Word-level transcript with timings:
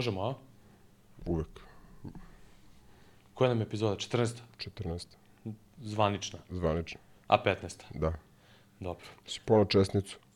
Možemo, 0.00 0.22
a? 0.22 0.34
Uvek. 1.26 1.60
Koja 3.34 3.48
nam 3.48 3.58
je 3.58 3.62
epizoda? 3.62 3.96
14. 3.96 4.34
14. 4.58 5.06
Zvanična. 5.80 6.38
Zvanično. 6.50 7.00
A 7.26 7.42
15. 7.44 7.82
Da. 7.94 8.12
Dobro. 8.80 9.06
Si 9.26 9.40
pono 9.44 9.64
česnicu. 9.64 10.18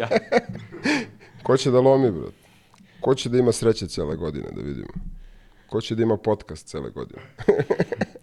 Ja. 0.00 0.08
Ko 1.42 1.56
će 1.56 1.70
da 1.70 1.80
lomi, 1.80 2.10
brat? 2.10 2.34
Ko 3.00 3.14
će 3.14 3.28
da 3.28 3.38
ima 3.38 3.52
sreće 3.52 3.86
cele 3.86 4.16
godine, 4.16 4.50
da 4.50 4.62
vidimo? 4.62 4.92
Ko 5.66 5.80
će 5.80 5.94
da 5.94 6.02
ima 6.02 6.16
podcast 6.16 6.66
cele 6.66 6.90
godine? 6.90 7.22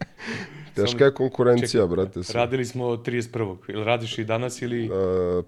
Teška 0.75 1.05
je 1.05 1.13
konkurencija, 1.13 1.83
Čekaj, 1.83 1.87
brate. 1.87 2.23
Sve. 2.23 2.39
Radili 2.39 2.65
smo 2.65 2.85
31. 2.85 3.55
Ili 3.67 3.83
radiš 3.83 4.17
i 4.17 4.23
danas 4.23 4.61
ili... 4.61 4.85
E, 4.85 4.89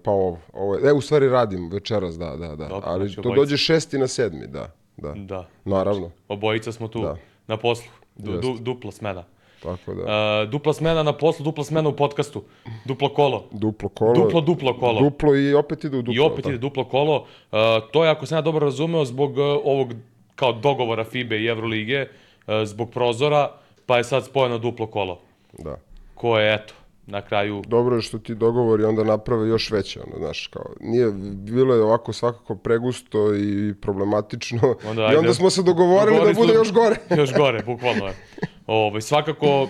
pa 0.02 0.10
ovo, 0.10 0.38
ovo 0.52 0.74
je, 0.74 0.88
e, 0.88 0.92
u 0.92 1.00
stvari 1.00 1.28
radim 1.28 1.70
večeras, 1.70 2.18
da, 2.18 2.36
da, 2.36 2.48
da. 2.48 2.68
Dobro, 2.68 2.80
Ali 2.84 3.08
znači 3.08 3.14
to 3.22 3.28
obojica. 3.28 3.40
dođe 3.40 3.56
šesti 3.56 3.98
na 3.98 4.06
sedmi, 4.06 4.46
da, 4.46 4.72
da. 4.96 5.12
Da. 5.16 5.48
Naravno, 5.64 6.10
Obojica 6.28 6.72
smo 6.72 6.88
tu 6.88 7.02
Da. 7.02 7.16
na 7.46 7.56
poslu. 7.56 7.90
Du, 8.16 8.40
du, 8.40 8.56
dupla 8.60 8.92
smena. 8.92 9.24
tako 9.62 9.94
da. 9.94 10.02
Uh, 10.02 10.50
dupla 10.50 10.72
smena 10.72 11.02
na 11.02 11.12
poslu, 11.12 11.44
dupla 11.44 11.64
smena 11.64 11.88
u 11.88 11.96
podcastu. 11.96 12.42
Duplo 12.84 13.08
kolo. 13.08 13.44
Duplo 13.52 13.88
kolo. 13.88 14.14
Duplo, 14.14 14.40
duplo 14.40 14.78
kolo. 14.78 15.00
Duplo 15.00 15.36
i 15.36 15.54
opet 15.54 15.84
ide 15.84 15.96
u 15.98 16.02
duplo. 16.02 16.14
I 16.14 16.18
opet 16.18 16.44
da. 16.44 16.50
ide 16.50 16.58
duplo 16.58 16.84
kolo. 16.84 17.16
Uh, 17.16 17.58
to 17.92 18.04
je, 18.04 18.10
ako 18.10 18.26
sam 18.26 18.38
ja 18.38 18.42
dobro 18.42 18.64
razumeo, 18.64 19.04
zbog 19.04 19.30
uh, 19.30 19.44
ovog 19.64 19.92
kao 20.34 20.52
dogovora 20.52 21.04
FIBE 21.04 21.38
i 21.38 21.46
Evrolige, 21.46 22.06
uh, 22.46 22.54
zbog 22.64 22.90
prozora, 22.90 23.52
pa 23.86 23.96
je 23.96 24.04
sad 24.04 24.24
spojeno 24.24 24.58
duplo 24.58 24.86
kolo. 24.86 25.20
Da. 25.58 25.76
Koje, 26.14 26.54
eto, 26.54 26.74
na 27.06 27.22
kraju... 27.22 27.62
Dobro 27.66 27.96
je 27.96 28.02
što 28.02 28.18
ti 28.18 28.34
dogovori 28.34 28.84
onda 28.84 29.04
naprave 29.04 29.48
još 29.48 29.70
veće, 29.70 30.00
ono, 30.00 30.18
znaš, 30.18 30.46
kao, 30.46 30.64
nije, 30.80 31.10
bilo 31.34 31.74
je 31.74 31.82
ovako 31.82 32.12
svakako 32.12 32.54
pregusto 32.54 33.34
i 33.34 33.74
problematično 33.80 34.76
Onda, 34.88 35.02
i 35.02 35.04
ajde. 35.04 35.18
onda 35.18 35.34
smo 35.34 35.50
se 35.50 35.62
dogovorili 35.62 36.26
da 36.26 36.32
bude 36.32 36.54
još 36.54 36.72
gore. 36.72 36.96
još 37.16 37.34
gore, 37.34 37.62
bukvalno 37.66 38.06
je. 38.06 38.14
Ovaj, 38.66 39.00
svakako, 39.00 39.68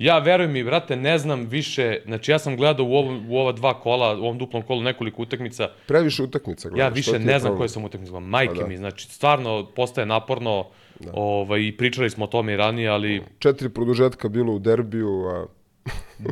ja 0.00 0.18
verujem 0.18 0.52
mi, 0.52 0.64
brate, 0.64 0.96
ne 0.96 1.18
znam 1.18 1.46
više, 1.46 2.00
znači 2.04 2.30
ja 2.30 2.38
sam 2.38 2.56
gledao 2.56 2.86
u, 2.86 2.92
ovom, 2.94 3.30
u 3.30 3.36
ova 3.36 3.52
dva 3.52 3.80
kola, 3.80 4.16
u 4.16 4.24
ovom 4.24 4.38
duplom 4.38 4.62
kolu 4.62 4.82
nekoliko 4.82 5.22
utakmica, 5.22 5.68
Previše 5.86 6.22
utakmica 6.22 6.68
gledaš. 6.68 6.84
ja 6.84 6.94
više 6.94 7.18
ne 7.18 7.38
znam 7.38 7.56
koje 7.56 7.68
sam 7.68 7.84
utakmice 7.84 8.10
gledao. 8.10 8.28
Majke 8.28 8.54
Pa 8.54 8.60
da. 8.60 8.66
mi, 8.66 8.76
znači 8.76 9.06
stvarno 9.06 9.66
postaje 9.76 10.06
naporno, 10.06 10.66
ovaj, 11.12 11.60
i 11.60 11.76
pričali 11.76 12.10
smo 12.10 12.24
o 12.24 12.28
tome 12.28 12.52
i 12.52 12.56
ranije, 12.56 12.88
ali 12.88 13.22
Četiri 13.38 13.68
produžetka 13.68 14.28
bilo 14.28 14.52
u 14.52 14.58
derbiju, 14.58 15.24
a... 15.26 15.46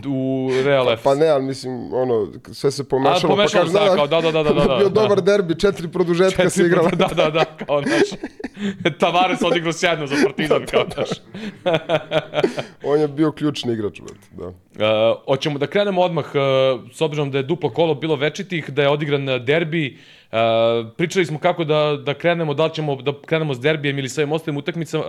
u 0.06 0.50
Real 0.64 0.92
F. 0.92 1.02
pa 1.02 1.14
ne, 1.14 1.28
ali 1.28 1.44
mislim, 1.44 1.94
ono, 1.94 2.32
sve 2.52 2.70
se 2.70 2.82
A, 2.82 2.84
pomešalo. 2.90 3.34
pomešalo 3.34 3.64
pa 3.64 3.70
se, 3.70 3.78
kažeš, 3.78 3.94
kao, 3.96 4.06
da, 4.06 4.20
da, 4.20 4.30
da, 4.30 4.42
da, 4.42 4.52
da, 4.52 4.64
da, 4.64 4.76
bio 4.76 4.88
da. 4.88 5.00
dobar 5.00 5.22
derbi, 5.22 5.60
četiri 5.60 5.88
produžetka 5.88 6.50
se 6.50 6.62
igrala. 6.66 6.90
da, 6.90 7.06
da, 7.06 7.30
da, 7.30 7.44
kao 7.44 7.80
naš. 7.80 8.20
Tavares 8.98 9.42
odigrao 9.42 9.72
sjajno 9.72 10.06
za 10.06 10.16
Partizan, 10.24 10.66
kao 10.70 10.84
naš. 10.96 11.08
On 12.90 13.00
je 13.00 13.08
bio 13.08 13.32
ključni 13.32 13.72
igrač, 13.72 14.00
brate, 14.00 14.28
da. 14.30 14.46
Uh, 14.48 15.24
hoćemo 15.24 15.58
da 15.58 15.66
krenemo 15.66 16.00
odmah, 16.00 16.24
uh, 16.24 16.40
s 16.92 17.00
obzirom 17.00 17.30
da 17.30 17.38
je 17.38 17.44
duplo 17.44 17.70
kolo 17.70 17.94
bilo 17.94 18.16
večitih, 18.16 18.70
da 18.70 18.82
je 18.82 18.88
odigran 18.88 19.26
derbi. 19.44 19.98
Uh, 20.32 20.38
pričali 20.96 21.26
smo 21.26 21.38
kako 21.38 21.64
da, 21.64 21.98
da 22.04 22.14
krenemo, 22.14 22.54
da 22.54 22.64
li 22.64 22.74
ćemo 22.74 22.96
da 23.02 23.12
krenemo 23.26 23.54
s 23.54 23.60
derbijem 23.60 23.98
ili 23.98 24.08
sa 24.08 24.20
ovim 24.20 24.32
ostalim 24.32 24.56
utakmicama. 24.56 25.04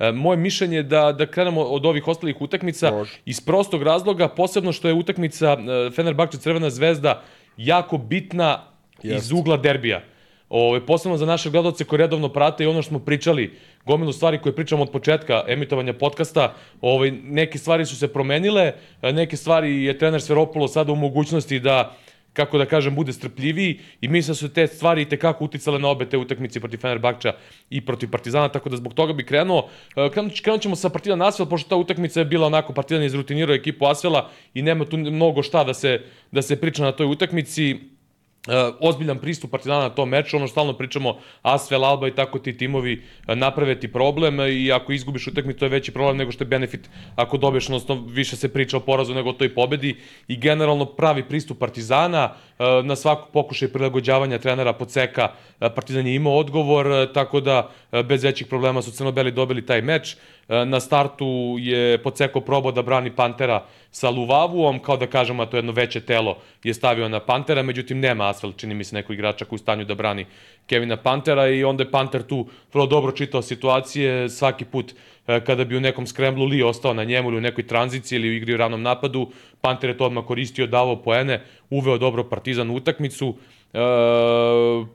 Uh, 0.00 0.14
moje 0.14 0.36
mišljenje 0.36 0.76
je 0.76 0.82
da, 0.82 1.12
da 1.12 1.26
krenemo 1.26 1.60
od 1.60 1.86
ovih 1.86 2.08
ostalih 2.08 2.40
utakmica 2.40 2.90
Može. 2.90 3.18
iz 3.24 3.40
prostog 3.40 3.82
razloga, 3.82 4.28
posebno 4.28 4.72
što 4.72 4.88
je 4.88 4.94
utakmica 4.94 5.52
uh, 5.52 5.94
Fenerbahče 5.94 6.38
Crvena 6.38 6.70
zvezda 6.70 7.22
jako 7.56 7.98
bitna 7.98 8.64
iz 9.02 9.12
Jeste. 9.12 9.34
ugla 9.34 9.56
derbija. 9.56 10.02
Ove, 10.48 10.86
posebno 10.86 11.16
za 11.16 11.26
naše 11.26 11.50
gledalce 11.50 11.84
koji 11.84 11.98
redovno 11.98 12.28
prate 12.28 12.64
i 12.64 12.66
ono 12.66 12.82
što 12.82 12.88
smo 12.88 12.98
pričali, 12.98 13.58
gomilu 13.84 14.12
stvari 14.12 14.38
koje 14.38 14.54
pričamo 14.54 14.82
od 14.82 14.90
početka 14.90 15.44
emitovanja 15.48 15.92
podcasta, 15.92 16.54
ove, 16.80 17.10
neke 17.10 17.58
stvari 17.58 17.86
su 17.86 17.96
se 17.96 18.12
promenile, 18.12 18.72
e, 19.02 19.12
neke 19.12 19.36
stvari 19.36 19.84
je 19.84 19.98
trener 19.98 20.22
Sveropulo 20.22 20.68
sada 20.68 20.92
u 20.92 20.96
mogućnosti 20.96 21.60
da 21.60 21.96
kako 22.32 22.58
da 22.58 22.66
kažem, 22.66 22.94
bude 22.94 23.12
strpljiviji 23.12 23.80
i 24.00 24.08
mislim 24.08 24.30
da 24.30 24.34
su 24.34 24.48
te 24.48 24.66
stvari 24.66 25.08
tekako 25.08 25.44
uticale 25.44 25.78
na 25.78 25.88
obe 25.88 26.06
te 26.06 26.18
utakmice 26.18 26.60
protiv 26.60 26.78
Fenerbahča 26.78 27.32
i 27.70 27.80
protiv 27.80 28.10
Partizana, 28.10 28.48
tako 28.48 28.68
da 28.68 28.76
zbog 28.76 28.94
toga 28.94 29.12
bi 29.12 29.26
krenuo. 29.26 29.68
E, 29.96 30.10
Krenut, 30.10 30.40
krenut 30.42 30.62
ćemo 30.62 30.76
sa 30.76 30.88
Partizan 30.88 31.22
Asvel, 31.22 31.48
pošto 31.48 31.68
ta 31.68 31.76
utakmica 31.76 32.20
je 32.20 32.24
bila 32.24 32.46
onako, 32.46 32.72
Partizan 32.72 33.02
je 33.02 33.06
izrutinirao 33.06 33.54
ekipu 33.54 33.86
Asvela 33.86 34.30
i 34.54 34.62
nema 34.62 34.84
tu 34.84 34.96
mnogo 34.96 35.42
šta 35.42 35.64
da 35.64 35.74
se, 35.74 36.00
da 36.32 36.42
se 36.42 36.60
priča 36.60 36.84
na 36.84 36.92
toj 36.92 37.06
utakmici. 37.06 37.78
Uh, 38.48 38.54
ozbiljan 38.80 39.18
pristup 39.18 39.50
Partizana 39.50 39.80
na 39.80 39.90
tom 39.90 40.08
meču, 40.08 40.36
ono 40.36 40.48
stalno 40.48 40.72
pričamo, 40.72 41.18
Asvel, 41.42 41.84
Alba 41.84 42.08
i 42.08 42.14
tako 42.14 42.38
ti 42.38 42.56
timovi 42.56 43.02
uh, 43.28 43.34
naprave 43.34 43.80
ti 43.80 43.92
problem 43.92 44.40
e, 44.40 44.52
i 44.52 44.72
ako 44.72 44.92
izgubiš 44.92 45.26
utakmicu 45.26 45.58
to 45.58 45.64
je 45.64 45.68
veći 45.68 45.92
problem 45.92 46.16
nego 46.16 46.32
što 46.32 46.44
je 46.44 46.48
benefit 46.48 46.90
ako 47.16 47.36
dobiješ, 47.36 47.66
odnosno 47.66 47.94
više 48.08 48.36
se 48.36 48.52
priča 48.52 48.76
o 48.76 48.80
porazu 48.80 49.14
nego 49.14 49.30
o 49.30 49.32
toj 49.32 49.54
pobedi. 49.54 49.96
I 50.28 50.36
generalno 50.36 50.84
pravi 50.84 51.28
pristup 51.28 51.58
Partizana 51.58 52.24
uh, 52.24 52.49
na 52.84 52.96
svaku 52.96 53.28
pokušaj 53.32 53.68
prilagođavanja 53.68 54.38
trenera 54.38 54.72
Poceka 54.72 55.28
uh, 55.32 55.68
Partizan 55.74 56.06
je 56.06 56.14
imao 56.14 56.36
odgovor, 56.36 56.86
uh, 56.86 57.12
tako 57.14 57.40
da 57.40 57.70
bez 58.04 58.24
većih 58.24 58.46
problema 58.46 58.82
su 58.82 58.90
crno-beli 58.90 59.32
dobili 59.32 59.66
taj 59.66 59.82
meč. 59.82 60.16
Na 60.48 60.80
startu 60.80 61.56
je 61.58 62.02
Poceko 62.02 62.40
probao 62.40 62.72
da 62.72 62.82
brani 62.82 63.10
Pantera 63.16 63.64
sa 63.90 64.10
Luvavuom, 64.10 64.78
kao 64.78 64.96
da 64.96 65.06
kažemo, 65.06 65.42
a 65.42 65.46
to 65.46 65.56
jedno 65.56 65.72
veće 65.72 66.00
telo 66.00 66.36
je 66.64 66.74
stavio 66.74 67.08
na 67.08 67.20
Pantera, 67.20 67.62
međutim 67.62 68.00
nema 68.00 68.28
Asfel, 68.28 68.52
čini 68.52 68.74
mi 68.74 68.84
se 68.84 68.96
neko 68.96 69.12
igrača 69.12 69.44
koji 69.44 69.56
u 69.56 69.58
stanju 69.58 69.84
da 69.84 69.94
brani 69.94 70.26
Kevina 70.66 70.96
Pantera 70.96 71.48
i 71.48 71.64
onda 71.64 71.82
je 71.82 71.90
Panter 71.90 72.22
tu 72.22 72.46
vrlo 72.72 72.86
dobro 72.86 73.12
čitao 73.12 73.42
situacije, 73.42 74.28
svaki 74.28 74.64
put 74.64 74.92
e, 74.92 74.94
kada 75.38 75.64
bi 75.64 75.76
u 75.76 75.80
nekom 75.80 76.06
skremblu 76.06 76.46
Lee 76.46 76.64
ostao 76.64 76.94
na 76.94 77.04
njemu 77.04 77.28
ili 77.28 77.38
u 77.38 77.40
nekoj 77.40 77.66
tranziciji 77.66 78.16
ili 78.16 78.28
u 78.28 78.32
igri 78.32 78.54
u 78.54 78.56
ravnom 78.56 78.82
napadu, 78.82 79.30
Panter 79.60 79.90
je 79.90 79.96
to 79.96 80.04
odmah 80.04 80.24
koristio, 80.24 80.66
davao 80.66 81.02
poene, 81.02 81.42
uveo 81.70 81.98
dobro 81.98 82.24
Partizan 82.24 82.70
u 82.70 82.74
utakmicu, 82.74 83.34
e, 83.72 83.78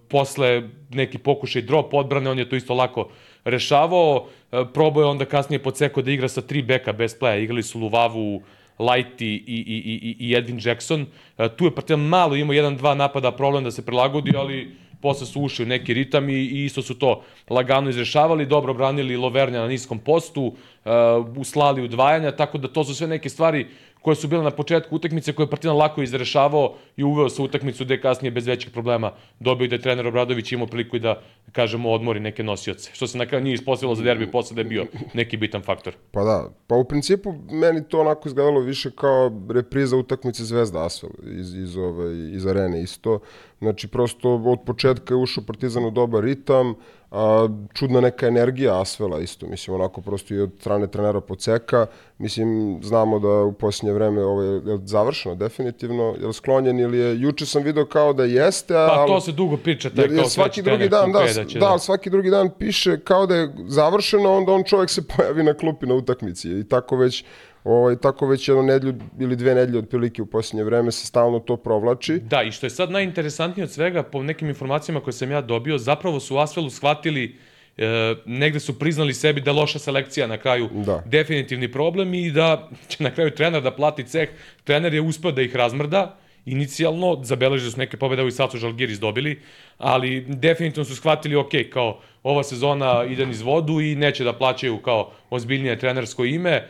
posle 0.10 0.64
neki 0.92 1.18
pokušaj 1.18 1.62
drop 1.62 1.94
odbrane, 1.94 2.30
on 2.30 2.40
je 2.40 2.50
to 2.50 2.56
isto 2.56 2.74
lako 2.74 3.10
rešavao, 3.46 4.28
e, 4.52 4.64
probao 4.74 5.02
je 5.02 5.08
onda 5.08 5.26
kasnije 5.26 5.64
podseko 5.64 6.02
da 6.02 6.12
igra 6.12 6.28
sa 6.28 6.42
tri 6.42 6.62
beka 6.62 6.94
bez 6.94 7.20
playa, 7.20 7.44
igrali 7.44 7.64
su 7.64 7.80
Luvavu, 7.80 8.42
Light 8.80 9.22
i, 9.22 9.26
i, 9.26 9.40
i, 9.48 9.78
i, 10.02 10.30
i 10.30 10.36
Edwin 10.36 10.68
Jackson. 10.68 11.06
E, 11.38 11.50
tu 11.50 11.66
je 11.66 11.76
Partizan 11.76 12.00
malo 12.00 12.36
imao 12.36 12.54
jedan, 12.54 12.78
dva 12.78 12.96
napada 12.96 13.32
problem 13.32 13.64
da 13.64 13.72
se 13.72 13.86
prilagodi, 13.86 14.32
ali 14.38 14.85
posle 15.06 15.28
su 15.28 15.42
ušli 15.42 15.66
u 15.66 15.68
neki 15.68 15.94
ritam 15.94 16.30
i, 16.30 16.34
i 16.34 16.66
isto 16.66 16.82
su 16.82 16.96
to 16.98 17.22
lagano 17.50 17.90
izrešavali, 17.90 18.46
dobro 18.46 18.74
branili 18.74 19.18
Lovernja 19.18 19.60
na 19.60 19.68
niskom 19.68 20.00
postu, 20.00 20.46
uh, 20.46 20.92
uslali 21.38 21.84
udvajanja, 21.84 22.32
tako 22.32 22.58
da 22.58 22.68
to 22.68 22.84
su 22.84 22.96
sve 22.96 23.08
neke 23.08 23.30
stvari 23.30 23.68
koje 24.06 24.16
su 24.16 24.28
bile 24.28 24.44
na 24.44 24.52
početku 24.52 24.96
utakmice 24.96 25.34
koje 25.34 25.44
je 25.44 25.50
Partizan 25.50 25.78
lako 25.78 26.02
izrešavao 26.02 26.76
i 26.98 27.04
uveo 27.04 27.26
u 27.40 27.44
utakmicu 27.44 27.86
gde 27.86 27.94
je 27.94 28.02
kasnije 28.02 28.32
bez 28.32 28.48
većih 28.48 28.72
problema 28.72 29.12
dobio 29.40 29.68
da 29.68 29.76
je 29.76 29.82
trener 29.82 30.08
Obradović 30.08 30.52
imao 30.52 30.68
priliku 30.68 30.96
i 30.96 31.00
da, 31.00 31.22
kažemo, 31.52 31.90
odmori 31.92 32.20
neke 32.20 32.44
nosioce. 32.44 32.92
Što 32.94 33.08
se 33.08 33.18
na 33.18 33.26
kraju 33.26 33.44
nije 33.44 33.54
ispostavilo 33.54 33.96
za 33.96 34.04
derbi, 34.04 34.32
posle 34.32 34.56
da 34.56 34.62
je 34.62 34.66
bio 34.66 34.86
neki 35.14 35.38
bitan 35.38 35.62
faktor. 35.62 35.96
Pa 36.12 36.24
da, 36.24 36.50
pa 36.68 36.76
u 36.76 36.84
principu 36.86 37.34
meni 37.52 37.84
to 37.90 38.02
onako 38.02 38.30
izgledalo 38.30 38.60
više 38.60 38.92
kao 38.92 39.32
repriza 39.50 39.98
utakmice 39.98 40.44
Zvezda 40.44 40.86
Asvel 40.86 41.12
iz, 41.40 41.56
iz, 41.56 41.78
ove, 41.78 42.32
iz 42.36 42.46
arene 42.46 42.84
isto. 42.84 43.20
Znači 43.60 43.88
prosto 43.88 44.36
od 44.36 44.60
početka 44.66 45.14
je 45.14 45.18
ušao 45.18 45.44
Partizan 45.44 45.86
u 45.86 45.92
dobar 45.92 46.24
ritam, 46.24 46.76
a, 47.16 47.48
čudna 47.74 48.02
neka 48.02 48.28
energija 48.28 48.82
Asvela 48.82 49.20
isto, 49.20 49.48
mislim 49.48 49.76
onako 49.76 50.02
prosto 50.02 50.34
i 50.34 50.40
od 50.40 50.52
strane 50.60 50.88
trenera 50.88 51.22
Poceka, 51.22 51.88
mislim 52.18 52.80
znamo 52.84 53.20
da 53.20 53.28
u 53.28 53.54
posljednje 53.54 53.94
vreme 53.94 54.24
ovo 54.24 54.42
je, 54.42 54.54
je 54.54 54.80
završeno 54.84 55.36
definitivno, 55.36 56.16
je 56.20 56.28
li 56.28 56.34
sklonjen 56.34 56.80
ili 56.80 56.98
je, 56.98 57.22
juče 57.22 57.46
sam 57.46 57.64
video 57.64 57.86
kao 57.86 58.14
da 58.14 58.24
jeste, 58.24 58.76
a, 58.76 58.88
Pa 58.88 59.06
to 59.08 59.22
se 59.22 59.32
dugo 59.32 59.58
priča, 59.58 59.90
taj 59.90 60.04
Jer, 60.04 60.12
jer 60.12 60.20
kao 60.22 60.30
svaki 60.30 60.62
drugi 60.62 60.90
dan, 60.90 61.12
da, 61.12 61.20
Kupe, 61.20 61.46
će 61.50 61.60
da, 61.60 61.68
ali 61.68 61.80
svaki 61.80 62.10
drugi 62.10 62.30
dan 62.30 62.50
piše 62.60 63.00
kao 63.00 63.26
da 63.26 63.36
je 63.36 63.54
završeno, 63.68 64.34
onda 64.34 64.52
on 64.52 64.64
čovjek 64.64 64.90
se 64.90 65.02
pojavi 65.18 65.44
na 65.44 65.54
klupi 65.54 65.86
na 65.86 65.94
utakmici 65.94 66.60
i 66.60 66.64
tako 66.64 66.98
već 66.98 67.24
ovaj, 67.66 67.96
tako 67.96 68.28
već 68.28 68.48
jednu 68.48 68.64
nedlju 68.64 68.94
ili 69.20 69.36
dve 69.36 69.56
nedlje 69.56 69.80
otprilike 69.80 70.22
u 70.22 70.26
posljednje 70.26 70.64
vreme 70.64 70.92
se 70.92 71.06
stalno 71.06 71.40
to 71.40 71.58
provlači. 71.58 72.20
Da, 72.20 72.44
i 72.44 72.52
što 72.52 72.66
je 72.66 72.70
sad 72.70 72.92
najinteresantnije 72.92 73.64
od 73.64 73.72
svega, 73.72 74.04
po 74.04 74.24
nekim 74.24 74.48
informacijama 74.48 75.02
koje 75.02 75.14
sam 75.14 75.32
ja 75.32 75.42
dobio, 75.42 75.78
zapravo 75.78 76.20
su 76.20 76.36
u 76.36 76.38
Asvelu 76.38 76.70
shvatili 76.70 77.36
e, 77.78 78.16
negde 78.26 78.60
su 78.60 78.80
priznali 78.80 79.14
sebi 79.14 79.42
da 79.42 79.52
je 79.52 79.56
loša 79.56 79.80
selekcija 79.80 80.28
na 80.28 80.38
kraju 80.38 80.70
Da. 80.74 81.04
definitivni 81.06 81.72
problem 81.72 82.14
i 82.14 82.32
da 82.32 82.70
će 82.88 83.04
na 83.04 83.12
kraju 83.12 83.32
trener 83.32 83.64
da 83.64 83.72
plati 83.72 84.04
ceh. 84.04 84.30
Trener 84.64 84.94
je 84.94 85.02
uspeo 85.02 85.32
da 85.32 85.42
ih 85.42 85.56
razmrda, 85.56 86.18
inicijalno, 86.46 87.20
zabeležili 87.24 87.72
su 87.72 87.78
neke 87.78 87.98
pobjede, 87.98 88.22
evo 88.22 88.28
i 88.28 88.32
sad 88.32 88.52
su 88.52 88.58
Žalgiris 88.58 89.00
dobili, 89.00 89.40
ali 89.78 90.26
definitivno 90.28 90.86
su 90.86 90.96
shvatili, 90.96 91.36
ok, 91.36 91.52
kao 91.70 92.00
ova 92.24 92.44
sezona 92.44 93.04
ide 93.10 93.26
niz 93.26 93.42
vodu 93.42 93.82
i 93.82 93.96
neće 93.96 94.24
da 94.24 94.34
plaćaju 94.34 94.78
kao 94.78 95.12
ozbiljnije 95.30 95.80
trenersko 95.80 96.26
ime, 96.26 96.52
e, 96.52 96.68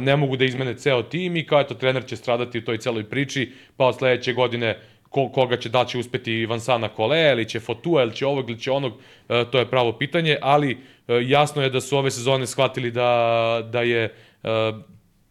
ne 0.00 0.16
mogu 0.16 0.36
da 0.36 0.44
izmene 0.44 0.74
ceo 0.74 1.02
tim 1.02 1.36
i 1.36 1.46
kao 1.46 1.60
eto, 1.60 1.74
trener 1.74 2.06
će 2.06 2.16
stradati 2.16 2.58
u 2.58 2.64
toj 2.64 2.78
celoj 2.78 3.04
priči, 3.04 3.52
pa 3.76 3.86
od 3.86 3.96
sledeće 3.98 4.32
godine 4.32 4.78
ko, 5.08 5.28
koga 5.28 5.56
će, 5.56 5.68
da 5.68 5.84
će 5.84 5.98
uspeti 5.98 6.46
Vansana 6.46 6.88
Kole, 6.88 7.32
ili 7.32 7.48
će 7.48 7.60
Fotua, 7.60 8.02
ili 8.02 8.14
će 8.14 8.26
ovog, 8.26 8.50
ili 8.50 8.60
će 8.60 8.70
onog, 8.70 8.92
e, 9.28 9.44
to 9.50 9.58
je 9.58 9.70
pravo 9.70 9.92
pitanje, 9.92 10.38
ali 10.42 10.70
e, 10.70 10.76
jasno 11.26 11.62
je 11.62 11.70
da 11.70 11.80
su 11.80 11.98
ove 11.98 12.10
sezone 12.10 12.46
shvatili 12.46 12.90
da, 12.90 13.68
da 13.72 13.82
je 13.82 14.14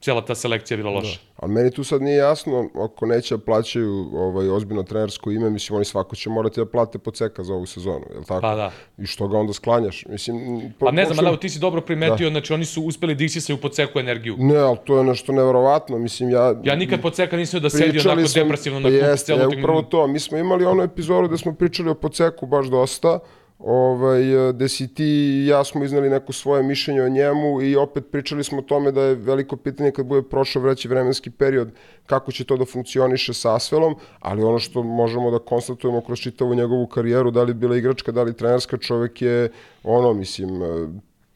cijela 0.06 0.22
ta 0.26 0.36
selekcija 0.36 0.78
bila 0.78 0.92
loša. 0.92 1.18
Da. 1.18 1.32
Ali 1.36 1.54
meni 1.54 1.72
tu 1.72 1.84
sad 1.84 2.02
nije 2.02 2.18
jasno, 2.18 2.70
ako 2.76 3.06
neće 3.06 3.38
da 3.38 3.44
plaćaju 3.44 4.10
ovaj, 4.14 4.50
ozbiljno 4.50 4.84
trenersko 4.84 5.32
ime, 5.32 5.50
mislim, 5.50 5.76
oni 5.76 5.86
svako 5.86 6.16
će 6.16 6.30
morati 6.30 6.60
da 6.60 6.66
plate 6.66 6.98
po 6.98 7.12
ceka 7.12 7.44
za 7.44 7.54
ovu 7.54 7.66
sezonu, 7.66 8.06
je 8.14 8.20
li 8.20 8.26
tako? 8.26 8.42
Pa 8.42 8.56
da. 8.56 8.72
I 8.98 9.06
što 9.06 9.28
ga 9.28 9.38
onda 9.38 9.54
sklanjaš? 9.54 10.06
Mislim, 10.10 10.62
po, 10.80 10.86
pa 10.86 10.92
ne 10.92 11.06
znam, 11.06 11.26
ali 11.26 11.40
ti 11.40 11.50
si 11.50 11.60
dobro 11.60 11.82
primetio, 11.82 12.30
da. 12.30 12.32
znači 12.32 12.54
oni 12.54 12.66
su 12.66 12.84
uspeli 12.84 13.16
da 13.16 13.24
isisaju 13.24 13.58
po 13.58 13.70
ceku 13.70 14.00
energiju. 14.00 14.36
Ne, 14.40 14.58
ali 14.58 14.78
to 14.86 14.98
je 14.98 15.04
nešto 15.04 15.32
neverovatno, 15.32 15.98
mislim, 15.98 16.30
ja... 16.30 16.56
Ja 16.64 16.76
nikad 16.76 17.02
po 17.02 17.10
ceka 17.10 17.38
nisam 17.38 17.62
da 17.62 17.70
sedio 17.70 18.02
onako 18.06 18.28
sam, 18.28 18.44
depresivno 18.44 18.80
na 18.80 18.90
klubu. 18.90 19.06
Jeste, 19.06 19.34
je, 19.34 19.48
upravo 19.48 19.82
to, 19.82 20.08
mi 20.08 20.20
smo 20.20 20.38
imali 20.38 20.66
onu 20.66 20.84
epizodu 20.84 21.28
gde 21.28 21.38
smo 21.38 21.54
pričali 21.54 21.90
o 21.90 21.96
poceku 21.96 22.46
baš 22.46 22.68
dosta, 22.68 23.20
ovaj, 23.66 24.22
gde 24.54 24.70
si 24.70 24.94
ti 24.94 25.06
i 25.06 25.48
ja 25.48 25.64
smo 25.64 25.84
iznali 25.84 26.10
neko 26.10 26.34
svoje 26.34 26.64
mišljenje 26.64 27.02
o 27.02 27.10
njemu 27.10 27.62
i 27.62 27.76
opet 27.76 28.04
pričali 28.12 28.44
smo 28.44 28.58
o 28.58 28.62
tome 28.62 28.92
da 28.92 29.02
je 29.02 29.16
veliko 29.16 29.56
pitanje 29.56 29.92
kad 29.92 30.06
bude 30.06 30.30
prošao 30.30 30.62
vreći 30.62 30.88
vremenski 30.88 31.30
period 31.30 31.72
kako 32.06 32.32
će 32.32 32.44
to 32.44 32.58
da 32.58 32.66
funkcioniše 32.66 33.34
sa 33.34 33.56
Asvelom, 33.56 33.96
ali 34.20 34.44
ono 34.44 34.60
što 34.60 34.84
možemo 34.84 35.32
da 35.32 35.40
konstatujemo 35.40 36.02
kroz 36.02 36.20
čitavu 36.20 36.56
njegovu 36.56 36.88
karijeru, 36.88 37.32
da 37.32 37.44
li 37.44 37.54
bila 37.54 37.78
igračka, 37.78 38.12
da 38.12 38.24
li 38.24 38.38
trenerska, 38.38 38.78
čovek 38.78 39.22
je 39.22 39.52
ono, 39.84 40.14
mislim, 40.14 40.62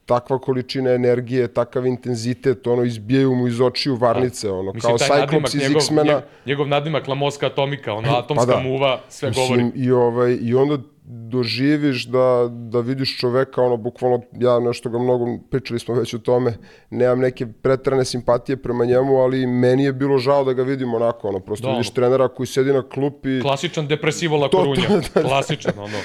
takva 0.05 0.39
količina 0.39 0.91
energije, 0.91 1.47
takav 1.47 1.85
intenzitet, 1.85 2.67
ono, 2.67 2.83
izbijaju 2.83 3.35
mu 3.35 3.47
iz 3.47 3.61
očiju 3.61 3.95
varnice, 3.95 4.51
ono, 4.51 4.73
Mislim, 4.73 4.97
kao 4.97 5.07
Cyclops 5.07 5.55
iz 5.55 5.75
X-mena. 5.75 6.03
Njegov, 6.03 6.21
njegov 6.45 6.67
nadimak 6.67 7.07
Lamoska 7.07 7.45
atomika, 7.45 7.93
ono, 7.93 8.17
atomska 8.17 8.45
pa 8.45 8.53
da. 8.53 8.59
muva, 8.59 8.99
sve 9.09 9.29
Mislim, 9.29 9.47
govori. 9.47 9.71
I, 9.75 9.91
ovaj, 9.91 10.37
I 10.41 10.55
onda 10.55 10.77
doživiš 11.11 12.05
da, 12.05 12.49
da 12.51 12.79
vidiš 12.79 13.17
čoveka, 13.17 13.61
ono, 13.61 13.77
bukvalno, 13.77 14.21
ja 14.39 14.59
nešto 14.59 14.89
ga 14.89 14.99
mnogo, 14.99 15.25
pričali 15.49 15.79
smo 15.79 15.95
već 15.95 16.13
o 16.13 16.17
tome, 16.17 16.53
nemam 16.89 17.19
neke 17.19 17.47
pretrane 17.47 18.05
simpatije 18.05 18.57
prema 18.57 18.85
njemu, 18.85 19.15
ali 19.15 19.47
meni 19.47 19.83
je 19.83 19.93
bilo 19.93 20.17
žao 20.17 20.43
da 20.43 20.53
ga 20.53 20.63
vidim 20.63 20.93
onako, 20.93 21.27
ono, 21.27 21.39
prosto 21.39 21.67
da, 21.67 21.71
vidiš 21.71 21.89
trenera 21.89 22.27
koji 22.27 22.47
sedi 22.47 22.73
na 22.73 22.89
klupi. 22.89 23.41
Klasičan 23.41 23.87
depresivo 23.87 24.37
La 24.37 24.49
Korunja, 24.49 24.87
to, 24.87 24.93
da, 24.93 25.21
da, 25.21 25.27
klasičan, 25.27 25.73
ono. 25.77 25.97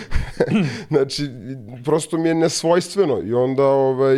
znači, 0.91 1.23
prosto 1.85 2.19
mi 2.19 2.29
je 2.29 2.35
nesvojstveno 2.35 3.21
i 3.25 3.35
onda, 3.35 3.67
ovaj, 3.67 4.17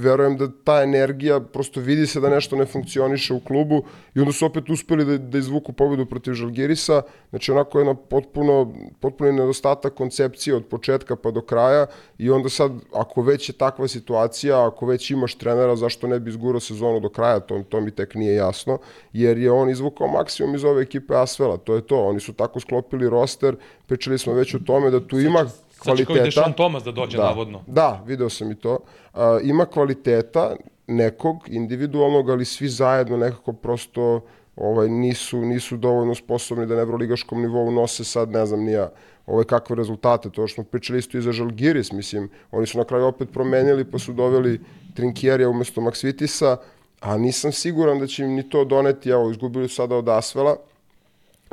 verujem 0.00 0.36
da 0.36 0.48
ta 0.64 0.82
energija, 0.82 1.40
prosto 1.40 1.80
vidi 1.80 2.06
se 2.06 2.20
da 2.20 2.28
nešto 2.28 2.56
ne 2.56 2.66
funkcioniše 2.66 3.34
u 3.34 3.40
klubu 3.40 3.82
i 4.14 4.20
onda 4.20 4.32
su 4.32 4.46
opet 4.46 4.70
uspeli 4.70 5.04
da, 5.04 5.18
da 5.18 5.38
izvuku 5.38 5.72
pobedu 5.72 6.06
protiv 6.06 6.32
Žalgirisa, 6.32 7.02
znači 7.30 7.52
onako 7.52 7.78
jedna 7.78 7.94
potpuno, 7.94 8.74
potpuno 9.00 9.32
nedostatak 9.32 9.94
koncepcije 9.94 10.56
od 10.56 10.66
početka 10.66 11.16
pa 11.16 11.30
do 11.30 11.40
kraja 11.40 11.86
i 12.18 12.30
onda 12.30 12.48
sad, 12.48 12.72
ako 12.94 13.22
već 13.22 13.48
je 13.48 13.52
takva 13.52 13.88
situacija, 13.88 14.66
ako 14.66 14.86
već 14.86 15.10
imaš 15.10 15.34
trenera, 15.34 15.76
zašto 15.76 16.06
ne 16.06 16.20
bi 16.20 16.30
izgurao 16.30 16.60
sezonu 16.60 17.00
do 17.00 17.08
kraja, 17.08 17.40
to, 17.40 17.62
to 17.68 17.80
mi 17.80 17.90
tek 17.90 18.14
nije 18.14 18.34
jasno, 18.34 18.78
jer 19.12 19.38
je 19.38 19.50
on 19.50 19.70
izvukao 19.70 20.08
maksimum 20.08 20.54
iz 20.54 20.64
ove 20.64 20.82
ekipe 20.82 21.14
Asvela, 21.16 21.56
to 21.56 21.74
je 21.74 21.86
to, 21.86 22.04
oni 22.04 22.20
su 22.20 22.32
tako 22.32 22.60
sklopili 22.60 23.10
roster, 23.10 23.56
pričali 23.86 24.18
smo 24.18 24.32
već 24.32 24.54
o 24.54 24.58
tome 24.58 24.90
da 24.90 25.06
tu 25.06 25.20
ima 25.20 25.46
kvaliteta. 25.82 26.30
Sad 26.30 26.44
će 26.44 26.52
Thomas 26.56 26.84
da 26.84 26.92
dođe, 26.92 27.16
da, 27.16 27.24
navodno. 27.24 27.62
Da, 27.66 28.02
video 28.06 28.28
sam 28.28 28.50
i 28.50 28.54
to. 28.54 28.78
Uh, 29.14 29.20
ima 29.42 29.66
kvaliteta 29.66 30.56
nekog 30.86 31.36
individualnog, 31.48 32.30
ali 32.30 32.44
svi 32.44 32.68
zajedno 32.68 33.16
nekako 33.16 33.52
prosto 33.52 34.20
ovaj 34.56 34.88
nisu 34.88 35.38
nisu 35.38 35.76
dovoljno 35.76 36.14
sposobni 36.14 36.66
da 36.66 36.74
na 36.74 36.82
evroligaškom 36.82 37.42
nivou 37.42 37.70
nose 37.70 38.04
sad 38.04 38.30
ne 38.30 38.46
znam 38.46 38.64
nija 38.64 38.90
ove 39.26 39.44
kakve 39.44 39.76
rezultate, 39.76 40.30
to 40.30 40.46
što 40.46 40.54
smo 40.54 40.64
pričali 40.64 40.98
isto 40.98 41.18
i 41.18 41.22
za 41.22 41.32
Žalgiris, 41.32 41.92
mislim, 41.92 42.30
oni 42.50 42.66
su 42.66 42.78
na 42.78 42.84
kraju 42.84 43.04
opet 43.04 43.28
promenili 43.32 43.84
pa 43.84 43.98
su 43.98 44.12
doveli 44.12 44.60
Trinkjerija 44.94 45.48
umesto 45.48 45.80
Maksvitisa, 45.80 46.56
a 47.00 47.18
nisam 47.18 47.52
siguran 47.52 47.98
da 47.98 48.06
će 48.06 48.24
im 48.24 48.30
ni 48.30 48.48
to 48.48 48.64
doneti, 48.64 49.10
evo, 49.10 49.30
izgubili 49.30 49.68
su 49.68 49.74
sada 49.74 49.96
od 49.96 50.08
Asvela, 50.08 50.56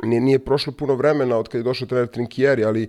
nije, 0.02 0.20
nije 0.20 0.38
prošlo 0.38 0.72
puno 0.72 0.94
vremena 0.94 1.36
od 1.36 1.48
kada 1.48 1.58
je 1.58 1.62
došao 1.62 1.88
trener 1.88 2.06
Trinkjeri, 2.06 2.64
ali 2.64 2.88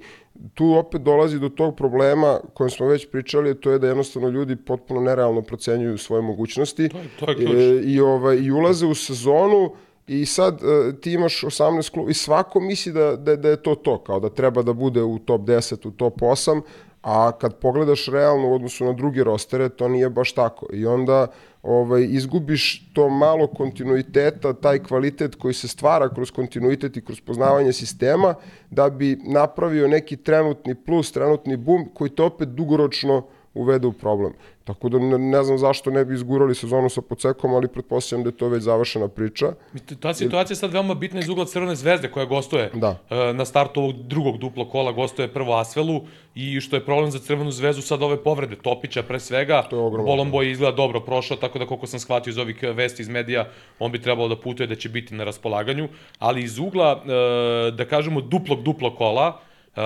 tu 0.53 0.73
opet 0.73 1.01
dolazi 1.01 1.39
do 1.39 1.49
tog 1.49 1.75
problema 1.75 2.39
kojem 2.53 2.69
smo 2.69 2.87
već 2.87 3.09
pričali, 3.11 3.61
to 3.61 3.71
je 3.71 3.79
da 3.79 3.87
jednostavno 3.87 4.29
ljudi 4.29 4.55
potpuno 4.55 5.01
nerealno 5.01 5.41
procenjuju 5.41 5.97
svoje 5.97 6.21
mogućnosti 6.21 6.89
to 6.89 6.97
je, 6.97 7.09
to 7.19 7.31
je 7.31 7.35
ključ. 7.35 7.55
E, 7.55 7.81
i, 7.83 7.99
ovaj, 7.99 8.37
i 8.37 8.51
ulaze 8.51 8.85
u 8.85 8.95
sezonu 8.95 9.75
i 10.07 10.25
sad 10.25 10.61
uh, 10.63 10.99
ti 11.01 11.13
imaš 11.13 11.41
18 11.41 11.91
klubova 11.91 12.11
i 12.11 12.13
svako 12.13 12.59
misli 12.59 12.91
da, 12.91 13.15
da, 13.15 13.35
da 13.35 13.49
je 13.49 13.63
to 13.63 13.75
to, 13.75 14.03
kao 14.03 14.19
da 14.19 14.29
treba 14.29 14.61
da 14.61 14.73
bude 14.73 15.03
u 15.03 15.19
top 15.19 15.41
10, 15.41 15.87
u 15.87 15.91
top 15.91 16.21
8, 16.21 16.61
a 17.01 17.31
kad 17.31 17.55
pogledaš 17.55 18.05
realno 18.05 18.47
u 18.47 18.53
odnosu 18.53 18.85
na 18.85 18.93
druge 18.93 19.23
rostere, 19.23 19.69
to 19.69 19.87
nije 19.87 20.09
baš 20.09 20.33
tako. 20.33 20.67
I 20.73 20.85
onda 20.85 21.27
ovaj, 21.63 22.07
izgubiš 22.09 22.91
to 22.93 23.09
malo 23.09 23.47
kontinuiteta, 23.47 24.53
taj 24.53 24.79
kvalitet 24.79 25.35
koji 25.35 25.53
se 25.53 25.67
stvara 25.67 26.09
kroz 26.09 26.31
kontinuitet 26.31 26.97
i 26.97 27.05
kroz 27.05 27.21
poznavanje 27.21 27.73
sistema, 27.73 28.35
da 28.69 28.89
bi 28.89 29.17
napravio 29.25 29.87
neki 29.87 30.17
trenutni 30.17 30.75
plus, 30.75 31.11
trenutni 31.11 31.57
boom, 31.57 31.89
koji 31.93 32.09
te 32.09 32.23
opet 32.23 32.49
dugoročno 32.49 33.23
uvede 33.53 33.87
u 33.87 33.93
problem. 33.93 34.33
Tako 34.63 34.89
da 34.89 34.99
ne, 34.99 35.17
ne 35.17 35.43
znam 35.43 35.57
zašto 35.57 35.91
ne 35.91 36.05
bi 36.05 36.13
izgurali 36.13 36.55
sezonu 36.55 36.89
sa 36.89 37.01
Pocekom, 37.01 37.53
ali 37.53 37.67
pretpostavljam 37.67 38.23
da 38.23 38.29
je 38.29 38.37
to 38.37 38.47
već 38.47 38.63
završena 38.63 39.07
priča. 39.07 39.53
Ta 39.99 40.13
situacija 40.13 40.55
je 40.55 40.59
sad 40.59 40.73
veoma 40.73 40.93
bitna 40.93 41.19
iz 41.19 41.29
ugla 41.29 41.45
Crvene 41.45 41.75
zvezde 41.75 42.11
koja 42.11 42.25
gostuje 42.25 42.71
da. 42.73 42.97
E, 43.09 43.33
na 43.33 43.45
startu 43.45 43.81
ovog 43.81 43.95
drugog 43.95 44.37
duplo 44.37 44.69
kola, 44.69 44.91
gostuje 44.91 45.27
prvo 45.33 45.55
Asvelu 45.57 46.01
i 46.35 46.61
što 46.61 46.75
je 46.75 46.85
problem 46.85 47.11
za 47.11 47.19
Crvenu 47.19 47.51
zvezdu 47.51 47.81
sad 47.81 48.03
ove 48.03 48.23
povrede 48.23 48.55
Topića 48.55 49.03
pre 49.03 49.19
svega. 49.19 49.63
Bolombo 50.05 50.41
je 50.41 50.51
izgleda 50.51 50.75
dobro 50.75 50.99
prošao, 50.99 51.37
tako 51.37 51.59
da 51.59 51.65
koliko 51.65 51.87
sam 51.87 51.99
shvatio 51.99 52.31
iz 52.31 52.37
ovih 52.37 52.63
vesti 52.73 53.01
iz 53.01 53.09
medija, 53.09 53.47
on 53.79 53.91
bi 53.91 54.01
trebalo 54.01 54.27
da 54.27 54.35
putuje 54.35 54.67
da 54.67 54.75
će 54.75 54.89
biti 54.89 55.15
na 55.15 55.23
raspolaganju, 55.23 55.89
ali 56.19 56.43
iz 56.43 56.59
ugla, 56.59 57.03
e, 57.05 57.71
da 57.71 57.85
kažemo, 57.85 58.21
duplog 58.21 58.63
duplo 58.63 58.95
kola, 58.95 59.39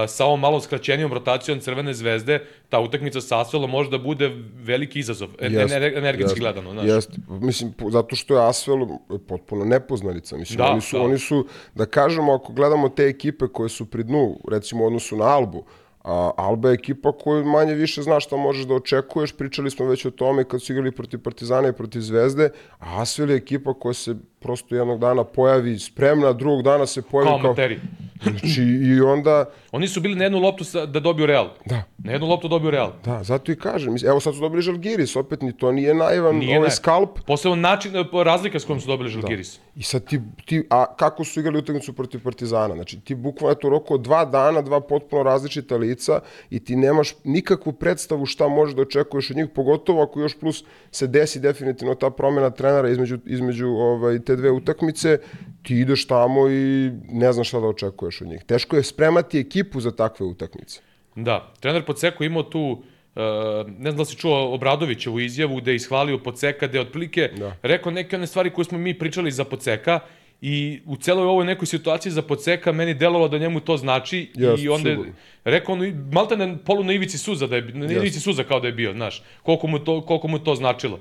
sa 0.07 0.25
ovom 0.25 0.39
malo 0.39 0.61
skraćenijom 0.61 1.13
rotacijom 1.13 1.59
Crvene 1.59 1.93
zvezde, 1.93 2.45
ta 2.69 2.79
utakmica 2.79 3.21
sa 3.21 3.41
Asvelom 3.41 3.69
može 3.69 3.89
da 3.89 3.97
bude 3.97 4.31
veliki 4.55 4.99
izazov, 4.99 5.29
jest, 5.41 5.73
energetski 5.73 6.23
jest, 6.23 6.39
gledano. 6.39 6.71
Znaš. 6.71 6.85
Jeste, 6.85 7.17
mislim, 7.29 7.73
zato 7.89 8.15
što 8.15 8.35
je 8.35 8.47
Asvel 8.47 8.87
potpuno 9.27 9.65
nepoznalica. 9.65 10.37
Mislim, 10.37 10.57
da, 10.57 10.71
oni, 10.71 10.81
su, 10.81 10.97
da. 10.97 11.03
oni 11.03 11.17
su, 11.19 11.47
da 11.75 11.85
kažemo, 11.85 12.33
ako 12.33 12.53
gledamo 12.53 12.89
te 12.89 13.03
ekipe 13.03 13.47
koje 13.47 13.69
su 13.69 13.85
pri 13.85 14.03
dnu, 14.03 14.39
recimo 14.51 14.83
u 14.83 14.87
odnosu 14.87 15.17
na 15.17 15.25
Albu, 15.25 15.65
A, 16.03 16.31
Alba 16.37 16.69
je 16.69 16.73
ekipa 16.73 17.11
koju 17.11 17.45
manje 17.45 17.73
više 17.73 18.01
znaš 18.01 18.25
šta 18.25 18.37
možeš 18.37 18.65
da 18.65 18.73
očekuješ, 18.73 19.31
pričali 19.37 19.71
smo 19.71 19.85
već 19.85 20.05
o 20.05 20.11
tome 20.11 20.43
kad 20.43 20.61
su 20.61 20.73
igrali 20.73 20.91
protiv 20.91 21.19
Partizana 21.19 21.69
i 21.69 21.73
protiv 21.73 21.99
Zvezde, 21.99 22.49
a 22.79 23.01
Asvel 23.01 23.29
je 23.29 23.35
ekipa 23.35 23.73
koja 23.73 23.93
se 23.93 24.15
prosto 24.43 24.75
jednog 24.75 24.99
dana 24.99 25.23
pojavi 25.23 25.79
spremna, 25.79 26.33
drugog 26.33 26.63
dana 26.63 26.85
se 26.85 27.01
pojavi 27.01 27.29
kao... 27.29 27.39
Kao 27.41 27.49
materi. 27.49 27.79
Znači, 28.23 28.61
i 28.61 29.01
onda... 29.01 29.45
Oni 29.71 29.87
su 29.87 30.01
bili 30.01 30.15
na 30.15 30.23
jednu 30.23 30.39
loptu 30.39 30.63
da 30.87 30.99
dobiju 30.99 31.25
Real. 31.25 31.49
Da. 31.65 31.83
Na 31.97 32.11
jednu 32.11 32.27
loptu 32.27 32.47
dobiju 32.47 32.71
Real. 32.71 32.91
Da, 33.05 33.23
zato 33.23 33.51
i 33.51 33.55
kažem. 33.55 33.95
Evo 34.05 34.19
sad 34.19 34.33
su 34.33 34.41
dobili 34.41 34.61
Žalgiris, 34.61 35.15
opet 35.15 35.41
ni 35.41 35.57
to 35.57 35.71
nije 35.71 35.93
naivan 35.93 36.35
nije 36.35 36.57
ovaj 36.57 36.69
ne. 36.69 36.75
skalp. 36.75 37.19
Posebno 37.27 37.55
način, 37.55 37.91
razlika 38.25 38.59
s 38.59 38.65
kojom 38.65 38.79
su 38.79 38.87
dobili 38.87 39.09
da. 39.09 39.13
Žalgiris. 39.13 39.57
Da. 39.57 39.63
I 39.75 39.83
sad 39.83 40.05
ti, 40.05 40.19
ti, 40.45 40.67
a 40.69 40.95
kako 40.95 41.23
su 41.23 41.39
igrali 41.39 41.57
utakmicu 41.57 41.93
protiv 41.93 42.23
Partizana? 42.23 42.75
Znači, 42.75 42.99
ti 42.99 43.15
bukvalno 43.15 43.51
eto 43.51 43.69
roku 43.69 43.93
od 43.93 44.01
dva 44.01 44.25
dana, 44.25 44.61
dva 44.61 44.79
potpuno 44.81 45.23
različita 45.23 45.75
lica 45.75 46.19
i 46.49 46.59
ti 46.59 46.75
nemaš 46.75 47.15
nikakvu 47.23 47.73
predstavu 47.73 48.25
šta 48.25 48.47
možeš 48.47 48.75
da 48.75 48.81
očekuješ 48.81 49.29
od 49.29 49.37
njih, 49.37 49.47
pogotovo 49.55 50.03
ako 50.03 50.19
još 50.19 50.39
plus 50.39 50.63
se 50.91 51.07
desi 51.07 51.39
definitivno 51.39 51.95
ta 51.95 52.09
promena 52.09 52.49
trenera 52.49 52.89
između, 52.89 53.17
između 53.25 53.67
ovaj, 53.67 54.19
te 54.19 54.32
dve 54.35 54.51
utakmice, 54.51 55.19
ti 55.63 55.75
ideš 55.79 56.07
tamo 56.07 56.49
i 56.49 56.91
ne 57.09 57.33
znaš 57.33 57.47
šta 57.47 57.59
da 57.59 57.67
očekuješ 57.67 58.21
od 58.21 58.27
njih. 58.27 58.43
Teško 58.43 58.75
je 58.75 58.83
spremati 58.83 59.39
ekipu 59.39 59.79
za 59.79 59.91
takve 59.91 60.25
utakmice. 60.25 60.81
Da, 61.15 61.53
trener 61.59 61.85
Podseko 61.85 62.23
imao 62.23 62.43
tu 62.43 62.83
Uh, 63.15 63.21
ne 63.69 63.91
znam 63.91 63.97
da 63.97 64.05
si 64.05 64.17
čuo 64.17 64.53
Obradovićevu 64.53 65.19
izjavu 65.19 65.55
gde 65.55 65.71
je 65.71 65.75
ishvalio 65.75 66.17
Podseka, 66.17 66.67
gde 66.67 66.77
je 66.77 66.81
otprilike 66.81 67.29
da. 67.37 67.57
rekao 67.61 67.91
neke 67.91 68.15
one 68.15 68.27
stvari 68.27 68.49
koje 68.49 68.65
smo 68.65 68.77
mi 68.77 68.99
pričali 68.99 69.31
za 69.31 69.43
Podseka 69.43 69.99
i 70.41 70.81
u 70.85 70.97
celoj 70.97 71.25
ovoj 71.25 71.45
nekoj 71.45 71.65
situaciji 71.65 72.11
za 72.11 72.21
Podseka 72.21 72.71
meni 72.71 72.93
delovalo 72.93 73.27
da 73.27 73.37
njemu 73.37 73.59
to 73.59 73.77
znači 73.77 74.31
Just, 74.35 74.63
i 74.63 74.69
onda 74.69 74.89
je 74.89 74.97
rekao 75.43 75.73
ono, 75.75 75.93
malte 76.11 76.37
ne 76.37 76.57
polu 76.65 76.83
na 76.83 76.93
ivici 76.93 77.17
suza 77.17 77.47
da 77.47 77.55
je 77.55 77.61
na 77.61 77.91
ivici 77.91 78.19
suza 78.19 78.43
kao 78.43 78.59
da 78.59 78.67
je 78.67 78.73
bio, 78.73 78.93
znaš, 78.93 79.23
koliko 79.43 79.67
mu 79.67 79.79
to 79.79 80.01
koliko 80.01 80.27
mu 80.27 80.39
to 80.39 80.55
značilo. 80.55 80.99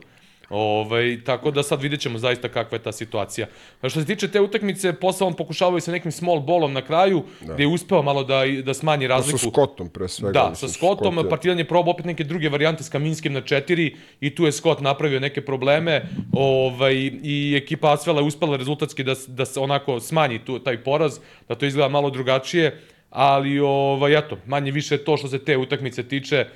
Ovaj, 0.51 1.19
tako 1.25 1.51
da 1.51 1.63
sad 1.63 1.83
vidjet 1.83 2.01
ćemo 2.01 2.19
zaista 2.19 2.49
kakva 2.49 2.77
je 2.77 2.83
ta 2.83 2.93
situacija. 2.93 3.47
A 3.81 3.89
što 3.89 4.01
se 4.01 4.07
tiče 4.07 4.29
te 4.29 4.41
utakmice, 4.41 4.93
posle 4.93 5.27
on 5.27 5.35
pokušavaju 5.35 5.81
sa 5.81 5.93
nekim 5.93 6.13
small 6.13 6.41
ballom 6.41 6.73
na 6.73 6.83
kraju, 6.83 7.23
da. 7.41 7.55
gde 7.55 7.63
je 7.63 7.67
uspeo 7.67 8.03
malo 8.03 8.25
da, 8.25 8.43
da 8.65 8.75
smanji 8.75 9.07
razliku. 9.07 9.39
Sa 9.39 9.51
Scottom 9.51 9.89
pre 9.89 10.09
svega. 10.09 10.33
Da, 10.33 10.55
sa 10.55 10.69
Scottom, 10.69 11.13
Scott 11.13 11.25
je... 11.25 11.31
Partizan 11.31 11.59
je 11.59 11.69
probao 11.69 11.93
opet 11.93 12.07
neke 12.07 12.25
druge 12.25 12.49
varijante 12.49 12.85
s 12.85 12.89
Kaminskim 12.89 13.33
na 13.33 13.41
četiri 13.41 13.97
i 14.21 14.35
tu 14.35 14.45
je 14.45 14.53
Scott 14.53 14.81
napravio 14.81 15.21
neke 15.21 15.45
probleme 15.45 16.03
ovaj, 16.33 16.95
i 17.23 17.55
ekipa 17.57 17.93
Asvela 17.93 18.21
je 18.21 18.27
uspela 18.27 18.57
rezultatski 18.57 19.05
da, 19.05 19.15
da 19.27 19.45
se 19.45 19.61
onako 19.61 20.01
smanji 20.01 20.39
tu, 20.39 20.59
taj 20.59 20.85
poraz, 20.85 21.19
da 21.49 21.55
to 21.55 21.67
izgleda 21.67 21.89
malo 21.89 22.11
drugačije, 22.11 22.81
ali 23.11 23.61
ovaj, 23.61 24.19
eto, 24.19 24.39
manje 24.47 24.71
više 24.71 24.99
to 24.99 25.17
što 25.17 25.29
se 25.29 25.39
te 25.39 25.57
utakmice 25.57 26.09
tiče, 26.09 26.47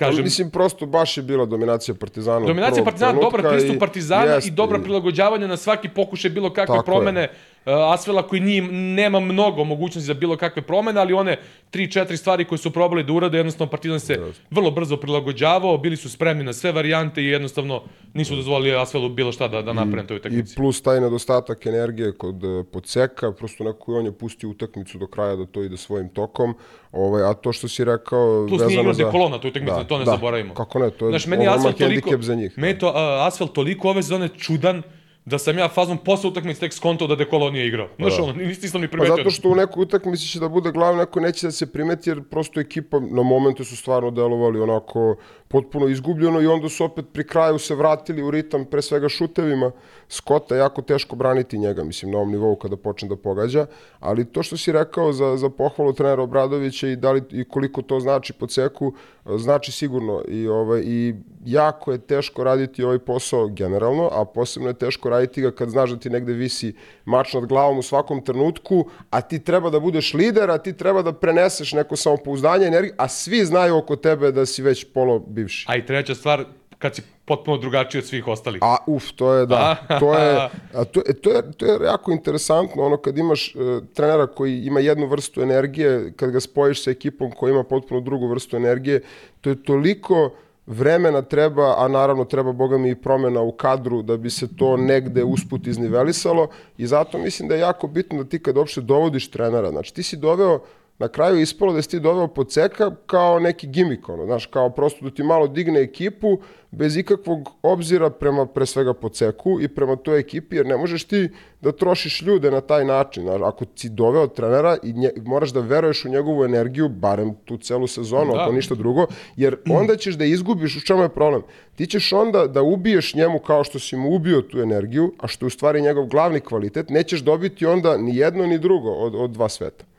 Kažem, 0.00 0.24
mislim, 0.24 0.50
prosto 0.50 0.86
baš 0.86 1.16
je 1.16 1.22
bila 1.22 1.46
dominacija 1.46 1.94
Partizana. 1.94 2.46
Dominacija 2.46 2.84
Partizana, 2.84 3.20
dobar 3.20 3.42
pristup 3.50 3.78
Partizana 3.78 4.38
i, 4.44 4.48
i 4.48 4.50
dobra 4.50 4.78
prilagođavanja 4.78 5.46
na 5.46 5.56
svaki 5.56 5.88
pokušaj 5.88 6.30
bilo 6.30 6.52
kakve 6.52 6.82
promene. 6.84 7.20
Je 7.20 7.30
Asvela 7.64 8.22
koji 8.22 8.40
nije, 8.40 8.62
nema 8.72 9.20
mnogo 9.20 9.64
mogućnosti 9.64 10.06
za 10.06 10.14
bilo 10.14 10.36
kakve 10.36 10.62
promene, 10.62 11.00
ali 11.00 11.12
one 11.12 11.36
3-4 11.72 12.16
stvari 12.16 12.44
koje 12.44 12.58
su 12.58 12.70
probali 12.70 13.04
da 13.04 13.12
urade, 13.12 13.38
jednostavno 13.38 13.70
Partizan 13.70 14.00
se 14.00 14.18
vrlo 14.50 14.70
brzo 14.70 14.96
prilagođavao, 14.96 15.78
bili 15.78 15.96
su 15.96 16.10
spremni 16.10 16.44
na 16.44 16.52
sve 16.52 16.72
varijante 16.72 17.22
i 17.22 17.26
jednostavno 17.26 17.82
nisu 18.14 18.36
dozvolili 18.36 18.76
Asvelu 18.76 19.08
bilo 19.08 19.32
šta 19.32 19.48
da, 19.48 19.62
da 19.62 19.72
naprave 19.72 20.06
toj 20.06 20.16
utakmici. 20.16 20.52
I 20.52 20.56
plus 20.56 20.82
taj 20.82 21.00
nedostatak 21.00 21.66
energije 21.66 22.12
kod 22.12 22.44
e, 22.44 22.64
Podseka, 22.72 23.32
prosto 23.32 23.64
neko 23.64 23.94
on 23.94 24.04
je 24.04 24.12
pustio 24.12 24.48
utakmicu 24.48 24.98
do 24.98 25.06
kraja 25.06 25.36
da 25.36 25.46
to 25.46 25.62
ide 25.62 25.76
svojim 25.76 26.08
tokom, 26.08 26.54
ovaj, 26.92 27.30
a 27.30 27.34
to 27.34 27.52
što 27.52 27.68
si 27.68 27.84
rekao... 27.84 28.46
Plus 28.48 28.62
nije 28.66 28.80
igrao 28.80 28.94
za... 28.94 29.10
kolona 29.10 29.38
toj 29.38 29.48
utakmici, 29.48 29.76
da, 29.76 29.84
to 29.84 29.98
ne 29.98 30.04
da, 30.04 30.10
zaboravimo. 30.10 30.54
Kako 30.54 30.78
ne, 30.78 30.90
to 30.90 31.06
je 31.06 31.10
Znaš, 31.10 31.26
meni 31.26 31.48
Asfalt 31.48 31.78
toliko, 31.78 32.22
za 32.22 32.34
njih. 32.34 32.58
Meni 32.58 32.78
to, 32.78 32.88
uh, 32.88 32.94
Asfalt 33.26 33.52
toliko 33.52 33.88
ove 33.88 34.02
sezone 34.02 34.28
čudan, 34.28 34.82
da 35.24 35.38
sam 35.38 35.58
ja 35.58 35.68
fazom 35.68 35.98
posle 35.98 36.30
utakmice 36.30 36.60
tek 36.60 36.72
skonto 36.72 37.06
da 37.06 37.16
Dekolo 37.16 37.50
nije 37.50 37.66
igrao. 37.66 37.88
Znaš, 37.98 38.16
da. 38.16 38.22
ono, 38.22 38.32
nisi 38.32 38.62
nisam 38.62 38.80
ni 38.80 38.86
pa 38.86 38.90
primetio. 38.90 39.16
Pa 39.16 39.22
zato 39.22 39.30
što 39.30 39.48
u 39.48 39.54
nekoj 39.54 39.82
utakmici 39.82 40.26
će 40.26 40.40
da 40.40 40.48
bude 40.48 40.72
glavno, 40.72 41.00
neko 41.00 41.20
neće 41.20 41.46
da 41.46 41.50
se 41.50 41.72
primeti, 41.72 42.10
jer 42.10 42.22
prosto 42.22 42.60
ekipa 42.60 43.00
na 43.00 43.22
momente 43.22 43.64
su 43.64 43.76
stvarno 43.76 44.10
delovali 44.10 44.60
onako 44.60 45.16
potpuno 45.52 45.88
izgubljeno 45.88 46.40
i 46.40 46.46
onda 46.46 46.68
su 46.68 46.84
opet 46.84 47.04
pri 47.12 47.26
kraju 47.26 47.58
se 47.58 47.74
vratili 47.74 48.22
u 48.22 48.30
ritam 48.30 48.64
pre 48.64 48.82
svega 48.82 49.08
šutevima. 49.08 49.70
Skota 50.08 50.56
jako 50.56 50.82
teško 50.82 51.16
braniti 51.16 51.58
njega, 51.58 51.84
mislim, 51.84 52.12
na 52.12 52.18
ovom 52.18 52.30
nivou 52.30 52.56
kada 52.56 52.76
počne 52.76 53.08
da 53.08 53.16
pogađa, 53.16 53.66
ali 54.00 54.24
to 54.24 54.42
što 54.42 54.56
si 54.56 54.72
rekao 54.72 55.12
za, 55.12 55.36
za 55.36 55.50
pohvalu 55.50 55.92
trenera 55.92 56.22
Obradovića 56.22 56.88
i, 56.88 56.96
da 56.96 57.12
li, 57.12 57.22
i 57.30 57.44
koliko 57.44 57.82
to 57.82 58.00
znači 58.00 58.32
po 58.32 58.46
ceku, 58.46 58.92
znači 59.36 59.72
sigurno 59.72 60.22
i, 60.28 60.48
ovaj, 60.48 60.82
i 60.84 61.14
jako 61.44 61.92
je 61.92 61.98
teško 61.98 62.44
raditi 62.44 62.84
ovaj 62.84 62.98
posao 62.98 63.48
generalno, 63.48 64.08
a 64.12 64.24
posebno 64.24 64.68
je 64.68 64.74
teško 64.74 65.10
raditi 65.10 65.42
ga 65.42 65.50
kad 65.50 65.68
znaš 65.68 65.90
da 65.90 65.96
ti 65.96 66.10
negde 66.10 66.32
visi 66.32 66.74
mač 67.04 67.34
nad 67.34 67.46
glavom 67.46 67.78
u 67.78 67.82
svakom 67.82 68.24
trenutku, 68.24 68.84
a 69.10 69.20
ti 69.20 69.38
treba 69.38 69.70
da 69.70 69.80
budeš 69.80 70.14
lider, 70.14 70.50
a 70.50 70.58
ti 70.58 70.72
treba 70.72 71.02
da 71.02 71.12
preneseš 71.12 71.72
neko 71.72 71.96
samopouzdanje, 71.96 72.66
energiju, 72.66 72.94
a 72.96 73.08
svi 73.08 73.44
znaju 73.44 73.76
oko 73.76 73.96
tebe 73.96 74.32
da 74.32 74.46
si 74.46 74.62
već 74.62 74.84
polo 74.94 75.18
bivši. 75.40 75.66
A 75.68 75.76
i 75.76 75.86
treća 75.86 76.14
stvar, 76.14 76.44
kad 76.78 76.94
si 76.94 77.02
potpuno 77.24 77.56
drugačiji 77.56 77.98
od 77.98 78.06
svih 78.06 78.28
ostalih. 78.28 78.62
A 78.62 78.76
uf, 78.86 79.12
to 79.16 79.32
je 79.34 79.46
da. 79.46 79.76
to 80.00 80.14
je 80.14 80.36
a 80.78 80.84
to, 80.84 81.02
je, 81.06 81.14
to 81.20 81.30
je 81.30 81.52
to 81.52 81.66
je 81.66 81.78
jako 81.84 82.12
interesantno 82.12 82.82
ono 82.82 82.96
kad 82.96 83.18
imaš 83.18 83.54
uh, 83.54 83.82
trenera 83.94 84.26
koji 84.26 84.64
ima 84.64 84.80
jednu 84.80 85.06
vrstu 85.06 85.42
energije, 85.42 86.12
kad 86.16 86.30
ga 86.30 86.40
spojiš 86.40 86.84
sa 86.84 86.90
ekipom 86.90 87.30
koja 87.30 87.50
ima 87.50 87.64
potpuno 87.64 88.00
drugu 88.00 88.28
vrstu 88.28 88.56
energije, 88.56 89.02
to 89.40 89.50
je 89.50 89.62
toliko 89.62 90.30
vremena 90.66 91.22
treba, 91.22 91.74
a 91.78 91.88
naravno 91.88 92.24
treba 92.24 92.52
boga 92.52 92.78
mi 92.78 92.90
i 92.90 92.94
promena 92.94 93.40
u 93.40 93.52
kadru 93.52 94.02
da 94.02 94.16
bi 94.16 94.30
se 94.30 94.56
to 94.56 94.76
negde 94.76 95.24
usput 95.24 95.66
iznivelisalo 95.66 96.48
i 96.78 96.86
zato 96.86 97.18
mislim 97.18 97.48
da 97.48 97.54
je 97.54 97.60
jako 97.60 97.86
bitno 97.86 98.22
da 98.22 98.28
ti 98.28 98.38
kad 98.38 98.56
uopšte 98.56 98.80
dovodiš 98.80 99.30
trenera, 99.30 99.70
znači 99.70 99.94
ti 99.94 100.02
si 100.02 100.16
doveo 100.16 100.60
na 101.00 101.08
kraju 101.08 101.40
ispalo 101.40 101.72
da 101.72 101.82
si 101.82 101.90
ti 101.90 102.00
doveo 102.00 102.44
ceka 102.44 102.90
kao 103.06 103.38
neki 103.38 103.66
gimik, 103.66 104.08
ono, 104.08 104.24
znaš, 104.26 104.46
kao 104.46 104.70
prosto 104.70 105.04
da 105.04 105.10
ti 105.10 105.22
malo 105.22 105.46
digne 105.46 105.80
ekipu 105.80 106.38
bez 106.70 106.96
ikakvog 106.96 107.48
obzira 107.62 108.10
prema 108.10 108.46
pre 108.46 108.66
svega 108.66 108.94
ceku 109.12 109.60
i 109.60 109.68
prema 109.68 109.96
toj 109.96 110.20
ekipi, 110.20 110.56
jer 110.56 110.66
ne 110.66 110.76
možeš 110.76 111.04
ti 111.04 111.28
da 111.60 111.72
trošiš 111.72 112.22
ljude 112.22 112.50
na 112.50 112.60
taj 112.60 112.84
način. 112.84 113.22
Znaš, 113.22 113.40
ako 113.44 113.64
si 113.76 113.88
doveo 113.88 114.26
trenera 114.26 114.76
i 114.82 114.92
nje, 114.92 115.10
moraš 115.24 115.50
da 115.50 115.60
veruješ 115.60 116.04
u 116.04 116.08
njegovu 116.08 116.44
energiju, 116.44 116.88
barem 116.88 117.34
tu 117.44 117.56
celu 117.56 117.86
sezonu, 117.86 118.32
da. 118.32 118.42
ako 118.42 118.52
ništa 118.52 118.74
drugo, 118.74 119.06
jer 119.36 119.56
onda 119.70 119.96
ćeš 119.96 120.14
da 120.14 120.24
izgubiš, 120.24 120.76
u 120.76 120.80
čemu 120.80 121.02
je 121.02 121.08
problem? 121.08 121.42
Ti 121.74 121.86
ćeš 121.86 122.12
onda 122.12 122.46
da 122.46 122.62
ubiješ 122.62 123.14
njemu 123.14 123.38
kao 123.38 123.64
što 123.64 123.78
si 123.78 123.96
mu 123.96 124.14
ubio 124.14 124.42
tu 124.42 124.60
energiju, 124.60 125.14
a 125.18 125.28
što 125.28 125.44
je 125.44 125.46
u 125.46 125.50
stvari 125.50 125.82
njegov 125.82 126.06
glavni 126.06 126.40
kvalitet, 126.40 126.90
nećeš 126.90 127.20
dobiti 127.20 127.66
onda 127.66 127.96
ni 127.96 128.16
jedno 128.16 128.46
ni 128.46 128.58
drugo 128.58 128.90
od, 128.90 129.14
od 129.14 129.30
dva 129.30 129.48
sveta. 129.48 129.89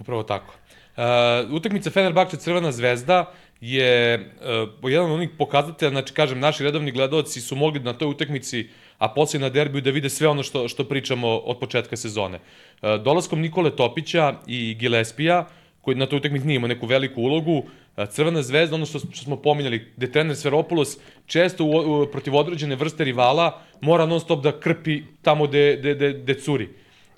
Upravo 0.00 0.22
tako. 0.22 0.54
Uh, 0.96 1.52
utakmica 1.52 1.90
Fenerbahče 1.90 2.36
Crvena 2.36 2.72
zvezda 2.72 3.32
je 3.60 4.18
uh, 4.82 4.90
jedan 4.92 5.06
od 5.06 5.12
onih 5.12 5.30
pokazatelja, 5.38 5.90
znači 5.90 6.14
kažem, 6.14 6.40
naši 6.40 6.64
redovni 6.64 6.92
gledalci 6.92 7.40
su 7.40 7.56
mogli 7.56 7.80
na 7.80 7.92
toj 7.92 8.08
utakmici, 8.08 8.68
a 8.98 9.08
posle 9.08 9.40
na 9.40 9.48
derbiju 9.48 9.82
da 9.82 9.90
vide 9.90 10.10
sve 10.10 10.28
ono 10.28 10.42
što, 10.42 10.68
što 10.68 10.84
pričamo 10.84 11.28
od 11.28 11.58
početka 11.58 11.96
sezone. 11.96 12.38
Uh, 12.38 13.02
dolaskom 13.04 13.40
Nikole 13.40 13.70
Topića 13.76 14.34
i 14.46 14.74
Gillespija, 14.74 15.46
koji 15.80 15.96
na 15.96 16.06
toj 16.06 16.16
utakmici 16.16 16.46
nije 16.46 16.56
imao 16.56 16.68
neku 16.68 16.86
veliku 16.86 17.20
ulogu, 17.22 17.58
uh, 17.58 18.08
Crvena 18.08 18.42
zvezda, 18.42 18.74
ono 18.74 18.86
što, 18.86 18.98
što 18.98 19.24
smo 19.24 19.36
pominjali, 19.36 19.92
gde 19.96 20.12
trener 20.12 20.36
Sveropoulos 20.36 20.98
često 21.26 21.64
u, 21.64 22.02
u, 22.02 22.06
protiv 22.06 22.36
određene 22.36 22.76
vrste 22.76 23.04
rivala 23.04 23.62
mora 23.80 24.06
non 24.06 24.20
stop 24.20 24.42
da 24.42 24.60
krpi 24.60 25.02
tamo 25.22 25.46
gde, 25.46 25.76
gde, 25.76 25.94
gde, 25.94 26.12
gde 26.12 26.34
curi. 26.40 26.68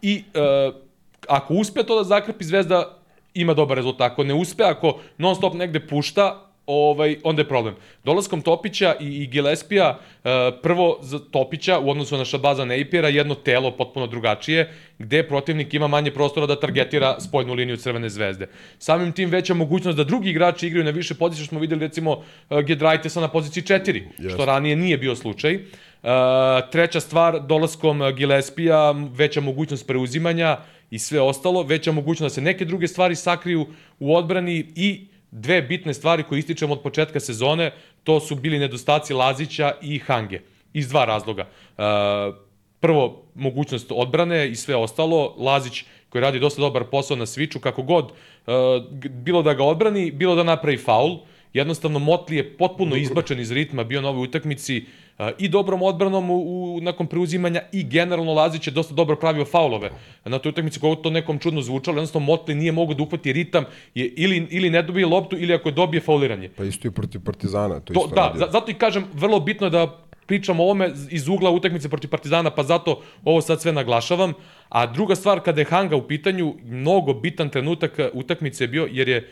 I 0.03 0.23
uh, 0.35 0.88
ako 1.29 1.55
uspe 1.55 1.83
to 1.83 1.97
da 1.97 2.05
zakrpi 2.05 2.45
Zvezda, 2.45 2.99
ima 3.35 3.55
dobar 3.55 3.77
rezultat. 3.77 4.13
Ako 4.13 4.25
ne 4.25 4.35
uspe, 4.35 4.65
ako 4.65 4.99
non 5.19 5.35
stop 5.35 5.55
negde 5.55 5.81
pušta, 5.87 6.49
ovaj, 6.69 7.17
onda 7.25 7.43
je 7.43 7.49
problem. 7.49 7.75
Dolaskom 8.05 8.43
Topića 8.43 8.95
i, 9.01 9.23
i 9.23 9.27
Gillespija, 9.27 9.99
uh, 9.99 10.31
prvo 10.63 10.99
za 11.03 11.19
Topića 11.19 11.79
u 11.79 11.91
odnosu 11.91 12.17
na 12.17 12.25
Šabaza 12.25 12.65
Nejpjera, 12.65 13.09
jedno 13.09 13.35
telo 13.35 13.71
potpuno 13.71 14.07
drugačije, 14.07 14.73
gde 14.99 15.23
protivnik 15.29 15.75
ima 15.75 15.87
manje 15.87 16.11
prostora 16.11 16.47
da 16.47 16.61
targetira 16.61 17.21
spoljnu 17.21 17.55
liniju 17.55 17.77
Crvene 17.77 18.09
zvezde. 18.09 18.49
Samim 18.79 19.13
tim 19.13 19.31
veća 19.31 19.55
mogućnost 19.55 19.97
da 19.97 20.05
drugi 20.05 20.31
igrači 20.31 20.67
igraju 20.67 20.85
na 20.85 20.91
više 20.91 21.15
pozicije, 21.15 21.45
što 21.45 21.51
smo 21.51 21.61
videli 21.61 21.81
recimo 21.81 22.13
uh, 22.13 22.61
Gedraitesa 22.61 23.21
na 23.21 23.29
poziciji 23.29 23.63
4, 23.63 24.03
yes. 24.19 24.35
što 24.35 24.45
ranije 24.45 24.77
nije 24.77 24.99
bio 24.99 25.17
slučaj. 25.17 25.55
Uh, 25.55 26.11
treća 26.73 27.01
stvar, 27.01 27.41
dolaskom 27.47 28.03
Gillespija, 28.17 28.95
veća 29.13 29.41
mogućnost 29.41 29.87
preuzimanja, 29.87 30.57
i 30.91 30.99
sve 30.99 31.21
ostalo, 31.21 31.63
veća 31.63 31.93
mogućnost 31.93 32.35
da 32.35 32.35
se 32.35 32.41
neke 32.41 32.65
druge 32.65 32.89
stvari 32.89 33.17
sakriju 33.17 33.67
u 33.99 34.17
odbrani 34.17 34.67
i 34.77 35.07
dve 35.31 35.63
bitne 35.63 35.95
stvari 35.95 36.23
koje 36.23 36.39
ističemo 36.39 36.73
od 36.73 36.83
početka 36.83 37.21
sezone, 37.21 37.73
to 38.05 38.21
su 38.21 38.35
bili 38.35 38.59
nedostaci 38.59 39.15
Lazića 39.15 39.73
i 39.83 39.99
Hange. 39.99 40.41
Iz 40.73 40.89
dva 40.89 41.05
razloga. 41.05 41.43
E, 41.43 41.83
prvo, 42.81 43.23
mogućnost 43.35 43.93
odbrane 43.95 44.49
i 44.49 44.57
sve 44.57 44.77
ostalo. 44.77 45.35
Lazić 45.39 45.85
koji 46.09 46.23
radi 46.23 46.39
dosta 46.39 46.61
dobar 46.61 46.85
posao 46.85 47.17
na 47.17 47.27
sviču, 47.27 47.61
kako 47.61 47.83
god, 47.83 48.13
e, 48.47 48.53
bilo 49.09 49.43
da 49.43 49.55
ga 49.55 49.65
odbrani, 49.65 50.11
bilo 50.11 50.35
da 50.35 50.43
napravi 50.43 50.77
faul. 50.77 51.19
Jednostavno, 51.53 51.99
Motli 51.99 52.37
je 52.37 52.57
potpuno 52.57 52.97
izbačen 52.97 53.41
iz 53.41 53.53
ritma, 53.53 53.85
bio 53.85 54.01
na 54.01 54.09
ovoj 54.09 54.25
utakmici, 54.25 54.85
i 55.39 55.49
dobrom 55.49 55.83
odbranom 55.83 56.31
u, 56.31 56.37
u, 56.37 56.81
nakon 56.81 57.07
preuzimanja 57.07 57.63
i 57.73 57.85
generalno 57.85 58.35
Lazić 58.35 58.67
je 58.67 58.71
dosta 58.71 58.95
dobro 58.95 59.17
pravio 59.17 59.45
faulove. 59.45 59.91
Na 60.25 60.39
toj 60.39 60.51
utakmici 60.51 60.81
kako 60.81 60.95
to 60.95 61.11
nekom 61.11 61.39
čudno 61.39 61.63
zvučalo, 61.63 61.97
jednostavno 61.97 62.27
Motli 62.27 62.55
nije 62.55 62.73
mogao 62.73 62.95
da 62.95 63.03
uhvati 63.03 63.33
ritam 63.33 63.65
je 63.95 64.07
ili, 64.07 64.47
ili 64.51 64.71
ne 64.71 64.83
dobije 64.83 65.07
loptu 65.07 65.37
ili 65.39 65.55
ako 65.55 65.69
je 65.69 65.73
dobije 65.73 66.01
fauliranje. 66.01 66.49
Pa 66.57 66.65
isto 66.65 66.89
i 66.89 66.91
protiv 66.91 67.21
Partizana. 67.25 67.81
To, 67.81 67.93
to 67.95 68.01
isto 68.01 68.15
da, 68.15 68.27
radio. 68.27 68.47
zato 68.51 68.71
i 68.71 68.75
kažem, 68.75 69.05
vrlo 69.15 69.41
bitno 69.41 69.67
je 69.67 69.71
da 69.71 70.09
pričamo 70.27 70.63
o 70.63 70.67
ovome 70.67 70.91
iz 71.11 71.29
ugla 71.29 71.51
utakmice 71.51 71.89
protiv 71.89 72.11
Partizana, 72.11 72.51
pa 72.51 72.63
zato 72.63 73.01
ovo 73.25 73.41
sad 73.41 73.63
sve 73.63 73.73
naglašavam. 73.73 74.33
A 74.69 74.87
druga 74.87 75.15
stvar, 75.15 75.41
kada 75.41 75.61
je 75.61 75.65
Hanga 75.65 75.97
u 75.97 76.09
pitanju, 76.09 76.55
mnogo 76.65 77.15
bitan 77.15 77.49
trenutak 77.49 77.99
utakmice 78.13 78.65
je 78.65 78.69
bio, 78.69 78.89
jer 78.93 79.09
je, 79.09 79.29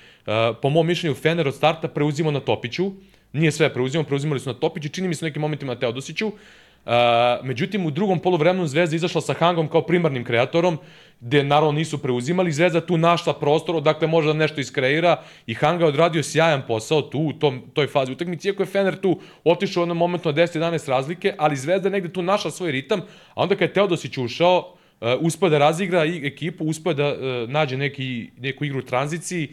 po 0.63 0.71
mom 0.71 0.87
mišljenju, 0.87 1.15
Fener 1.15 1.49
od 1.49 1.55
starta 1.55 1.89
preuzimo 1.89 2.31
na 2.31 2.41
Topiću, 2.41 2.91
Nije 3.37 3.53
sve 3.53 3.73
preuzimao, 3.75 4.05
preuzimali 4.05 4.41
su 4.41 4.49
na 4.49 4.55
Topić 4.55 4.85
i 4.85 4.89
čini 4.89 5.09
mi 5.09 5.15
se 5.15 5.25
nekim 5.25 5.41
momentima 5.41 5.75
na 5.75 5.81
Teodosiću. 5.81 6.27
Uh, 6.27 6.93
međutim, 7.43 7.87
u 7.87 7.91
drugom 7.91 8.19
polovremenu 8.19 8.67
Zvezda 8.67 8.97
izašla 8.97 9.21
sa 9.21 9.35
Hangom 9.35 9.69
kao 9.69 9.83
primarnim 9.83 10.25
kreatorom, 10.25 10.79
gde 11.21 11.45
naravno 11.45 11.73
nisu 11.73 11.99
preuzimali. 11.99 12.53
Zvezda 12.53 12.81
tu 12.81 12.97
našla 12.97 13.35
prostor, 13.35 13.83
dakle 13.83 14.09
može 14.09 14.29
da 14.29 14.33
nešto 14.33 14.61
iskreira 14.61 15.23
i 15.47 15.55
Hanga 15.55 15.85
je 15.85 15.89
odradio 15.89 16.23
sjajan 16.23 16.63
posao 16.69 17.03
tu 17.03 17.19
u 17.19 17.33
tom, 17.33 17.63
toj 17.75 17.87
fazi 17.87 18.13
utakmice, 18.13 18.49
iako 18.49 18.63
je 18.63 18.67
Fener 18.67 19.01
tu 19.01 19.21
otišao 19.45 19.81
u 19.81 19.85
jednom 19.85 19.99
momentu 19.99 20.29
na 20.29 20.35
10-11 20.35 20.89
razlike, 20.89 21.35
ali 21.39 21.57
Zvezda 21.57 21.91
negde 21.91 22.13
tu 22.13 22.23
našla 22.23 22.51
svoj 22.51 22.73
ritam, 22.73 23.01
a 23.35 23.43
onda 23.43 23.55
kad 23.55 23.69
je 23.69 23.73
Teodosić 23.73 24.19
ušao, 24.19 24.59
uh, 25.01 25.09
uspio 25.21 25.49
da 25.49 25.59
razigra 25.59 26.05
i 26.05 26.27
ekipu, 26.27 26.65
uspio 26.65 26.95
da 26.95 27.09
uh, 27.09 27.51
nađe 27.51 27.77
neki, 27.77 28.31
neku 28.39 28.65
igru 28.65 28.79
u 28.79 28.83
tranziciji, 28.83 29.49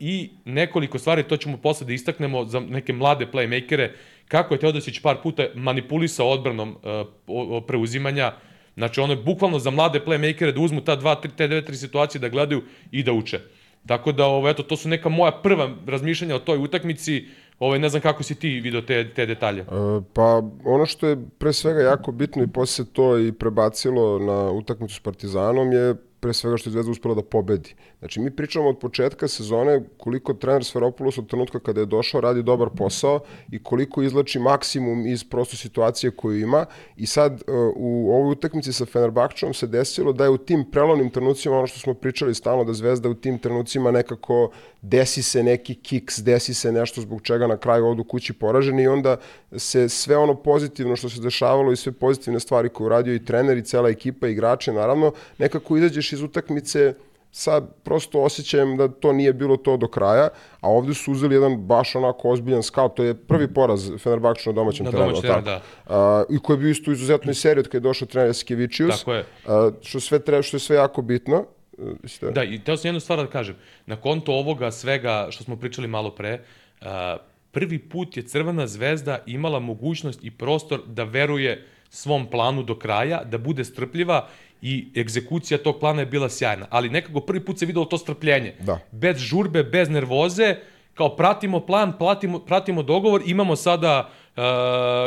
i 0.00 0.30
nekoliko 0.44 0.98
stvari, 0.98 1.22
to 1.22 1.36
ćemo 1.36 1.56
posle 1.56 1.86
da 1.86 1.92
istaknemo 1.92 2.44
za 2.44 2.60
neke 2.60 2.92
mlade 2.92 3.26
playmakere, 3.32 3.88
kako 4.28 4.54
je 4.54 4.60
Teodosić 4.60 4.98
par 4.98 5.16
puta 5.22 5.46
manipulisao 5.54 6.28
odbranom 6.28 6.76
uh, 7.26 7.62
preuzimanja, 7.66 8.32
Znači, 8.76 9.00
ono 9.00 9.12
je 9.12 9.22
bukvalno 9.22 9.58
za 9.58 9.70
mlade 9.70 10.00
playmakere 10.06 10.52
da 10.52 10.60
uzmu 10.60 10.80
ta 10.80 10.96
dva, 10.96 11.14
tri, 11.14 11.30
te 11.36 11.48
dve, 11.48 11.64
tri 11.64 11.76
situacije 11.76 12.20
da 12.20 12.28
gledaju 12.28 12.62
i 12.90 13.02
da 13.02 13.12
uče. 13.12 13.40
Tako 13.86 14.12
da, 14.12 14.26
ovo, 14.26 14.48
eto, 14.48 14.62
to 14.62 14.76
su 14.76 14.88
neka 14.88 15.08
moja 15.08 15.32
prva 15.32 15.70
razmišljanja 15.86 16.34
o 16.36 16.38
toj 16.38 16.58
utakmici. 16.58 17.24
Ovaj, 17.58 17.78
ne 17.78 17.88
znam 17.88 18.02
kako 18.02 18.22
si 18.22 18.34
ti 18.34 18.60
video 18.60 18.80
te, 18.82 19.10
te 19.14 19.26
detalje. 19.26 19.60
E, 19.60 19.64
pa 20.12 20.42
ono 20.64 20.86
što 20.86 21.08
je 21.08 21.16
pre 21.38 21.52
svega 21.52 21.80
jako 21.80 22.12
bitno 22.12 22.42
i 22.42 22.46
posle 22.46 22.84
to 22.92 23.18
i 23.18 23.32
prebacilo 23.32 24.18
na 24.18 24.50
utakmicu 24.50 24.94
s 24.94 25.00
Partizanom 25.00 25.72
je 25.72 25.94
pre 26.22 26.32
svega 26.32 26.56
što 26.56 26.70
je 26.70 26.72
Zvezda 26.72 26.90
uspela 26.90 27.14
da 27.14 27.22
pobedi. 27.22 27.74
Znači, 27.98 28.20
mi 28.20 28.30
pričamo 28.30 28.68
od 28.68 28.78
početka 28.78 29.28
sezone 29.28 29.82
koliko 29.96 30.34
trener 30.34 30.64
Sferopoulos 30.64 31.18
od 31.18 31.26
trenutka 31.26 31.60
kada 31.60 31.80
je 31.80 31.86
došao 31.86 32.20
radi 32.20 32.42
dobar 32.42 32.68
posao 32.76 33.20
i 33.50 33.62
koliko 33.62 34.02
izlači 34.02 34.38
maksimum 34.38 35.06
iz 35.06 35.24
prosto 35.24 35.56
situacije 35.56 36.10
koju 36.10 36.38
ima 36.40 36.66
i 36.96 37.06
sad 37.06 37.32
uh, 37.32 37.54
u 37.76 38.10
ovoj 38.14 38.32
utakmici 38.32 38.72
sa 38.72 38.86
Fenerbahčom 38.86 39.54
se 39.54 39.66
desilo 39.66 40.12
da 40.12 40.24
je 40.24 40.30
u 40.30 40.38
tim 40.38 40.64
prelovnim 40.70 41.10
trenucima 41.10 41.56
ono 41.56 41.66
što 41.66 41.78
smo 41.78 41.94
pričali 41.94 42.34
stalno 42.34 42.64
da 42.64 42.72
Zvezda 42.72 43.08
u 43.08 43.14
tim 43.14 43.38
trenucima 43.38 43.90
nekako 43.90 44.50
desi 44.82 45.22
se 45.22 45.42
neki 45.42 45.74
kiks, 45.74 46.18
desi 46.18 46.54
se 46.54 46.72
nešto 46.72 47.00
zbog 47.00 47.22
čega 47.22 47.46
na 47.46 47.56
kraju 47.56 47.86
odu 47.86 48.04
kući 48.04 48.32
poraženi 48.32 48.82
i 48.82 48.88
onda 48.88 49.16
se 49.56 49.88
sve 49.88 50.16
ono 50.16 50.34
pozitivno 50.34 50.96
što 50.96 51.08
se 51.08 51.20
dešavalo 51.20 51.72
i 51.72 51.76
sve 51.76 51.92
pozitivne 51.92 52.40
stvari 52.40 52.68
koje 52.68 52.86
uradio 52.86 53.14
i 53.14 53.24
trener 53.24 53.58
i 53.58 53.64
cela 53.64 53.88
ekipa 53.88 54.28
i 54.28 54.32
igrače 54.32 54.72
naravno 54.72 55.12
nekako 55.38 55.76
izađeš 55.76 56.12
iz 56.12 56.22
utakmice 56.22 56.94
sa 57.32 57.60
prosto 57.60 58.20
osjećajem 58.20 58.76
da 58.76 58.88
to 58.88 59.12
nije 59.12 59.32
bilo 59.32 59.56
to 59.56 59.76
do 59.76 59.88
kraja, 59.88 60.28
a 60.60 60.68
ovde 60.68 60.94
su 60.94 61.12
uzeli 61.12 61.34
jedan 61.34 61.56
baš 61.56 61.94
onako 61.96 62.30
ozbiljan 62.30 62.62
scout, 62.62 62.94
to 62.94 63.04
je 63.04 63.14
prvi 63.14 63.54
poraz 63.54 63.90
Fenerbahča 63.98 64.50
na 64.50 64.54
domaćem 64.54 64.86
na 64.86 64.92
terenu. 64.92 65.20
Terenu, 65.20 65.42
da. 65.42 65.60
A, 65.86 66.24
I 66.30 66.38
koji 66.38 66.54
je 66.54 66.58
bio 66.58 66.70
isto 66.70 66.92
izuzetno 66.92 67.30
i 67.30 67.34
serij 67.34 67.60
od 67.60 67.66
kada 67.66 67.76
je 67.76 67.80
došao 67.80 68.08
trener 68.08 68.30
Eskevičius. 68.30 68.98
Tako 68.98 69.14
je. 69.14 69.24
A, 69.46 69.70
što, 69.80 70.00
sve 70.00 70.18
treba, 70.18 70.42
što 70.42 70.56
je 70.56 70.60
sve 70.60 70.76
jako 70.76 71.02
bitno. 71.02 71.44
Isto. 72.04 72.30
Da, 72.30 72.44
i 72.44 72.58
teo 72.58 72.76
sam 72.76 72.88
jednu 72.88 73.00
stvar 73.00 73.18
da 73.18 73.26
kažem. 73.26 73.56
Na 73.86 73.96
konto 73.96 74.32
ovoga 74.32 74.70
svega 74.70 75.28
što 75.30 75.44
smo 75.44 75.56
pričali 75.56 75.88
malo 75.88 76.10
pre, 76.10 76.40
a, 76.80 77.16
prvi 77.50 77.78
put 77.78 78.16
je 78.16 78.22
Crvena 78.22 78.66
zvezda 78.66 79.18
imala 79.26 79.58
mogućnost 79.58 80.24
i 80.24 80.30
prostor 80.30 80.80
da 80.86 81.04
veruje 81.04 81.66
svom 81.90 82.26
planu 82.26 82.62
do 82.62 82.78
kraja, 82.78 83.22
da 83.24 83.38
bude 83.38 83.64
strpljiva 83.64 84.28
i 84.62 84.86
egzekucija 84.96 85.58
tog 85.58 85.80
plana 85.80 86.00
je 86.00 86.06
bila 86.06 86.28
sjajna. 86.28 86.66
Ali 86.70 86.90
nekako 86.90 87.20
prvi 87.20 87.44
put 87.44 87.58
se 87.58 87.66
videlo 87.66 87.84
to 87.84 87.98
strpljenje. 87.98 88.54
Da. 88.60 88.78
Bez 88.90 89.16
žurbe, 89.16 89.62
bez 89.62 89.88
nervoze, 89.88 90.56
kao 90.94 91.16
pratimo 91.16 91.60
plan, 91.60 91.92
pratimo, 91.98 92.38
pratimo 92.38 92.82
dogovor, 92.82 93.22
imamo 93.26 93.56
sada, 93.56 94.10
uh, 94.36 94.42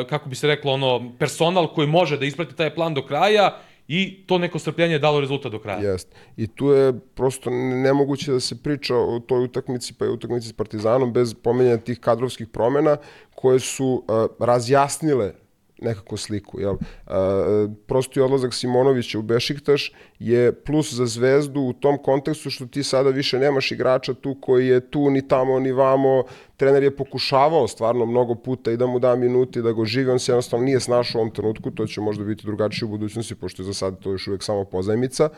kako 0.10 0.30
bi 0.30 0.36
se 0.36 0.48
reklo, 0.48 0.74
ono, 0.74 1.14
personal 1.20 1.74
koji 1.74 1.88
može 1.88 2.18
da 2.18 2.26
isprati 2.26 2.56
taj 2.56 2.76
plan 2.76 2.94
do 2.94 3.02
kraja 3.06 3.58
i 3.88 4.24
to 4.28 4.38
neko 4.38 4.60
strpljenje 4.60 4.94
je 4.94 5.00
dalo 5.00 5.20
rezultat 5.20 5.52
do 5.52 5.60
kraja. 5.60 5.92
Jest. 5.92 6.08
I 6.38 6.48
tu 6.48 6.68
je 6.68 7.00
prosto 7.00 7.50
nemoguće 7.50 8.32
da 8.32 8.40
se 8.40 8.64
priča 8.64 8.96
o 8.96 9.20
toj 9.20 9.44
utakmici 9.44 9.94
pa 9.94 10.06
i 10.06 10.10
utakmici 10.10 10.48
s 10.48 10.54
Partizanom 10.54 11.14
bez 11.14 11.34
pomenjanja 11.34 11.78
tih 11.78 12.00
kadrovskih 12.00 12.48
promena 12.48 12.98
koje 13.36 13.60
su 13.60 14.04
uh, 14.08 14.46
razjasnile 14.46 15.34
nekako 15.82 16.18
sliku. 16.18 16.60
Jel? 16.60 16.76
A, 17.08 17.68
prosto 17.88 18.20
i 18.20 18.24
odlazak 18.24 18.54
Simonovića 18.54 19.20
u 19.20 19.22
Bešiktaš 19.22 19.94
je 20.20 20.52
plus 20.64 20.94
za 20.94 21.06
zvezdu 21.06 21.62
u 21.62 21.74
tom 21.74 21.98
kontekstu 21.98 22.50
što 22.50 22.66
ti 22.66 22.84
sada 22.84 23.10
više 23.10 23.40
nemaš 23.40 23.72
igrača 23.72 24.14
tu 24.14 24.38
koji 24.42 24.68
je 24.68 24.92
tu 24.92 25.10
ni 25.10 25.28
tamo 25.28 25.60
ni 25.60 25.72
vamo. 25.72 26.24
Trener 26.58 26.84
je 26.84 26.96
pokušavao 26.96 27.68
stvarno 27.68 28.06
mnogo 28.06 28.36
puta 28.36 28.72
i 28.72 28.78
da 28.78 28.88
mu 28.88 29.00
da 29.00 29.16
minuti, 29.16 29.62
da 29.62 29.72
go 29.72 29.86
živi. 29.86 30.12
On 30.12 30.20
se 30.20 30.32
jednostavno 30.32 30.66
nije 30.66 30.80
snašao 30.80 31.20
u 31.20 31.22
ovom 31.22 31.34
trenutku. 31.34 31.72
To 31.72 31.88
će 31.88 32.02
možda 32.02 32.24
biti 32.24 32.46
drugačije 32.46 32.86
u 32.86 32.90
budućnosti, 32.90 33.36
pošto 33.36 33.62
je 33.62 33.66
za 33.66 33.74
sad 33.74 34.00
to 34.00 34.12
još 34.12 34.28
uvek 34.28 34.44
samo 34.44 34.66
pozajmica. 34.66 35.30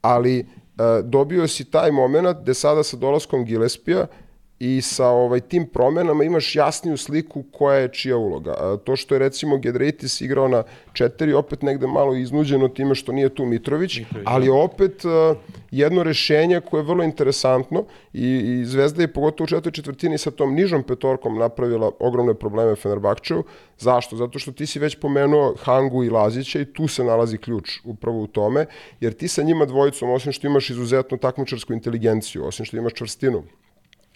Ali 0.00 0.46
dobio 1.04 1.48
si 1.48 1.64
taj 1.64 1.90
moment 1.90 2.38
gde 2.42 2.54
sada 2.54 2.82
sa 2.82 2.96
dolaskom 2.96 3.44
Gillespija 3.44 4.06
i 4.60 4.80
sa 4.80 5.08
ovaj 5.08 5.40
tim 5.40 5.66
promenama 5.66 6.24
imaš 6.24 6.56
jasniju 6.56 6.96
sliku 6.96 7.42
koja 7.52 7.78
je 7.78 7.88
čija 7.88 8.16
uloga. 8.16 8.50
A, 8.50 8.76
to 8.84 8.96
što 8.96 9.14
je 9.14 9.18
recimo 9.18 9.58
Gedreitis 9.58 10.20
igrao 10.20 10.48
na 10.48 10.62
četiri, 10.92 11.32
opet 11.32 11.62
negde 11.62 11.86
malo 11.86 12.14
iznuđeno 12.14 12.68
time 12.68 12.94
što 12.94 13.12
nije 13.12 13.28
tu 13.28 13.44
Mitrović, 13.44 13.98
Mitrović 13.98 14.26
ali 14.26 14.46
da. 14.46 14.52
opet 14.52 15.04
a, 15.04 15.34
jedno 15.70 16.02
rešenje 16.02 16.60
koje 16.60 16.80
je 16.80 16.84
vrlo 16.84 17.04
interesantno 17.04 17.84
i, 18.12 18.28
i 18.36 18.64
Zvezda 18.64 19.02
je 19.02 19.12
pogotovo 19.12 19.44
u 19.44 19.46
četvrtoj 19.46 19.72
četvrtini 19.72 20.18
sa 20.18 20.30
tom 20.30 20.54
nižom 20.54 20.82
petorkom 20.82 21.38
napravila 21.38 21.90
ogromne 21.98 22.34
probleme 22.34 22.76
Fenerbahčevu. 22.76 23.44
Zašto? 23.78 24.16
Zato 24.16 24.38
što 24.38 24.52
ti 24.52 24.66
si 24.66 24.78
već 24.78 24.96
pomenuo 25.00 25.54
Hangu 25.58 26.04
i 26.04 26.10
Lazića 26.10 26.60
i 26.60 26.64
tu 26.64 26.88
se 26.88 27.04
nalazi 27.04 27.38
ključ 27.38 27.70
upravo 27.84 28.22
u 28.22 28.26
tome, 28.26 28.66
jer 29.00 29.12
ti 29.12 29.28
sa 29.28 29.42
njima 29.42 29.64
dvojicom, 29.64 30.10
osim 30.10 30.32
što 30.32 30.46
imaš 30.46 30.70
izuzetnu 30.70 31.18
takmičarsku 31.18 31.72
inteligenciju, 31.72 32.44
osim 32.46 32.66
što 32.66 32.76
imaš 32.76 32.92
čvrstinu, 32.92 33.42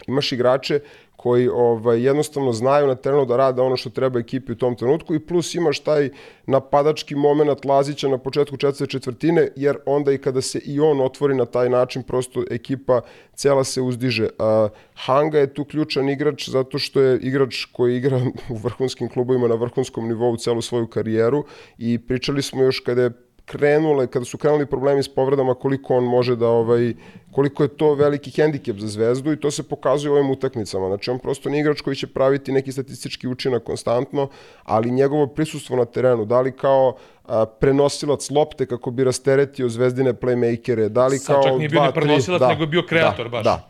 imaš 0.07 0.33
igrače 0.33 0.81
koji 1.23 1.49
ovaj, 1.49 2.03
jednostavno 2.03 2.53
znaju 2.53 2.87
na 2.87 2.95
terenu 2.95 3.25
da 3.25 3.37
rade 3.37 3.63
ono 3.63 3.77
što 3.77 3.91
treba 3.91 4.19
ekipi 4.19 4.53
u 4.53 4.55
tom 4.59 4.77
trenutku 4.77 5.15
i 5.15 5.21
plus 5.21 5.55
imaš 5.55 5.81
taj 5.81 6.09
napadački 6.47 7.15
moment 7.15 7.65
Lazića 7.65 8.09
na 8.09 8.19
početku 8.19 8.57
četvrte 8.57 8.91
četvrtine, 8.91 9.49
jer 9.57 9.77
onda 9.87 10.13
i 10.13 10.19
kada 10.19 10.41
se 10.43 10.59
i 10.65 10.81
on 10.81 11.01
otvori 11.01 11.35
na 11.35 11.45
taj 11.45 11.69
način, 11.71 12.03
prosto 12.03 12.45
ekipa 12.51 13.01
cela 13.35 13.65
se 13.65 13.81
uzdiže. 13.81 14.29
A, 14.39 14.69
Hanga 14.95 15.39
je 15.39 15.55
tu 15.55 15.65
ključan 15.65 16.09
igrač 16.09 16.49
zato 16.49 16.79
što 16.79 17.01
je 17.01 17.19
igrač 17.21 17.65
koji 17.65 17.97
igra 17.97 18.21
u 18.55 18.57
vrhunskim 18.57 19.09
klubovima 19.09 19.49
na 19.49 19.55
vrhunskom 19.55 20.09
nivou 20.09 20.37
celu 20.37 20.63
svoju 20.63 20.87
karijeru 20.87 21.45
i 21.79 21.99
pričali 21.99 22.43
smo 22.43 22.63
još 22.63 22.81
kada 22.81 23.03
je 23.03 23.11
krenule, 23.45 24.07
kada 24.07 24.25
su 24.25 24.39
krenuli 24.39 24.67
problemi 24.67 25.03
s 25.03 25.09
povredama, 25.09 25.55
koliko 25.55 25.97
on 25.97 26.05
može 26.05 26.37
da, 26.37 26.49
ovaj, 26.49 26.95
koliko 27.33 27.63
je 27.63 27.69
to 27.69 27.95
veliki 27.95 28.31
hendikep 28.31 28.77
za 28.77 28.89
Zvezdu 28.89 29.33
i 29.33 29.41
to 29.41 29.51
se 29.51 29.63
pokazuje 29.63 30.13
u 30.13 30.15
ovim 30.15 30.31
utakmicama. 30.31 30.89
Znači, 30.89 31.11
on 31.11 31.19
prosto 31.19 31.51
nije 31.51 31.61
igrač 31.61 31.81
koji 31.81 31.97
će 31.97 32.07
praviti 32.07 32.53
neki 32.53 32.73
statistički 32.73 33.29
učinak 33.29 33.63
konstantno, 33.63 34.29
ali 34.63 34.91
njegovo 34.91 35.27
prisustvo 35.27 35.77
na 35.77 35.85
terenu, 35.85 36.25
da 36.25 36.41
li 36.41 36.53
kao 36.53 36.97
a, 37.25 37.47
prenosilac 37.47 38.31
lopte 38.31 38.67
kako 38.67 38.91
bi 38.91 39.05
rasteretio 39.05 39.69
zvezdine 39.69 40.13
playmakere, 40.13 40.89
da 40.89 41.07
li 41.07 41.19
Sad 41.19 41.35
kao... 41.35 41.43
Sad 41.43 41.51
čak 41.51 41.59
nije 41.59 41.69
bio 41.69 41.87
ni 41.87 41.93
prenosilac, 41.93 42.41
da, 42.41 42.49
nego 42.49 42.63
je 42.63 42.67
bio 42.67 42.83
kreator 42.89 43.25
da, 43.25 43.31
baš. 43.31 43.45
Da, 43.45 43.69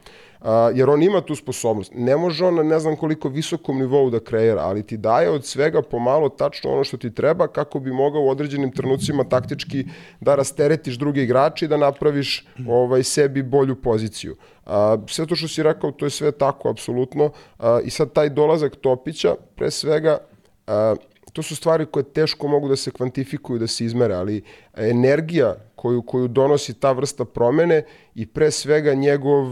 jer 0.74 0.90
on 0.90 1.02
ima 1.02 1.20
tu 1.20 1.34
sposobnost. 1.34 1.92
Ne 1.94 2.16
može 2.16 2.44
on 2.44 2.54
na 2.54 2.62
ne 2.62 2.78
znam 2.78 2.96
koliko 2.96 3.28
visokom 3.28 3.78
nivou 3.78 4.10
da 4.10 4.20
kreira, 4.20 4.62
ali 4.62 4.82
ti 4.82 4.96
daje 4.96 5.30
od 5.30 5.44
svega 5.46 5.82
pomalo 5.82 6.28
tačno 6.28 6.70
ono 6.70 6.84
što 6.84 6.96
ti 6.96 7.14
treba 7.14 7.46
kako 7.46 7.80
bi 7.80 7.92
mogao 7.92 8.22
u 8.22 8.28
određenim 8.28 8.72
trenucima 8.72 9.24
taktički 9.24 9.84
da 10.20 10.34
rasteretiš 10.34 10.98
druge 10.98 11.22
igrače 11.22 11.64
i 11.64 11.68
da 11.68 11.76
napraviš 11.76 12.46
ovaj, 12.68 13.02
sebi 13.02 13.42
bolju 13.42 13.76
poziciju. 13.76 14.36
A, 14.66 14.96
sve 15.06 15.26
to 15.26 15.36
što 15.36 15.48
si 15.48 15.62
rekao, 15.62 15.92
to 15.92 16.06
je 16.06 16.10
sve 16.10 16.32
tako, 16.32 16.70
apsolutno. 16.70 17.30
A, 17.58 17.80
I 17.84 17.90
sad 17.90 18.12
taj 18.12 18.28
dolazak 18.28 18.76
Topića, 18.76 19.34
pre 19.56 19.70
svega, 19.70 20.18
a, 20.66 20.94
to 21.32 21.42
su 21.42 21.56
stvari 21.56 21.86
koje 21.86 22.02
teško 22.02 22.48
mogu 22.48 22.68
da 22.68 22.76
se 22.76 22.90
kvantifikuju, 22.90 23.58
da 23.58 23.66
se 23.66 23.84
izmere, 23.84 24.14
ali 24.14 24.42
energija 24.76 25.56
koju, 25.82 26.02
koju 26.02 26.28
donosi 26.28 26.74
ta 26.74 26.92
vrsta 26.92 27.24
promene 27.24 27.82
i 28.14 28.26
pre 28.26 28.50
svega 28.50 28.94
njegov, 28.94 29.44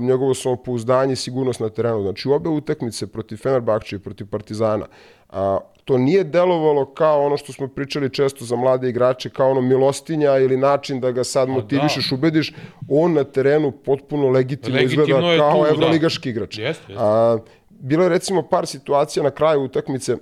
njegovo 0.00 0.34
samopouzdanje 0.34 1.12
i 1.12 1.16
sigurnost 1.16 1.60
na 1.60 1.68
terenu. 1.68 2.02
Znači 2.02 2.28
u 2.28 2.32
obe 2.32 2.48
utakmice 2.48 3.06
protiv 3.06 3.36
Fenerbahče 3.36 3.96
i 3.96 3.98
protiv 3.98 4.26
Partizana, 4.26 4.86
a, 5.30 5.58
to 5.84 5.98
nije 5.98 6.24
delovalo 6.24 6.84
kao 6.94 7.22
ono 7.26 7.36
što 7.36 7.52
smo 7.52 7.68
pričali 7.68 8.10
često 8.12 8.44
za 8.44 8.56
mlade 8.56 8.88
igrače, 8.88 9.30
kao 9.30 9.50
ono 9.50 9.60
milostinja 9.60 10.38
ili 10.38 10.56
način 10.56 11.00
da 11.00 11.10
ga 11.10 11.24
sad 11.24 11.48
motivišeš, 11.48 12.10
da. 12.10 12.16
ubediš, 12.16 12.52
on 12.88 13.12
na 13.12 13.24
terenu 13.24 13.70
potpuno 13.70 14.28
legitimno, 14.28 14.76
legitimno 14.76 15.04
izgleda 15.04 15.38
kao 15.38 15.56
tu, 15.56 15.62
da. 15.64 15.70
evroligaški 15.70 16.28
da. 16.28 16.30
igrač. 16.30 16.58
Jest, 16.58 16.88
jest. 16.88 17.00
A, 17.00 17.38
bilo 17.70 18.02
je 18.02 18.08
recimo 18.08 18.42
par 18.42 18.66
situacija 18.66 19.22
na 19.22 19.30
kraju 19.30 19.62
utakmice, 19.62 20.16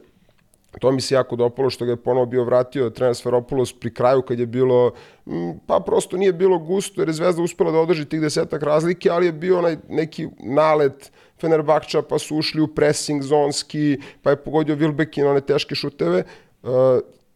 To 0.80 0.92
mi 0.92 1.00
se 1.00 1.14
jako 1.14 1.36
dopalo 1.36 1.70
što 1.70 1.84
ga 1.84 1.90
je 1.90 1.96
ponovo 1.96 2.26
bio 2.26 2.44
vratio 2.44 2.90
trener 2.90 3.16
Sferopoulos 3.16 3.72
pri 3.72 3.94
kraju 3.94 4.22
kad 4.22 4.38
je 4.38 4.46
bilo, 4.46 4.92
pa 5.66 5.80
prosto 5.80 6.16
nije 6.16 6.32
bilo 6.32 6.58
gusto 6.58 7.00
jer 7.00 7.08
je 7.08 7.12
Zvezda 7.12 7.42
uspela 7.42 7.70
da 7.70 7.78
održi 7.78 8.04
tih 8.04 8.20
desetak 8.20 8.62
razlike, 8.62 9.10
ali 9.10 9.26
je 9.26 9.32
bio 9.32 9.58
onaj 9.58 9.76
neki 9.88 10.28
nalet 10.38 11.12
Fenerbahča 11.40 12.02
pa 12.02 12.18
su 12.18 12.36
ušli 12.36 12.60
u 12.60 12.66
pressing 12.66 13.22
zonski, 13.22 13.98
pa 14.22 14.30
je 14.30 14.36
pogodio 14.36 14.76
Wilbekin 14.76 15.24
na 15.24 15.30
one 15.30 15.40
teške 15.40 15.74
šuteve. 15.74 16.22
Uh, 16.62 16.70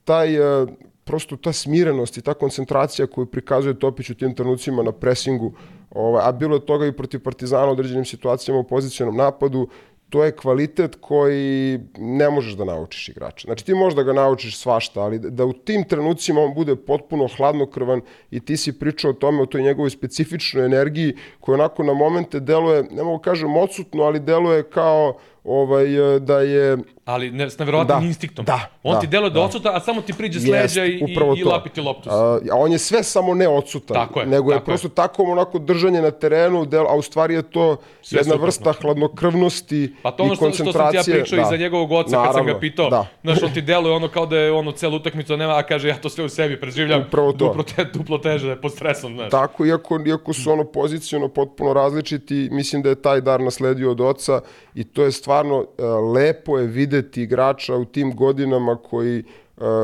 taj 0.04 0.40
uh, 0.40 0.68
prosto 1.04 1.36
ta 1.36 1.52
smirenost 1.52 2.18
i 2.18 2.22
ta 2.22 2.34
koncentracija 2.34 3.06
koju 3.06 3.26
prikazuje 3.26 3.78
Topić 3.78 4.10
u 4.10 4.14
tim 4.14 4.34
trenucima 4.34 4.82
na 4.82 4.92
presingu, 4.92 5.52
ovaj, 5.90 6.28
a 6.28 6.32
bilo 6.32 6.56
je 6.56 6.66
toga 6.66 6.86
i 6.86 6.92
protiv 6.92 7.22
Partizana 7.22 7.66
u 7.68 7.72
određenim 7.72 8.04
situacijama 8.04 8.60
u 8.60 8.64
pozicionom 8.64 9.16
napadu, 9.16 9.68
to 10.10 10.24
je 10.24 10.36
kvalitet 10.36 10.96
koji 11.00 11.80
ne 11.98 12.30
možeš 12.30 12.52
da 12.52 12.64
naučiš 12.64 13.08
igrača. 13.08 13.46
Znači 13.46 13.64
ti 13.64 13.74
možeš 13.74 13.96
da 13.96 14.02
ga 14.02 14.12
naučiš 14.12 14.58
svašta, 14.58 15.00
ali 15.00 15.18
da 15.18 15.44
u 15.44 15.52
tim 15.52 15.84
trenucima 15.84 16.40
on 16.40 16.54
bude 16.54 16.76
potpuno 16.76 17.28
hladnokrvan 17.36 18.00
i 18.30 18.40
ti 18.40 18.56
si 18.56 18.78
pričao 18.78 19.10
o 19.10 19.14
tome, 19.14 19.42
o 19.42 19.46
toj 19.46 19.62
njegovoj 19.62 19.90
specifičnoj 19.90 20.64
energiji 20.64 21.16
koja 21.40 21.54
onako 21.54 21.82
na 21.82 21.94
momente 21.94 22.40
deluje, 22.40 22.82
ne 22.90 23.02
mogu 23.02 23.18
kažem 23.18 23.56
odsutno, 23.56 24.02
ali 24.02 24.20
deluje 24.20 24.62
kao 24.62 25.18
ovaj, 25.44 25.84
e, 26.16 26.20
da 26.20 26.40
je 26.40 26.78
Ali 27.04 27.30
ne, 27.30 27.50
s 27.50 27.58
neverovatnim 27.58 28.00
Da, 28.00 28.06
instinktom. 28.06 28.44
da, 28.44 28.70
On 28.82 28.94
da, 28.94 29.00
ti 29.00 29.06
deluje 29.06 29.30
da, 29.30 29.34
da. 29.34 29.40
odsuta, 29.40 29.70
a 29.70 29.80
samo 29.80 30.00
ti 30.00 30.12
priđe 30.12 30.40
s 30.40 30.46
leđa 30.46 30.84
i, 30.84 30.88
i, 30.90 31.04
upravo 31.06 31.34
i 31.36 31.44
lapi 31.44 31.68
ti 31.68 31.80
loptu. 31.80 32.10
A, 32.10 32.14
a 32.44 32.56
on 32.56 32.72
je 32.72 32.78
sve 32.78 33.02
samo 33.02 33.34
ne 33.34 33.48
odsutan, 33.48 33.94
Tako 33.96 34.20
je, 34.20 34.26
nego 34.26 34.50
je 34.50 34.56
tako 34.56 34.62
je. 34.62 34.72
prosto 34.72 34.88
tako 34.90 35.22
onako 35.24 35.58
držanje 35.58 36.02
na 36.02 36.10
terenu, 36.10 36.64
del, 36.64 36.86
a 36.86 36.94
u 36.94 37.02
stvari 37.02 37.34
je 37.34 37.42
to 37.42 37.76
Sve 38.02 38.16
jedna 38.16 38.22
suprotno. 38.24 38.46
vrsta 38.46 38.72
hladnokrvnosti 38.74 39.94
Pa 40.02 40.10
to 40.10 40.22
ono 40.22 40.32
i 40.32 40.36
što, 40.36 40.44
što 40.44 40.54
sam 40.54 40.62
ti 40.62 40.68
ja 40.68 40.72
koncentracije. 40.72 41.14
pričao 41.14 41.38
i 41.38 41.44
za 41.46 41.56
njegovog 41.56 41.92
oca 41.92 42.02
kad 42.16 42.24
sam 42.24 42.32
ga 42.34 42.40
Naravno, 42.42 42.60
pitao. 42.60 42.90
Da. 42.90 43.06
Znaš, 43.22 43.42
on 43.42 43.52
ti 43.52 43.62
deluje 43.62 43.94
ono 43.94 44.08
kao 44.08 44.26
da 44.26 44.36
je 44.36 44.52
ono 44.52 44.72
celu 44.72 44.96
utakmicu 44.96 45.36
nema, 45.36 45.56
a 45.56 45.62
kaže 45.62 45.88
ja 45.88 45.96
to 45.96 46.08
sve 46.08 46.24
u 46.24 46.28
sebi 46.28 46.60
preživljam. 46.60 47.00
Upravo 47.02 47.32
to. 47.32 47.38
Duplo, 47.40 47.62
te, 47.64 47.84
duplo 47.86 48.18
teže, 48.18 48.46
da 48.46 48.52
je 48.52 48.60
pod 48.60 48.72
stresom, 48.72 49.14
znaš. 49.14 49.30
Tako, 49.30 49.66
iako, 49.66 49.98
iako 50.06 50.32
su 50.32 50.52
ono 50.52 50.64
poziciono 50.64 51.28
potpuno 51.28 51.72
različiti, 51.72 52.48
mislim 52.52 52.82
da 52.82 52.88
je 52.88 52.94
taj 52.96 53.20
dar 53.20 53.40
nasledio 53.40 53.90
od 53.90 54.00
oca 54.00 54.40
i 54.74 54.84
to 54.84 55.04
je 55.04 55.12
stvarno 55.30 55.66
e, 55.78 55.82
lepo 55.84 56.58
je 56.58 56.66
videti 56.66 57.22
igrača 57.22 57.76
u 57.76 57.84
tim 57.84 58.16
godinama 58.16 58.76
koji 58.76 59.18
e, 59.18 59.22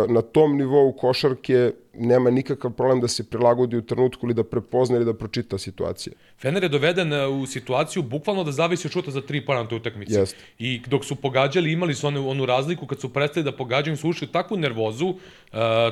na 0.08 0.22
tom 0.22 0.56
nivou 0.56 0.92
košarke 0.92 1.72
nema 1.94 2.30
nikakav 2.30 2.70
problem 2.70 3.00
da 3.00 3.08
se 3.08 3.24
prilagodi 3.30 3.76
u 3.76 3.82
trenutku 3.82 4.26
ili 4.26 4.34
da 4.34 4.44
prepozna 4.44 4.96
ili 4.96 5.04
da 5.04 5.14
pročita 5.14 5.58
situacije. 5.58 6.14
Fener 6.38 6.62
je 6.62 6.68
doveden 6.68 7.12
e, 7.12 7.26
u 7.26 7.46
situaciju 7.46 8.02
bukvalno 8.02 8.44
da 8.44 8.52
zavisi 8.52 8.88
od 8.88 8.92
šuta 8.92 9.10
za 9.10 9.20
tri 9.20 9.44
pojena 9.46 9.62
na 9.62 9.68
toj 9.68 9.76
utakmici. 9.76 10.14
Jeste. 10.14 10.36
I 10.58 10.80
dok 10.86 11.04
su 11.04 11.16
pogađali, 11.16 11.72
imali 11.72 11.94
su 11.94 12.06
onu, 12.06 12.28
onu 12.28 12.46
razliku, 12.46 12.86
kad 12.86 13.00
su 13.00 13.12
prestali 13.12 13.44
da 13.44 13.52
pogađaju, 13.52 13.96
su 13.96 14.08
ušli 14.08 14.26
u 14.26 14.32
takvu 14.32 14.56
nervozu. 14.56 15.06
Uh, 15.06 15.16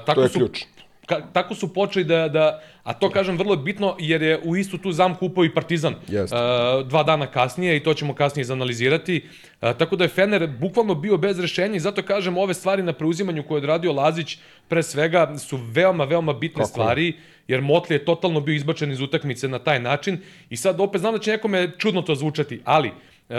tako 0.07 0.15
To 0.15 0.23
je 0.23 0.29
su, 0.29 0.39
ključ. 0.39 0.65
Ka, 1.07 1.21
tako 1.33 1.55
su 1.55 1.75
počeli 1.75 2.05
da, 2.05 2.29
da, 2.29 2.63
a 2.83 2.93
to 2.93 3.11
kažem 3.11 3.39
vrlo 3.39 3.57
bitno, 3.57 3.97
jer 3.99 4.23
je 4.23 4.41
u 4.45 4.57
istu 4.57 4.79
tu 4.79 4.93
zamku 4.93 5.27
upao 5.27 5.45
i 5.45 5.55
Partizan. 5.55 5.95
Jeste. 6.09 6.37
Uh, 6.37 6.87
dva 6.89 7.03
dana 7.03 7.27
kasnije 7.27 7.77
i 7.77 7.83
to 7.83 7.95
ćemo 7.95 8.15
kasnije 8.15 8.43
izanalizirati. 8.43 9.23
Uh, 9.63 9.73
tako 9.79 9.97
da 9.97 10.05
je 10.05 10.09
Fener 10.09 10.47
bukvalno 10.61 10.95
bio 10.95 11.17
bez 11.17 11.41
rešenja 11.41 11.77
i 11.77 11.81
zato 11.81 12.03
kažem 12.03 12.39
ove 12.39 12.55
stvari 12.55 12.83
na 12.83 12.93
preuzimanju 12.93 13.43
koje 13.43 13.57
je 13.57 13.63
odradio 13.63 13.93
Lazić 13.93 14.39
pre 14.69 14.83
svega 14.83 15.39
su 15.39 15.59
veoma, 15.73 16.05
veoma 16.05 16.33
bitne 16.33 16.63
Kako 16.63 16.69
stvari 16.69 17.13
jer 17.49 17.61
Motli 17.61 17.97
je 17.97 18.05
totalno 18.05 18.41
bio 18.41 18.55
izbačen 18.55 18.93
iz 18.93 19.01
utakmice 19.01 19.49
na 19.49 19.59
taj 19.59 19.81
način 19.81 20.19
i 20.51 20.57
sad 20.57 20.81
opet 20.81 21.01
znam 21.01 21.15
da 21.15 21.19
će 21.19 21.31
nekome 21.31 21.71
čudno 21.79 22.03
to 22.03 22.15
zvučati, 22.15 22.61
ali 22.65 22.89
uh, 22.89 23.37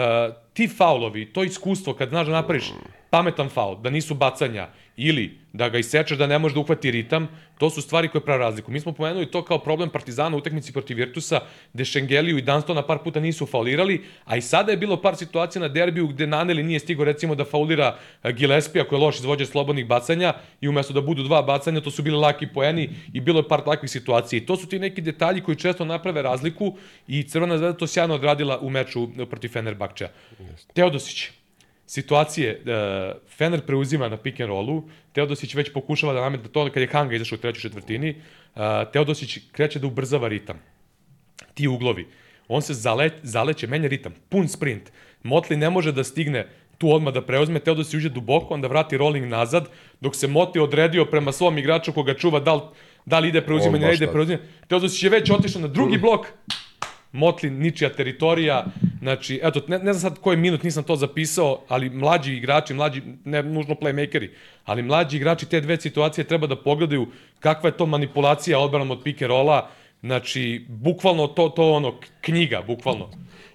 ti 0.52 0.68
faulovi, 0.68 1.26
to 1.32 1.44
iskustvo 1.44 1.94
kad 1.94 2.08
znaš 2.08 2.26
da 2.26 2.32
napraviš 2.32 2.72
pametan 3.16 3.48
faul, 3.48 3.78
da 3.80 3.90
nisu 3.90 4.14
bacanja 4.14 4.68
ili 4.96 5.38
da 5.52 5.68
ga 5.68 5.78
isečeš 5.78 6.18
da 6.18 6.26
ne 6.26 6.38
može 6.38 6.54
da 6.54 6.60
uhvati 6.60 6.90
ritam, 6.90 7.28
to 7.58 7.70
su 7.70 7.82
stvari 7.82 8.08
koje 8.08 8.24
prave 8.24 8.38
razliku. 8.38 8.70
Mi 8.70 8.80
smo 8.80 8.92
pomenuli 8.92 9.30
to 9.30 9.42
kao 9.44 9.58
problem 9.58 9.90
Partizana 9.90 10.36
u 10.36 10.38
utakmici 10.38 10.72
protiv 10.72 10.96
Virtusa, 10.96 11.40
gde 11.72 11.84
Šengeliju 11.84 12.38
i 12.38 12.42
Danstona 12.42 12.82
par 12.82 12.98
puta 13.04 13.20
nisu 13.20 13.46
faulirali, 13.46 14.02
a 14.24 14.36
i 14.36 14.40
sada 14.40 14.72
je 14.72 14.76
bilo 14.76 14.96
par 15.00 15.16
situacija 15.16 15.62
na 15.62 15.68
derbiju 15.68 16.08
gde 16.08 16.26
Naneli 16.26 16.62
nije 16.62 16.80
stigo 16.80 17.04
recimo 17.04 17.34
da 17.34 17.44
faulira 17.44 17.96
eh, 18.22 18.32
Gillespija 18.32 18.84
koji 18.84 18.98
je 18.98 19.04
loš 19.04 19.20
izvođač 19.20 19.48
slobodnih 19.48 19.86
bacanja 19.86 20.34
i 20.60 20.68
umesto 20.68 20.92
da 20.92 21.00
budu 21.00 21.22
dva 21.22 21.42
bacanja, 21.42 21.80
to 21.80 21.90
su 21.90 22.02
bili 22.02 22.16
laki 22.16 22.46
poeni 22.46 22.90
i 23.12 23.20
bilo 23.20 23.40
je 23.40 23.48
par 23.48 23.64
takvih 23.64 23.90
situacija. 23.90 24.38
I 24.38 24.46
to 24.46 24.56
su 24.56 24.68
ti 24.68 24.78
neki 24.78 25.00
detalji 25.00 25.40
koji 25.40 25.56
često 25.56 25.84
naprave 25.84 26.22
razliku 26.22 26.74
i 27.08 27.22
Crvena 27.22 27.58
zvezda 27.58 27.78
to 27.78 27.86
sjajno 27.86 28.14
odradila 28.14 28.60
u 28.60 28.70
meču 28.70 29.08
protiv 29.30 29.48
Fenerbahča. 29.48 30.08
Teodosić, 30.74 31.30
situacije, 31.86 32.60
uh, 32.60 33.16
Fener 33.36 33.60
preuzima 33.66 34.08
na 34.08 34.16
pick 34.16 34.40
and 34.40 34.48
rollu, 34.48 34.82
Teodosić 35.12 35.54
već 35.54 35.72
pokušava 35.72 36.12
da 36.12 36.20
nametne 36.20 36.48
to 36.52 36.68
kad 36.74 36.80
je 36.80 36.88
Hanga 36.88 37.14
izašao 37.14 37.36
u 37.36 37.40
trećoj 37.40 37.60
četvrtini, 37.60 38.10
uh, 38.10 38.62
Teodosić 38.92 39.38
kreće 39.52 39.78
da 39.78 39.86
ubrzava 39.86 40.28
ritam. 40.28 40.58
Ti 41.54 41.68
uglovi. 41.68 42.06
On 42.48 42.62
se 42.62 42.74
zale, 42.74 43.10
zaleće, 43.22 43.66
menja 43.66 43.88
ritam, 43.88 44.14
pun 44.28 44.48
sprint. 44.48 44.92
Motli 45.22 45.56
ne 45.56 45.70
može 45.70 45.92
da 45.92 46.04
stigne 46.04 46.46
tu 46.78 46.92
odmah 46.92 47.14
da 47.14 47.22
preuzme, 47.22 47.60
Teodosić 47.60 47.94
uđe 47.94 48.08
duboko, 48.08 48.54
onda 48.54 48.68
vrati 48.68 48.96
rolling 48.96 49.26
nazad, 49.26 49.68
dok 50.00 50.16
se 50.16 50.26
Motli 50.26 50.60
odredio 50.60 51.04
prema 51.04 51.32
svom 51.32 51.58
igraču 51.58 51.92
koga 51.92 52.14
čuva 52.14 52.40
da 52.40 52.54
li, 52.54 52.60
da 53.04 53.18
li 53.18 53.28
ide 53.28 53.40
preuzimanje, 53.40 53.86
ne 53.86 53.94
ide 53.94 54.06
preuzimanje. 54.06 54.44
Teodosić 54.68 55.02
je 55.02 55.10
već 55.10 55.30
otišao 55.30 55.62
na 55.62 55.68
drugi 55.68 55.98
blok, 55.98 56.26
Motlin, 57.12 57.58
ničija 57.58 57.90
teritorija, 57.90 58.64
znači, 59.06 59.40
eto, 59.42 59.60
ne, 59.68 59.78
ne 59.78 59.92
znam 59.92 60.10
sad 60.10 60.20
koji 60.20 60.36
minut 60.36 60.62
nisam 60.62 60.84
to 60.84 60.96
zapisao, 60.96 61.60
ali 61.68 61.90
mlađi 61.90 62.32
igrači, 62.34 62.74
mlađi, 62.74 63.02
ne 63.24 63.42
nužno 63.42 63.74
playmakeri, 63.74 64.30
ali 64.64 64.82
mlađi 64.82 65.16
igrači 65.16 65.46
te 65.46 65.60
dve 65.60 65.76
situacije 65.80 66.24
treba 66.24 66.46
da 66.46 66.56
pogledaju 66.56 67.06
kakva 67.40 67.68
je 67.68 67.76
to 67.76 67.86
manipulacija 67.86 68.58
odbranom 68.58 68.90
od 68.90 69.02
pick 69.04 69.22
and 69.22 69.30
rolla, 69.30 69.68
znači, 70.00 70.66
bukvalno 70.68 71.26
to, 71.26 71.48
to 71.48 71.70
ono, 71.72 71.94
knjiga, 72.20 72.62
bukvalno. 72.66 73.10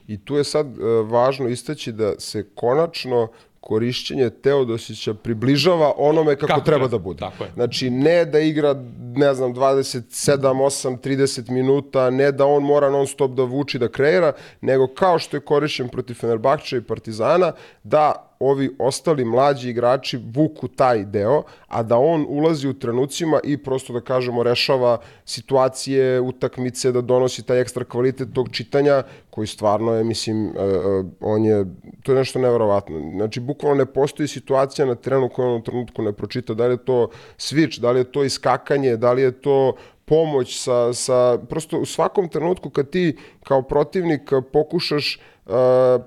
I 0.08 0.18
tu 0.26 0.36
je 0.36 0.44
sad 0.44 0.68
e, 0.68 0.84
važno 1.04 1.48
istaći 1.48 1.92
da 1.92 2.20
se 2.20 2.48
konačno 2.56 3.28
korišćenje 3.62 4.30
Teodosića 4.30 5.14
približava 5.14 5.94
onome 5.98 6.36
kako, 6.36 6.48
Kako 6.48 6.62
treba 6.62 6.88
da 6.88 6.98
bude. 6.98 7.20
tako 7.20 7.44
je. 7.44 7.52
Znači, 7.54 7.90
ne 7.90 8.26
da 8.26 8.40
igra, 8.40 8.76
ne 9.16 9.34
znam, 9.34 9.54
27, 9.56 10.38
8, 10.38 10.98
30 11.00 11.50
minuta, 11.50 12.10
ne 12.10 12.32
da 12.32 12.46
on 12.46 12.64
mora 12.64 12.90
non 12.90 13.08
stop 13.08 13.32
da 13.32 13.44
vuči, 13.44 13.80
da 13.80 13.88
kreira, 13.88 14.34
nego 14.62 14.88
kao 14.88 15.20
što 15.20 15.38
je 15.38 15.42
korišćen 15.42 15.90
protiv 15.90 16.14
Fenerbahča 16.14 16.78
i 16.78 16.82
Partizana, 16.82 17.52
da 17.84 18.28
ovi 18.42 18.70
ostali 18.80 19.26
mlađi 19.26 19.70
igrači 19.70 20.20
vuku 20.34 20.68
taj 20.68 21.06
deo, 21.06 21.44
a 21.68 21.84
da 21.84 21.98
on 21.98 22.26
ulazi 22.30 22.68
u 22.68 22.74
trenucima 22.74 23.40
i 23.44 23.58
prosto 23.58 23.94
da 23.94 24.02
kažemo 24.02 24.44
rešava 24.44 24.98
situacije, 25.26 26.20
utakmice, 26.22 26.92
da 26.92 27.02
donosi 27.02 27.44
taj 27.44 27.62
ekstra 27.62 27.84
kvalitet 27.86 28.34
tog 28.34 28.50
čitanja 28.52 29.04
koji 29.30 29.48
stvarno 29.48 29.94
je, 29.94 30.04
mislim, 30.04 30.46
e, 30.46 30.50
e, 30.50 31.04
on 31.20 31.46
je, 31.46 31.66
to 32.04 32.12
je 32.12 32.18
nešto 32.18 32.40
neverovatno. 32.40 33.00
Znači, 33.16 33.40
bukvalno 33.40 33.78
ne 33.78 33.86
postoji 33.86 34.28
situacija 34.28 34.86
na 34.86 34.96
terenu 34.96 35.30
koju 35.30 35.48
on 35.48 35.60
u 35.60 35.64
trenutku 35.64 36.02
ne 36.02 36.14
pročita. 36.14 36.54
Da 36.54 36.68
li 36.68 36.74
je 36.74 36.86
to 36.86 37.10
switch, 37.38 37.80
da 37.80 37.92
li 37.92 38.00
je 38.00 38.12
to 38.12 38.24
iskakanje, 38.24 38.98
da 38.98 39.14
li 39.14 39.22
je 39.22 39.32
to 39.32 39.76
pomoć 40.06 40.60
sa, 40.60 40.94
sa, 40.94 41.38
prosto 41.50 41.80
u 41.80 41.86
svakom 41.86 42.30
trenutku 42.30 42.70
kad 42.70 42.90
ti 42.90 43.18
kao 43.44 43.62
protivnik 43.62 44.32
pokušaš 44.54 45.20
Uh, 45.52 45.58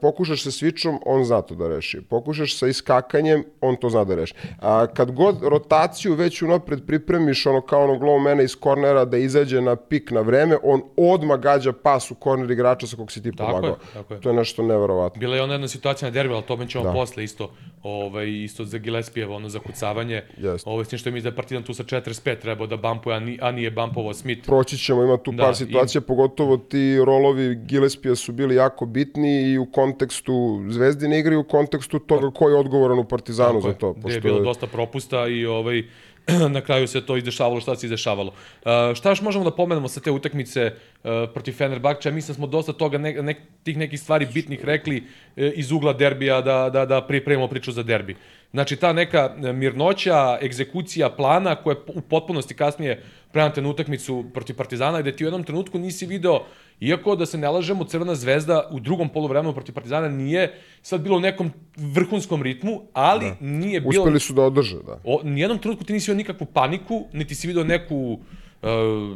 pokušaš 0.00 0.42
sa 0.42 0.50
switchom, 0.50 0.98
on 1.07 1.24
zna 1.24 1.42
to 1.42 1.54
da 1.54 1.68
reši. 1.68 2.00
Pokušaš 2.00 2.57
sa 2.57 2.66
iskakanjem, 2.66 3.44
on 3.61 3.76
to 3.76 3.90
zna 3.90 4.04
da 4.04 4.14
reši. 4.14 4.35
A 4.59 4.87
kad 4.87 5.11
god 5.11 5.42
rotaciju 5.42 6.14
već 6.14 6.42
unapred 6.42 6.87
pripremiš, 6.87 7.46
ono 7.46 7.61
kao 7.61 7.85
ono 7.85 7.94
glow 7.94 8.20
mene 8.20 8.44
iz 8.44 8.57
kornera 8.57 9.04
da 9.04 9.16
izađe 9.18 9.61
na 9.61 9.76
pik 9.76 10.11
na 10.11 10.20
vreme, 10.20 10.57
on 10.62 10.83
odmah 10.98 11.40
gađa 11.40 11.72
pas 11.74 12.11
u 12.11 12.14
korner 12.14 12.50
igrača 12.50 12.87
sa 12.87 12.96
kog 12.96 13.12
si 13.12 13.22
ti 13.22 13.30
Tako 13.33 13.48
pomagao. 13.48 13.70
je, 13.70 13.76
tako 13.94 14.14
je. 14.14 14.20
To 14.20 14.28
je 14.28 14.35
nešto 14.35 14.62
neverovatno. 14.62 15.20
Bila 15.20 15.37
je 15.37 15.42
ona 15.42 15.52
jedna 15.52 15.68
situacija 15.68 16.07
na 16.07 16.12
derbi, 16.12 16.30
ali 16.30 16.38
o 16.38 16.44
tome 16.44 16.68
ćemo 16.68 16.85
Da. 16.85 16.92
posle 16.92 17.24
isto, 17.24 17.50
ovaj, 17.83 18.28
isto 18.35 18.64
za 18.64 18.78
Gillespijevo, 18.78 19.37
ono 19.37 19.48
zakucavanje. 19.48 20.22
Jeste. 20.38 20.70
Ovaj, 20.70 20.85
s 20.85 20.88
tim 20.88 20.98
što 20.98 21.11
mi 21.11 21.20
da 21.20 21.28
je 21.28 21.37
Partizan 21.37 21.62
tu 21.62 21.74
sa 21.74 21.83
45 21.85 22.04
trebao 22.37 22.66
da 22.66 22.76
bampuje, 22.78 23.16
a, 23.16 23.20
ni, 23.20 23.38
a 23.42 23.50
nije 23.50 23.70
bampovao 23.70 24.14
Smith. 24.14 24.46
Proći 24.46 24.78
ćemo, 24.78 25.02
ima 25.02 25.16
tu 25.16 25.33
Da, 25.33 25.42
par 25.42 25.52
i- 25.52 25.57
situacija, 25.57 26.00
pogotovo 26.00 26.57
ti 26.57 26.96
rolovi 26.98 27.54
Gillespija 27.57 28.14
su 28.14 28.33
bili 28.33 28.54
jako 28.54 28.87
bitni 28.87 29.34
i 29.42 29.59
u 29.59 29.66
kontekstu 29.66 30.64
zvezdine 30.68 31.18
igre 31.18 31.35
i 31.35 31.38
u 31.38 31.44
kontekstu 31.44 31.99
toga 31.99 32.31
ko 32.31 32.49
je 32.49 32.57
odgovoran 32.57 32.99
u 32.99 33.05
Partizanu 33.05 33.61
za 33.61 33.73
to. 33.73 33.92
Gde 33.92 34.14
je 34.14 34.20
bilo 34.20 34.40
dosta 34.40 34.66
propusta 34.66 35.27
i 35.29 35.47
ovaj, 35.47 35.83
na 36.57 36.61
kraju 36.61 36.87
se 36.87 37.07
to 37.07 37.16
izdešavalo 37.16 37.61
šta 37.61 37.77
se 37.77 37.87
izdešavalo. 37.87 38.33
Uh, 38.33 38.94
šta 38.94 39.09
još 39.09 39.23
možemo 39.23 39.44
da 39.44 39.51
pomenemo 39.51 39.88
sa 39.88 40.01
te 40.01 40.11
utakmice 40.11 40.73
uh, 40.73 41.11
protiv 41.33 41.53
Fenerbahča? 41.53 42.11
Mislim 42.11 42.33
da 42.33 42.35
smo 42.35 42.47
dosta 42.47 42.73
toga, 42.73 42.99
ne, 42.99 43.12
ne, 43.12 43.35
tih 43.62 43.77
nekih 43.77 44.01
stvari 44.01 44.27
bitnih 44.35 44.64
rekli 44.64 44.97
uh, 44.97 45.44
iz 45.55 45.73
ugla 45.73 45.92
derbija 45.92 46.40
da, 46.40 46.70
da, 46.70 46.87
da 46.87 47.01
pripremimo 47.07 47.49
priču 47.49 47.73
za 47.73 47.83
derbi. 47.83 48.16
Znači, 48.53 48.77
ta 48.77 48.92
neka 48.92 49.35
mirnoća, 49.55 50.38
egzekucija 50.42 51.11
plana 51.11 51.55
koja 51.57 51.75
je 51.75 51.81
u 51.94 52.01
potpunosti 52.01 52.55
kasnije 52.55 53.03
prenata 53.35 53.61
na 53.61 53.68
utakmicu 53.68 54.25
protiv 54.35 54.57
Partizana, 54.57 55.01
gde 55.01 55.16
ti 55.16 55.25
u 55.25 55.27
jednom 55.27 55.44
trenutku 55.44 55.79
nisi 55.79 56.07
video, 56.07 56.44
iako 56.81 57.16
da 57.16 57.27
se 57.27 57.38
ne 57.38 57.49
lažemo, 57.51 57.85
Crvena 57.85 58.14
zvezda 58.14 58.68
u 58.70 58.81
drugom 58.81 59.09
polovremenu 59.09 59.55
protiv 59.55 59.75
Partizana 59.75 60.09
nije 60.09 60.53
sad 60.83 61.01
bilo 61.01 61.16
u 61.16 61.20
nekom 61.20 61.51
vrhunskom 61.77 62.42
ritmu, 62.42 62.83
ali 62.92 63.27
da. 63.27 63.37
nije 63.40 63.81
bilo... 63.81 64.03
Uspeli 64.03 64.20
su 64.20 64.33
da 64.33 64.42
održe, 64.42 64.77
da. 64.87 65.01
O, 65.05 65.20
nijednom 65.25 65.59
trenutku 65.59 65.85
ti 65.85 65.92
nisi 65.92 66.11
vidio 66.11 66.23
nikakvu 66.23 66.47
paniku, 66.47 67.05
niti 67.12 67.35
si 67.35 67.47
vidio 67.47 67.64
neku, 67.64 68.18
uh, 68.62 68.68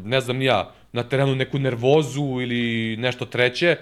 ne 0.04 0.20
znam 0.20 0.37
ni 0.37 0.44
ja, 0.44 0.74
na 0.92 1.02
terenu 1.02 1.35
neku 1.35 1.59
nervozu 1.59 2.40
ili 2.42 2.96
nešto 2.96 3.26
treće, 3.26 3.76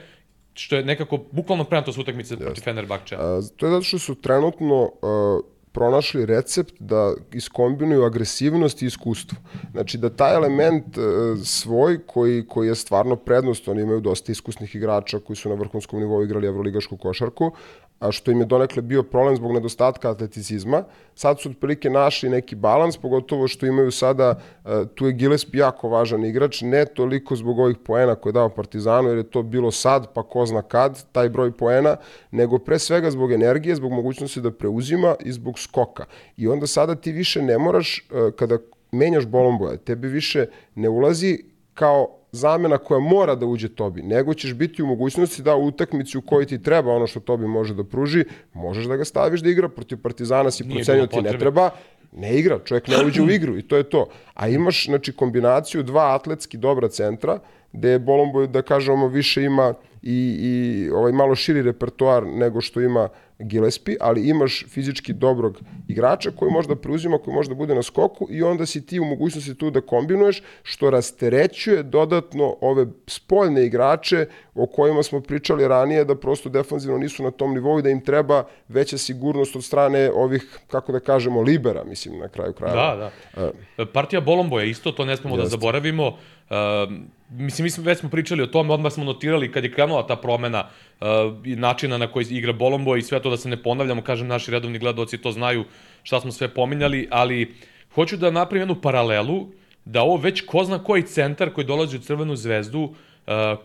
što 0.54 0.76
je 0.76 0.84
nekako 0.84 1.18
bukvalno 1.32 1.64
prenato 1.64 1.92
s 1.92 1.98
utakmice 1.98 2.36
protiv 2.36 2.62
Fenerbahča. 2.62 3.16
To 3.56 3.66
je 3.66 3.70
zato 3.70 3.82
što 3.82 3.98
su 3.98 4.14
trenutno 4.14 4.90
a, 5.02 5.40
pronašli 5.76 6.26
recept 6.26 6.74
da 6.78 7.14
iskombinuju 7.32 8.04
agresivnost 8.04 8.82
i 8.82 8.86
iskustvo. 8.86 9.38
Znači 9.72 9.98
da 9.98 10.10
taj 10.10 10.34
element 10.34 10.98
e, 10.98 11.00
svoj 11.44 11.98
koji, 12.06 12.46
koji 12.46 12.68
je 12.68 12.74
stvarno 12.74 13.16
prednost, 13.16 13.68
oni 13.68 13.82
imaju 13.82 14.00
dosta 14.00 14.32
iskusnih 14.32 14.74
igrača 14.74 15.20
koji 15.20 15.36
su 15.36 15.48
na 15.48 15.54
vrhunskom 15.54 16.00
nivou 16.00 16.22
igrali 16.24 16.46
evroligašku 16.46 16.96
košarku, 16.96 17.50
a 17.98 18.12
što 18.12 18.30
im 18.30 18.40
je 18.40 18.46
donekle 18.46 18.82
bio 18.82 19.02
problem 19.02 19.36
zbog 19.36 19.52
nedostatka 19.52 20.10
atleticizma. 20.10 20.84
Sad 21.14 21.40
su 21.40 21.50
otprilike 21.50 21.90
našli 21.90 22.28
neki 22.28 22.54
balans, 22.54 22.96
pogotovo 22.96 23.48
što 23.48 23.66
imaju 23.66 23.90
sada, 23.90 24.40
e, 24.64 24.84
tu 24.94 25.06
je 25.06 25.12
Gillespie 25.12 25.58
jako 25.58 25.88
važan 25.88 26.24
igrač, 26.24 26.60
ne 26.60 26.84
toliko 26.84 27.36
zbog 27.36 27.58
ovih 27.58 27.76
poena 27.84 28.14
koje 28.14 28.30
je 28.30 28.34
dao 28.34 28.48
Partizanu, 28.48 29.08
jer 29.08 29.18
je 29.18 29.30
to 29.30 29.42
bilo 29.42 29.70
sad, 29.70 30.12
pa 30.14 30.22
ko 30.22 30.46
zna 30.46 30.62
kad, 30.62 31.04
taj 31.12 31.28
broj 31.28 31.52
poena, 31.52 31.96
nego 32.30 32.58
pre 32.58 32.78
svega 32.78 33.10
zbog 33.10 33.32
energije, 33.32 33.76
zbog 33.76 33.92
mogućnosti 33.92 34.40
da 34.40 34.50
preuzima 34.50 35.14
i 35.20 35.32
zbog 35.32 35.58
skoka. 35.58 36.04
I 36.36 36.48
onda 36.48 36.66
sada 36.66 36.94
ti 36.94 37.12
više 37.12 37.42
ne 37.42 37.58
moraš, 37.58 37.98
e, 37.98 38.30
kada 38.36 38.58
menjaš 38.92 39.26
Bolomboja, 39.26 39.76
tebi 39.76 40.08
više 40.08 40.46
ne 40.74 40.88
ulazi 40.88 41.38
kao 41.74 42.08
zamena 42.36 42.78
koja 42.78 43.00
mora 43.00 43.34
da 43.34 43.46
uđe 43.46 43.68
Tobi, 43.68 44.02
nego 44.02 44.34
ćeš 44.34 44.54
biti 44.54 44.82
u 44.82 44.86
mogućnosti 44.86 45.42
da 45.42 45.56
u 45.56 45.66
utakmici 45.66 46.18
u 46.18 46.22
kojoj 46.22 46.46
ti 46.46 46.62
treba 46.62 46.92
ono 46.92 47.06
što 47.06 47.20
Tobi 47.20 47.46
može 47.46 47.74
da 47.74 47.84
pruži, 47.84 48.24
možeš 48.54 48.84
da 48.84 48.96
ga 48.96 49.04
staviš 49.04 49.40
da 49.40 49.50
igra 49.50 49.68
protiv 49.68 50.02
Partizana, 50.02 50.50
si 50.50 50.68
procenio 50.74 51.06
ti 51.06 51.22
ne 51.22 51.38
treba, 51.38 51.70
ne 52.12 52.38
igra, 52.38 52.58
čovjek 52.64 52.88
ne 52.88 52.96
uđe 53.06 53.22
u 53.22 53.30
igru 53.30 53.58
i 53.58 53.62
to 53.62 53.76
je 53.76 53.82
to. 53.82 54.08
A 54.34 54.48
imaš 54.48 54.86
znači, 54.86 55.12
kombinaciju 55.12 55.82
dva 55.82 56.14
atletski 56.14 56.56
dobra 56.56 56.88
centra, 56.88 57.38
gde 57.72 57.98
Bolomboj, 57.98 58.46
da 58.46 58.62
kažemo, 58.62 59.08
više 59.08 59.42
ima 59.42 59.74
i, 60.02 60.36
i 60.40 60.90
ovaj 60.90 61.12
malo 61.12 61.34
širi 61.34 61.62
repertoar 61.62 62.26
nego 62.26 62.60
što 62.60 62.80
ima 62.80 63.08
Gillespie, 63.38 63.96
ali 64.00 64.28
imaš 64.28 64.64
fizički 64.68 65.12
dobrog 65.12 65.60
igrača 65.88 66.30
koji 66.30 66.50
može 66.50 66.68
da 66.68 66.76
preuzima, 66.76 67.18
koji 67.18 67.34
može 67.34 67.48
da 67.48 67.54
bude 67.54 67.74
na 67.74 67.82
skoku 67.82 68.26
i 68.30 68.42
onda 68.42 68.66
si 68.66 68.86
ti 68.86 69.00
u 69.00 69.04
mogućnosti 69.04 69.54
tu 69.54 69.70
da 69.70 69.80
kombinuješ, 69.80 70.42
što 70.62 70.90
rasterećuje 70.90 71.82
dodatno 71.82 72.56
ove 72.60 72.86
spoljne 73.06 73.66
igrače 73.66 74.26
o 74.54 74.66
kojima 74.66 75.02
smo 75.02 75.20
pričali 75.20 75.68
ranije, 75.68 76.04
da 76.04 76.14
prosto 76.14 76.48
defanzivno 76.48 76.98
nisu 76.98 77.22
na 77.22 77.30
tom 77.30 77.54
nivou 77.54 77.78
i 77.78 77.82
da 77.82 77.90
im 77.90 78.00
treba 78.00 78.44
veća 78.68 78.98
sigurnost 78.98 79.56
od 79.56 79.64
strane 79.64 80.10
ovih, 80.14 80.58
kako 80.66 80.92
da 80.92 81.00
kažemo, 81.00 81.42
libera, 81.42 81.84
mislim, 81.84 82.18
na 82.18 82.28
kraju 82.28 82.52
kraja. 82.52 82.74
Da, 82.74 83.10
da. 83.34 83.50
Uh, 83.82 83.88
Partija 83.92 84.20
Bolomboja 84.20 84.64
isto, 84.64 84.92
to 84.92 85.04
ne 85.04 85.16
smemo 85.16 85.36
da 85.36 85.46
zaboravimo. 85.46 86.16
Uh, 86.50 86.92
mislim, 87.30 87.64
mi 87.64 87.70
smo, 87.70 87.84
već 87.84 87.98
smo 87.98 88.08
pričali 88.08 88.42
o 88.42 88.46
tome, 88.46 88.74
odmah 88.74 88.92
smo 88.92 89.04
notirali 89.04 89.52
kad 89.52 89.64
je 89.64 89.72
krenula 89.72 90.06
ta 90.06 90.16
promena 90.16 90.68
uh, 91.00 91.06
načina 91.44 91.98
na 91.98 92.06
koji 92.06 92.26
igra 92.30 92.52
Bolombo 92.52 92.96
i 92.96 93.02
sve 93.02 93.22
to 93.22 93.30
da 93.30 93.36
se 93.36 93.48
ne 93.48 93.62
ponavljamo, 93.62 94.02
kažem, 94.02 94.26
naši 94.26 94.50
redovni 94.50 94.78
gledoci 94.78 95.18
to 95.18 95.32
znaju 95.32 95.64
šta 96.02 96.20
smo 96.20 96.32
sve 96.32 96.48
pominjali, 96.48 97.08
ali 97.10 97.54
hoću 97.94 98.16
da 98.16 98.30
napravim 98.30 98.60
jednu 98.60 98.80
paralelu, 98.82 99.48
da 99.84 100.02
ovo 100.02 100.16
već 100.16 100.40
ko 100.46 100.64
zna 100.64 100.84
koji 100.84 101.02
centar 101.02 101.52
koji 101.52 101.66
dolazi 101.66 101.96
u 101.96 102.00
Crvenu 102.00 102.36
zvezdu, 102.36 102.80
uh, 102.80 102.94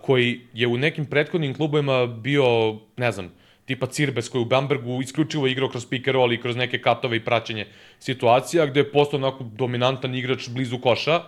koji 0.02 0.42
je 0.54 0.68
u 0.68 0.78
nekim 0.78 1.06
prethodnim 1.06 1.54
klubovima 1.54 2.06
bio, 2.06 2.78
ne 2.98 3.12
znam, 3.12 3.30
tipa 3.66 3.86
Cirbes 3.86 4.30
koji 4.30 4.42
u 4.42 4.46
Bambergu 4.46 5.02
isključivo 5.02 5.48
igrao 5.48 5.70
kroz 5.70 5.86
pick 5.86 6.08
and 6.08 6.16
roll 6.16 6.34
i 6.34 6.42
kroz 6.42 6.56
neke 6.56 6.82
katove 6.82 7.18
i 7.18 7.26
praćenje 7.26 7.68
situacija, 8.00 8.66
gde 8.66 8.80
je 8.80 8.92
postao 8.92 9.18
onako 9.18 9.44
dominantan 9.44 10.16
igrač 10.16 10.50
blizu 10.50 10.80
koša, 10.80 11.16
uh, 11.16 11.24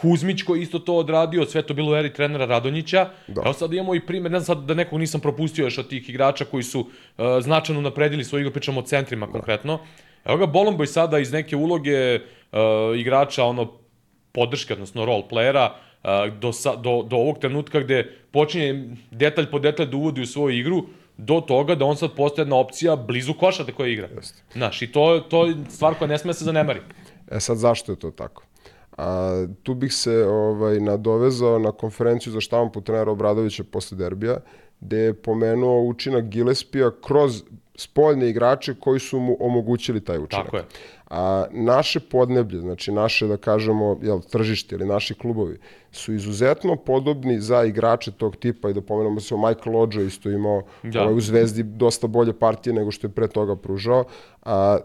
Kuzmić 0.00 0.42
koji 0.42 0.62
isto 0.62 0.78
to 0.78 0.96
odradio, 0.96 1.46
sve 1.46 1.62
to 1.62 1.74
bilo 1.74 1.92
u 1.92 1.96
eri 1.96 2.12
trenera 2.12 2.46
Radonjića. 2.46 3.08
Da. 3.26 3.42
Evo 3.44 3.52
sad 3.52 3.72
imamo 3.72 3.94
i 3.94 4.06
primjer, 4.06 4.32
ne 4.32 4.40
znam 4.40 4.56
sad 4.56 4.64
da 4.64 4.74
nekog 4.74 4.98
nisam 4.98 5.20
propustio 5.20 5.64
još 5.64 5.78
od 5.78 5.88
tih 5.88 6.10
igrača 6.10 6.44
koji 6.44 6.62
su 6.62 6.80
uh, 6.80 7.24
značajno 7.40 7.80
napredili 7.80 8.24
svoju 8.24 8.40
igru, 8.40 8.52
pričamo 8.52 8.80
o 8.80 8.82
centrima 8.82 9.26
da. 9.26 9.32
konkretno. 9.32 9.78
Evo 10.24 10.36
ga 10.36 10.46
Bolomboj 10.46 10.86
sada 10.86 11.18
iz 11.18 11.32
neke 11.32 11.56
uloge 11.56 12.14
uh, 12.16 12.58
igrača 12.96 13.44
ono 13.44 13.72
podrške, 14.32 14.72
odnosno 14.72 15.04
role 15.04 15.22
playera, 15.30 15.70
uh, 15.70 16.38
do, 16.38 16.52
sa, 16.52 16.76
do, 16.76 17.02
do 17.02 17.16
ovog 17.16 17.38
trenutka 17.38 17.80
gde 17.80 18.12
počinje 18.30 18.96
detalj 19.10 19.50
po 19.50 19.58
detalj 19.58 19.86
da 19.86 19.96
uvodi 19.96 20.22
u 20.22 20.26
svoju 20.26 20.58
igru, 20.58 20.84
do 21.16 21.40
toga 21.40 21.74
da 21.74 21.84
on 21.84 21.96
sad 21.96 22.12
postaje 22.16 22.42
jedna 22.42 22.56
opcija 22.56 22.96
blizu 22.96 23.34
koša 23.34 23.64
da 23.64 23.72
koja 23.72 23.88
igra. 23.88 24.08
Znaš, 24.52 24.82
i 24.82 24.92
to, 24.92 25.20
to 25.30 25.46
je 25.46 25.56
stvar 25.68 25.94
koja 25.94 26.08
ne 26.08 26.18
sme 26.18 26.28
da 26.28 26.34
se 26.34 26.44
zanemari. 26.44 26.80
E 27.30 27.40
sad, 27.40 27.56
zašto 27.56 27.92
je 27.92 27.98
to 27.98 28.10
tako? 28.10 28.47
A, 28.98 29.46
tu 29.62 29.74
bih 29.74 29.94
se 29.94 30.26
ovaj, 30.26 30.80
nadovezao 30.80 31.58
na 31.58 31.72
konferenciju 31.72 32.32
za 32.32 32.40
štampu 32.40 32.80
trenera 32.80 33.10
Obradovića 33.10 33.64
posle 33.64 33.98
derbija, 33.98 34.36
gde 34.80 34.98
je 34.98 35.14
pomenuo 35.14 35.82
učinak 35.82 36.24
Gillespija 36.24 36.90
kroz 37.06 37.42
spoljne 37.78 38.28
igrače 38.30 38.74
koji 38.80 39.00
su 39.00 39.20
mu 39.20 39.36
omogućili 39.40 40.00
taj 40.00 40.18
učinak. 40.18 40.44
Tako 40.44 40.56
je. 40.56 40.64
A 41.10 41.46
naše 41.50 42.00
podneblje, 42.00 42.60
znači 42.60 42.92
naše, 42.92 43.26
da 43.26 43.36
kažemo, 43.36 43.98
jel, 44.02 44.20
tržište 44.20 44.74
ili 44.74 44.86
naši 44.86 45.14
klubovi, 45.14 45.58
su 45.92 46.12
izuzetno 46.12 46.76
podobni 46.76 47.40
za 47.40 47.64
igrače 47.64 48.12
tog 48.12 48.36
tipa 48.36 48.70
i 48.70 48.74
da 48.74 48.80
pomenemo 48.80 49.20
se 49.20 49.34
o 49.34 49.38
Michael 49.38 49.76
Ođo 49.76 50.00
isto 50.00 50.30
imao 50.30 50.62
da. 50.82 51.02
ovaj, 51.02 51.14
u 51.14 51.20
Zvezdi 51.20 51.62
dosta 51.62 52.06
bolje 52.06 52.32
partije 52.32 52.72
nego 52.74 52.90
što 52.90 53.06
je 53.06 53.10
pre 53.10 53.28
toga 53.28 53.56
pružao. 53.56 54.04
A, 54.42 54.78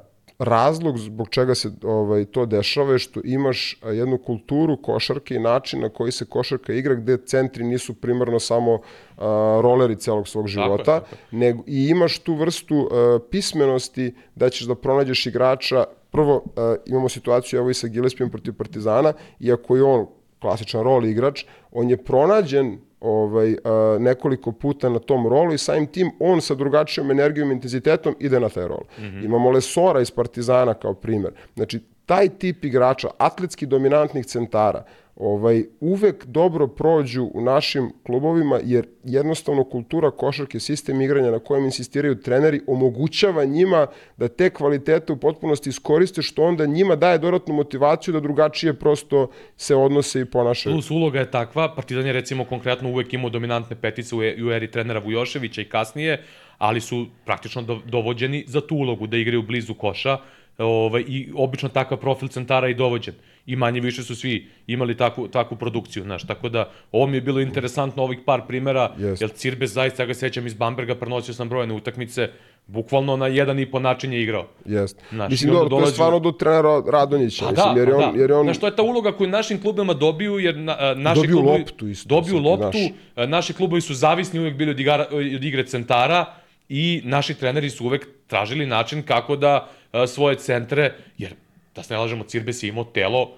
razlog 0.44 0.98
zbog 0.98 1.30
čega 1.30 1.56
se 1.56 1.72
ovaj 1.84 2.26
to 2.26 2.46
dešava 2.46 2.92
je 2.92 3.00
što 3.00 3.22
imaš 3.24 3.80
jednu 3.84 4.18
kulturu 4.18 4.78
košarke 4.82 5.36
i 5.36 5.40
način 5.40 5.82
na 5.82 5.90
koji 5.90 6.12
se 6.12 6.26
košarka 6.26 6.74
igra 6.74 6.96
gde 6.96 7.18
centri 7.18 7.64
nisu 7.64 7.94
primarno 7.94 8.40
samo 8.40 8.80
a, 9.18 9.60
roleri 9.64 9.96
celog 9.96 10.28
svog 10.28 10.48
života, 10.48 10.84
tako 10.84 11.06
je, 11.06 11.10
tako 11.10 11.36
nego 11.36 11.64
i 11.68 11.88
imaš 11.88 12.20
tu 12.20 12.36
vrstu 12.36 12.90
a, 12.92 13.20
pismenosti 13.32 14.14
da 14.36 14.50
ćeš 14.50 14.68
da 14.68 14.76
pronađeš 14.76 15.26
igrača. 15.26 15.84
Prvo 16.12 16.44
a, 16.56 16.76
imamo 16.86 17.10
situaciju 17.10 17.60
evo 17.60 17.70
i 17.70 17.74
sa 17.74 17.88
Gillespiem 17.88 18.30
protiv 18.30 18.54
Partizana, 18.54 19.14
iako 19.40 19.76
je 19.76 19.84
on 19.84 20.08
klasičan 20.40 20.84
rol 20.84 21.06
igrač, 21.06 21.46
on 21.72 21.90
je 21.90 21.98
pronađen 21.98 22.80
ovaj, 23.04 23.56
a, 23.64 23.98
nekoliko 24.00 24.52
puta 24.52 24.90
na 24.90 25.00
tom 25.00 25.28
rolu 25.28 25.54
i 25.54 25.58
samim 25.58 25.88
tim 25.88 26.12
on 26.20 26.42
sa 26.42 26.56
drugačijom 26.56 27.12
energijom 27.12 27.52
i 27.52 27.54
intenzitetom 27.54 28.16
ide 28.20 28.40
na 28.40 28.50
taj 28.50 28.68
rol. 28.68 28.84
Mm 28.98 29.02
-hmm. 29.02 29.26
Imamo 29.26 29.52
Lesora 29.52 30.02
iz 30.02 30.12
Partizana 30.12 30.74
kao 30.74 30.94
primer. 30.94 31.32
Znači, 31.56 31.80
taj 32.06 32.30
tip 32.30 32.66
igrača, 32.66 33.10
atletski 33.18 33.66
dominantnih 33.66 34.26
centara, 34.26 34.84
ovaj, 35.24 35.64
uvek 35.80 36.26
dobro 36.26 36.68
prođu 36.68 37.30
u 37.34 37.42
našim 37.42 37.92
klubovima, 38.06 38.60
jer 38.64 38.88
jednostavno 39.04 39.64
kultura 39.64 40.12
košarke, 40.12 40.60
sistem 40.60 41.02
igranja 41.02 41.32
na 41.32 41.40
kojem 41.40 41.66
insistiraju 41.66 42.16
treneri, 42.22 42.62
omogućava 42.68 43.46
njima 43.46 43.88
da 44.18 44.28
te 44.28 44.50
kvalitete 44.50 45.14
u 45.14 45.18
potpunosti 45.18 45.70
iskoriste, 45.70 46.22
što 46.22 46.44
onda 46.44 46.66
njima 46.66 46.96
daje 46.96 47.18
dodatnu 47.18 47.54
motivaciju 47.54 48.14
da 48.14 48.20
drugačije 48.20 48.74
prosto 48.74 49.28
se 49.58 49.76
odnose 49.76 50.22
i 50.22 50.26
ponašaju. 50.26 50.76
Plus 50.76 50.92
uloga 50.92 51.20
je 51.20 51.32
takva, 51.32 51.76
Partizan 51.76 52.06
je 52.06 52.14
recimo 52.14 52.46
konkretno 52.46 52.90
uvek 52.90 53.14
imao 53.14 53.30
dominantne 53.30 53.76
petice 53.76 54.16
u 54.16 54.24
e, 54.24 54.36
eri 54.56 54.72
trenera 54.72 55.00
Vujoševića 55.00 55.62
i 55.62 55.70
kasnije, 55.70 56.24
ali 56.58 56.82
su 56.82 57.06
praktično 57.26 57.62
dovođeni 57.86 58.44
za 58.48 58.62
tu 58.62 58.76
ulogu 58.76 59.08
da 59.08 59.18
igraju 59.18 59.42
blizu 59.42 59.74
koša, 59.74 60.18
ovaj, 60.58 61.04
i 61.08 61.30
obično 61.36 61.70
takav 61.70 61.98
profil 61.98 62.28
centara 62.28 62.70
i 62.70 62.74
dovođen. 62.74 63.14
I 63.46 63.56
manje 63.56 63.80
više 63.80 64.04
su 64.04 64.16
svi 64.16 64.48
imali 64.68 64.98
takvu, 64.98 65.28
takvu 65.28 65.58
produkciju, 65.58 66.04
znaš. 66.04 66.28
Tako 66.28 66.50
da, 66.50 66.70
ovo 66.92 67.08
mi 67.08 67.18
je 67.18 67.22
bilo 67.22 67.40
interesantno 67.40 68.04
ovih 68.04 68.20
par 68.26 68.42
primera, 68.48 68.96
yes. 68.98 69.22
jer 69.22 69.30
Cirbes, 69.30 69.72
zaista, 69.72 70.04
ja 70.04 70.08
ga 70.08 70.14
sećam 70.14 70.48
iz 70.48 70.54
Bamberga, 70.54 70.96
prenosio 70.96 71.34
sam 71.34 71.50
brojene 71.50 71.74
utakmice, 71.74 72.30
bukvalno 72.68 73.18
na 73.18 73.28
jedan 73.28 73.60
i 73.60 73.66
po 73.72 73.80
način 73.80 74.14
je 74.14 74.22
igrao. 74.24 74.48
Jest. 74.66 75.02
Mislim, 75.30 75.54
do, 75.54 75.66
dolazi... 75.66 75.86
to 75.86 75.90
je 75.90 75.94
stvarno 75.94 76.20
do 76.20 76.32
trenera 76.32 76.82
Radonjića. 76.92 77.46
Pa 77.46 77.52
mislim, 77.52 77.74
da, 77.76 77.80
jer, 77.80 77.90
je 77.90 77.96
on, 77.96 78.14
da. 78.14 78.22
jer 78.22 78.30
je 78.30 78.36
on... 78.36 78.46
Znaš, 78.46 78.58
to 78.58 78.68
je 78.68 78.76
ta 78.76 78.82
uloga 78.82 79.12
koju 79.12 79.30
našim 79.30 79.62
klubima 79.62 79.94
dobiju, 79.94 80.40
jer 80.40 80.58
na, 80.58 80.94
naši 80.96 81.22
dobiju 81.22 81.36
klubovi... 81.36 81.60
loptu 81.60 81.88
isto. 81.88 82.10
Dobiju 82.10 82.40
loptu, 82.40 82.78
naš. 83.16 83.30
naši 83.30 83.54
klubovi 83.54 83.82
su 83.82 83.94
zavisni 83.94 84.40
uvek 84.40 84.56
bili 84.56 84.72
od, 84.72 84.80
igara, 84.80 85.08
od 85.12 85.44
igre 85.44 85.66
centara 85.66 86.26
i 86.70 87.02
naši 87.04 87.34
treneri 87.34 87.70
su 87.70 87.86
uvek 87.86 88.08
tražili 88.28 88.66
način 88.66 89.04
kako 89.04 89.36
da 89.36 89.70
svoje 90.08 90.36
centre, 90.36 90.94
jer 91.18 91.34
da 91.76 91.84
se 91.84 91.94
ne 91.94 92.00
lažemo, 92.00 92.24
Cirbes 92.24 92.64
je 92.64 92.68
imao 92.70 92.84
telo 92.84 93.32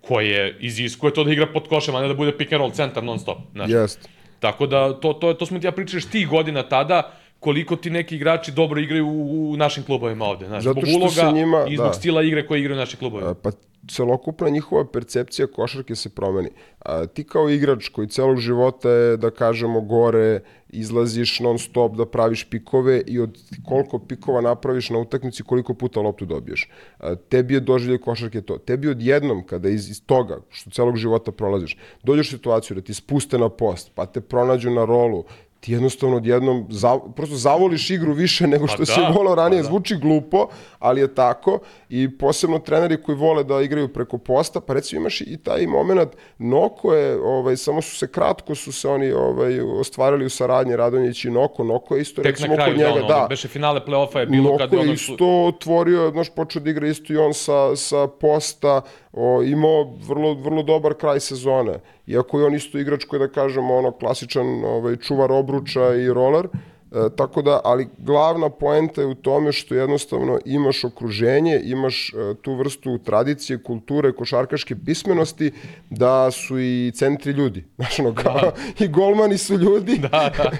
koje 0.00 0.56
iziskuje 0.60 1.14
to 1.14 1.24
da 1.24 1.32
igra 1.32 1.46
pod 1.46 1.68
košem, 1.68 1.94
a 1.94 2.00
ne 2.02 2.08
da 2.08 2.14
bude 2.14 2.36
pick 2.38 2.52
and 2.52 2.60
roll 2.60 2.70
centar 2.70 3.04
non 3.04 3.18
stop. 3.18 3.38
Znaš. 3.52 3.70
Jest. 3.70 4.08
Tako 4.40 4.66
da, 4.66 5.00
to, 5.00 5.12
to, 5.12 5.34
to 5.34 5.46
smo 5.46 5.58
ti 5.58 5.66
ja 5.66 5.72
pričali 5.72 6.02
ti 6.02 6.26
godina 6.26 6.62
tada, 6.62 7.12
koliko 7.40 7.76
ti 7.76 7.90
neki 7.90 8.16
igrači 8.16 8.52
dobro 8.52 8.80
igraju 8.80 9.06
u, 9.06 9.50
u 9.50 9.56
našim 9.56 9.82
klubovima 9.82 10.24
ovde. 10.24 10.46
Znaš, 10.46 10.64
Zato 10.64 10.80
zbog 10.80 11.02
uloga 11.02 11.30
njima, 11.30 11.66
i 11.68 11.76
zbog 11.76 11.86
da. 11.86 11.92
stila 11.92 12.22
igre 12.22 12.46
koje 12.46 12.60
igraju 12.60 12.78
naši 12.78 12.96
klubovi. 12.96 13.34
Pa 13.42 13.50
celokupna 13.90 14.48
njihova 14.48 14.84
percepcija 14.84 15.46
košarke 15.46 15.94
se 15.94 16.08
promeni. 16.08 16.50
A, 16.78 17.06
ti 17.06 17.24
kao 17.24 17.50
igrač 17.50 17.88
koji 17.88 18.08
celog 18.08 18.38
života 18.38 18.90
je, 18.90 19.16
da 19.16 19.30
kažemo, 19.30 19.80
gore, 19.80 20.40
izlaziš 20.68 21.40
non 21.40 21.58
stop 21.58 21.96
da 21.96 22.06
praviš 22.06 22.44
pikove 22.50 23.00
i 23.06 23.20
od 23.20 23.38
koliko 23.64 23.98
pikova 23.98 24.40
napraviš 24.40 24.90
na 24.90 24.98
utakmici, 24.98 25.42
koliko 25.42 25.74
puta 25.74 26.00
loptu 26.00 26.26
dobiješ. 26.26 26.68
A, 26.98 27.14
tebi 27.14 27.54
je 27.54 27.60
doživljaj 27.60 27.98
košarke 27.98 28.40
to. 28.42 28.58
Tebi 28.58 28.88
odjednom, 28.88 29.46
kada 29.46 29.68
iz, 29.68 29.90
iz 29.90 30.02
toga, 30.06 30.40
što 30.50 30.70
celog 30.70 30.96
života 30.96 31.32
prolaziš, 31.32 31.76
dođeš 32.02 32.28
u 32.28 32.30
situaciju 32.30 32.74
da 32.74 32.80
ti 32.80 32.94
spuste 32.94 33.38
na 33.38 33.48
post, 33.48 33.90
pa 33.94 34.06
te 34.06 34.20
pronađu 34.20 34.70
na 34.70 34.84
rolu, 34.84 35.24
ti 35.66 35.72
jednostavno 35.72 36.16
odjednom 36.16 36.66
za, 36.70 36.98
prosto 37.16 37.36
zavoliš 37.36 37.90
igru 37.90 38.12
više 38.12 38.46
nego 38.46 38.66
što 38.66 38.78
Pa 38.78 38.84
si 38.84 39.00
da, 39.00 39.08
volao 39.08 39.34
ranije. 39.34 39.62
pa 39.62 39.62
da. 39.62 39.68
Zvuči 39.68 39.96
glupo, 39.96 40.48
ali 40.78 41.00
je 41.00 41.14
tako 41.14 41.58
i 41.88 42.18
posebno 42.18 42.58
treneri 42.58 43.02
koji 43.02 43.18
vole 43.18 43.44
da 43.44 43.60
igraju 43.60 43.88
preko 43.88 44.18
posta, 44.18 44.60
pa 44.60 44.74
recimo 44.74 45.00
imaš 45.00 45.20
i 45.20 45.36
taj 45.36 45.66
moment, 45.66 46.10
Noko 46.38 46.94
je, 46.94 47.18
ovaj, 47.20 47.56
samo 47.56 47.82
su 47.82 47.96
se 47.96 48.06
kratko 48.06 48.54
su 48.54 48.72
se 48.72 48.88
oni 48.88 49.12
ovaj, 49.12 49.60
ostvarili 49.60 50.26
u 50.26 50.30
saradnji 50.30 50.76
Radonjić 50.76 51.24
i 51.24 51.30
Noko, 51.30 51.64
Noko 51.64 51.96
je 51.96 52.02
isto 52.02 52.22
Tek 52.22 52.30
recimo 52.30 52.56
kod 52.56 52.76
njega, 52.76 52.90
da, 52.90 52.94
ono, 52.94 53.08
da, 53.08 53.26
beše 53.28 53.48
finale 53.48 53.80
play-offa 53.86 54.18
je 54.18 54.26
bilo 54.26 54.58
kad 54.58 54.72
Noko 54.72 54.76
je 54.76 54.80
ono... 54.80 54.90
je 54.90 54.94
isto 54.94 55.44
otvorio, 55.46 56.10
znaš, 56.10 56.30
počeo 56.30 56.62
da 56.62 56.70
igra 56.70 56.88
isto 56.88 57.12
i 57.12 57.16
on 57.16 57.34
sa, 57.34 57.76
sa 57.76 58.06
posta, 58.06 58.82
o, 59.16 59.42
imao 59.42 59.84
vrlo, 60.08 60.34
vrlo 60.34 60.62
dobar 60.62 60.94
kraj 60.94 61.20
sezone. 61.20 61.78
Iako 62.06 62.40
je 62.40 62.46
on 62.46 62.54
isto 62.54 62.78
igrač 62.78 63.04
koji, 63.04 63.20
da 63.20 63.28
kažemo, 63.28 63.76
ono, 63.76 63.90
klasičan 63.92 64.64
ovaj, 64.64 64.96
čuvar 64.96 65.32
obruča 65.32 65.94
i 65.94 66.12
roller, 66.12 66.48
E, 66.92 67.16
tako 67.16 67.42
da, 67.42 67.60
ali 67.64 67.88
glavna 67.98 68.50
poenta 68.50 69.00
je 69.00 69.06
u 69.06 69.14
tome 69.14 69.52
što 69.52 69.74
jednostavno 69.74 70.38
imaš 70.44 70.84
okruženje, 70.84 71.60
imaš 71.64 72.08
e, 72.14 72.34
tu 72.42 72.54
vrstu 72.54 72.98
tradicije, 72.98 73.62
kulture, 73.62 74.12
košarkaške 74.12 74.76
pismenosti, 74.86 75.52
da 75.90 76.30
su 76.30 76.58
i 76.58 76.92
centri 76.94 77.32
ljudi. 77.32 77.64
Znaš, 77.76 77.98
ono, 77.98 78.14
kao, 78.14 78.40
da. 78.40 78.52
i 78.84 78.88
golmani 78.88 79.38
su 79.38 79.54
ljudi. 79.54 79.98
Da, 79.98 80.30
da. 80.36 80.50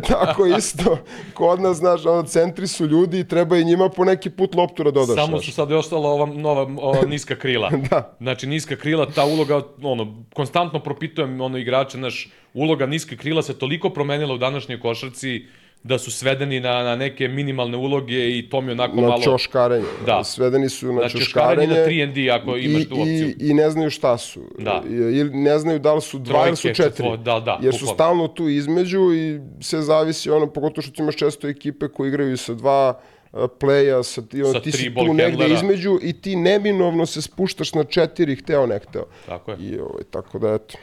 tako 0.14 0.46
isto, 0.46 0.98
kod 1.34 1.60
nas, 1.60 1.76
znaš, 1.76 2.06
ono, 2.06 2.22
centri 2.22 2.66
su 2.66 2.86
ljudi 2.86 3.20
i 3.20 3.28
treba 3.28 3.58
i 3.58 3.64
njima 3.64 3.88
po 3.88 4.04
neki 4.04 4.30
put 4.30 4.54
loptu 4.54 4.84
da 4.84 4.90
dodaš. 4.90 5.16
Samo 5.16 5.36
znaš. 5.36 5.44
su 5.46 5.52
sad 5.52 5.70
i 5.70 5.74
ostala 5.74 6.08
ova 6.08 6.26
nova 6.26 6.62
ova 6.78 7.06
niska 7.06 7.36
krila. 7.36 7.70
da. 7.90 8.16
Znači, 8.20 8.46
niska 8.46 8.76
krila, 8.76 9.06
ta 9.06 9.24
uloga, 9.24 9.62
ono, 9.82 10.24
konstantno 10.34 10.82
propitujem 10.82 11.40
ono 11.40 11.58
igrače, 11.58 11.98
naš, 11.98 12.28
uloga 12.54 12.86
niske 12.86 13.16
krila 13.16 13.42
se 13.42 13.54
toliko 13.54 13.90
promenila 13.90 14.34
u 14.34 14.38
današnjoj 14.38 14.80
košarci, 14.80 15.44
da 15.84 15.98
su 15.98 16.10
svedeni 16.10 16.60
na, 16.60 16.82
na 16.82 16.96
neke 16.96 17.28
minimalne 17.28 17.76
uloge 17.76 18.28
i 18.28 18.48
to 18.50 18.60
mi 18.60 18.72
onako 18.72 18.96
na 18.96 19.02
malo... 19.02 19.22
čoškarenje. 19.22 19.86
Da. 20.06 20.24
Svedeni 20.24 20.68
su 20.68 20.86
na, 20.86 20.92
Na 20.92 21.08
čoškarenje. 21.08 21.66
čoškarenje 21.66 22.06
na 22.06 22.14
3 22.28 22.30
ako 22.32 22.56
imaš 22.58 22.84
tu 22.84 22.94
opciju. 22.94 23.28
I, 23.30 23.36
I 23.40 23.54
ne 23.54 23.70
znaju 23.70 23.90
šta 23.90 24.18
su. 24.18 24.40
Da. 24.58 24.82
Ili 24.88 25.30
ne 25.32 25.58
znaju 25.58 25.78
da 25.78 25.94
li 25.94 26.00
su 26.00 26.18
dva 26.18 26.46
ili 26.48 26.56
su 26.56 26.62
četiri. 26.62 26.84
četvo- 26.84 27.16
da, 27.16 27.40
da, 27.40 27.58
jer 27.62 27.74
su 27.74 27.80
bukvalno. 27.80 27.94
stalno 27.94 28.28
tu 28.28 28.48
između 28.48 29.00
i 29.12 29.40
sve 29.60 29.82
zavisi 29.82 30.30
ono, 30.30 30.46
pogotovo 30.46 30.82
što 30.82 30.92
ti 30.92 31.02
imaš 31.02 31.16
često 31.16 31.48
ekipe 31.48 31.88
koji 31.88 32.08
igraju 32.08 32.36
sa 32.36 32.54
dva 32.54 33.00
uh, 33.32 33.40
playa, 33.52 34.02
sa 34.02 34.22
ono, 34.36 34.52
Sa 34.52 34.60
ti 34.60 34.72
si 34.72 34.94
tu 34.96 35.04
negde 35.04 35.22
handlera. 35.24 35.54
između 35.54 35.98
i 36.02 36.12
ti 36.12 36.36
neminovno 36.36 37.06
se 37.06 37.22
spuštaš 37.22 37.74
na 37.74 37.84
četiri, 37.84 38.36
hteo 38.36 38.66
ne 38.66 38.78
hteo. 38.78 39.04
Tako 39.26 39.50
je. 39.50 39.56
I 39.60 39.78
ovaj, 39.78 40.02
tako 40.10 40.38
da 40.38 40.48
eto, 40.50 40.78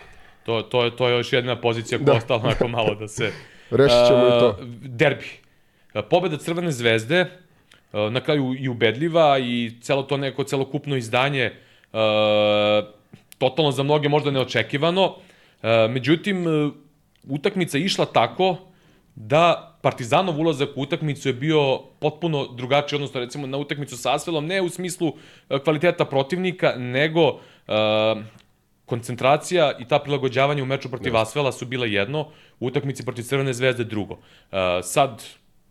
To, 0.50 0.62
to, 0.62 0.84
je, 0.84 0.96
to 0.96 1.08
je 1.08 1.18
još 1.18 1.34
jedna 1.34 1.62
pozicija 1.62 1.98
koja 1.98 2.06
Da. 2.06 2.14
ostala 2.14 2.42
onako 2.44 2.68
malo 2.68 2.96
da 2.96 3.08
se... 3.08 3.32
rešit 3.80 3.98
ćemo 4.08 4.28
i 4.28 4.40
to. 4.40 4.58
Derbi. 4.82 5.26
Pobeda 6.10 6.38
Crvene 6.38 6.72
zvezde, 6.72 7.26
na 7.94 8.22
kraju 8.22 8.56
i 8.60 8.70
ubedljiva 8.70 9.40
i 9.40 9.72
celo 9.82 10.04
to 10.04 10.18
neko 10.18 10.44
celokupno 10.44 10.96
izdanje 10.96 11.52
totalno 13.38 13.72
za 13.72 13.84
mnoge 13.84 14.10
možda 14.10 14.32
neočekivano. 14.32 15.16
Međutim, 15.90 16.46
utakmica 17.28 17.78
išla 17.78 18.06
tako 18.06 18.58
da 19.16 19.66
Partizanov 19.82 20.40
ulazak 20.40 20.70
u 20.76 20.82
utakmicu 20.82 21.30
je 21.30 21.34
bio 21.34 21.78
potpuno 22.00 22.48
drugačiji, 22.48 22.98
odnosno 22.98 23.20
recimo 23.20 23.48
na 23.48 23.58
utakmicu 23.58 23.98
sa 23.98 24.16
Asvelom, 24.16 24.46
ne 24.46 24.62
u 24.62 24.70
smislu 24.70 25.14
kvaliteta 25.64 26.06
protivnika, 26.06 26.74
nego 26.78 27.40
koncentracija 28.90 29.72
i 29.80 29.88
ta 29.88 30.00
prilagođavanja 30.00 30.64
u 30.64 30.66
meču 30.66 30.90
protiv 30.90 31.18
Asvela 31.18 31.52
su 31.52 31.66
bile 31.66 31.92
jedno, 31.92 32.28
u 32.60 32.68
utakmici 32.68 33.06
protiv 33.06 33.24
Crvene 33.24 33.54
zvezde 33.54 33.84
drugo. 33.84 34.14
Uh, 34.14 34.60
sad, 34.84 35.24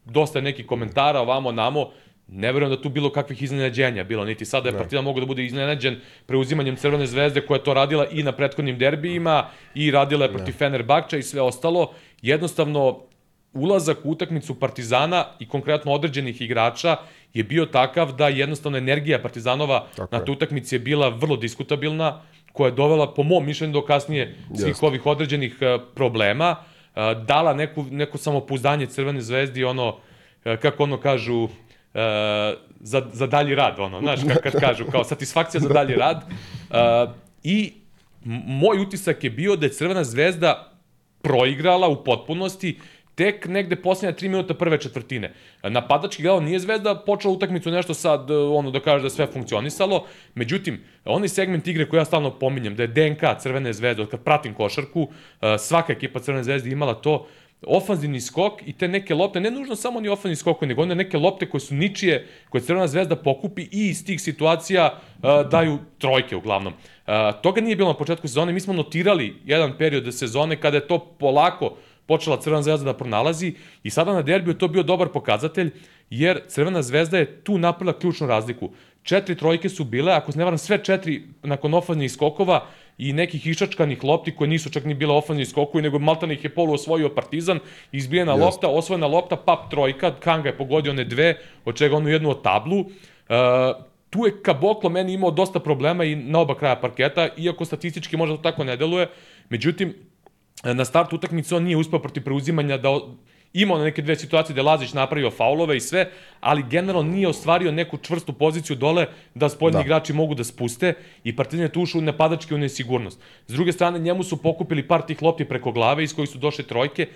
dosta 0.05 0.41
nekih 0.41 0.67
komentara 0.67 1.21
ovamo, 1.21 1.53
namo, 1.53 1.91
ne 2.29 2.53
verujem 2.53 2.71
da 2.71 2.83
tu 2.83 2.89
bilo 2.89 3.11
kakvih 3.11 3.43
iznenađenja 3.43 4.05
bilo, 4.05 4.25
niti 4.25 4.45
sada 4.45 4.69
je 4.69 4.77
Partizan 4.77 5.05
mogao 5.05 5.21
da 5.21 5.27
bude 5.27 5.45
iznenađen 5.45 6.01
preuzimanjem 6.27 6.77
Crvene 6.77 7.07
zvezde 7.07 7.41
koja 7.41 7.59
je 7.59 7.65
to 7.65 7.75
radila 7.75 8.07
i 8.11 8.23
na 8.23 8.33
prethodnim 8.33 8.79
derbijima 8.79 9.49
i 9.75 9.91
radila 9.91 10.25
je 10.25 10.33
protiv 10.33 10.53
Fenerbahča 10.53 11.17
i 11.17 11.23
sve 11.23 11.43
ostalo. 11.43 11.93
Jednostavno, 12.23 13.01
ulazak 13.53 13.99
u 14.05 14.11
utakmicu 14.11 14.55
Partizana 14.55 15.25
i 15.39 15.49
konkretno 15.49 15.93
određenih 15.93 16.41
igrača 16.41 16.97
je 17.35 17.45
bio 17.45 17.67
takav 17.67 18.13
da 18.13 18.29
jednostavno 18.29 18.79
energija 18.79 19.23
Partizanova 19.23 19.87
Tako 19.97 20.17
na 20.17 20.25
toj 20.25 20.33
utakmici 20.33 20.75
je 20.75 20.79
bila 20.79 21.09
vrlo 21.09 21.37
diskutabilna, 21.37 22.23
koja 22.53 22.69
je 22.69 22.75
dovela, 22.75 23.15
po 23.15 23.23
mom 23.23 23.47
mišljenju, 23.47 23.73
do 23.73 23.85
kasnije 23.85 24.35
svih 24.55 24.69
Jeste. 24.69 24.87
ovih 24.87 25.07
određenih 25.07 25.57
e, 25.61 25.79
problema, 25.95 26.57
e, 26.97 27.15
dala 27.27 27.55
neku, 27.55 27.85
neko 27.91 28.19
samopouzdanje 28.19 28.87
Crvene 28.87 29.21
zvezdi, 29.21 29.65
ono, 29.65 29.97
e, 30.45 30.57
kako 30.57 30.83
ono 30.83 31.01
kažu, 31.01 31.49
za, 32.81 33.03
za 33.13 33.27
dalji 33.27 33.55
rad, 33.55 33.79
ono, 33.79 34.01
znaš, 34.01 34.21
kad, 34.29 34.43
kad 34.43 34.61
kažu, 34.61 34.85
kao 34.93 35.05
satisfakcija 35.05 35.61
za 35.61 35.69
dalji 35.69 35.95
rad. 35.95 36.23
I 37.43 37.73
moj 38.47 38.79
utisak 38.79 39.25
je 39.25 39.31
bio 39.31 39.57
da 39.57 39.67
je 39.67 39.73
Crvena 39.73 40.05
zvezda 40.05 40.73
proigrala 41.23 41.89
u 41.89 42.05
potpunosti 42.05 42.79
tek 43.19 43.47
negde 43.47 43.77
posljednja 43.77 44.17
3 44.17 44.29
minuta 44.29 44.55
prve 44.55 44.79
četvrtine. 44.81 45.33
Napadački 45.63 46.23
gledao 46.23 46.41
nije 46.41 46.59
Zvezda 46.59 46.95
počela 47.07 47.35
utakmicu 47.35 47.71
nešto 47.71 47.95
sad, 47.95 48.31
e, 48.31 48.35
ono 48.35 48.71
da 48.71 48.81
kaže 48.81 49.03
da 49.03 49.11
sve 49.11 49.27
funkcionisalo, 49.27 50.05
međutim, 50.35 50.81
onaj 51.05 51.29
segment 51.29 51.67
igre 51.67 51.89
koji 51.89 51.99
ja 52.01 52.05
stalno 52.05 52.31
pominjem, 52.39 52.77
da 52.77 52.83
je 52.83 52.95
DNK 52.95 53.23
Crvene 53.43 53.73
zvezde, 53.73 54.03
od 54.03 54.11
kad 54.11 54.23
pratim 54.23 54.55
košarku, 54.55 55.09
e, 55.41 55.59
svaka 55.59 55.93
ekipa 55.93 56.21
Crvene 56.21 56.45
zvezde 56.45 56.71
imala 56.71 56.95
to, 56.95 57.27
ofanzivni 57.67 58.21
skok 58.21 58.61
i 58.67 58.73
te 58.73 58.89
neke 58.89 59.15
lopte, 59.15 59.41
ne 59.41 59.51
nužno 59.51 59.77
samo 59.77 60.01
ni 60.01 60.09
ofanzivni 60.09 60.37
skok, 60.37 60.61
nego 60.61 60.83
one 60.83 60.95
neke 60.95 61.19
lopte 61.19 61.49
koje 61.51 61.61
su 61.61 61.75
ničije, 61.75 62.27
koje 62.49 62.63
Crvena 62.63 62.87
zvezda 62.87 63.17
pokupi 63.17 63.63
i 63.63 63.89
iz 63.89 64.05
tih 64.07 64.21
situacija 64.21 64.93
uh, 64.95 65.51
daju 65.51 65.79
trojke 65.99 66.37
uglavnom. 66.37 66.73
Uh, 66.73 67.13
toga 67.43 67.61
nije 67.61 67.77
bilo 67.77 67.89
na 67.89 67.99
početku 67.99 68.29
sezone, 68.29 68.53
mi 68.53 68.61
smo 68.61 68.73
notirali 68.73 69.35
jedan 69.45 69.79
period 69.79 70.15
sezone 70.15 70.61
kada 70.61 70.77
je 70.77 70.87
to 70.87 70.99
polako 71.19 71.77
počela 72.09 72.41
Crvena 72.41 72.63
zvezda 72.63 72.93
da 72.93 72.97
pronalazi 72.97 73.55
i 73.83 73.91
sada 73.91 74.13
na 74.13 74.23
derbiju 74.23 74.55
to 74.55 74.69
bio 74.69 74.83
dobar 74.83 75.09
pokazatelj, 75.09 75.71
jer 76.11 76.41
Crvena 76.49 76.83
zvezda 76.83 77.19
je 77.19 77.41
tu 77.45 77.59
napravila 77.59 77.99
ključnu 77.99 78.27
razliku. 78.27 78.71
Četiri 79.03 79.37
trojke 79.37 79.69
su 79.69 79.85
bile, 79.85 80.13
ako 80.13 80.33
se 80.33 80.39
ne 80.39 80.45
varam, 80.45 80.59
sve 80.59 80.79
četiri 80.85 81.23
nakon 81.43 81.75
ofanzivnih 81.75 82.13
skokova 82.13 82.67
i 82.99 83.13
nekih 83.13 83.47
išačkanih 83.47 84.05
lopti 84.05 84.35
koje 84.37 84.49
nisu 84.49 84.71
čak 84.71 84.85
ni 84.85 84.95
bile 84.95 85.15
ofanzivni 85.15 85.47
skokovi, 85.47 85.83
nego 85.83 85.99
maltane 85.99 86.35
ih 86.35 86.45
je 86.45 86.55
polu 86.55 86.75
osvojio 86.75 87.09
Partizan, 87.15 87.61
izbijena 87.93 88.33
Jeste. 88.33 88.45
lopta, 88.45 88.69
osvojena 88.69 89.07
lopta, 89.07 89.37
pap 89.37 89.71
trojka, 89.71 90.15
Kanga 90.21 90.49
je 90.49 90.57
pogodio 90.57 90.93
one 90.93 91.05
dve, 91.05 91.37
od 91.65 91.77
čega 91.77 91.97
onu 91.97 92.09
jednu 92.09 92.31
od 92.31 92.43
tablu. 92.43 92.81
Uh, 92.81 92.87
tu 94.11 94.27
je 94.27 94.43
Kaboklo 94.43 94.91
meni 94.91 95.13
imao 95.13 95.31
dosta 95.31 95.61
problema 95.61 96.05
i 96.05 96.17
na 96.17 96.41
oba 96.41 96.55
kraja 96.55 96.77
parketa, 96.77 97.29
iako 97.37 97.65
statistički 97.65 98.17
možda 98.17 98.37
to 98.37 98.43
tako 98.43 98.65
ne 98.65 98.77
deluje. 98.77 99.09
Međutim, 99.51 99.95
na 100.65 100.85
startu 100.85 101.17
utakmice 101.17 101.55
on 101.57 101.63
nije 101.63 101.77
uspeo 101.77 101.99
protiv 101.99 102.25
preuzimanja 102.25 102.77
da 102.77 102.89
imao 103.53 103.79
na 103.79 103.85
neke 103.85 104.03
dve 104.03 104.17
situacije 104.17 104.57
je 104.57 104.63
Lazić 104.63 104.93
napravio 104.93 105.31
faulove 105.31 105.77
i 105.77 105.81
sve, 105.81 106.11
ali 106.41 106.65
generalno 106.71 107.13
nije 107.13 107.29
ostvario 107.29 107.73
neku 107.73 107.97
čvrstu 107.97 108.33
poziciju 108.33 108.77
dole 108.77 109.07
da 109.35 109.49
spoljni 109.49 109.73
Da. 109.73 109.81
igrači 109.81 110.13
mogu 110.13 110.35
da 110.35 110.45
spuste 110.45 110.95
i 111.25 111.37
Partizan 111.37 111.63
je 111.63 111.73
tu 111.73 111.83
ušao 111.83 111.99
u 111.99 112.03
napadački 112.03 112.55
u 112.55 112.59
nesigurnost. 112.59 113.21
S 113.47 113.53
druge 113.53 113.73
strane, 113.73 113.99
njemu 113.99 114.23
su 114.23 114.43
pokupili 114.43 114.89
par 114.89 115.03
tih 115.03 115.23
lopti 115.23 115.45
preko 115.45 115.73
glave 115.73 116.05
iz 116.05 116.15
kojih 116.15 116.31
su 116.31 116.39
došle 116.39 116.65
trojke 116.65 117.09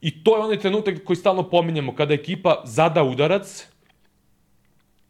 i 0.00 0.24
to 0.24 0.36
je 0.36 0.42
onaj 0.42 0.58
trenutak 0.58 1.04
koji 1.04 1.16
stalno 1.16 1.42
pominjemo, 1.42 1.94
kada 1.94 2.14
ekipa 2.14 2.62
zada 2.64 3.02
udarac, 3.02 3.66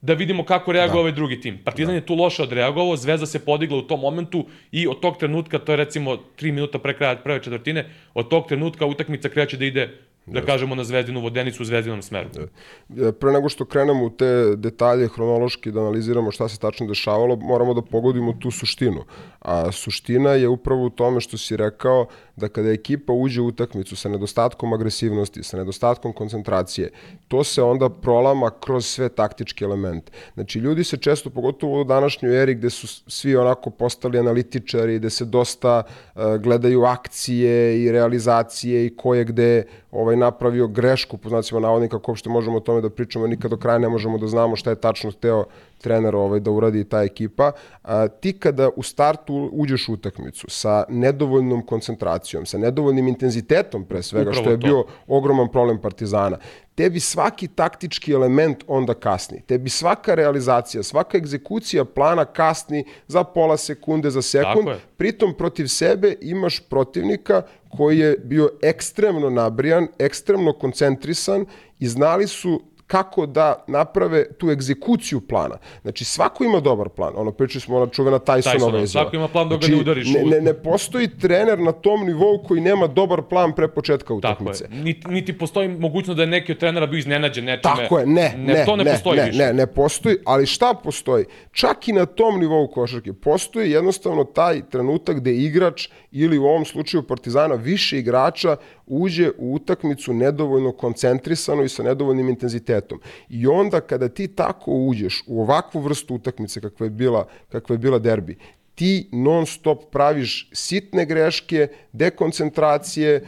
da 0.01 0.15
vidimo 0.15 0.45
kako 0.45 0.73
reaguje 0.73 0.95
Da. 0.95 1.01
ovaj 1.01 1.13
drugi 1.13 1.41
tim. 1.41 1.59
Partizan 1.65 1.95
je 1.95 2.07
tu 2.07 2.15
loše 2.15 2.43
odreagovao, 2.43 2.97
Zvezda 2.97 3.27
se 3.27 3.39
podigla 3.39 3.79
u 3.79 3.83
tom 3.83 4.01
momentu 4.01 4.47
i 4.73 4.89
od 4.89 5.01
tog 5.01 5.17
trenutka, 5.17 5.59
to 5.59 5.73
je 5.73 5.77
recimo 5.77 6.17
3 6.39 6.53
minuta 6.53 6.79
pre 6.79 6.97
kraja 6.97 7.17
prve 7.17 7.43
četvrtine, 7.43 7.91
od 8.15 8.29
tog 8.29 8.47
trenutka 8.49 8.87
utakmica 8.87 9.29
kreće 9.29 9.57
da 9.57 9.65
ide, 9.65 9.99
da 10.27 10.43
kažemo, 10.45 10.75
na 10.75 10.85
Zvezdinu 10.85 11.21
vodenicu 11.21 11.63
u 11.63 11.67
Zvezdinom 11.67 12.03
smeru. 12.03 12.29
E, 12.37 13.13
Pre 13.13 13.33
nego 13.33 13.49
što 13.49 13.65
krenemo 13.65 14.05
u 14.05 14.11
te 14.11 14.57
detalje 14.57 15.09
hronološki 15.09 15.71
da 15.71 15.81
analiziramo 15.81 16.31
šta 16.31 16.49
se 16.49 16.59
tačno 16.59 16.87
dešavalo, 16.87 17.37
moramo 17.37 17.75
da 17.75 17.83
pogodimo 17.83 18.33
tu 18.33 18.51
suštinu. 18.51 19.05
A 19.41 19.73
suština 19.73 20.31
je 20.31 20.49
upravo 20.49 20.85
u 20.85 20.91
tome 20.91 21.21
što 21.21 21.39
si 21.39 21.57
rekao 21.57 22.07
da 22.38 22.48
kada 22.48 22.70
ekipa 22.70 23.12
uđe 23.12 23.40
u 23.40 23.46
utakmicu 23.46 23.96
sa 23.96 24.09
nedostatkom 24.09 24.72
agresivnosti, 24.72 25.42
sa 25.42 25.57
nedostatkom 25.57 26.12
koncentracije, 26.12 26.90
to 27.29 27.44
se 27.44 27.62
onda 27.62 27.88
prolama 27.88 28.51
kroz 28.61 28.87
sve 28.87 29.09
taktičke 29.09 29.64
elemente. 29.64 30.12
Znači, 30.35 30.59
ljudi 30.59 30.85
se 30.85 30.96
često, 30.96 31.31
pogotovo 31.31 31.81
u 31.81 31.85
današnjoj 31.85 32.42
eri 32.42 32.55
gde 32.55 32.70
su 32.70 32.87
svi 33.07 33.37
onako 33.37 33.70
postali 33.70 34.18
analitičari, 34.18 34.98
gde 34.98 35.11
se 35.11 35.24
dosta 35.24 35.83
uh, 35.83 36.22
gledaju 36.37 36.85
akcije 36.85 37.83
i 37.83 37.92
realizacije 37.92 38.87
i 38.87 38.96
ko 38.96 39.14
je 39.14 39.24
gde 39.24 39.64
ovaj, 39.90 40.16
napravio 40.16 40.66
grešku, 40.66 41.16
po 41.16 41.29
znacima 41.29 41.61
navodnika, 41.61 41.98
kako 41.98 42.12
uopšte 42.12 42.31
možemo 42.31 42.57
o 42.57 42.61
tome 42.61 42.81
da 42.81 42.90
pričamo, 42.90 43.27
nikad 43.27 43.51
do 43.51 43.57
kraja 43.57 43.79
ne 43.79 43.88
možemo 43.88 44.18
da 44.18 44.27
znamo 44.27 44.57
šta 44.57 44.70
je 44.70 44.80
tačno 44.80 45.11
hteo 45.11 45.45
trener 45.79 46.16
ovaj, 46.16 46.41
da 46.41 46.51
uradi 46.51 46.85
ta 46.85 47.03
ekipa, 47.03 47.53
a, 47.83 48.09
ti 48.09 48.33
kada 48.33 48.68
u 48.76 48.83
startu 48.83 49.51
uđeš 49.53 49.89
u 49.89 49.93
utakmicu 49.93 50.47
sa 50.49 50.85
nedovoljnom 50.89 51.66
koncentracijom, 51.66 52.47
sa 52.47 52.59
nedovoljnim 52.59 53.09
intenzitetom 53.09 53.85
pre 53.85 54.03
svega, 54.03 54.31
Upravo 54.31 54.45
što 54.45 54.51
je 54.51 54.61
to. 54.61 54.66
bio 54.66 54.85
ogroman 55.07 55.49
problem 55.53 55.81
Partizana, 55.81 56.39
tebi 56.74 57.01
svaki 57.01 57.49
taktički 57.49 58.12
element 58.12 58.64
onda 58.66 58.95
kasni. 58.95 59.43
Tebi 59.47 59.70
svaka 59.70 60.14
realizacija, 60.14 60.83
svaka 60.83 61.18
egzekucija 61.18 61.85
plana 61.85 62.24
kasni 62.24 62.85
za 63.07 63.24
pola 63.24 63.57
sekunde, 63.57 64.11
za 64.11 64.22
sekund. 64.22 64.68
Pritom 64.97 65.35
protiv 65.35 65.66
sebe 65.66 66.14
imaš 66.20 66.61
protivnika 66.61 67.43
koji 67.76 67.99
je 67.99 68.18
bio 68.18 68.51
ekstremno 68.62 69.31
nabrijan, 69.31 69.89
ekstremno 69.99 70.53
koncentrisan 70.53 71.47
i 71.79 71.89
znali 71.89 72.26
su 72.26 72.62
kako 72.89 73.26
da 73.26 73.64
naprave 73.66 74.32
tu 74.32 74.51
egzekuciju 74.51 75.20
plana. 75.20 75.57
Znači, 75.82 76.05
svako 76.05 76.45
ima 76.45 76.61
dobar 76.61 76.89
plan. 76.89 77.12
Ono, 77.16 77.32
pričali 77.32 77.61
smo, 77.61 77.76
ona 77.76 77.86
čuvena 77.86 78.18
Tysonova 78.18 78.55
Tysonova, 78.59 78.82
izjava. 78.82 78.86
svako 78.86 79.16
ima 79.16 79.28
plan 79.28 79.49
dok 79.49 79.61
ga 79.61 79.66
Znači, 79.66 79.74
ne 79.74 79.80
udariš 79.80 80.09
Ne, 80.09 80.22
ne, 80.24 80.41
ne 80.41 80.55
postoji 80.55 81.09
trener 81.18 81.59
na 81.59 81.72
tom 81.72 82.07
nivou 82.07 82.43
koji 82.49 82.61
nema 82.61 82.86
dobar 82.86 83.22
plan 83.22 83.53
pre 83.55 83.68
početka 83.68 84.07
Tako 84.07 84.14
utakmice. 84.14 84.64
je. 84.64 84.82
Niti, 84.82 85.09
niti 85.09 85.39
postoji 85.39 85.68
mogućnost 85.68 86.16
da 86.16 86.22
je 86.22 86.26
neki 86.26 86.53
od 86.53 86.59
trenera 86.59 86.86
bio 86.86 86.99
iznenađen 86.99 87.45
nečime. 87.45 87.74
Tako 87.76 87.99
je, 87.99 88.07
ne, 88.07 88.34
ne, 88.36 88.64
to 88.64 88.76
ne, 88.76 88.84
postoji 88.84 89.18
ne, 89.18 89.24
više. 89.24 89.39
Ne, 89.39 89.53
ne 89.53 89.66
postoji, 89.66 90.16
ali 90.24 90.47
šta 90.47 90.74
postoji? 90.84 91.24
Čak 91.53 91.89
i 91.89 91.93
na 91.93 92.07
tom 92.07 92.41
nivou 92.41 92.68
košarke 92.68 93.12
postoji 93.12 93.70
jednostavno 93.70 94.24
taj 94.24 94.68
trenutak 94.70 95.16
gde 95.16 95.34
igrač 95.34 95.89
ili 96.11 96.39
u 96.39 96.45
ovom 96.45 96.64
slučaju 96.64 97.03
Partizana 97.03 97.55
više 97.55 97.99
igrača 97.99 98.57
uđe 98.89 99.30
u 99.39 99.55
utakmicu 99.55 100.12
nedovoljno 100.12 100.72
koncentrisano 100.72 101.62
i 101.62 101.68
sa 101.68 101.82
nedovoljnim 101.82 102.28
intenzitetom. 102.28 103.01
I 103.28 103.47
onda 103.47 103.80
kada 103.80 104.09
ti 104.09 104.28
tako 104.28 104.72
uđeš 104.72 105.24
u 105.26 105.43
ovakvu 105.43 105.80
vrstu 105.80 106.14
utakmice 106.14 106.61
kakva 106.61 106.86
je 106.86 106.91
bila, 106.91 107.26
kakva 107.49 107.74
je 107.74 107.78
bila 107.78 107.99
derbi, 107.99 108.39
ti 108.74 109.09
non 109.12 109.47
stop 109.47 109.91
praviš 109.91 110.51
sitne 110.53 111.07
greške, 111.07 111.68
dekoncentracije, 111.93 113.24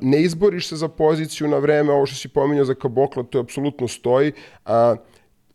ne 0.00 0.22
izboriš 0.22 0.68
se 0.68 0.76
za 0.76 0.88
poziciju 0.88 1.48
na 1.48 1.58
vreme, 1.58 1.92
ovo 1.92 2.06
što 2.06 2.16
si 2.16 2.28
pominjao 2.28 2.64
za 2.64 2.74
Kabokla, 2.74 3.22
to 3.22 3.38
je 3.38 3.42
apsolutno 3.42 3.88
stoji. 3.88 4.32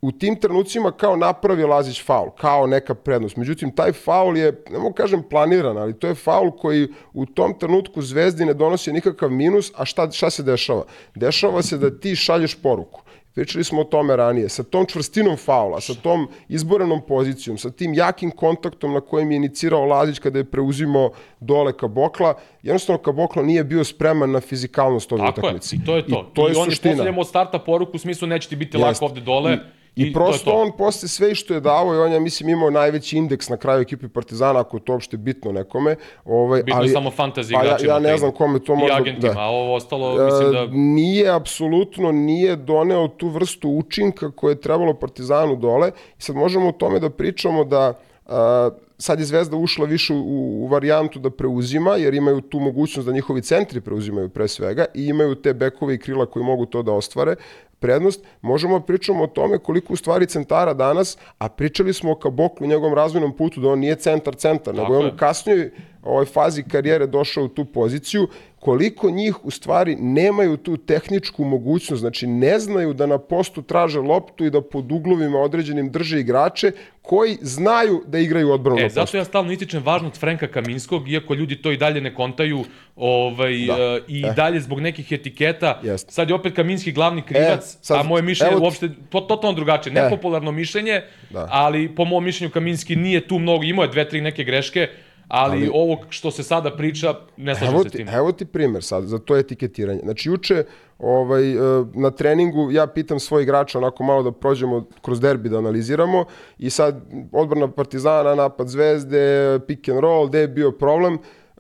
U 0.02 0.12
tim 0.12 0.36
trenucima 0.36 0.92
kao 0.92 1.16
napravi 1.16 1.64
Lazić 1.64 2.04
faul, 2.06 2.30
kao 2.32 2.68
neka 2.68 2.96
prednost. 2.96 3.36
Međutim, 3.36 3.76
taj 3.76 3.92
faul 3.92 4.38
je, 4.38 4.64
ne 4.72 4.80
mogu 4.80 4.94
kažem 4.94 5.24
planiran, 5.30 5.78
ali 5.78 6.00
to 6.00 6.08
je 6.08 6.16
faul 6.16 6.52
koji 6.52 6.88
u 7.14 7.26
tom 7.26 7.54
trenutku 7.60 8.02
Zvezdi 8.02 8.46
ne 8.46 8.54
donosi 8.54 8.92
nikakav 8.94 9.30
minus, 9.30 9.72
a 9.76 9.86
šta, 9.86 10.12
šta 10.12 10.30
se 10.30 10.44
dešava? 10.44 10.84
Dešava 11.16 11.62
se 11.62 11.78
da 11.78 12.00
ti 12.00 12.16
šalješ 12.16 12.56
poruku. 12.56 13.02
Pričali 13.34 13.64
smo 13.64 13.82
o 13.82 13.84
tome 13.84 14.16
ranije, 14.16 14.50
sa 14.50 14.64
tom 14.64 14.86
čvrstinom 14.86 15.38
faula, 15.38 15.82
sa 15.82 15.94
tom 15.94 16.28
izborenom 16.50 17.02
pozicijom, 17.08 17.58
sa 17.58 17.72
tim 17.72 17.94
jakim 17.94 18.32
kontaktom 18.32 18.94
na 18.94 19.02
kojem 19.02 19.32
je 19.32 19.36
inicirao 19.36 19.86
Lazić 19.86 20.20
kada 20.20 20.40
je 20.40 20.44
preuzimao 20.44 21.12
dole 21.40 21.74
Kabokla, 21.78 22.34
jednostavno 22.62 22.98
Kabokla 23.02 23.44
nije 23.44 23.64
bio 23.64 23.84
spreman 23.84 24.32
na 24.32 24.40
fizikalnost 24.40 25.12
ove 25.12 25.22
Tako 25.22 25.40
je, 25.42 25.44
utakmice. 25.44 25.76
i 25.76 25.86
to 25.86 25.96
je 25.96 26.08
to. 26.08 26.28
I 26.32 26.36
to 26.36 26.48
je 26.48 26.58
on 26.58 26.66
je 26.66 26.72
suština. 26.72 26.92
postavljamo 26.92 27.22
od 27.22 27.28
starta 27.28 27.60
poruku 27.60 27.92
u 27.96 28.00
smislu 28.00 28.28
neće 28.28 28.50
ti 28.50 28.56
biti 28.56 28.78
Jeste. 28.78 28.88
lako 28.88 29.06
ovde 29.06 29.22
dole. 29.22 29.54
I, 29.54 29.81
I 29.96 30.14
prosto 30.14 30.46
to 30.46 30.52
to. 30.52 30.58
on 30.58 30.72
posle 30.78 31.08
sve 31.08 31.36
što 31.36 31.54
je 31.54 31.60
davo 31.60 31.96
i 31.96 31.98
on 31.98 32.12
je, 32.12 32.20
mislim, 32.20 32.50
imao 32.50 32.70
najveći 32.70 33.18
indeks 33.18 33.50
na 33.50 33.58
kraju 33.58 33.82
ekipi 33.82 34.08
Partizana, 34.08 34.60
ako 34.60 34.78
je 34.78 34.82
to 34.82 34.94
uopšte 34.94 35.18
bitno 35.18 35.52
nekome. 35.52 35.96
Ovaj, 36.26 36.64
Bitno 36.64 36.84
je 36.84 36.90
samo 36.90 37.10
fantasy 37.10 37.54
pa 37.54 37.60
ja, 37.60 37.66
igračima. 37.66 37.94
ja 37.94 38.00
ne 38.00 38.18
znam 38.18 38.32
kome 38.32 38.60
to 38.60 38.74
I 38.74 38.78
možda... 38.78 38.98
agentima, 38.98 39.34
da. 39.34 39.40
a 39.40 39.46
ovo 39.46 39.76
ostalo, 39.76 40.26
mislim 40.26 40.52
da... 40.52 40.60
E, 40.60 40.68
nije, 40.72 41.30
apsolutno 41.36 42.12
nije 42.12 42.56
doneo 42.56 43.08
tu 43.08 43.28
vrstu 43.28 43.70
učinka 43.70 44.32
koje 44.32 44.52
je 44.52 44.62
trebalo 44.62 44.94
Partizanu 44.94 45.56
dole. 45.56 45.92
I 46.20 46.22
sad 46.22 46.36
možemo 46.36 46.70
o 46.70 46.72
tome 46.72 47.00
da 47.00 47.10
pričamo 47.10 47.64
da 47.64 47.94
a, 48.26 48.70
sad 48.98 49.20
je 49.20 49.26
Zvezda 49.26 49.58
ušla 49.58 49.86
više 49.86 50.14
u, 50.14 50.64
u 50.64 50.68
varijantu 50.68 51.20
da 51.20 51.30
preuzima, 51.30 51.96
jer 51.96 52.14
imaju 52.14 52.42
tu 52.42 52.60
mogućnost 52.60 53.08
da 53.08 53.14
njihovi 53.14 53.42
centri 53.42 53.82
preuzimaju 53.82 54.30
pre 54.30 54.48
svega 54.48 54.86
i 54.94 55.06
imaju 55.06 55.36
te 55.36 55.54
bekove 55.54 55.96
i 55.96 55.98
krila 55.98 56.26
koji 56.26 56.46
mogu 56.46 56.66
to 56.66 56.84
da 56.84 56.92
ostvare 56.92 57.36
prednost, 57.82 58.24
možemo 58.42 58.80
da 58.80 58.86
pričamo 58.86 59.24
o 59.24 59.28
tome 59.28 59.58
koliko 59.58 59.94
u 59.94 59.96
stvari 59.96 60.26
centara 60.26 60.74
danas, 60.74 61.18
a 61.38 61.50
pričali 61.50 61.94
smo 61.94 62.12
o 62.12 62.16
Kaboklu 62.16 62.68
njegovom 62.68 62.94
razvojnom 62.94 63.34
putu, 63.38 63.62
da 63.62 63.70
on 63.70 63.80
nije 63.80 63.96
centar-centar, 63.96 64.76
nego 64.76 64.94
je 64.94 65.00
on 65.00 65.06
u 65.08 65.18
kasnijoj 65.18 65.72
ovoj 66.04 66.26
fazi 66.26 66.64
karijere 66.64 67.08
došao 67.08 67.44
u 67.44 67.48
tu 67.48 67.66
poziciju, 67.66 68.28
koliko 68.60 69.10
njih 69.12 69.46
u 69.46 69.52
stvari 69.52 69.96
nemaju 69.96 70.58
tu 70.58 70.78
tehničku 70.78 71.44
mogućnost, 71.44 72.00
znači 72.00 72.28
ne 72.28 72.60
znaju 72.60 72.94
da 72.94 73.06
na 73.06 73.18
postu 73.18 73.62
traže 73.62 74.00
loptu 74.00 74.46
i 74.46 74.50
da 74.50 74.62
pod 74.62 74.92
uglovima 74.92 75.40
određenim 75.40 75.92
drže 75.92 76.20
igrače 76.20 76.72
koji 77.02 77.38
znaju 77.42 78.02
da 78.08 78.20
igraju 78.20 78.52
odbranu 78.52 78.80
E, 78.80 78.84
na 78.84 78.90
zato 78.90 79.04
postu. 79.04 79.18
ja 79.18 79.26
stalno 79.26 79.52
ističem 79.52 79.84
važnost 79.84 80.20
Frenka 80.20 80.48
Kaminskog, 80.48 81.10
iako 81.10 81.34
ljudi 81.34 81.62
to 81.62 81.72
i 81.72 81.78
dalje 81.78 82.02
ne 82.02 82.16
kontaju 82.16 82.64
ovaj, 82.96 83.66
Da. 83.68 83.74
e, 83.76 84.02
i 84.08 84.26
dalje 84.36 84.60
zbog 84.60 84.80
nekih 84.80 85.12
etiketa. 85.12 85.80
Jeste. 85.84 86.12
Sad 86.12 86.30
je 86.30 86.36
opet 86.36 86.56
Kaminski 86.56 86.92
glavni 86.92 87.22
krivac, 87.22 87.74
E, 87.74 87.78
sad, 87.82 88.00
a 88.00 88.04
moje 88.04 88.24
mišljenje 88.24 88.52
je 88.52 88.56
evo 88.56 88.64
uopšte 88.64 88.90
to, 89.10 89.20
totalno 89.22 89.56
drugačije. 89.56 89.92
E. 89.92 90.04
Nepopularno 90.04 90.52
mišljenje, 90.52 91.02
Da. 91.30 91.48
ali 91.52 91.96
po 91.96 92.06
mom 92.06 92.24
mišljenju 92.24 92.52
Kaminski 92.52 92.96
nije 92.96 93.28
tu 93.28 93.40
mnogo, 93.40 93.64
imao 93.64 93.84
je 93.84 93.90
dve, 93.90 94.10
tri 94.10 94.22
neke 94.22 94.44
greške, 94.44 94.88
ali, 95.28 95.58
Ali- 95.58 95.70
ovo 95.74 95.98
što 96.10 96.32
se 96.32 96.44
sada 96.44 96.72
priča, 96.72 97.16
ne 97.38 97.56
slažem 97.56 97.78
se 97.78 97.90
s 97.90 97.92
ti, 97.92 97.98
tim. 97.98 98.10
evo 98.10 98.32
ti 98.32 98.46
primer 98.46 98.84
sad 98.84 99.04
za 99.04 99.20
to 99.20 99.38
etiketiranje. 99.38 100.00
Znači, 100.00 100.30
juče 100.30 100.64
ovaj, 101.00 101.52
e, 101.52 101.56
na 101.94 102.12
treningu 102.12 102.72
ja 102.72 102.88
pitam 102.88 103.20
svoj 103.20 103.44
igrača 103.44 103.78
onako 103.78 104.04
malo 104.04 104.24
da 104.24 104.32
prođemo 104.32 104.86
kroz 105.02 105.20
derbi 105.20 105.50
da 105.50 105.58
analiziramo 105.58 106.26
i 106.58 106.70
sad 106.70 107.02
odbrana 107.32 107.68
Partizana, 107.68 108.36
napad 108.36 108.68
Zvezde, 108.68 109.26
pick 109.68 109.90
and 109.90 110.00
roll, 110.00 110.28
gde 110.28 110.40
je 110.40 110.48
bio 110.48 110.72
problem? 110.72 111.18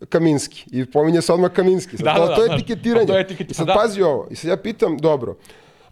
Kaminski. 0.09 0.65
I 0.71 0.85
pominje 0.85 1.21
se 1.21 1.33
odmah 1.33 1.51
Kaminski. 1.51 1.97
Sad, 1.97 2.05
Da, 2.05 2.15
to, 2.15 2.27
da, 2.27 2.35
to 2.35 2.43
je 2.43 2.47
da. 2.49 2.55
etiketiranje. 2.55 3.03
A 3.03 3.07
to 3.07 3.13
je 3.17 3.21
etiketiranje, 3.21 3.51
I 3.51 3.53
sad 3.53 3.67
da. 3.67 3.73
pazi 3.73 4.01
ovo. 4.01 4.27
I 4.31 4.35
sad 4.35 4.49
ja 4.49 4.57
pitam, 4.57 4.97
dobro, 4.97 5.35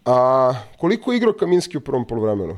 a, 0.05 0.53
koliko 0.77 1.11
je 1.11 1.17
igrao 1.17 1.33
Kaminski 1.33 1.77
u 1.77 1.81
prvom 1.81 2.07
polovremenu? 2.07 2.57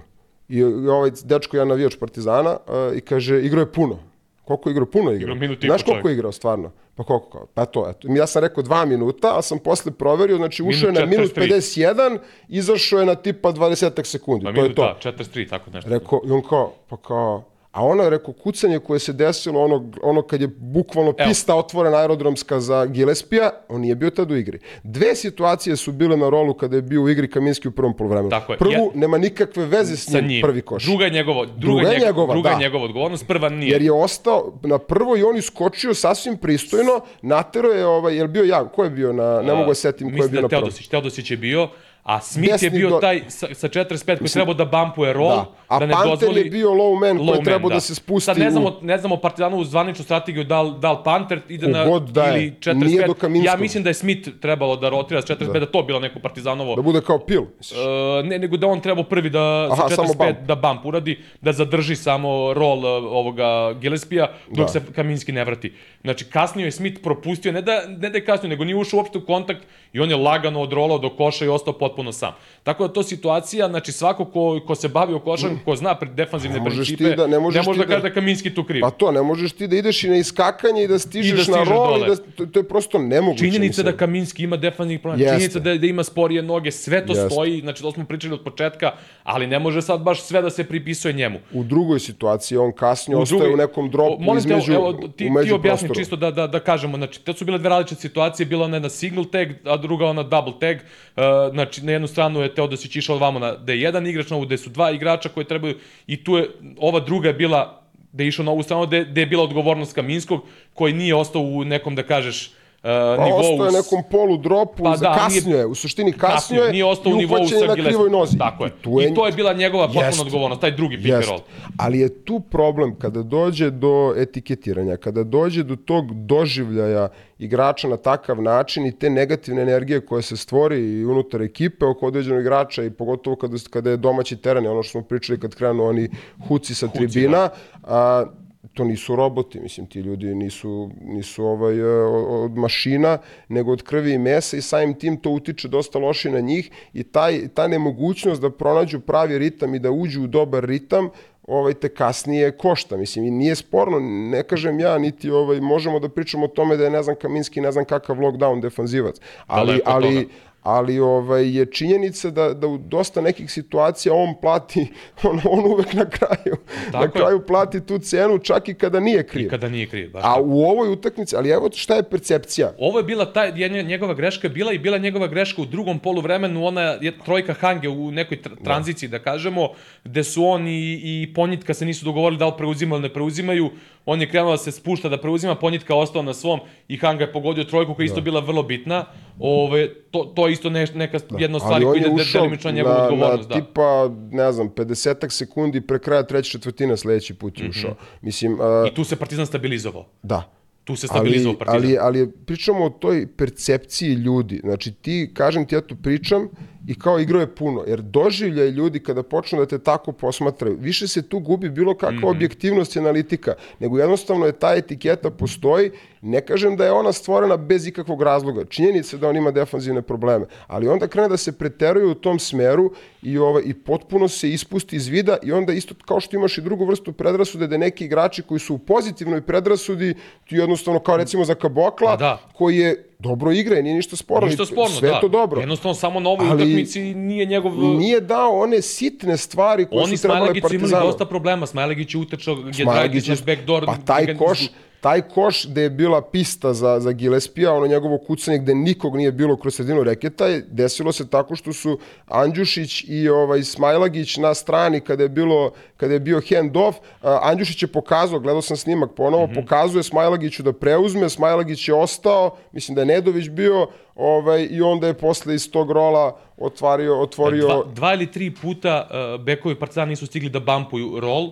I, 0.49 0.57
i 0.57 0.63
ovaj 0.87 1.11
dečko, 1.23 1.57
ja 1.57 1.65
navijač 1.65 1.95
Partizana, 1.95 2.57
a, 2.67 2.91
i 2.95 3.01
kaže, 3.01 3.41
igrao 3.41 3.61
je 3.61 3.71
puno. 3.71 3.99
Koliko 4.45 4.69
je 4.69 4.71
igrao? 4.71 4.85
Puno 4.85 5.11
je 5.11 5.17
igrao. 5.17 5.35
Igrao 5.35 5.55
Znaš 5.61 5.83
koliko 5.83 6.07
je 6.07 6.13
igrao 6.13 6.31
stvarno? 6.31 6.71
Pa 6.95 7.03
koliko 7.03 7.29
kao? 7.29 7.45
Pa 7.53 7.65
to, 7.65 7.89
eto. 7.89 8.07
Ja 8.11 8.27
sam 8.27 8.41
rekao 8.41 8.63
dva 8.63 8.85
minuta, 8.85 9.37
a 9.37 9.41
sam 9.41 9.59
posle 9.59 9.91
proverio, 9.91 10.37
znači 10.37 10.63
ušao 10.63 10.87
je 10.87 10.93
na 10.93 11.05
Minut 11.05 11.35
minut 11.37 11.51
43. 11.51 11.93
51, 11.95 12.17
izašao 12.49 12.99
je 12.99 13.05
na 13.05 13.15
tipa 13.15 13.53
20 13.53 14.03
sekundi. 14.03 14.45
Pa 14.45 14.53
to 14.53 14.63
je 14.63 14.75
to. 14.75 14.95
43, 15.03 15.49
tako 15.49 15.69
nešto. 15.71 15.89
Rekao, 15.89 16.21
i 16.25 16.31
on 16.31 16.41
kao, 16.49 16.73
pa 16.89 16.97
kao, 16.97 17.43
a 17.71 17.85
ono 17.85 18.09
rekao, 18.09 18.33
kucanje 18.33 18.79
koje 18.79 18.99
se 18.99 19.13
desilo, 19.13 19.63
ono, 19.63 19.91
ono 20.01 20.21
kad 20.21 20.41
je 20.41 20.47
bukvalno 20.49 21.13
Evo. 21.17 21.27
pista 21.27 21.55
otvorena 21.55 21.97
aerodromska 21.97 22.59
za 22.59 22.85
Gillespija, 22.85 23.49
on 23.69 23.81
nije 23.81 23.95
bio 23.95 24.09
tad 24.09 24.31
u 24.31 24.35
igri. 24.35 24.59
Dve 24.83 25.15
situacije 25.15 25.75
su 25.75 25.91
bile 25.91 26.17
na 26.17 26.29
rolu 26.29 26.53
kada 26.53 26.75
je 26.75 26.81
bio 26.81 27.01
u 27.01 27.09
igri 27.09 27.29
Kaminski 27.29 27.67
u 27.67 27.71
prvom 27.71 27.97
polovremenu. 27.97 28.29
Tako 28.29 28.53
je. 28.53 28.57
Prvu, 28.57 28.71
Ja- 28.71 28.89
nema 28.95 29.17
nikakve 29.17 29.65
veze 29.65 29.97
s 29.97 30.07
njim, 30.09 30.27
njim. 30.27 30.41
prvi 30.41 30.61
koš. 30.61 30.85
Druga 30.85 31.05
je 31.05 31.11
njegova, 31.11 31.45
druga, 31.45 31.57
Druga 31.57 31.81
je 31.81 31.87
njegova, 31.89 32.05
njegova, 32.07 32.33
druga 32.33 32.49
da. 32.49 32.57
njegova 32.57 32.83
odgovornost, 32.85 33.27
prva 33.27 33.49
nije. 33.49 33.71
Jer 33.71 33.81
je 33.81 33.91
ostao 33.91 34.53
na 34.63 34.77
prvo 34.77 35.17
i 35.17 35.23
on 35.23 35.37
iskočio 35.37 35.93
sasvim 35.93 36.37
pristojno, 36.37 36.91
natero 37.21 37.69
je 37.69 37.85
ovaj, 37.85 38.15
jel 38.15 38.27
bio 38.27 38.43
ja, 38.43 38.65
ko 38.65 38.83
je 38.83 38.89
bio 38.89 39.13
na, 39.13 39.41
ne 39.41 39.53
mogu 39.53 39.67
da 39.67 39.75
setim 39.75 40.07
ko 40.07 40.11
je 40.11 40.13
Mislim 40.13 40.31
bio 40.31 40.37
da 40.37 40.41
na 40.41 40.47
prvom. 40.49 40.61
Teodosić, 40.63 40.87
Teodosić 40.87 41.31
je 41.31 41.37
bio, 41.37 41.67
a 42.03 42.21
Smith 42.21 42.51
Desni 42.51 42.65
je 42.65 42.71
bio 42.71 42.89
do- 42.89 42.99
taj 42.99 43.21
sa, 43.27 43.47
sa 43.53 43.67
45 43.67 44.17
koji 44.17 44.29
trebao 44.29 44.53
da 44.53 44.65
bampuje 44.65 45.13
rol, 45.13 45.29
Da. 45.29 45.45
A 45.67 45.79
da 45.79 45.85
ne 45.85 45.93
Panter 45.93 46.09
dozvoli... 46.11 46.39
je 46.39 46.45
bio 46.45 46.69
low 46.69 46.99
man 46.99 47.17
koji 47.17 47.29
low 47.29 47.35
je 47.35 47.43
trebao 47.43 47.69
da. 47.69 47.79
se 47.79 47.95
spusti 47.95 48.25
Sad 48.25 48.37
ne 48.37 48.47
u- 48.47 48.51
znamo, 48.51 48.77
ne 48.81 48.97
znamo 48.97 49.17
Partizanovu 49.17 49.63
zvaničnu 49.63 50.03
strategiju 50.03 50.43
da 50.43 50.61
li, 50.61 50.73
da 50.79 50.91
li 50.91 50.97
Panter 51.03 51.41
ide 51.49 51.67
na 51.67 51.83
Kogod 51.85 52.03
da 52.03 52.23
je, 52.23 52.31
ili 52.37 52.51
45. 52.53 52.73
nije 52.77 53.07
do 53.07 53.13
Kaminskog. 53.13 53.45
Ja 53.45 53.57
mislim 53.57 53.83
da 53.83 53.89
je 53.89 53.93
Smith 53.93 54.29
trebalo 54.39 54.75
da 54.75 54.89
rotira 54.89 55.21
s 55.21 55.25
45, 55.25 55.59
da, 55.59 55.65
to 55.65 55.83
bilo 55.83 55.99
neko 55.99 56.19
Partizanovo. 56.19 56.75
Da 56.75 56.81
bude 56.81 57.01
kao 57.01 57.19
pil. 57.19 57.41
misliš? 57.57 57.79
Uh, 57.79 57.85
ne, 58.25 58.39
nego 58.39 58.57
da 58.57 58.67
on 58.67 58.79
trebao 58.79 59.03
prvi 59.05 59.29
da 59.29 59.39
Aha, 59.65 59.89
sa 59.89 59.95
samo 59.95 60.07
45 60.09 60.17
bump. 60.17 60.39
da 60.39 60.55
bump 60.57 60.85
uradi, 60.85 61.19
da 61.41 61.51
zadrži 61.53 61.95
samo 61.95 62.27
rol 62.53 62.77
uh, 62.77 62.85
ovoga 63.05 63.45
Gillespija 63.73 64.27
dok 64.47 64.57
Da. 64.57 64.67
se 64.69 64.81
Kaminski 64.95 65.31
ne 65.31 65.45
vrati. 65.45 65.73
Znači 66.01 66.25
kasnije 66.25 66.65
je 66.65 66.71
Smith 66.71 67.01
propustio, 67.01 67.51
ne 67.51 67.61
da, 67.61 67.73
ne 67.87 68.09
da 68.09 68.17
je 68.17 68.25
kasnio, 68.25 68.49
nego 68.49 68.63
nije 68.63 68.75
ušao 68.75 68.97
uopšte 68.97 69.17
u 69.17 69.25
kontakt 69.25 69.61
i 69.93 69.99
on 69.99 70.09
je 70.09 70.15
lagano 70.17 70.61
odrolao 70.61 70.97
do 70.97 71.09
koša 71.11 71.45
i 71.45 71.49
ostao 71.49 71.73
potpuno 71.91 72.11
sam. 72.11 72.31
Tako 72.63 72.87
da 72.87 72.93
to 72.93 73.03
situacija, 73.03 73.67
znači 73.69 73.91
svako 73.91 74.25
ko, 74.25 74.59
ko 74.67 74.75
se 74.75 74.87
bavi 74.87 75.13
o 75.13 75.19
košarku, 75.19 75.55
ko 75.65 75.75
zna 75.75 75.95
pred 75.95 76.11
defanzivne 76.11 76.55
Ne 76.55 76.61
možeš 76.61 76.87
principe, 76.87 77.09
da- 77.11 77.27
ne 77.27 77.39
možeš 77.39 77.65
može 77.65 77.73
ti 77.73 77.79
da 77.79 77.85
da- 77.85 77.91
kaže 77.91 78.03
da 78.03 78.11
Kaminski 78.11 78.49
tu 78.51 78.63
kriv. 78.63 78.81
Pa 78.81 78.89
to, 78.91 79.11
ne 79.11 79.21
možeš 79.21 79.51
ti 79.51 79.67
da 79.67 79.75
ideš 79.75 80.03
i 80.03 80.09
na 80.09 80.15
iskakanje 80.15 80.83
i 80.83 80.87
da 80.87 80.99
stižeš, 80.99 81.31
I 81.31 81.35
da 81.35 81.43
stižeš 81.43 81.57
na 81.59 81.63
rol 81.65 81.87
dole. 81.89 82.07
i 82.07 82.09
da, 82.09 82.15
to, 82.15 82.45
to 82.45 82.59
je 82.59 82.63
prosto 82.65 82.99
nemoguće. 82.99 83.39
Činjenica 83.41 83.65
mislim. 83.71 83.85
da 83.85 83.91
Kaminski 83.93 84.43
ima 84.43 84.57
defanzivnih 84.57 84.99
problema, 84.99 85.21
Jeste. 85.23 85.35
činjenica 85.35 85.59
da, 85.61 85.75
da 85.75 85.87
ima 85.87 86.03
sporije 86.03 86.41
noge, 86.43 86.71
sve 86.71 87.05
to 87.05 87.13
Jeste. 87.13 87.29
stoji, 87.29 87.59
znači 87.59 87.81
to 87.81 87.91
smo 87.91 88.05
pričali 88.05 88.33
od 88.33 88.41
početka, 88.41 88.91
ali 89.23 89.47
ne 89.47 89.59
može 89.59 89.81
sad 89.81 90.01
baš 90.01 90.21
sve 90.21 90.41
da 90.41 90.49
se 90.49 90.63
pripisuje 90.63 91.13
njemu. 91.13 91.39
U 91.53 91.63
drugoj 91.63 91.99
situaciji 92.01 92.57
on 92.57 92.71
kasnije 92.73 93.17
U 93.17 93.21
ostaje 93.21 93.53
u 93.53 93.57
nekom 93.57 93.89
dropu 93.89 94.13
O, 94.13 94.19
molim 94.19 94.43
te, 94.43 94.49
između, 94.49 94.73
evo, 94.73 94.93
ti, 94.93 95.09
ti 95.17 95.51
objasni 95.51 95.61
prostoru. 95.79 95.95
čisto 95.95 96.15
da, 96.15 96.31
da, 96.31 96.47
da 96.47 96.59
kažemo, 96.61 96.97
znači, 96.97 97.19
to 97.21 97.33
su 97.33 97.45
bile 97.45 97.57
dve 97.57 97.69
različite 97.69 98.01
situacije, 98.01 98.45
bila 98.45 98.65
ona 98.65 98.75
jedna 98.75 98.89
single 98.91 99.25
tag, 99.25 99.47
a 99.65 99.77
druga 99.77 100.05
ona 100.05 100.23
double 100.23 100.53
tag, 100.59 100.77
uh, 100.77 101.23
znači, 101.51 101.80
na 101.81 101.91
jednu 101.91 102.07
stranu 102.07 102.41
je 102.41 102.55
Teodosić 102.55 102.95
išao 102.95 103.17
vamo 103.17 103.39
na, 103.39 103.51
da 103.55 103.73
je 103.73 103.81
jedan 103.81 104.07
igrač, 104.07 104.29
na 104.29 104.35
ovu 104.35 104.45
gde 104.45 104.57
su 104.57 104.69
dva 104.69 104.91
igrača 104.91 105.29
koji 105.29 105.45
trebaju, 105.45 105.75
i 106.07 106.23
tu 106.23 106.37
je, 106.37 106.49
ova 106.77 106.99
druga 106.99 107.27
je 107.27 107.33
bila, 107.33 107.81
da 108.11 108.23
je 108.23 108.27
išao 108.27 108.45
na 108.45 108.51
ovu 108.51 108.63
stranu, 108.63 108.85
gde, 108.85 109.05
gde 109.05 109.21
je 109.21 109.25
bila 109.25 109.43
odgovornost 109.43 109.93
Kaminskog, 109.93 110.45
koji 110.73 110.93
nije 110.93 111.15
ostao 111.15 111.41
u 111.41 111.63
nekom, 111.63 111.95
da 111.95 112.03
kažeš, 112.03 112.51
Uh, 112.83 112.87
pa 113.17 113.25
nivou... 113.25 113.39
ostao 113.39 113.65
je 113.65 113.71
nekom 113.71 114.03
polu 114.11 114.37
dropu, 114.37 114.83
pa, 114.83 114.97
da, 114.97 115.13
kasnio 115.13 115.57
je, 115.57 115.65
u 115.65 115.75
suštini 115.75 116.13
kasnio 116.13 116.63
je 116.63 116.71
nije 116.71 116.85
ostao 116.85 117.13
u 117.13 117.15
nivou 117.15 117.47
sa 117.47 117.65
na 117.67 117.73
krivoj 117.73 118.09
nozi. 118.09 118.37
Tako 118.37 118.65
je. 118.65 118.69
I, 118.69 118.83
tu 118.83 118.99
je... 118.99 119.09
I 119.09 119.13
to 119.13 119.25
je 119.25 119.31
bila 119.31 119.53
njegova 119.53 119.87
potpuna 119.87 120.21
odgovornost, 120.21 120.61
taj 120.61 120.71
drugi 120.71 120.97
pick 120.97 121.27
roll. 121.27 121.39
Ali 121.77 121.99
je 121.99 122.23
tu 122.23 122.39
problem 122.39 122.95
kada 122.99 123.23
dođe 123.23 123.69
do 123.69 124.13
etiketiranja, 124.17 124.97
kada 124.97 125.23
dođe 125.23 125.63
do 125.63 125.75
tog 125.75 126.25
doživljaja 126.25 127.09
igrača 127.39 127.87
na 127.87 127.97
takav 127.97 128.41
način 128.41 128.85
i 128.85 128.91
te 128.91 129.09
negativne 129.09 129.61
energije 129.61 130.05
koje 130.05 130.21
se 130.21 130.37
stvori 130.37 130.79
i 130.79 131.05
unutar 131.05 131.41
ekipe 131.41 131.85
oko 131.85 132.07
određenog 132.07 132.41
igrača 132.41 132.83
i 132.83 132.89
pogotovo 132.89 133.35
kada, 133.35 133.57
kada 133.69 133.89
je 133.89 133.97
domaći 133.97 134.35
teren, 134.37 134.67
ono 134.67 134.83
što 134.83 134.91
smo 134.91 135.01
pričali 135.01 135.39
kad 135.39 135.55
krenu 135.55 135.83
oni 135.83 136.09
huci 136.47 136.75
sa 136.75 136.87
huci, 136.87 136.97
tribina, 136.97 137.37
da. 137.37 137.51
a, 137.83 138.25
to 138.73 138.83
nisu 138.83 139.15
roboti, 139.15 139.59
mislim, 139.59 139.87
ti 139.87 139.99
ljudi 139.99 140.35
nisu, 140.35 140.89
nisu 141.01 141.45
ovaj, 141.45 141.79
e, 141.79 142.03
od 142.29 142.57
mašina, 142.57 143.17
nego 143.49 143.71
od 143.71 143.83
krvi 143.83 144.13
i 144.13 144.17
mesa 144.17 144.57
i 144.57 144.61
samim 144.61 144.93
tim 144.93 145.17
to 145.17 145.29
utiče 145.29 145.67
dosta 145.67 145.99
loše 145.99 146.31
na 146.31 146.39
njih 146.39 146.71
i 146.93 147.03
taj, 147.03 147.47
ta 147.47 147.67
nemogućnost 147.67 148.41
da 148.41 148.49
pronađu 148.49 148.99
pravi 148.99 149.37
ritam 149.37 149.75
i 149.75 149.79
da 149.79 149.91
uđu 149.91 150.23
u 150.23 150.27
dobar 150.27 150.65
ritam, 150.65 151.09
ovaj 151.47 151.73
te 151.73 151.89
kasnije 151.89 152.51
košta. 152.51 152.97
Mislim, 152.97 153.25
i 153.25 153.31
nije 153.31 153.55
sporno, 153.55 153.99
ne 153.99 154.43
kažem 154.43 154.79
ja, 154.79 154.97
niti 154.97 155.29
ovaj, 155.29 155.61
možemo 155.61 155.99
da 155.99 156.09
pričamo 156.09 156.45
o 156.45 156.47
tome 156.47 156.77
da 156.77 156.83
je 156.83 156.89
ne 156.89 157.03
znam 157.03 157.15
Kaminski, 157.15 157.61
ne 157.61 157.71
znam 157.71 157.85
kakav 157.85 158.17
lockdown 158.17 158.61
defanzivac. 158.61 159.15
Ali, 159.47 159.81
ali, 159.85 160.27
ali 160.63 160.99
ovaj, 160.99 161.57
je 161.57 161.65
činjenica 161.65 162.29
da, 162.29 162.53
da 162.53 162.67
u 162.67 162.77
dosta 162.77 163.21
nekih 163.21 163.51
situacija 163.51 164.13
on 164.13 164.35
plati, 164.41 164.87
on, 165.29 165.41
on 165.43 165.71
uvek 165.71 165.93
na 165.93 166.09
kraju, 166.09 166.57
Tako 166.91 167.05
na 167.05 167.11
kraju 167.11 167.37
je. 167.37 167.45
plati 167.45 167.85
tu 167.85 167.99
cenu 167.99 168.39
čak 168.39 168.69
i 168.69 168.73
kada 168.73 168.99
nije 168.99 169.27
kriv. 169.27 169.45
I 169.45 169.49
kada 169.49 169.69
nije 169.69 169.87
kriv, 169.87 170.11
baš 170.11 170.21
A 170.25 170.41
u 170.41 170.63
ovoj 170.63 170.89
utakmici, 170.93 171.35
ali 171.35 171.49
evo 171.49 171.69
šta 171.75 171.95
je 171.95 172.03
percepcija? 172.03 172.73
Ovo 172.79 172.99
je 172.99 173.03
bila 173.03 173.33
taj, 173.33 173.51
njegova 173.69 174.13
greška 174.13 174.47
je 174.47 174.51
bila 174.51 174.73
i 174.73 174.79
bila 174.79 174.97
njegova 174.97 175.27
greška 175.27 175.61
u 175.61 175.65
drugom 175.65 175.99
poluvremenu, 175.99 176.65
ona 176.65 176.81
je 176.81 177.19
trojka 177.25 177.53
Hange 177.53 177.89
u 177.89 178.11
nekoj 178.11 178.41
tra 178.41 178.55
tranziciji, 178.63 179.09
da. 179.09 179.17
da 179.17 179.23
kažemo, 179.23 179.69
gde 180.03 180.23
su 180.23 180.45
on 180.45 180.67
i, 180.67 181.01
i 181.03 181.33
Ponjitka 181.33 181.73
se 181.73 181.85
nisu 181.85 182.05
dogovorili 182.05 182.39
da 182.39 182.45
li 182.45 182.53
preuzimaju 182.57 182.99
ili 182.99 183.09
ne 183.09 183.13
preuzimaju, 183.13 183.69
on 184.05 184.21
je 184.21 184.29
krenuo 184.29 184.51
da 184.51 184.57
se 184.57 184.71
spušta 184.71 185.09
da 185.09 185.17
preuzima, 185.21 185.55
Ponjitka 185.55 185.95
ostao 185.95 186.21
na 186.21 186.33
svom 186.33 186.59
i 186.87 186.97
Hanga 186.97 187.23
je 187.23 187.33
pogodio 187.33 187.63
trojku 187.63 187.93
koja 187.93 188.03
je 188.03 188.05
isto 188.05 188.19
da. 188.19 188.21
bila 188.21 188.39
vrlo 188.39 188.63
bitna. 188.63 189.05
Ove, 189.39 189.93
to, 190.11 190.31
to 190.35 190.47
je 190.47 190.53
isto 190.53 190.69
ne, 190.69 190.85
neka 190.95 191.19
da. 191.29 191.37
jedna 191.39 191.59
stvar 191.59 191.83
koja 191.83 191.95
ide 191.95 192.09
delimično 192.33 192.71
njegovu 192.71 192.95
na, 192.95 193.03
odgovornost. 193.03 193.49
Na, 193.49 193.55
da. 193.55 193.61
tipa, 193.61 194.09
ne 194.31 194.51
znam, 194.51 194.69
50 194.69 195.29
sekundi 195.29 195.81
pre 195.81 195.99
kraja 195.99 196.23
treće 196.23 196.51
četvrtine 196.51 196.97
sledeći 196.97 197.33
put 197.33 197.59
je 197.59 197.69
ušao. 197.69 197.91
Mm 197.91 197.93
-hmm. 197.93 198.17
Mislim, 198.21 198.53
uh, 198.53 198.59
I 198.91 198.95
tu 198.95 199.03
se 199.03 199.15
Partizan 199.15 199.45
stabilizovao. 199.45 200.05
Da. 200.23 200.51
Tu 200.83 200.95
se 200.95 201.07
stabilizovao 201.07 201.57
Partizan. 201.57 201.81
Ali, 201.81 201.97
ali 201.99 202.31
pričamo 202.31 202.85
o 202.85 202.89
toj 202.89 203.27
percepciji 203.37 204.13
ljudi. 204.13 204.61
Znači 204.63 204.91
ti, 204.91 205.31
kažem 205.33 205.65
ti, 205.65 205.75
ja 205.75 205.81
tu 205.81 205.95
pričam, 205.95 206.49
i 206.87 206.99
kao 206.99 207.19
igrao 207.19 207.39
je 207.39 207.55
puno, 207.55 207.83
jer 207.87 208.01
doživljaj 208.01 208.69
ljudi 208.69 208.99
kada 208.99 209.23
počnu 209.23 209.59
da 209.59 209.65
te 209.65 209.79
tako 209.79 210.11
posmatraju, 210.11 210.77
više 210.79 211.07
se 211.07 211.21
tu 211.21 211.39
gubi 211.39 211.69
bilo 211.69 211.97
kakva 211.97 212.11
mm 212.11 212.23
-hmm. 212.23 212.29
objektivnost 212.29 212.95
i 212.95 212.99
analitika, 212.99 213.53
nego 213.79 213.99
jednostavno 213.99 214.45
je 214.45 214.51
ta 214.51 214.73
etiketa 214.75 215.29
postoji, 215.29 215.91
ne 216.21 216.41
kažem 216.41 216.75
da 216.77 216.85
je 216.85 216.91
ona 216.91 217.13
stvorena 217.13 217.57
bez 217.57 217.87
ikakvog 217.87 218.21
razloga, 218.21 218.65
činjenica 218.65 219.17
da 219.17 219.29
on 219.29 219.37
ima 219.37 219.51
defanzivne 219.51 220.01
probleme, 220.01 220.45
ali 220.67 220.87
onda 220.87 221.07
krene 221.07 221.29
da 221.29 221.37
se 221.37 221.51
preteruje 221.51 222.05
u 222.05 222.13
tom 222.13 222.39
smeru 222.39 222.91
i, 223.21 223.37
ovaj, 223.37 223.63
i 223.65 223.73
potpuno 223.73 224.27
se 224.27 224.49
ispusti 224.49 224.95
iz 224.95 225.07
vida 225.07 225.37
i 225.43 225.51
onda 225.51 225.73
isto 225.73 225.95
kao 226.05 226.19
što 226.19 226.35
imaš 226.35 226.57
i 226.57 226.61
drugu 226.61 226.85
vrstu 226.85 227.11
predrasude 227.11 227.67
da 227.67 227.77
neki 227.77 228.05
igrači 228.05 228.41
koji 228.41 228.59
su 228.59 228.75
u 228.75 228.77
pozitivnoj 228.77 229.41
predrasudi, 229.41 230.13
ti 230.49 230.55
jednostavno 230.55 230.99
kao 230.99 231.17
recimo 231.17 231.45
za 231.45 231.55
Kabokla, 231.55 232.15
da. 232.15 232.37
koji 232.53 232.77
je 232.77 233.10
dobro 233.21 233.51
igra 233.51 233.79
i 233.79 233.83
nije 233.83 233.95
ništa 233.95 234.15
sporno. 234.15 234.47
Ništa 234.47 234.65
sporno, 234.65 234.95
sve 234.95 235.09
da. 235.09 235.19
to 235.19 235.27
dobro. 235.27 235.59
Jednostavno 235.59 235.93
samo 235.93 236.19
na 236.19 236.29
ovoj 236.29 236.47
utakmici 236.47 237.01
nije 237.13 237.45
njegov... 237.45 237.71
Nije 237.77 238.19
dao 238.19 238.59
one 238.59 238.81
sitne 238.81 239.37
stvari 239.37 239.85
koje 239.85 240.03
Oni 240.03 240.17
su 240.17 240.23
trebale 240.23 240.47
Partizanu. 240.47 240.83
Oni 240.83 240.87
s 240.87 240.91
imali 240.91 241.07
dosta 241.07 241.25
problema. 241.25 241.65
Smajlegić 241.65 242.15
je 242.15 242.19
utečao, 242.19 242.57
je 242.77 242.85
naš 243.27 243.45
backdoor. 243.45 243.85
Pa 243.85 243.95
taj 244.05 244.37
koš, 244.37 244.59
taj 245.01 245.21
koš 245.21 245.65
gde 245.65 245.81
je 245.81 245.89
bila 245.89 246.21
pista 246.21 246.73
za, 246.73 246.99
za 246.99 247.11
Gillespija, 247.11 247.73
ono 247.73 247.87
njegovo 247.87 248.17
kucanje 248.17 248.57
gde 248.57 248.75
nikog 248.75 249.15
nije 249.15 249.31
bilo 249.31 249.55
kroz 249.57 249.75
sredinu 249.75 250.03
reketa, 250.03 250.45
desilo 250.67 251.11
se 251.11 251.29
tako 251.29 251.55
što 251.55 251.73
su 251.73 251.99
Andjušić 252.27 253.03
i 253.07 253.29
ovaj 253.29 253.63
Smajlagić 253.63 254.37
na 254.37 254.53
strani 254.53 254.99
kada 254.99 255.23
je 255.23 255.29
bilo 255.29 255.71
kada 255.97 256.13
je 256.13 256.19
bio 256.19 256.41
hand 256.49 256.77
off, 256.77 256.97
Andjušić 257.21 257.83
je 257.83 257.87
pokazao, 257.87 258.39
gledao 258.39 258.61
sam 258.61 258.77
snimak 258.77 259.09
ponovo, 259.15 259.47
mm 259.47 259.49
-hmm. 259.49 259.61
pokazuje 259.61 260.03
Smajlagiću 260.03 260.63
da 260.63 260.73
preuzme, 260.73 261.29
Smajlagić 261.29 261.87
je 261.87 261.93
ostao, 261.93 262.57
mislim 262.71 262.95
da 262.95 263.01
je 263.01 263.05
Nedović 263.05 263.49
bio, 263.49 263.87
ovaj, 264.15 264.67
i 264.71 264.81
onda 264.81 265.07
je 265.07 265.13
posle 265.13 265.55
iz 265.55 265.71
tog 265.71 265.91
rola 265.91 266.37
otvario, 266.57 267.21
otvorio... 267.21 267.67
Dva, 267.67 267.83
dva 267.93 268.13
ili 268.13 268.31
tri 268.31 268.55
puta 268.61 269.07
uh, 269.09 269.43
bekovi 269.45 269.75
Partizana 269.75 270.05
nisu 270.05 270.25
stigli 270.25 270.49
da 270.49 270.59
bampuju 270.59 271.19
rol, 271.19 271.51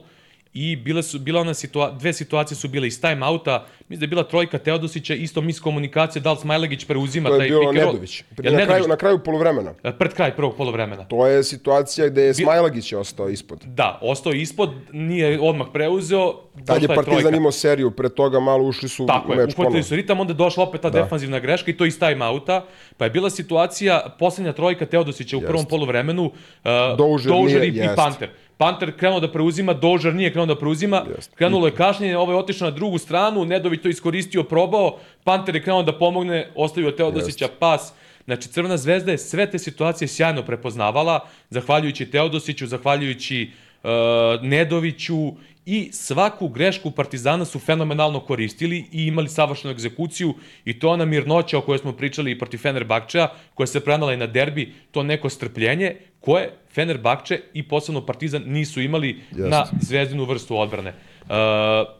i 0.53 0.75
bile 0.75 1.03
su, 1.03 1.19
bila 1.19 1.41
ona 1.41 1.53
situa 1.53 1.91
dve 1.91 2.13
situacije 2.13 2.57
su 2.57 2.67
bile 2.67 2.87
iz 2.87 3.01
time 3.01 3.25
outa, 3.25 3.65
mislim 3.79 3.99
da 3.99 4.03
je 4.03 4.07
bila 4.07 4.23
trojka 4.23 4.57
Teodosića, 4.57 5.13
isto 5.13 5.41
mis 5.41 5.59
komunikacije, 5.59 6.21
da 6.21 6.31
li 6.31 6.37
Smajlegić 6.37 6.85
preuzima 6.85 7.29
taj 7.29 7.39
pick 7.39 7.49
To 7.49 7.55
je 7.55 7.59
bilo 7.59 7.71
Nedović. 7.71 8.23
Na, 8.37 8.43
Nedović? 8.43 8.65
kraju, 8.67 8.87
na 8.87 8.95
kraju 8.95 9.19
polovremena. 9.23 9.73
E, 9.83 9.91
pred 9.91 10.13
kraj 10.13 10.35
prvog 10.35 10.55
polovremena. 10.55 11.03
To 11.03 11.27
je 11.27 11.43
situacija 11.43 12.09
gde 12.09 12.21
je 12.21 12.33
Smajlegić 12.33 12.93
ostao 12.93 13.29
ispod. 13.29 13.59
Da, 13.65 13.99
ostao 14.01 14.33
ispod, 14.33 14.69
nije 14.91 15.39
odmah 15.41 15.67
preuzeo. 15.73 16.33
Tad 16.65 16.81
je 16.81 16.87
Partizan 16.87 17.35
imao 17.35 17.51
seriju, 17.51 17.91
pre 17.91 18.09
toga 18.09 18.39
malo 18.39 18.63
ušli 18.63 18.89
su 18.89 19.05
Tako 19.05 19.31
u 19.31 19.35
meč 19.35 19.55
Tako 19.55 19.75
je, 19.77 19.83
su 19.83 19.95
ritam, 19.95 20.19
onda 20.19 20.33
je 20.33 20.37
došla 20.37 20.63
opet 20.63 20.81
ta 20.81 20.89
da. 20.89 21.01
defanzivna 21.01 21.39
greška 21.39 21.71
i 21.71 21.77
to 21.77 21.85
iz 21.85 21.99
time 21.99 22.25
outa. 22.25 22.65
Pa 22.97 23.05
je 23.05 23.11
bila 23.11 23.29
situacija, 23.29 24.15
poslednja 24.19 24.53
trojka 24.53 24.85
Teodosića 24.85 25.37
u 25.37 25.41
prvom 25.41 25.65
polovremenu, 25.65 26.25
uh, 26.25 26.31
Dožer, 26.97 27.31
Dožer 27.31 27.63
i, 27.63 27.67
i 27.67 27.87
Panter. 27.95 28.29
Panter 28.59 28.91
krenuo 28.97 29.19
da 29.19 29.31
preuzima, 29.31 29.73
Dožar 29.73 30.13
nije 30.13 30.31
krenuo 30.31 30.45
da 30.45 30.55
preuzima, 30.59 31.05
Jest. 31.15 31.35
krenulo 31.35 31.67
je 31.67 31.75
kašnjenje, 31.75 32.17
ovaj 32.17 32.35
je 32.35 32.39
otišao 32.39 32.69
na 32.69 32.75
drugu 32.75 32.97
stranu, 32.97 33.45
Nedović 33.45 33.81
to 33.81 33.89
iskoristio, 33.89 34.43
probao, 34.43 34.97
Panter 35.23 35.55
je 35.55 35.63
krenuo 35.63 35.83
da 35.83 35.97
pomogne, 35.97 36.49
ostavio 36.55 36.91
Teodosića 36.91 37.45
Jest. 37.45 37.59
pas, 37.59 37.93
Znači, 38.25 38.49
Crvena 38.49 38.77
zvezda 38.77 39.11
je 39.11 39.17
sve 39.17 39.51
te 39.51 39.59
situacije 39.59 40.07
sjajno 40.07 40.43
prepoznavala, 40.43 41.19
zahvaljujući 41.49 42.05
Teodosiću, 42.05 42.67
zahvaljujući 42.67 43.51
uh, 43.83 43.89
Nedoviću 44.41 45.31
i 45.65 45.89
svaku 45.93 46.47
grešku 46.47 46.91
Partizana 46.91 47.45
su 47.45 47.59
fenomenalno 47.59 48.19
koristili 48.19 48.85
i 48.91 49.05
imali 49.05 49.29
savršenu 49.29 49.71
egzekuciju 49.71 50.33
i 50.65 50.79
to 50.79 50.89
ona 50.89 51.05
mirnoća 51.05 51.57
o 51.57 51.61
kojoj 51.61 51.77
smo 51.77 51.91
pričali 51.91 52.31
i 52.31 52.39
protiv 52.39 52.57
Fenerbahčeja, 52.57 53.31
koja 53.53 53.67
se 53.67 53.79
prenala 53.79 54.13
i 54.13 54.17
na 54.17 54.27
derbi, 54.27 54.73
to 54.91 55.03
neko 55.03 55.29
strpljenje 55.29 55.95
koje 56.19 56.51
Fenerbahče 56.73 57.39
i 57.53 57.63
posebno 57.63 58.05
Partizan 58.05 58.43
nisu 58.45 58.81
imali 58.81 59.21
Just. 59.31 59.49
na 59.49 59.65
zvezdinu 59.81 60.25
vrstu 60.25 60.57
odbrane. 60.57 60.93
Uh, 61.21 61.98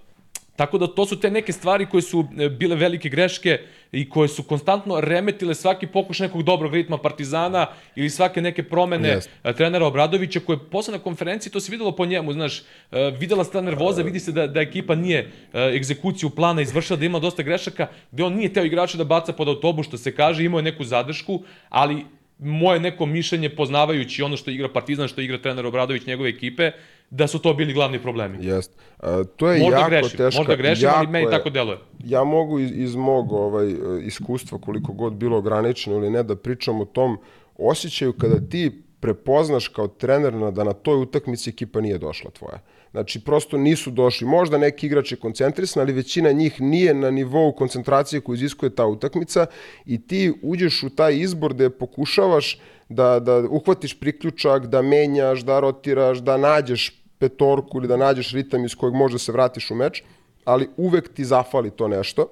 Tako 0.59 0.77
da 0.77 0.87
to 0.87 1.05
su 1.05 1.15
te 1.19 1.31
neke 1.31 1.53
stvari 1.53 1.85
koje 1.85 2.01
su 2.01 2.25
e, 2.37 2.49
bile 2.49 2.75
velike 2.75 3.09
greške 3.09 3.59
i 3.91 4.09
koje 4.09 4.27
su 4.27 4.43
konstantno 4.43 4.99
remetile 5.01 5.55
svaki 5.55 5.87
pokušaj 5.87 6.27
nekog 6.27 6.43
dobrog 6.43 6.73
ritma 6.73 6.97
Partizana 6.97 7.67
ili 7.95 8.09
svake 8.09 8.41
neke 8.41 8.63
promene 8.63 9.09
yes. 9.09 9.27
E, 9.43 9.53
trenera 9.53 9.85
Obradovića 9.85 10.39
koje 10.39 10.59
posle 10.71 10.97
na 10.97 10.99
konferenciji 10.99 11.51
to 11.51 11.59
se 11.59 11.71
videlo 11.71 11.95
po 11.95 12.05
njemu, 12.05 12.33
znaš, 12.33 12.59
e, 12.59 13.11
videla 13.19 13.43
se 13.43 13.51
ta 13.51 13.61
nervoza, 13.61 14.01
vidi 14.01 14.19
se 14.19 14.31
da, 14.31 14.47
da 14.47 14.61
ekipa 14.61 14.95
nije 14.95 15.31
egzekuciju 15.75 16.29
plana 16.29 16.61
izvršila, 16.61 16.99
da 16.99 17.05
ima 17.05 17.19
dosta 17.19 17.43
grešaka, 17.43 17.87
gde 18.11 18.23
on 18.23 18.33
nije 18.33 18.53
teo 18.53 18.65
igrača 18.65 18.97
da 18.97 19.03
baca 19.03 19.33
pod 19.33 19.47
autobus, 19.47 19.87
što 19.87 19.97
se 19.97 20.15
kaže, 20.15 20.43
imao 20.43 20.59
je 20.59 20.63
neku 20.63 20.83
zadršku, 20.83 21.43
ali 21.69 22.05
moje 22.39 22.79
neko 22.79 23.05
mišljenje 23.05 23.49
poznavajući 23.49 24.23
ono 24.23 24.37
što 24.37 24.51
igra 24.51 24.69
Partizan, 24.69 25.07
što 25.07 25.21
igra 25.21 25.37
trener 25.37 25.65
Obradović 25.65 26.05
njegove 26.05 26.29
ekipe, 26.29 26.71
da 27.11 27.27
su 27.27 27.39
to 27.39 27.53
bili 27.53 27.73
glavni 27.73 27.99
problemi. 27.99 28.45
Jest. 28.45 28.71
Uh, 28.99 29.07
to 29.35 29.51
je 29.51 29.59
možda 29.59 29.77
jako 29.77 29.89
grešim, 29.89 30.17
teška. 30.17 30.39
Možda 30.39 30.55
grešim, 30.55 30.89
ali 30.95 31.07
meni 31.07 31.25
je, 31.25 31.31
tako 31.31 31.49
deluje. 31.49 31.77
Ja 32.05 32.23
mogu 32.23 32.59
iz, 32.59 32.71
iz 32.71 32.95
mog 32.95 33.31
ovaj, 33.31 33.75
iskustva, 34.01 34.57
koliko 34.57 34.93
god 34.93 35.13
bilo 35.13 35.37
ograničeno 35.37 35.95
ili 35.95 36.09
ne, 36.09 36.23
da 36.23 36.35
pričam 36.35 36.81
o 36.81 36.85
tom 36.85 37.17
osjećaju 37.57 38.13
kada 38.13 38.49
ti 38.49 38.83
prepoznaš 38.99 39.67
kao 39.67 39.87
trener 39.87 40.51
da 40.51 40.63
na 40.63 40.73
toj 40.73 41.01
utakmici 41.01 41.49
ekipa 41.49 41.81
nije 41.81 41.97
došla 41.97 42.31
tvoja. 42.31 42.59
Znači, 42.91 43.19
prosto 43.19 43.57
nisu 43.57 43.91
došli. 43.91 44.27
Možda 44.27 44.57
neki 44.57 44.85
igrač 44.85 45.11
je 45.11 45.17
koncentrisan, 45.17 45.81
ali 45.81 45.93
većina 45.93 46.31
njih 46.31 46.61
nije 46.61 46.93
na 46.93 47.11
nivou 47.11 47.51
koncentracije 47.51 48.21
koju 48.21 48.33
iziskuje 48.33 48.75
ta 48.75 48.85
utakmica 48.85 49.45
i 49.85 50.07
ti 50.07 50.33
uđeš 50.41 50.83
u 50.83 50.89
taj 50.89 51.15
izbor 51.15 51.53
gde 51.53 51.69
pokušavaš 51.69 52.59
da, 52.89 53.19
da 53.19 53.37
uhvatiš 53.49 53.99
priključak, 53.99 54.65
da 54.67 54.81
menjaš, 54.81 55.41
da 55.41 55.59
rotiraš, 55.59 56.17
da 56.17 56.37
nađeš 56.37 57.03
petorku 57.19 57.77
ili 57.77 57.87
da 57.87 57.97
nađeš 57.97 58.31
ritam 58.31 58.65
iz 58.65 58.75
kojeg 58.75 58.95
možda 58.95 59.19
se 59.19 59.31
vratiš 59.31 59.71
u 59.71 59.75
meč, 59.75 60.03
ali 60.45 60.69
uvek 60.77 61.13
ti 61.13 61.25
zafali 61.25 61.71
to 61.71 61.87
nešto. 61.87 62.27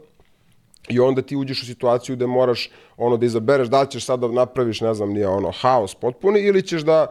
I 0.89 0.99
onda 0.99 1.21
ti 1.21 1.35
uđeš 1.35 1.63
u 1.63 1.65
situaciju 1.65 2.15
gde 2.15 2.27
moraš 2.27 2.69
ono 2.97 3.17
da 3.17 3.25
izabereš 3.25 3.67
da 3.67 3.81
li 3.81 3.91
ćeš 3.91 4.05
sada 4.05 4.27
da 4.27 4.33
napraviš, 4.33 4.81
ne 4.81 4.93
znam, 4.93 5.09
nije 5.09 5.27
ono 5.27 5.51
haos 5.51 5.95
potpuni 5.95 6.39
ili 6.39 6.61
ćeš 6.61 6.81
da 6.81 7.07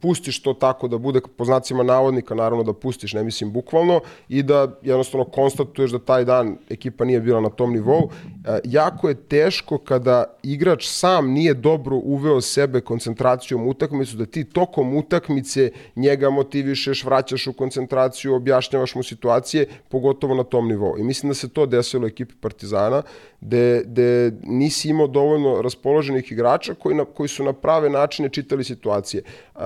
pustiš 0.00 0.42
to 0.42 0.54
tako 0.54 0.88
da 0.88 0.98
bude 0.98 1.20
po 1.36 1.44
znacima 1.44 1.82
navodnika, 1.82 2.34
naravno 2.34 2.64
da 2.64 2.72
pustiš, 2.72 3.12
ne 3.12 3.24
mislim 3.24 3.52
bukvalno, 3.52 4.00
i 4.28 4.42
da 4.42 4.78
jednostavno 4.82 5.24
konstatuješ 5.24 5.90
da 5.90 5.98
taj 5.98 6.24
dan 6.24 6.56
ekipa 6.70 7.04
nije 7.04 7.20
bila 7.20 7.40
na 7.40 7.50
tom 7.50 7.72
nivou. 7.72 8.10
E, 8.44 8.58
jako 8.64 9.08
je 9.08 9.14
teško 9.14 9.78
kada 9.78 10.24
igrač 10.42 10.88
sam 10.88 11.30
nije 11.30 11.54
dobro 11.54 11.96
uveo 11.96 12.40
sebe 12.40 12.80
koncentracijom 12.80 13.66
u 13.66 13.70
utakmicu, 13.70 14.16
da 14.16 14.26
ti 14.26 14.44
tokom 14.44 14.96
utakmice 14.96 15.70
njega 15.96 16.30
motivišeš, 16.30 17.04
vraćaš 17.04 17.46
u 17.46 17.52
koncentraciju, 17.52 18.34
objašnjavaš 18.34 18.94
mu 18.94 19.02
situacije, 19.02 19.66
pogotovo 19.88 20.34
na 20.34 20.44
tom 20.44 20.68
nivou. 20.68 20.98
I 20.98 21.02
mislim 21.02 21.30
da 21.30 21.34
se 21.34 21.48
to 21.48 21.66
desilo 21.66 22.06
ekipi 22.06 22.34
Partizana, 22.40 23.02
gde, 23.40 23.82
gde 23.86 24.32
nisi 24.42 24.88
imao 24.88 25.06
dovoljno 25.06 25.62
raspoloženih 25.62 26.32
igrača 26.32 26.74
koji, 26.74 26.94
na, 26.96 27.04
koji 27.04 27.28
su 27.28 27.44
na 27.44 27.52
prave 27.52 27.90
načine 27.90 28.28
čitali 28.28 28.64
situacije. 28.64 29.22
Uh, 29.54 29.60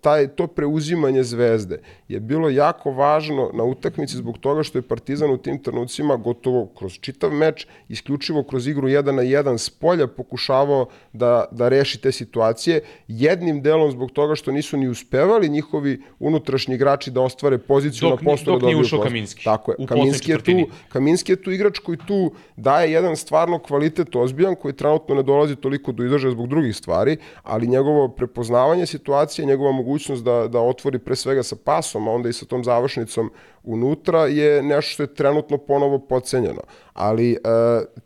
taj, 0.00 0.28
to 0.28 0.46
preuzimanje 0.46 1.22
zvezde 1.22 1.80
je 2.08 2.20
bilo 2.20 2.50
jako 2.50 2.90
važno 2.90 3.50
na 3.54 3.64
utakmici 3.64 4.16
zbog 4.16 4.38
toga 4.38 4.62
što 4.62 4.78
je 4.78 4.82
Partizan 4.82 5.30
u 5.30 5.38
tim 5.38 5.62
trenucima 5.62 6.16
gotovo 6.16 6.66
kroz 6.78 6.92
čitav 7.00 7.30
meč, 7.30 7.66
isključivo 7.88 8.42
kroz 8.42 8.66
igru 8.66 8.88
1 8.88 9.12
na 9.12 9.22
1 9.22 9.58
s 9.58 9.70
polja 9.70 10.06
pokušavao 10.06 10.86
da, 11.12 11.44
da 11.50 11.68
reši 11.68 12.00
te 12.00 12.12
situacije. 12.12 12.80
Jednim 13.08 13.62
delom 13.62 13.90
zbog 13.90 14.10
toga 14.10 14.34
što 14.34 14.52
nisu 14.52 14.76
ni 14.76 14.88
uspevali 14.88 15.48
njihovi 15.48 16.02
unutrašnji 16.18 16.74
igrači 16.74 17.10
da 17.10 17.20
ostvare 17.20 17.58
poziciju 17.58 18.10
dok, 18.10 18.20
na 18.20 18.30
postu 18.30 18.50
dok 18.50 18.60
da 18.60 18.66
nije 18.66 18.76
ušao 18.76 18.98
post. 18.98 19.08
Kaminski. 19.08 19.44
Tako 19.44 19.72
je. 19.72 19.86
Kaminski 19.86 20.30
je, 20.30 20.38
tu. 20.38 20.52
Kaminski 20.88 21.32
je 21.32 21.42
tu 21.42 21.50
igrač 21.50 21.78
koji 21.78 21.98
tu 22.06 22.32
daje 22.56 22.92
jedan 22.92 23.16
stvarno 23.16 23.58
kvalitet 23.58 24.16
ozbiljan 24.16 24.54
koji 24.54 24.74
trenutno 24.74 25.14
ne 25.14 25.22
dolazi 25.22 25.56
toliko 25.56 25.92
do 25.92 26.04
izražaja 26.04 26.32
zbog 26.32 26.48
drugih 26.48 26.76
stvari, 26.76 27.16
ali 27.42 27.66
njegovo 27.66 28.08
prepoznavanje 28.08 28.86
situacije, 28.86 29.46
njegova 29.62 29.76
mogućnost 29.76 30.24
da, 30.24 30.48
da 30.48 30.60
otvori 30.60 30.98
pre 30.98 31.16
svega 31.16 31.42
sa 31.42 31.56
pasom, 31.64 32.08
a 32.08 32.12
onda 32.12 32.28
i 32.28 32.32
sa 32.32 32.46
tom 32.46 32.64
završnicom 32.64 33.30
unutra 33.62 34.26
je 34.26 34.62
nešto 34.62 34.92
što 34.92 35.02
je 35.02 35.14
trenutno 35.14 35.58
ponovo 35.58 35.98
pocenjeno. 35.98 36.62
Ali 36.92 37.32
e, 37.32 37.36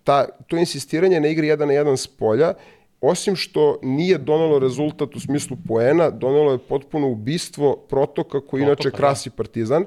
ta, 0.05 0.27
to 0.47 0.57
insistiranje 0.57 1.21
na 1.21 1.29
igri 1.29 1.49
1 1.49 1.59
na 1.59 1.73
1 1.73 1.97
s 1.97 2.07
polja 2.07 2.55
osim 3.01 3.37
što 3.37 3.79
nije 3.83 4.19
donelo 4.19 4.59
rezultat 4.59 5.17
u 5.17 5.21
smislu 5.21 5.57
poena, 5.69 6.11
donelo 6.11 6.53
je 6.53 6.59
potpuno 6.59 7.09
ubistvo 7.09 7.77
protoka 7.77 8.41
koji 8.41 8.65
Protoka, 8.65 8.83
inače 8.83 8.91
krasi 8.91 9.31
Partizan 9.31 9.85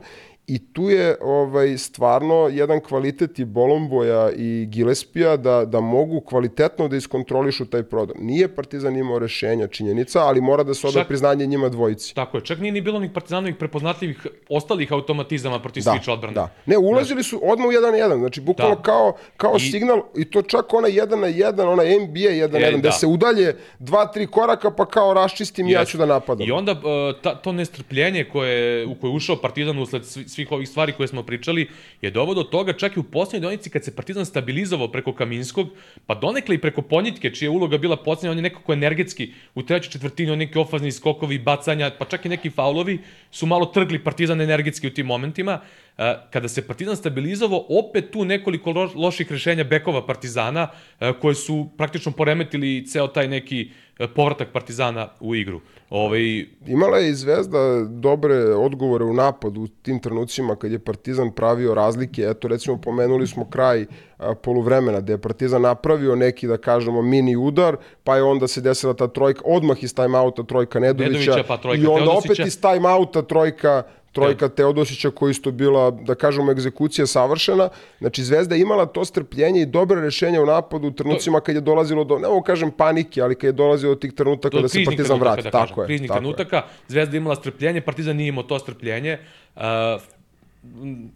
I 0.49 0.59
tu 0.65 0.83
je 0.83 1.17
ovaj 1.21 1.77
stvarno 1.77 2.49
jedan 2.51 2.79
kvalitet 2.81 3.39
i 3.39 3.45
Bolomboja 3.45 4.29
i 4.31 4.65
Gillespija 4.67 5.37
da, 5.37 5.65
da 5.65 5.79
mogu 5.81 6.21
kvalitetno 6.21 6.87
da 6.87 6.95
iskontrolišu 6.95 7.65
taj 7.65 7.83
prodor. 7.83 8.15
Nije 8.19 8.47
Partizan 8.49 8.95
imao 8.95 9.19
rešenja, 9.19 9.67
činjenica, 9.67 10.19
ali 10.21 10.41
mora 10.41 10.63
da 10.63 10.73
se 10.73 10.87
oda 10.87 10.99
Čak- 10.99 11.07
priznanje 11.07 11.45
njima 11.45 11.69
dvojici. 11.69 12.15
Tako 12.15 12.37
je, 12.37 12.43
čak 12.43 12.59
nije 12.59 12.71
ni 12.71 12.81
bilo 12.81 12.99
ni 12.99 13.13
partizanovih 13.13 13.55
prepoznatljivih 13.55 14.17
ostalih 14.49 14.91
automatizama 14.91 15.59
protiv 15.59 15.83
Da, 15.83 15.91
sviča 15.91 16.13
odbrane. 16.13 16.33
da. 16.33 16.49
Ne, 16.65 16.77
ulazili 16.79 17.23
su 17.23 17.39
odmah 17.43 17.67
u 17.67 17.71
1 17.71 17.81
na 17.83 17.97
1, 17.97 18.19
znači 18.19 18.41
bukvalno 18.41 18.75
Da. 18.75 18.81
kao, 18.81 19.13
kao 19.37 19.53
I- 19.55 19.59
signal, 19.61 20.03
i 20.15 20.25
to 20.25 20.41
čak 20.41 20.73
ona 20.73 20.87
1 20.87 20.95
na 21.11 21.27
1, 21.27 21.61
ona 21.63 21.83
NBA 21.83 22.09
1 22.31 22.51
na 22.51 22.59
E, 22.59 22.61
1, 22.63 22.71
gde 22.73 22.81
da. 22.81 22.91
se 22.91 23.07
udalje 23.07 23.55
2-3 23.79 24.27
koraka 24.27 24.71
pa 24.71 24.85
kao 24.87 25.13
raščistim 25.13 25.67
i 25.67 25.71
ja 25.71 25.85
ću 25.85 25.97
da 25.97 26.05
napadam. 26.07 26.47
I 26.47 26.51
onda 26.51 26.71
uh, 26.71 26.79
ta, 27.21 27.35
to 27.35 27.51
nestrpljenje 27.51 28.23
koje, 28.23 28.85
u 28.85 28.95
koje 28.95 29.09
je 29.09 29.15
ušao 29.15 29.35
Partizan 29.37 29.79
usled 29.79 30.01
svi- 30.03 30.29
svih 30.39 30.51
ovih 30.51 30.69
stvari 30.69 30.93
koje 30.93 31.07
smo 31.07 31.23
pričali 31.23 31.67
je 32.01 32.11
dovod 32.11 32.37
do 32.37 32.43
toga 32.43 32.73
čak 32.73 32.95
i 32.95 32.99
u 32.99 33.03
posljednjoj 33.03 33.49
donici 33.49 33.69
kad 33.69 33.83
se 33.83 33.95
Partizan 33.95 34.25
stabilizovao 34.25 34.87
preko 34.87 35.13
Kaminskog, 35.13 35.67
pa 36.05 36.15
donekle 36.15 36.55
i 36.55 36.61
preko 36.61 36.81
Ponjitke, 36.81 37.33
čija 37.33 37.51
uloga 37.51 37.77
bila 37.77 37.97
posljednja, 37.97 38.31
on 38.31 38.37
je 38.37 38.41
nekako 38.47 38.73
energetski 38.73 39.33
u 39.55 39.63
trećoj 39.63 39.91
četvrtini, 39.91 40.31
on 40.31 40.39
neki 40.39 40.59
ofazni 40.59 40.91
skokovi, 40.91 41.39
bacanja, 41.39 41.91
pa 41.99 42.05
čak 42.05 42.25
i 42.25 42.29
neki 42.29 42.49
faulovi 42.49 42.99
su 43.31 43.45
malo 43.45 43.65
trgli 43.65 43.99
Partizan 44.03 44.41
energetski 44.41 44.87
u 44.87 44.93
tim 44.93 45.05
momentima. 45.05 45.59
Uh, 45.99 46.05
kada 46.31 46.47
se 46.47 46.67
Partizan 46.67 46.95
stabilizovao, 46.95 47.65
opet 47.69 48.11
tu 48.11 48.25
nekoliko 48.25 48.71
lo 48.71 48.91
loših 48.95 49.31
rešenja 49.31 49.63
bekova 49.63 50.05
Partizana 50.05 50.69
uh, 50.71 51.11
koje 51.21 51.35
su 51.35 51.69
praktično 51.77 52.11
poremetili 52.11 52.85
ceo 52.87 53.07
taj 53.07 53.27
neki 53.27 53.71
povratak 54.07 54.47
Partizana 54.53 55.07
u 55.19 55.35
igru. 55.35 55.61
Ovaj, 55.89 56.45
Imala 56.67 56.97
je 56.97 57.09
i 57.09 57.13
Zvezda 57.13 57.85
dobre 57.89 58.35
odgovore 58.55 59.03
u 59.05 59.13
napadu 59.13 59.61
u 59.61 59.67
tim 59.67 59.99
trenucima 59.99 60.55
kad 60.55 60.71
je 60.71 60.79
Partizan 60.79 61.31
pravio 61.31 61.73
razlike. 61.73 62.21
Eto, 62.21 62.47
recimo, 62.47 62.77
pomenuli 62.77 63.27
smo 63.27 63.49
kraj 63.49 63.85
a, 64.17 64.33
poluvremena, 64.35 64.99
gde 64.99 65.13
je 65.13 65.17
Partizan 65.17 65.61
napravio 65.61 66.15
neki, 66.15 66.47
da 66.47 66.57
kažemo, 66.57 67.01
mini 67.01 67.35
udar, 67.35 67.77
pa 68.03 68.15
je 68.15 68.23
onda 68.23 68.47
se 68.47 68.61
desila 68.61 68.93
ta 68.93 69.07
trojka, 69.07 69.41
odmah 69.45 69.83
iz 69.83 69.95
timeouta 69.95 70.43
trojka 70.43 70.79
Nedovića, 70.79 71.19
Nedovića, 71.19 71.43
pa 71.47 71.57
trojka 71.57 71.83
i 71.83 71.85
onda 71.85 72.05
Teodosića. 72.05 72.33
opet 72.33 72.47
iz 72.47 72.61
timeouta 72.61 73.21
trojka 73.21 73.83
trojka 74.11 74.49
Teodosića 74.49 75.11
koji 75.11 75.31
isto 75.31 75.51
bila, 75.51 75.91
da 75.91 76.15
kažemo, 76.15 76.51
egzekucija 76.51 77.07
savršena. 77.07 77.69
Znači, 77.99 78.23
Zvezda 78.23 78.55
je 78.55 78.61
imala 78.61 78.85
to 78.85 79.05
strpljenje 79.05 79.61
i 79.61 79.65
dobre 79.65 80.01
rešenja 80.01 80.41
u 80.41 80.45
napadu 80.45 80.87
u 80.87 80.91
trenucima 80.91 81.39
kad 81.39 81.55
je 81.55 81.61
dolazilo 81.61 82.03
do, 82.03 82.19
ne 82.19 82.27
mogu 82.27 82.41
kažem 82.41 82.71
panike, 82.71 83.21
ali 83.21 83.35
kad 83.35 83.43
je 83.43 83.51
dolazilo 83.51 83.93
do 83.93 83.99
tih 83.99 84.13
trenutaka 84.13 84.59
da 84.59 84.67
se 84.67 84.83
Partizan 84.85 85.05
trenutaka, 85.05 85.31
vrati. 85.31 85.43
da 85.43 85.51
tako 85.51 85.67
kažem, 85.67 85.81
je. 85.81 85.85
kriznih 85.87 86.07
tako 86.07 86.17
je. 86.17 86.21
trenutaka. 86.21 86.61
Zvezda 86.87 87.15
je 87.15 87.17
imala 87.17 87.35
strpljenje, 87.35 87.81
Partizan 87.81 88.15
nije 88.15 88.27
imao 88.29 88.43
to 88.43 88.59
strpljenje. 88.59 89.17
Uh, 89.55 89.61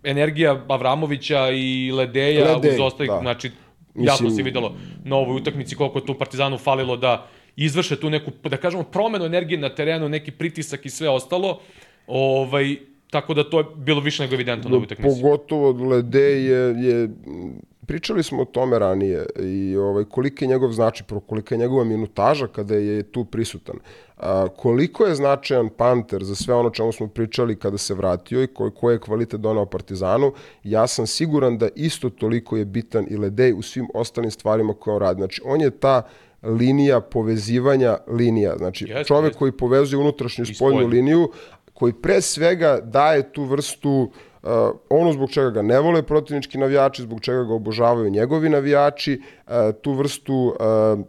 energija 0.04 0.64
Avramovića 0.68 1.50
i 1.50 1.92
Ledeja 1.92 2.54
Ledej, 2.54 2.74
uz 2.74 2.80
ostalih, 2.80 3.12
da. 3.12 3.20
znači, 3.22 3.52
jasno 3.96 4.24
Mislim- 4.26 4.36
se 4.36 4.44
videlo 4.44 4.76
na 5.04 5.16
ovoj 5.16 5.36
utakmici 5.36 5.76
koliko 5.76 6.00
je 6.00 6.06
tu 6.06 6.14
Partizanu 6.14 6.58
falilo 6.58 6.98
da 6.98 7.28
izvrše 7.56 7.96
tu 8.00 8.10
neku, 8.10 8.32
da 8.44 8.58
kažemo, 8.58 8.84
promenu 8.84 9.26
energije 9.26 9.60
na 9.60 9.70
terenu, 9.70 10.10
neki 10.10 10.32
pritisak 10.32 10.86
i 10.86 10.90
sve 10.90 11.10
ostalo. 11.10 11.60
Ovaj, 12.08 12.76
tako 13.10 13.34
da 13.34 13.50
to 13.50 13.60
je 13.60 13.66
bilo 13.76 14.02
više 14.02 14.24
nego 14.24 14.36
evidentno 14.36 14.70
na 14.70 14.76
ovoj 14.76 14.86
utakmici. 14.86 15.22
Pogotovo 15.22 15.72
Ledej 15.90 16.46
je, 16.46 16.60
je 16.88 17.10
pričali 17.86 18.24
smo 18.24 18.42
o 18.42 18.46
tome 18.46 18.80
ranije 18.80 19.26
i 19.40 19.78
ovaj 19.78 20.04
koliki 20.04 20.46
je 20.46 20.50
njegov 20.50 20.72
značaj, 20.72 21.08
prvo 21.08 21.22
kolika 21.22 21.56
je 21.56 21.60
njegova 21.60 21.84
minutaža 21.84 22.48
kada 22.48 22.76
je 22.76 23.04
tu 23.04 23.26
prisutan. 23.26 23.76
A, 24.18 24.48
koliko 24.58 25.06
je 25.06 25.16
značajan 25.16 25.70
Panter 25.70 26.24
za 26.24 26.36
sve 26.36 26.54
ono 26.54 26.70
čemu 26.70 26.92
smo 26.92 27.08
pričali 27.08 27.56
kada 27.56 27.78
se 27.78 27.94
vratio 27.94 28.44
i 28.44 28.48
koji, 28.48 28.72
koji 28.72 28.96
je 28.96 29.00
kvalitet 29.00 29.40
donao 29.40 29.66
Partizanu, 29.66 30.34
ja 30.64 30.88
sam 30.88 31.08
siguran 31.08 31.58
da 31.58 31.70
isto 31.76 32.10
toliko 32.10 32.58
je 32.58 32.66
bitan 32.66 33.06
i 33.10 33.18
Ledej 33.18 33.54
u 33.54 33.62
svim 33.62 33.88
ostalim 33.94 34.32
stvarima 34.32 34.74
koje 34.74 34.96
on 34.96 35.02
radi. 35.02 35.20
Znači, 35.20 35.42
on 35.46 35.62
je 35.62 35.70
ta 35.70 36.02
linija 36.44 37.02
povezivanja 37.02 37.98
linija. 38.08 38.58
Znači, 38.58 38.86
Jeste, 38.86 39.04
čovek 39.04 39.26
jeste. 39.26 39.40
koji 39.40 39.52
povezuje 39.52 40.00
unutrašnju 40.00 40.46
i 40.50 40.54
spoljnu. 40.54 40.88
liniju, 40.88 41.32
koji 41.84 41.94
pre 41.94 42.22
svega 42.22 42.80
daje 42.80 43.26
tu 43.34 43.44
vrstu 43.44 43.92
uh, 43.92 44.50
ono 44.90 45.12
zbog 45.14 45.32
čega 45.32 45.50
ga 45.50 45.62
ne 45.62 45.80
vole 45.80 46.04
protivnički 46.04 46.58
navijači, 46.58 47.02
zbog 47.02 47.20
čega 47.22 47.44
ga 47.44 47.54
obožavaju 47.54 48.10
njegovi 48.10 48.50
navijači, 48.50 49.18
uh, 49.20 49.54
tu 49.82 49.92
vrstu 49.94 50.56
uh, 50.56 51.00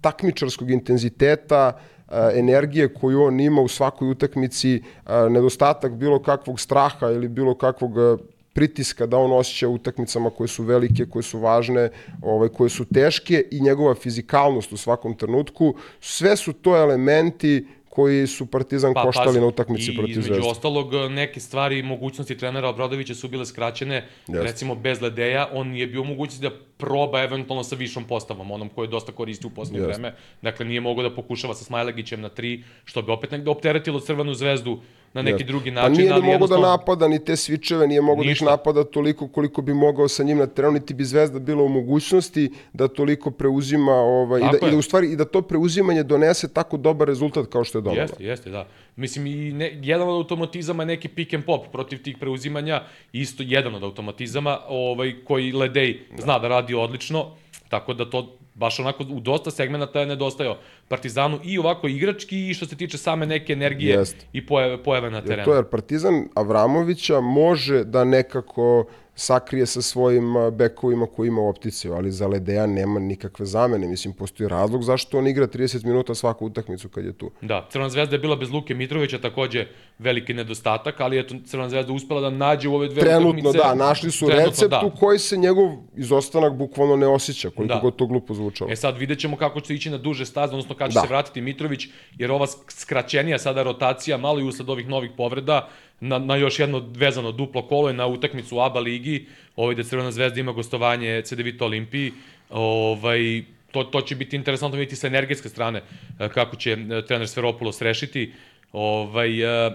takmičarskog 0.00 0.70
intenziteta, 0.70 1.72
uh, 1.74 2.14
energije 2.34 2.94
koju 2.94 3.22
on 3.22 3.40
ima 3.40 3.62
u 3.62 3.68
svakoj 3.68 4.10
utakmici, 4.10 4.82
uh, 4.82 5.10
nedostatak 5.30 5.92
bilo 5.92 6.22
kakvog 6.22 6.60
straha 6.60 7.10
ili 7.10 7.28
bilo 7.28 7.54
kakvog 7.54 7.96
uh, 7.96 8.20
pritiska 8.52 9.06
da 9.06 9.18
on 9.18 9.32
osjeća 9.32 9.68
u 9.68 9.74
utakmicama 9.74 10.30
koje 10.30 10.48
su 10.48 10.62
velike, 10.62 11.06
koje 11.06 11.22
su 11.22 11.38
važne, 11.38 11.90
ovaj, 12.22 12.48
koje 12.48 12.70
su 12.70 12.84
teške 12.84 13.44
i 13.50 13.60
njegova 13.60 13.94
fizikalnost 13.94 14.72
u 14.72 14.76
svakom 14.76 15.14
trenutku. 15.14 15.74
Sve 16.00 16.36
su 16.36 16.52
to 16.52 16.76
elementi 16.76 17.66
koji 17.90 18.26
su 18.26 18.46
Partizan 18.46 18.94
pa, 18.94 19.02
koštali 19.02 19.26
pazi, 19.26 19.40
na 19.40 19.46
utakmici 19.46 19.92
i 19.92 19.96
protiv 19.96 20.10
između 20.10 20.34
Zvezde. 20.34 20.50
ostalog, 20.50 20.94
neke 21.10 21.40
stvari 21.40 21.78
i 21.78 21.82
mogućnosti 21.82 22.36
trenera 22.36 22.68
Obradovića 22.68 23.14
su 23.14 23.28
bile 23.28 23.46
skraćene. 23.46 23.94
Jeste. 24.26 24.42
Recimo, 24.42 24.74
bez 24.74 25.00
Ledeja, 25.00 25.48
on 25.52 25.74
je 25.74 25.86
bio 25.86 26.04
mogućnosti 26.04 26.48
da 26.48 26.54
proba 26.76 27.22
eventualno 27.22 27.64
sa 27.64 27.76
višom 27.76 28.04
postavom, 28.04 28.50
onom 28.50 28.68
koje 28.68 28.86
je 28.86 28.90
dosta 28.90 29.12
koristi 29.12 29.46
u 29.46 29.50
posljednje 29.50 29.80
Jeste. 29.80 29.92
vreme. 29.92 30.14
Dakle, 30.42 30.66
nije 30.66 30.80
mogao 30.80 31.02
da 31.02 31.14
pokušava 31.14 31.54
sa 31.54 31.64
Smajlegićem 31.64 32.20
na 32.20 32.28
tri, 32.28 32.62
što 32.84 33.02
bi 33.02 33.12
opet 33.12 33.30
negde 33.30 33.50
opteretilo 33.50 34.00
Crvenu 34.00 34.34
zvezdu 34.34 34.80
na 35.14 35.22
neki 35.22 35.32
Jeste. 35.32 35.44
drugi 35.44 35.70
Pa 35.70 35.74
način. 35.74 35.92
nije 35.92 36.06
ni 36.08 36.12
ali 36.12 36.26
mogao 36.26 36.48
da 36.48 36.58
napada 36.58 37.08
ni 37.08 37.24
te 37.24 37.36
svičeve, 37.36 37.86
nije 37.86 38.00
mogao 38.00 38.16
da 38.16 38.22
ih 38.22 38.28
Ništa. 38.28 38.44
napada 38.44 38.84
toliko 38.84 39.28
koliko 39.28 39.62
bi 39.62 39.74
mogao 39.74 40.08
sa 40.08 40.22
njim 40.22 40.38
na 40.38 40.46
terenu, 40.46 40.72
niti 40.74 40.94
bi 40.94 41.04
Zvezda 41.04 41.38
bila 41.38 41.62
u 41.62 41.68
mogućnosti 41.68 42.50
da 42.72 42.88
toliko 42.88 43.30
preuzima 43.30 43.92
ovaj, 43.92 44.40
i, 44.40 44.44
da, 44.60 44.68
i 44.68 44.70
da 44.70 44.76
u 44.76 44.82
stvari 44.82 45.12
i 45.12 45.16
da 45.16 45.24
to 45.24 45.42
preuzimanje 45.42 46.02
donese 46.02 46.52
tako 46.52 46.76
dobar 46.76 47.08
rezultat 47.08 47.46
kao 47.46 47.64
što 47.64 47.78
je 47.78 47.82
donalo. 47.82 48.00
Jeste, 48.00 48.24
jeste, 48.24 48.50
da. 48.50 48.66
Mislim, 48.96 49.26
i 49.26 49.52
ne, 49.52 49.78
jedan 49.82 50.08
od 50.08 50.14
automatizama 50.14 50.82
je 50.82 50.86
neki 50.86 51.08
pick 51.08 51.34
and 51.34 51.44
pop 51.44 51.66
protiv 51.72 52.02
tih 52.02 52.16
preuzimanja, 52.18 52.82
isto 53.12 53.42
jedan 53.46 53.74
od 53.74 53.82
automatizama 53.82 54.58
ovaj, 54.68 55.14
koji 55.24 55.52
Ledej 55.52 56.00
zna 56.18 56.38
da 56.38 56.48
radi 56.48 56.74
odlično, 56.74 57.26
tako 57.68 57.94
da 57.94 58.10
to 58.10 58.36
baš 58.54 58.80
onako 58.80 59.04
u 59.10 59.20
dosta 59.20 59.50
segmenta 59.50 60.00
je 60.00 60.06
nedostajao 60.06 60.56
Partizanu 60.88 61.38
i 61.44 61.58
ovako 61.58 61.88
igrački 61.88 62.48
i 62.48 62.54
što 62.54 62.66
se 62.66 62.76
tiče 62.76 62.98
same 62.98 63.26
neke 63.26 63.52
energije 63.52 63.94
Jest. 63.94 64.16
i 64.32 64.46
pojave, 64.46 64.82
pojave 64.82 65.10
na 65.10 65.22
terenu. 65.22 65.44
To 65.44 65.54
jer 65.54 65.64
Partizan 65.64 66.28
Avramovića 66.34 67.20
može 67.20 67.84
da 67.84 68.04
nekako 68.04 68.84
sakrije 69.14 69.66
sa 69.66 69.82
svojim 69.82 70.24
bekovima 70.52 71.06
koji 71.06 71.28
ima 71.28 71.40
u 71.40 71.48
optici, 71.48 71.88
ali 71.90 72.10
za 72.10 72.26
Ledeja 72.26 72.66
nema 72.66 73.00
nikakve 73.00 73.46
zamene. 73.46 73.88
Mislim, 73.88 74.14
postoji 74.14 74.48
razlog 74.48 74.82
zašto 74.82 75.18
on 75.18 75.26
igra 75.26 75.46
30 75.46 75.84
minuta 75.84 76.14
svaku 76.14 76.46
utakmicu 76.46 76.88
kad 76.88 77.04
je 77.04 77.12
tu. 77.12 77.30
Da, 77.40 77.66
Crvena 77.70 77.90
zvezda 77.90 78.14
je 78.14 78.20
bila 78.20 78.36
bez 78.36 78.50
Luke 78.50 78.74
Mitrovića 78.74 79.18
takođe 79.18 79.66
veliki 79.98 80.34
nedostatak, 80.34 81.00
ali 81.00 81.18
eto 81.18 81.34
Crvena 81.44 81.68
zvezda 81.68 81.92
uspela 81.92 82.20
da 82.20 82.30
nađe 82.30 82.68
u 82.68 82.74
ove 82.74 82.88
dve 82.88 83.00
Trenutno, 83.00 83.30
utakmice. 83.40 83.58
da, 83.58 83.74
našli 83.76 84.10
su 84.10 84.26
Trenutno, 84.26 84.46
recept 84.46 84.70
da. 84.70 84.82
u 84.86 84.90
koji 84.90 85.18
se 85.18 85.36
njegov 85.36 85.66
izostanak 85.96 86.52
bukvalno 86.54 86.96
ne 86.96 87.06
osjeća, 87.06 87.50
koliko 87.50 87.74
Da. 87.74 87.80
god 87.80 87.96
to 87.96 88.06
glupo 88.06 88.34
zvučalo. 88.34 88.70
E 88.70 88.76
sad 88.76 88.98
vidjet 88.98 89.18
ćemo 89.18 89.36
kako 89.36 89.60
će 89.60 89.74
ići 89.74 89.90
na 89.90 89.98
duže 89.98 90.26
staze, 90.26 90.50
odnosno 90.50 90.74
kada 90.74 90.90
će 90.90 90.94
Da. 90.94 91.00
se 91.00 91.08
vratiti 91.08 91.40
Mitrović, 91.40 91.86
jer 92.12 92.30
ova 92.32 92.46
sk- 92.46 92.70
skraćenija 92.70 93.38
sada 93.38 93.62
rotacija, 93.62 94.16
malo 94.16 94.40
i 94.40 94.44
usled 94.44 94.68
ovih 94.70 94.88
novih 94.88 95.10
povreda, 95.16 95.68
na, 96.00 96.18
na 96.18 96.36
još 96.36 96.58
jedno 96.58 96.88
vezano 96.96 97.32
duplo 97.32 97.62
kolo 97.62 97.88
je 97.88 97.94
na 97.94 98.06
utakmicu 98.06 98.56
u 98.56 98.60
ABA 98.60 98.80
ligi, 98.80 99.26
ovaj 99.56 99.74
da 99.74 99.82
Crvena 99.82 100.10
zvezda 100.10 100.40
ima 100.40 100.52
gostovanje 100.52 101.22
CD 101.22 101.40
Vita 101.40 101.64
Olimpiji, 101.64 102.12
ovaj, 102.50 103.42
to, 103.70 103.84
to 103.84 104.00
će 104.00 104.16
biti 104.16 104.36
interesantno 104.36 104.78
vidjeti 104.78 104.96
sa 104.96 105.06
energetske 105.06 105.48
strane 105.48 105.82
e, 106.18 106.28
kako 106.28 106.56
će 106.56 106.72
e, 106.72 107.06
trener 107.06 107.28
Sferopoulos 107.28 107.82
rešiti. 107.82 108.32
Ovaj, 108.72 109.66
e, 109.66 109.70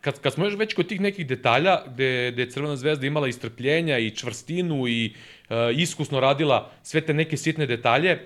kad, 0.00 0.20
kad 0.20 0.32
smo 0.32 0.44
još 0.44 0.54
već 0.56 0.74
kod 0.74 0.86
tih 0.86 1.00
nekih 1.00 1.26
detalja, 1.26 1.80
gde, 1.86 2.30
gde 2.32 2.42
je 2.42 2.50
Crvena 2.50 2.76
zvezda 2.76 3.06
imala 3.06 3.28
i 3.28 3.32
strpljenja 3.32 3.98
i 3.98 4.10
čvrstinu 4.10 4.88
i 4.88 5.12
e, 5.50 5.72
iskusno 5.74 6.20
radila 6.20 6.70
sve 6.82 7.00
te 7.00 7.14
neke 7.14 7.36
sitne 7.36 7.66
detalje, 7.66 8.10
e, 8.10 8.18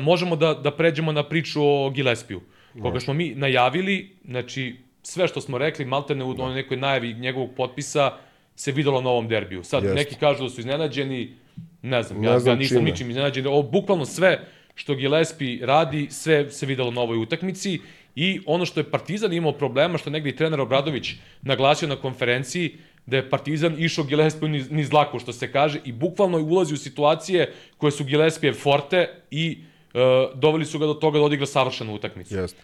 možemo 0.00 0.36
da, 0.36 0.54
da 0.54 0.70
pređemo 0.70 1.12
na 1.12 1.22
priču 1.22 1.62
o 1.62 1.90
Gillespiju, 1.90 2.40
koga 2.82 3.00
smo 3.00 3.14
mi 3.14 3.34
najavili, 3.34 4.10
znači 4.24 4.76
sve 5.06 5.28
što 5.28 5.40
smo 5.40 5.58
rekli, 5.58 5.84
maltene 5.84 6.24
u 6.24 6.30
onoj 6.30 6.54
nekoj 6.54 6.76
najavi 6.76 7.14
njegovog 7.14 7.50
potpisa, 7.56 8.12
se 8.56 8.72
videlo 8.72 9.00
na 9.00 9.10
ovom 9.10 9.28
derbiju. 9.28 9.64
Sad 9.64 9.82
Jeste. 9.82 9.94
neki 9.94 10.14
kažu 10.14 10.42
da 10.42 10.50
su 10.50 10.60
iznenađeni, 10.60 11.36
ne 11.82 12.02
znam, 12.02 12.20
Ne 12.20 12.28
ja, 12.28 12.38
znam 12.38 12.54
ja 12.54 12.58
nisam 12.58 12.78
čime. 12.78 12.90
ničim 12.90 13.10
iznenađen. 13.10 13.46
Ovo, 13.46 13.62
bukvalno 13.62 14.04
sve 14.04 14.48
što 14.74 14.94
Gillespie 14.94 15.66
radi, 15.66 16.06
sve 16.10 16.50
se 16.50 16.66
videlo 16.66 16.90
na 16.90 17.00
ovoj 17.00 17.18
utakmici 17.18 17.80
i 18.16 18.40
ono 18.46 18.66
što 18.66 18.80
je 18.80 18.90
Partizan 18.90 19.32
imao 19.32 19.52
problema, 19.52 19.98
što 19.98 20.10
je 20.10 20.12
negde 20.12 20.30
i 20.30 20.36
trener 20.36 20.60
Obradović 20.60 21.12
naglasio 21.42 21.88
na 21.88 21.96
konferenciji, 21.96 22.76
da 23.06 23.16
je 23.16 23.30
Partizan 23.30 23.74
išao 23.78 24.04
Gillespie 24.04 24.48
niz, 24.48 24.70
niz 24.70 24.90
dlaku, 24.90 25.18
što 25.18 25.32
se 25.32 25.52
kaže, 25.52 25.80
i 25.84 25.92
bukvalno 25.92 26.38
ulazi 26.38 26.74
u 26.74 26.76
situacije 26.76 27.52
koje 27.78 27.92
su 27.92 28.04
Gillespie 28.04 28.52
forte 28.52 29.08
i 29.30 29.58
e, 29.94 29.98
doveli 30.34 30.64
su 30.64 30.78
ga 30.78 30.86
do 30.86 30.94
toga 30.94 31.18
da 31.18 31.24
odigra 31.24 31.46
savršenu 31.46 31.94
utakmicu. 31.94 32.36
Jeste. 32.36 32.62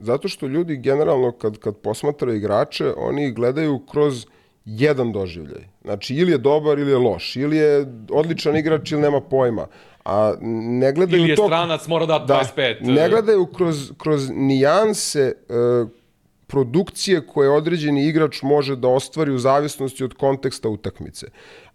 Zato 0.00 0.28
što 0.28 0.46
ljudi 0.46 0.76
generalno 0.76 1.32
kad, 1.32 1.58
kad 1.58 1.76
posmatraju 1.76 2.36
igrače, 2.36 2.92
oni 2.96 3.32
gledaju 3.32 3.78
kroz 3.90 4.26
jedan 4.64 5.12
doživljaj. 5.12 5.64
Znači, 5.82 6.14
ili 6.14 6.32
je 6.32 6.38
dobar 6.38 6.78
ili 6.78 6.90
je 6.90 6.98
loš, 6.98 7.36
ili 7.36 7.56
je 7.56 7.86
odličan 8.10 8.56
igrač 8.56 8.92
ili 8.92 9.02
nema 9.02 9.20
pojma. 9.20 9.66
A 10.04 10.34
ne 10.40 10.92
gledaju 10.92 11.22
Ili 11.22 11.30
je 11.30 11.36
to... 11.36 11.46
stranac, 11.46 11.86
mora 11.86 12.06
da 12.06 12.18
Da, 12.18 12.42
25. 12.56 12.76
ne 12.80 13.08
gledaju 13.08 13.46
kroz, 13.46 13.92
kroz 13.98 14.30
nijanse 14.30 15.20
e, 15.20 15.32
produkcije 16.46 17.26
koje 17.26 17.50
određeni 17.50 18.06
igrač 18.06 18.42
može 18.42 18.76
da 18.76 18.88
ostvari 18.88 19.30
u 19.32 19.38
zavisnosti 19.38 20.04
od 20.04 20.14
konteksta 20.14 20.68
utakmice. 20.68 21.26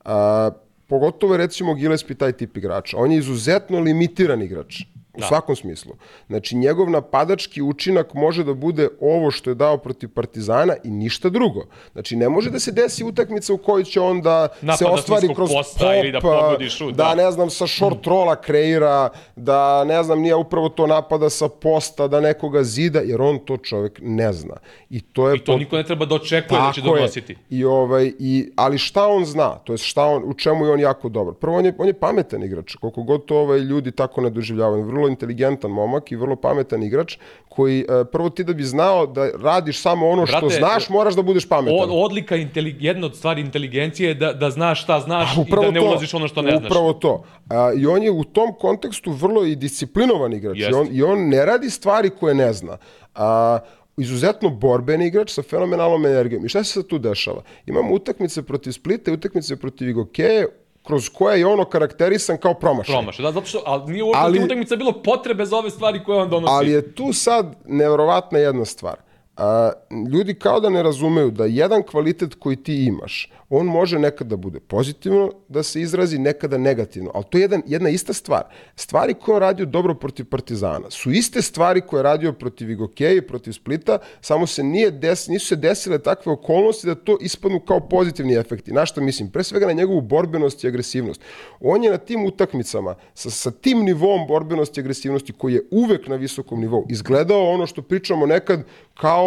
A, 0.05 0.51
pogotovo 0.87 1.33
je 1.33 1.37
recimo 1.37 1.73
Gillespie 1.73 2.17
taj 2.17 2.31
tip 2.31 2.57
igrača. 2.57 2.97
On 2.97 3.11
je 3.11 3.17
izuzetno 3.17 3.79
limitiran 3.79 4.41
igrač. 4.41 4.81
U 5.17 5.19
Da. 5.19 5.27
svakom 5.27 5.55
smislu. 5.55 5.93
Znači, 6.27 6.55
njegov 6.55 6.89
napadački 6.89 7.61
učinak 7.61 8.13
može 8.13 8.43
da 8.43 8.53
bude 8.53 8.87
ovo 9.01 9.31
što 9.31 9.49
je 9.49 9.55
dao 9.55 9.77
protiv 9.77 10.09
Partizana 10.09 10.75
i 10.83 10.89
ništa 10.89 11.29
drugo. 11.29 11.63
Znači, 11.91 12.15
ne 12.15 12.29
može 12.29 12.49
da 12.49 12.59
se 12.59 12.71
desi 12.71 13.03
utakmica 13.03 13.53
u 13.53 13.57
kojoj 13.57 13.83
će 13.83 13.99
on 14.01 14.21
da 14.21 14.47
se 14.51 14.65
Napada 14.65 14.91
ostvari 14.91 15.27
niskog 15.27 15.35
kroz 15.35 15.49
posta 15.53 15.79
pop, 15.79 15.93
ili 16.03 16.11
da 16.11 16.19
pogodi 16.19 16.69
šut, 16.69 16.95
da, 16.95 17.03
da. 17.03 17.15
ne 17.15 17.31
znam, 17.31 17.49
sa 17.49 17.67
short 17.67 18.07
rola 18.07 18.35
kreira, 18.35 19.09
da 19.35 19.83
ne 19.83 20.03
znam, 20.03 20.19
nije 20.19 20.35
upravo 20.35 20.69
to 20.69 20.87
napada 20.87 21.29
sa 21.29 21.47
posta, 21.49 22.07
da 22.07 22.19
nekoga 22.19 22.63
zida, 22.63 22.99
jer 22.99 23.21
on 23.21 23.39
to 23.39 23.57
čovek 23.57 23.99
ne 24.03 24.33
zna. 24.33 24.55
I 24.89 25.01
to 25.01 25.29
je 25.29 25.35
I 25.35 25.39
to 25.39 25.57
niko 25.57 25.75
ne 25.75 25.83
treba 25.83 26.05
da 26.05 26.15
očekuje 26.15 26.59
da 26.61 26.71
će 26.73 26.81
Tako 26.81 26.95
je. 26.95 26.99
donositi. 26.99 27.35
I 27.49 27.63
ovaj 27.65 28.11
i 28.19 28.51
ali 28.55 28.77
šta 28.77 29.07
on 29.07 29.25
zna? 29.25 29.49
To 29.49 29.73
jest 29.73 29.83
šta 29.83 30.03
on 30.05 30.23
u 30.25 30.33
čemu 30.33 30.65
je 30.65 30.71
on 30.71 30.79
jako 30.79 31.09
dobar. 31.09 31.33
Prvo 31.33 31.57
on 31.57 31.65
je 31.65 31.73
on 31.77 31.87
je 31.87 31.93
pametan 31.93 32.43
igrač. 32.43 32.75
Koliko 32.75 33.03
god 33.03 33.25
to 33.25 33.37
ovaj 33.37 33.59
ljudi 33.59 33.91
tako 33.91 34.21
ne 34.21 34.29
doživljavaju. 34.29 34.83
Vrlo 34.83 35.04
inteligentan 35.07 35.71
momak 35.71 36.11
i 36.11 36.15
vrlo 36.15 36.35
pametan 36.35 36.83
igrač 36.83 37.17
koji 37.49 37.79
e, 37.79 38.05
prvo 38.11 38.29
ti 38.29 38.43
da 38.43 38.53
bi 38.53 38.63
znao 38.63 39.05
da 39.05 39.29
radiš 39.31 39.81
samo 39.81 40.09
ono 40.09 40.25
što 40.25 40.39
Brate, 40.39 40.55
znaš, 40.55 40.89
moraš 40.89 41.15
da 41.15 41.21
budeš 41.21 41.49
pametan. 41.49 41.79
Od, 41.79 41.89
odlika, 41.91 42.35
jedna 42.79 43.05
od 43.05 43.15
stvari 43.15 43.41
inteligencije 43.41 44.07
je 44.07 44.13
da, 44.13 44.33
da 44.33 44.49
znaš 44.49 44.83
šta 44.83 44.99
znaš 44.99 45.37
A, 45.37 45.41
i 45.47 45.51
da 45.51 45.71
ne 45.71 45.81
ulaziš 45.81 46.13
u 46.13 46.17
ono 46.17 46.27
što 46.27 46.41
ne 46.41 46.51
znaš. 46.51 46.65
Upravo 46.65 46.93
to. 46.93 47.23
A, 47.49 47.71
I 47.77 47.85
on 47.85 48.03
je 48.03 48.11
u 48.11 48.23
tom 48.23 48.53
kontekstu 48.59 49.11
vrlo 49.11 49.45
i 49.45 49.55
disciplinovan 49.55 50.33
igrač. 50.33 50.57
I 50.57 50.61
Jeste. 50.61 50.75
on, 50.75 50.87
I 50.91 51.03
on 51.03 51.29
ne 51.29 51.45
radi 51.45 51.69
stvari 51.69 52.09
koje 52.09 52.35
ne 52.35 52.53
zna. 52.53 52.77
A, 53.15 53.59
izuzetno 53.97 54.49
borben 54.49 55.01
igrač 55.01 55.31
sa 55.31 55.43
fenomenalnom 55.43 56.05
energijom. 56.05 56.45
I 56.45 56.49
šta 56.49 56.63
se 56.63 56.71
sad 56.71 56.87
tu 56.87 56.97
dešava? 56.99 57.41
Imamo 57.65 57.93
utakmice 57.93 58.43
protiv 58.43 58.71
Splita 58.71 59.11
i 59.11 59.13
utakmice 59.13 59.55
protiv 59.55 59.89
Igokeje 59.89 60.47
kroz 60.87 61.09
koje 61.09 61.39
je 61.39 61.45
ono 61.45 61.65
karakterisan 61.65 62.37
kao 62.37 62.53
promašaj. 62.53 62.93
Promaš, 62.95 63.17
da, 63.17 63.31
zato 63.31 63.45
što, 63.45 63.61
ali 63.65 63.91
nije 63.91 64.03
uopšte 64.03 64.23
Ali- 64.23 64.37
ali, 64.37 64.45
utakmica 64.45 64.75
bilo 64.75 64.91
potrebe 64.91 65.45
za 65.45 65.57
ove 65.57 65.69
stvari 65.69 66.03
koje 66.03 66.21
on 66.21 66.29
donosi. 66.29 66.53
Ali 66.53 66.71
je 66.71 66.95
tu 66.95 67.13
sad 67.13 67.55
nevjerovatna 67.65 68.39
jedna 68.39 68.65
stvar. 68.65 68.95
A, 69.37 69.71
ljudi 70.11 70.33
kao 70.33 70.59
da 70.59 70.69
ne 70.69 70.83
razumeju 70.83 71.31
da 71.31 71.45
jedan 71.45 71.83
kvalitet 71.83 72.35
koji 72.39 72.55
ti 72.55 72.85
imaš, 72.85 73.31
on 73.49 73.65
može 73.65 73.99
nekada 73.99 74.29
da 74.29 74.35
bude 74.35 74.59
pozitivno 74.59 75.31
da 75.47 75.63
se 75.63 75.81
izrazi, 75.81 76.17
nekada 76.17 76.57
negativno. 76.57 77.11
Ali 77.13 77.23
to 77.29 77.37
je 77.37 77.41
jedan, 77.41 77.61
jedna 77.67 77.89
ista 77.89 78.13
stvar. 78.13 78.43
Stvari 78.75 79.13
koje 79.13 79.35
je 79.35 79.39
radio 79.39 79.65
dobro 79.65 79.95
protiv 79.95 80.25
Partizana 80.25 80.91
su 80.91 81.11
iste 81.11 81.41
stvari 81.41 81.81
koje 81.81 81.99
je 81.99 82.03
radio 82.03 82.33
protiv 82.33 82.69
Igokeje 82.69 83.27
protiv 83.27 83.51
Splita, 83.51 83.97
samo 84.21 84.47
se 84.47 84.63
nije 84.63 84.91
des, 84.91 85.27
nisu 85.27 85.47
se 85.47 85.55
desile 85.55 85.99
takve 85.99 86.31
okolnosti 86.31 86.87
da 86.87 86.95
to 86.95 87.17
ispadnu 87.21 87.59
kao 87.59 87.79
pozitivni 87.79 88.35
efekti. 88.35 88.71
Na 88.71 88.85
što 88.85 89.01
mislim? 89.01 89.29
Pre 89.29 89.43
svega 89.43 89.65
na 89.65 89.73
njegovu 89.73 90.01
borbenost 90.01 90.63
i 90.63 90.67
agresivnost. 90.67 91.21
On 91.59 91.83
je 91.83 91.91
na 91.91 91.97
tim 91.97 92.25
utakmicama 92.25 92.95
sa, 93.13 93.29
sa 93.29 93.51
tim 93.51 93.83
nivom 93.83 94.27
borbenosti 94.27 94.79
i 94.79 94.83
agresivnosti 94.83 95.33
koji 95.33 95.53
je 95.53 95.67
uvek 95.71 96.07
na 96.07 96.15
visokom 96.15 96.59
nivou 96.61 96.85
izgledao 96.89 97.49
ono 97.49 97.67
što 97.67 97.81
pričamo 97.81 98.25
nekad 98.25 98.63
kao 98.93 99.24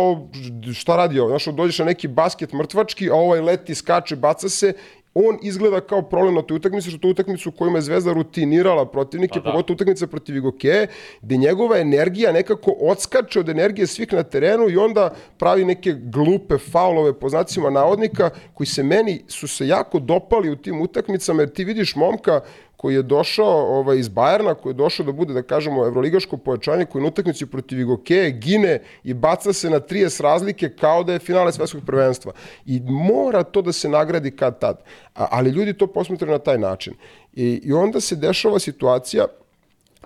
šta 0.75 0.97
radi 0.97 1.21
ovo? 1.21 1.29
Znaš, 1.29 1.45
dođeš 1.45 1.79
na 1.79 1.85
neki 1.85 2.09
basket 2.09 2.53
mrtvački, 2.53 3.11
a 3.11 3.15
ovaj 3.15 3.41
leti, 3.41 3.75
skače, 3.75 4.17
baca 4.17 4.49
se 4.49 4.73
on 5.15 5.39
izgleda 5.43 5.81
kao 5.81 6.03
problem 6.03 6.35
na 6.35 6.43
toj 6.43 6.57
utakmici, 6.57 6.91
što 6.91 6.99
to 6.99 7.09
utakmicu 7.09 7.49
u 7.49 7.53
kojima 7.53 7.79
je 7.79 7.83
Zvezda 7.83 8.13
rutinirala 8.13 8.87
protivnike, 8.87 9.41
Pa 9.41 9.45
da. 9.45 9.51
pogotovo 9.51 9.75
utakmica 9.75 10.07
protiv 10.07 10.37
Igokeje, 10.37 10.87
gde 11.23 11.37
njegova 11.37 11.79
energija 11.79 12.33
nekako 12.33 12.75
odskače 12.81 13.41
od 13.41 13.49
energije 13.49 13.87
svih 13.87 14.13
na 14.13 14.23
terenu 14.23 14.69
i 14.69 14.77
onda 14.77 15.15
pravi 15.39 15.65
neke 15.65 15.93
glupe 15.93 16.59
faulove 16.59 17.13
po 17.13 17.29
znacima 17.29 17.71
navodnika, 17.71 18.31
koji 18.55 18.67
se 18.67 18.83
meni 18.83 19.23
su 19.29 19.49
se 19.49 19.67
jako 19.67 19.99
dopali 19.99 20.51
u 20.51 20.57
tim 20.57 20.81
utakmicama, 20.81 21.43
jer 21.43 21.51
ti 21.51 21.65
vidiš 21.65 21.97
momka 21.97 22.41
koji 22.79 22.95
je 22.95 23.03
došao 23.03 23.79
ovaj, 23.79 23.99
iz 23.99 24.09
Bajerna, 24.09 24.55
koji 24.55 24.71
je 24.71 24.75
došao 24.75 25.07
da 25.07 25.13
bude, 25.13 25.35
da 25.35 25.43
kažemo, 25.43 25.87
evroligaško 25.87 26.37
pojačanje, 26.37 26.85
koji 26.85 27.03
na 27.03 27.09
utakmici 27.09 27.47
protiv 27.47 27.81
Igokeje 27.81 28.31
gine 28.31 28.83
i 29.05 29.15
baca 29.15 29.53
se 29.53 29.71
na 29.71 29.81
30 29.81 30.23
razlike 30.23 30.71
kao 30.71 31.03
da 31.03 31.13
je 31.13 31.19
finale 31.19 31.53
svetskog 31.53 31.83
prvenstva. 31.87 32.33
I 32.67 32.81
mora 32.87 33.43
to 33.43 33.63
da 33.63 33.73
se 33.73 33.89
nagradi 33.89 34.31
kad 34.31 34.61
tad. 34.61 34.83
A, 35.15 35.27
ali 35.31 35.51
ljudi 35.51 35.75
to 35.75 35.87
posmetraju 35.87 36.33
na 36.33 36.39
taj 36.39 36.59
način. 36.59 36.95
I, 37.33 37.61
I 37.65 37.73
onda 37.73 38.01
se 38.01 38.17
dešava 38.17 38.59
situacija 38.59 39.27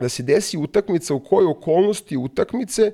da 0.01 0.09
se 0.09 0.23
desi 0.23 0.59
utakmica 0.59 1.15
u 1.15 1.21
kojoj 1.21 1.51
okolnosti 1.51 2.17
utakmice 2.17 2.93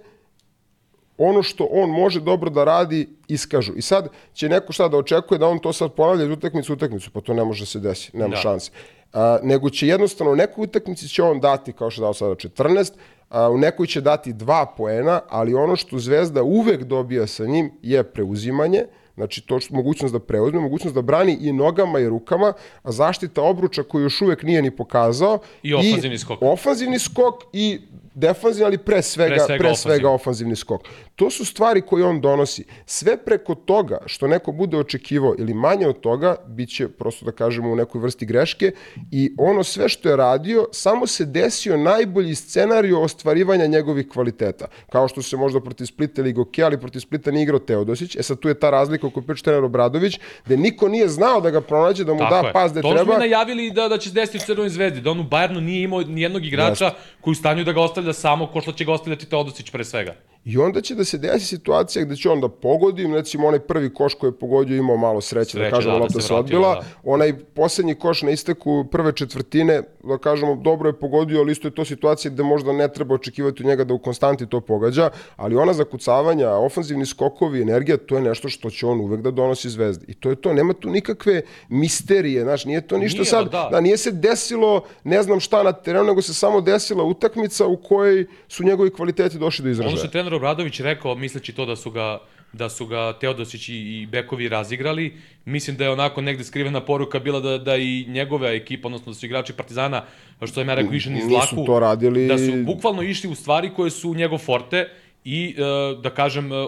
ono 1.18 1.42
što 1.42 1.68
on 1.70 1.90
može 1.90 2.20
dobro 2.20 2.50
da 2.50 2.64
radi 2.64 3.08
iskažu. 3.28 3.72
I 3.76 3.82
sad 3.82 4.08
će 4.32 4.48
neko 4.48 4.72
šta 4.72 4.88
da 4.88 4.96
očekuje 4.96 5.38
da 5.38 5.46
on 5.46 5.58
to 5.58 5.72
sad 5.72 5.92
ponavlja 5.92 6.24
iz 6.24 6.30
utakmice 6.30 6.72
u 6.72 6.74
utakmicu, 6.74 7.10
pa 7.10 7.20
to 7.20 7.34
ne 7.34 7.44
može 7.44 7.62
da 7.62 7.66
se 7.66 7.80
desi, 7.80 8.10
nema 8.16 8.34
Da. 8.34 8.36
šanse. 8.36 8.70
A, 9.18 9.38
nego 9.42 9.70
će 9.70 9.86
jednostavno 9.86 10.32
u 10.32 10.36
nekoj 10.36 10.64
utakmici 10.64 11.08
će 11.08 11.22
on 11.22 11.40
dati, 11.40 11.72
kao 11.72 11.90
što 11.90 12.02
je 12.02 12.04
dao 12.04 12.14
sada 12.14 12.34
14, 12.34 12.92
a, 13.28 13.50
u 13.50 13.58
nekoj 13.58 13.86
će 13.86 14.00
dati 14.00 14.32
dva 14.32 14.66
poena, 14.76 15.20
ali 15.28 15.54
ono 15.54 15.76
što 15.76 15.98
Zvezda 15.98 16.42
uvek 16.42 16.84
dobija 16.84 17.26
sa 17.26 17.46
njim 17.46 17.70
je 17.82 18.02
preuzimanje, 18.02 18.84
Znači, 19.18 19.40
to 19.40 19.60
što 19.60 19.74
mogućnost 19.74 20.12
da 20.14 20.20
preuzme, 20.20 20.60
mogućnost 20.60 20.94
da 20.94 21.02
brani 21.02 21.38
i 21.40 21.52
nogama 21.52 22.00
i 22.00 22.08
rukama, 22.08 22.52
a 22.82 22.92
zaštita 22.92 23.42
obruča 23.42 23.82
koju 23.82 24.02
još 24.02 24.20
uvek 24.22 24.42
nije 24.42 24.62
ni 24.62 24.70
pokazao. 24.70 25.38
I 25.62 25.74
ofanzivni 25.74 26.18
skok. 26.18 26.38
Ofanzivni 26.42 26.98
skok 26.98 27.34
i 27.52 27.80
defanzivni, 28.14 28.66
ali 28.66 28.78
pre 28.78 29.02
svega, 29.02 29.34
Pre 29.34 29.44
svega 29.44 29.64
pre 29.64 29.74
svega 29.74 30.10
ofanzivni 30.10 30.56
skok. 30.56 30.80
To 31.18 31.30
su 31.30 31.44
stvari 31.44 31.80
koje 31.82 32.04
on 32.04 32.20
donosi. 32.20 32.64
Sve 32.86 33.24
preko 33.24 33.54
toga 33.54 33.98
što 34.06 34.26
neko 34.26 34.52
bude 34.52 34.76
očekivao 34.76 35.34
ili 35.38 35.54
manje 35.54 35.86
od 35.88 36.00
toga, 36.00 36.36
bit 36.46 36.68
će, 36.68 36.88
prosto 36.88 37.24
da 37.26 37.32
kažemo, 37.32 37.72
u 37.72 37.76
nekoj 37.76 38.00
vrsti 38.00 38.26
greške 38.26 38.72
i 39.10 39.32
ono 39.38 39.64
sve 39.64 39.88
što 39.88 40.08
je 40.08 40.16
radio, 40.16 40.66
samo 40.72 41.06
se 41.06 41.24
desio 41.24 41.76
najbolji 41.76 42.34
scenariju 42.34 43.00
ostvarivanja 43.00 43.66
njegovih 43.66 44.08
kvaliteta. 44.08 44.66
Kao 44.90 45.08
što 45.08 45.22
se 45.22 45.36
možda 45.36 45.60
protiv 45.60 45.84
Splita 45.84 46.20
ili 46.20 46.32
Goke, 46.32 46.62
ali 46.62 46.80
protiv 46.80 47.00
Splita 47.00 47.30
nije 47.30 47.42
igrao 47.42 47.58
Teodosić. 47.58 48.16
E 48.16 48.22
sad 48.22 48.38
tu 48.38 48.48
je 48.48 48.54
ta 48.54 48.70
razlika 48.70 49.06
u 49.06 49.10
kojoj 49.10 49.26
priča 49.26 49.44
trener 49.44 49.64
Obradović, 49.64 50.20
gde 50.46 50.56
niko 50.56 50.88
nije 50.88 51.08
znao 51.08 51.40
da 51.40 51.50
ga 51.50 51.60
pronađe, 51.60 52.04
da 52.04 52.12
mu 52.12 52.18
Tako 52.18 52.42
da 52.42 52.46
je. 52.46 52.52
pas 52.52 52.72
gde 52.72 52.82
to 52.82 52.92
treba. 52.94 53.04
smo 53.04 53.18
najavili 53.18 53.70
da, 53.70 53.88
da 53.88 53.98
će 53.98 54.08
se 54.08 54.14
desiti 54.14 54.38
u 54.38 54.46
Crvenoj 54.46 54.68
zvezdi, 54.68 55.00
da 55.00 55.10
on 55.10 55.20
u 55.20 55.24
Bayernu 55.24 55.60
nije 55.60 55.82
imao 55.82 56.00
ni 56.00 56.22
jednog 56.22 56.44
igrača 56.44 56.90
koji 57.20 57.32
je 57.32 57.38
u 57.38 57.40
stanju 57.40 57.64
da 57.64 57.72
ga 57.72 57.80
ostavlja 57.80 58.12
samo, 58.12 58.46
ko 58.46 58.60
što 58.60 58.72
će 58.72 58.84
ga 58.84 58.92
ostavljati 58.92 59.26
Teodosić 59.26 59.70
pre 59.70 59.84
svega. 59.84 60.14
I 60.44 60.58
onda 60.58 60.80
će 60.80 60.94
da 60.94 61.04
se 61.04 61.18
desi 61.18 61.46
situacija 61.46 62.04
gde 62.04 62.16
će 62.16 62.30
on 62.30 62.40
da 62.40 62.48
pogodi, 62.48 63.06
recimo 63.06 63.46
onaj 63.46 63.60
prvi 63.60 63.94
koš 63.94 64.14
koji 64.14 64.28
je 64.28 64.38
pogodio 64.38 64.76
imao 64.76 64.96
malo 64.96 65.20
sreće, 65.20 65.50
Sreće, 65.50 65.64
da 65.64 65.70
kažemo, 65.70 65.92
da, 65.92 65.98
da 65.98 66.02
lopta 66.02 66.20
se 66.20 66.26
se 66.26 66.34
odbila. 66.34 66.74
da. 66.74 66.84
Onaj 67.04 67.38
poslednji 67.38 67.94
koš 67.94 68.22
na 68.22 68.30
isteku 68.30 68.84
prve 68.90 69.12
četvrtine, 69.12 69.82
da 70.04 70.18
kažemo, 70.18 70.56
dobro 70.56 70.88
je 70.88 70.92
pogodio, 70.92 71.40
ali 71.40 71.52
isto 71.52 71.68
je 71.68 71.74
to 71.74 71.84
situacija 71.84 72.30
gde 72.32 72.42
možda 72.42 72.72
ne 72.72 72.88
treba 72.88 73.14
očekivati 73.14 73.62
od 73.62 73.66
njega 73.66 73.84
da 73.84 73.94
u 73.94 73.98
konstanti 73.98 74.46
to 74.46 74.60
pogađa, 74.60 75.10
ali 75.36 75.56
ona 75.56 75.72
zakucavanja, 75.72 76.50
ofanzivni 76.50 77.06
skokovi, 77.06 77.62
energija, 77.62 77.96
to 77.96 78.16
je 78.16 78.22
nešto 78.22 78.48
što 78.48 78.70
će 78.70 78.86
on 78.86 79.00
uvek 79.00 79.20
da 79.20 79.30
donosi 79.30 79.70
zvezdi. 79.70 80.04
I 80.08 80.14
to 80.14 80.30
je 80.30 80.36
to, 80.36 80.52
nema 80.52 80.72
tu 80.72 80.90
nikakve 80.90 81.42
misterije, 81.68 82.42
znaš, 82.42 82.64
nije 82.64 82.86
to 82.86 82.98
ništa 82.98 83.18
Nije, 83.18 83.30
sad, 83.30 83.50
da. 83.50 83.68
da, 83.70 83.80
nije 83.80 83.96
se 83.96 84.10
desilo 84.10 84.84
ne 85.04 85.22
znam 85.22 85.40
šta 85.40 85.62
na 85.62 85.72
terenu, 85.72 86.04
nego 86.04 86.22
se 86.22 86.34
samo 86.34 86.60
desila 86.60 87.04
utakmica 87.04 87.66
u 87.66 87.76
kojoj 87.76 88.26
su 88.48 88.64
njegovi 88.64 88.90
kvaliteti 88.90 89.38
došli 89.38 89.62
do 89.62 89.68
izražaja. 89.70 89.96
Je 90.28 90.30
trener 90.30 90.36
Obradović 90.36 90.80
rekao, 90.80 91.14
misleći 91.16 91.52
to 91.52 91.66
da 91.66 91.76
su 91.76 91.90
ga 91.90 92.18
da 92.52 92.68
su 92.68 92.86
ga 92.86 93.12
Teodosić 93.12 93.68
i, 93.68 93.74
Bekovi 94.06 94.48
razigrali. 94.48 95.12
Mislim 95.44 95.76
da 95.76 95.84
je 95.84 95.90
onako 95.90 96.20
negde 96.22 96.44
skrivena 96.44 96.80
poruka 96.80 97.18
bila 97.18 97.40
da, 97.40 97.58
da 97.58 97.76
i 97.76 98.04
njegova 98.08 98.50
ekipa, 98.50 98.88
odnosno 98.88 99.12
da 99.12 99.14
su 99.14 99.26
igrači 99.26 99.52
Partizana, 99.52 100.04
što 100.38 100.54
sam 100.54 100.68
ja 100.68 100.74
rekao, 100.74 100.92
išli 100.94 101.12
niz 101.12 101.24
laku. 101.26 101.66
to 101.66 101.78
radili- 101.78 102.28
Da 102.28 102.38
su 102.38 102.44
bukvalno 102.64 103.02
išli 103.02 103.30
u 103.30 103.34
stvari 103.34 103.70
koje 103.70 103.90
su 103.90 104.14
njegov 104.14 104.38
forte 104.38 104.88
i, 105.24 105.54
e, 105.56 105.62
da 106.02 106.10
kažem, 106.10 106.52
e, 106.52 106.66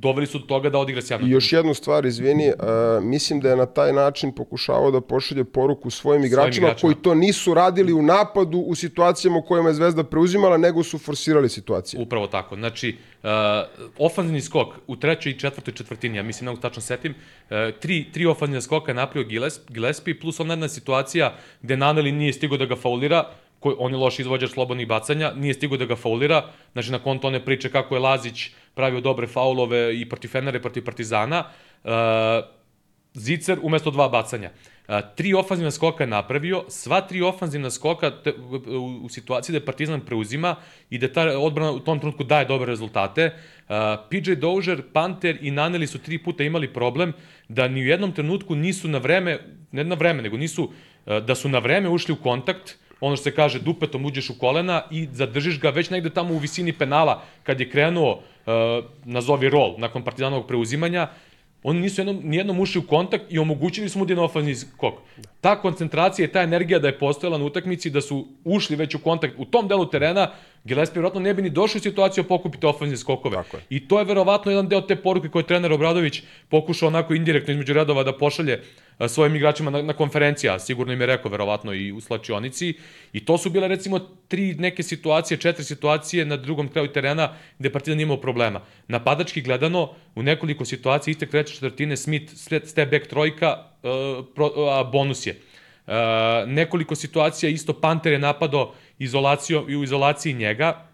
doveli 0.00 0.26
su 0.26 0.38
do 0.38 0.46
toga 0.46 0.70
da 0.70 0.78
odigra 0.78 1.02
sjajno. 1.02 1.26
Još 1.26 1.52
jednu 1.52 1.74
stvar, 1.74 2.06
izvini, 2.06 2.48
uh, 2.48 3.04
mislim 3.04 3.40
da 3.40 3.50
je 3.50 3.56
na 3.56 3.66
taj 3.66 3.92
način 3.92 4.32
pokušavao 4.32 4.90
da 4.90 5.00
pošalje 5.00 5.44
poruku 5.44 5.90
svojim 5.90 6.24
igračima, 6.24 6.66
igračima. 6.66 6.88
koji 6.88 7.02
to 7.02 7.14
nisu 7.14 7.54
radili 7.54 7.92
u 7.92 8.02
napadu 8.02 8.58
u 8.58 8.74
situacijama 8.74 9.38
u 9.38 9.42
kojima 9.42 9.68
je 9.68 9.74
Zvezda 9.74 10.04
preuzimala, 10.04 10.56
nego 10.56 10.82
su 10.82 10.98
forsirali 10.98 11.48
situacije. 11.48 12.02
Upravo 12.02 12.26
tako. 12.26 12.56
Znači, 12.56 12.96
uh, 13.22 13.28
ofanzivni 13.98 14.40
skok 14.40 14.68
u 14.86 14.96
trećoj 14.96 15.32
i 15.32 15.38
četvrtoj 15.38 15.74
četvrtini, 15.74 16.16
ja 16.16 16.22
mislim, 16.22 16.46
mogu 16.46 16.60
tačno 16.60 16.82
setim, 16.82 17.14
uh, 17.14 17.56
tri, 17.80 18.06
tri 18.12 18.26
ofanzivne 18.26 18.62
skoka 18.62 18.90
je 18.90 18.94
napravio 18.94 19.28
Giles, 19.28 19.60
Gillespie, 19.68 20.20
plus 20.20 20.40
ona 20.40 20.52
jedna 20.52 20.68
situacija 20.68 21.34
gde 21.62 21.76
Naneli 21.76 22.12
nije 22.12 22.32
stigo 22.32 22.56
da 22.56 22.66
ga 22.66 22.76
faulira, 22.76 23.24
koji, 23.60 23.76
on 23.78 23.92
je 23.92 23.98
loš 23.98 24.18
izvođač 24.18 24.50
slobodnih 24.50 24.88
bacanja, 24.88 25.32
nije 25.36 25.54
stigo 25.54 25.76
da 25.76 25.84
ga 25.84 25.96
faulira, 25.96 26.50
znači 26.72 26.92
na 26.92 26.98
konto 26.98 27.26
one 27.26 27.44
priče 27.44 27.70
kako 27.70 27.94
je 27.94 28.00
Lazić 28.00 28.50
pravio 28.74 29.00
dobre 29.00 29.26
faulove 29.26 30.00
i 30.00 30.08
protiv 30.08 30.28
Fenera 30.28 30.58
i 30.58 30.62
protiv 30.62 30.84
Partizana, 30.84 31.44
uh, 31.84 31.90
Zicer 33.14 33.58
umesto 33.62 33.90
dva 33.90 34.08
bacanja. 34.08 34.50
A, 34.88 35.02
tri 35.02 35.34
ofanzivna 35.34 35.70
skoka 35.70 36.04
je 36.04 36.08
napravio, 36.08 36.64
sva 36.68 37.00
tri 37.00 37.20
ofanzivna 37.22 37.70
skoka 37.70 38.10
te, 38.10 38.32
u, 38.32 39.00
u 39.04 39.08
situaciji 39.08 39.52
da 39.52 39.58
je 39.58 39.64
Partizan 39.64 40.00
preuzima 40.00 40.54
i 40.90 40.98
da 40.98 41.12
ta 41.12 41.26
odbrana 41.38 41.72
u 41.72 41.80
tom 41.80 42.00
trenutku 42.00 42.24
daje 42.24 42.44
dobre 42.44 42.66
rezultate. 42.66 43.30
A, 43.68 43.96
PJ 44.10 44.38
Dozier, 44.40 44.82
Panter 44.92 45.38
i 45.40 45.50
Naneli 45.50 45.86
su 45.86 45.98
tri 45.98 46.18
puta 46.18 46.44
imali 46.44 46.72
problem 46.72 47.12
da 47.48 47.68
ni 47.68 47.82
u 47.82 47.86
jednom 47.86 48.12
trenutku 48.12 48.54
nisu 48.54 48.88
na 48.88 48.98
vreme, 48.98 49.38
ne 49.72 49.84
na 49.84 49.94
vreme, 49.94 50.22
nego 50.22 50.36
nisu, 50.36 50.70
a, 51.06 51.20
da 51.20 51.34
su 51.34 51.48
na 51.48 51.58
vreme 51.58 51.88
ušli 51.88 52.14
u 52.14 52.22
kontakt, 52.22 52.76
ono 53.00 53.16
što 53.16 53.22
se 53.22 53.34
kaže 53.34 53.58
dupetom 53.58 54.04
uđeš 54.04 54.30
u 54.30 54.38
kolena 54.38 54.82
i 54.90 55.08
zadržiš 55.12 55.60
ga 55.60 55.70
već 55.70 55.90
negde 55.90 56.10
tamo 56.10 56.34
u 56.34 56.38
visini 56.38 56.72
penala 56.72 57.22
kad 57.42 57.60
je 57.60 57.70
krenuo, 57.70 58.12
uh, 58.12 58.84
nazovi 59.04 59.48
rol, 59.48 59.74
nakon 59.78 60.04
partizanovog 60.04 60.46
preuzimanja, 60.46 61.08
oni 61.62 61.80
nisu 61.80 62.00
jednom, 62.00 62.20
nijednom 62.24 62.60
ušli 62.60 62.78
u 62.78 62.86
kontakt 62.86 63.24
i 63.28 63.38
omogućili 63.38 63.88
su 63.88 63.98
mu 63.98 64.04
da 64.04 64.12
je 64.12 64.16
na 64.16 64.22
ofanzivni 64.22 64.54
skok. 64.54 64.94
Ta 65.40 65.60
koncentracija 65.60 66.26
i 66.26 66.32
ta 66.32 66.42
energija 66.42 66.78
da 66.78 66.88
je 66.88 66.98
postojala 66.98 67.38
na 67.38 67.44
utakmici, 67.44 67.90
da 67.90 68.00
su 68.00 68.26
ušli 68.44 68.76
već 68.76 68.94
u 68.94 68.98
kontakt 68.98 69.34
u 69.38 69.44
tom 69.44 69.68
delu 69.68 69.86
terena, 69.86 70.30
Gillespie 70.64 70.98
vjerojatno 71.00 71.20
ne 71.20 71.34
bi 71.34 71.42
ni 71.42 71.50
došao 71.50 71.78
u 71.78 71.82
situaciju 71.82 72.24
da 72.24 72.28
pokupite 72.28 72.66
ofanzivne 72.66 72.96
skokove. 72.96 73.42
I 73.70 73.88
to 73.88 73.98
je 73.98 74.04
verovatno 74.04 74.50
jedan 74.50 74.68
deo 74.68 74.80
te 74.80 74.96
poruke 74.96 75.28
koje 75.28 75.42
je 75.42 75.46
trener 75.46 75.72
Obradović 75.72 76.22
pokušao 76.48 76.86
onako 76.88 77.14
indirektno 77.14 77.52
između 77.52 77.72
redova 77.72 78.02
da 78.02 78.12
pošalje 78.12 78.52
a, 78.52 78.87
svojim 79.08 79.36
igračima 79.36 79.70
na, 79.70 79.82
na 79.82 79.92
konferencija, 79.92 80.58
sigurno 80.58 80.92
im 80.92 81.00
je 81.00 81.06
rekao 81.06 81.30
verovatno 81.30 81.74
i 81.74 81.92
u 81.92 82.00
slačionici. 82.00 82.74
I 83.12 83.24
to 83.24 83.38
su 83.38 83.50
bile 83.50 83.68
recimo 83.68 83.98
tri 84.28 84.54
neke 84.54 84.82
situacije, 84.82 85.38
četiri 85.38 85.64
situacije 85.64 86.24
na 86.24 86.36
drugom 86.36 86.68
kraju 86.68 86.88
terena 86.88 87.32
gde 87.58 87.70
Partizan 87.70 88.00
imao 88.00 88.16
problema. 88.20 88.60
Napadački 88.88 89.42
gledano, 89.42 89.90
u 90.14 90.22
nekoliko 90.22 90.64
situacija 90.64 91.12
iste 91.12 91.26
treće 91.26 91.54
četvrtine 91.54 91.96
Smith, 91.96 92.32
step 92.64 92.90
back 92.90 93.06
trojka, 93.06 93.56
uh, 93.82 94.24
pro, 94.34 94.50
a 94.70 94.84
bonus 94.84 95.26
je. 95.26 95.40
Uh, 95.86 95.94
nekoliko 96.46 96.94
situacija 96.94 97.50
isto 97.50 97.80
Panter 97.80 98.12
je 98.12 98.18
napadao 98.18 98.74
izolacijom 98.98 99.70
i 99.70 99.76
u 99.76 99.84
izolaciji 99.84 100.34
njega, 100.34 100.84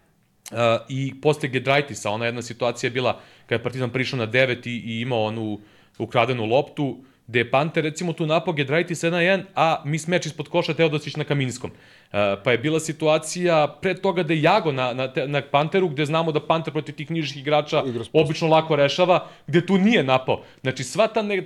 Uh, 0.51 0.57
i 0.89 1.13
posle 1.21 1.49
Gedraitisa, 1.49 2.09
ona 2.09 2.25
jedna 2.25 2.41
situacija 2.41 2.87
je 2.87 2.91
bila 2.91 3.19
kada 3.45 3.55
je 3.55 3.63
Partizan 3.63 3.89
prišao 3.89 4.19
na 4.19 4.27
9 4.27 4.67
i, 4.67 4.71
i 4.71 5.01
imao 5.01 5.23
onu 5.23 5.59
ukradenu 5.97 6.45
loptu, 6.45 7.03
gde 7.27 7.39
je 7.39 7.51
Panter 7.51 7.83
recimo 7.83 8.13
tu 8.13 8.25
napao 8.25 8.53
Gedraitisa 8.53 9.07
1-1, 9.07 9.43
a 9.55 9.81
mis 9.85 10.07
meč 10.07 10.25
ispod 10.25 10.49
koša 10.49 10.73
Teodosić 10.73 11.15
na 11.15 11.23
Kaminskom. 11.23 11.71
Uh, 11.71 12.19
pa 12.43 12.51
je 12.51 12.57
bila 12.57 12.79
situacija 12.79 13.77
pre 13.81 13.95
toga 13.95 14.23
da 14.23 14.33
je 14.33 14.41
Jago 14.41 14.71
na, 14.71 14.93
na, 14.93 15.09
na 15.27 15.41
Panteru, 15.41 15.89
gde 15.89 16.05
znamo 16.05 16.31
da 16.31 16.39
Panter 16.39 16.73
protiv 16.73 16.95
tih 16.95 17.11
nižih 17.11 17.37
igrača 17.37 17.83
obično 18.13 18.47
lako 18.47 18.75
rešava, 18.75 19.27
gde 19.47 19.65
tu 19.65 19.77
nije 19.77 20.03
napao. 20.03 20.43
Znači 20.61 20.83
sva 20.83 21.07
ta, 21.07 21.21
ne, 21.21 21.43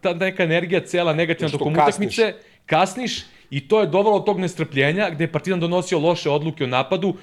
ta 0.00 0.14
neka 0.14 0.42
energija, 0.42 0.80
cela 0.80 1.12
negativna 1.12 1.48
Što 1.48 1.58
tokom 1.58 1.72
utakmice, 1.72 2.34
kasniš 2.66 3.22
i 3.50 3.68
to 3.68 3.80
je 3.80 3.86
dovelo 3.86 4.18
do 4.18 4.24
tog 4.24 4.40
nestrpljenja 4.40 5.10
gde 5.10 5.24
je 5.24 5.32
Partizan 5.32 5.60
donosio 5.60 5.98
loše 5.98 6.30
odluke 6.30 6.64
o 6.64 6.66
napadu, 6.66 7.14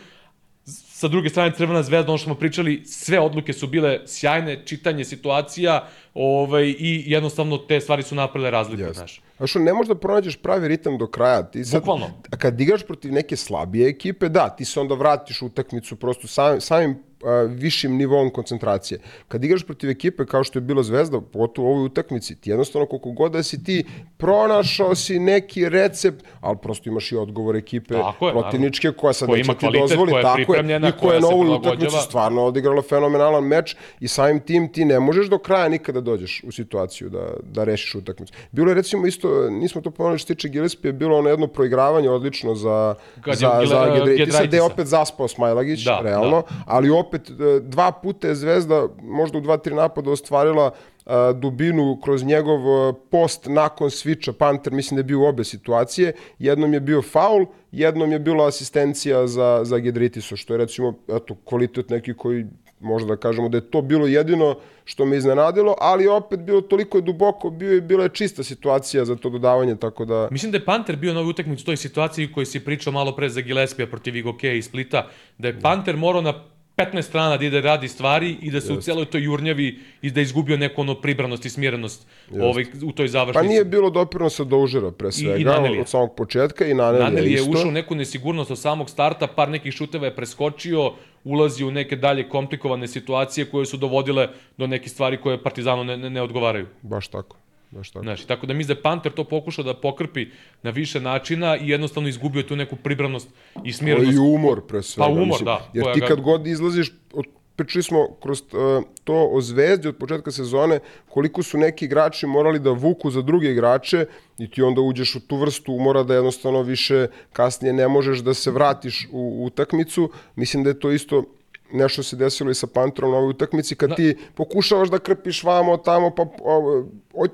sa 1.00 1.08
druge 1.08 1.30
strane 1.30 1.54
Crvena 1.56 1.84
zvezda, 1.84 2.12
ono 2.12 2.18
što 2.18 2.26
smo 2.26 2.36
pričali, 2.36 2.82
sve 2.86 3.20
odluke 3.20 3.54
su 3.54 3.68
bile 3.68 4.00
sjajne, 4.06 4.66
čitanje 4.66 5.06
situacija 5.06 5.88
ovaj, 6.14 6.66
i 6.66 7.04
jednostavno 7.08 7.58
te 7.58 7.80
stvari 7.80 8.04
su 8.04 8.16
napravile 8.16 8.52
razliku, 8.52 8.82
Jeste. 8.82 8.94
znaš. 8.94 9.22
A 9.38 9.48
što 9.48 9.60
ne 9.60 9.74
možeš 9.74 9.88
da 9.88 9.96
pronađeš 9.96 10.36
pravi 10.36 10.68
ritam 10.68 10.98
do 10.98 11.08
kraja. 11.08 11.44
Ti 11.44 11.64
sad, 11.66 11.82
Bukvalno. 11.82 12.06
A 12.32 12.38
kad 12.38 12.62
igraš 12.62 12.84
protiv 12.84 13.14
neke 13.14 13.36
slabije 13.36 13.90
ekipe, 13.90 14.30
da, 14.30 14.50
ti 14.50 14.66
se 14.66 14.80
onda 14.80 14.96
vratiš 14.96 15.42
u 15.42 15.46
utakmicu 15.46 15.96
prosto 15.96 16.28
sam, 16.28 16.62
samim 16.62 17.04
a, 17.24 17.48
višim 17.50 17.98
nivom 17.98 18.30
koncentracije. 18.30 19.00
Kad 19.28 19.44
igraš 19.44 19.64
protiv 19.64 19.90
ekipe 19.90 20.26
kao 20.26 20.44
što 20.44 20.60
je 20.60 20.62
bila 20.62 20.84
Zvezda, 20.84 21.22
pogotovo 21.22 21.68
u 21.68 21.72
ovoj 21.72 21.86
utakmici, 21.86 22.36
ti 22.36 22.50
jednostavno 22.50 22.86
koliko 22.86 23.12
god 23.12 23.32
da 23.32 23.44
si 23.44 23.64
ti 23.64 23.86
pronašao 24.18 24.96
si 24.96 25.20
neki 25.20 25.70
recept, 25.70 26.26
ali 26.42 26.58
prosto 26.62 26.90
imaš 26.90 27.12
i 27.12 27.16
odgovor 27.16 27.56
ekipe 27.56 27.94
Tako 27.94 28.28
je, 28.28 28.34
protivničke 28.34 28.92
koja 28.92 29.14
sad 29.14 29.28
Koja 29.28 29.38
neće 29.38 29.54
ti 29.54 29.68
dozvoli, 29.80 30.12
koja 30.12 30.24
tako 30.24 30.56
je, 30.56 30.82
i 30.90 30.92
koja 31.00 31.14
je 31.14 31.22
na 31.22 31.28
ovoj 31.28 31.50
utakmici 31.50 31.98
stvarno 32.08 32.44
odigrala 32.44 32.82
fenomenalan 32.82 33.44
meč 33.44 33.76
i 34.00 34.08
samim 34.08 34.40
tim 34.40 34.72
ti 34.74 34.86
ne 34.86 35.00
možeš 35.00 35.28
do 35.28 35.38
kraja 35.38 35.70
nikada 35.70 36.02
dođeš 36.02 36.44
u 36.48 36.52
situaciju 36.52 37.10
da, 37.10 37.28
da 37.44 37.64
rešiš 37.64 37.96
utakmicu. 37.96 38.34
Bilo 38.52 38.72
je 38.72 38.76
recimo 38.76 39.08
isto, 39.08 39.50
nismo 39.50 39.82
to 39.82 39.92
pomenuli 39.92 40.20
što 40.20 40.28
se 40.28 40.36
tiče 40.36 40.50
Gillespie, 40.50 40.92
bilo 40.94 41.18
ono 41.18 41.30
jedno 41.30 41.48
proigravanje 41.48 42.10
odlično 42.10 42.56
za, 42.56 42.96
Kad 43.22 43.34
je 43.34 43.38
za, 43.38 43.62
za 43.66 43.94
Gedraitisa, 43.96 44.46
gde 44.46 44.58
je 44.58 44.64
opet 44.64 44.88
zaspao 44.88 45.28
Smajlagić, 45.28 45.84
Da, 45.84 46.00
realno, 46.04 46.44
ali 46.66 46.90
opet 46.90 47.09
e, 47.18 47.60
dva 47.60 47.92
puta 47.92 48.28
je 48.28 48.36
Zvezda 48.36 48.88
možda 49.02 49.38
u 49.38 49.42
dva, 49.42 49.58
tri 49.58 49.76
napada 49.76 50.12
ostvarila 50.12 50.72
a, 51.06 51.34
dubinu 51.34 52.00
kroz 52.04 52.24
njegov 52.24 52.60
a, 52.60 52.94
post 53.12 53.46
nakon 53.48 53.92
sviča 53.92 54.34
Panter, 54.34 54.74
mislim 54.74 54.96
da 54.96 55.00
je 55.00 55.04
bio 55.04 55.20
u 55.20 55.26
obe 55.26 55.44
situacije. 55.44 56.14
Jednom 56.40 56.74
je 56.74 56.80
bio 56.80 57.02
faul, 57.02 57.46
jednom 57.72 58.12
je 58.12 58.20
bila 58.20 58.48
asistencija 58.48 59.28
za, 59.28 59.62
za 59.64 59.78
Gedritiso, 59.78 60.36
što 60.36 60.54
je 60.54 60.58
recimo 60.58 60.94
eto, 61.08 61.36
kvalitet 61.46 61.90
neki 61.90 62.14
koji 62.14 62.46
možda 62.80 63.08
da 63.08 63.16
kažemo 63.16 63.50
da 63.50 63.58
je 63.58 63.72
to 63.72 63.82
bilo 63.82 64.08
jedino 64.08 64.56
što 64.86 65.06
me 65.06 65.18
iznenadilo, 65.18 65.76
ali 65.82 66.08
opet 66.08 66.40
bilo 66.40 66.62
toliko 66.62 66.98
je 66.98 67.02
duboko, 67.02 67.50
bio 67.50 67.74
je, 67.74 67.82
bila 67.82 68.04
je 68.04 68.10
čista 68.10 68.44
situacija 68.44 69.06
za 69.06 69.16
to 69.16 69.30
dodavanje, 69.30 69.76
tako 69.76 70.06
da... 70.06 70.28
Mislim 70.32 70.52
da 70.52 70.58
je 70.58 70.66
Panter 70.66 70.96
bio 70.96 71.14
na 71.14 71.20
ovoj 71.20 71.30
utakmici 71.30 71.62
u 71.62 71.66
toj 71.66 71.78
situaciji 71.78 72.32
koji 72.32 72.46
si 72.46 72.66
pričao 72.66 72.94
malo 72.94 73.16
pre 73.16 73.30
za 73.30 73.42
Gillespie 73.42 73.88
protiv 73.90 74.16
Igokeja 74.16 74.54
i 74.54 74.62
Splita, 74.62 75.08
da 75.38 75.48
je 75.48 75.60
Panter 75.60 75.98
morao 75.98 76.22
na 76.22 76.34
15 76.80 77.02
strana 77.02 77.38
da 77.38 77.46
ide 77.46 77.62
radi 77.62 77.88
stvari 77.88 78.38
i 78.42 78.52
da 78.52 78.62
se 78.62 78.74
u 78.74 78.82
celoj 78.82 79.06
toj 79.06 79.24
jurnjavi 79.24 79.68
i 80.02 80.12
da 80.12 80.20
je 80.20 80.24
izgubio 80.24 80.58
neku 80.58 80.82
ono 80.82 80.96
pribranost 80.96 81.46
i 81.46 81.50
smjerenost 81.50 82.08
ovaj, 82.42 82.66
u 82.84 82.92
toj 82.92 83.06
Pa 83.06 83.12
završnici. 83.12 83.48
nije 83.48 83.66
bilo 83.66 83.90
doprinosa 83.90 84.44
do 84.44 84.58
užira 84.58 84.92
pre 84.92 85.12
svega, 85.12 85.52
Nanelija. 85.52 85.82
od 85.82 85.90
samog 85.90 86.16
početka 86.16 86.66
i 86.66 86.74
Nanelija 86.74 87.10
Naneli 87.10 87.32
je 87.32 87.36
isto. 87.36 87.52
ušao 87.52 87.68
u 87.68 87.72
neku 87.72 87.96
nesigurnost 87.96 88.52
od 88.52 88.60
samog 88.60 88.90
starta, 88.90 89.28
par 89.28 89.50
nekih 89.50 89.74
šuteva 89.74 90.06
je 90.06 90.16
preskočio, 90.16 90.92
ulazi 91.24 91.64
u 91.64 91.72
neke 91.72 91.96
dalje 91.96 92.30
komplikovane 92.30 92.88
situacije 92.88 93.46
koje 93.46 93.66
su 93.66 93.78
dovodile 93.78 94.28
do 94.58 94.68
nekih 94.68 94.92
stvari 94.92 95.18
koje 95.18 95.44
Partizanu 95.44 95.84
ne, 95.84 95.98
ne, 95.98 96.10
ne 96.10 96.22
odgovaraju. 96.22 96.68
Baš 96.82 97.08
tako. 97.08 97.38
Baš 97.72 97.92
tako. 97.92 98.04
Znači, 98.04 98.28
tako 98.28 98.46
da 98.48 98.54
da 98.54 98.74
je 98.74 98.82
Panter 98.82 99.12
to 99.12 99.24
pokušao 99.24 99.64
da 99.64 99.74
pokrpi 99.74 100.28
na 100.64 100.70
više 100.70 101.00
načina 101.00 101.58
i 101.58 101.70
jednostavno 101.70 102.10
izgubio 102.10 102.44
tu 102.44 102.56
neku 102.56 102.76
pribranost 102.76 103.30
i 103.66 103.70
I 103.70 103.74
smirenost. 103.74 104.18
umor 104.18 104.62
pre 104.68 104.82
svega. 104.82 105.08
Pa 105.08 105.12
umor, 105.12 105.28
mislim. 105.28 105.46
da, 105.46 105.70
Jer 105.74 105.94
ti 105.94 106.02
kad 106.08 106.22
god 106.22 106.48
izlaziš, 106.48 106.92
od, 107.14 107.26
pričali 107.56 107.84
smo 107.84 108.08
kroz 108.22 108.42
uh, 108.42 108.84
to 109.04 109.30
o 109.32 109.42
zvezdi 109.42 109.88
od 109.88 109.98
početka 109.98 110.32
sezone, 110.32 110.80
koliko 111.10 111.44
su 111.44 111.58
neki 111.58 111.86
igrači 111.86 112.28
morali 112.28 112.60
da 112.60 112.72
vuku 112.72 113.12
za 113.12 113.22
druge 113.22 113.52
igrače 113.52 114.06
i 114.38 114.52
ti 114.52 114.62
onda 114.62 114.82
uđeš 114.82 115.16
u 115.16 115.20
tu 115.20 115.38
vrstu 115.38 115.74
umora 115.74 116.04
da 116.04 116.14
jednostavno 116.14 116.62
više 116.62 117.08
kasnije 117.34 117.74
ne 117.74 117.88
možeš 117.88 118.20
da 118.20 118.34
se 118.34 118.52
vratiš 118.52 119.08
u 119.12 119.46
utakmicu. 119.46 120.12
Mislim 120.36 120.64
da 120.64 120.70
je 120.70 120.80
to 120.80 120.92
isto 120.92 121.24
nešto 121.72 122.04
se 122.04 122.16
desilo 122.16 122.52
i 122.52 122.56
sa 122.56 122.68
Panterom 122.68 123.12
na 123.12 123.18
ovoj 123.18 123.30
utakmici, 123.30 123.76
kad 123.76 123.96
ti 123.96 124.16
pokušavaš 124.36 124.90
da 124.90 125.00
krpiš 125.00 125.44
vamo, 125.44 125.78
tamo, 125.78 126.16
pa 126.16 126.24
o, 126.24 126.86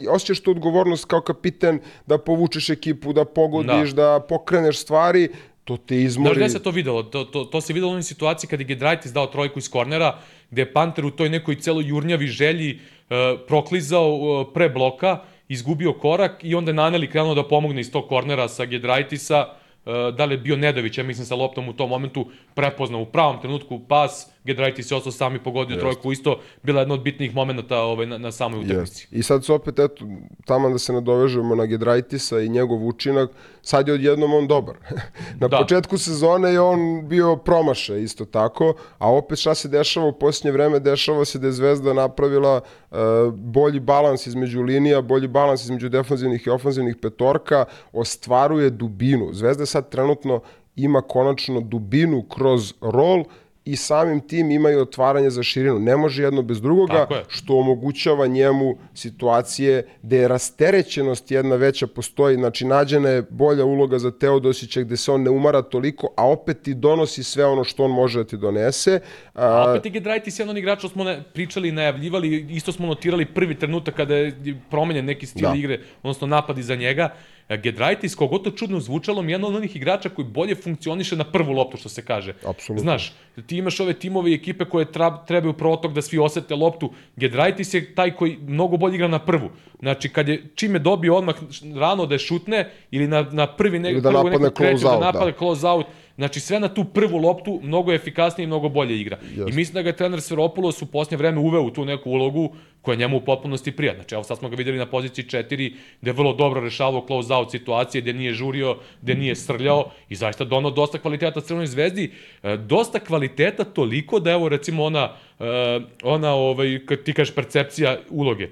osjećaš 0.10 0.40
tu 0.40 0.52
odgovornost 0.52 1.06
kao 1.06 1.22
kapiten 1.22 1.80
da 2.06 2.18
povučeš 2.18 2.70
ekipu, 2.70 3.14
da 3.14 3.26
pogodiš, 3.26 3.90
da, 3.90 4.20
pokreneš 4.30 4.82
stvari, 4.82 5.30
to 5.64 5.78
te 5.78 5.96
Znaš 5.96 6.06
izmori. 6.06 6.36
gde 6.36 6.50
se 6.50 6.64
to 6.64 6.72
videlo? 6.72 7.04
To, 7.04 7.24
to, 7.24 7.44
to 7.44 7.62
se 7.62 7.74
videlo 7.74 7.90
u 7.90 7.92
onoj 7.92 8.04
situaciji 8.04 8.50
kad 8.50 8.60
je 8.60 8.66
Gedraitis 8.66 9.14
dao 9.14 9.28
trojku 9.28 9.60
iz 9.60 9.70
kornera, 9.70 10.20
gde 10.52 10.62
je 10.62 10.74
Panter 10.74 11.06
u 11.06 11.12
toj 11.12 11.30
nekoj 11.30 11.56
celoj 11.56 11.88
jurnjavi 11.88 12.28
želji 12.28 12.80
uh, 12.80 13.16
proklizao 13.48 14.16
uh, 14.16 14.48
pre 14.54 14.70
bloka, 14.70 15.24
izgubio 15.48 15.94
korak 15.94 16.44
i 16.44 16.56
onda 16.56 16.70
je 16.70 16.74
Naneli 16.74 17.10
krenuo 17.10 17.36
da 17.36 17.48
pomogne 17.48 17.82
iz 17.82 17.92
tog 17.92 18.08
kornera 18.08 18.48
sa 18.48 18.66
Gedraitisa, 18.66 19.46
da 19.86 20.26
li 20.26 20.34
je 20.34 20.38
bio 20.38 20.56
Nedović, 20.58 20.98
ja 20.98 21.04
mislim 21.04 21.26
sa 21.26 21.36
loptom 21.36 21.70
u 21.70 21.74
tom 21.74 21.90
momentu, 21.90 22.28
prepoznao 22.54 23.02
u 23.02 23.06
pravom 23.06 23.42
trenutku 23.42 23.80
pas, 23.88 24.35
Gedraitis 24.46 24.92
je 24.92 24.98
ostao 24.98 25.12
sam 25.12 25.36
i 25.36 25.44
pogodio 25.44 25.78
trojku, 25.78 26.12
isto 26.12 26.40
bila 26.64 26.82
jedna 26.82 26.94
od 26.94 27.04
bitnijih 27.04 27.36
momenta 27.36 27.80
ovaj, 27.80 28.06
na, 28.06 28.18
na 28.18 28.32
samoj 28.32 28.60
utakmici. 28.66 29.08
I 29.12 29.24
sad 29.24 29.46
se 29.46 29.54
opet, 29.54 29.80
eto, 29.80 30.06
tamo 30.46 30.70
da 30.70 30.78
se 30.78 30.94
nadovežemo 30.94 31.56
na 31.56 31.66
Gedraitisa 31.66 32.40
i 32.40 32.50
njegov 32.50 32.88
učinak, 32.88 33.30
sad 33.62 33.88
je 33.88 33.94
odjednom 33.94 34.34
on 34.34 34.48
dobar. 34.48 34.76
na 35.42 35.48
Da. 35.48 35.58
početku 35.58 35.98
sezone 35.98 36.52
je 36.52 36.62
on 36.62 37.08
bio 37.08 37.36
promašaj 37.36 38.04
isto 38.04 38.26
tako, 38.26 38.74
a 38.98 39.12
opet 39.12 39.40
šta 39.40 39.56
se 39.56 39.68
dešava 39.68 40.06
u 40.06 40.20
posljednje 40.20 40.52
vreme, 40.52 40.80
dešava 40.80 41.26
se 41.26 41.40
da 41.40 41.48
je 41.48 41.52
Zvezda 41.54 41.94
napravila 41.94 42.62
uh, 42.92 42.98
bolji 43.34 43.80
balans 43.80 44.28
između 44.28 44.62
linija, 44.62 45.02
bolji 45.02 45.28
balans 45.28 45.64
između 45.64 45.90
defanzivnih 45.90 46.48
i 46.48 46.50
ofanzivnih 46.50 46.96
petorka, 47.02 47.66
ostvaruje 47.94 48.70
dubinu. 48.70 49.30
Zvezda 49.34 49.66
sad 49.66 49.90
trenutno 49.90 50.42
ima 50.76 51.02
konačno 51.02 51.62
dubinu 51.62 52.24
kroz 52.24 52.74
rol 52.82 53.24
i 53.66 53.76
samim 53.76 54.20
tim 54.28 54.52
imaju 54.52 54.82
otvaranje 54.82 55.30
za 55.30 55.44
širinu. 55.44 55.80
Ne 55.80 55.98
može 55.98 56.24
jedno 56.24 56.42
bez 56.42 56.62
drugoga, 56.62 57.08
je. 57.10 57.24
što 57.28 57.58
omogućava 57.58 58.28
njemu 58.28 58.78
situacije 58.94 59.88
gde 60.02 60.18
je 60.18 60.28
rasterećenost 60.28 61.32
jedna 61.32 61.56
veća 61.56 61.88
postoji, 61.88 62.36
znači 62.36 62.66
nađena 62.66 63.10
je 63.10 63.22
bolja 63.30 63.66
uloga 63.66 64.00
za 64.00 64.12
Teodosića 64.12 64.82
gde 64.82 64.98
se 64.98 65.12
on 65.12 65.22
ne 65.24 65.30
umara 65.30 65.62
toliko, 65.62 66.08
a 66.18 66.30
opet 66.30 66.62
ti 66.62 66.74
donosi 66.74 67.24
sve 67.24 67.46
ono 67.46 67.64
što 67.64 67.84
on 67.84 67.92
može 67.92 68.20
da 68.20 68.24
ti 68.24 68.38
donese. 68.38 69.00
A 69.34 69.46
A, 69.46 69.72
opet 69.72 69.86
je 69.86 69.92
Gedraitis 69.92 70.40
jedan 70.40 70.50
od 70.50 70.58
igrača 70.58 70.80
što 70.80 70.90
smo 70.90 71.04
ne, 71.04 71.24
pričali 71.34 71.70
i 71.70 71.72
najavljivali, 71.72 72.48
isto 72.50 72.72
smo 72.72 72.88
notirali 72.88 73.26
prvi 73.26 73.56
trenutak 73.56 73.96
kada 73.96 74.16
je 74.16 74.34
promenjen 74.70 75.06
neki 75.06 75.26
stil 75.26 75.50
Da. 75.50 75.56
igre, 75.56 75.80
odnosno 76.04 76.28
napad 76.28 76.58
iza 76.58 76.76
njega. 76.76 77.10
Gedraitis, 77.50 78.16
kogod 78.16 78.44
to 78.44 78.52
čudno 78.52 78.80
zvučalo, 78.80 79.22
mi 79.22 79.32
je 79.32 79.34
jedan 79.34 79.50
od 79.50 79.56
onih 79.56 79.76
igrača 79.76 80.10
koji 80.10 80.28
bolje 80.28 80.56
funkcioniše 80.56 81.16
na 81.16 81.24
prvu 81.24 81.52
loptu, 81.54 81.78
što 81.78 81.90
se 81.90 82.06
kaže. 82.06 82.34
Apsolutno. 82.46 82.82
Znaš, 82.82 83.14
ti 83.48 83.58
imaš 83.58 83.80
ove 83.80 83.94
timove 83.94 84.32
i 84.32 84.34
ekipe 84.34 84.66
koje 84.66 84.92
tra, 84.92 85.26
trebaju 85.26 85.54
protok 85.54 85.94
da 85.94 86.02
svi 86.02 86.20
osete 86.20 86.56
loptu. 86.56 86.92
Gedraitis 87.16 87.74
je 87.74 87.96
taj 87.96 88.12
koji 88.12 88.38
mnogo 88.48 88.78
bolje 88.78 88.96
igra 88.96 89.08
na 89.08 89.20
prvu. 89.20 89.50
Znači, 89.80 90.10
kad 90.10 90.28
je, 90.28 90.44
čim 90.56 90.74
je 90.74 90.80
dobio 90.80 91.16
odmah 91.16 91.36
rano 91.76 92.06
da 92.06 92.16
je 92.16 92.20
šutne 92.20 92.72
ili 92.92 93.08
na, 93.08 93.22
na 93.22 93.48
prvi 93.48 93.80
ne, 93.80 93.92
Ili 93.92 94.02
da 94.02 94.12
napadne 94.12 94.50
close 94.58 94.88
out, 94.88 95.00
da 95.00 95.06
napadne 95.06 95.32
da. 95.32 95.38
close 95.38 95.68
out. 95.68 95.86
Znači, 96.16 96.40
sve 96.40 96.60
na 96.60 96.68
tu 96.74 96.84
prvu 96.84 97.18
loptu 97.18 97.60
mnogo 97.64 97.92
je 97.92 97.96
efikasnije 97.96 98.44
i 98.44 98.48
mnogo 98.48 98.70
bolje 98.70 99.00
igra. 99.00 99.20
I 99.48 99.52
mislim 99.52 99.74
da 99.74 99.82
ga 99.82 99.90
je 99.90 99.96
trener 99.96 100.22
Sveropoulos 100.22 100.82
u 100.82 100.86
posljednje 100.86 101.18
vreme 101.18 101.40
uveo 101.40 101.62
u 101.62 101.70
tu 101.70 101.86
neku 101.86 102.10
ulogu 102.10 102.54
koja 102.82 102.96
njemu 102.96 103.18
u 103.18 103.22
potpunosti 103.22 103.72
prija. 103.72 103.94
Znači, 103.96 104.16
evo 104.16 104.24
sad 104.24 104.38
smo 104.38 104.50
ga 104.50 104.56
videli 104.56 104.78
na 104.78 104.86
poziciji 104.86 105.26
4, 105.26 105.74
gde 106.02 106.10
je 106.10 106.14
vrlo 106.14 106.34
dobro 106.34 106.62
rešavao 106.62 107.06
close-out 107.08 107.52
situacije, 107.52 108.02
gde 108.02 108.14
nije 108.14 108.34
žurio, 108.34 108.78
gde 109.02 109.16
nije 109.16 109.36
srljao 109.36 109.92
i 110.10 110.16
zaista 110.16 110.44
donao 110.44 110.72
dosta 110.72 110.98
kvaliteta 110.98 111.42
Crvenoj 111.42 111.68
zvezdi. 111.68 112.12
E, 112.44 112.58
dosta 112.58 113.00
kvaliteta 113.00 113.64
toliko 113.64 114.20
da 114.20 114.32
evo 114.32 114.50
recimo 114.50 114.84
ona, 114.84 115.16
e, 115.40 115.80
ona 116.04 116.34
ovaj, 116.34 116.80
kad 116.86 117.04
ti 117.04 117.14
kažeš 117.14 117.36
percepcija 117.36 117.98
uloge. 118.10 118.50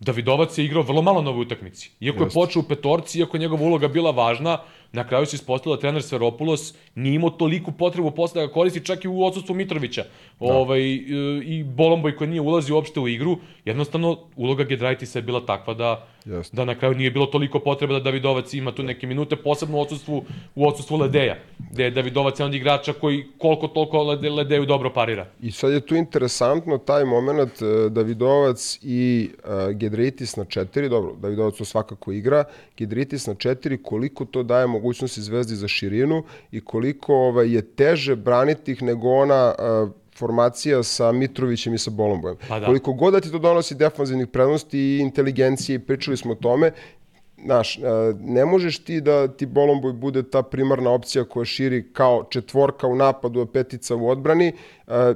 Davidovac 0.00 0.58
je 0.58 0.64
igrao 0.64 0.82
vrlo 0.82 1.02
malo 1.02 1.22
na 1.22 1.30
ovoj 1.30 1.42
utakmici. 1.42 1.90
Iako 2.00 2.24
je 2.24 2.30
počeo 2.30 2.60
u 2.60 2.68
petorci, 2.68 3.18
iako 3.18 3.36
je 3.36 3.40
njegova 3.40 3.62
uloga 3.62 3.88
bila 3.88 4.10
važna, 4.10 4.58
na 4.92 5.06
kraju 5.08 5.26
se 5.26 5.36
ispostavilo 5.36 5.76
da 5.76 5.80
trener 5.80 6.02
Sveropoulos 6.02 6.74
nije 6.94 7.14
imao 7.14 7.30
toliku 7.30 7.72
potrebu 7.72 8.10
posle 8.10 8.40
da 8.40 8.46
ga 8.46 8.52
koristi 8.52 8.84
čak 8.84 9.04
i 9.04 9.08
u 9.08 9.24
odsustvu 9.24 9.54
Mitrovića. 9.54 10.04
Ovaj, 10.40 10.94
e, 10.94 10.98
I 11.44 11.64
Bolomboj 11.64 12.16
koji 12.16 12.30
nije 12.30 12.40
ulazio 12.40 12.74
uopšte 12.74 13.00
u 13.00 13.08
igru, 13.08 13.38
jednostavno 13.64 14.18
uloga 14.36 14.64
Gedraitisa 14.64 15.18
je 15.18 15.22
bila 15.22 15.46
takva 15.46 15.74
da, 15.74 16.06
Jeste. 16.24 16.56
da 16.56 16.64
na 16.64 16.74
kraju 16.74 16.94
nije 16.94 17.10
bilo 17.10 17.26
toliko 17.26 17.58
potreba 17.58 17.92
da 17.92 18.00
Davidovac 18.00 18.54
ima 18.54 18.72
tu 18.72 18.82
neke 18.82 19.06
minute, 19.06 19.36
posebno 19.36 19.78
u 19.78 19.80
odsustvu, 19.80 20.24
u 20.54 20.68
odsustvu 20.68 20.96
Ledeja, 20.96 21.36
gde 21.70 21.84
je 21.84 21.90
Davidovac 21.90 22.38
jedan 22.38 22.50
od 22.50 22.54
igrača 22.54 22.92
koji 22.92 23.26
koliko 23.38 23.68
toliko 23.68 24.02
Lede, 24.02 24.30
Ledeju 24.30 24.66
dobro 24.66 24.92
parira. 24.92 25.26
I 25.40 25.50
sad 25.50 25.72
je 25.72 25.80
tu 25.80 25.96
interesantno 25.96 26.78
taj 26.78 27.04
moment 27.04 27.62
e, 27.62 27.88
Davidovac 27.88 28.78
i 28.82 29.30
uh, 29.44 29.70
Gedritis 29.72 30.36
na 30.36 30.44
četiri, 30.44 30.88
dobro, 30.88 31.14
Davidovac 31.14 31.56
to 31.56 31.64
svakako 31.64 32.12
igra, 32.12 32.44
Gedritis 32.76 33.26
na 33.26 33.34
četiri, 33.34 33.82
koliko 33.82 34.24
to 34.24 34.42
daje 34.42 34.66
mogućnosti 34.80 35.20
Zvezdi 35.22 35.56
za 35.56 35.68
širinu 35.68 36.22
i 36.52 36.60
koliko 36.60 37.14
ovaj, 37.14 37.54
je 37.54 37.62
teže 37.62 38.16
braniti 38.16 38.72
ih 38.72 38.82
nego 38.82 39.08
ona 39.08 39.54
uh, 39.58 39.90
formacija 40.16 40.82
sa 40.82 41.12
Mitrovićem 41.12 41.74
i 41.74 41.78
sa 41.78 41.90
Bolombojem. 41.90 42.36
Pa 42.48 42.60
da. 42.60 42.66
Koliko 42.66 42.92
god 42.92 43.12
da 43.12 43.20
ti 43.20 43.30
to 43.30 43.38
donosi 43.38 43.74
defanzivnih 43.74 44.26
prednosti 44.26 44.78
i 44.78 44.98
inteligencije, 44.98 45.76
i 45.76 45.78
pričali 45.78 46.16
smo 46.16 46.32
o 46.32 46.34
tome, 46.34 46.72
Znaš, 47.44 47.78
e, 47.78 47.80
ne 48.20 48.44
možeš 48.44 48.78
ti 48.84 49.00
da 49.00 49.28
ti 49.28 49.46
Bolomboj 49.46 49.92
bude 49.92 50.22
ta 50.22 50.42
primarna 50.42 50.90
opcija 50.90 51.24
koja 51.24 51.44
širi 51.44 51.92
kao 51.92 52.24
četvorka 52.30 52.86
u 52.86 52.96
napadu, 52.96 53.40
a 53.40 53.46
petica 53.46 53.96
u 53.96 54.08
odbrani, 54.08 54.52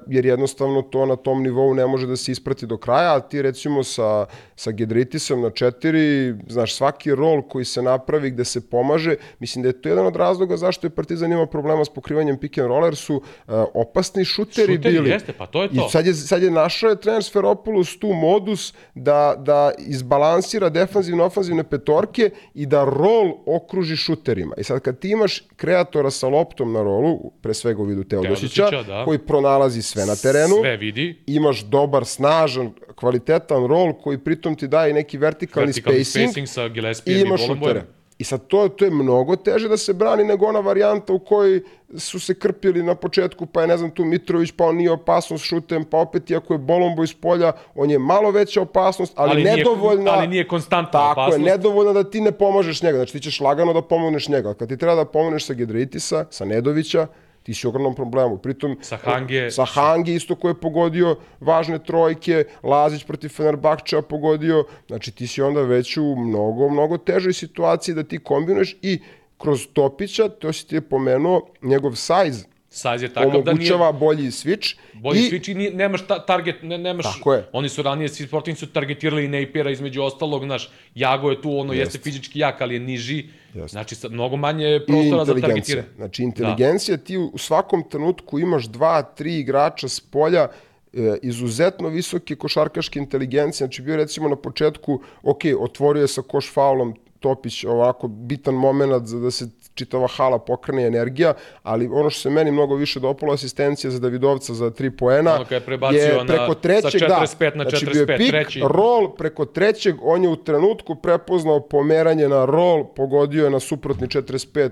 jer 0.06 0.26
jednostavno 0.26 0.82
to 0.82 1.06
na 1.06 1.16
tom 1.16 1.42
nivou 1.42 1.74
ne 1.74 1.86
može 1.86 2.06
da 2.06 2.16
se 2.16 2.32
isprati 2.32 2.66
do 2.66 2.76
kraja, 2.76 3.16
a 3.16 3.20
ti 3.20 3.42
recimo 3.42 3.82
sa, 3.84 4.26
sa 4.56 4.70
Gedritisom 4.70 5.40
na 5.40 5.50
četiri, 5.50 6.34
znaš, 6.48 6.74
svaki 6.74 7.14
rol 7.14 7.42
koji 7.42 7.64
se 7.64 7.82
napravi 7.82 8.30
gde 8.30 8.44
se 8.44 8.70
pomaže, 8.70 9.16
mislim 9.40 9.62
da 9.62 9.68
je 9.68 9.80
to 9.82 9.88
jedan 9.88 10.06
od 10.06 10.16
razloga 10.16 10.56
zašto 10.56 10.86
je 10.86 10.90
Partizan 10.90 11.32
imao 11.32 11.46
problema 11.46 11.84
s 11.84 11.88
pokrivanjem 11.88 12.38
pick 12.38 12.58
and 12.58 12.68
roll, 12.68 12.84
jer 12.84 12.96
su 12.96 13.22
e, 13.48 13.52
opasni 13.74 14.24
šuteri, 14.24 14.76
Šuteri, 14.76 14.94
bili. 14.94 15.10
jeste, 15.10 15.32
pa 15.32 15.46
to 15.46 15.62
je 15.62 15.68
to. 15.68 15.74
I 15.74 15.90
sad 15.90 16.06
je, 16.06 16.14
sad 16.14 16.42
je 16.42 16.50
našao 16.50 16.90
je 16.90 17.00
trener 17.00 17.24
Sferopoulos 17.24 17.98
tu 17.98 18.12
modus 18.12 18.74
da, 18.94 19.34
da 19.38 19.72
izbalansira 19.78 20.68
defanzivne, 20.68 21.24
ofanzivne 21.24 21.64
petorke 21.64 22.30
i 22.54 22.66
da 22.66 22.84
rol 22.84 23.32
okruži 23.46 23.96
šuterima. 23.96 24.54
I 24.58 24.64
sad 24.64 24.80
kad 24.80 24.98
ti 24.98 25.10
imaš 25.10 25.42
kreatora 25.56 26.10
sa 26.10 26.28
loptom 26.28 26.72
na 26.72 26.82
rolu, 26.82 27.32
pre 27.42 27.54
svega 27.54 27.82
u 27.82 27.84
vidu 27.84 28.04
Teodosića, 28.04 28.82
da. 28.86 29.04
koji 29.04 29.18
pronalazi 29.18 29.63
sve 29.82 30.06
na 30.06 30.16
terenu, 30.16 30.54
Sve 30.56 30.76
vidi. 30.76 31.18
imaš 31.26 31.60
dobar, 31.60 32.04
snažan, 32.04 32.72
kvalitetan 32.94 33.66
rol 33.66 33.92
koji 33.94 34.18
pritom 34.18 34.56
ti 34.56 34.68
daje 34.68 34.92
neki 34.92 35.18
vertikalni, 35.18 35.66
Vertikalni 35.66 36.04
spacing, 36.04 36.28
spacing 36.28 36.48
sa 36.48 36.64
i 36.64 36.70
Gillespijem 36.70 37.18
i, 37.18 37.22
imaš 37.22 37.46
šutere. 37.46 37.82
I 38.18 38.24
sad 38.24 38.46
to, 38.46 38.68
to 38.68 38.84
je 38.84 38.90
mnogo 38.90 39.36
teže 39.36 39.68
da 39.68 39.76
se 39.76 39.92
brani 39.92 40.24
nego 40.24 40.46
ona 40.46 40.60
varijanta 40.60 41.12
u 41.12 41.18
kojoj 41.18 41.62
su 41.96 42.20
se 42.20 42.34
krpili 42.34 42.82
na 42.82 42.94
početku, 42.94 43.46
pa 43.46 43.60
je, 43.60 43.66
ne 43.66 43.76
znam, 43.76 43.90
tu 43.90 44.04
Mitrović, 44.04 44.52
pa 44.52 44.64
on 44.64 44.76
nije 44.76 44.90
opasnost 44.90 45.44
šutem, 45.44 45.84
pa 45.84 45.98
opet, 45.98 46.30
iako 46.30 46.54
je 46.54 46.58
Bolombo 46.58 47.04
iz 47.04 47.14
polja, 47.14 47.52
on 47.74 47.90
je 47.90 47.98
malo 47.98 48.30
veća 48.30 48.60
opasnost, 48.60 49.12
ali, 49.16 49.30
Ali 49.30 49.42
nije- 49.42 49.56
nedovoljna... 49.56 50.10
ali 50.10 50.26
nije 50.28 50.48
konstantna 50.48 50.90
tako 50.92 51.10
opasnost. 51.12 51.38
je, 51.40 51.52
nedovoljna 51.52 51.92
da 51.92 52.04
ti 52.04 52.20
ne 52.20 52.32
pomažeš 52.32 52.82
njega. 52.82 52.96
Znači, 52.96 53.12
ti 53.12 53.20
ćeš 53.20 53.40
lagano 53.40 53.72
da 53.72 53.82
pomogneš 53.82 54.28
njega. 54.28 54.54
Kad 54.54 54.68
ti 54.68 54.76
treba 54.76 54.94
da 54.94 55.04
pomogneš 55.04 55.46
sa 55.46 55.54
Gedritisa, 55.54 56.24
sa 56.30 56.44
Nedovića, 56.44 57.06
ti 57.44 57.54
si 57.54 57.66
u 57.66 57.70
ogromnom 57.70 57.94
problemu. 57.94 58.38
Pritom, 58.38 58.78
Sa 58.82 58.96
Hange. 58.96 59.50
Sa 59.50 59.64
Hange 59.64 60.14
isto 60.14 60.34
koji 60.34 60.50
je 60.50 60.60
pogodio 60.60 61.16
važne 61.40 61.78
trojke, 61.78 62.44
Lazić 62.62 63.04
protiv 63.04 63.28
Fenerbahčeva 63.28 64.02
pogodio, 64.02 64.64
znači 64.88 65.12
ti 65.12 65.26
si 65.26 65.42
onda 65.42 65.62
već 65.62 65.96
u 65.96 66.16
mnogo, 66.16 66.68
mnogo 66.68 66.98
težoj 66.98 67.32
situaciji 67.32 67.94
da 67.94 68.02
ti 68.02 68.18
kombinuješ 68.18 68.76
i 68.82 68.98
kroz 69.38 69.66
Topića, 69.72 70.28
to 70.28 70.52
si 70.52 70.66
ti 70.68 70.74
je 70.74 70.80
pomenuo, 70.80 71.46
njegov 71.62 71.94
size, 71.94 72.44
Size 72.74 73.04
je 73.06 73.14
takav 73.14 73.42
da 73.42 73.52
nije 73.52 73.72
bolji 74.00 74.30
switch. 74.30 74.74
bolji 74.94 75.20
i, 75.20 75.30
switch 75.30 75.50
i 75.50 75.54
nije, 75.54 75.70
nemaš 75.70 76.06
ta, 76.06 76.26
target, 76.26 76.56
ne, 76.62 76.78
nemaš, 76.78 77.16
Tako 77.16 77.34
je. 77.34 77.44
oni 77.52 77.68
su 77.68 77.82
ranije, 77.82 78.08
svi 78.08 78.26
sportnici 78.26 78.60
su 78.60 78.66
targetirali 78.66 79.28
Napiera 79.28 79.70
između 79.70 80.02
ostalog, 80.02 80.44
znaš, 80.44 80.70
Jago 80.94 81.30
je 81.30 81.42
tu, 81.42 81.58
ono 81.58 81.72
jeste, 81.72 81.96
Jeste. 81.96 81.98
fizički 81.98 82.38
jak, 82.38 82.60
ali 82.60 82.74
je 82.74 82.80
niži, 82.80 83.28
Jeste. 83.54 83.68
znači 83.68 83.94
sad, 83.94 84.12
mnogo 84.12 84.36
manje 84.36 84.80
prostora 84.86 85.24
za 85.24 85.34
targetiranje. 85.34 85.88
Znači, 85.96 86.22
inteligencija, 86.22 86.96
ti 86.96 87.18
u 87.18 87.38
svakom 87.38 87.88
trenutku 87.90 88.38
imaš 88.38 88.64
dva, 88.64 89.02
tri 89.02 89.38
igrača 89.38 89.88
s 89.88 90.00
polja, 90.00 90.48
e, 90.92 91.16
izuzetno 91.22 91.88
visoke 91.88 92.36
košarkaške 92.36 92.98
inteligencije, 92.98 93.66
znači 93.66 93.82
bio 93.82 93.96
recimo 93.96 94.28
na 94.28 94.36
početku, 94.36 95.00
ok, 95.22 95.40
otvorio 95.60 96.00
je 96.00 96.08
sa 96.08 96.22
koš 96.22 96.52
faulom 96.52 96.94
Topić, 97.20 97.64
ovako 97.64 98.08
bitan 98.08 98.54
moment 98.54 99.06
za 99.06 99.18
da 99.18 99.30
se 99.30 99.48
čitava 99.74 100.06
hala 100.06 100.38
pokrene 100.38 100.86
energija, 100.86 101.34
ali 101.62 101.88
ono 101.92 102.10
što 102.10 102.20
se 102.20 102.30
meni 102.30 102.50
mnogo 102.50 102.74
više 102.74 103.00
dopalo 103.00 103.32
asistencija 103.32 103.90
za 103.90 103.98
Davidovca 103.98 104.54
za 104.54 104.70
tri 104.70 104.90
poena 104.90 105.34
Ono 105.34 105.44
kad 105.44 105.62
je 105.94 106.00
je 106.00 106.14
na- 106.14 106.24
preko 106.24 106.54
trećeg, 106.54 107.00
sa 107.00 107.06
da, 107.08 107.14
45 107.14 107.56
na 107.56 107.64
znači 107.64 107.86
bio 107.86 108.00
je 108.00 108.06
45, 108.06 108.16
pik, 108.18 108.30
treći. 108.30 108.60
rol 108.64 109.14
preko 109.14 109.44
trećeg, 109.44 109.94
on 110.02 110.22
je 110.22 110.28
u 110.28 110.36
trenutku 110.36 110.94
prepoznao 110.94 111.60
pomeranje 111.60 112.28
na 112.28 112.44
rol, 112.44 112.84
pogodio 112.84 113.44
je 113.44 113.50
na 113.50 113.60
suprotni 113.60 114.08
45, 114.08 114.70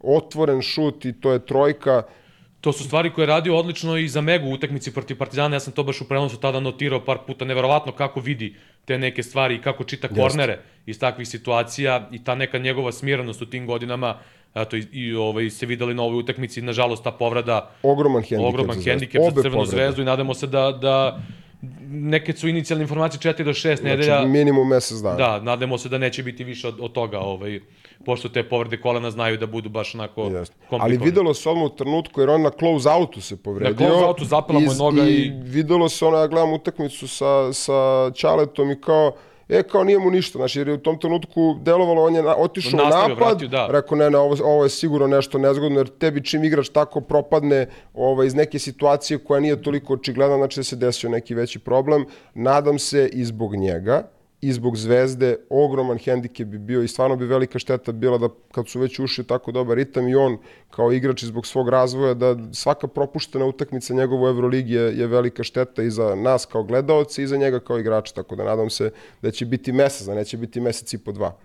otvoren 0.00 0.62
šut 0.62 1.04
i 1.04 1.20
to 1.20 1.32
je 1.32 1.46
trojka. 1.46 2.02
To 2.60 2.72
su 2.72 2.84
stvari 2.84 3.10
koje 3.12 3.22
je 3.22 3.26
radio 3.26 3.56
odlično 3.56 3.96
i 3.96 4.08
za 4.08 4.20
Megu 4.20 4.48
u 4.48 4.52
utakmici 4.52 4.94
protiv 4.94 5.18
Partizana, 5.18 5.56
ja 5.56 5.60
sam 5.60 5.72
to 5.72 5.82
baš 5.82 6.00
u 6.00 6.08
prenosu 6.08 6.36
tada 6.40 6.60
notirao 6.60 7.04
par 7.04 7.18
puta, 7.26 7.44
neverovatno 7.44 7.92
kako 7.92 8.20
vidi 8.20 8.56
te 8.84 8.98
neke 8.98 9.22
stvari 9.22 9.54
i 9.54 9.60
kako 9.60 9.84
čita 9.84 10.08
kornere 10.08 10.58
iz 10.86 10.98
takvih 11.00 11.28
situacija 11.28 12.08
i 12.12 12.24
ta 12.24 12.34
neka 12.34 12.58
njegova 12.58 12.92
smirenost 12.92 13.42
u 13.42 13.46
tim 13.46 13.66
godinama, 13.66 14.18
eto, 14.54 14.76
i, 14.76 14.86
i 14.92 15.14
ovaj, 15.14 15.50
se 15.50 15.66
videli 15.66 15.94
na 15.94 16.02
ovoj 16.02 16.18
utakmici, 16.18 16.62
nažalost 16.62 17.04
ta 17.04 17.10
povrada, 17.12 17.70
Ogroman 17.82 18.22
hendikep 18.22 18.48
ogroman 18.48 18.76
za 18.76 18.90
hendikep 18.90 19.20
za 19.20 19.28
Obe 19.28 19.34
Crvenu 19.34 19.54
povrede. 19.56 19.70
zvezdu 19.76 20.02
i 20.02 20.06
nadamo 20.06 20.34
se 20.34 20.46
da, 20.46 20.72
da 20.72 21.20
neke 21.82 22.32
su 22.32 22.48
inicijalne 22.48 22.82
informacije 22.82 23.20
4 23.24 23.44
do 23.44 23.50
6 23.52 23.84
nedelja, 23.84 24.04
Znači, 24.06 24.28
minimum 24.28 24.68
mesec 24.68 24.98
dana. 24.98 25.16
da, 25.16 25.40
nadamo 25.40 25.78
se 25.78 25.88
da 25.88 25.98
neće 25.98 26.22
biti 26.22 26.44
više 26.44 26.68
od, 26.68 26.74
od 26.80 26.92
toga, 26.92 27.20
ovaj, 27.20 27.60
pošto 28.04 28.28
te 28.28 28.42
povrede 28.44 28.76
kolena 28.76 29.10
znaju 29.10 29.36
da 29.38 29.46
budu 29.46 29.68
baš 29.68 29.94
onako 29.94 30.22
Jeste. 30.22 30.36
Ali 30.60 30.68
komplikovane. 30.70 31.04
videlo 31.04 31.34
se 31.34 31.48
odmah 31.48 31.64
u 31.64 31.70
trenutku, 31.70 32.20
jer 32.20 32.30
on 32.30 32.42
na 32.42 32.50
close 32.50 32.90
outu 32.90 33.20
se 33.20 33.36
povredio. 33.38 33.70
Na 33.70 33.88
close 33.88 34.04
outu 34.04 34.24
zapela 34.24 34.60
mu 34.60 34.74
noga 34.74 35.02
i... 35.02 35.12
i- 35.14 35.32
videlo 35.42 35.88
se, 35.88 36.04
ono, 36.04 36.16
ja 36.16 36.26
gledam 36.26 36.52
utakmicu 36.52 37.08
sa, 37.08 37.52
sa 37.52 37.72
Ćaletom 38.12 38.70
i 38.70 38.80
kao, 38.80 39.12
e, 39.48 39.62
kao 39.62 39.84
nije 39.84 39.98
mu 39.98 40.10
ništa, 40.10 40.38
znači, 40.38 40.58
jer 40.58 40.68
je 40.68 40.74
u 40.74 40.78
tom 40.78 40.98
trenutku 40.98 41.56
delovalo, 41.62 42.02
on 42.04 42.14
je 42.14 42.22
na, 42.22 42.34
otišao 42.36 42.80
u 42.80 42.88
napad, 42.88 43.16
vratio, 43.16 43.48
da. 43.48 43.66
rekao, 43.70 43.98
ne, 43.98 44.10
ne, 44.10 44.18
ovo, 44.18 44.36
ovo 44.44 44.64
je 44.64 44.70
sigurno 44.70 45.06
nešto 45.06 45.38
nezgodno, 45.38 45.80
jer 45.80 45.88
tebi 45.88 46.24
čim 46.24 46.44
igrač 46.44 46.68
tako 46.68 47.00
propadne 47.00 47.66
ovaj, 47.94 48.26
iz 48.26 48.34
neke 48.34 48.58
situacije 48.58 49.18
koja 49.18 49.40
nije 49.40 49.62
toliko 49.62 49.94
očigledna, 49.94 50.36
znači 50.36 50.60
da 50.60 50.64
se 50.64 50.76
desio 50.76 51.10
neki 51.10 51.34
veći 51.34 51.58
problem. 51.58 52.06
Nadam 52.34 52.78
se 52.78 53.08
i 53.12 53.24
zbog 53.24 53.56
njega, 53.56 54.02
i 54.44 54.52
zbog 54.52 54.76
Zvezde 54.76 55.36
ogroman 55.50 55.98
hendikep 55.98 56.48
bi 56.48 56.58
bio 56.58 56.82
i 56.82 56.88
stvarno 56.88 57.16
bi 57.16 57.24
velika 57.24 57.58
šteta 57.58 57.92
bila 57.92 58.18
da 58.18 58.28
kad 58.52 58.68
su 58.68 58.80
već 58.80 58.98
ušli 58.98 59.24
tako 59.24 59.52
dobar 59.52 59.76
ritam 59.76 60.08
i 60.08 60.14
on 60.14 60.38
kao 60.70 60.92
igrač 60.92 61.22
i 61.22 61.26
zbog 61.26 61.46
svog 61.46 61.68
razvoja 61.68 62.14
da 62.14 62.36
svaka 62.52 62.86
propuštena 62.86 63.44
utakmica 63.44 63.94
njegova 63.94 64.22
u 64.22 64.28
Euroligi 64.28 64.74
je, 64.74 64.98
je 64.98 65.06
velika 65.06 65.42
šteta 65.42 65.82
i 65.82 65.90
za 65.90 66.14
nas 66.14 66.46
kao 66.46 66.62
gledaoce 66.62 67.22
i 67.22 67.26
za 67.26 67.36
njega 67.36 67.60
kao 67.60 67.78
igrača, 67.78 68.14
tako 68.14 68.36
da 68.36 68.44
nadam 68.44 68.70
se 68.70 68.92
da 69.22 69.30
će 69.30 69.46
biti 69.46 69.72
mesec, 69.72 70.06
da 70.06 70.14
neće 70.14 70.36
biti 70.36 70.60
mesec 70.60 70.92
i 70.92 70.98
po 70.98 71.12
dva. 71.12 71.36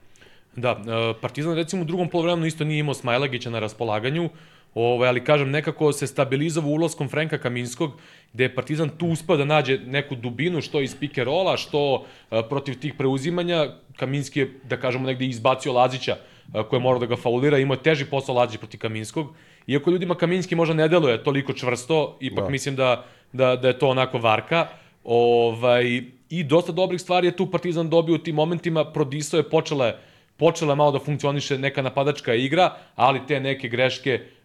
Da, 0.55 0.69
e, 0.69 1.21
Partizan 1.21 1.55
recimo 1.55 1.81
u 1.81 1.85
drugom 1.85 2.09
polovremenu 2.09 2.45
isto 2.45 2.63
nije 2.63 2.79
imao 2.79 2.93
Smajlagića 2.93 3.49
na 3.49 3.59
raspolaganju, 3.59 4.29
ovaj, 4.75 5.09
ali 5.09 5.23
kažem, 5.23 5.49
nekako 5.51 5.91
se 5.91 6.07
stabilizovao 6.07 6.71
ulaskom 6.71 7.09
Frenka 7.09 7.37
Kaminskog, 7.37 7.91
gde 8.33 8.43
je 8.43 8.55
Partizan 8.55 8.89
tu 8.89 9.07
uspeo 9.07 9.37
da 9.37 9.45
nađe 9.45 9.79
neku 9.85 10.15
dubinu, 10.15 10.61
što 10.61 10.81
iz 10.81 10.95
rolla, 11.17 11.57
što 11.57 12.05
e, 12.31 12.41
protiv 12.49 12.79
tih 12.79 12.93
preuzimanja. 12.93 13.67
Kaminski 13.97 14.39
je, 14.39 14.51
da 14.63 14.77
kažemo, 14.77 15.07
negde 15.07 15.25
izbacio 15.25 15.73
Lazića, 15.73 16.17
e, 16.53 16.63
koji 16.69 16.77
je 16.77 16.83
morao 16.83 16.99
da 16.99 17.05
ga 17.05 17.15
faulira, 17.15 17.57
imao 17.57 17.75
je 17.75 17.83
teži 17.83 18.05
posao 18.05 18.35
Lazić 18.35 18.59
protiv 18.59 18.79
Kaminskog. 18.79 19.33
Iako 19.67 19.91
ljudima 19.91 20.15
Kaminski 20.15 20.55
možda 20.55 20.73
ne 20.73 20.87
deluje 20.87 21.23
toliko 21.23 21.53
čvrsto, 21.53 22.17
ipak 22.19 22.43
Da. 22.43 22.49
mislim 22.49 22.75
da, 22.75 23.05
da, 23.33 23.55
da 23.55 23.67
je 23.67 23.79
to 23.79 23.89
onako 23.89 24.17
varka. 24.17 24.67
Ovaj, 25.03 26.01
I 26.29 26.43
dosta 26.43 26.71
dobrih 26.71 27.01
stvari 27.01 27.27
je 27.27 27.35
tu 27.35 27.51
Partizan 27.51 27.89
dobio 27.89 28.15
u 28.15 28.17
tim 28.17 28.35
momentima, 28.35 28.85
prodisao 28.85 29.37
je, 29.37 29.49
počela 29.49 29.85
je 29.87 29.97
počela 30.37 30.75
malo 30.75 30.91
da 30.91 30.99
funkcioniše 30.99 31.57
neka 31.57 31.81
napadačka 31.81 32.33
igra, 32.33 32.73
ali 32.95 33.19
te 33.27 33.39
neke 33.39 33.67
greške 33.67 34.21
uh, 34.21 34.38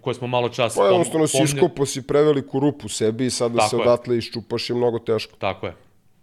koje 0.00 0.14
smo 0.14 0.26
malo 0.26 0.48
čas 0.48 0.74
Pa 0.74 0.84
jednostavno 0.84 1.26
si 1.26 1.32
pomne- 1.34 1.44
iskopo 1.46 1.86
si 1.86 2.02
preveliku 2.02 2.60
rupu 2.60 2.88
sebi 2.88 3.26
i 3.26 3.30
sada 3.30 3.56
Tako 3.56 3.68
se 3.68 3.76
je. 3.76 3.82
odatle 3.82 4.18
iščupaš 4.18 4.70
je 4.70 4.76
mnogo 4.76 4.98
teško. 4.98 5.36
Tako 5.36 5.66
je. 5.66 5.74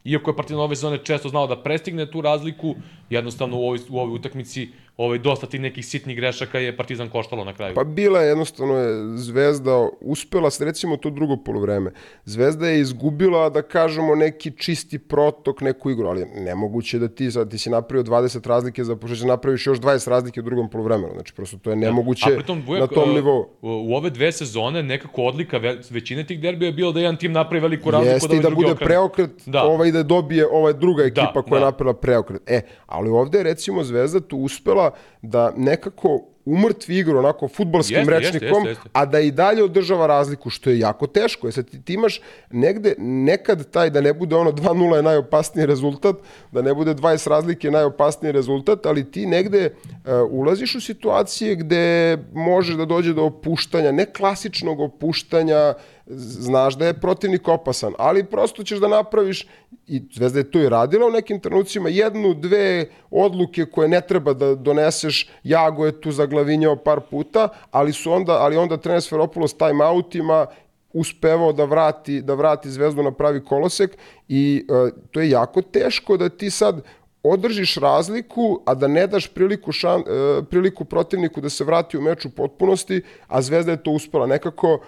Iako 0.05 0.29
je 0.29 0.35
Partizan 0.35 0.61
ove 0.61 0.75
sezone 0.75 0.97
često 0.99 1.29
znao 1.29 1.47
da 1.47 1.57
prestigne 1.57 2.11
tu 2.11 2.21
razliku, 2.21 2.75
jednostavno 3.09 3.57
u 3.57 3.63
ovoj, 3.63 3.79
u 3.89 3.99
ovoj 3.99 4.15
utakmici 4.15 4.69
ovaj, 4.97 5.17
dosta 5.17 5.47
tih 5.47 5.61
nekih 5.61 5.85
sitnih 5.85 6.15
grešaka 6.17 6.59
je 6.59 6.77
Partizan 6.77 7.09
koštalo 7.09 7.43
na 7.43 7.53
kraju. 7.53 7.75
Pa 7.75 7.83
bila 7.83 8.21
je 8.21 8.27
jednostavno 8.27 8.75
je 8.75 9.17
Zvezda 9.17 9.89
uspela, 10.01 10.49
recimo 10.59 10.97
to 10.97 11.09
drugo 11.09 11.37
polovreme. 11.37 11.91
Zvezda 12.25 12.67
je 12.67 12.79
izgubila, 12.79 13.49
da 13.49 13.61
kažemo, 13.61 14.15
neki 14.15 14.51
čisti 14.57 14.99
protok, 14.99 15.61
neku 15.61 15.91
igru, 15.91 16.07
ali 16.07 16.25
nemoguće 16.25 16.99
da 16.99 17.07
ti, 17.07 17.31
sad, 17.31 17.51
ti 17.51 17.57
si 17.57 17.69
napravio 17.69 18.03
20 18.03 18.47
razlike, 18.47 18.83
za 18.83 18.95
pošto 18.95 19.15
će 19.15 19.25
napraviš 19.25 19.67
još 19.67 19.79
20 19.79 20.09
razlike 20.09 20.39
u 20.39 20.43
drugom 20.43 20.69
polovremenu. 20.69 21.13
Znači, 21.13 21.33
prosto 21.33 21.57
to 21.57 21.69
je 21.69 21.75
nemoguće 21.75 22.31
A 22.31 22.35
pritom, 22.35 22.63
Vujak, 22.67 22.81
na 22.81 22.87
tom 22.87 23.09
e, 23.09 23.13
nivou. 23.13 23.49
U, 23.61 23.95
ove 23.95 24.09
dve 24.09 24.31
sezone 24.31 24.83
nekako 24.83 25.21
odlika 25.23 25.57
ve, 25.57 25.79
većine 25.89 26.23
tih 26.23 26.39
derbija 26.39 26.67
je 26.67 26.73
bilo 26.73 26.91
da 26.91 26.99
jedan 26.99 27.17
tim 27.17 27.31
napravi 27.31 27.61
veliku 27.61 27.91
razliku, 27.91 28.13
Jeste 28.15 28.27
da 28.27 28.33
i 28.35 28.37
ovaj 28.37 28.49
da 28.49 28.55
bude 28.55 28.71
okrene. 28.71 28.87
preokret, 28.87 29.31
Da. 29.45 29.63
ovaj 29.63 29.91
da 29.91 30.03
dobije 30.03 30.47
ova 30.51 30.71
druga 30.73 31.03
ekipa 31.03 31.41
koja 31.41 31.57
je 31.57 31.59
da. 31.59 31.65
napravila 31.65 31.93
preokret. 31.93 32.41
E, 32.45 32.61
ali 32.95 33.09
ovde 33.09 33.37
je 33.37 33.43
recimo 33.43 33.83
Zvezda 33.83 34.19
tu 34.19 34.37
uspela 34.37 34.91
da 35.21 35.53
nekako 35.57 36.21
umrtvi 36.45 36.97
igru 36.97 37.19
onako 37.19 37.47
futbolskim 37.47 37.97
Jeste, 37.97 38.13
jeste, 38.13 38.31
rečnikom, 38.31 38.65
jeste, 38.65 38.69
jeste. 38.69 38.89
a 38.93 39.05
da 39.05 39.19
i 39.19 39.31
dalje 39.31 39.63
održava 39.63 40.07
razliku, 40.07 40.49
što 40.49 40.69
je 40.69 40.79
jako 40.79 41.07
teško. 41.07 41.51
Sad 41.51 41.69
ti, 41.69 41.81
ti 41.81 41.93
imaš 41.93 42.21
negde, 42.51 42.95
nekad 42.97 43.71
taj 43.71 43.89
da 43.89 44.01
ne 44.01 44.13
bude 44.13 44.35
ono 44.35 44.51
2-0 44.51 44.95
je 44.95 45.03
najopasniji 45.03 45.65
rezultat, 45.65 46.15
da 46.51 46.61
ne 46.61 46.73
bude 46.73 46.93
20 46.93 47.29
razlike 47.29 47.71
najopasniji 47.71 48.31
rezultat, 48.31 48.85
ali 48.85 49.11
ti 49.11 49.25
negde 49.25 49.73
uh, 49.85 50.01
ulaziš 50.29 50.75
u 50.75 50.81
situacije 50.81 51.55
gde 51.55 52.17
može 52.33 52.77
da 52.77 52.85
dođe 52.85 53.13
do 53.13 53.23
opuštanja, 53.23 53.91
ne 53.91 54.05
klasičnog 54.05 54.79
opuštanja, 54.79 55.73
znaš 56.07 56.77
da 56.77 56.85
je 56.85 56.99
protivnik 56.99 57.47
opasan, 57.47 57.93
ali 57.97 58.25
prosto 58.25 58.63
ćeš 58.63 58.79
da 58.79 58.87
napraviš 58.87 59.47
i 59.87 60.01
Zvezda 60.13 60.39
je 60.39 60.51
to 60.51 60.59
i 60.59 60.69
radila 60.69 61.07
u 61.07 61.11
nekim 61.11 61.39
trenucima, 61.39 61.89
jednu, 61.89 62.33
dve 62.33 62.89
odluke 63.11 63.65
koje 63.65 63.87
ne 63.87 64.01
treba 64.01 64.33
da 64.33 64.55
doneseš, 64.55 65.29
Jago 65.43 65.85
je 65.85 66.01
tu 66.01 66.11
zaglavinjao 66.11 66.75
par 66.75 66.99
puta, 67.09 67.49
ali 67.71 67.93
su 67.93 68.11
onda, 68.11 68.33
ali 68.33 68.57
onda 68.57 68.77
trener 68.77 69.01
Sferopoulos 69.01 69.53
timeoutima 69.53 70.45
uspevao 70.93 71.53
da 71.53 71.65
vrati, 71.65 72.21
da 72.21 72.33
vrati 72.33 72.69
Zvezdu 72.69 73.03
na 73.03 73.11
pravi 73.11 73.43
kolosek 73.43 73.97
i 74.27 74.65
uh, 74.69 74.89
to 75.11 75.21
je 75.21 75.29
jako 75.29 75.61
teško 75.61 76.17
da 76.17 76.29
ti 76.29 76.49
sad 76.49 76.81
održiš 77.23 77.75
razliku, 77.75 78.61
a 78.65 78.75
da 78.75 78.87
ne 78.87 79.07
daš 79.07 79.27
priliku, 79.27 79.71
šan, 79.71 80.01
e, 80.01 80.43
priliku 80.49 80.85
protivniku 80.85 81.41
da 81.41 81.49
se 81.49 81.63
vrati 81.63 81.97
u 81.97 82.01
meč 82.01 82.25
u 82.25 82.29
potpunosti, 82.29 83.01
a 83.27 83.41
Zvezda 83.41 83.71
je 83.71 83.83
to 83.83 83.91
uspela. 83.91 84.27
Nekako 84.27 84.79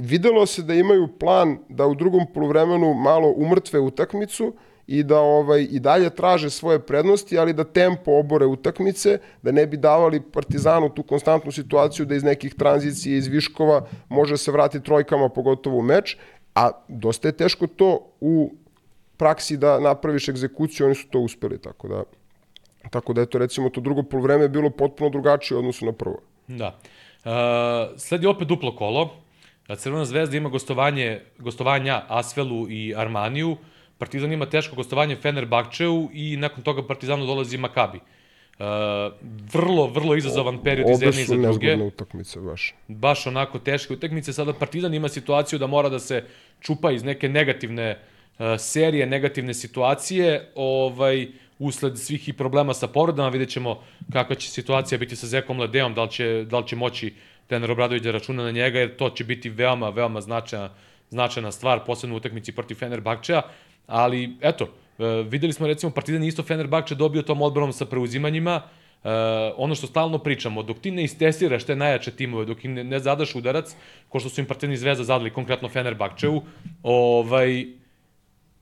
videlo 0.00 0.46
se 0.46 0.62
da 0.62 0.74
imaju 0.74 1.08
plan 1.18 1.58
da 1.68 1.86
u 1.86 1.94
drugom 1.94 2.26
poluvremenu 2.34 2.94
malo 2.94 3.34
umrtve 3.36 3.80
utakmicu 3.80 4.52
i 4.86 5.02
da 5.02 5.20
ovaj 5.20 5.66
i 5.70 5.80
dalje 5.80 6.10
traže 6.10 6.50
svoje 6.50 6.78
prednosti, 6.78 7.38
ali 7.38 7.52
da 7.52 7.64
tempo 7.64 8.18
obore 8.18 8.46
utakmice, 8.46 9.18
da 9.42 9.52
ne 9.52 9.66
bi 9.66 9.76
davali 9.76 10.20
Partizanu 10.32 10.88
tu 10.88 11.02
konstantnu 11.02 11.52
situaciju 11.52 12.06
da 12.06 12.14
iz 12.14 12.24
nekih 12.24 12.54
tranzicija 12.54 13.16
iz 13.16 13.26
viškova 13.26 13.86
može 14.08 14.36
se 14.36 14.52
vratiti 14.52 14.84
trojkama 14.84 15.28
pogotovo 15.28 15.78
u 15.78 15.82
meč, 15.82 16.16
a 16.54 16.70
dosta 16.88 17.28
je 17.28 17.36
teško 17.36 17.66
to 17.66 18.06
u 18.20 18.52
praksi 19.16 19.56
da 19.56 19.80
napraviš 19.80 20.28
egzekuciju, 20.28 20.86
oni 20.86 20.94
su 20.94 21.08
to 21.08 21.20
uspeli, 21.20 21.58
tako 21.58 21.88
da 21.88 22.02
tako 22.90 23.12
da 23.12 23.22
eto 23.22 23.38
recimo 23.38 23.68
to 23.68 23.80
drugo 23.80 24.02
poluvreme 24.02 24.44
je 24.44 24.48
bilo 24.48 24.70
potpuno 24.70 25.10
drugačije 25.10 25.56
u 25.56 25.58
odnosu 25.58 25.86
na 25.86 25.92
prvo. 25.92 26.18
Da. 26.48 26.78
Uh, 27.24 27.30
sledi 27.98 28.26
opet 28.26 28.48
duplo 28.48 28.76
kolo. 28.76 29.10
Crvena 29.76 30.04
zvezda 30.04 30.36
ima 30.36 30.48
gostovanje, 30.48 31.20
gostovanja 31.38 32.02
Asvelu 32.08 32.70
i 32.70 32.94
Armaniju. 32.96 33.56
Partizan 33.98 34.32
ima 34.32 34.46
teško 34.46 34.76
gostovanje 34.76 35.16
Fenerbahčeu 35.16 36.08
i 36.12 36.36
nakon 36.36 36.62
toga 36.64 36.86
Partizanu 36.86 37.26
dolazi 37.26 37.58
Makabi. 37.58 37.98
Uh, 37.98 38.66
vrlo, 39.52 39.86
vrlo 39.86 40.16
izazovan 40.16 40.62
period 40.62 40.90
iz 40.90 40.96
Obe 40.96 41.06
jedne 41.06 41.22
i 41.22 41.24
za 41.24 41.34
druge. 41.34 41.46
nezgodne 41.46 41.84
utakmice 41.84 42.40
baš. 42.40 42.74
baš 42.88 43.26
onako 43.26 43.58
teške 43.58 43.92
utakmice. 43.92 44.32
Sada 44.32 44.52
Partizan 44.52 44.94
ima 44.94 45.08
situaciju 45.08 45.58
da 45.58 45.66
mora 45.66 45.88
da 45.88 45.98
se 45.98 46.24
čupa 46.60 46.90
iz 46.90 47.04
neke 47.04 47.28
negativne 47.28 47.98
uh, 48.38 48.44
serije, 48.58 49.06
negativne 49.06 49.54
situacije, 49.54 50.52
ovaj, 50.54 51.28
usled 51.58 51.98
svih 51.98 52.28
i 52.28 52.32
problema 52.32 52.74
sa 52.74 52.88
povredama. 52.88 53.28
Vidjet 53.28 53.50
ćemo 53.50 53.82
kakva 54.12 54.34
će 54.36 54.50
situacija 54.50 54.98
biti 54.98 55.16
sa 55.16 55.26
Zekom 55.26 55.60
Ledeom, 55.60 55.94
da 55.94 56.02
li 56.02 56.10
će, 56.10 56.44
da 56.50 56.58
li 56.58 56.66
će 56.66 56.76
moći 56.76 57.14
trener 57.50 57.70
Obradović 57.70 58.02
da 58.02 58.12
računa 58.14 58.44
na 58.46 58.50
njega, 58.50 58.78
jer 58.78 58.96
to 58.96 59.10
će 59.10 59.24
biti 59.24 59.50
veoma, 59.50 59.90
veoma 59.90 60.20
značajna, 60.20 60.70
značajna 61.10 61.52
stvar, 61.52 61.80
posebno 61.86 62.14
u 62.14 62.18
utakmici 62.22 62.52
protiv 62.54 62.78
Fenerbahčeja, 62.78 63.42
ali 63.86 64.36
eto, 64.40 64.68
e, 64.98 65.24
videli 65.28 65.52
smo 65.52 65.66
recimo 65.66 65.90
Partizan 65.92 66.24
isto 66.24 66.42
Fenerbahče 66.42 66.94
dobio 66.94 67.22
tom 67.22 67.42
odbranom 67.42 67.72
sa 67.72 67.86
preuzimanjima, 67.86 68.62
Uh, 69.00 69.08
ono 69.56 69.74
što 69.74 69.86
stalno 69.86 70.18
pričamo, 70.18 70.62
dok 70.62 70.78
ti 70.78 70.90
ne 70.90 71.04
istestiraš 71.04 71.64
te 71.64 71.76
najjače 71.76 72.10
timove, 72.10 72.44
dok 72.44 72.64
im 72.64 72.74
ne, 72.74 72.82
ne 72.84 72.98
zadaš 73.00 73.32
udarac, 73.34 73.72
ko 74.08 74.20
što 74.20 74.28
su 74.28 74.40
im 74.40 74.46
Partizan 74.46 74.74
i 74.74 74.76
Zvezda 74.76 75.04
zadali, 75.04 75.32
konkretno 75.32 75.68
Fenerbahčevu, 75.68 76.42
ovaj, 76.82 77.64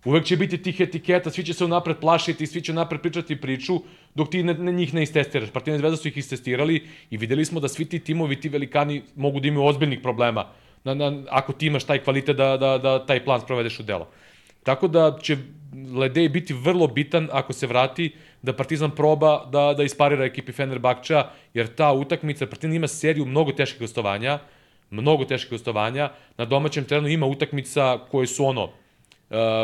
uvek 0.05 0.25
će 0.25 0.37
biti 0.37 0.63
tih 0.63 0.81
etiketa, 0.81 1.31
svi 1.31 1.45
će 1.45 1.55
se 1.55 1.65
unapred 1.65 1.97
plašiti, 2.01 2.47
svi 2.47 2.61
će 2.61 2.73
unapred 2.73 3.01
pričati 3.01 3.41
priču, 3.41 3.81
dok 4.15 4.31
ti 4.31 4.43
ne, 4.43 4.55
ne, 4.55 4.73
njih 4.73 4.95
ne 4.95 5.03
istestiraš. 5.03 5.51
Partizan 5.51 5.79
Zvezda 5.79 5.97
su 5.97 6.09
ih 6.09 6.17
istestirali 6.17 6.87
i 7.11 7.17
videli 7.17 7.45
smo 7.45 7.61
da 7.61 7.69
svi 7.69 7.85
ti 7.85 7.99
timovi, 7.99 8.41
ti 8.41 8.49
velikani 8.49 9.03
mogu 9.17 9.41
da 9.41 9.49
imaju 9.49 9.67
ozbiljnih 9.67 10.01
problema 10.03 10.47
na, 10.85 10.95
na, 10.95 11.23
ako 11.31 11.53
ti 11.53 11.67
imaš 11.67 11.85
taj 11.85 11.99
kvalitet 12.05 12.37
da, 12.37 12.57
da, 12.57 12.79
da 12.79 13.07
taj 13.07 13.25
plan 13.25 13.41
sprovedeš 13.41 13.81
u 13.81 13.83
delo. 13.83 14.09
Tako 14.63 14.89
da 14.89 15.19
će 15.23 15.37
Ledej 15.95 16.29
biti 16.29 16.55
vrlo 16.55 16.87
bitan 16.87 17.29
ako 17.33 17.53
se 17.53 17.67
vrati 17.67 18.13
da 18.43 18.53
Partizan 18.53 18.91
proba 18.91 19.45
da, 19.53 19.75
da 19.77 19.85
isparira 19.85 20.25
ekipi 20.25 20.53
Fenerbahča, 20.53 21.27
jer 21.55 21.67
ta 21.75 21.93
utakmica, 21.93 22.47
Partizan 22.47 22.77
ima 22.77 22.89
seriju 22.89 23.27
mnogo 23.27 23.53
teških 23.53 23.81
gostovanja, 23.81 24.39
mnogo 24.91 25.25
teških 25.25 25.51
gostovanja, 25.51 26.11
na 26.39 26.45
domaćem 26.45 26.85
terenu 26.85 27.09
ima 27.09 27.27
utakmica 27.27 27.99
koje 28.11 28.27
su 28.27 28.47
ono, 28.47 28.71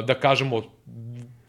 da 0.07 0.15
kažemo, 0.20 0.62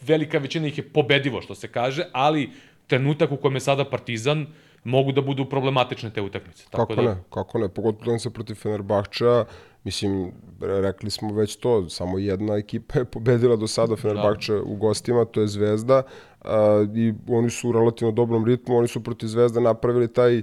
velika 0.02 0.38
većina 0.38 0.68
ih 0.68 0.78
je 0.78 0.90
pobedivo, 0.90 1.42
što 1.42 1.56
se 1.56 1.68
kaže, 1.68 2.06
ali 2.12 2.50
trenutak 2.88 3.32
u 3.32 3.38
kojem 3.38 3.56
je 3.56 3.60
sada 3.60 3.86
Partizan, 3.86 4.48
mogu 4.84 5.12
da 5.12 5.22
budu 5.22 5.46
problematične 5.46 6.10
te 6.14 6.22
utakmice. 6.22 6.64
Tako 6.70 6.86
kako 6.86 7.02
da... 7.02 7.02
ne, 7.02 7.24
kako 7.30 7.60
ne, 7.60 7.70
pogotovo 7.70 8.20
se 8.20 8.30
protiv 8.30 8.56
Fenerbahča, 8.56 9.46
mislim, 9.84 10.32
rekli 10.62 11.10
smo 11.10 11.34
već 11.34 11.56
to, 11.56 11.90
samo 11.90 12.20
jedna 12.20 12.56
ekipa 12.56 13.00
je 13.00 13.06
pobedila 13.06 13.56
do 13.56 13.68
sada 13.68 13.96
Fenerbahče 13.96 14.54
da. 14.54 14.62
u 14.62 14.76
gostima, 14.76 15.26
to 15.26 15.42
je 15.42 15.48
Zvezda, 15.48 16.04
a, 16.42 16.86
i 16.96 17.14
oni 17.28 17.50
su 17.50 17.70
u 17.70 17.72
relativno 17.72 18.12
dobrom 18.12 18.46
ritmu, 18.46 18.78
oni 18.78 18.88
su 18.88 19.04
protiv 19.04 19.28
Zvezda 19.28 19.60
napravili 19.60 20.14
taj 20.14 20.42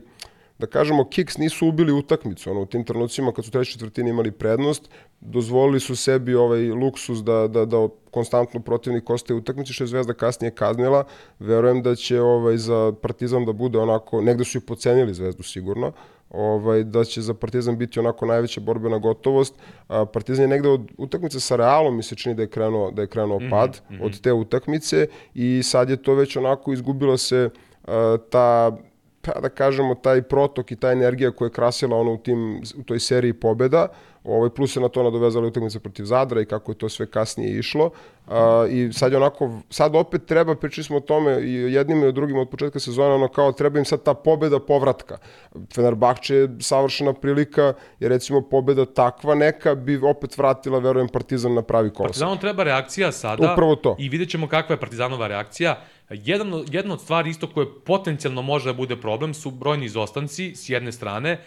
da 0.62 0.66
kažemo, 0.66 1.04
Kiks 1.04 1.38
nisu 1.38 1.68
ubili 1.68 1.92
utakmicu. 1.92 2.50
Ono, 2.50 2.60
u 2.60 2.66
tim 2.66 2.84
trenucima 2.84 3.32
kad 3.32 3.44
su 3.44 3.50
treći 3.50 3.72
četvrtini 3.72 4.10
imali 4.10 4.30
prednost, 4.30 4.90
dozvolili 5.20 5.80
su 5.80 5.96
sebi 5.96 6.34
ovaj 6.34 6.68
luksus 6.68 7.24
da, 7.24 7.48
da, 7.48 7.64
da 7.64 7.88
konstantno 8.10 8.60
protivnik 8.60 9.10
ostaje 9.10 9.38
utakmici, 9.38 9.72
što 9.72 9.84
je 9.84 9.88
Zvezda 9.88 10.14
kasnije 10.14 10.50
kaznila. 10.50 11.04
Verujem 11.38 11.82
da 11.82 11.94
će 11.94 12.20
ovaj, 12.20 12.56
za 12.56 12.92
Partizan 13.02 13.44
da 13.44 13.52
bude 13.52 13.78
onako, 13.78 14.20
negde 14.20 14.44
su 14.44 14.58
i 14.58 14.60
pocenili 14.60 15.14
Zvezdu 15.14 15.42
sigurno, 15.42 15.92
ovaj, 16.30 16.84
da 16.84 17.04
će 17.04 17.22
za 17.22 17.34
Partizan 17.34 17.78
biti 17.78 18.00
onako 18.00 18.26
najveća 18.26 18.60
borbena 18.60 18.98
gotovost. 18.98 19.54
A, 19.88 20.04
Partizan 20.04 20.44
je 20.44 20.48
negde 20.48 20.68
od 20.68 20.90
utakmice 20.98 21.40
sa 21.40 21.56
Realom 21.56 21.96
mi 21.96 22.02
se 22.02 22.14
čini 22.14 22.34
da 22.34 22.42
je 22.42 22.50
krenuo, 22.50 22.90
da 22.90 23.02
je 23.02 23.08
krenuo 23.08 23.38
mm 23.38 23.42
-hmm, 23.42 23.50
pad 23.50 23.80
mm 23.90 23.94
-hmm. 23.94 24.06
od 24.06 24.20
te 24.20 24.32
utakmice 24.32 25.06
i 25.34 25.62
sad 25.62 25.90
je 25.90 26.02
to 26.02 26.14
već 26.14 26.36
onako 26.36 26.72
izgubila 26.72 27.16
se 27.16 27.50
a, 27.84 28.16
ta 28.30 28.76
pa 29.22 29.40
da 29.40 29.48
kažemo, 29.48 29.94
taj 29.94 30.22
protok 30.22 30.70
i 30.70 30.76
ta 30.76 30.92
energija 30.92 31.30
koja 31.30 31.46
je 31.46 31.52
krasila 31.52 31.96
ono 31.96 32.12
u, 32.12 32.18
tim, 32.18 32.62
u 32.78 32.82
toj 32.82 33.00
seriji 33.00 33.32
pobeda, 33.32 33.88
ovaj, 34.24 34.50
plus 34.50 34.72
se 34.72 34.80
na 34.80 34.88
to 34.88 35.02
nadovezala 35.02 35.46
utakmica 35.46 35.80
protiv 35.80 36.04
Zadra 36.04 36.40
i 36.40 36.44
kako 36.44 36.72
je 36.72 36.78
to 36.78 36.88
sve 36.88 37.06
kasnije 37.06 37.58
išlo. 37.58 37.90
A, 38.26 38.66
I 38.70 38.92
sad 38.92 39.12
je 39.12 39.18
onako, 39.18 39.50
sad 39.70 39.96
opet 39.96 40.26
treba, 40.26 40.54
pričali 40.54 40.84
smo 40.84 40.96
o 40.96 41.00
tome 41.00 41.40
i 41.40 41.54
jednim 41.54 42.02
i 42.02 42.06
o 42.06 42.12
drugim 42.12 42.38
od 42.38 42.48
početka 42.48 42.80
sezona, 42.80 43.14
ono 43.14 43.28
kao 43.28 43.52
treba 43.52 43.78
im 43.78 43.84
sad 43.84 44.02
ta 44.02 44.14
pobeda 44.14 44.60
povratka. 44.60 45.18
Fenerbahče 45.74 46.34
je 46.36 46.48
savršena 46.60 47.12
prilika, 47.12 47.74
jer 48.00 48.10
recimo 48.10 48.40
pobeda 48.40 48.86
takva 48.86 49.34
neka 49.34 49.74
bi 49.74 49.96
opet 49.96 50.38
vratila, 50.38 50.78
verujem, 50.78 51.08
Partizan 51.08 51.54
na 51.54 51.62
pravi 51.62 51.90
kolos. 51.90 52.08
Partizanom 52.08 52.38
treba 52.38 52.62
reakcija 52.62 53.12
sada 53.12 53.52
Upravo 53.52 53.76
to. 53.76 53.96
i 53.98 54.08
vidjet 54.08 54.30
ćemo 54.30 54.48
kakva 54.48 54.72
je 54.72 54.80
Partizanova 54.80 55.26
reakcija. 55.26 55.76
Jedan, 56.12 56.64
jedna 56.70 56.94
od 56.94 57.00
stvari 57.00 57.30
isto 57.30 57.46
koje 57.46 57.66
potencijalno 57.84 58.42
može 58.42 58.70
da 58.70 58.72
bude 58.72 58.96
problem 58.96 59.34
su 59.34 59.50
brojni 59.50 59.86
izostanci 59.86 60.54
s 60.56 60.68
jedne 60.68 60.92
strane, 60.92 61.40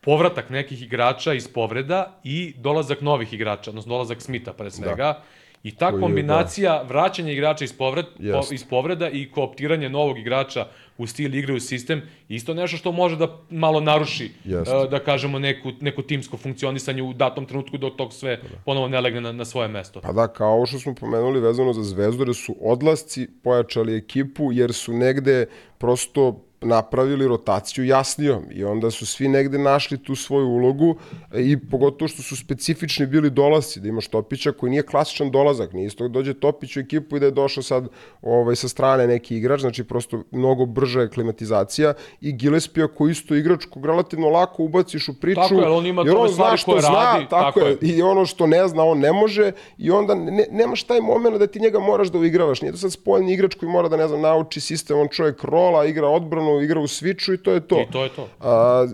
povratak 0.00 0.50
nekih 0.50 0.82
igrača 0.82 1.34
iz 1.34 1.48
povreda 1.48 2.20
i 2.24 2.54
dolazak 2.56 3.00
novih 3.00 3.32
igrača, 3.32 3.70
odnosno 3.70 3.90
dolazak 3.90 4.22
Smita 4.22 4.52
pre 4.52 4.70
svega. 4.70 4.94
Da. 4.94 5.22
I 5.64 5.70
ta 5.70 5.90
Koji, 5.90 6.02
kombinacija 6.02 6.72
da. 6.72 6.82
vraćanja 6.82 7.32
igrača 7.32 7.64
iz, 7.64 7.72
povred, 7.72 8.06
po, 8.32 8.54
iz 8.54 8.64
povreda 8.64 9.08
i 9.08 9.30
kooptiranje 9.30 9.88
novog 9.88 10.18
igrača 10.18 10.66
u 10.98 11.06
stil 11.06 11.34
igre, 11.34 11.54
u 11.54 11.60
sistem, 11.60 12.02
isto 12.28 12.54
nešto 12.54 12.76
što 12.76 12.92
može 12.92 13.16
da 13.16 13.38
malo 13.50 13.80
naruši, 13.80 14.30
Jest. 14.44 14.72
uh, 14.72 14.90
da 14.90 14.98
kažemo, 14.98 15.38
neku, 15.38 15.72
neku 15.80 16.02
timsko 16.02 16.36
funkcionisanje 16.36 17.02
u 17.02 17.12
datom 17.12 17.46
trenutku 17.46 17.76
dok 17.78 17.96
tog 17.96 18.12
sve 18.12 18.40
pa 18.40 18.48
da. 18.48 18.54
ponovo 18.64 18.88
ne 18.88 19.00
legne 19.00 19.20
na, 19.20 19.32
na 19.32 19.44
svoje 19.44 19.68
mesto. 19.68 20.00
Pa 20.00 20.12
da, 20.12 20.28
kao 20.28 20.66
što 20.66 20.78
smo 20.78 20.94
pomenuli 20.94 21.40
vezano 21.40 21.72
za 21.72 21.82
Zvezdu, 21.82 22.24
da 22.24 22.34
su 22.34 22.56
odlasci 22.60 23.28
pojačali 23.42 23.96
ekipu, 23.96 24.52
jer 24.52 24.72
su 24.72 24.92
negde 24.92 25.46
prosto 25.78 26.44
napravili 26.64 27.28
rotaciju 27.28 27.84
jasnijom. 27.84 28.44
I 28.50 28.64
onda 28.64 28.90
su 28.90 29.06
svi 29.06 29.28
negde 29.28 29.58
našli 29.58 29.98
tu 30.02 30.14
svoju 30.14 30.46
ulogu 30.46 30.96
i 31.34 31.58
pogotovo 31.70 32.08
što 32.08 32.22
su 32.22 32.36
specifični 32.36 33.06
bili 33.06 33.30
dolasci, 33.30 33.80
da 33.80 33.88
imaš 33.88 34.08
Topića 34.08 34.52
koji 34.52 34.70
nije 34.70 34.82
klasičan 34.82 35.30
dolazak, 35.30 35.72
nije 35.72 35.86
isto 35.86 36.08
dođe 36.08 36.34
Topić 36.34 36.76
u 36.76 36.80
ekipu 36.80 37.16
i 37.16 37.20
da 37.20 37.26
je 37.26 37.32
došao 37.32 37.62
sad 37.62 37.88
ovaj, 38.22 38.56
sa 38.56 38.68
strane 38.68 39.06
neki 39.06 39.36
igrač, 39.36 39.60
znači 39.60 39.84
prosto 39.84 40.22
mnogo 40.30 40.66
brža 40.66 41.00
je 41.00 41.08
klimatizacija. 41.08 41.94
I 42.20 42.32
Gillespie 42.32 42.88
koji 42.96 43.10
isto 43.10 43.34
igrač 43.34 43.64
kog 43.64 43.86
relativno 43.86 44.28
lako 44.28 44.62
ubaciš 44.62 45.08
u 45.08 45.20
priču, 45.20 45.40
tako 45.40 45.54
je, 45.54 45.68
on 45.68 45.86
ima 45.86 46.02
jer 46.06 46.16
on 46.16 46.28
zna 46.28 46.56
što 46.56 46.80
zna, 46.80 46.90
radi, 46.90 47.26
tako, 47.30 47.44
tako 47.44 47.60
je, 47.60 47.78
je, 47.80 47.96
i 47.96 48.02
ono 48.02 48.26
što 48.26 48.46
ne 48.46 48.68
zna 48.68 48.84
on 48.84 48.98
ne 48.98 49.12
može. 49.12 49.52
I 49.78 49.90
onda 49.90 50.14
ne, 50.14 50.46
nemaš 50.50 50.82
taj 50.82 51.00
moment 51.00 51.38
da 51.38 51.46
ti 51.46 51.60
njega 51.60 51.78
moraš 51.78 52.08
da 52.08 52.18
uigravaš, 52.18 52.62
nije 52.62 52.72
to 52.72 52.78
sad 52.78 52.92
spoljni 52.92 53.32
igrač 53.32 53.54
koji 53.54 53.72
mora 53.72 53.88
da 53.88 53.96
ne 53.96 54.08
znam 54.08 54.20
nauči 54.20 54.60
sistem, 54.60 54.98
on 54.98 55.08
čovjek 55.08 55.44
rola, 55.44 55.84
igra 55.84 56.08
odbranu, 56.08 56.53
igra 56.60 56.80
u 56.80 56.86
sviču 56.86 57.34
i 57.34 57.38
to 57.38 57.52
je 57.52 57.60
to. 57.60 57.80
I 57.80 57.92
to 57.92 58.02
je 58.04 58.08
to. 58.08 58.28
A, 58.40 58.86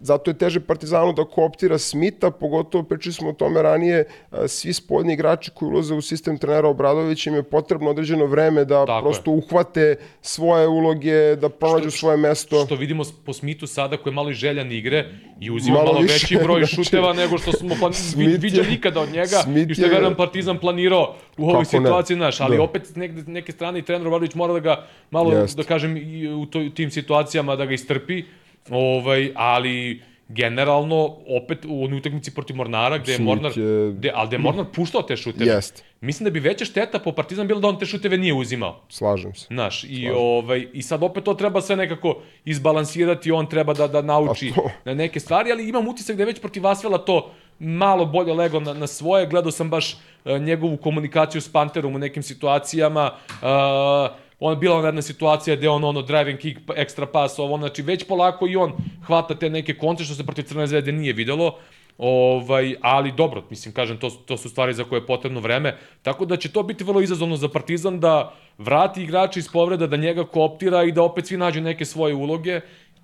zato 0.00 0.30
je 0.30 0.38
teže 0.38 0.60
Partizanu 0.60 1.12
da 1.12 1.24
kooptira 1.24 1.78
Smita, 1.78 2.30
pogotovo 2.30 2.84
pričali 2.84 3.12
smo 3.12 3.30
o 3.30 3.32
tome 3.32 3.62
ranije, 3.62 4.04
a, 4.30 4.48
svi 4.48 4.72
spoljni 4.72 5.12
igrači 5.12 5.50
koji 5.54 5.70
ulaze 5.70 5.94
u 5.94 6.02
sistem 6.02 6.38
trenera 6.38 6.68
Obradovića 6.68 7.30
im 7.30 7.36
je 7.36 7.42
potrebno 7.42 7.90
određeno 7.90 8.26
vreme 8.26 8.64
da 8.64 8.86
Tako 8.86 9.04
prosto 9.04 9.30
je. 9.30 9.36
uhvate 9.36 9.96
svoje 10.20 10.68
uloge, 10.68 11.36
da 11.36 11.48
pronađu 11.48 11.90
što, 11.90 11.98
svoje 11.98 12.16
mesto. 12.16 12.64
Što 12.66 12.74
vidimo 12.74 13.04
po 13.24 13.32
Smitu 13.32 13.66
sada 13.66 13.96
koji 13.96 14.10
je 14.10 14.14
malo 14.14 14.30
i 14.30 14.34
željan 14.34 14.72
igre 14.72 15.04
i 15.40 15.50
uzima 15.50 15.76
malo, 15.76 15.92
malo 15.92 16.00
više, 16.00 16.12
veći 16.12 16.36
broj 16.44 16.60
znači, 16.60 16.74
šuteva 16.74 17.12
nego 17.12 17.38
što 17.38 17.52
smo 17.52 17.74
plan... 17.78 17.92
viđali 18.16 18.68
nikada 18.68 19.00
od 19.00 19.12
njega 19.12 19.42
Smith 19.44 19.70
i 19.70 19.74
što 19.74 19.84
je 19.84 19.90
verujem 19.90 20.14
Partizan 20.14 20.58
planirao 20.58 21.14
u 21.38 21.50
ovoj 21.50 21.64
situaciji 21.64 22.16
naš, 22.16 22.40
ali 22.40 22.56
da. 22.56 22.62
opet 22.62 22.86
s 22.86 22.96
neke, 22.96 23.14
neke 23.26 23.52
strane 23.52 23.78
i 23.78 23.82
trener 23.82 24.06
Obradović 24.06 24.34
mora 24.34 24.52
da 24.52 24.60
ga 24.60 24.86
malo, 25.10 25.32
Jest. 25.32 25.56
da 25.56 25.62
kažem, 25.62 25.96
u, 26.42 26.46
to, 26.46 26.58
u 26.60 26.70
tim 26.70 26.90
situacijama 26.90 26.99
situacijama 27.00 27.56
da 27.56 27.66
ga 27.66 27.74
istrpi, 27.74 28.22
ovaj, 28.70 29.32
ali 29.34 30.02
generalno 30.28 31.16
opet 31.28 31.64
u 31.68 31.84
onoj 31.84 31.98
utakmici 31.98 32.34
protiv 32.34 32.56
Mornara 32.56 32.98
gde 32.98 33.12
je 33.12 33.18
Mornar. 33.18 33.52
Gde, 33.92 34.12
ali 34.14 34.26
gde 34.26 34.36
je 34.36 34.38
Mornar 34.38 34.66
puštao 34.74 35.02
te 35.02 35.16
šuteve. 35.16 35.50
Jest. 35.50 35.84
Mislim 36.00 36.24
da 36.24 36.30
bi 36.30 36.40
veća 36.40 36.64
šteta 36.64 36.98
po 36.98 37.12
Partizan 37.12 37.46
bilo 37.46 37.60
da 37.60 37.68
on 37.68 37.78
te 37.78 37.86
šuteve 37.86 38.18
nije 38.18 38.34
uzimao. 38.34 38.80
Slažem 38.88 39.34
se. 39.34 39.46
Znaš, 39.46 39.84
i 39.84 40.10
ovaj 40.14 40.66
i 40.72 40.82
sad 40.82 41.02
opet 41.02 41.24
to 41.24 41.34
treba 41.34 41.60
sve 41.60 41.76
nekako 41.76 42.22
izbalansirati, 42.44 43.32
on 43.32 43.46
treba 43.46 43.74
da 43.74 43.88
da 43.88 44.02
nauči 44.02 44.52
na 44.84 44.94
neke 44.94 45.20
stvari, 45.20 45.52
ali 45.52 45.68
imam 45.68 45.88
utisak 45.88 46.16
da 46.16 46.22
je 46.22 46.26
već 46.26 46.40
protiv 46.40 46.66
Asvela 46.66 46.98
to 46.98 47.32
malo 47.58 48.06
bolje 48.06 48.32
lego 48.34 48.60
na, 48.60 48.74
na 48.74 48.86
svoje. 48.86 49.26
Gledao 49.26 49.50
sam 49.50 49.70
baš 49.70 49.92
uh, 49.92 50.40
njegovu 50.40 50.76
komunikaciju 50.76 51.40
s 51.40 51.52
Panterom 51.52 51.94
u 51.94 51.98
nekim 51.98 52.22
situacijama. 52.22 53.12
Uh, 53.28 54.29
on 54.40 54.58
bila 54.60 54.76
ona 54.76 54.88
jedna 54.88 55.02
situacija 55.02 55.56
gde 55.56 55.68
on 55.68 55.84
ono 55.84 56.02
driving 56.02 56.38
kick, 56.38 56.60
ekstra 56.76 57.06
pas, 57.06 57.38
ovo, 57.38 57.58
znači 57.58 57.82
već 57.82 58.04
polako 58.04 58.46
i 58.48 58.56
on 58.56 58.72
hvata 59.06 59.34
te 59.34 59.50
neke 59.50 59.74
konce 59.74 60.04
što 60.04 60.14
se 60.14 60.24
protiv 60.24 60.42
Crne 60.42 60.66
zvezde 60.66 60.92
nije 60.92 61.12
videlo. 61.12 61.58
Ovaj, 61.98 62.74
ali 62.80 63.12
dobro, 63.12 63.44
mislim, 63.50 63.74
kažem, 63.74 63.98
to, 63.98 64.10
to 64.10 64.36
su 64.36 64.48
stvari 64.48 64.74
za 64.74 64.84
koje 64.84 64.98
je 64.98 65.06
potrebno 65.06 65.40
vreme, 65.40 65.76
tako 66.02 66.24
da 66.24 66.36
će 66.36 66.52
to 66.52 66.62
biti 66.62 66.84
vrlo 66.84 67.00
izazovno 67.00 67.36
za 67.36 67.48
Partizan 67.48 68.00
da 68.00 68.34
vrati 68.58 69.02
igrača 69.02 69.38
iz 69.38 69.48
povreda, 69.52 69.86
da 69.86 69.96
njega 69.96 70.24
kooptira 70.24 70.84
i 70.84 70.92
da 70.92 71.02
opet 71.02 71.26
svi 71.26 71.36
nađu 71.36 71.60
neke 71.60 71.84
svoje 71.84 72.14
uloge 72.14 72.60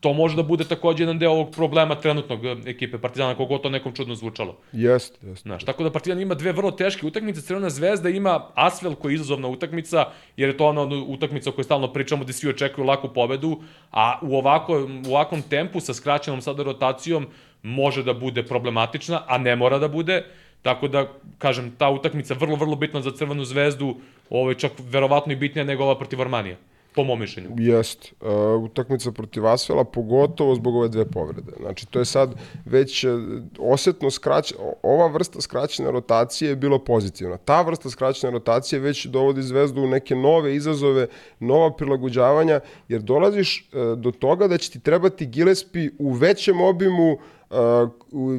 to 0.07 0.13
može 0.13 0.37
da 0.37 0.43
bude 0.43 0.65
takođe 0.65 1.03
jedan 1.03 1.19
deo 1.19 1.33
ovog 1.33 1.49
problema 1.51 1.95
trenutnog 1.95 2.45
e, 2.45 2.57
ekipe 2.67 2.99
Partizana, 2.99 3.35
kogo 3.35 3.59
to 3.59 3.71
nekom 3.71 3.93
čudno 3.93 4.15
zvučalo. 4.15 4.57
Jeste, 4.73 5.19
jeste. 5.27 5.43
Znaš, 5.43 5.65
tako 5.65 5.83
da 5.83 5.91
Partizan 5.91 6.21
ima 6.21 6.35
dve 6.35 6.53
vrlo 6.53 6.71
teške 6.71 7.07
utakmice, 7.07 7.43
Crvena 7.43 7.71
zvezda 7.71 8.09
ima 8.09 8.51
Asvel 8.55 8.95
koji 8.95 9.13
je 9.13 9.15
izazovna 9.15 9.49
utakmica, 9.49 10.05
jer 10.37 10.49
je 10.49 10.57
to 10.57 10.67
ona 10.67 10.83
utakmica 11.07 11.51
o 11.51 11.53
kojoj 11.53 11.65
stalno 11.65 11.93
pričamo 11.93 12.25
gde 12.25 12.33
svi 12.33 12.51
očekuju 12.51 12.87
laku 12.87 13.09
pobedu, 13.09 13.59
a 13.91 14.19
u, 14.23 14.37
ovako, 14.39 14.79
u 15.09 15.11
ovakvom 15.11 15.43
tempu 15.43 15.81
sa 15.81 15.95
skraćenom 15.95 16.41
sada 16.41 16.63
rotacijom 16.63 17.27
može 17.63 18.05
da 18.07 18.15
bude 18.15 18.47
problematična, 18.47 19.23
a 19.27 19.39
ne 19.39 19.57
mora 19.57 19.79
da 19.79 19.89
bude. 19.89 20.23
Tako 20.63 20.89
da, 20.89 21.07
kažem, 21.39 21.75
ta 21.79 21.91
utakmica 21.91 22.35
vrlo, 22.35 22.57
vrlo 22.57 22.77
bitna 22.77 23.03
za 23.03 23.11
Crvenu 23.11 23.45
zvezdu, 23.45 23.97
ovo 24.31 24.51
je 24.51 24.63
čak 24.69 24.73
verovatno 24.79 25.33
i 25.33 25.37
bitnija 25.37 25.65
nego 25.65 25.85
ova 25.85 25.99
protiv 25.99 26.23
Armanija. 26.23 26.57
Po 26.97 27.05
mom 27.05 27.21
mišljenju. 27.21 27.51
Jest. 27.59 28.13
Uh, 28.21 28.63
utakmica 28.63 29.13
protiv 29.13 29.47
Asvela, 29.47 29.85
pogotovo 29.85 30.55
zbog 30.55 30.77
ove 30.77 30.89
dve 30.89 31.05
povrede. 31.05 31.53
Znači, 31.61 31.87
to 31.87 31.99
je 31.99 32.05
sad 32.05 32.35
već 32.65 33.05
uh, 33.05 33.21
osetno 33.59 34.11
skrać... 34.11 34.55
Ova 34.83 35.07
vrsta 35.07 35.41
skraćene 35.41 35.91
rotacije 35.91 36.49
je 36.49 36.57
bila 36.57 36.79
pozitivna. 36.79 37.37
Ta 37.37 37.63
vrsta 37.63 37.91
skraćene 37.91 38.33
rotacije 38.33 38.81
već 38.81 39.07
dovodi 39.07 39.43
Zvezdu 39.43 39.83
u 39.83 39.87
neke 39.87 40.15
nove 40.15 40.55
izazove, 40.55 41.07
nova 41.41 41.77
prilagođavanja, 41.77 42.61
jer 42.89 43.03
dolaziš 43.03 43.71
uh, 43.73 43.99
do 43.99 44.11
toga 44.11 44.49
da 44.49 44.59
će 44.59 44.71
ti 44.71 44.81
trebati 44.81 45.27
Gillespie 45.27 45.91
u 45.99 46.13
većem 46.13 46.61
obimu 46.61 47.13
uh, 47.13 47.21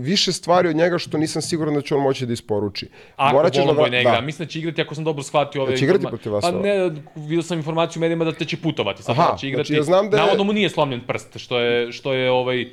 više 0.01 0.31
stvari 0.31 0.69
od 0.69 0.75
njega 0.75 0.97
što 0.97 1.17
nisam 1.17 1.41
siguran 1.41 1.73
da 1.73 1.81
će 1.81 1.95
on 1.95 2.01
moći 2.01 2.25
da 2.25 2.33
isporuči. 2.33 2.87
Ako 3.15 3.35
Morat 3.35 3.53
ćeš 3.53 3.65
da, 3.65 3.87
ne 3.89 4.01
igra, 4.01 4.11
da. 4.11 4.21
mislim 4.21 4.45
da 4.47 4.51
će 4.51 4.59
igrati 4.59 4.81
ako 4.81 4.95
sam 4.95 5.03
dobro 5.03 5.23
shvatio 5.23 5.61
ove... 5.61 5.71
Da 5.71 5.77
će 5.77 5.85
igrati 5.85 6.05
informa- 6.05 6.09
protiv 6.09 6.33
vas 6.33 6.41
Pa 6.41 6.51
ne, 6.51 6.91
vidio 7.15 7.41
sam 7.41 7.57
informaciju 7.57 7.99
u 7.99 8.01
medijima 8.01 8.25
da 8.25 8.31
te 8.31 8.45
će 8.45 8.57
putovati, 8.57 9.03
sad 9.03 9.19
Aha, 9.19 9.31
da 9.31 9.37
će 9.37 9.47
igrati. 9.47 9.67
znači 9.67 9.79
ja 9.79 9.83
znam 9.83 10.09
da 10.09 10.17
je- 10.17 10.23
Navodno 10.23 10.43
mu 10.43 10.53
nije 10.53 10.69
slomljen 10.69 11.01
prst, 11.07 11.37
što 11.37 11.59
je, 11.59 11.91
što 11.91 12.13
je 12.13 12.31
ovaj, 12.31 12.61
e. 12.61 12.67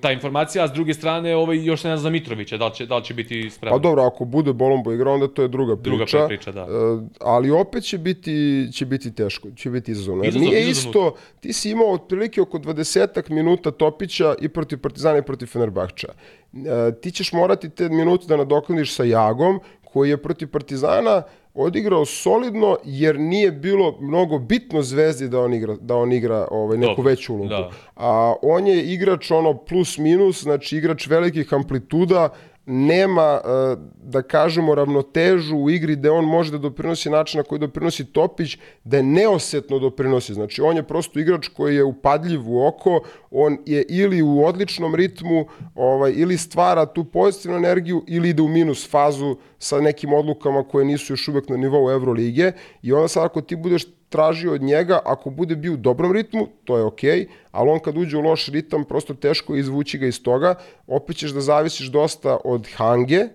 ta 0.00 0.12
informacija, 0.12 0.64
a 0.64 0.68
s 0.68 0.72
druge 0.72 0.94
strane 0.94 1.36
ovaj, 1.36 1.64
još 1.64 1.80
se 1.80 1.88
ne 1.88 1.96
zna 1.96 2.02
za 2.02 2.10
Mitrovića, 2.10 2.56
da 2.56 2.66
li 2.66 2.74
će, 2.74 2.86
da 2.86 2.96
li 2.96 3.04
će 3.04 3.14
biti 3.14 3.50
spreman. 3.50 3.78
Pa 3.78 3.82
dobro, 3.88 4.02
ako 4.02 4.24
bude 4.24 4.52
Bolombo 4.52 4.92
igra, 4.92 5.10
onda 5.10 5.28
to 5.28 5.42
je 5.42 5.48
druga 5.48 5.76
priča. 5.76 6.16
Druga 6.16 6.28
priča, 6.28 6.52
da. 6.52 6.64
Uh, 6.64 7.02
ali 7.20 7.50
opet 7.50 7.84
će 7.84 7.98
biti, 7.98 8.68
će 8.72 8.86
biti 8.86 9.14
teško, 9.14 9.48
će 9.56 9.70
biti 9.70 9.92
izazovno. 9.92 10.24
Izazov, 10.24 10.48
nije 10.48 10.70
izazovno. 10.70 10.90
isto, 10.90 11.14
ti 11.40 11.52
si 11.52 11.70
imao 11.70 11.92
otprilike 11.92 12.40
oko 12.40 12.58
20 12.58 13.30
minuta 13.30 13.70
Topića 13.70 14.34
i 14.40 14.48
protiv 14.48 14.78
Partizana 14.78 15.18
i 15.18 15.22
protiv 15.22 15.33
Fenerbahča. 15.46 16.08
Uh, 16.52 16.60
ti 17.02 17.10
ćeš 17.10 17.32
morati 17.32 17.70
te 17.70 17.88
minute 17.88 18.26
da 18.26 18.36
nadoknadiš 18.36 18.94
sa 18.94 19.04
Jagom, 19.04 19.60
koji 19.84 20.10
je 20.10 20.22
protiv 20.22 20.50
Partizana 20.50 21.22
odigrao 21.54 22.04
solidno 22.04 22.76
jer 22.84 23.20
nije 23.20 23.52
bilo 23.52 23.96
mnogo 24.00 24.38
bitno 24.38 24.82
Zvezdi 24.82 25.28
da 25.28 25.40
on 25.40 25.54
igra 25.54 25.76
da 25.80 25.96
on 25.96 26.12
igra 26.12 26.48
ovaj 26.50 26.78
neku 26.78 26.94
Dobro, 26.96 27.10
veću 27.10 27.34
ulogu. 27.34 27.48
da. 27.48 27.70
A 27.96 28.34
on 28.42 28.66
je 28.66 28.82
igrač 28.92 29.30
ono 29.30 29.54
plus 29.64 29.98
minus, 29.98 30.42
znači 30.42 30.76
igrač 30.76 31.06
velikih 31.06 31.54
amplituda, 31.54 32.28
nema, 32.66 33.40
e, 33.44 33.76
da 34.02 34.22
kažemo, 34.22 34.74
ravnotežu 34.74 35.56
u 35.56 35.70
igri 35.70 35.96
gde 35.96 36.10
on 36.10 36.24
može 36.24 36.52
da 36.52 36.58
doprinosi 36.58 37.10
način 37.10 37.38
na 37.38 37.44
koji 37.44 37.58
doprinosi 37.58 38.04
Topić, 38.04 38.58
da 38.84 38.96
je 38.96 39.02
neosetno 39.02 39.78
doprinosi. 39.78 40.34
Znači, 40.34 40.62
on 40.62 40.76
je 40.76 40.82
prosto 40.82 41.20
igrač 41.20 41.48
koji 41.48 41.76
je 41.76 41.84
upadljiv 41.84 42.50
u 42.50 42.66
oko, 42.66 43.00
on 43.30 43.58
je 43.66 43.84
ili 43.88 44.22
u 44.22 44.44
odličnom 44.44 44.94
ritmu, 44.94 45.46
ovaj, 45.74 46.12
ili 46.16 46.38
stvara 46.38 46.86
tu 46.86 47.04
pozitivnu 47.04 47.56
energiju, 47.56 48.04
ili 48.06 48.28
ide 48.28 48.42
u 48.42 48.48
minus 48.48 48.90
fazu 48.90 49.36
sa 49.64 49.80
nekim 49.80 50.12
odlukama 50.12 50.62
koje 50.68 50.84
nisu 50.84 51.12
još 51.12 51.28
uvek 51.28 51.48
na 51.48 51.56
nivou 51.56 51.90
Evrolige. 51.90 52.52
I 52.82 52.92
onda 52.92 53.08
sad 53.08 53.24
ako 53.24 53.40
ti 53.40 53.56
budeš 53.56 53.86
tražio 54.08 54.52
od 54.52 54.62
njega, 54.62 55.00
ako 55.04 55.30
bude 55.30 55.56
bio 55.56 55.72
u 55.72 55.76
dobrom 55.76 56.12
ritmu, 56.12 56.46
to 56.64 56.76
je 56.76 56.84
okej, 56.84 57.10
okay, 57.10 57.26
ali 57.50 57.70
on 57.70 57.80
kad 57.80 57.96
uđe 57.96 58.16
u 58.16 58.20
loš 58.20 58.48
ritam, 58.48 58.84
prosto 58.84 59.14
teško 59.14 59.54
je 59.54 59.60
izvući 59.60 59.98
ga 59.98 60.06
iz 60.06 60.22
toga, 60.22 60.54
opet 60.86 61.16
ćeš 61.16 61.30
da 61.30 61.40
zavisiš 61.40 61.86
dosta 61.86 62.36
od 62.44 62.68
Hange, 62.76 63.28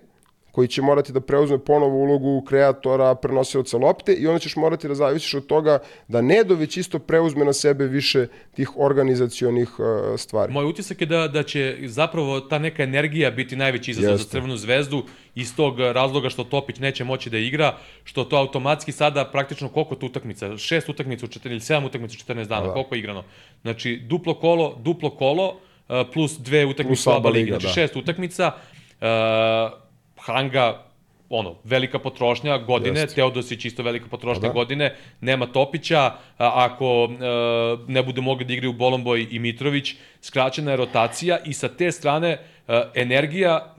koji 0.52 0.68
će 0.68 0.82
morati 0.82 1.12
da 1.12 1.20
preuzme 1.20 1.58
ponovo 1.58 1.96
ulogu 1.96 2.44
kreatora, 2.48 3.14
prenosioca 3.14 3.76
lopte 3.76 4.12
i 4.12 4.26
onda 4.26 4.38
ćeš 4.38 4.56
morati 4.56 4.88
da 4.88 4.94
zavisiš 4.94 5.34
od 5.34 5.46
toga 5.46 5.78
da 6.08 6.20
Nedović 6.20 6.76
isto 6.76 6.98
preuzme 6.98 7.44
na 7.44 7.52
sebe 7.52 7.86
više 7.86 8.26
tih 8.54 8.70
organizacionih 8.76 9.78
uh, 9.78 9.86
stvari. 10.16 10.52
Moj 10.52 10.64
utisak 10.64 11.00
je 11.00 11.06
da, 11.06 11.28
da 11.28 11.42
će 11.42 11.76
zapravo 11.84 12.40
ta 12.40 12.58
neka 12.58 12.82
energija 12.82 13.30
biti 13.30 13.56
najveći 13.56 13.90
izazov 13.90 14.12
Jeste. 14.12 14.24
za 14.24 14.30
Crvenu 14.30 14.56
zvezdu 14.56 15.04
iz 15.34 15.56
tog 15.56 15.80
razloga 15.80 16.30
što 16.30 16.44
Topić 16.44 16.78
neće 16.78 17.04
moći 17.04 17.30
da 17.30 17.38
igra, 17.38 17.76
što 18.04 18.24
to 18.24 18.36
automatski 18.36 18.92
sada 18.92 19.24
praktično 19.24 19.68
koliko 19.68 19.94
to 19.94 20.06
utakmica, 20.06 20.56
šest 20.56 20.88
utakmica 20.88 21.26
u 21.26 21.28
14 21.28 21.50
ili 21.50 21.60
sedam 21.60 21.84
utakmica 21.84 22.16
u 22.18 22.34
14 22.34 22.44
dana, 22.44 22.66
Da. 22.66 22.72
koliko 22.72 22.94
je 22.94 22.98
igrano. 22.98 23.24
Znači 23.62 24.00
duplo 24.08 24.34
kolo, 24.34 24.76
duplo 24.78 25.10
kolo 25.10 25.48
uh, 25.48 25.96
plus 26.12 26.38
dve 26.38 26.66
utakmice 26.66 27.10
u 27.10 27.12
ABA 27.12 27.28
ligi, 27.28 27.50
znači 27.50 27.66
da. 27.66 27.72
šest 27.72 27.96
utakmica. 27.96 28.52
Uh, 29.00 29.89
Hanga 30.20 30.90
ono, 31.30 31.54
velika 31.64 31.98
potrošnja 31.98 32.58
godine, 32.58 33.00
Jeste. 33.00 33.14
Teodosić 33.14 33.64
isto 33.64 33.82
velika 33.82 34.08
potrošnja 34.10 34.48
da. 34.48 34.52
godine, 34.54 34.96
nema 35.20 35.46
Topića, 35.46 36.00
a, 36.00 36.14
ako 36.38 37.08
e, 37.10 37.92
ne 37.92 38.02
bude 38.02 38.20
mogli 38.20 38.44
da 38.44 38.52
igraju 38.52 38.72
Bolomboj 38.72 39.26
i 39.30 39.38
Mitrović, 39.38 39.94
skraćena 40.20 40.70
je 40.70 40.76
rotacija 40.76 41.38
i 41.46 41.52
sa 41.52 41.68
te 41.68 41.92
strane 41.92 42.28
e, 42.68 42.82
energija, 42.94 43.74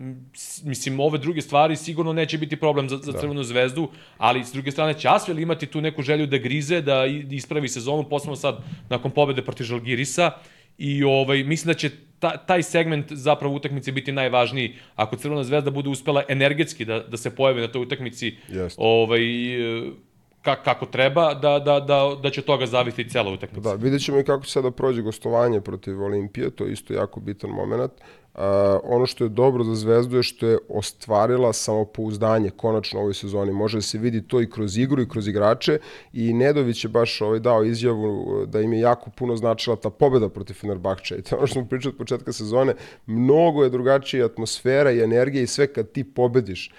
mislim, 0.63 0.99
ove 0.99 1.17
druge 1.17 1.41
stvari 1.41 1.75
sigurno 1.75 2.13
neće 2.13 2.37
biti 2.37 2.55
problem 2.55 2.89
za, 2.89 2.97
za 2.97 3.19
Crvenu 3.19 3.43
zvezdu, 3.43 3.89
ali 4.17 4.45
s 4.45 4.53
druge 4.53 4.71
strane 4.71 4.93
će 4.93 5.07
Asvel 5.09 5.39
imati 5.39 5.65
tu 5.65 5.81
neku 5.81 6.01
želju 6.01 6.27
da 6.27 6.37
grize, 6.37 6.81
da 6.81 7.05
ispravi 7.31 7.67
sezonu, 7.67 8.09
posebno 8.09 8.35
sad 8.35 8.63
nakon 8.89 9.11
pobede 9.11 9.41
protiv 9.41 9.63
Žalgirisa, 9.63 10.31
i 10.77 11.03
ovaj, 11.03 11.43
mislim 11.43 11.67
da 11.67 11.73
će 11.73 11.89
ta, 12.21 12.37
taj 12.37 12.63
segment 12.63 13.11
zapravo 13.11 13.55
utakmice 13.55 13.91
biti 13.91 14.11
najvažniji 14.11 14.75
ako 14.95 15.15
Crvena 15.15 15.43
zvezda 15.43 15.71
bude 15.71 15.89
uspela 15.89 16.23
energetski 16.29 16.85
da, 16.85 16.99
da 16.99 17.17
se 17.17 17.35
pojavi 17.35 17.61
na 17.61 17.67
toj 17.67 17.81
utakmici 17.81 18.35
Jeste. 18.49 18.81
ovaj, 18.81 19.21
e, 19.79 19.91
ka, 20.41 20.55
kako 20.63 20.85
treba, 20.85 21.33
da, 21.33 21.59
da, 21.59 21.79
da, 21.79 22.17
da 22.23 22.29
će 22.29 22.41
toga 22.41 22.65
zavisiti 22.65 23.09
cela 23.09 23.31
utakmica. 23.31 23.69
Da, 23.69 23.83
vidjet 23.83 24.01
ćemo 24.01 24.19
i 24.19 24.23
kako 24.23 24.45
će 24.45 24.51
sada 24.51 24.71
prođe 24.71 25.01
gostovanje 25.01 25.61
protiv 25.61 26.03
Olimpije, 26.03 26.49
to 26.49 26.65
je 26.65 26.73
isto 26.73 26.93
jako 26.93 27.19
bitan 27.19 27.49
moment. 27.49 27.91
Uh, 28.33 28.41
ono 28.83 29.05
što 29.05 29.23
je 29.23 29.29
dobro 29.29 29.63
za 29.63 29.75
Zvezdu 29.75 30.17
je 30.17 30.23
što 30.23 30.47
je 30.47 30.57
ostvarila 30.69 31.53
samopouzdanje 31.53 32.49
konačno 32.49 32.99
u 32.99 33.01
ovoj 33.01 33.13
sezoni. 33.13 33.51
Može 33.51 33.77
da 33.77 33.81
se 33.81 33.97
vidi 33.97 34.21
to 34.27 34.41
i 34.41 34.49
kroz 34.49 34.77
igru 34.77 35.01
i 35.01 35.09
kroz 35.09 35.27
igrače 35.27 35.79
i 36.13 36.33
Nedović 36.33 36.83
je 36.83 36.89
baš 36.89 37.21
ovaj 37.21 37.39
dao 37.39 37.63
izjavu 37.63 38.21
uh, 38.21 38.49
da 38.49 38.61
im 38.61 38.73
je 38.73 38.79
jako 38.79 39.09
puno 39.09 39.35
značila 39.35 39.75
ta 39.75 39.89
pobeda 39.89 40.29
protiv 40.29 40.53
Fenerbahča 40.53 41.15
i 41.19 41.21
to 41.21 41.35
ono 41.35 41.47
što 41.47 41.53
smo 41.53 41.69
pričali 41.69 41.91
od 41.91 41.97
početka 41.97 42.33
sezone. 42.33 42.73
Mnogo 43.05 43.63
je 43.63 43.69
drugačija 43.69 44.25
atmosfera 44.25 44.91
i 44.91 45.01
energija 45.03 45.43
i 45.43 45.47
sve 45.47 45.67
kad 45.73 45.91
ti 45.91 46.03
pobediš. 46.03 46.71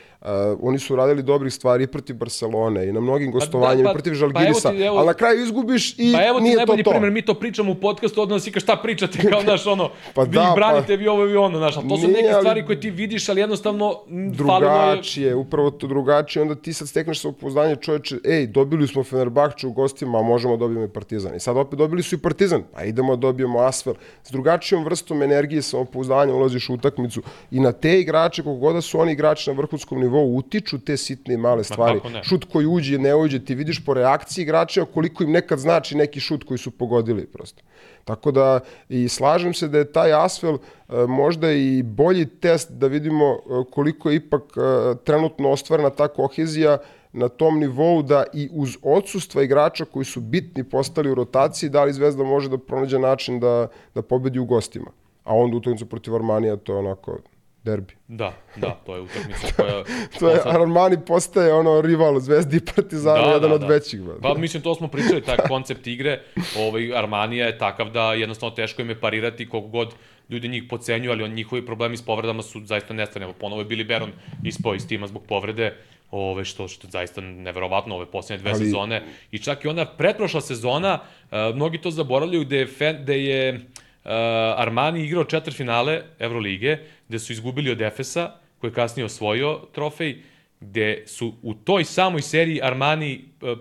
Oni 0.60 0.78
su 0.78 0.96
radili 0.96 1.22
dobrih 1.22 1.52
stvari 1.52 1.86
protiv 1.86 2.16
Barcelone 2.16 2.88
i 2.88 2.92
na 2.92 3.00
mnogim 3.00 3.32
gostovanjima 3.32 3.84
pa- 3.84 3.90
i 3.90 3.94
protiv 3.94 4.10
pa 4.10 4.14
Žalgirisa, 4.14 4.68
evo 4.68 4.78
ti, 4.78 4.84
evo- 4.84 4.96
ali 4.96 5.06
na 5.06 5.14
kraju 5.14 5.42
izgubiš 5.42 5.94
i 5.98 6.12
Pa 6.14 6.24
evo 6.24 6.38
ti 6.38 6.44
nije 6.44 6.56
najbolji 6.56 6.78
to 6.78 6.84
to. 6.84 6.90
primjer, 6.90 7.12
mi 7.12 7.22
to 7.22 7.34
pričamo 7.34 7.72
u 7.72 7.76
podcastu, 7.76 8.22
odnosno 8.22 8.40
si 8.40 8.52
kao 8.52 8.60
šta 8.60 8.76
pričate, 8.76 9.30
kao 9.30 9.42
naš 9.52 9.66
ono, 9.66 9.90
Pa 10.14 10.22
vi 10.22 10.28
da, 10.28 10.42
ih 10.42 10.54
branite, 10.54 10.86
pa- 10.88 10.94
vi 10.94 11.08
ovo 11.08 11.26
i 11.26 11.36
ono, 11.36 11.58
znaš, 11.58 11.76
ali 11.76 11.88
to 11.88 11.96
su 11.96 12.08
neke 12.08 12.32
stvari 12.32 12.66
koje 12.66 12.80
ti 12.80 12.90
vidiš, 12.90 13.28
ali 13.28 13.40
jednostavno 13.40 13.94
falilo 14.38 14.70
je... 14.70 14.86
drugačije, 14.86 15.34
upravo 15.34 15.70
to 15.70 15.86
drugačije, 15.86 16.42
onda 16.42 16.54
ti 16.54 16.72
sad 16.72 16.88
stekneš 16.88 17.20
sa 17.20 17.28
upouzdanje 17.28 17.76
čoveče, 17.76 18.16
ej, 18.26 18.46
dobili 18.46 18.86
smo 18.88 19.04
Fenerbahču 19.04 19.68
u 19.68 19.72
gostima, 19.72 20.18
a 20.18 20.22
možemo 20.22 20.56
da 20.56 20.60
dobijemo 20.60 20.84
i 20.84 20.90
Partizan. 20.90 21.34
I 21.34 21.40
sad 21.40 21.56
opet 21.56 21.78
dobili 21.78 22.02
su 22.02 22.14
i 22.14 22.20
Partizan, 22.20 22.62
a 22.74 22.84
idemo 22.84 23.16
da 23.16 23.20
dobijemo 23.22 23.58
Asvel. 23.58 23.94
S 24.22 24.30
drugačijom 24.30 24.84
vrstom 24.84 25.22
energije, 25.22 25.62
samopouzdanja 25.62 26.34
ulaziš 26.34 26.68
u 26.68 26.74
utakmicu 26.74 27.22
i 27.50 27.60
na 27.60 27.72
te 27.72 28.00
igrače, 28.00 28.42
koliko 28.42 28.60
god 28.60 28.74
da 28.74 28.80
su 28.80 29.00
oni 29.00 29.12
igrači 29.12 29.50
na 29.50 29.56
vrhunskom 29.56 30.00
nivou, 30.00 30.11
utiču 30.20 30.78
te 30.78 30.96
sitne 30.96 31.34
i 31.34 31.36
male 31.36 31.64
stvari. 31.64 32.00
Šut 32.22 32.44
koji 32.52 32.66
uđe, 32.66 32.98
ne 32.98 33.14
uđe, 33.14 33.44
ti 33.44 33.54
vidiš 33.54 33.84
po 33.84 33.94
reakciji 33.94 34.42
igrača 34.42 34.84
koliko 34.84 35.24
im 35.24 35.32
nekad 35.32 35.58
znači 35.58 35.96
neki 35.96 36.20
šut 36.20 36.44
koji 36.44 36.58
su 36.58 36.70
pogodili 36.70 37.26
prosto. 37.26 37.62
Tako 38.04 38.30
da 38.30 38.60
i 38.88 39.08
slažem 39.08 39.54
se 39.54 39.68
da 39.68 39.78
je 39.78 39.92
taj 39.92 40.12
Asvel 40.12 40.54
e, 40.54 41.06
možda 41.08 41.52
i 41.52 41.82
bolji 41.82 42.26
test 42.26 42.72
da 42.72 42.86
vidimo 42.86 43.24
e, 43.24 43.64
koliko 43.70 44.10
je 44.10 44.16
ipak 44.16 44.42
e, 44.42 44.94
trenutno 45.04 45.50
ostvarena 45.50 45.90
ta 45.90 46.08
kohezija 46.08 46.78
na 47.12 47.28
tom 47.28 47.58
nivou 47.58 48.02
da 48.02 48.24
i 48.32 48.48
uz 48.52 48.76
odsustva 48.82 49.42
igrača 49.42 49.84
koji 49.84 50.04
su 50.04 50.20
bitni 50.20 50.64
postali 50.64 51.10
u 51.10 51.14
rotaciji, 51.14 51.70
da 51.70 51.84
li 51.84 51.92
Zvezda 51.92 52.24
može 52.24 52.48
da 52.48 52.58
pronađe 52.58 52.98
način 52.98 53.40
da, 53.40 53.68
da 53.94 54.02
pobedi 54.02 54.38
u 54.38 54.44
gostima. 54.44 54.90
A 55.24 55.34
onda 55.34 55.56
utakmicu 55.56 55.86
protiv 55.86 56.14
Armanija 56.14 56.56
to 56.56 56.72
je 56.72 56.78
onako 56.78 57.18
derbi. 57.64 57.94
Da, 58.08 58.32
da, 58.56 58.70
to 58.86 58.94
je 58.94 59.00
utakmica 59.00 59.46
koja... 59.56 59.84
To 60.18 60.28
je, 60.30 60.36
posle- 60.36 60.52
Armani 60.52 60.96
postaje 61.06 61.52
ono 61.52 61.80
rival 61.80 62.20
Zvezdi 62.20 62.56
i 62.56 62.60
Partizana, 62.76 63.32
jedan 63.32 63.52
od 63.52 63.62
većih. 63.62 64.00
brate. 64.00 64.20
Pa 64.22 64.34
mislim, 64.34 64.62
to 64.62 64.74
smo 64.74 64.88
pričali, 64.88 65.22
taj 65.22 65.36
koncept 65.36 65.86
igre, 65.86 66.20
ovaj, 66.58 66.96
Armanija 66.96 67.46
je 67.46 67.58
takav 67.58 67.90
da 67.90 68.12
jednostavno 68.14 68.54
teško 68.56 68.82
im 68.82 68.88
je 68.88 69.00
parirati 69.00 69.48
koliko 69.48 69.68
god 69.68 69.94
ljudi 70.28 70.48
njih 70.48 70.62
pocenjuju, 70.70 71.10
ali 71.10 71.22
on, 71.22 71.30
njihovi 71.30 71.66
problemi 71.66 71.96
s 71.96 72.02
povredama 72.02 72.42
su 72.42 72.60
zaista 72.64 72.94
nestane. 72.94 73.24
Evo, 73.24 73.32
ponovo 73.32 73.60
je 73.60 73.66
Billy 73.66 73.88
Baron 73.88 74.10
ispao 74.44 74.74
iz 74.74 74.88
tima 74.88 75.06
zbog 75.06 75.22
povrede, 75.28 75.74
ove, 76.10 76.44
što, 76.44 76.68
što 76.68 76.88
zaista 76.88 77.20
neverovatno 77.20 77.96
ove 77.96 78.06
posljednje 78.06 78.40
dve 78.42 78.50
Ali- 78.50 78.58
sezone. 78.58 79.02
I 79.30 79.38
čak 79.38 79.64
i 79.64 79.68
ona 79.68 79.84
pretprošla 79.86 80.40
sezona, 80.40 80.98
uh, 81.22 81.38
mnogi 81.54 81.78
to 81.78 81.90
zaboravljaju, 81.90 82.44
gde 82.44 82.56
je, 82.58 82.68
gde 83.02 83.24
je 83.24 83.54
uh, 83.54 84.10
Armani 84.56 85.04
igrao 85.04 85.24
četiri 85.24 85.52
finale 85.54 86.02
Evrolige, 86.18 86.78
gde 87.12 87.18
su 87.18 87.32
izgubili 87.32 87.70
od 87.70 87.80
Efesa, 87.80 88.30
koji 88.58 88.70
je 88.70 88.74
kasnije 88.74 89.04
osvojio 89.04 89.60
trofej, 89.72 90.16
gde 90.60 91.04
su 91.06 91.34
u 91.42 91.54
toj 91.54 91.84
samoj 91.84 92.22
seriji 92.22 92.62
Armani 92.62 93.24
uh, 93.40 93.58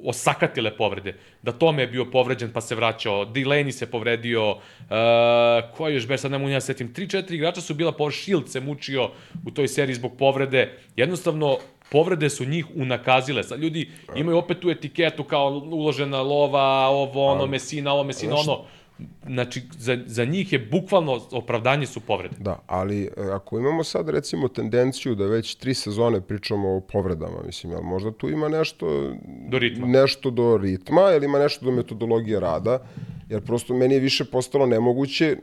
osakatile 0.00 0.76
povrede. 0.76 1.16
Da 1.42 1.52
Tome 1.52 1.82
je 1.82 1.86
bio 1.86 2.04
povređen 2.04 2.52
pa 2.52 2.60
se 2.60 2.74
vraćao, 2.74 3.26
Delaney 3.26 3.70
se 3.70 3.90
povredio, 3.90 4.50
uh, 4.50 4.56
ko 5.76 5.88
je 5.88 5.94
još 5.94 6.06
bez 6.06 6.20
sad 6.20 6.30
ne 6.30 6.38
mogu 6.38 6.50
ja 6.50 6.60
setim, 6.60 6.94
3-4 6.94 7.34
igrača 7.34 7.60
su 7.60 7.74
bila 7.74 7.92
po 7.92 8.10
Shield 8.10 8.48
se 8.48 8.60
mučio 8.60 9.10
u 9.46 9.50
toj 9.50 9.68
seriji 9.68 9.94
zbog 9.94 10.16
povrede. 10.18 10.78
Jednostavno, 10.96 11.58
povrede 11.90 12.30
su 12.30 12.44
njih 12.44 12.66
unakazile. 12.74 13.42
Sad 13.42 13.60
ljudi 13.60 13.90
imaju 14.16 14.38
opet 14.38 14.60
tu 14.60 14.70
etiketu 14.70 15.24
kao 15.24 15.48
uložena 15.48 16.22
lova, 16.22 16.88
ovo, 16.88 17.26
ono, 17.26 17.46
mesina, 17.46 17.92
ovo, 17.92 18.04
mesina, 18.04 18.34
ono. 18.34 18.64
Znači, 19.26 19.62
za, 19.78 19.98
za 20.06 20.24
njih 20.24 20.52
je 20.52 20.58
bukvalno 20.58 21.20
opravdanje 21.32 21.86
su 21.86 22.00
povrede. 22.00 22.36
Da, 22.38 22.58
ali 22.66 23.02
e, 23.04 23.10
ako 23.32 23.58
imamo 23.58 23.84
sad 23.84 24.08
recimo 24.08 24.48
tendenciju 24.48 25.14
da 25.14 25.26
već 25.26 25.54
tri 25.54 25.74
sezone 25.74 26.20
pričamo 26.20 26.76
o 26.76 26.80
povredama, 26.80 27.42
mislim, 27.46 27.72
jel 27.72 27.82
možda 27.82 28.12
tu 28.12 28.30
ima 28.30 28.48
nešto 28.48 29.12
Do 29.48 29.58
ritma. 29.58 29.86
nešto 29.86 30.30
do 30.30 30.56
ritma 30.56 31.12
ili 31.16 31.24
ima 31.26 31.38
nešto 31.38 31.64
do 31.64 31.70
metodologije 31.72 32.40
rada, 32.40 32.78
jer 33.28 33.44
prosto 33.44 33.74
meni 33.74 33.94
je 33.94 34.00
više 34.00 34.24
postalo 34.24 34.66
nemoguće 34.66 35.36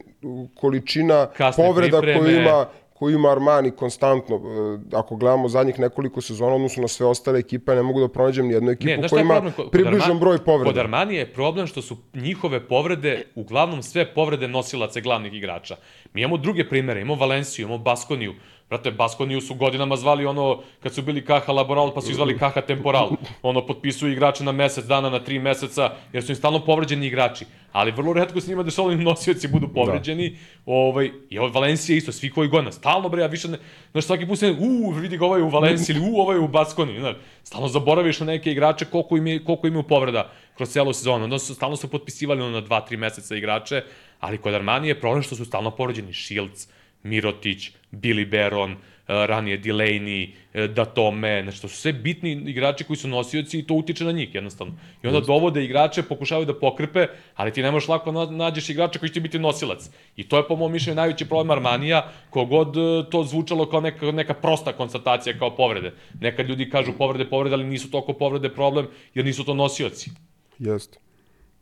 količina 0.55 1.27
Kasne 1.27 1.65
povreda 1.65 2.01
pripreme. 2.01 2.19
koju 2.25 2.41
ima 2.41 2.65
koju 3.01 3.15
ima 3.15 3.31
Armani 3.31 3.71
konstantno. 3.71 4.35
E, 4.35 4.95
Ako 4.97 5.15
gledamo 5.15 5.49
zadnjih 5.49 5.79
nekoliko 5.79 6.21
sezona, 6.21 6.55
odnosno 6.55 6.81
na 6.81 6.87
sve 6.87 7.05
ostale 7.05 7.39
ekipe, 7.39 7.75
ne 7.75 7.81
mogu 7.81 7.99
da 7.99 8.07
pronađem 8.07 8.47
ni 8.47 8.53
jednu 8.53 8.71
ekipu 8.71 9.07
šta 9.07 9.09
koja 9.09 9.21
ima 9.21 9.51
približan 9.71 10.19
broj 10.19 10.37
povreda. 10.45 10.69
Kod 10.69 10.77
Armanije 10.77 11.19
je 11.19 11.33
problem 11.33 11.67
što 11.67 11.81
su 11.81 11.97
njihove 12.13 12.59
povrede 12.67 13.23
uglavnom 13.35 13.81
sve 13.83 14.05
povrede 14.13 14.47
nosilaca 14.47 14.99
glavnih 14.99 15.33
igrača. 15.33 15.75
Mi 16.13 16.21
imamo 16.21 16.37
druge 16.37 16.69
primere, 16.69 17.01
imamo 17.01 17.19
Valenciju, 17.19 17.65
imamo 17.65 17.83
Baskoniju. 17.83 18.33
Brate, 18.71 18.91
Baskoniju 18.91 19.41
su 19.41 19.55
godinama 19.55 19.95
zvali 19.95 20.25
ono, 20.25 20.61
kad 20.83 20.93
su 20.93 21.01
bili 21.01 21.25
Kaha 21.25 21.51
Laboral, 21.51 21.93
pa 21.93 22.01
su 22.01 22.09
ih 22.09 22.15
zvali 22.15 22.37
Kaha 22.37 22.61
Temporal. 22.61 23.09
Ono, 23.41 23.65
potpisuju 23.67 24.11
igrače 24.11 24.43
na 24.43 24.51
mesec 24.51 24.85
dana, 24.85 25.09
na 25.09 25.19
tri 25.19 25.39
meseca, 25.39 25.91
jer 26.13 26.23
su 26.23 26.31
im 26.31 26.35
stalno 26.35 26.65
povređeni 26.65 27.07
igrači. 27.07 27.45
Ali 27.71 27.91
vrlo 27.91 28.13
redko 28.13 28.41
se 28.41 28.49
njima 28.49 28.63
dešavalo 28.63 28.95
da 28.95 29.03
nosioci 29.03 29.47
budu 29.47 29.67
povređeni. 29.73 30.29
Da. 30.29 30.37
Ovaj, 30.65 31.11
I 31.29 31.39
ovo 31.39 31.49
Valencija 31.49 31.97
isto, 31.97 32.11
svi 32.11 32.29
koji 32.29 32.47
godina. 32.47 32.71
Stalno, 32.71 33.09
bre, 33.09 33.21
ja 33.21 33.27
više 33.27 33.47
ne... 33.47 33.57
Znaš, 33.91 34.05
svaki 34.05 34.27
put 34.27 34.39
se, 34.39 34.55
u, 34.59 34.91
vidi 34.91 35.17
ga 35.17 35.25
ovaj 35.25 35.41
u 35.41 35.49
Valenciji, 35.49 35.95
ili 35.95 36.05
u, 36.11 36.15
ovaj 36.15 36.39
u 36.39 36.47
Baskoni. 36.47 36.99
Znaš, 36.99 37.15
stalno 37.43 37.67
zaboraviš 37.67 38.19
na 38.19 38.25
neke 38.25 38.51
igrače 38.51 38.85
koliko, 38.85 39.17
im 39.17 39.27
je, 39.27 39.43
koliko 39.43 39.67
imaju 39.67 39.83
povreda 39.83 40.31
kroz 40.57 40.69
celu 40.69 40.93
sezonu. 40.93 41.23
Onda 41.23 41.39
su, 41.39 41.55
stalno 41.55 41.75
su 41.75 41.87
potpisivali 41.87 42.41
ono 42.41 42.51
na 42.51 42.61
dva, 42.61 42.81
tri 42.81 42.97
meseca 42.97 43.35
igrače, 43.35 43.83
ali 44.19 44.37
kod 44.37 44.53
Armanije 44.53 44.91
je 44.91 44.99
problem 44.99 45.23
što 45.23 45.35
su 45.35 45.45
stalno 45.45 45.71
povređeni. 45.71 46.13
Shields, 46.13 46.67
Mirotić, 47.03 47.71
Billy 47.91 48.31
Baron, 48.31 48.71
eh, 48.71 48.75
ranije 49.07 49.61
Delaney, 49.61 50.29
eh, 50.53 50.67
Datome, 50.67 51.41
znači 51.43 51.61
to 51.61 51.67
su 51.67 51.75
sve 51.75 51.93
bitni 51.93 52.31
igrači 52.45 52.83
koji 52.83 52.97
su 52.97 53.07
nosioci 53.07 53.59
i 53.59 53.67
to 53.67 53.73
utiče 53.73 54.03
na 54.03 54.11
njih 54.11 54.35
jednostavno. 54.35 54.73
I 55.03 55.07
onda 55.07 55.19
dovode 55.19 55.63
igrače, 55.63 56.03
pokušavaju 56.03 56.45
da 56.45 56.59
pokrpe, 56.59 57.07
ali 57.35 57.53
ti 57.53 57.61
ne 57.61 57.71
možeš 57.71 57.87
lako 57.87 58.11
na- 58.11 58.25
nađeš 58.25 58.69
igrača 58.69 58.99
koji 58.99 59.09
će 59.09 59.19
biti 59.21 59.39
nosilac. 59.39 59.89
I 60.15 60.23
to 60.23 60.37
je 60.37 60.47
po 60.47 60.55
mom 60.55 60.71
mišljenju 60.71 60.95
najveći 60.95 61.25
problem 61.25 61.51
Armanija, 61.51 62.11
kogod 62.29 62.77
eh, 62.77 63.09
to 63.11 63.23
zvučalo 63.23 63.65
kao 63.69 63.81
neka, 63.81 64.11
neka 64.11 64.33
prosta 64.33 64.73
konstatacija 64.73 65.37
kao 65.39 65.55
povrede. 65.55 65.93
Nekad 66.21 66.49
ljudi 66.49 66.69
kažu 66.69 66.93
povrede, 66.97 67.29
povrede, 67.29 67.53
ali 67.55 67.63
nisu 67.65 67.91
toliko 67.91 68.13
povrede 68.13 68.49
problem, 68.49 68.87
jer 69.13 69.25
nisu 69.25 69.43
to 69.43 69.53
nosioci. 69.53 70.09
Jeste. 70.59 70.99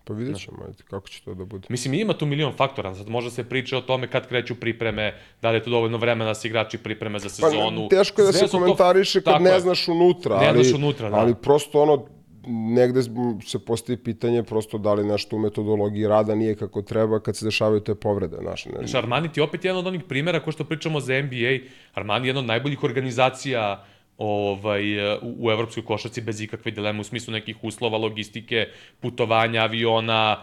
Pa 0.10 0.14
vidjet 0.14 0.38
ćemo, 0.38 0.58
ajde, 0.64 0.84
kako 0.84 1.08
će 1.08 1.22
to 1.22 1.34
da 1.34 1.46
bude. 1.46 1.68
Mislim, 1.70 1.94
ima 1.94 2.14
tu 2.14 2.26
milion 2.26 2.54
faktora, 2.54 2.96
sad 2.96 3.10
može 3.10 3.32
se 3.32 3.44
priča 3.44 3.78
o 3.78 3.82
tome 3.82 4.08
kad 4.08 4.28
kreću 4.28 4.56
pripreme, 4.56 5.14
da 5.42 5.52
li 5.52 5.58
je 5.58 5.64
tu 5.64 5.70
dovoljno 5.70 5.98
vremena 5.98 6.26
da 6.26 6.36
se 6.36 6.48
igrači 6.48 6.78
pripreme 6.78 7.20
za 7.20 7.30
sezonu. 7.30 7.88
Pa, 7.90 7.96
teško 7.98 8.22
je 8.22 8.26
da 8.26 8.32
Sve 8.32 8.40
se 8.40 8.48
su 8.48 8.52
to- 8.52 8.60
komentariše 8.60 9.22
kad 9.22 9.42
ne 9.42 9.60
znaš 9.60 9.88
unutra. 9.88 10.40
Ne 10.40 10.48
ali, 10.48 10.64
znaš 10.64 10.76
unutra, 10.76 11.10
da. 11.10 11.16
Ali 11.16 11.36
prosto 11.36 11.82
ono, 11.82 12.06
negde 12.48 13.02
se 13.46 13.60
postoji 13.60 13.98
pitanje 13.98 14.44
prosto 14.44 14.78
da 14.78 14.94
li 14.94 15.04
nešto 15.04 15.36
u 15.36 15.40
metodologiji 15.40 16.08
rada 16.08 16.36
nije 16.36 16.56
kako 16.56 16.82
treba 16.82 17.20
kad 17.20 17.38
se 17.38 17.46
dešavaju 17.46 17.80
te 17.80 17.96
povrede. 17.96 18.38
Znaš, 18.42 18.66
ne, 18.66 18.98
Armani 19.00 19.32
ti 19.32 19.40
je 19.40 19.44
opet 19.44 19.66
jedan 19.66 19.78
od 19.80 19.88
onih 19.88 20.04
primjera, 20.04 20.40
ko 20.40 20.52
što 20.52 20.64
pričamo 20.64 21.00
za 21.00 21.14
NBA, 21.14 21.58
Armani 21.94 22.26
je 22.26 22.30
jedna 22.30 22.40
od 22.40 22.46
najboljih 22.48 22.84
organizacija 22.84 23.86
ovaj, 24.20 24.84
u, 25.18 25.36
u 25.40 25.52
evropskoj 25.52 25.86
košarci 25.86 26.22
bez 26.22 26.42
ikakve 26.42 26.72
dileme 26.72 27.00
u 27.00 27.04
smislu 27.04 27.32
nekih 27.32 27.64
uslova, 27.64 27.98
logistike, 27.98 28.68
putovanja, 29.00 29.62
aviona, 29.62 30.38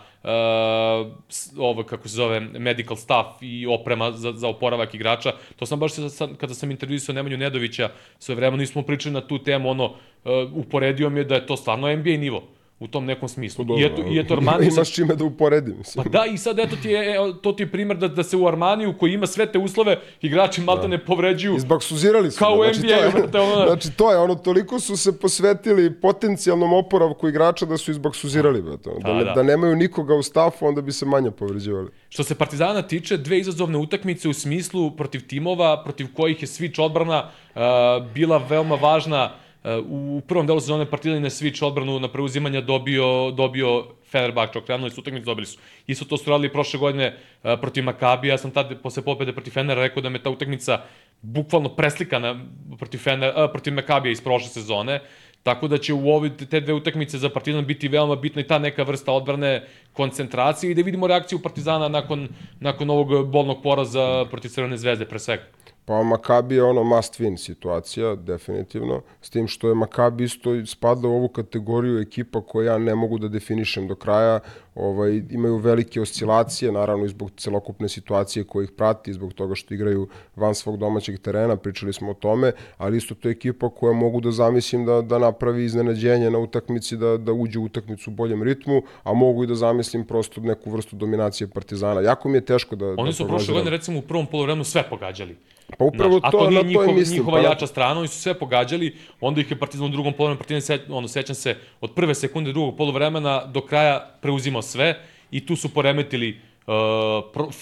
s- 1.29 1.53
ovo 1.59 1.83
kako 1.83 2.09
se 2.09 2.15
zove, 2.15 2.41
medical 2.41 2.97
staff 2.97 3.29
i 3.43 3.67
oprema 3.67 4.13
za, 4.13 4.33
za 4.33 4.49
oporavak 4.49 4.95
igrača. 4.95 5.33
To 5.57 5.67
sam 5.67 5.79
baš 5.81 5.93
kada 6.39 6.55
sam 6.55 6.71
intervjuisao 6.71 7.15
Nemanju 7.15 7.37
Nedovića, 7.37 7.91
sve 8.19 8.35
vreme 8.35 8.57
nismo 8.57 8.83
pričali 8.83 9.13
na 9.13 9.21
tu 9.21 9.39
temu, 9.39 9.71
ono, 9.71 9.85
uh, 9.85 9.97
uporedio 10.55 11.11
mi 11.11 11.21
je 11.21 11.25
da 11.25 11.35
je 11.35 11.47
to 11.47 11.57
stvarno 11.57 11.97
NBA 11.97 12.11
nivo 12.11 12.56
u 12.81 12.87
tom 12.87 13.05
nekom 13.05 13.29
smislu. 13.29 13.65
I 13.79 13.85
eto, 13.85 14.03
i 14.03 14.19
eto 14.19 14.35
Armani 14.37 14.67
Imaš 14.67 14.93
čime 14.93 15.15
da 15.15 15.25
uporedim. 15.25 15.79
Mislim. 15.79 16.05
Pa 16.05 16.11
da, 16.11 16.25
i 16.27 16.39
sad 16.39 16.59
eto 16.59 16.77
ti 16.83 16.89
je, 16.89 17.11
e, 17.11 17.17
to 17.43 17.53
ti 17.53 17.63
je 17.63 17.73
primer 17.73 17.97
da, 17.97 18.09
da 18.09 18.23
se 18.23 18.37
u 18.37 18.49
Armaniju 18.49 18.95
koji 18.99 19.13
ima 19.13 19.27
sve 19.27 19.53
te 19.53 19.59
uslove, 19.59 20.01
igrači 20.23 20.61
malta 20.61 20.89
ne 20.89 21.05
povređuju. 21.05 21.57
Izbaksuzirali 21.57 22.31
su. 22.31 22.39
Kao 22.39 22.55
u 22.55 22.65
znači, 22.65 22.79
NBA-u, 22.81 23.31
to 23.31 23.39
je, 23.39 23.45
ono- 23.53 23.67
znači, 23.67 23.91
to 23.97 24.11
je 24.13 24.19
ono, 24.19 24.35
toliko 24.35 24.81
su 24.81 24.97
se 24.97 25.19
posvetili 25.19 26.01
potencijalnom 26.01 26.73
oporavku 26.73 27.29
igrača 27.29 27.67
da 27.67 27.77
su 27.77 27.91
izbaksuzirali. 27.91 28.61
Ono, 28.61 28.77
da, 28.77 28.91
Pa, 29.03 29.13
ne, 29.13 29.25
da. 29.25 29.33
da 29.33 29.43
nemaju 29.43 29.77
nikoga 29.77 30.15
u 30.15 30.23
stafu, 30.23 30.67
onda 30.67 30.81
bi 30.81 30.93
se 30.93 31.07
manje 31.07 31.31
povređivali. 31.31 31.91
Što 32.09 32.25
se 32.25 32.35
Partizana 32.35 32.83
tiče, 32.83 33.17
dve 33.17 33.39
izazovne 33.39 33.79
utakmice 33.79 34.29
u 34.29 34.33
smislu 34.33 34.91
protiv 34.91 35.27
timova, 35.27 35.83
protiv 35.85 36.07
kojih 36.15 36.43
je 36.43 36.49
switch 36.49 36.83
odbrana 36.83 37.31
uh, 37.55 37.63
bila 38.15 38.39
veoma 38.39 38.75
važna. 38.75 39.25
Uh, 39.25 39.46
u 39.89 40.23
prvom 40.29 40.47
delu 40.47 40.61
sezone 40.61 40.87
Partizan 40.91 41.25
je 41.25 41.31
switch 41.31 41.65
odbranu 41.65 42.01
na 42.01 42.09
preuzimanja 42.09 42.61
dobio, 42.61 43.31
dobio 43.31 43.85
Fenerbahče, 44.11 44.59
okrenuli 44.59 44.91
su 44.91 45.01
utakmicu, 45.01 45.25
dobili 45.25 45.47
su. 45.47 45.59
Isto 45.87 46.05
to 46.05 46.17
su 46.17 46.31
radili 46.31 46.53
prošle 46.53 46.79
godine 46.79 47.17
uh, 47.17 47.51
protiv 47.61 47.85
Makabija, 47.85 48.35
ja 48.35 48.39
sam 48.39 48.51
tad 48.51 48.83
posle 48.83 49.03
pobede 49.03 49.33
protiv 49.33 49.51
Fenera 49.51 49.83
rekao 49.83 50.03
da 50.03 50.09
me 50.09 50.23
ta 50.23 50.31
utakmica 50.31 50.81
bukvalno 51.23 51.69
preslikana 51.69 52.45
protiv, 52.79 52.99
Fener, 52.99 53.33
uh, 53.37 53.51
protiv 53.53 53.75
Makabija 53.75 54.13
iz 54.13 54.21
prošle 54.21 54.49
sezone. 54.49 55.01
Tako 55.43 55.69
da 55.69 55.79
će 55.79 55.95
u 55.95 56.09
ovoj 56.11 56.37
te 56.37 56.61
dve 56.61 56.75
utakmice 56.75 57.19
za 57.19 57.29
Partizan 57.29 57.67
biti 57.67 57.89
veoma 57.89 58.17
bitna 58.17 58.43
i 58.43 58.47
ta 58.47 58.59
neka 58.59 58.83
vrsta 58.83 59.13
odbrane 59.13 59.67
koncentracije 59.93 60.71
i 60.71 60.75
da 60.75 60.83
vidimo 60.83 61.07
reakciju 61.07 61.43
Partizana 61.43 61.89
nakon, 61.89 62.29
nakon 62.61 62.91
ovog 62.91 63.31
bolnog 63.31 63.63
poraza 63.63 64.25
protiv 64.31 64.49
Crvene 64.49 64.77
zvezde 64.77 65.05
pre 65.05 65.19
svega. 65.19 65.43
Pa 65.87 66.03
Makabi 66.03 66.55
je 66.55 66.63
ono 66.63 66.83
must 66.85 67.21
win 67.21 67.37
situacija, 67.37 68.15
definitivno, 68.15 69.03
s 69.23 69.31
tim 69.31 69.49
što 69.49 69.69
je 69.69 69.75
Makabi 69.75 70.25
isto 70.25 70.67
spada 70.67 71.09
u 71.09 71.13
ovu 71.13 71.29
kategoriju 71.29 72.01
ekipa 72.01 72.41
koja 72.43 72.73
ja 72.73 72.79
ne 72.79 72.95
mogu 72.95 73.19
da 73.19 73.29
definišem 73.29 73.87
do 73.89 73.95
kraja, 73.95 74.41
ovaj, 74.77 75.23
imaju 75.31 75.57
velike 75.57 76.01
oscilacije, 76.01 76.73
naravno 76.73 77.05
i 77.05 77.09
zbog 77.09 77.31
celokupne 77.37 77.89
situacije 77.89 78.45
koja 78.45 78.65
ih 78.65 78.71
prati, 78.77 79.13
zbog 79.13 79.33
toga 79.33 79.55
što 79.55 79.75
igraju 79.75 80.09
van 80.37 80.55
svog 80.55 80.77
domaćeg 80.77 81.19
terena, 81.19 81.57
pričali 81.57 81.93
smo 81.93 82.11
o 82.11 82.15
tome, 82.15 82.53
ali 82.77 82.97
isto 82.97 83.15
to 83.15 83.29
je 83.29 83.33
ekipa 83.33 83.69
koja 83.69 83.93
mogu 83.93 84.21
da 84.21 84.31
zamislim 84.31 84.85
da, 84.87 85.03
da 85.03 85.19
napravi 85.19 85.65
iznenađenje 85.65 86.31
na 86.31 86.39
utakmici, 86.39 86.97
da, 86.97 87.17
da 87.17 87.33
uđe 87.33 87.59
u 87.59 87.65
utakmicu 87.65 88.11
u 88.11 88.15
boljem 88.15 88.43
ritmu, 88.43 88.83
a 89.03 89.13
mogu 89.15 89.45
i 89.45 89.47
da 89.47 89.55
zamislim 89.55 90.05
prosto 90.05 90.41
neku 90.41 90.71
vrstu 90.71 90.97
dominacije 90.97 91.49
Partizana. 91.49 92.01
Jako 92.01 92.29
mi 92.29 92.37
je 92.37 92.45
teško 92.45 92.77
da... 92.77 92.87
Oni 92.87 92.97
da 92.97 93.13
su 93.13 93.17
prošle 93.17 93.27
prognoziram. 93.27 93.55
godine 93.55 93.77
recimo 93.77 93.99
u 93.99 94.03
prvom 94.03 94.27
polovremenu 94.27 94.65
sve 94.65 94.83
pogađali. 94.91 95.37
Pa 95.79 95.85
upravo 95.85 96.19
Znaš, 96.19 96.33
to, 96.33 96.39
to 96.39 96.51
na 96.51 96.61
to 96.61 96.67
njihov, 96.67 96.89
i 96.89 96.93
mislim. 96.93 97.19
njihova 97.19 97.43
pa, 97.43 97.49
jača 97.49 97.67
strana, 97.67 98.01
oni 98.01 98.09
su 98.09 98.21
sve 98.21 98.39
pogađali, 98.39 98.97
onda 99.21 99.41
ih 99.41 99.51
je 99.51 99.59
Partizan 99.59 99.87
u 99.87 99.89
drugom 99.89 100.13
polovremenu, 100.13 100.39
Partizan, 100.39 100.61
se, 100.61 100.85
ono, 100.89 101.09
sećam 101.09 101.35
se, 101.35 101.57
od 101.81 101.95
prve 101.95 102.15
sekunde 102.15 102.53
drugog 102.53 102.77
polovremena 102.77 103.45
do 103.45 103.61
kraja 103.61 104.19
preuzimao 104.23 104.63
sve 104.67 104.95
i 105.31 105.47
tu 105.47 105.57
su 105.57 105.75
poremetili 105.75 106.41
uh, 106.67 106.75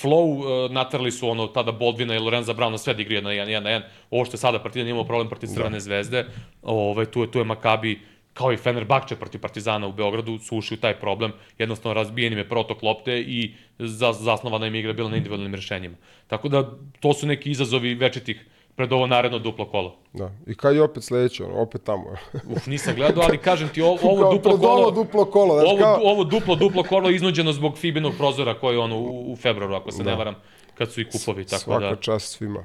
flow, 0.02 0.24
uh, 0.24 0.72
natrali 0.72 1.12
su 1.12 1.28
ono 1.28 1.46
tada 1.46 1.72
Boldvina 1.72 2.14
i 2.14 2.18
Lorenza 2.18 2.52
Brauna 2.52 2.78
sve 2.78 2.94
da 2.94 3.02
igraju 3.02 3.22
na 3.22 3.30
1 3.30 3.60
na 3.60 3.70
1. 3.70 3.82
Ovo 4.10 4.24
što 4.24 4.34
je 4.34 4.38
sada 4.38 4.58
Partizan 4.58 4.88
imao 4.88 5.04
problem 5.04 5.28
protiv 5.28 5.46
Crvene 5.46 5.80
zvezde, 5.80 6.26
ovaj 6.62 7.06
tu 7.06 7.22
je 7.22 7.30
tu 7.30 7.38
je 7.38 7.44
Makabi 7.44 8.00
kao 8.34 8.52
i 8.52 8.56
Fenerbahče 8.56 9.16
protiv 9.16 9.40
Partizana 9.40 9.86
u 9.86 9.92
Beogradu 9.92 10.38
su 10.38 10.56
ušli 10.56 10.74
u 10.74 10.80
taj 10.80 10.94
problem. 11.00 11.32
Jednostavno 11.58 11.94
razbijen 11.94 12.32
im 12.32 12.38
je 12.38 12.48
protok 12.48 12.82
lopte 12.82 13.20
i 13.20 13.54
za, 13.78 14.12
zasnovana 14.12 14.66
im 14.66 14.74
igra 14.74 14.92
bila 14.92 15.10
na 15.10 15.16
individualnim 15.16 15.54
rešenjima. 15.54 15.96
Tako 16.26 16.48
da 16.48 16.70
to 17.00 17.12
su 17.12 17.26
neki 17.26 17.50
izazovi 17.50 17.94
večitih 17.94 18.44
pred 18.76 18.92
ovo 18.92 19.06
naredno 19.06 19.38
duplo 19.38 19.64
kolo. 19.66 19.96
Da. 20.12 20.30
I 20.46 20.54
kad 20.54 20.74
je 20.74 20.82
opet 20.82 21.04
sledeće, 21.04 21.44
ono, 21.44 21.54
opet 21.62 21.82
tamo. 21.84 22.04
Uf, 22.48 22.66
nisam 22.66 22.94
gledao, 22.94 23.24
ali 23.28 23.38
kažem 23.38 23.68
ti, 23.68 23.82
ovo, 23.82 23.98
ovo 24.10 24.22
Kao 24.22 24.32
duplo 24.32 24.50
pred 24.50 24.64
ovo 24.64 24.76
kolo... 24.76 24.90
duplo 24.90 25.24
kolo, 25.24 25.54
znaš, 25.54 25.68
ovo, 25.68 25.78
kao- 25.78 26.00
ovo 26.02 26.24
duplo, 26.24 26.54
duplo 26.56 26.82
kolo 26.82 27.08
je 27.08 27.16
iznuđeno 27.16 27.52
zbog 27.52 27.78
Fibinog 27.78 28.14
prozora 28.18 28.54
koji 28.54 28.74
je 28.74 28.78
ono 28.78 28.98
u, 28.98 29.32
u 29.32 29.36
februaru, 29.36 29.74
ako 29.74 29.92
se 29.92 30.04
ne 30.04 30.14
varam, 30.14 30.34
kad 30.74 30.92
su 30.92 31.00
i 31.00 31.04
kupovi. 31.10 31.44
Tako 31.44 31.62
Svaka 31.62 31.90
da, 31.90 31.96
čast 31.96 32.36
svima. 32.36 32.64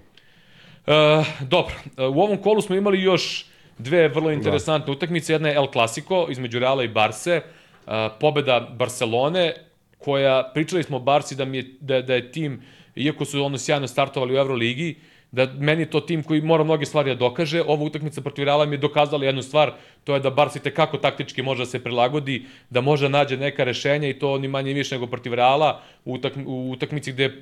E, 0.88 1.23
dobro, 1.41 1.73
e, 1.98 2.06
u 2.06 2.22
ovom 2.22 2.38
kolu 2.38 2.61
smo 2.61 2.76
imali 2.76 3.02
još 3.02 3.45
dve 3.77 4.07
vrlo 4.07 4.31
interesantne 4.31 4.86
da. 4.86 4.91
utakmice. 4.91 5.34
Jedna 5.34 5.49
je 5.49 5.56
El 5.56 5.68
Clasico 5.72 6.27
između 6.30 6.60
Reala 6.60 6.84
i 6.84 6.88
Barse. 6.88 7.31
E, 7.31 8.10
pobeda 8.19 8.60
Barcelone, 8.60 9.53
koja, 9.98 10.52
pričali 10.53 10.84
smo 10.84 10.98
o 10.98 10.99
Barsi 10.99 11.36
da, 11.36 11.45
mi 11.45 11.57
je, 11.57 11.65
da, 11.80 12.02
da 12.02 12.14
je 12.14 12.31
tim, 12.31 12.61
iako 12.95 13.26
su 13.26 13.44
ono 13.44 13.57
sjajno 13.57 13.88
startovali 13.88 14.34
u 14.34 14.38
Euroligi, 14.38 14.95
da 15.31 15.45
meni 15.60 15.85
to 15.85 16.01
tim 16.01 16.23
koji 16.23 16.41
mora 16.41 16.64
mnoge 16.64 16.85
stvari 16.85 17.10
da 17.10 17.15
dokaže. 17.15 17.61
Ova 17.61 17.84
utakmica 17.84 18.22
protiv 18.22 18.45
Reala 18.45 18.65
mi 18.65 18.76
je 18.76 18.85
dokazala 18.85 19.26
jednu 19.26 19.41
stvar, 19.41 19.73
to 20.03 20.14
je 20.14 20.19
da 20.19 20.30
Barsi 20.30 20.60
tekako 20.60 20.97
taktički 20.97 21.41
može 21.41 21.64
da 21.64 21.69
se 21.69 21.84
prilagodi, 21.84 22.45
da 22.69 22.81
može 22.81 23.06
da 23.06 23.18
nađe 23.18 23.38
neka 23.38 23.64
rešenja 23.64 24.10
i 24.10 24.19
to 24.19 24.38
ni 24.38 24.47
manje 24.47 24.73
više 24.73 24.95
nego 24.95 25.07
protiv 25.07 25.34
Reala 25.34 25.81
u, 26.06 26.14
utakmi, 26.14 26.43
u 26.47 26.72
utakmici 26.72 27.11
gde 27.11 27.41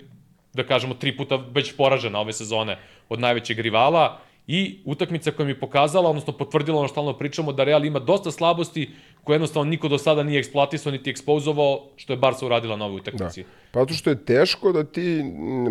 da 0.53 0.63
kažemo, 0.63 0.93
tri 0.93 1.17
puta 1.17 1.35
već 1.35 1.75
poražena 1.77 2.19
ove 2.19 2.33
sezone 2.33 2.77
od 3.09 3.19
najvećeg 3.19 3.59
rivala 3.59 4.19
i 4.47 4.79
utakmica 4.85 5.31
koja 5.31 5.45
mi 5.45 5.51
je 5.51 5.59
pokazala, 5.59 6.09
odnosno 6.09 6.33
potvrdila 6.33 6.79
ono 6.79 6.87
što 6.87 6.93
stalno 6.93 7.13
pričamo, 7.13 7.51
da 7.51 7.63
Real 7.63 7.85
ima 7.85 7.99
dosta 7.99 8.31
slabosti 8.31 8.89
koje 9.27 9.35
jednostavno 9.35 9.69
niko 9.69 9.87
do 9.87 9.97
sada 9.97 10.23
nije 10.23 10.39
eksploatisao 10.39 10.91
niti 10.91 11.09
ekspozovao, 11.09 11.83
što 11.95 12.13
je 12.13 12.17
Barca 12.17 12.45
uradila 12.45 12.75
na 12.75 12.85
ovoj 12.85 12.97
utakmici. 12.97 13.43
Da. 13.43 13.49
Pa 13.71 13.79
zato 13.79 13.93
što 13.93 14.09
je 14.09 14.25
teško 14.25 14.71
da 14.71 14.83
ti 14.83 15.23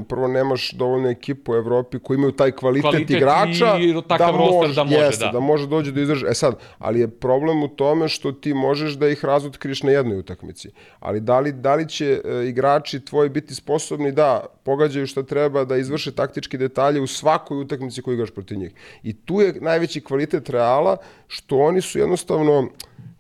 prvo 0.09 0.29
nemaš 0.29 0.71
dovoljnu 0.73 1.09
ekipu 1.09 1.53
u 1.53 1.55
Evropi 1.55 1.99
koji 1.99 2.17
imaju 2.17 2.33
taj 2.33 2.53
kvalitet, 2.53 2.91
Kvalitet 2.91 3.17
igrača 3.17 3.79
i 3.79 3.95
takav 4.09 4.37
roster 4.37 4.75
da 4.75 4.85
može, 4.85 4.97
jeste, 4.97 5.25
da. 5.25 5.31
da 5.33 5.41
može 5.41 5.67
dođe 5.67 5.93
do 5.93 6.01
izdrže. 6.01 6.27
E 6.29 6.35
sad, 6.35 6.59
ali 6.79 7.01
je 7.01 7.09
problem 7.09 7.63
u 7.63 7.69
tome 7.69 8.09
što 8.09 8.33
ti 8.33 8.55
možeš 8.55 8.93
da 8.93 9.09
ih 9.09 9.25
razotkriješ 9.25 9.83
na 9.83 9.91
jednoj 9.91 10.19
utakmici. 10.19 10.71
Ali 11.01 11.21
da 11.21 11.41
li, 11.41 11.53
da 11.53 11.75
li 11.75 11.89
će 11.89 12.21
e, 12.25 12.49
igrači 12.49 13.05
tvoji 13.05 13.29
biti 13.29 13.55
sposobni 13.55 14.13
da 14.13 14.45
pogađaju 14.65 15.07
šta 15.07 15.23
treba, 15.23 15.65
da 15.65 15.77
izvrše 15.77 16.13
taktički 16.13 16.59
detalje 16.59 17.01
u 17.01 17.07
svakoj 17.07 17.61
utakmici 17.61 18.03
koju 18.03 18.15
igraš 18.15 18.31
protiv 18.31 18.59
njih. 18.59 18.73
I 19.03 19.13
tu 19.13 19.41
je 19.41 19.55
najveći 19.61 20.01
kvalitet 20.01 20.51
Reala, 20.51 20.97
što 21.27 21.59
oni 21.59 21.81
su 21.81 21.99
jednostavno 21.99 22.69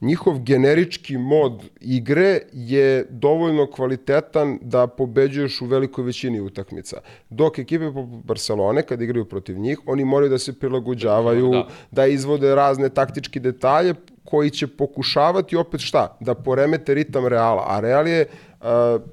njihov 0.00 0.38
generički 0.38 1.18
mod 1.18 1.62
igre 1.80 2.40
je 2.52 3.06
dovoljno 3.10 3.66
kvalitetan 3.70 4.58
da 4.62 4.86
pobeđuješ 4.86 5.60
u 5.60 5.66
velikoj 5.66 6.04
većini 6.04 6.40
utakmica. 6.40 7.00
Dok 7.30 7.58
ekipe 7.58 7.92
poput 7.92 8.24
Barcelone, 8.24 8.82
kad 8.82 9.02
igraju 9.02 9.24
protiv 9.24 9.58
njih, 9.58 9.78
oni 9.86 10.04
moraju 10.04 10.30
da 10.30 10.38
se 10.38 10.58
prilagođavaju, 10.58 11.50
da, 11.50 11.66
da 11.90 12.06
izvode 12.06 12.54
razne 12.54 12.88
taktički 12.88 13.40
detalje 13.40 13.94
koji 14.24 14.50
će 14.50 14.66
pokušavati 14.66 15.56
opet 15.56 15.80
šta? 15.80 16.16
Da 16.20 16.34
poremete 16.34 16.94
ritam 16.94 17.26
Reala. 17.26 17.64
A 17.66 17.80
Real 17.80 18.08
je, 18.08 18.26
uh, 18.26 18.66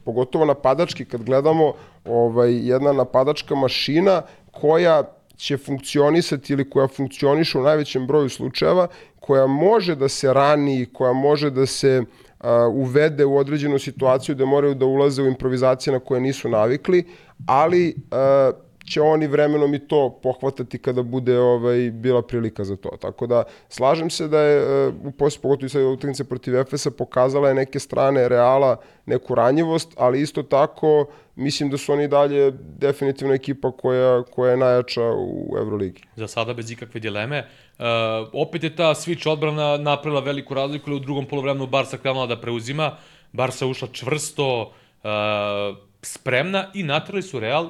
pogotovo 0.05 0.45
napadački, 0.45 1.05
kad 1.05 1.23
gledamo 1.23 1.73
ovaj, 2.05 2.67
jedna 2.67 2.93
napadačka 2.93 3.55
mašina 3.55 4.21
koja 4.51 5.03
će 5.37 5.57
funkcionisati 5.57 6.53
ili 6.53 6.69
koja 6.69 6.87
funkcioniše 6.87 7.57
u 7.57 7.63
najvećem 7.63 8.07
broju 8.07 8.29
slučajeva, 8.29 8.87
koja 9.19 9.47
može 9.47 9.95
da 9.95 10.09
se 10.09 10.33
rani, 10.33 10.85
koja 10.93 11.13
može 11.13 11.49
da 11.49 11.65
se 11.65 11.99
uh, 11.99 12.47
uvede 12.73 13.25
u 13.25 13.37
određenu 13.37 13.79
situaciju 13.79 14.35
da 14.35 14.45
moraju 14.45 14.75
da 14.75 14.85
ulaze 14.85 15.21
u 15.23 15.27
improvizacije 15.27 15.93
na 15.93 15.99
koje 15.99 16.21
nisu 16.21 16.49
navikli, 16.49 17.05
ali 17.47 17.95
uh, 17.97 18.55
će 18.89 19.01
oni 19.01 19.27
vremenom 19.27 19.73
i 19.73 19.87
to 19.87 20.19
pohvatati 20.23 20.77
kada 20.77 21.03
bude 21.03 21.39
ovaj 21.39 21.91
bila 21.91 22.21
prilika 22.21 22.63
za 22.63 22.75
to. 22.75 22.89
Tako 23.01 23.27
da 23.27 23.43
slažem 23.69 24.09
se 24.09 24.27
da 24.27 24.39
je 24.39 24.87
u 24.87 25.11
posle 25.11 25.41
pogotovo 25.41 25.65
i 25.65 25.69
sad 25.69 25.81
utakmice 25.81 26.23
protiv 26.23 26.55
Efesa 26.55 26.91
pokazala 26.91 27.47
je 27.47 27.55
neke 27.55 27.79
strane 27.79 28.29
Reala 28.29 28.77
neku 29.05 29.35
ranjivost, 29.35 29.93
ali 29.97 30.21
isto 30.21 30.43
tako 30.43 31.05
mislim 31.35 31.69
da 31.69 31.77
su 31.77 31.93
oni 31.93 32.07
dalje 32.07 32.51
definitivno 32.77 33.33
ekipa 33.33 33.71
koja, 33.71 34.23
koja 34.23 34.51
je 34.51 34.57
najjača 34.57 35.01
u 35.17 35.55
Euroligi. 35.57 36.01
Za 36.15 36.27
sada 36.27 36.53
bez 36.53 36.71
ikakve 36.71 36.99
dileme. 36.99 37.39
Uh, 37.79 37.85
opet 38.33 38.63
je 38.63 38.75
ta 38.75 38.93
switch 38.93 39.29
odbrana 39.29 39.77
napravila 39.77 40.21
veliku 40.21 40.53
razliku, 40.53 40.93
u 40.93 40.99
drugom 40.99 41.25
polovremenu 41.25 41.67
Barca 41.67 41.97
krenula 41.97 42.27
da 42.27 42.41
preuzima. 42.41 42.97
Barca 43.31 43.65
ušla 43.65 43.87
čvrsto, 43.91 44.61
uh, 44.61 45.77
spremna 46.01 46.65
i 46.73 46.83
natrali 46.83 47.21
su 47.21 47.39
Real 47.39 47.69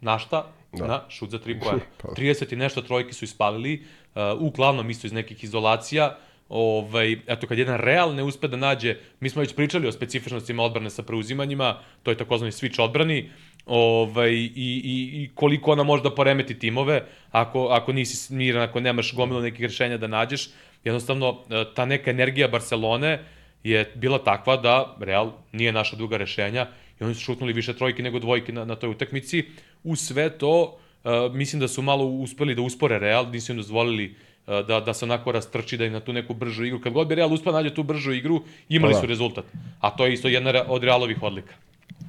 na 0.00 0.18
šta? 0.18 0.46
Da. 0.72 0.86
Na 0.86 1.00
šut 1.08 1.30
za 1.30 1.38
tri 1.38 1.58
poena. 1.60 1.80
30 2.02 2.48
pa. 2.48 2.54
i 2.54 2.58
nešto 2.58 2.82
trojke 2.82 3.12
su 3.12 3.24
ispalili, 3.24 3.82
uh, 4.14 4.22
uglavnom 4.40 4.90
isto 4.90 5.06
iz 5.06 5.12
nekih 5.12 5.44
izolacija. 5.44 6.16
Ovaj, 6.48 7.16
eto, 7.26 7.46
kad 7.46 7.58
jedan 7.58 7.76
Real 7.76 8.14
ne 8.14 8.22
uspe 8.22 8.48
da 8.48 8.56
nađe, 8.56 8.96
mi 9.20 9.30
smo 9.30 9.40
već 9.40 9.54
pričali 9.54 9.88
o 9.88 9.92
specifičnostima 9.92 10.62
odbrane 10.62 10.90
sa 10.90 11.02
preuzimanjima, 11.02 11.78
to 12.02 12.10
je 12.10 12.16
takozvani 12.16 12.52
switch 12.52 12.82
odbrani, 12.82 13.30
ovaj, 13.66 14.32
i, 14.32 14.48
i, 14.56 15.22
i 15.22 15.30
koliko 15.34 15.72
ona 15.72 15.82
može 15.82 16.02
da 16.02 16.14
poremeti 16.14 16.58
timove, 16.58 17.02
ako, 17.30 17.66
ako 17.66 17.92
nisi 17.92 18.34
miran, 18.34 18.62
ako 18.62 18.80
nemaš 18.80 19.14
gomilu 19.14 19.40
nekih 19.40 19.66
rešenja 19.66 19.98
da 19.98 20.06
nađeš, 20.06 20.48
jednostavno, 20.84 21.44
e, 21.50 21.64
ta 21.74 21.84
neka 21.84 22.10
energija 22.10 22.48
Barcelone 22.48 23.18
je 23.64 23.92
bila 23.94 24.18
takva 24.18 24.56
da 24.56 24.96
Real 25.00 25.32
nije 25.52 25.72
naša 25.72 25.96
druga 25.96 26.16
rešenja 26.16 26.66
i 27.00 27.04
oni 27.04 27.14
su 27.14 27.20
šutnuli 27.20 27.52
više 27.52 27.76
trojke 27.76 28.02
nego 28.02 28.18
dvojke 28.18 28.52
na, 28.52 28.64
na 28.64 28.76
toj 28.76 28.90
utakmici. 28.90 29.44
U 29.84 29.96
sve 29.96 30.30
to, 30.38 30.76
uh, 31.04 31.34
mislim 31.34 31.60
da 31.60 31.68
su 31.68 31.82
malo 31.82 32.04
uspeli 32.04 32.54
da 32.54 32.62
uspore 32.62 32.98
Real, 32.98 33.30
nisu 33.30 33.52
im 33.52 33.58
dozvolili 33.58 34.14
uh, 34.46 34.66
da, 34.66 34.80
da 34.80 34.94
se 34.94 35.04
onako 35.04 35.32
rastrči, 35.32 35.76
da 35.76 35.84
i 35.84 35.90
na 35.90 36.00
tu 36.00 36.12
neku 36.12 36.34
bržu 36.34 36.64
igru. 36.64 36.80
Kad 36.80 36.92
god 36.92 37.08
bi 37.08 37.14
Real 37.14 37.32
uspio 37.32 37.52
da 37.52 37.58
nađe 37.58 37.74
tu 37.74 37.82
bržu 37.82 38.12
igru, 38.12 38.42
imali 38.68 38.92
pa 38.92 38.96
da. 38.96 39.00
su 39.00 39.06
rezultat. 39.06 39.44
A 39.80 39.90
to 39.90 40.06
je 40.06 40.12
isto 40.12 40.28
jedna 40.28 40.64
od 40.68 40.84
Realovih 40.84 41.22
odlika. 41.22 41.54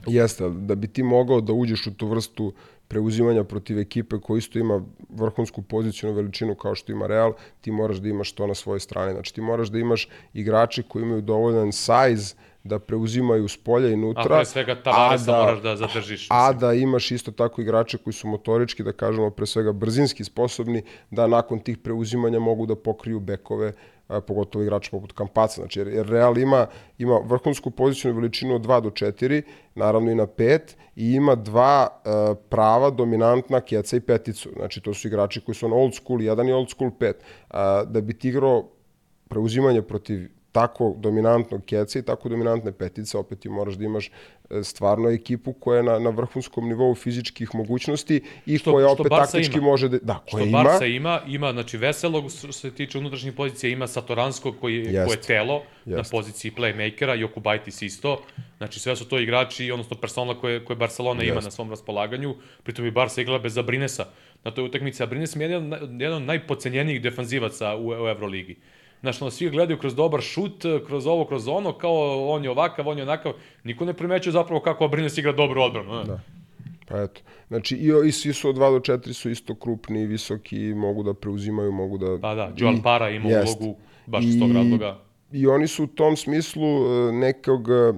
Jeste, 0.07 0.49
da 0.49 0.75
bi 0.75 0.87
ti 0.87 1.03
mogao 1.03 1.41
da 1.41 1.53
uđeš 1.53 1.87
u 1.87 1.93
tu 1.93 2.07
vrstu 2.07 2.53
preuzimanja 2.87 3.43
protiv 3.43 3.79
ekipe 3.79 4.17
koja 4.17 4.37
isto 4.37 4.59
ima 4.59 4.81
vrhunsku 5.09 5.61
pozicijnu 5.61 6.15
veličinu 6.15 6.55
kao 6.55 6.75
što 6.75 6.91
ima 6.91 7.07
Real, 7.07 7.33
ti 7.61 7.71
moraš 7.71 7.97
da 7.97 8.09
imaš 8.09 8.31
to 8.31 8.47
na 8.47 8.55
svojoj 8.55 8.79
strani. 8.79 9.13
Znači 9.13 9.33
ti 9.33 9.41
moraš 9.41 9.69
da 9.69 9.79
imaš 9.79 10.07
igrače 10.33 10.83
koji 10.83 11.03
imaju 11.03 11.21
dovoljan 11.21 11.71
size 11.71 12.35
da 12.63 12.79
preuzimaju 12.79 13.47
s 13.47 13.57
polja 13.57 13.89
i 13.89 13.95
nutra. 13.95 14.23
A 14.23 14.27
pre 14.27 14.45
svega 14.45 14.75
Tavaresa 14.83 15.31
da, 15.31 15.37
moraš 15.37 15.61
da 15.61 15.75
zadržiš. 15.75 16.27
A 16.29 16.53
da 16.53 16.73
imaš 16.73 17.11
isto 17.11 17.31
tako 17.31 17.61
igrače 17.61 17.97
koji 17.97 18.13
su 18.13 18.27
motorički, 18.27 18.83
da 18.83 18.91
kažemo 18.91 19.29
pre 19.29 19.45
svega 19.45 19.71
brzinski 19.71 20.23
sposobni, 20.23 20.83
da 21.11 21.27
nakon 21.27 21.59
tih 21.59 21.77
preuzimanja 21.77 22.39
mogu 22.39 22.65
da 22.65 22.75
pokriju 22.75 23.19
bekove, 23.19 23.73
a, 24.07 24.21
pogotovo 24.21 24.63
igrača 24.63 24.91
poput 24.91 25.11
Kampaca. 25.11 25.61
Znači, 25.61 25.79
jer, 25.79 25.87
jer 25.87 26.07
Real 26.07 26.37
ima, 26.37 26.67
ima 26.97 27.19
vrhunsku 27.25 27.71
poziciju 27.71 28.13
veličinu 28.13 28.55
od 28.55 28.61
2 28.61 28.81
do 28.81 28.89
4, 28.89 29.41
naravno 29.75 30.11
i 30.11 30.15
na 30.15 30.27
5, 30.27 30.59
i 30.95 31.13
ima 31.13 31.35
dva 31.35 31.87
a, 32.05 32.35
prava 32.49 32.89
dominantna 32.89 33.61
keca 33.61 33.97
i 33.97 33.99
peticu. 33.99 34.49
Znači, 34.55 34.81
to 34.81 34.93
su 34.93 35.07
igrači 35.07 35.41
koji 35.41 35.55
su 35.55 35.65
on 35.65 35.73
old 35.73 35.95
school, 35.95 36.21
jedan 36.21 36.49
i 36.49 36.53
old 36.53 36.69
school 36.69 36.91
5. 36.99 37.13
A, 37.49 37.83
da 37.83 38.01
bi 38.01 38.13
ti 38.13 38.29
igrao 38.29 38.69
preuzimanje 39.29 39.81
protiv 39.81 40.38
tako 40.51 40.95
dominantnog 40.97 41.65
keca 41.65 41.99
i 41.99 42.01
tako 42.01 42.29
dominantne 42.29 42.71
petice, 42.71 43.17
opet 43.17 43.39
ti 43.39 43.49
moraš 43.49 43.75
da 43.75 43.85
imaš 43.85 44.09
e, 44.49 44.63
stvarno 44.63 45.09
ekipu 45.09 45.53
koja 45.53 45.77
je 45.77 45.83
na, 45.83 45.99
na 45.99 46.09
vrhunskom 46.09 46.67
nivou 46.69 46.95
fizičkih 46.95 47.55
mogućnosti 47.55 48.21
i 48.45 48.57
što, 48.57 48.71
koja 48.71 48.89
opet 48.89 49.07
taktički 49.09 49.57
ima. 49.57 49.67
može 49.67 49.89
da... 49.89 49.97
Da, 50.01 50.23
koja 50.31 50.41
što 50.41 50.49
ima. 50.49 50.63
Barca 50.63 50.85
ima, 50.85 51.21
ima, 51.27 51.51
znači 51.51 51.77
Veselog 51.77 52.31
što 52.31 52.51
se 52.51 52.71
tiče 52.71 52.97
unutrašnjih 52.97 53.33
pozicija, 53.33 53.69
ima 53.69 53.87
Satoranskog 53.87 54.55
koji, 54.61 54.75
jest, 54.75 55.07
koje 55.07 55.17
je 55.17 55.21
telo 55.21 55.61
jest. 55.85 55.97
na 55.97 56.03
poziciji 56.11 56.51
playmakera, 56.57 57.19
Jokubaitis 57.19 57.81
isto, 57.81 58.21
znači 58.57 58.79
sve 58.79 58.95
su 58.95 59.05
to 59.05 59.19
igrači, 59.19 59.71
odnosno 59.71 59.97
persona 59.97 60.39
koje, 60.39 60.65
koje 60.65 60.77
Barcelona 60.77 61.23
jest. 61.23 61.31
ima 61.31 61.41
na 61.41 61.51
svom 61.51 61.69
raspolaganju, 61.69 62.35
pritom 62.63 62.85
i 62.85 62.91
Barca 62.91 63.21
igrala 63.21 63.39
bez 63.39 63.57
Abrinesa 63.57 64.05
na 64.43 64.51
toj 64.51 64.65
utakmici, 64.65 65.03
Abrines 65.03 65.35
je 65.35 65.41
jedan, 65.41 65.71
jedan 66.01 66.17
od 66.17 66.21
najpocenjenijih 66.23 67.01
defanzivaca 67.01 67.75
u, 67.75 67.87
u 67.87 68.07
Euroligi. 68.07 68.55
Znaš, 69.01 69.21
ono, 69.21 69.31
svi 69.31 69.49
gledaju 69.49 69.79
kroz 69.79 69.95
dobar 69.95 70.21
šut, 70.21 70.65
kroz 70.87 71.07
ovo, 71.07 71.25
kroz 71.25 71.47
ono, 71.47 71.73
kao 71.73 72.27
on 72.29 72.43
je 72.43 72.49
ovakav, 72.49 72.87
on 72.87 72.97
je 72.97 73.03
onakav. 73.03 73.33
Niko 73.63 73.85
ne 73.85 73.93
primećuje 73.93 74.33
zapravo 74.33 74.61
kako 74.61 74.85
Abrines 74.85 75.17
igra 75.17 75.31
dobro 75.31 75.63
odbranu. 75.63 75.95
Ne? 75.95 76.03
Da. 76.03 76.19
Pa 76.87 77.01
eto. 77.01 77.21
Znači, 77.47 77.75
i, 77.75 78.07
i 78.07 78.11
svi 78.11 78.33
su 78.33 78.49
od 78.49 78.55
2 78.55 78.59
do 78.71 78.93
4 78.93 79.13
su 79.13 79.29
isto 79.29 79.55
krupni, 79.55 80.05
visoki, 80.05 80.59
mogu 80.59 81.03
da 81.03 81.13
preuzimaju, 81.13 81.71
mogu 81.71 81.97
da... 81.97 82.17
Pa 82.21 82.35
da, 82.35 82.51
Joel 82.57 82.81
Para 82.83 83.09
ima 83.09 83.29
jest. 83.29 83.61
ulogu 83.61 83.77
baš 84.05 84.25
iz 84.25 84.39
tog 84.39 84.51
razloga. 84.51 84.97
I 85.31 85.47
oni 85.47 85.67
su 85.67 85.83
u 85.83 85.87
tom 85.87 86.17
smislu 86.17 86.67
e, 86.67 87.11
nekog 87.11 87.69
e, 87.69 87.93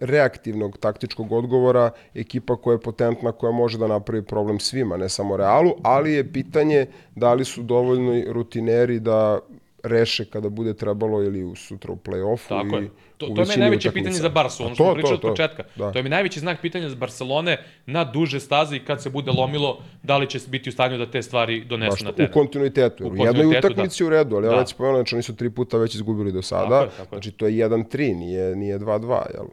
reaktivnog 0.00 0.78
taktičkog 0.78 1.32
odgovora 1.32 1.90
ekipa 2.14 2.56
koja 2.56 2.74
je 2.74 2.80
potentna, 2.80 3.32
koja 3.32 3.52
može 3.52 3.78
da 3.78 3.86
napravi 3.86 4.24
problem 4.24 4.60
svima, 4.60 4.96
ne 4.96 5.08
samo 5.08 5.36
Realu, 5.36 5.74
ali 5.82 6.12
je 6.12 6.32
pitanje 6.32 6.86
da 7.14 7.34
li 7.34 7.44
su 7.44 7.62
dovoljno 7.62 8.32
rutineri 8.32 9.00
da 9.00 9.38
reše 9.82 10.24
kada 10.24 10.48
bude 10.48 10.74
trebalo 10.74 11.22
ili 11.22 11.44
u 11.44 11.54
sutra 11.54 11.92
u 11.92 11.96
play-offu. 11.96 12.48
Tako 12.48 12.78
i 12.78 12.82
je. 12.82 12.90
To, 13.16 13.26
to 13.26 13.52
je 13.52 13.58
najveće 13.58 13.92
pitanje 13.92 14.14
za 14.14 14.28
Barsu, 14.28 14.64
ono 14.64 14.74
što 14.74 14.84
smo 14.84 14.94
pričali 14.94 15.14
od 15.14 15.20
početka. 15.20 15.62
Da. 15.76 15.92
To 15.92 15.98
je 15.98 16.02
mi 16.02 16.08
najveći 16.08 16.40
znak 16.40 16.60
pitanja 16.60 16.88
za 16.88 16.96
Barcelone 16.96 17.64
na 17.86 18.04
duže 18.04 18.40
staze 18.40 18.76
i 18.76 18.84
kad 18.84 19.02
se 19.02 19.10
bude 19.10 19.30
lomilo, 19.30 19.82
da 20.02 20.16
li 20.16 20.26
će 20.26 20.38
biti 20.48 20.68
u 20.68 20.72
stanju 20.72 20.98
da 20.98 21.10
te 21.10 21.22
stvari 21.22 21.64
donesu 21.64 21.90
Baš, 21.90 22.00
na 22.00 22.12
teren. 22.12 22.30
U 22.30 22.34
kontinuitetu. 22.34 23.04
U, 23.04 23.08
u 23.08 23.16
jednoj 23.16 23.58
utakmici 23.58 24.02
da. 24.02 24.06
u 24.06 24.10
redu, 24.10 24.36
ali 24.36 24.46
da. 24.46 24.52
ja 24.52 24.58
već 24.58 24.68
spomenuo, 24.68 24.98
znači 24.98 25.14
oni 25.14 25.22
su 25.22 25.36
tri 25.36 25.50
puta 25.50 25.78
već 25.78 25.94
izgubili 25.94 26.32
do 26.32 26.42
sada. 26.42 26.80
Tako 26.80 26.84
je, 26.84 26.90
tako 26.90 27.14
je. 27.14 27.18
Znači 27.18 27.30
to 27.30 27.46
je 27.46 27.68
1-3, 27.68 28.16
nije, 28.16 28.56
nije 28.56 28.78
2-2, 28.78 29.22
jel? 29.34 29.46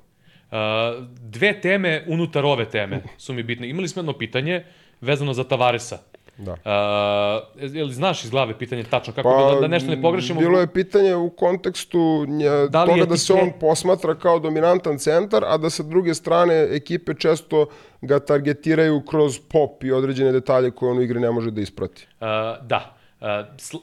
Uh, 0.51 1.07
dve 1.19 1.61
teme 1.61 2.03
unutar 2.07 2.45
ove 2.45 2.69
teme 2.69 3.01
su 3.17 3.33
mi 3.33 3.43
bitne. 3.43 3.69
Imali 3.69 3.87
smo 3.87 3.99
jedno 3.99 4.13
pitanje 4.13 4.65
vezano 5.01 5.33
za 5.33 5.43
Tavaresa. 5.43 5.97
Da. 6.38 6.51
Uh, 6.51 7.73
jel 7.76 7.88
znaš 7.88 8.23
iz 8.23 8.30
glave 8.30 8.57
pitanje 8.57 8.84
tačno 8.84 9.14
kako 9.14 9.30
pa, 9.30 9.55
da, 9.55 9.61
da 9.61 9.68
nešto 9.68 9.89
ne 9.89 10.01
pogrešimo? 10.01 10.39
Bilo 10.39 10.59
je 10.59 10.73
pitanje 10.73 11.15
u 11.15 11.30
kontekstu 11.30 12.26
nje, 12.27 12.49
da 12.69 12.85
toga 12.85 13.05
da 13.05 13.18
se 13.18 13.34
on 13.34 13.51
posmatra 13.59 14.15
kao 14.15 14.39
dominantan 14.39 14.97
centar, 14.97 15.43
a 15.45 15.57
da 15.57 15.69
sa 15.69 15.84
druge 15.84 16.14
strane 16.14 16.68
ekipe 16.72 17.14
često 17.14 17.65
ga 18.01 18.19
targetiraju 18.19 19.01
kroz 19.09 19.39
pop 19.39 19.84
i 19.84 19.91
određene 19.91 20.31
detalje 20.31 20.72
koje 20.72 20.91
on 20.91 20.97
u 20.97 21.01
igri 21.01 21.19
ne 21.19 21.31
može 21.31 21.51
da 21.51 21.61
isprati. 21.61 22.07
Uh, 22.19 22.27
da. 22.68 22.93
Uh, 23.22 23.27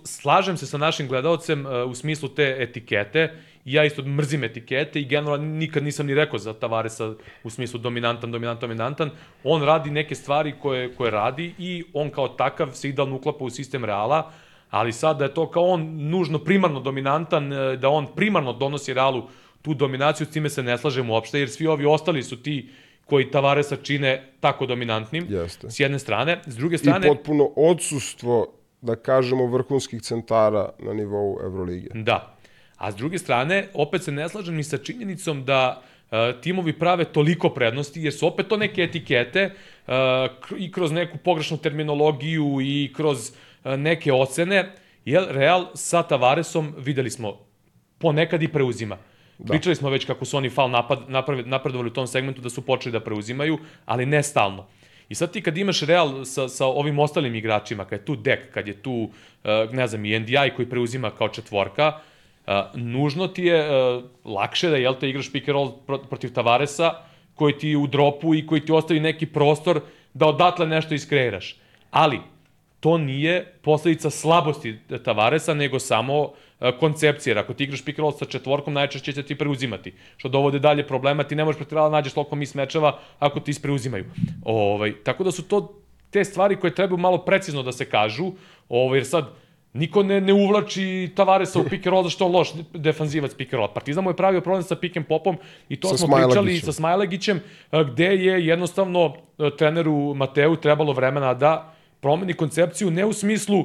slažem 0.05 0.57
se 0.57 0.67
sa 0.67 0.79
našim 0.79 1.09
gledalcem 1.09 1.67
uh, 1.67 1.91
u 1.91 1.95
smislu 1.95 2.29
te 2.29 2.57
etikete 2.59 3.33
ja 3.65 3.85
isto 3.85 4.03
mrzim 4.03 4.45
etikete 4.45 5.01
i 5.01 5.05
generalno 5.05 5.45
nikad 5.45 5.83
nisam 5.83 6.07
ni 6.07 6.15
rekao 6.15 6.39
za 6.39 6.53
Tavaresa 6.53 7.15
u 7.45 7.51
smislu 7.51 7.79
dominantan, 7.81 8.33
dominantan, 8.33 8.69
dominantan. 8.69 9.11
On 9.45 9.63
radi 9.63 9.91
neke 9.91 10.15
stvari 10.15 10.55
koje, 10.63 10.95
koje 10.95 11.11
radi 11.11 11.55
i 11.59 11.85
on 11.93 12.11
kao 12.11 12.29
takav 12.29 12.71
se 12.73 12.89
idealno 12.89 13.17
uklapa 13.17 13.45
u 13.45 13.51
sistem 13.51 13.85
Reala, 13.85 14.31
ali 14.71 14.93
sad 14.93 15.19
da 15.19 15.25
je 15.25 15.35
to 15.35 15.51
kao 15.51 15.65
on 15.65 16.09
nužno 16.11 16.39
primarno 16.39 16.81
dominantan, 16.81 17.53
e, 17.53 17.77
da 17.77 17.89
on 17.89 18.07
primarno 18.17 18.53
donosi 18.53 18.95
Realu 18.95 19.29
tu 19.63 19.75
dominaciju, 19.75 20.27
s 20.27 20.31
time 20.31 20.51
se 20.51 20.63
ne 20.63 20.79
slažem 20.79 21.11
uopšte, 21.11 21.39
jer 21.39 21.51
svi 21.51 21.67
ovi 21.67 21.87
ostali 21.87 22.23
su 22.23 22.43
ti 22.43 22.69
koji 23.05 23.31
Tavaresa 23.31 23.77
čine 23.77 24.33
tako 24.41 24.67
dominantnim, 24.67 25.27
Jeste. 25.29 25.71
s 25.71 25.81
jedne 25.81 25.99
strane. 25.99 26.41
S 26.47 26.57
druge 26.57 26.79
strane... 26.79 27.07
I 27.07 27.11
potpuno 27.11 27.51
odsustvo, 27.57 28.47
da 28.81 28.97
kažemo, 28.97 29.47
vrhunskih 29.47 30.03
centara 30.03 30.69
na 30.79 30.93
nivou 30.93 31.39
Evrolige. 31.45 31.89
Da. 31.95 32.34
A 32.77 32.93
s 32.93 32.97
druge 32.97 33.19
strane, 33.19 33.69
opet 33.75 34.03
se 34.03 34.13
ne 34.13 34.29
slažem 34.29 34.55
ni 34.55 34.65
sa 34.65 34.79
činjenicom 34.79 35.45
da 35.45 35.83
uh, 36.11 36.41
timovi 36.41 36.73
prave 36.73 37.05
toliko 37.05 37.49
prednosti, 37.49 38.03
jer 38.03 38.13
su 38.13 38.27
opet 38.27 38.49
to 38.49 38.57
neke 38.57 38.83
etikete 38.83 39.51
uh, 39.87 39.93
i 40.59 40.73
kroz 40.73 40.93
neku 40.93 41.19
pogrešnu 41.19 41.57
terminologiju 41.57 42.59
i 42.63 42.93
kroz 42.97 43.31
uh, 43.31 43.73
neke 43.73 44.13
ocene, 44.13 44.73
jer 45.05 45.27
Real 45.31 45.67
sa 45.75 46.03
Tavaresom, 46.03 46.75
videli 46.79 47.11
smo, 47.11 47.39
ponekad 47.99 48.43
i 48.43 48.49
preuzima. 48.49 48.99
Da. 49.39 49.53
Pričali 49.53 49.77
smo 49.77 49.91
već 49.91 50.05
kako 50.05 50.25
su 50.25 50.37
oni 50.37 50.51
fal 50.51 50.71
napad, 50.71 50.99
naprav, 51.09 51.47
napredovali 51.47 51.91
u 51.91 51.93
tom 51.93 52.07
segmentu 52.07 52.41
da 52.41 52.51
su 52.51 52.63
počeli 52.63 52.93
da 52.93 53.01
preuzimaju, 53.01 53.59
ali 53.85 54.07
ne 54.07 54.23
stalno. 54.23 54.67
I 55.09 55.15
sad 55.15 55.33
ti 55.33 55.43
kad 55.43 55.59
imaš 55.59 55.81
Real 55.81 56.25
sa, 56.25 56.49
sa 56.49 56.67
ovim 56.67 56.99
ostalim 56.99 57.35
igračima, 57.35 57.85
kad 57.85 57.99
je 57.99 58.05
tu 58.05 58.17
Dek, 58.17 58.51
kad 58.55 58.69
je 58.69 58.75
tu, 58.83 59.11
ne 59.73 59.87
znam, 59.87 60.05
i 60.05 60.19
NDI 60.19 60.51
koji 60.57 60.71
preuzima 60.71 61.11
kao 61.11 61.29
četvorka, 61.29 61.89
uh, 61.89 62.14
nužno 62.75 63.29
ti 63.29 63.45
je 63.45 63.69
lakše 64.25 64.71
da, 64.71 64.77
jel 64.77 64.95
te, 64.95 65.09
igraš 65.09 65.33
pick 65.33 65.49
and 65.49 65.55
roll 65.55 65.73
protiv 66.11 66.33
Tavaresa, 66.33 66.93
koji 67.35 67.59
ti 67.59 67.77
u 67.77 67.87
dropu 67.87 68.35
i 68.35 68.47
koji 68.47 68.61
ti 68.61 68.73
ostavi 68.73 69.01
neki 69.01 69.27
prostor 69.27 69.81
da 70.15 70.27
odatle 70.27 70.67
nešto 70.67 70.95
iskreiraš. 70.95 71.57
Ali, 71.91 72.21
to 72.81 72.99
nije 72.99 73.55
posledica 73.63 74.11
slabosti 74.11 74.79
Tavaresa, 75.05 75.55
nego 75.55 75.79
samo 75.79 76.33
koncepcije. 76.81 77.39
Ako 77.39 77.55
ti 77.55 77.65
igraš 77.65 77.85
pick 77.85 77.99
and 77.99 78.03
roll 78.05 78.13
sa 78.13 78.25
četvorkom, 78.25 78.75
najčešće 78.75 79.13
će 79.13 79.23
ti 79.23 79.35
preuzimati. 79.35 79.93
Što 80.17 80.29
dovode 80.29 80.59
dalje 80.59 80.87
problema, 80.87 81.25
ti 81.25 81.35
ne 81.35 81.45
možeš 81.45 81.59
pretirala 81.59 81.89
da 81.89 81.97
nađeš 81.97 82.13
toliko 82.13 82.37
mis 82.37 82.55
mečeva 82.55 82.99
ako 83.19 83.41
ti 83.41 83.51
ispreuzimaju. 83.51 84.05
Ovaj, 84.45 84.93
tako 85.05 85.25
da 85.25 85.31
su 85.31 85.49
to 85.49 85.81
te 86.11 86.25
stvari 86.25 86.57
koje 86.57 86.75
trebaju 86.75 86.99
malo 86.99 87.19
precizno 87.19 87.63
da 87.63 87.73
se 87.73 87.85
kažu, 87.85 88.33
ovaj, 88.69 88.99
jer 88.99 89.07
sad 89.07 89.33
niko 89.75 90.03
ne, 90.03 90.21
ne 90.21 90.33
uvlači 90.33 91.11
Tavaresa 91.15 91.61
u 91.61 91.65
pick 91.65 91.87
and 91.87 91.93
roll 91.93 92.05
zašto 92.05 92.27
on 92.27 92.33
loš 92.33 92.53
defanzivac 92.73 93.35
pick 93.35 93.53
and 93.53 93.59
roll. 93.59 93.73
Partizan 93.75 94.05
mu 94.05 94.11
je 94.11 94.17
pravio 94.17 94.41
problem 94.41 94.63
sa 94.63 94.77
pick 94.77 94.97
and 94.97 95.07
popom 95.07 95.37
i 95.69 95.77
to 95.77 95.89
Sa 95.89 95.97
smo 95.97 96.17
pričali 96.17 96.59
sa 96.59 96.73
Smajlagićem, 96.73 97.37
e, 97.73 97.85
gde 97.85 98.07
je 98.07 98.47
jednostavno 98.47 99.15
treneru 99.59 100.15
Mateu 100.15 100.57
trebalo 100.57 100.93
vremena 100.93 101.35
da 101.35 101.75
promeni 102.01 102.35
koncepciju, 102.35 102.91
ne 102.91 103.05
u 103.05 103.13
smislu, 103.13 103.65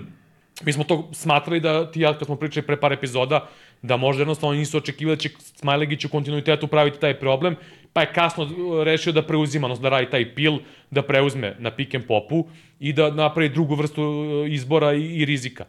mi 0.64 0.72
smo 0.72 0.84
to 0.84 1.08
smatrali 1.12 1.60
da 1.60 1.90
ti 1.90 2.00
ja 2.00 2.18
kad 2.18 2.26
smo 2.26 2.36
pričali 2.36 2.66
pre 2.66 2.80
par 2.80 2.92
epizoda, 2.92 3.46
da 3.82 3.96
možda 3.96 4.22
jednostavno 4.22 4.56
nisu 4.56 4.78
očekivali 4.78 5.16
da 5.16 5.20
će 5.20 5.30
Smajlegić 5.38 6.04
u 6.04 6.08
kontinuitetu 6.08 6.66
praviti 6.66 7.00
taj 7.00 7.18
problem, 7.18 7.56
pa 7.98 8.02
je 8.02 8.12
kasno 8.12 8.44
uh, 8.44 8.82
rešio 8.84 9.12
da 9.12 9.22
preuzima, 9.26 9.66
odnosno 9.66 9.82
da 9.82 9.88
radi 9.88 10.10
taj 10.10 10.34
pil, 10.34 10.60
da 10.90 11.02
preuzme 11.02 11.56
na 11.58 11.70
pick 11.70 11.94
and 11.94 12.06
popu 12.06 12.44
i 12.80 12.92
da 12.92 13.10
napravi 13.10 13.48
drugu 13.48 13.74
vrstu 13.74 14.02
uh, 14.02 14.52
izbora 14.52 14.92
i, 14.94 15.02
i 15.18 15.24
rizika. 15.24 15.64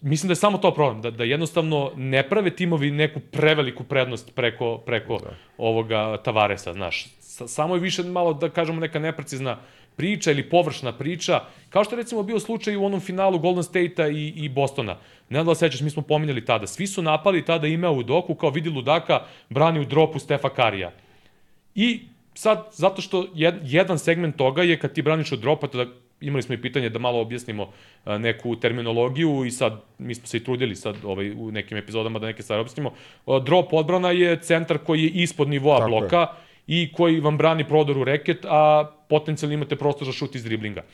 Mislim 0.00 0.28
da 0.28 0.32
je 0.32 0.36
samo 0.36 0.58
to 0.58 0.70
problem, 0.74 1.02
da, 1.02 1.10
da 1.10 1.24
jednostavno 1.24 1.90
ne 1.96 2.22
prave 2.22 2.54
timovi 2.56 2.90
neku 2.90 3.20
preveliku 3.20 3.84
prednost 3.84 4.30
preko, 4.34 4.78
preko 4.78 5.18
da. 5.18 5.34
ovoga 5.58 6.16
Tavaresa, 6.22 6.72
znaš. 6.72 7.06
Sa, 7.18 7.48
samo 7.48 7.74
je 7.74 7.80
više 7.80 8.02
malo, 8.02 8.32
da 8.34 8.48
kažemo, 8.48 8.80
neka 8.80 8.98
neprecizna 8.98 9.58
priča 10.00 10.30
ili 10.30 10.48
površna 10.48 10.92
priča, 10.92 11.40
kao 11.70 11.84
što 11.84 11.94
je 11.94 12.02
recimo 12.02 12.22
bio 12.22 12.40
slučaj 12.40 12.76
u 12.76 12.84
onom 12.84 13.00
finalu 13.00 13.38
Golden 13.38 13.62
State-a 13.62 14.08
i, 14.08 14.32
i 14.36 14.48
Bostona. 14.48 14.96
Ne 15.28 15.44
da 15.44 15.54
sećaš, 15.54 15.80
mi 15.80 15.90
smo 15.90 16.02
pominjali 16.02 16.44
tada. 16.44 16.66
Svi 16.66 16.86
su 16.86 17.02
napali 17.02 17.44
tada 17.44 17.66
ime 17.66 17.88
u 17.88 18.02
doku, 18.02 18.34
kao 18.34 18.50
vidi 18.50 18.70
ludaka, 18.70 19.20
brani 19.50 19.80
u 19.80 19.84
dropu 19.84 20.18
Stefa 20.18 20.48
Karija. 20.48 20.92
I 21.74 22.00
sad, 22.34 22.68
zato 22.72 23.02
što 23.02 23.26
jed, 23.34 23.54
jedan 23.62 23.98
segment 23.98 24.36
toga 24.36 24.62
je 24.62 24.78
kad 24.78 24.92
ti 24.92 25.02
braniš 25.02 25.32
u 25.32 25.36
dropu, 25.36 25.66
da 25.66 25.86
imali 26.20 26.42
smo 26.42 26.54
i 26.54 26.62
pitanje 26.62 26.88
da 26.88 26.98
malo 26.98 27.20
objasnimo 27.20 27.68
a, 28.04 28.18
neku 28.18 28.56
terminologiju 28.56 29.44
i 29.44 29.50
sad 29.50 29.82
mi 29.98 30.14
smo 30.14 30.26
se 30.26 30.36
i 30.36 30.44
trudili 30.44 30.76
sad 30.76 30.96
ovaj, 31.04 31.30
u 31.30 31.50
nekim 31.52 31.78
epizodama 31.78 32.18
da 32.18 32.26
neke 32.26 32.42
stvari 32.42 32.60
objasnimo. 32.60 32.92
A, 33.26 33.38
drop 33.38 33.72
odbrana 33.72 34.10
je 34.10 34.40
centar 34.40 34.78
koji 34.78 35.02
je 35.02 35.08
ispod 35.08 35.48
nivoa 35.48 35.78
Tako 35.78 35.90
bloka 35.90 36.20
je. 36.20 36.49
I 36.70 36.92
koji 36.92 37.20
vam 37.20 37.38
brani 37.38 37.64
prodor 37.66 37.98
u 37.98 38.04
reket, 38.04 38.44
a 38.48 38.90
potencijalno 39.08 39.54
imate 39.54 39.76
prostor 39.76 40.06
za 40.06 40.12
šut 40.12 40.34
iz 40.34 40.44
driblinga. 40.44 40.84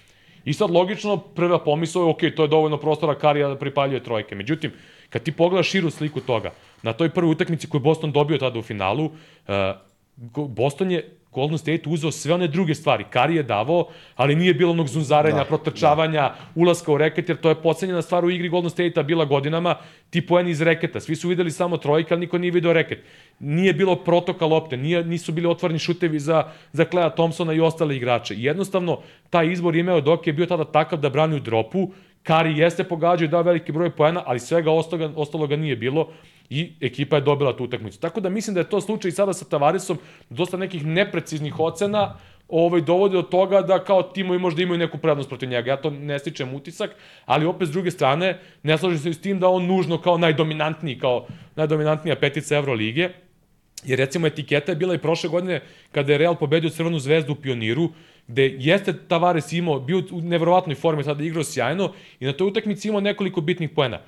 I 0.44 0.52
sad 0.52 0.70
logično 0.70 1.16
prva 1.16 1.58
pomisao 1.58 2.02
je 2.02 2.10
ok, 2.10 2.20
to 2.36 2.42
je 2.42 2.48
dovoljno 2.48 2.78
prostora 2.80 3.14
Karija 3.18 3.48
da 3.48 3.58
pripaljuje 3.58 4.02
trojke. 4.02 4.34
Međutim, 4.34 4.72
kad 5.10 5.22
ti 5.22 5.32
pogledaš 5.32 5.68
širu 5.68 5.90
sliku 5.90 6.20
toga, 6.20 6.52
na 6.82 6.92
toj 6.92 7.10
prvoj 7.10 7.32
utakmici 7.32 7.68
koju 7.68 7.80
Boston 7.80 8.12
dobio 8.12 8.38
tada 8.38 8.58
u 8.58 8.62
finalu, 8.62 9.04
uh, 9.04 9.54
Boston 10.48 10.90
je 10.90 11.10
Golden 11.36 11.58
State 11.58 11.82
uzeo 11.86 12.10
sve 12.10 12.34
one 12.34 12.48
druge 12.48 12.74
stvari. 12.74 13.04
Kari 13.10 13.36
je 13.36 13.42
davao, 13.42 13.88
ali 14.16 14.36
nije 14.36 14.54
bilo 14.54 14.72
onog 14.72 14.88
zunzarenja, 14.88 15.44
da, 15.44 15.44
protrčavanja, 15.44 16.22
da. 16.22 16.36
ulaska 16.54 16.92
u 16.92 16.98
reket, 16.98 17.28
jer 17.28 17.36
to 17.36 17.48
je 17.48 17.60
pocenjena 17.62 18.02
stvar 18.02 18.24
u 18.24 18.30
igri 18.30 18.48
Golden 18.48 18.70
State-a 18.70 19.02
bila 19.02 19.24
godinama, 19.24 19.74
ti 20.10 20.26
poeni 20.26 20.50
iz 20.50 20.62
reketa. 20.62 21.00
Svi 21.00 21.16
su 21.16 21.28
videli 21.28 21.50
samo 21.50 21.76
trojke, 21.76 22.14
ali 22.14 22.20
niko 22.20 22.38
nije 22.38 22.50
video 22.56 22.72
reket. 22.72 23.04
Nije 23.38 23.72
bilo 23.72 23.96
protoka 23.96 24.46
lopte, 24.46 24.76
nije, 24.76 25.04
nisu 25.04 25.32
bili 25.32 25.46
otvoreni 25.46 25.78
šutevi 25.78 26.18
za, 26.18 26.44
za 26.72 26.84
Clea 26.84 27.10
Thompsona 27.10 27.52
i 27.52 27.60
ostale 27.60 27.96
igrače. 27.96 28.34
Jednostavno, 28.38 29.00
taj 29.30 29.52
izbor 29.52 29.76
imeo 29.76 30.00
dok 30.00 30.26
je 30.26 30.32
bio 30.32 30.46
tada 30.46 30.64
takav 30.64 31.00
da 31.00 31.10
brani 31.10 31.36
u 31.36 31.40
dropu, 31.40 31.90
Kari 32.26 32.58
jeste 32.58 32.84
pogađao 32.84 33.24
i 33.24 33.28
dao 33.28 33.42
veliki 33.42 33.72
broj 33.72 33.90
poena, 33.90 34.22
ali 34.26 34.40
svega 34.40 34.70
ostaloga, 34.70 35.12
ostaloga 35.16 35.56
nije 35.56 35.76
bilo 35.76 36.08
i 36.50 36.72
ekipa 36.80 37.16
je 37.16 37.22
dobila 37.22 37.56
tu 37.56 37.64
utakmicu. 37.64 38.00
Tako 38.00 38.20
da 38.20 38.28
mislim 38.28 38.54
da 38.54 38.60
je 38.60 38.70
to 38.70 38.80
slučaj 38.80 39.08
i 39.08 39.12
sada 39.12 39.32
sa 39.32 39.44
Tavaresom, 39.44 39.98
dosta 40.30 40.56
nekih 40.56 40.86
nepreciznih 40.86 41.60
ocena 41.60 42.16
ovaj, 42.48 42.80
dovode 42.80 43.14
do 43.14 43.22
toga 43.22 43.60
da 43.62 43.78
kao 43.84 44.02
timovi 44.02 44.38
možda 44.38 44.62
imaju 44.62 44.78
neku 44.78 44.98
prednost 44.98 45.28
protiv 45.28 45.48
njega. 45.48 45.70
Ja 45.70 45.76
to 45.76 45.90
ne 45.90 46.18
stičem 46.18 46.54
utisak, 46.54 46.90
ali 47.26 47.46
opet 47.46 47.68
s 47.68 47.70
druge 47.70 47.90
strane 47.90 48.40
ne 48.62 48.78
slažem 48.78 48.98
se 48.98 49.12
s 49.12 49.20
tim 49.20 49.40
da 49.40 49.48
on 49.48 49.66
nužno 49.66 49.98
kao 49.98 50.18
najdominantniji, 50.18 50.98
kao 50.98 51.26
najdominantnija 51.56 52.16
petica 52.16 52.56
Evrolige, 52.56 53.10
Jer 53.84 53.98
recimo 53.98 54.26
etiketa 54.26 54.72
je 54.72 54.76
bila 54.76 54.94
i 54.94 54.98
prošle 54.98 55.28
godine 55.30 55.60
kada 55.92 56.12
je 56.12 56.18
Real 56.18 56.34
pobedio 56.34 56.70
Crvenu 56.70 56.98
zvezdu 56.98 57.32
u 57.32 57.36
Pioniru, 57.36 57.90
gde 58.28 58.56
jeste 58.58 58.92
Tavares 59.08 59.52
imao, 59.52 59.80
bio 59.80 60.02
u 60.12 60.20
nevrovatnoj 60.20 60.74
formi, 60.74 61.04
tada 61.04 61.24
igrao 61.24 61.44
sjajno 61.44 61.92
i 62.20 62.26
na 62.26 62.32
toj 62.32 62.48
utakmici 62.48 62.88
imao 62.88 63.00
nekoliko 63.00 63.40
bitnih 63.40 63.70
poena. 63.70 64.00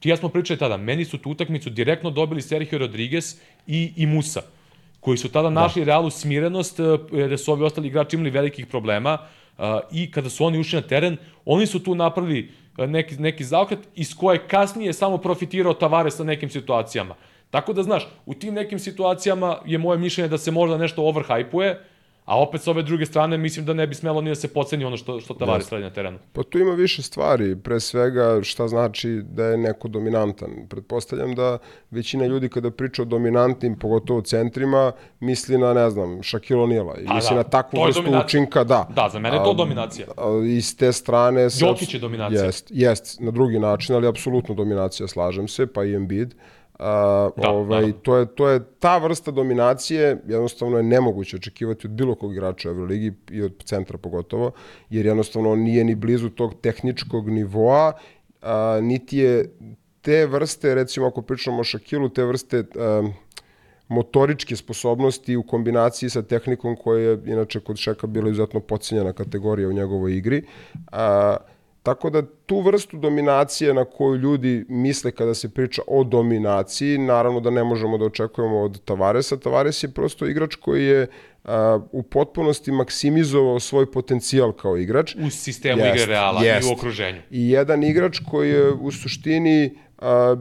Ti 0.00 0.08
ja 0.08 0.16
smo 0.16 0.28
pričali 0.28 0.58
tada, 0.58 0.76
meni 0.76 1.04
su 1.04 1.18
tu 1.18 1.30
utakmicu 1.30 1.70
direktno 1.70 2.10
dobili 2.10 2.42
Sergio 2.42 2.78
Rodriguez 2.78 3.40
i, 3.66 3.92
i 3.96 4.06
Musa, 4.06 4.42
koji 5.00 5.18
su 5.18 5.28
tada 5.28 5.48
da. 5.48 5.54
našli 5.54 5.84
realu 5.84 6.10
smirenost, 6.10 6.78
jer 7.12 7.32
eh, 7.32 7.38
su 7.38 7.52
ovi 7.52 7.64
ostali 7.64 7.88
igrači 7.88 8.16
imali 8.16 8.30
velikih 8.30 8.66
problema 8.66 9.18
uh, 9.58 9.64
i 9.92 10.10
kada 10.10 10.30
su 10.30 10.44
oni 10.44 10.58
ušli 10.58 10.80
na 10.80 10.86
teren, 10.86 11.16
oni 11.44 11.66
su 11.66 11.82
tu 11.82 11.94
napravili 11.94 12.50
eh, 12.78 12.86
neki, 12.86 13.16
neki 13.16 13.44
zaokret 13.44 13.78
iz 13.94 14.16
koje 14.16 14.48
kasnije 14.48 14.92
samo 14.92 15.18
profitirao 15.18 15.74
Tavares 15.74 16.16
sa 16.16 16.24
nekim 16.24 16.50
situacijama. 16.50 17.14
Tako 17.50 17.72
da, 17.72 17.82
znaš, 17.82 18.08
u 18.26 18.34
tim 18.34 18.54
nekim 18.54 18.78
situacijama 18.78 19.58
je 19.66 19.78
moje 19.78 19.98
mišljenje 19.98 20.28
da 20.28 20.38
se 20.38 20.50
možda 20.50 20.78
nešto 20.78 21.02
overhypuje, 21.02 21.76
A 22.24 22.40
opet 22.40 22.60
s 22.60 22.68
ove 22.68 22.82
druge 22.82 23.06
strane 23.06 23.38
mislim 23.38 23.66
da 23.66 23.72
ne 23.72 23.86
bi 23.86 23.94
smelo 23.94 24.20
ni 24.20 24.30
da 24.30 24.34
se 24.34 24.48
poceni 24.48 24.84
ono 24.84 24.96
što, 24.96 25.20
što 25.20 25.34
Tavares 25.34 25.72
radi 25.72 25.84
na 25.84 25.90
terenu. 25.90 26.18
Pa 26.32 26.42
tu 26.42 26.58
ima 26.58 26.72
više 26.72 27.02
stvari, 27.02 27.56
pre 27.56 27.80
svega 27.80 28.40
šta 28.42 28.68
znači 28.68 29.20
da 29.24 29.44
je 29.44 29.56
neko 29.56 29.88
dominantan. 29.88 30.50
Pretpostavljam 30.68 31.34
da 31.34 31.58
većina 31.90 32.26
ljudi 32.26 32.48
kada 32.48 32.70
priča 32.70 33.02
o 33.02 33.04
dominantnim, 33.04 33.78
pogotovo 33.78 34.20
centrima, 34.20 34.92
misli 35.20 35.58
na, 35.58 35.72
ne 35.72 35.90
znam, 35.90 36.08
Shaquille 36.08 36.62
O'Neal 36.62 37.02
i 37.02 37.06
pa 37.06 37.14
misli 37.14 37.34
da, 37.34 37.36
na 37.36 37.42
takvu 37.42 37.84
vrstu 37.84 38.18
učinka, 38.24 38.64
da. 38.64 38.88
Da, 38.94 39.08
za 39.12 39.18
mene 39.18 39.36
je 39.36 39.44
to 39.44 39.54
dominacija. 39.54 40.06
A, 40.16 40.38
a, 40.38 40.44
I 40.46 40.62
s 40.62 40.76
te 40.76 40.92
strane... 40.92 41.48
Jokić 41.60 41.94
je 41.94 42.00
dominacija. 42.00 42.44
Jest, 42.44 42.66
jest, 42.70 43.20
na 43.20 43.30
drugi 43.30 43.58
način, 43.58 43.94
ali 43.94 44.06
apsolutno 44.06 44.54
dominacija, 44.54 45.08
slažem 45.08 45.48
se, 45.48 45.66
pa 45.66 45.84
i 45.84 45.94
Embiid. 45.94 46.34
A, 46.84 47.30
da, 47.36 47.50
ovaj, 47.50 47.86
da. 47.86 47.92
To, 47.92 48.16
je, 48.16 48.26
to 48.26 48.48
je 48.48 48.60
ta 48.78 48.98
vrsta 48.98 49.30
dominacije, 49.30 50.22
jednostavno 50.26 50.76
je 50.76 50.82
nemoguće 50.82 51.36
očekivati 51.36 51.86
od 51.86 51.90
bilo 51.90 52.14
kog 52.14 52.32
igrača 52.32 52.68
u 52.68 52.72
Euroligi 52.72 53.12
i 53.30 53.42
od 53.42 53.64
centra 53.64 53.98
pogotovo, 53.98 54.50
jer 54.90 55.06
jednostavno 55.06 55.52
on 55.52 55.58
nije 55.58 55.84
ni 55.84 55.94
blizu 55.94 56.28
tog 56.28 56.54
tehničkog 56.60 57.28
nivoa, 57.30 57.92
a, 58.42 58.78
niti 58.82 59.18
je 59.18 59.54
te 60.00 60.26
vrste, 60.26 60.74
recimo 60.74 61.06
ako 61.06 61.22
pričamo 61.22 61.60
o 61.60 61.64
Shakilu, 61.64 62.08
te 62.08 62.24
vrste 62.24 62.64
a, 62.76 63.02
motoričke 63.88 64.56
sposobnosti 64.56 65.36
u 65.36 65.42
kombinaciji 65.42 66.10
sa 66.10 66.22
tehnikom 66.22 66.76
koja 66.76 67.00
je 67.00 67.18
inače 67.26 67.60
kod 67.60 67.76
Šeka 67.76 68.06
bila 68.06 68.28
izuzetno 68.28 68.60
pocenjena 68.60 69.12
kategorija 69.12 69.68
u 69.68 69.72
njegovoj 69.72 70.16
igri. 70.16 70.42
A, 70.92 71.36
Tako 71.84 72.10
da 72.10 72.22
tu 72.46 72.60
vrstu 72.60 72.96
dominacije 72.96 73.74
na 73.74 73.84
koju 73.84 74.16
ljudi 74.16 74.64
misle 74.68 75.10
kada 75.10 75.34
se 75.34 75.48
priča 75.48 75.82
o 75.86 76.04
dominaciji, 76.04 76.98
naravno 76.98 77.40
da 77.40 77.50
ne 77.50 77.64
možemo 77.64 77.98
da 77.98 78.04
očekujemo 78.04 78.60
od 78.60 78.80
Tavaresa. 78.84 79.36
Tavares 79.36 79.82
je 79.82 79.90
prosto 79.90 80.26
igrač 80.26 80.54
koji 80.54 80.84
je 80.84 81.06
a, 81.44 81.80
u 81.92 82.02
potpunosti 82.02 82.72
maksimizovao 82.72 83.60
svoj 83.60 83.90
potencijal 83.92 84.52
kao 84.52 84.76
igrač. 84.76 85.14
U 85.14 85.30
sistemu 85.30 85.82
Jest, 85.82 85.94
igre 85.94 86.06
Reala 86.06 86.44
jest. 86.44 86.68
i 86.68 86.70
u 86.70 86.72
okruženju. 86.74 87.20
I 87.30 87.50
jedan 87.50 87.82
igrač 87.82 88.18
koji 88.30 88.50
je 88.50 88.72
u 88.72 88.90
suštini 88.90 89.78
a, 89.98 90.36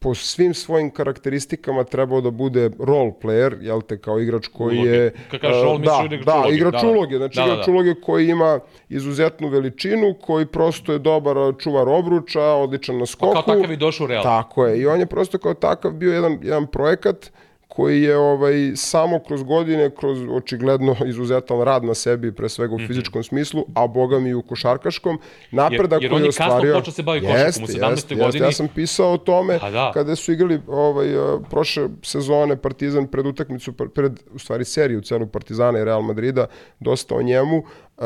po 0.00 0.14
svim 0.14 0.54
svojim 0.54 0.90
karakteristikama 0.90 1.84
trebao 1.84 2.20
da 2.20 2.30
bude 2.30 2.70
role 2.78 3.12
player, 3.22 3.56
jel 3.60 3.82
te, 3.82 3.98
kao 3.98 4.20
igrač 4.20 4.46
koji 4.48 4.76
Uloge. 4.78 4.90
je... 4.90 5.12
Kad 5.30 5.40
kažeš 5.40 5.62
role, 5.62 5.78
misliš 5.78 6.10
da, 6.10 6.14
igrač 6.14 6.24
da, 6.26 6.34
uloge. 6.38 6.54
igrač 6.54 6.72
Da, 6.72 6.80
da. 6.80 6.88
uloge, 6.88 7.16
znači 7.16 7.36
Da, 7.36 7.42
da, 7.46 7.52
igrač 7.52 7.66
da. 7.66 7.72
uloge 7.72 7.94
koji 7.94 8.28
ima 8.28 8.60
izuzetnu 8.88 9.48
veličinu, 9.48 10.14
koji 10.20 10.46
prosto 10.46 10.92
je 10.92 10.98
dobar 10.98 11.36
čuvar 11.58 11.88
obruča, 11.88 12.42
odličan 12.42 12.98
na 12.98 13.06
skoku. 13.06 13.34
Pa 13.34 13.42
Kao 13.42 13.54
takav 13.54 13.72
i 13.72 13.76
došao 13.76 14.04
u 14.04 14.08
Real. 14.08 14.22
Tako 14.22 14.66
je. 14.66 14.78
I 14.80 14.86
on 14.86 15.00
je 15.00 15.06
prosto 15.06 15.38
kao 15.38 15.54
takav 15.54 15.92
bio 15.92 16.12
jedan, 16.12 16.38
jedan 16.42 16.66
projekat 16.66 17.30
koji 17.68 18.02
je 18.02 18.16
ovaj 18.18 18.72
samo 18.76 19.18
kroz 19.18 19.42
godine, 19.42 19.90
kroz 19.90 20.18
očigledno 20.30 20.96
izuzetan 21.06 21.60
rad 21.60 21.84
na 21.84 21.94
sebi, 21.94 22.32
pre 22.32 22.48
svega 22.48 22.74
u 22.74 22.78
fizičkom 22.78 23.22
smislu, 23.22 23.64
a 23.74 23.86
boga 23.86 24.18
mi 24.18 24.28
i 24.28 24.34
u 24.34 24.42
košarkaškom, 24.42 25.18
napredak 25.50 25.92
Mhm. 25.92 26.04
jer 26.04 26.10
koji 26.10 26.16
on 26.16 26.22
je 26.22 26.28
je 26.28 26.32
kasno 26.32 26.44
ostvario. 26.46 26.74
počeo 26.74 26.92
se 26.92 27.02
bavi 27.02 27.20
košarkom, 27.22 27.64
u 27.64 27.66
17. 27.66 28.16
godini. 28.16 28.44
Ja 28.44 28.52
sam 28.52 28.68
pisao 28.68 29.12
o 29.12 29.18
tome 29.18 29.58
A 29.62 29.70
da. 29.70 29.90
kada 29.94 30.16
su 30.16 30.32
igrali 30.32 30.60
ovaj, 30.68 31.08
eh, 31.08 31.18
prošle 31.50 31.88
sezone 32.02 32.56
Partizan 32.56 33.06
pred 33.06 33.26
utakmicu, 33.26 33.72
pr- 33.72 33.88
pred, 33.88 34.12
u 34.32 34.38
stvari 34.38 34.64
seriju 34.64 35.00
celu 35.00 35.26
Partizana 35.26 35.78
i 35.78 35.84
Real 35.84 36.02
Madrida, 36.02 36.46
dosta 36.80 37.14
o 37.14 37.22
njemu, 37.22 37.62
Uh, 37.98 38.04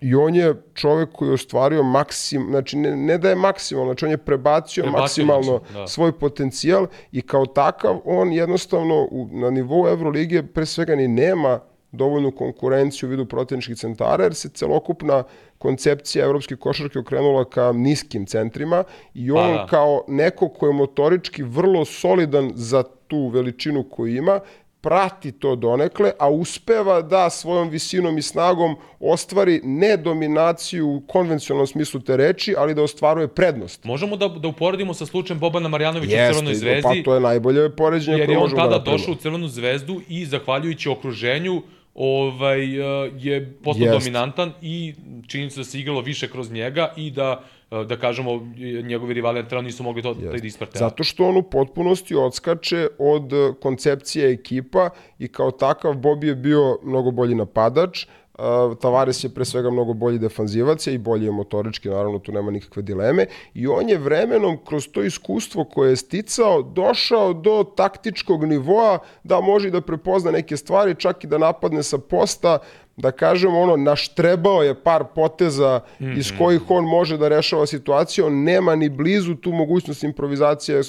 I 0.00 0.14
on 0.14 0.34
je 0.34 0.54
čovek 0.74 1.12
koji 1.12 1.28
je 1.28 1.34
ostvario 1.34 1.82
maksim, 1.82 2.46
znači 2.50 2.76
ne, 2.76 2.96
ne 2.96 3.18
da 3.18 3.28
je 3.28 3.34
maksimalno, 3.34 3.92
znači 3.92 4.04
on 4.04 4.10
je 4.10 4.16
prebacio, 4.16 4.82
Prebacio 4.82 5.02
maksimalno 5.02 5.52
maksimum, 5.52 5.82
da. 5.82 5.86
svoj 5.86 6.12
potencijal 6.12 6.86
i 7.12 7.22
kao 7.22 7.46
takav 7.46 8.00
on 8.04 8.32
jednostavno 8.32 9.08
u, 9.10 9.28
na 9.32 9.50
nivou 9.50 9.88
Evrolige 9.88 10.42
pre 10.42 10.66
svega 10.66 10.96
ni 10.96 11.08
nema 11.08 11.60
dovoljnu 11.92 12.30
konkurenciju 12.30 13.08
u 13.08 13.10
vidu 13.10 13.26
protivničkih 13.26 13.76
centara, 13.76 14.24
jer 14.24 14.34
se 14.34 14.48
celokupna 14.48 15.22
koncepcija 15.58 16.24
evropske 16.24 16.56
košarke 16.56 16.98
okrenula 16.98 17.44
ka 17.44 17.72
niskim 17.72 18.26
centrima 18.26 18.84
i 19.14 19.30
on 19.30 19.52
da. 19.52 19.66
kao 19.66 20.04
neko 20.08 20.48
ko 20.48 20.66
je 20.66 20.72
motorički 20.72 21.42
vrlo 21.42 21.84
solidan 21.84 22.52
za 22.54 22.82
tu 23.06 23.28
veličinu 23.28 23.84
koju 23.90 24.16
ima, 24.16 24.40
prati 24.80 25.32
to 25.32 25.56
donekle, 25.56 26.12
a 26.18 26.30
uspeva 26.30 27.02
da 27.02 27.30
svojom 27.30 27.68
visinom 27.68 28.18
i 28.18 28.22
snagom 28.22 28.76
ostvari 29.00 29.60
ne 29.64 29.96
dominaciju 29.96 30.88
u 30.88 31.02
konvencionalnom 31.06 31.66
smislu 31.66 32.00
te 32.00 32.16
reči, 32.16 32.54
ali 32.58 32.74
da 32.74 32.82
ostvaruje 32.82 33.28
prednost. 33.28 33.84
Možemo 33.84 34.16
da, 34.16 34.28
da 34.28 34.48
uporedimo 34.48 34.94
sa 34.94 35.06
slučajem 35.06 35.40
Bobana 35.40 35.68
Marjanovića 35.68 36.14
u 36.14 36.32
Crvenoj 36.32 36.54
zvezdi. 36.54 36.82
pa 36.82 36.94
to 37.04 37.14
je 37.14 37.20
najbolje 37.20 37.70
poređenje 37.76 38.18
jer 38.18 38.26
koje 38.26 38.34
je 38.34 38.38
on 38.38 38.42
možemo 38.42 38.56
da 38.56 38.64
tada 38.64 38.76
napravimo. 38.76 38.98
došao 38.98 39.12
u 39.12 39.16
Crvenu 39.16 39.48
zvezdu 39.48 40.00
i 40.08 40.24
zahvaljujući 40.24 40.88
okruženju 40.88 41.62
ovaj, 41.94 42.62
eh, 43.04 43.10
je 43.18 43.52
postao 43.64 43.86
Jest. 43.86 43.98
dominantan 43.98 44.52
i 44.62 44.94
čini 45.26 45.50
se 45.50 45.60
da 45.60 45.64
se 45.64 45.80
igralo 45.80 46.00
više 46.00 46.28
kroz 46.28 46.50
njega 46.52 46.92
i 46.96 47.10
da, 47.10 47.44
da 47.70 47.96
kažemo, 47.96 48.40
njegovi 48.84 49.14
rivali 49.14 49.42
na 49.42 49.48
terenu 49.48 49.66
nisu 49.66 49.82
mogli 49.82 50.02
to 50.02 50.14
da 50.14 50.36
isprate. 50.42 50.78
Zato 50.78 51.04
što 51.04 51.28
on 51.28 51.36
u 51.36 51.42
potpunosti 51.42 52.14
odskače 52.14 52.88
od 52.98 53.32
eh, 53.32 53.52
koncepcije 53.62 54.32
ekipa 54.32 54.90
i 55.18 55.28
kao 55.28 55.50
takav 55.50 55.94
Bobi 55.94 56.26
je 56.26 56.34
bio 56.34 56.78
mnogo 56.82 57.10
bolji 57.10 57.34
napadač, 57.34 58.06
Uh, 58.38 58.76
Tavares 58.78 59.24
je 59.24 59.28
pre 59.34 59.44
svega 59.44 59.70
mnogo 59.70 59.92
bolji 59.92 60.18
defanzivac 60.18 60.86
i 60.86 60.98
bolji 60.98 61.24
je 61.24 61.30
motorički, 61.30 61.88
naravno 61.88 62.18
tu 62.18 62.32
nema 62.32 62.50
nikakve 62.50 62.82
dileme. 62.82 63.26
I 63.54 63.66
on 63.66 63.88
je 63.88 63.98
vremenom 63.98 64.58
kroz 64.64 64.88
to 64.92 65.02
iskustvo 65.02 65.64
koje 65.64 65.90
je 65.90 65.96
sticao 65.96 66.62
došao 66.62 67.32
do 67.32 67.64
taktičkog 67.76 68.44
nivoa 68.44 68.98
da 69.24 69.40
može 69.40 69.70
da 69.70 69.80
prepozna 69.80 70.30
neke 70.30 70.56
stvari, 70.56 70.94
čak 70.94 71.24
i 71.24 71.26
da 71.26 71.38
napadne 71.38 71.82
sa 71.82 71.98
posta, 71.98 72.58
da 72.98 73.10
kažemo 73.10 73.60
ono, 73.60 73.76
naštrebao 73.76 74.62
je 74.62 74.74
par 74.74 75.04
poteza 75.14 75.80
mm 76.00 76.04
-hmm. 76.04 76.18
iz 76.18 76.32
kojih 76.38 76.60
on 76.68 76.84
može 76.84 77.16
da 77.16 77.28
rešava 77.28 77.66
situaciju, 77.66 78.26
on 78.26 78.42
nema 78.42 78.76
ni 78.76 78.88
blizu 78.88 79.34
tu 79.34 79.52
mogućnost 79.52 80.02
improvizacije 80.02 80.82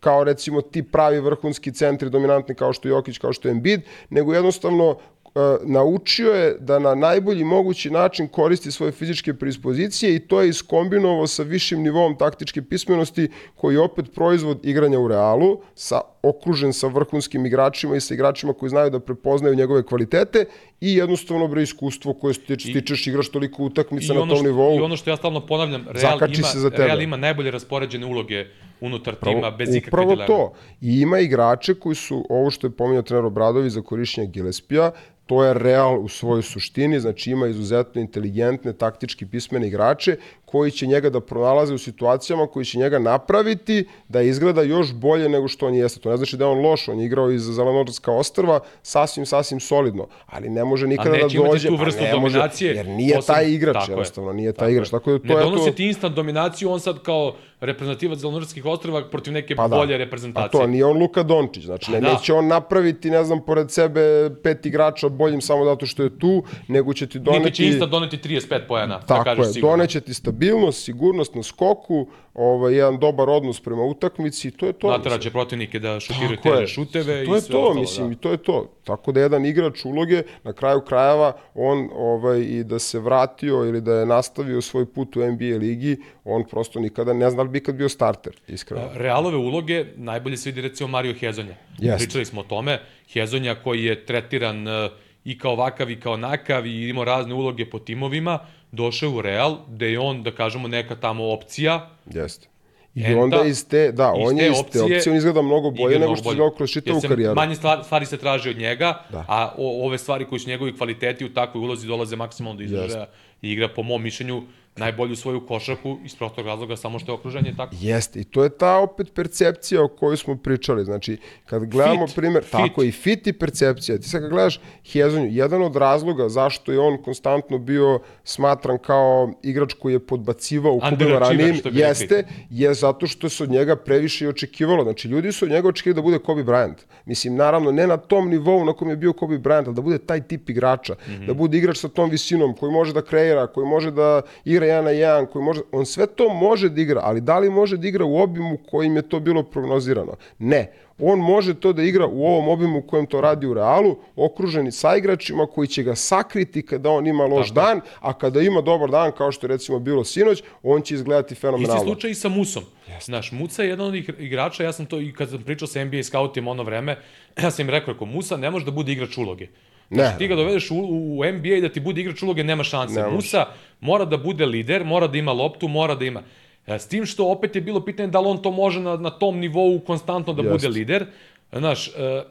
kao 0.00 0.24
recimo 0.24 0.60
ti 0.60 0.82
pravi 0.82 1.20
vrhunski 1.20 1.72
centri 1.72 2.10
dominantni 2.10 2.54
kao 2.54 2.72
što 2.72 2.88
je 2.88 2.90
Jokić, 2.90 3.18
kao 3.18 3.32
što 3.32 3.48
je 3.48 3.52
Embiid, 3.52 3.80
nego 4.10 4.34
jednostavno 4.34 4.96
e, 5.24 5.30
naučio 5.64 6.32
je 6.32 6.56
da 6.60 6.78
na 6.78 6.94
najbolji 6.94 7.44
mogući 7.44 7.90
način 7.90 8.28
koristi 8.28 8.70
svoje 8.70 8.92
fizičke 8.92 9.34
predispozicije 9.34 10.14
i 10.14 10.18
to 10.18 10.40
je 10.40 10.48
iskombinovao 10.48 11.26
sa 11.26 11.42
višim 11.42 11.82
nivom 11.82 12.18
taktičke 12.18 12.62
pismenosti 12.62 13.30
koji 13.56 13.74
je 13.74 13.80
opet 13.80 14.06
proizvod 14.14 14.58
igranja 14.62 14.98
u 14.98 15.08
realu, 15.08 15.60
sa 15.74 16.00
okružen 16.22 16.72
sa 16.72 16.86
vrhunskim 16.86 17.46
igračima 17.46 17.96
i 17.96 18.00
sa 18.00 18.14
igračima 18.14 18.52
koji 18.52 18.70
znaju 18.70 18.90
da 18.90 19.00
prepoznaju 19.00 19.54
njegove 19.54 19.82
kvalitete 19.86 20.44
i 20.80 20.94
jednostavno 20.96 21.48
bre 21.48 21.62
iskustvo 21.62 22.14
koje 22.14 22.34
stič, 22.34 22.62
stičeš, 22.62 23.06
igraš 23.06 23.28
toliko 23.28 23.62
utakmica 23.62 24.14
na 24.14 24.20
tom 24.20 24.36
što, 24.36 24.42
nivou. 24.42 24.76
I 24.78 24.80
ono 24.80 24.96
što 24.96 25.10
ja 25.10 25.16
stalno 25.16 25.46
ponavljam, 25.46 25.86
Real 25.90 26.18
ima, 26.34 26.48
se 26.48 26.58
za 26.58 26.70
tebe. 26.70 26.86
Real 26.86 27.02
ima 27.02 27.16
najbolje 27.16 27.50
raspoređene 27.50 28.06
uloge 28.06 28.46
unutar 28.80 29.14
tima, 29.14 29.50
bez 29.50 29.74
ikakve 29.74 29.88
Upravo 29.90 30.10
dileme. 30.10 30.26
to. 30.26 30.52
I 30.80 31.00
ima 31.00 31.18
igrače 31.18 31.74
koji 31.74 31.94
su, 31.94 32.26
ovo 32.28 32.50
što 32.50 32.66
je 32.66 32.70
pominjao 32.70 33.02
trener 33.02 33.24
Obradović 33.24 33.72
za 33.72 33.82
korišćenje 33.82 34.26
Gillespija, 34.26 34.90
to 35.26 35.44
je 35.44 35.54
Real 35.54 36.00
u 36.04 36.08
svojoj 36.08 36.42
suštini, 36.42 37.00
znači 37.00 37.30
ima 37.30 37.46
izuzetno 37.46 38.00
inteligentne, 38.00 38.72
taktički 38.72 39.26
pismene 39.26 39.66
igrače 39.66 40.16
koji 40.44 40.70
će 40.70 40.86
njega 40.86 41.10
da 41.10 41.20
pronalaze 41.20 41.74
u 41.74 41.78
situacijama, 41.78 42.46
koji 42.46 42.64
će 42.64 42.78
njega 42.78 42.98
napraviti 42.98 43.84
da 44.08 44.22
izgleda 44.22 44.62
još 44.62 44.92
bolje 44.94 45.28
nego 45.28 45.48
što 45.48 45.66
on 45.66 45.74
jeste. 45.74 46.00
To 46.00 46.11
ne 46.12 46.16
znači 46.16 46.36
da 46.36 46.44
je 46.44 46.50
on 46.50 46.58
loš, 46.60 46.88
on 46.88 47.00
je 47.00 47.06
igrao 47.06 47.30
iz 47.30 47.42
Zelenorska 47.42 48.12
ostrva 48.12 48.60
sasvim, 48.82 49.26
sasvim 49.26 49.60
solidno, 49.60 50.06
ali 50.26 50.48
ne 50.48 50.64
može 50.64 50.86
nikada 50.86 51.16
da 51.16 51.28
dođe, 51.48 51.68
tu 51.68 51.76
pa 51.76 51.82
vrstu 51.84 52.02
ne 52.02 52.16
može, 52.16 52.40
jer 52.60 52.86
nije 52.86 53.18
osim- 53.18 53.34
taj 53.34 53.50
igrač, 53.50 53.88
je. 53.88 53.92
jednostavno, 53.92 54.32
nije 54.32 54.52
taj 54.52 54.70
igrač. 54.72 54.90
Tako 54.90 55.12
da 55.12 55.18
to 55.18 55.38
ne 55.38 55.44
donosi 55.44 55.72
ti 55.72 55.86
instant 55.86 56.14
dominaciju, 56.16 56.70
on 56.70 56.80
sad 56.80 57.02
kao 57.02 57.34
reprezentativac 57.62 58.18
Zelenorskih 58.18 58.64
ostrava 58.66 59.04
protiv 59.04 59.32
neke 59.32 59.56
Pa 59.56 59.68
da. 59.68 59.76
bolje 59.76 59.94
A 59.94 59.98
reprezentacije. 59.98 60.60
to, 60.60 60.66
nije 60.66 60.84
on 60.84 60.98
Luka 60.98 61.22
Dončić, 61.22 61.64
znači 61.64 61.90
ne, 61.90 62.00
Pa 62.00 62.06
da. 62.06 62.12
neće 62.12 62.32
on 62.32 62.46
napraviti, 62.46 63.10
ne 63.10 63.24
znam, 63.24 63.40
pored 63.40 63.70
sebe 63.70 64.00
pet 64.42 64.66
igrača 64.66 65.08
boljim 65.08 65.40
samo 65.40 65.64
zato 65.64 65.86
što 65.86 66.02
je 66.02 66.18
tu, 66.18 66.42
nego 66.68 66.92
će 66.94 67.06
ti 67.06 67.18
doneti... 67.18 67.44
Niti 67.44 67.56
će 67.56 67.66
instant 67.66 67.90
doneti 67.90 68.16
35 68.18 68.60
pojena, 68.68 68.98
da 68.98 69.06
Tako 69.06 69.24
kažeš 69.24 69.46
je, 69.46 69.52
sigurno. 69.52 69.76
doneće 69.76 70.00
ti 70.00 70.14
stabilnost, 70.14 70.84
sigurnost 70.84 71.34
na 71.34 71.42
skoku, 71.42 72.06
ovaj, 72.34 72.74
jedan 72.74 72.98
dobar 72.98 73.28
odnos 73.30 73.60
prema 73.60 73.82
utakmici 73.82 74.48
i 74.48 74.50
to 74.50 74.66
je 74.66 74.72
to. 74.72 74.90
Natera 74.90 75.18
će 75.18 75.30
protivnike 75.30 75.78
da 75.78 76.00
šutiraju 76.00 76.30
je. 76.32 76.40
teže 76.42 76.66
šuteve 76.66 77.24
to 77.24 77.32
i 77.32 77.36
je 77.36 77.40
sve 77.40 77.52
to, 77.52 77.58
ostalo. 77.60 77.74
mislim, 77.74 78.06
da. 78.06 78.12
i 78.12 78.16
to 78.16 78.30
je 78.30 78.36
to. 78.36 78.70
Tako 78.84 79.12
da 79.12 79.20
jedan 79.20 79.46
igrač 79.46 79.84
uloge, 79.84 80.22
na 80.44 80.52
kraju 80.52 80.80
krajeva, 80.80 81.32
on 81.54 81.88
ovaj, 81.94 82.40
i 82.40 82.64
da 82.64 82.78
se 82.78 82.98
vratio 82.98 83.54
ili 83.54 83.80
da 83.80 83.94
je 83.94 84.06
nastavio 84.06 84.60
svoj 84.60 84.86
put 84.86 85.16
u 85.16 85.20
NBA 85.22 85.56
ligi, 85.58 85.96
on 86.24 86.44
prosto 86.44 86.80
nikada 86.80 87.12
ne 87.12 87.30
zna 87.30 87.44
bi 87.52 87.58
ikad 87.58 87.74
bio 87.74 87.88
starter, 87.88 88.32
iskreno. 88.48 88.88
Realove 88.94 89.36
uloge 89.36 89.84
najbolje 89.96 90.36
se 90.36 90.50
vidi 90.50 90.60
recimo 90.60 90.88
Mario 90.88 91.14
Hezonja. 91.14 91.54
Jeste. 91.78 92.04
Pričali 92.04 92.24
smo 92.24 92.40
o 92.40 92.44
tome. 92.44 92.78
Hezonja 93.12 93.54
koji 93.54 93.84
je 93.84 94.06
tretiran 94.06 94.68
e, 94.68 94.88
i 95.24 95.38
kao 95.38 95.52
ovakav 95.52 95.90
i 95.90 96.00
kao 96.00 96.16
nakav 96.16 96.66
i 96.66 96.88
imao 96.88 97.04
razne 97.04 97.34
uloge 97.34 97.70
po 97.70 97.78
timovima, 97.78 98.38
došao 98.72 99.10
u 99.10 99.22
Real, 99.22 99.58
gde 99.68 99.90
je 99.92 99.98
on, 99.98 100.22
da 100.22 100.30
kažemo, 100.30 100.68
neka 100.68 100.96
tamo 100.96 101.32
opcija, 101.32 101.90
Jeste. 102.06 102.48
I 102.94 103.04
Enta, 103.04 103.18
onda 103.20 103.42
iz 103.44 103.68
te, 103.68 103.92
da, 103.92 104.12
iz 104.18 104.28
on 104.28 104.38
je 104.38 104.50
iz 104.50 104.56
te 104.72 104.82
opcije 104.82 105.02
on 105.08 105.16
izgleda 105.16 105.42
mnogo 105.42 105.70
bolje 105.70 105.98
nego 105.98 106.16
što 106.16 106.28
je 106.28 106.32
izgledao 106.32 106.50
kroz 106.56 106.70
čitavu 106.70 107.00
karijeru. 107.08 107.34
Manje 107.34 107.54
stvar- 107.54 107.84
stvari 107.84 108.06
se 108.06 108.16
traži 108.16 108.50
od 108.50 108.58
njega, 108.58 109.04
Da. 109.10 109.24
a 109.28 109.54
o, 109.58 109.86
ove 109.86 109.98
stvari 109.98 110.24
koji 110.24 110.38
su 110.38 110.48
njegovi 110.48 110.76
kvaliteti 110.76 111.24
u 111.24 111.34
takvoj 111.34 111.64
ulozi 111.64 111.86
dolaze 111.86 112.16
maksimalno 112.16 112.58
do 112.58 112.64
izražaja 112.64 113.06
i 113.42 113.52
igra, 113.52 113.68
po 113.68 113.82
mom 113.82 114.02
mišljenju, 114.02 114.42
najbolju 114.76 115.16
svoju 115.16 115.46
košarku 115.46 115.98
iz 116.04 116.14
prostog 116.14 116.46
razloga 116.46 116.76
samo 116.76 116.98
što 116.98 117.12
je 117.12 117.16
okruženje 117.16 117.54
tako. 117.56 117.74
Jeste, 117.80 118.20
i 118.20 118.24
to 118.24 118.44
je 118.44 118.50
ta 118.50 118.78
opet 118.78 119.14
percepcija 119.14 119.84
o 119.84 119.88
kojoj 119.88 120.16
smo 120.16 120.36
pričali. 120.36 120.84
Znači, 120.84 121.16
kad 121.46 121.64
gledamo 121.64 122.06
Fit, 122.06 122.16
primer, 122.16 122.42
fit. 122.42 122.50
tako 122.50 122.82
i 122.82 122.92
fit 122.92 123.26
i 123.26 123.32
percepcija. 123.32 123.98
Ti 123.98 124.08
sad 124.08 124.20
kad 124.20 124.30
gledaš 124.30 124.60
Hezonju, 124.84 125.28
jedan 125.30 125.62
od 125.62 125.76
razloga 125.76 126.28
zašto 126.28 126.72
je 126.72 126.78
on 126.80 127.02
konstantno 127.02 127.58
bio 127.58 128.00
smatran 128.24 128.78
kao 128.78 129.32
igrač 129.42 129.74
koji 129.74 129.92
je 129.92 129.98
podbacivao 130.00 130.72
u 130.72 130.80
Underachiever, 130.82 131.20
ranijim, 131.20 131.60
jeste, 131.66 132.24
je 132.50 132.74
zato 132.74 133.06
što 133.06 133.28
se 133.28 133.42
od 133.42 133.50
njega 133.50 133.76
previše 133.76 134.24
i 134.24 134.28
očekivalo. 134.28 134.82
Znači, 134.84 135.08
ljudi 135.08 135.32
su 135.32 135.44
od 135.44 135.50
njega 135.50 135.68
očekivali 135.68 135.94
da 135.94 136.02
bude 136.02 136.18
Kobe 136.18 136.44
Bryant. 136.44 136.74
Mislim, 137.06 137.36
naravno, 137.36 137.72
ne 137.72 137.86
na 137.86 137.96
tom 137.96 138.28
nivou 138.28 138.64
na 138.64 138.72
kom 138.72 138.88
je 138.88 138.96
bio 138.96 139.12
Kobe 139.12 139.38
Bryant, 139.38 139.66
ali 139.66 139.74
da 139.74 139.82
bude 139.82 139.98
taj 139.98 140.20
tip 140.22 140.50
igrača, 140.50 140.94
Mhm. 141.06 141.26
da 141.26 141.34
bude 141.34 141.58
igrač 141.58 141.76
sa 141.76 141.88
tom 141.88 142.10
visinom, 142.10 142.54
koji 142.54 142.72
može 142.72 142.92
da 142.92 143.02
kreira, 143.02 143.46
koji 143.46 143.66
može 143.66 143.90
da 143.90 144.22
igra 144.44 144.61
igra 144.64 144.74
jedan 144.74 144.84
na 144.84 144.90
jedan, 144.90 145.26
koji 145.26 145.44
može, 145.44 145.60
on 145.72 145.86
sve 145.86 146.06
to 146.06 146.28
može 146.28 146.68
da 146.68 146.80
igra, 146.80 147.00
ali 147.04 147.20
da 147.20 147.38
li 147.38 147.50
može 147.50 147.76
da 147.76 147.88
igra 147.88 148.04
u 148.04 148.16
obimu 148.16 148.58
kojim 148.70 148.96
je 148.96 149.02
to 149.02 149.20
bilo 149.20 149.42
prognozirano? 149.42 150.16
Ne. 150.38 150.72
On 150.98 151.18
može 151.18 151.54
to 151.54 151.72
da 151.72 151.82
igra 151.82 152.06
u 152.06 152.26
ovom 152.26 152.48
obimu 152.48 152.78
u 152.78 152.82
kojem 152.82 153.06
to 153.06 153.20
radi 153.20 153.46
u 153.46 153.54
Realu, 153.54 153.96
okruženi 154.16 154.72
sa 154.72 154.96
igračima 154.96 155.46
koji 155.46 155.68
će 155.68 155.82
ga 155.82 155.94
sakriti 155.94 156.62
kada 156.66 156.90
on 156.90 157.06
ima 157.06 157.24
loš 157.24 157.48
Tako 157.48 157.66
dan, 157.66 157.80
a 158.00 158.12
kada 158.12 158.40
ima 158.40 158.60
dobar 158.60 158.90
dan, 158.90 159.12
kao 159.12 159.32
što 159.32 159.46
je 159.46 159.48
recimo 159.48 159.78
bilo 159.78 160.04
sinoć, 160.04 160.42
on 160.62 160.82
će 160.82 160.94
izgledati 160.94 161.34
Isti 161.34 161.40
fenomenalno. 161.40 161.82
slučaj 161.84 162.10
i 162.10 162.14
sa 162.14 162.28
Musom. 162.28 162.62
Znaš, 163.00 163.32
Musa 163.32 163.62
je 163.62 163.68
jedan 163.68 163.86
od 163.86 163.94
ig- 163.94 164.20
igrača, 164.20 164.64
ja 164.64 164.72
sam 164.72 164.86
to 164.86 165.00
i 165.00 165.12
kad 165.12 165.30
sam 165.30 165.42
pričao 165.42 165.68
sa 165.68 165.84
NBA 165.84 166.02
scoutima 166.02 166.50
ono 166.50 166.62
vreme, 166.62 166.98
ja 167.42 167.50
sam 167.50 167.64
im 167.66 167.70
rekao, 167.70 167.94
ako 167.94 168.04
Musa 168.04 168.36
ne 168.36 168.50
može 168.50 168.64
da 168.64 168.70
bude 168.70 168.92
igrač 168.92 169.18
uloge. 169.18 169.46
Znači, 169.92 170.12
Ne. 170.12 170.18
ti 170.18 170.26
ga 170.28 170.34
dovedeš 170.36 170.70
u, 170.70 170.76
u 171.18 171.24
NBA 171.32 171.48
i 171.56 171.60
da 171.60 171.68
ti 171.68 171.80
bude 171.80 172.00
igrač 172.00 172.22
uloge, 172.22 172.44
nema 172.44 172.64
šanse. 172.64 173.02
Ne. 173.02 173.10
Musa 173.10 173.46
mora 173.80 174.04
da 174.04 174.16
bude 174.16 174.46
lider, 174.46 174.84
mora 174.84 175.06
da 175.06 175.18
ima 175.18 175.32
loptu, 175.32 175.68
mora 175.68 175.94
da 175.94 176.04
ima... 176.04 176.22
E, 176.66 176.78
S 176.78 176.88
tim 176.88 177.06
što 177.06 177.26
opet 177.28 177.56
je 177.56 177.60
bilo 177.62 177.84
pitanje 177.84 178.08
da 178.08 178.20
li 178.20 178.26
on 178.28 178.42
to 178.42 178.50
može 178.50 178.80
na, 178.80 178.96
na 178.96 179.10
tom 179.10 179.38
nivou 179.38 179.80
konstantno 179.80 180.32
da 180.32 180.42
bude 180.42 180.54
Jeste. 180.54 180.68
lider. 180.68 181.06
Znaš, 181.52 181.88
e, 181.88 182.22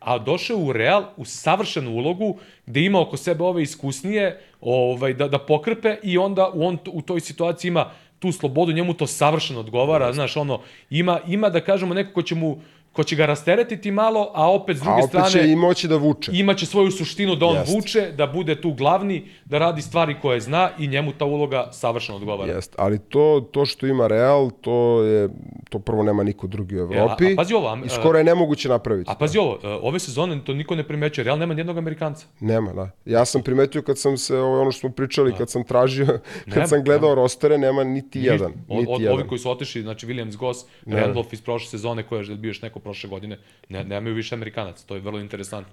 a 0.00 0.18
došao 0.18 0.58
u 0.58 0.72
Real 0.72 1.04
u 1.16 1.24
savršenu 1.24 1.90
ulogu 1.90 2.38
gde 2.66 2.80
ima 2.80 3.00
oko 3.00 3.16
sebe 3.16 3.44
ove 3.44 3.62
iskusnije 3.62 4.40
ovaj, 4.60 5.14
da, 5.14 5.28
da 5.28 5.38
pokrpe 5.38 5.96
i 6.02 6.18
onda 6.18 6.50
u 6.54 6.66
on 6.66 6.78
u 6.92 7.02
toj 7.02 7.20
situaciji 7.20 7.68
ima 7.68 7.90
tu 8.18 8.32
slobodu, 8.32 8.72
njemu 8.72 8.94
to 8.94 9.06
savršeno 9.06 9.60
odgovara, 9.60 10.12
znaš, 10.12 10.36
ono, 10.36 10.60
ima, 10.90 11.20
ima 11.28 11.48
da 11.50 11.60
kažemo 11.60 11.94
neko 11.94 12.12
ko 12.12 12.22
će 12.22 12.34
mu 12.34 12.58
ko 12.94 13.04
će 13.04 13.16
ga 13.16 13.26
rasteretiti 13.26 13.90
malo, 13.90 14.30
a 14.34 14.50
opet 14.50 14.76
s 14.76 14.80
A 14.80 14.84
druge 14.84 14.98
opet 14.98 15.08
strane 15.08 15.30
će 15.30 15.48
i 15.48 15.56
moći 15.56 15.88
da 15.88 15.96
vuče. 15.96 16.30
imaće 16.34 16.66
svoju 16.66 16.90
suštinu 16.90 17.36
da 17.36 17.46
on 17.46 17.56
Jeste. 17.56 17.74
vuče, 17.74 18.12
da 18.12 18.26
bude 18.26 18.60
tu 18.60 18.72
glavni, 18.72 19.16
da 19.44 19.58
radi 19.58 19.82
stvari 19.82 20.16
koje 20.22 20.40
zna 20.40 20.70
i 20.78 20.86
njemu 20.86 21.12
ta 21.12 21.24
uloga 21.24 21.68
savršeno 21.72 22.18
odgovara. 22.18 22.52
Jest, 22.52 22.74
ali 22.78 22.98
to, 22.98 23.48
to 23.50 23.66
što 23.66 23.86
ima 23.86 24.06
Real, 24.06 24.50
to 24.52 24.74
je, 25.02 25.28
to 25.68 25.78
prvo 25.78 26.02
nema 26.02 26.22
niko 26.22 26.46
drugi 26.46 26.76
u 26.76 26.80
Evropi. 26.80 27.24
E, 27.24 27.28
a- 27.28 27.32
a 27.32 27.36
pazi 27.36 27.54
ovo, 27.54 27.68
am- 27.68 27.84
I 27.84 27.88
skoro 27.88 28.18
je 28.18 28.24
nemoguće 28.24 28.68
napraviti. 28.68 29.10
A 29.10 29.14
pazi 29.14 29.38
ovo, 29.38 29.58
e, 29.62 29.68
ove 29.68 29.98
sezone 29.98 30.40
to 30.40 30.54
niko 30.54 30.74
ne 30.74 30.82
primećuje, 30.84 31.24
Real 31.24 31.38
nema 31.38 31.54
nijednog 31.54 31.78
Amerikanca. 31.78 32.26
Nema, 32.40 32.72
da. 32.72 32.90
Ja 33.06 33.24
sam 33.24 33.42
primetio 33.42 33.82
kad 33.82 33.98
sam 33.98 34.16
se, 34.16 34.38
ovo 34.38 34.60
ono 34.60 34.70
što 34.70 34.80
smo 34.80 34.90
pričali, 34.90 35.34
kad 35.34 35.50
sam 35.50 35.64
tražio, 35.64 36.06
kad 36.44 36.54
Nema, 36.54 36.66
sam 36.66 36.84
gledao 36.84 37.14
rostere, 37.14 37.58
nema 37.58 37.84
niti 37.84 38.20
jedan. 38.20 38.52
Od, 38.68 38.78
Niti 38.78 38.86
od, 38.88 39.00
jedan. 39.00 39.14
ovi 39.14 39.28
koji 39.28 39.38
su 39.38 39.50
otišli, 39.50 39.82
znači 39.82 40.06
Williams 40.06 40.36
Goss, 40.36 40.64
Randolph 40.86 41.32
iz 41.32 41.40
prošle 41.42 41.68
sezone, 41.68 42.02
koja 42.02 42.20
je 42.20 42.36
bio 42.36 42.48
još 42.48 42.62
neko 42.62 42.80
prošle 42.84 43.10
godine, 43.10 43.38
ne, 43.68 43.84
nemaju 43.84 44.14
više 44.14 44.34
Amerikanaca, 44.34 44.86
to 44.86 44.94
je 44.94 45.00
vrlo 45.00 45.20
interesantno. 45.20 45.72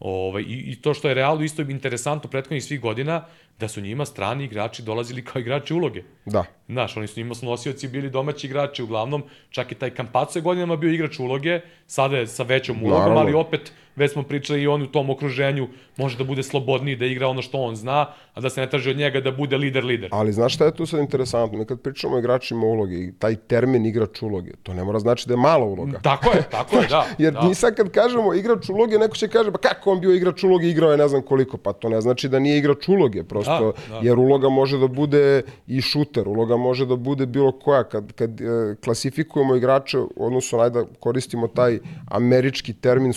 Ove, 0.00 0.42
i, 0.42 0.72
I 0.72 0.76
to 0.76 0.94
što 0.94 1.08
je 1.08 1.14
Realu 1.14 1.42
isto 1.42 1.62
interesantno 1.62 2.30
prethodnih 2.30 2.64
svih 2.64 2.80
godina, 2.80 3.24
da 3.58 3.68
su 3.68 3.80
njima 3.80 4.04
strani 4.04 4.44
igrači 4.44 4.82
dolazili 4.82 5.24
kao 5.24 5.40
igrači 5.40 5.74
uloge. 5.74 6.02
Da. 6.26 6.44
Znaš, 6.68 6.96
oni 6.96 7.06
su 7.06 7.20
njima 7.20 7.34
su 7.34 7.46
nosioci 7.46 7.88
bili 7.88 8.10
domaći 8.10 8.46
igrači 8.46 8.82
uglavnom, 8.82 9.22
čak 9.50 9.72
i 9.72 9.74
taj 9.74 9.90
Kampaco 9.94 10.38
je 10.38 10.42
godinama 10.42 10.76
bio 10.76 10.92
igrač 10.92 11.18
uloge, 11.18 11.60
sada 11.86 12.16
je 12.16 12.26
sa 12.26 12.42
većom 12.42 12.82
ulogom, 12.82 12.98
Naravno. 12.98 13.20
ali 13.20 13.34
opet, 13.34 13.72
već 13.96 14.12
smo 14.12 14.22
pričali 14.22 14.62
i 14.62 14.66
on 14.66 14.82
u 14.82 14.86
tom 14.86 15.10
okruženju 15.10 15.68
može 15.96 16.18
da 16.18 16.24
bude 16.24 16.42
slobodniji, 16.42 16.96
da 16.96 17.06
igra 17.06 17.28
ono 17.28 17.42
što 17.42 17.58
on 17.58 17.76
zna, 17.76 18.06
a 18.34 18.40
da 18.40 18.50
se 18.50 18.60
ne 18.60 18.70
traži 18.70 18.90
od 18.90 18.96
njega 18.96 19.20
da 19.20 19.30
bude 19.32 19.56
lider 19.56 19.84
lider. 19.84 20.08
Ali 20.12 20.32
znaš 20.32 20.54
šta 20.54 20.64
je 20.64 20.74
tu 20.74 20.86
sad 20.86 21.00
interesantno? 21.00 21.58
Mi 21.58 21.64
kad 21.66 21.80
pričamo 21.80 22.16
o 22.16 22.18
igračima 22.18 22.66
uloge, 22.66 22.94
i 22.94 23.12
taj 23.18 23.36
termin 23.36 23.86
igrač 23.86 24.22
uloge, 24.22 24.50
to 24.62 24.74
ne 24.74 24.84
mora 24.84 24.98
znači 24.98 25.28
da 25.28 25.34
je 25.34 25.38
mala 25.38 25.64
uloga. 25.64 25.98
Tako 26.10 26.30
je, 26.30 26.42
tako 26.50 26.76
je, 26.76 26.86
da. 26.88 27.06
Jer 27.24 27.32
da. 27.32 27.42
mi 27.42 27.54
sad 27.54 27.74
kad 27.74 27.90
kažemo 27.90 28.34
igrač 28.34 28.68
uloge, 28.68 28.98
neko 28.98 29.16
će 29.16 29.28
kaže, 29.28 29.52
pa 29.52 29.58
kako 29.58 29.92
on 29.92 30.00
bio 30.00 30.14
igrač 30.14 30.44
uloge, 30.44 30.68
igrao 30.68 30.90
je 30.90 30.96
ne 30.96 31.08
znam 31.08 31.22
koliko. 31.22 31.56
Pa 31.56 31.72
to 31.72 31.88
ne 31.88 32.00
znači 32.00 32.28
da 32.28 32.38
nije 32.38 32.58
igrač 32.58 32.88
uloge, 32.88 33.24
prosto, 33.24 33.72
Da, 33.88 33.94
da. 33.94 34.00
jer 34.02 34.18
uloga 34.18 34.48
može 34.48 34.78
da 34.78 34.86
bude 34.86 35.42
i 35.66 35.80
šuter, 35.80 36.28
uloga 36.28 36.56
može 36.56 36.86
da 36.86 36.96
bude 36.96 37.26
bilo 37.26 37.52
koja. 37.52 37.84
Kad, 37.84 38.12
kad 38.12 38.40
e, 38.40 38.44
klasifikujemo 38.84 39.56
igrače, 39.56 39.98
odnosno 40.16 40.58
najda 40.58 40.84
koristimo 41.00 41.48
taj 41.48 41.78
američki 42.10 42.72
termin 42.72 43.12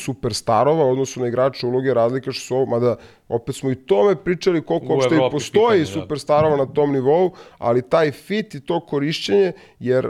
superstarova, 0.68 0.92
odnosno 0.92 1.22
na 1.22 1.28
igrače 1.28 1.68
uloge, 1.68 1.94
razlika 1.94 2.32
što 2.32 2.46
su 2.46 2.56
ovo, 2.56 2.66
mada 2.66 2.96
opet 3.30 3.56
smo 3.56 3.72
i 3.72 3.76
tome 3.76 4.16
pričali 4.16 4.62
koliko 4.62 4.94
uopšte 4.94 5.16
i 5.16 5.32
postoji 5.32 5.80
pitanje, 5.80 5.96
da. 5.96 6.02
superstarova 6.02 6.58
na 6.58 6.66
tom 6.66 6.92
nivou, 6.94 7.32
ali 7.58 7.82
taj 7.82 8.12
fit 8.12 8.56
i 8.56 8.62
to 8.62 8.80
korišćenje, 8.80 9.52
jer 9.80 10.06
e, 10.06 10.10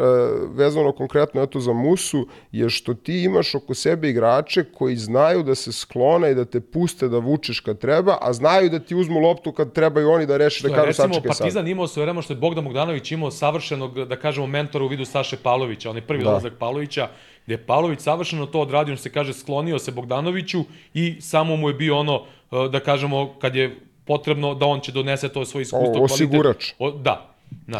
vezano 0.49 0.91
konkretno 0.91 1.41
eto 1.41 1.59
za 1.59 1.73
Musu, 1.73 2.27
je 2.51 2.69
što 2.69 2.93
ti 2.93 3.23
imaš 3.23 3.55
oko 3.55 3.73
sebe 3.73 4.09
igrače 4.09 4.63
koji 4.63 4.95
znaju 4.95 5.43
da 5.43 5.55
se 5.55 5.71
sklone 5.71 6.31
i 6.31 6.35
da 6.35 6.45
te 6.45 6.61
puste 6.61 7.07
da 7.07 7.17
vučeš 7.17 7.59
kad 7.59 7.79
treba, 7.79 8.17
a 8.21 8.33
znaju 8.33 8.69
da 8.69 8.79
ti 8.79 8.95
uzmu 8.95 9.19
loptu 9.19 9.51
kad 9.51 9.73
treba 9.73 10.01
i 10.01 10.03
oni 10.03 10.25
da 10.25 10.37
reše 10.37 10.67
da 10.67 10.75
kažu 10.75 10.85
recimo, 10.85 11.07
sačekaj 11.07 11.31
sad. 11.31 11.37
Partizan 11.37 11.67
imao 11.67 11.87
svoje 11.87 12.05
vreme 12.05 12.21
što 12.21 12.33
je 12.33 12.37
Bogdan 12.37 12.63
Bogdanović 12.63 13.11
imao 13.11 13.31
savršenog, 13.31 14.05
da 14.05 14.15
kažemo, 14.15 14.47
mentora 14.47 14.85
u 14.85 14.87
vidu 14.87 15.05
Saše 15.05 15.37
Pavlovića, 15.37 15.89
onaj 15.89 16.01
prvi 16.01 16.23
Da. 16.23 16.29
dolazak 16.29 16.53
Pavlovića, 16.59 17.09
gde 17.47 17.53
je 17.53 17.65
Pavlović 17.65 17.99
savršeno 17.99 18.45
to 18.45 18.61
odradio, 18.61 18.91
on 18.91 18.97
se 18.97 19.09
kaže, 19.09 19.33
sklonio 19.33 19.79
se 19.79 19.91
Bogdanoviću 19.91 20.63
i 20.93 21.15
samo 21.21 21.55
mu 21.55 21.69
je 21.69 21.73
bio 21.73 21.97
ono, 21.97 22.21
eh, 22.51 22.69
da 22.71 22.79
kažemo, 22.79 23.33
kad 23.33 23.55
je 23.55 23.75
potrebno 24.05 24.53
da 24.55 24.65
on 24.65 24.79
će 24.79 24.91
donese 24.91 25.29
to 25.29 25.45
svoje 25.45 25.61
iskustvo. 25.61 25.79
O, 25.81 25.93
kvalitet. 25.93 26.11
osigurač. 26.11 26.65
O, 26.79 26.91
da. 26.91 27.33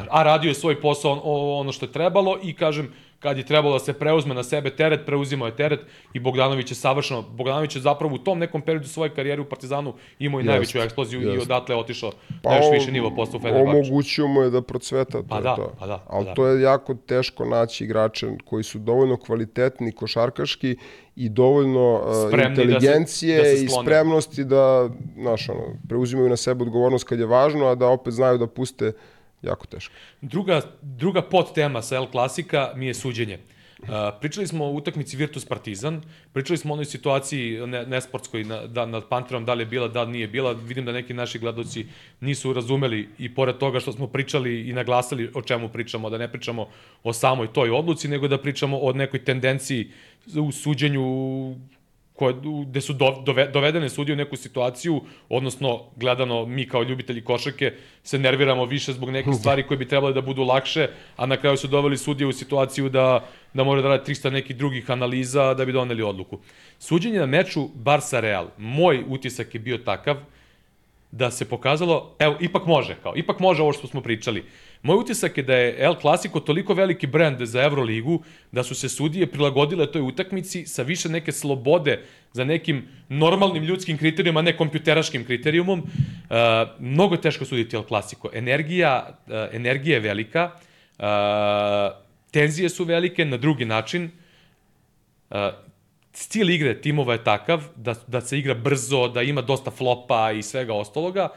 A 0.10 0.24
radio 0.24 0.48
je 0.48 0.54
svoj 0.54 0.82
posao 0.82 1.12
on- 1.14 1.22
ono 1.60 1.72
što 1.72 1.86
je 1.86 1.92
trebalo 1.92 2.38
i 2.44 2.54
kažem, 2.54 2.94
kad 3.20 3.38
je 3.38 3.46
trebalo 3.46 3.74
da 3.74 3.80
se 3.80 3.94
preuzme 3.94 4.36
na 4.36 4.44
sebe 4.44 4.70
teret, 4.70 5.06
preuzimao 5.06 5.46
je 5.46 5.56
teret 5.56 5.80
i 6.14 6.20
Bogdanović 6.20 6.72
je 6.72 6.76
savršeno, 6.76 7.22
Bogdanović 7.24 7.76
je 7.76 7.82
zapravo 7.82 8.16
u 8.16 8.20
tom 8.20 8.40
nekom 8.40 8.62
periodu 8.62 8.88
svoje 8.88 9.10
karijere 9.10 9.42
u 9.42 9.46
Partizanu 9.46 9.94
imao 10.20 10.40
i 10.40 10.44
Jest, 10.44 10.48
najveću 10.48 10.78
eksploziju 10.80 11.22
i 11.22 11.26
jest. 11.26 11.42
odatle 11.42 11.76
je 11.76 11.80
otišao 11.80 12.12
Pa 12.44 12.50
na 12.50 12.58
još 12.58 12.66
više 12.72 12.92
nivo 12.92 13.16
postao 13.16 13.40
Fenerbahče. 13.40 13.80
Omogućio 13.80 14.28
mu 14.28 14.42
je 14.42 14.50
da 14.50 14.62
procveta, 14.62 15.12
to 15.14 15.24
Pa 15.24 15.36
je 15.36 15.42
da, 15.42 15.56
to. 15.56 15.74
pa 15.80 15.88
da, 15.88 15.98
pa 16.00 16.16
Ali 16.16 16.26
da. 16.26 16.34
to 16.34 16.48
je 16.48 16.62
jako 16.62 16.94
teško 16.96 17.46
naći 17.46 17.84
igrače 17.84 18.28
koji 18.46 18.64
su 18.64 18.80
dovoljno 18.80 19.18
kvalitetni 19.18 19.92
košarkaški 19.92 20.78
i 21.16 21.30
dovoljno 21.30 21.94
uh, 21.96 22.28
Spremni 22.28 22.50
da 22.50 22.56
se- 22.56 22.62
inteligencije 22.64 23.38
da 23.38 23.44
se 23.46 23.64
i 23.64 23.70
spremnosti 23.72 24.44
da, 24.44 24.90
znaš, 25.16 25.50
ono, 25.50 25.62
preuzimaju 25.88 26.30
na 26.30 26.38
sebe 26.38 26.64
odgovornost 26.64 27.04
kad 27.04 27.20
je 27.20 27.26
važno, 27.26 27.66
a 27.66 27.76
da 27.76 27.88
opet 27.88 28.14
znaju 28.14 28.38
da 28.38 28.48
puste 28.48 28.92
jako 29.42 29.68
teško. 29.68 29.94
Druga, 30.22 30.62
druga 30.82 31.22
podtema 31.22 31.82
sa 31.82 31.96
El 31.96 32.08
Klasika 32.08 32.72
mi 32.76 32.88
je 32.88 32.94
suđenje. 32.94 33.40
Uh, 33.82 33.88
pričali 34.22 34.48
smo 34.48 34.66
o 34.66 34.72
utakmici 34.72 35.18
Virtus 35.18 35.46
Partizan, 35.46 36.02
pričali 36.34 36.58
smo 36.58 36.74
o 36.74 36.76
onoj 36.76 36.86
situaciji 36.86 37.68
ne, 37.68 37.86
nesportskoj 37.86 38.44
na, 38.44 38.68
da, 38.68 38.86
nad 38.86 39.08
Panterom, 39.10 39.46
da 39.46 39.54
li 39.54 39.62
je 39.62 39.66
bila, 39.66 39.88
da 39.88 40.04
li 40.04 40.12
nije 40.12 40.28
bila. 40.28 40.52
Vidim 40.52 40.86
da 40.86 40.92
neki 40.92 41.14
naši 41.14 41.40
gledoci 41.40 41.86
nisu 42.22 42.54
razumeli 42.54 43.10
i 43.18 43.36
pored 43.36 43.58
toga 43.58 43.80
što 43.80 43.92
smo 43.92 44.08
pričali 44.08 44.70
i 44.70 44.74
naglasili 44.74 45.32
o 45.34 45.42
čemu 45.42 45.70
pričamo, 45.70 46.10
da 46.10 46.18
ne 46.18 46.32
pričamo 46.32 46.68
o 47.04 47.14
samoj 47.14 47.54
toj 47.54 47.70
odluci, 47.70 48.08
nego 48.08 48.28
da 48.28 48.38
pričamo 48.38 48.80
o 48.80 48.94
nekoj 48.94 49.24
tendenciji 49.24 49.92
u 50.36 50.52
suđenju 50.52 51.04
koje, 52.18 52.34
gde 52.68 52.82
su 52.82 52.94
do, 52.94 53.22
dove, 53.26 53.48
dovedene 53.48 53.90
sudije 53.90 54.14
u 54.14 54.18
neku 54.18 54.36
situaciju, 54.36 55.02
odnosno 55.30 55.84
gledano 55.96 56.46
mi 56.46 56.68
kao 56.68 56.84
ljubitelji 56.84 57.24
košarke 57.24 57.74
se 58.04 58.20
nerviramo 58.20 58.66
više 58.66 58.94
zbog 58.94 59.10
nekih 59.10 59.34
stvari 59.40 59.64
koje 59.64 59.78
bi 59.78 59.88
trebale 59.88 60.14
da 60.14 60.22
budu 60.22 60.44
lakše, 60.44 60.90
a 61.16 61.26
na 61.26 61.38
kraju 61.38 61.58
su 61.58 61.68
doveli 61.68 61.98
sudije 61.98 62.28
u 62.28 62.34
situaciju 62.34 62.90
da, 62.90 63.28
da 63.54 63.64
mora 63.64 63.82
da 63.82 63.88
rade 63.88 64.04
300 64.14 64.30
nekih 64.30 64.58
drugih 64.58 64.92
analiza 64.92 65.54
da 65.54 65.66
bi 65.66 65.72
doneli 65.72 66.04
odluku. 66.04 66.40
Suđenje 66.80 67.20
na 67.20 67.26
meču 67.26 67.68
Barca 67.76 68.20
Real, 68.20 68.50
moj 68.58 69.04
utisak 69.08 69.54
je 69.54 69.60
bio 69.60 69.78
takav 69.78 70.18
da 71.18 71.32
se 71.32 71.46
pokazalo, 71.50 72.16
evo, 72.20 72.38
ipak 72.40 72.66
može, 72.66 72.96
kao, 73.04 73.14
ipak 73.16 73.40
može 73.40 73.62
ovo 73.62 73.74
što 73.74 73.88
smo 73.88 74.02
pričali. 74.02 74.44
Moj 74.82 74.98
utisak 74.98 75.38
je 75.38 75.44
da 75.44 75.56
je 75.56 75.76
El 75.80 75.96
Clasico 76.02 76.40
toliko 76.40 76.74
veliki 76.74 77.08
brend 77.08 77.42
za 77.42 77.64
Euroligu, 77.64 78.22
da 78.52 78.64
su 78.64 78.76
se 78.76 78.90
sudije 78.90 79.28
prilagodile 79.28 79.92
toj 79.92 80.02
utakmici 80.02 80.66
sa 80.66 80.84
više 80.84 81.10
neke 81.10 81.32
slobode 81.32 82.04
za 82.34 82.44
nekim 82.44 82.86
normalnim 83.10 83.64
ljudskim 83.64 83.98
kriterijumom, 83.98 84.38
a 84.38 84.46
ne 84.46 84.58
kompjuteraškim 84.58 85.26
kriterijumom. 85.26 85.80
Uh, 85.80 86.38
mnogo 86.80 87.16
je 87.16 87.22
teško 87.22 87.46
suditi 87.46 87.76
El 87.76 87.84
Clasico. 87.88 88.30
Energija, 88.34 89.18
uh, 89.28 89.34
energija 89.52 89.96
je 89.96 90.00
velika, 90.00 90.52
uh, 91.00 91.06
tenzije 92.32 92.70
su 92.70 92.84
velike 92.84 93.26
na 93.26 93.38
drugi 93.38 93.66
način. 93.66 94.12
Uh, 95.30 95.38
stil 96.18 96.50
igre 96.50 96.74
timova 96.82 97.14
je 97.14 97.24
takav 97.24 97.64
da, 97.76 97.94
da 98.08 98.22
se 98.22 98.40
igra 98.40 98.54
brzo, 98.54 99.08
da 99.08 99.22
ima 99.22 99.42
dosta 99.42 99.72
flopa 99.72 100.32
i 100.32 100.44
svega 100.44 100.74
ostaloga. 100.74 101.30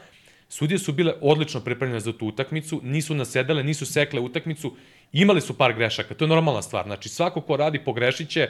Sudije 0.49 0.79
su 0.79 0.93
bile 0.93 1.13
odlično 1.21 1.59
pripremljene 1.61 1.99
za 1.99 2.13
tu 2.13 2.27
utakmicu, 2.27 2.79
nisu 2.83 3.15
nasedale, 3.15 3.63
nisu 3.63 3.85
sekle 3.85 4.19
utakmicu, 4.19 4.73
imali 5.13 5.41
su 5.41 5.57
par 5.57 5.73
grešaka, 5.73 6.15
to 6.15 6.25
je 6.25 6.29
normalna 6.29 6.61
stvar. 6.61 6.85
Znači, 6.85 7.09
svako 7.09 7.41
ko 7.41 7.57
radi 7.57 7.79
pogrešit 7.79 8.29
će, 8.29 8.49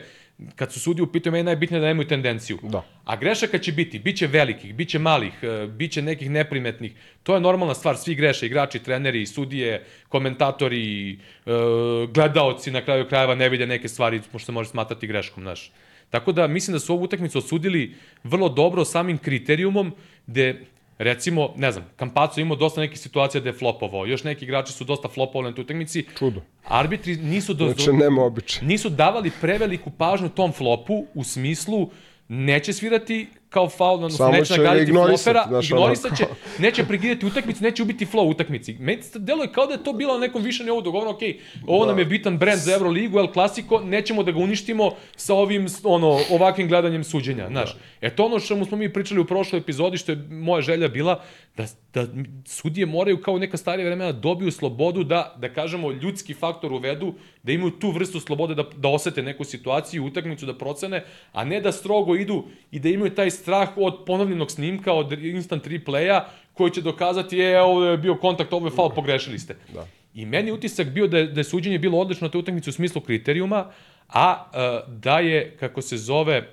kad 0.55 0.71
su 0.73 0.79
sudije 0.79 1.03
u 1.03 1.11
pitanju, 1.11 1.37
je 1.37 1.43
najbitnije 1.43 1.81
da 1.81 1.87
nemaju 1.87 2.07
tendenciju. 2.07 2.57
Da. 2.63 2.83
A 3.05 3.15
grešaka 3.15 3.57
će 3.57 3.71
biti, 3.71 3.99
bit 3.99 4.17
će 4.17 4.27
velikih, 4.27 4.75
bit 4.75 4.89
će 4.89 4.99
malih, 4.99 5.33
e, 5.43 5.67
bit 5.67 5.91
će 5.91 6.01
nekih 6.01 6.29
neprimetnih. 6.29 6.93
To 7.23 7.35
je 7.35 7.41
normalna 7.41 7.75
stvar, 7.75 7.97
svi 7.97 8.15
greše, 8.15 8.45
igrači, 8.45 8.79
treneri, 8.79 9.25
sudije, 9.25 9.85
komentatori, 10.09 11.11
e, 11.13 11.17
gledaoci 12.13 12.71
na 12.71 12.81
kraju 12.81 13.07
krajeva 13.09 13.35
ne 13.35 13.49
vide 13.49 13.67
neke 13.67 13.87
stvari, 13.87 14.21
što 14.29 14.39
se 14.39 14.51
može 14.51 14.69
smatrati 14.69 15.07
greškom, 15.07 15.43
znaš. 15.43 15.71
Tako 16.11 16.31
da 16.31 16.47
mislim 16.47 16.73
da 16.73 16.79
su 16.79 16.93
ovu 16.93 17.03
utakmicu 17.03 17.37
osudili 17.37 17.95
vrlo 18.23 18.49
dobro 18.49 18.85
samim 18.85 19.17
kriterijumom, 19.17 19.93
gde 20.27 20.65
recimo, 20.97 21.53
ne 21.57 21.71
znam, 21.71 21.85
Kampaco 21.95 22.41
imao 22.41 22.57
dosta 22.57 22.81
nekih 22.81 22.99
situacija 22.99 23.41
da 23.41 23.49
je 23.49 23.53
flopovao, 23.53 24.05
još 24.05 24.23
neki 24.23 24.45
igrači 24.45 24.73
su 24.73 24.83
dosta 24.83 25.07
flopovali 25.07 25.49
na 25.49 25.55
tu 25.55 25.61
utakmici. 25.61 26.05
Čudo. 26.17 26.41
Arbitri 26.63 27.15
nisu, 27.15 27.53
do, 27.53 27.65
Znači, 27.65 27.93
nema 27.93 28.21
običaj. 28.23 28.67
nisu 28.67 28.89
davali 28.89 29.31
preveliku 29.41 29.89
pažnju 29.89 30.29
tom 30.29 30.51
flopu 30.51 31.05
u 31.13 31.23
smislu 31.23 31.89
neće 32.27 32.73
svirati 32.73 33.27
kao 33.51 33.69
faul, 33.69 33.93
odnosno 33.93 34.17
Samo 34.17 34.31
neće 34.31 34.45
će 34.45 34.57
nagraditi 34.57 34.91
flopera, 34.91 35.61
ignorisat 35.63 36.17
će, 36.17 36.25
neće 36.59 36.85
pregidati 36.85 37.25
utakmicu, 37.25 37.63
neće 37.63 37.83
ubiti 37.83 38.05
flow 38.05 38.29
utakmici. 38.29 38.75
Meni 38.79 39.03
se 39.03 39.19
deluje 39.19 39.51
kao 39.51 39.65
da 39.65 39.73
je 39.73 39.83
to 39.83 39.93
bilo 39.93 40.13
na 40.13 40.19
nekom 40.19 40.43
više 40.43 40.63
nivou 40.63 40.81
dogovorno, 40.81 41.11
ok, 41.11 41.19
ovo 41.67 41.85
nam 41.85 41.99
je 41.99 42.05
bitan 42.05 42.37
brend 42.37 42.59
za 42.59 42.73
Euroligu, 42.73 43.19
El 43.19 43.27
Clasico, 43.33 43.79
nećemo 43.79 44.23
da 44.23 44.31
ga 44.31 44.39
uništimo 44.39 44.91
sa 45.15 45.35
ovim, 45.35 45.67
ono, 45.83 46.19
ovakvim 46.29 46.67
gledanjem 46.67 47.03
suđenja, 47.03 47.47
znaš. 47.47 47.75
E 48.01 48.15
to 48.15 48.25
ono 48.25 48.39
što 48.39 48.65
smo 48.65 48.77
mi 48.77 48.93
pričali 48.93 49.19
u 49.19 49.25
prošloj 49.25 49.59
epizodi, 49.59 49.97
što 49.97 50.11
je 50.11 50.27
moja 50.29 50.61
želja 50.61 50.87
bila, 50.87 51.23
da, 51.57 51.65
da 51.93 52.07
sudije 52.45 52.85
moraju 52.85 53.21
kao 53.21 53.39
neka 53.39 53.57
starija 53.57 53.85
vremena 53.85 54.11
da 54.11 54.19
dobiju 54.19 54.51
slobodu 54.51 55.03
da, 55.03 55.35
da 55.37 55.53
kažemo, 55.53 55.91
ljudski 55.91 56.33
faktor 56.33 56.73
uvedu, 56.73 57.13
da 57.43 57.51
imaju 57.51 57.71
tu 57.71 57.91
vrstu 57.91 58.19
slobode 58.19 58.55
da, 58.55 58.63
da 58.77 58.89
osete 58.89 59.21
neku 59.21 59.43
situaciju, 59.43 60.05
utakmicu 60.05 60.45
da 60.45 60.57
procene, 60.57 61.03
a 61.31 61.43
ne 61.43 61.61
da 61.61 61.71
strogo 61.71 62.15
idu 62.15 62.43
i 62.71 62.79
da 62.79 62.89
imaju 62.89 63.15
taj 63.15 63.31
strah 63.41 63.69
od 63.75 64.03
ponovljenog 64.05 64.51
snimka, 64.51 64.93
od 64.93 65.11
instant 65.11 65.67
replaya, 65.67 66.21
koji 66.53 66.71
će 66.71 66.81
dokazati, 66.81 67.37
je, 67.37 67.61
ovo 67.61 67.85
je 67.85 67.97
bio 67.97 68.15
kontakt, 68.15 68.53
ovo 68.53 68.67
je 68.67 68.71
faul, 68.71 68.89
pogrešili 68.89 69.39
ste. 69.39 69.55
Da. 69.73 69.87
I 70.13 70.25
meni 70.25 70.49
je 70.49 70.53
utisak 70.53 70.89
bio 70.89 71.07
da 71.07 71.17
je, 71.17 71.27
da 71.27 71.39
je 71.39 71.43
suđenje 71.43 71.79
bilo 71.79 71.99
odlično 71.99 72.27
na 72.27 72.31
toj 72.31 72.39
utakmici 72.39 72.69
u 72.69 72.73
smislu 72.73 73.01
kriterijuma, 73.01 73.71
a 74.09 74.45
e, 74.53 74.81
da 74.87 75.19
je, 75.19 75.55
kako 75.59 75.81
se 75.81 75.97
zove, 75.97 76.49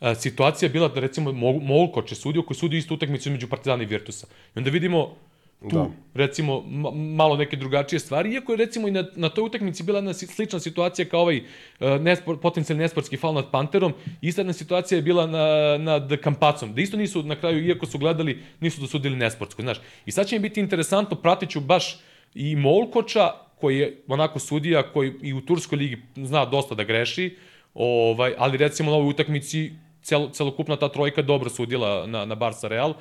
e, 0.00 0.14
situacija 0.14 0.68
bila 0.68 0.88
da 0.88 1.00
recimo 1.00 1.32
Mol- 1.32 1.62
Molkoč 1.62 2.12
je 2.12 2.16
sudio 2.16 2.42
koji 2.42 2.56
sudio 2.56 2.78
istu 2.78 2.94
utakmicu 2.94 3.28
između 3.28 3.48
Partizana 3.48 3.82
i 3.82 3.86
Virtusa. 3.86 4.26
I 4.54 4.58
onda 4.58 4.70
vidimo 4.70 5.16
tu, 5.60 5.76
Da. 5.76 5.90
recimo, 6.14 6.60
ma- 6.66 6.90
malo 6.94 7.36
neke 7.36 7.56
drugačije 7.56 8.00
stvari, 8.00 8.32
iako 8.32 8.52
je 8.52 8.56
recimo 8.56 8.88
i 8.88 8.90
na, 8.90 9.04
na 9.16 9.28
toj 9.28 9.44
utakmici 9.44 9.82
bila 9.82 9.98
jedna 9.98 10.12
slična 10.14 10.60
situacija 10.60 11.08
kao 11.08 11.20
ovaj 11.20 11.38
uh, 11.38 12.00
nespor, 12.00 12.40
potencijalni 12.40 12.82
nesportski 12.82 13.16
fal 13.16 13.34
nad 13.34 13.50
Panterom, 13.50 13.92
ista 14.20 14.40
jedna 14.40 14.52
situacija 14.52 14.96
je 14.98 15.02
bila 15.02 15.26
na, 15.26 15.46
nad 15.78 16.16
Kampacom, 16.22 16.74
da 16.74 16.80
isto 16.80 16.96
nisu 16.96 17.22
na 17.22 17.36
kraju, 17.36 17.66
iako 17.66 17.86
su 17.86 17.98
gledali, 17.98 18.38
nisu 18.60 18.80
dosudili 18.80 19.16
nesportsko, 19.16 19.62
znaš. 19.62 19.78
I 20.06 20.10
sad 20.12 20.26
će 20.26 20.36
mi 20.36 20.42
biti 20.48 20.60
interesantno, 20.60 21.16
pratit 21.16 21.50
ću 21.50 21.60
baš 21.60 21.98
i 22.34 22.56
Molkoča, 22.56 23.30
koji 23.60 23.78
je 23.78 24.02
onako 24.08 24.38
sudija, 24.38 24.82
koji 24.92 25.12
i 25.22 25.32
u 25.32 25.40
Turskoj 25.40 25.78
ligi 25.78 26.02
zna 26.16 26.44
dosta 26.44 26.74
da 26.74 26.84
greši, 26.84 27.36
ovaj, 27.74 28.34
ali 28.38 28.56
recimo 28.58 28.90
na 28.90 28.96
ovoj 28.96 29.10
utakmici 29.10 29.72
cel, 30.02 30.28
celokupna 30.32 30.76
ta 30.76 30.88
trojka 30.88 31.22
dobro 31.22 31.50
sudila 31.50 32.06
na, 32.06 32.24
na 32.24 32.34
Barca 32.34 32.68
Real, 32.68 32.94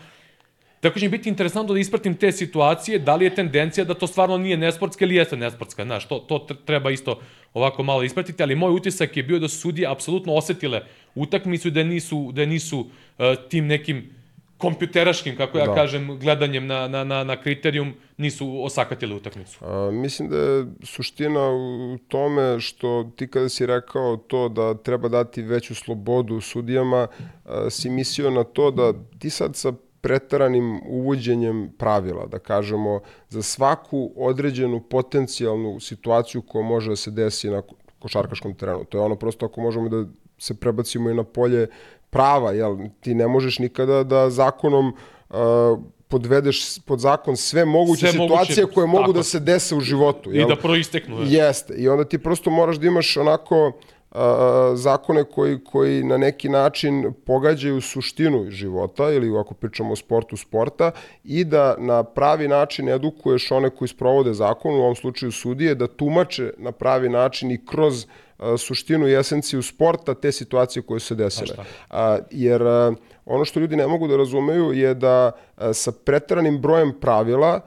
Tako 0.79 0.99
će 0.99 1.05
mi 1.05 1.09
biti 1.09 1.29
interesantno 1.29 1.73
da 1.73 1.79
ispratim 1.79 2.15
te 2.15 2.31
situacije, 2.31 2.99
da 2.99 3.15
li 3.15 3.25
je 3.25 3.35
tendencija 3.35 3.85
da 3.85 3.93
to 3.93 4.07
stvarno 4.07 4.37
nije 4.37 4.57
nesportska 4.57 5.05
ili 5.05 5.15
jeste 5.15 5.37
nesportska, 5.37 5.85
znaš, 5.85 6.07
to, 6.07 6.19
to 6.19 6.45
tr- 6.49 6.57
treba 6.65 6.91
isto 6.91 7.19
ovako 7.53 7.83
malo 7.83 8.03
ispratiti, 8.03 8.43
ali 8.43 8.55
moj 8.55 8.71
utisak 8.73 9.17
je 9.17 9.23
bio 9.23 9.39
da 9.39 9.47
su 9.47 9.57
sudije 9.59 9.87
apsolutno 9.91 10.33
osetile 10.33 10.81
utakmicu 11.15 11.67
i 11.67 11.71
da 11.71 11.83
nisu, 11.83 12.31
da 12.31 12.45
nisu 12.45 12.79
uh, 12.79 13.25
tim 13.49 13.67
nekim 13.67 14.09
kompjuteraškim, 14.57 15.37
kako 15.37 15.57
ja 15.57 15.65
Da. 15.65 15.75
kažem, 15.75 16.19
gledanjem 16.19 16.67
na, 16.67 16.87
na, 16.87 17.03
na, 17.03 17.23
na 17.23 17.41
kriterijum, 17.41 17.93
nisu 18.17 18.63
osakatile 18.63 19.15
utakmicu. 19.15 19.65
A, 19.65 19.91
mislim 19.91 20.29
da 20.29 20.37
je 20.37 20.65
suština 20.83 21.49
u 21.49 21.97
tome 22.07 22.59
što 22.59 23.11
ti 23.15 23.27
kada 23.27 23.49
si 23.49 23.65
rekao 23.65 24.17
to 24.17 24.49
da 24.49 24.73
treba 24.73 25.09
dati 25.09 25.41
veću 25.41 25.75
slobodu 25.75 26.41
sudijama, 26.41 27.07
a, 27.45 27.69
si 27.69 27.89
mislio 27.89 28.29
na 28.29 28.43
to 28.43 28.71
da 28.71 28.93
ti 29.19 29.29
sad 29.29 29.55
sa 29.55 29.73
preteranim 30.01 30.81
uvođenjem 30.85 31.69
pravila, 31.77 32.25
da 32.25 32.39
kažemo, 32.39 32.99
za 33.29 33.41
svaku 33.41 34.11
određenu 34.15 34.81
potencijalnu 34.81 35.79
situaciju 35.79 36.41
koja 36.41 36.63
može 36.63 36.89
da 36.89 36.95
se 36.95 37.11
desi 37.11 37.49
na 37.49 37.61
ko- 37.61 37.75
košarkaškom 37.99 38.53
terenu. 38.53 38.83
To 38.83 38.97
je 38.97 39.03
ono 39.03 39.15
prosto 39.15 39.45
ako 39.45 39.61
možemo 39.61 39.89
da 39.89 40.05
se 40.37 40.53
prebacimo 40.53 41.09
i 41.09 41.13
na 41.13 41.23
polje 41.23 41.67
prava, 42.09 42.51
jel? 42.51 42.77
Ti 42.99 43.13
ne 43.13 43.27
možeš 43.27 43.59
nikada 43.59 44.03
da 44.03 44.29
zakonom 44.29 44.93
a, 45.29 45.75
podvedeš 46.07 46.79
pod 46.79 46.99
zakon 46.99 47.37
sve 47.37 47.65
moguće 47.65 48.07
Sve 48.07 48.17
moguće, 48.17 48.33
situacije 48.35 48.65
koje 48.65 48.87
mogu 48.87 49.03
tako. 49.03 49.13
da 49.13 49.23
se 49.23 49.39
dese 49.39 49.75
u 49.75 49.79
životu. 49.81 50.33
I 50.33 50.37
jel? 50.37 50.47
da 50.47 50.55
proisteknu. 50.55 51.15
je. 51.17 51.25
Jeste. 51.29 51.73
I 51.73 51.89
onda 51.89 52.03
ti 52.05 52.17
prosto 52.17 52.49
moraš 52.49 52.77
da 52.77 52.87
imaš 52.87 53.17
onako 53.17 53.71
a, 54.11 54.71
zakone 54.75 55.23
koji, 55.23 55.63
koji 55.63 56.03
na 56.03 56.17
neki 56.17 56.49
način 56.49 57.13
pogađaju 57.25 57.81
suštinu 57.81 58.45
života 58.49 59.11
ili 59.11 59.39
ako 59.39 59.53
pričamo 59.53 59.93
o 59.93 59.95
sportu 59.95 60.37
sporta 60.37 60.91
i 61.23 61.43
da 61.43 61.75
na 61.77 62.03
pravi 62.03 62.47
način 62.47 62.89
edukuješ 62.89 63.51
one 63.51 63.69
koji 63.69 63.87
sprovode 63.87 64.33
zakon, 64.33 64.75
u 64.75 64.81
ovom 64.81 64.95
slučaju 64.95 65.31
sudije, 65.31 65.75
da 65.75 65.87
tumače 65.87 66.53
na 66.57 66.71
pravi 66.71 67.09
način 67.09 67.51
i 67.51 67.65
kroz 67.65 68.05
a, 68.37 68.57
suštinu 68.57 69.07
i 69.07 69.19
esenciju 69.19 69.61
sporta 69.61 70.13
te 70.13 70.31
situacije 70.31 70.83
koje 70.83 70.99
se 70.99 71.15
desile. 71.15 71.55
A, 71.89 72.17
jer 72.31 72.63
a, 72.63 72.93
ono 73.25 73.45
što 73.45 73.59
ljudi 73.59 73.75
ne 73.75 73.87
mogu 73.87 74.07
da 74.07 74.17
razumeju 74.17 74.73
je 74.73 74.93
da 74.93 75.31
a, 75.57 75.73
sa 75.73 75.91
preteranim 75.91 76.61
brojem 76.61 76.93
pravila 77.01 77.61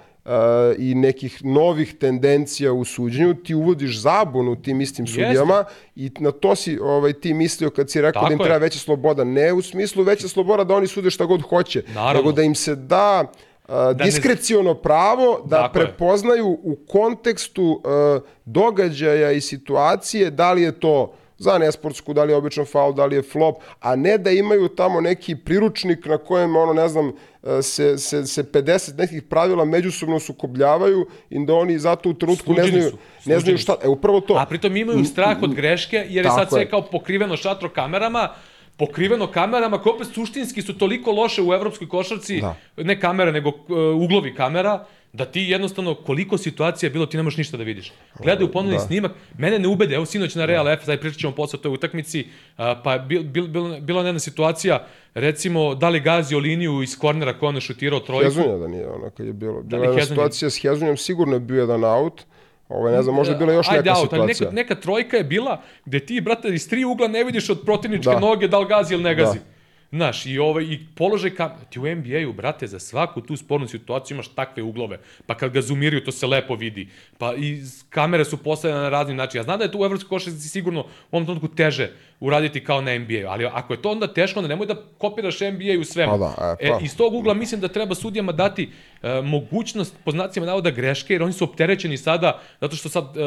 i 0.79 0.95
nekih 0.95 1.45
novih 1.45 1.95
tendencija 1.95 2.73
u 2.73 2.85
suđenju 2.85 3.35
ti 3.35 3.55
uvodiš 3.55 3.99
zabunu 3.99 4.57
tim 4.57 4.81
istim 4.81 5.05
Jeste. 5.05 5.15
sudijama 5.17 5.65
i 5.97 6.11
na 6.19 6.31
to 6.33 6.57
si 6.57 6.79
ovaj, 6.79 7.13
ti 7.13 7.35
mislio 7.35 7.71
kad 7.71 7.91
si 7.91 8.01
rekao 8.01 8.13
Tako 8.15 8.27
da 8.27 8.35
im 8.35 8.41
je. 8.41 8.45
treba 8.45 8.59
veća 8.59 8.79
sloboda. 8.79 9.25
Ne 9.25 9.53
u 9.53 9.63
smislu 9.63 10.03
veća 10.03 10.29
sloboda 10.29 10.65
da 10.65 10.75
oni 10.75 10.87
sude 10.87 11.11
šta 11.11 11.25
god 11.25 11.43
hoće, 11.43 11.83
Naravno. 11.89 12.13
nego 12.15 12.33
da 12.33 12.43
im 12.43 12.55
se 12.55 12.75
da 12.77 13.33
a, 13.69 13.87
ne- 13.89 14.05
diskreciono 14.05 14.75
pravo 14.75 15.43
da 15.45 15.57
Tako 15.57 15.79
je. 15.79 15.85
prepoznaju 15.85 16.47
u 16.53 16.77
kontekstu 16.89 17.81
a, 17.85 18.21
događaja 18.47 19.33
i 19.33 19.41
situacije 19.41 20.31
da 20.31 20.53
li 20.53 20.63
je 20.63 20.73
to 20.73 21.15
za 21.43 21.59
nesportsku, 21.59 22.15
da 22.15 22.25
li 22.25 22.33
je 22.33 22.37
običan 22.37 22.65
faul, 22.65 22.93
da 22.95 23.07
li 23.07 23.17
je 23.17 23.23
flop, 23.23 23.63
a 23.81 23.97
ne 23.97 24.19
da 24.19 24.31
imaju 24.31 24.69
tamo 24.69 25.01
neki 25.01 25.37
priručnik 25.37 26.07
na 26.07 26.19
kojem, 26.19 26.57
ono, 26.57 26.73
ne 26.73 26.89
znam, 26.89 27.13
e, 27.43 27.63
se, 27.63 27.99
se, 27.99 28.27
se 28.27 28.45
50 28.45 28.99
nekih 28.99 29.23
pravila 29.23 29.65
međusobno 29.65 30.21
sukobljavaju 30.21 31.07
i 31.31 31.47
da 31.47 31.55
oni 31.55 31.79
zato 31.79 32.11
u 32.11 32.15
trenutku 32.15 32.55
ne 32.55 32.67
znaju, 32.67 32.91
su, 32.91 32.99
ne 33.25 33.41
znaju 33.41 33.59
šta. 33.59 33.77
E, 33.83 33.89
upravo 33.89 34.21
to. 34.21 34.35
A 34.35 34.47
pritom 34.47 34.77
imaju 34.77 35.05
strah 35.05 35.43
od 35.43 35.55
greške, 35.55 36.07
jer 36.09 36.25
je 36.25 36.31
sad 36.31 36.49
sve 36.49 36.61
je. 36.61 36.71
kao 36.71 36.83
pokriveno 36.83 37.37
šatro 37.37 37.69
kamerama, 37.69 38.29
pokriveno 38.77 39.27
kamerama 39.27 39.79
koje 39.83 39.95
opet 39.95 40.09
suštinski 40.15 40.63
su 40.63 40.79
toliko 40.79 41.13
loše 41.13 41.43
u 41.43 41.53
evropskoj 41.53 41.89
košarci, 41.89 42.41
Da. 42.41 42.57
ne 42.77 43.01
kamere, 43.01 43.33
nego 43.33 43.49
uh, 43.49 44.03
uglovi 44.03 44.35
kamera, 44.35 44.85
da 45.13 45.25
ti 45.25 45.41
jednostavno 45.43 45.95
koliko 45.95 46.39
situacija 46.39 46.87
je 46.87 46.93
bilo, 46.93 47.07
ti 47.07 47.17
ne 47.17 47.23
možeš 47.23 47.37
ništa 47.37 47.57
da 47.57 47.63
vidiš. 47.63 47.93
Gledaju 48.19 48.53
ponovni 48.53 48.77
Da. 48.77 48.81
snimak, 48.81 49.13
mene 49.39 49.59
ne 49.59 49.69
ubede, 49.69 49.95
evo 49.95 50.07
sinoć 50.07 50.35
na 50.35 50.45
Real 50.45 50.69
F, 50.69 50.85
sad 50.85 51.01
pričat 51.01 51.19
ćemo 51.19 51.33
posle 51.35 51.57
o 51.57 51.63
toj 51.63 51.73
utakmici, 51.73 52.27
a, 52.57 52.81
pa 52.85 52.93
je 52.93 52.99
bil, 52.99 53.23
bil, 53.23 53.47
bil, 53.49 53.81
bila 53.81 54.03
jedna 54.03 54.19
situacija, 54.19 54.87
recimo, 55.15 55.75
da 55.75 55.89
li 55.89 56.01
gazio 56.01 56.39
liniju 56.39 56.83
iz 56.83 56.99
kornera 56.99 57.39
koja 57.39 57.49
on 57.49 57.55
je 57.55 57.61
šutirao 57.61 58.01
trojku, 58.01 58.25
Hezunja 58.25 58.57
da 58.57 58.69
nije 58.69 58.89
ono 58.89 59.11
kad 59.11 59.27
je 59.27 59.33
bilo. 59.33 59.63
Bila 59.63 59.81
li 59.81 59.87
je 59.87 59.91
jedna 59.91 60.05
situacija 60.05 60.51
s 60.51 60.63
Hezunjom, 60.63 60.97
sigurno 60.97 61.35
je 61.35 61.41
bio 61.41 61.61
jedan 61.61 61.85
aut. 61.85 62.23
Ovo, 62.69 62.91
ne 62.91 63.03
znam, 63.03 63.15
možda 63.15 63.33
je 63.35 63.39
bila 63.39 63.53
još 63.53 63.69
Ajde, 63.69 63.79
neka 63.81 63.99
out, 63.99 64.03
situacija. 64.03 64.51
neka, 64.51 64.55
neka 64.55 64.75
trojka 64.75 65.17
je 65.17 65.25
bila 65.25 65.63
gde 65.85 66.01
ti, 66.01 66.21
brate, 66.21 66.49
iz 66.49 66.69
tri 66.69 66.85
ugla 66.85 67.09
ne 67.09 67.25
vidiš 67.25 67.51
od 67.51 67.61
protivničke 67.65 68.11
Da. 68.11 68.21
noge 68.21 68.49
da 68.49 68.59
li 68.59 68.67
gazi 68.67 68.95
ili 68.95 69.03
ne 69.03 69.15
gazi. 69.15 69.39
Da. 69.39 69.45
Znaš, 69.93 70.27
i, 70.27 70.39
ovaj, 70.39 70.65
i 70.65 70.81
položaj 70.95 71.31
kam... 71.35 71.51
Ti 71.71 71.81
u 71.81 71.95
NBA-u, 71.95 72.33
brate, 72.33 72.67
za 72.67 72.79
svaku 72.79 73.21
tu 73.21 73.37
spornu 73.37 73.69
situaciju 73.69 74.15
imaš 74.15 74.29
takve 74.29 74.63
uglove. 74.63 74.99
Pa 75.27 75.35
kad 75.35 75.53
ga 75.53 75.61
zoomiraju, 75.61 76.05
to 76.05 76.13
se 76.13 76.27
lepo 76.27 76.55
vidi. 76.55 76.89
Pa 77.19 77.35
i 77.35 77.63
kamere 77.91 78.25
su 78.25 78.37
postavljene 78.37 78.83
na 78.83 78.89
razni 78.89 79.15
način. 79.15 79.39
Ja 79.39 79.43
znam 79.43 79.59
da 79.59 79.65
je 79.65 79.73
to 79.73 79.79
u 79.79 79.85
evropskoj 79.85 80.09
košarci 80.09 80.49
sigurno 80.49 80.81
u 80.81 80.87
ovom 81.17 81.27
trenutku 81.27 81.49
teže 81.49 81.91
uraditi 82.21 82.65
kao 82.65 82.81
na 82.81 82.99
NBA-u, 82.99 83.29
ali 83.29 83.47
ako 83.47 83.73
je 83.73 83.83
to 83.83 83.91
onda 83.91 84.07
teško, 84.07 84.41
onda 84.41 84.49
nemoj 84.49 84.67
da 84.67 84.83
kopiraš 84.99 85.41
NBA 85.41 85.81
u 85.81 85.85
svemu. 85.85 86.13
Pa 86.13 86.19
da, 86.19 86.57
e, 86.61 86.69
pa. 86.69 86.79
iz 86.83 86.97
tog 86.97 87.15
ugla 87.15 87.35
mislim 87.35 87.61
da 87.61 87.69
treba 87.69 87.95
sudijama 87.95 88.33
dati 88.33 88.71
e, 89.03 89.21
mogućnost, 89.23 89.95
po 90.05 90.11
znacima 90.11 90.47
navoda, 90.47 90.71
greške, 90.71 91.15
jer 91.15 91.23
oni 91.23 91.33
su 91.33 91.45
opterećeni 91.45 91.97
sada, 91.97 92.41
zato 92.61 92.77
što 92.77 92.89
sad 92.89 93.05
e, 93.17 93.21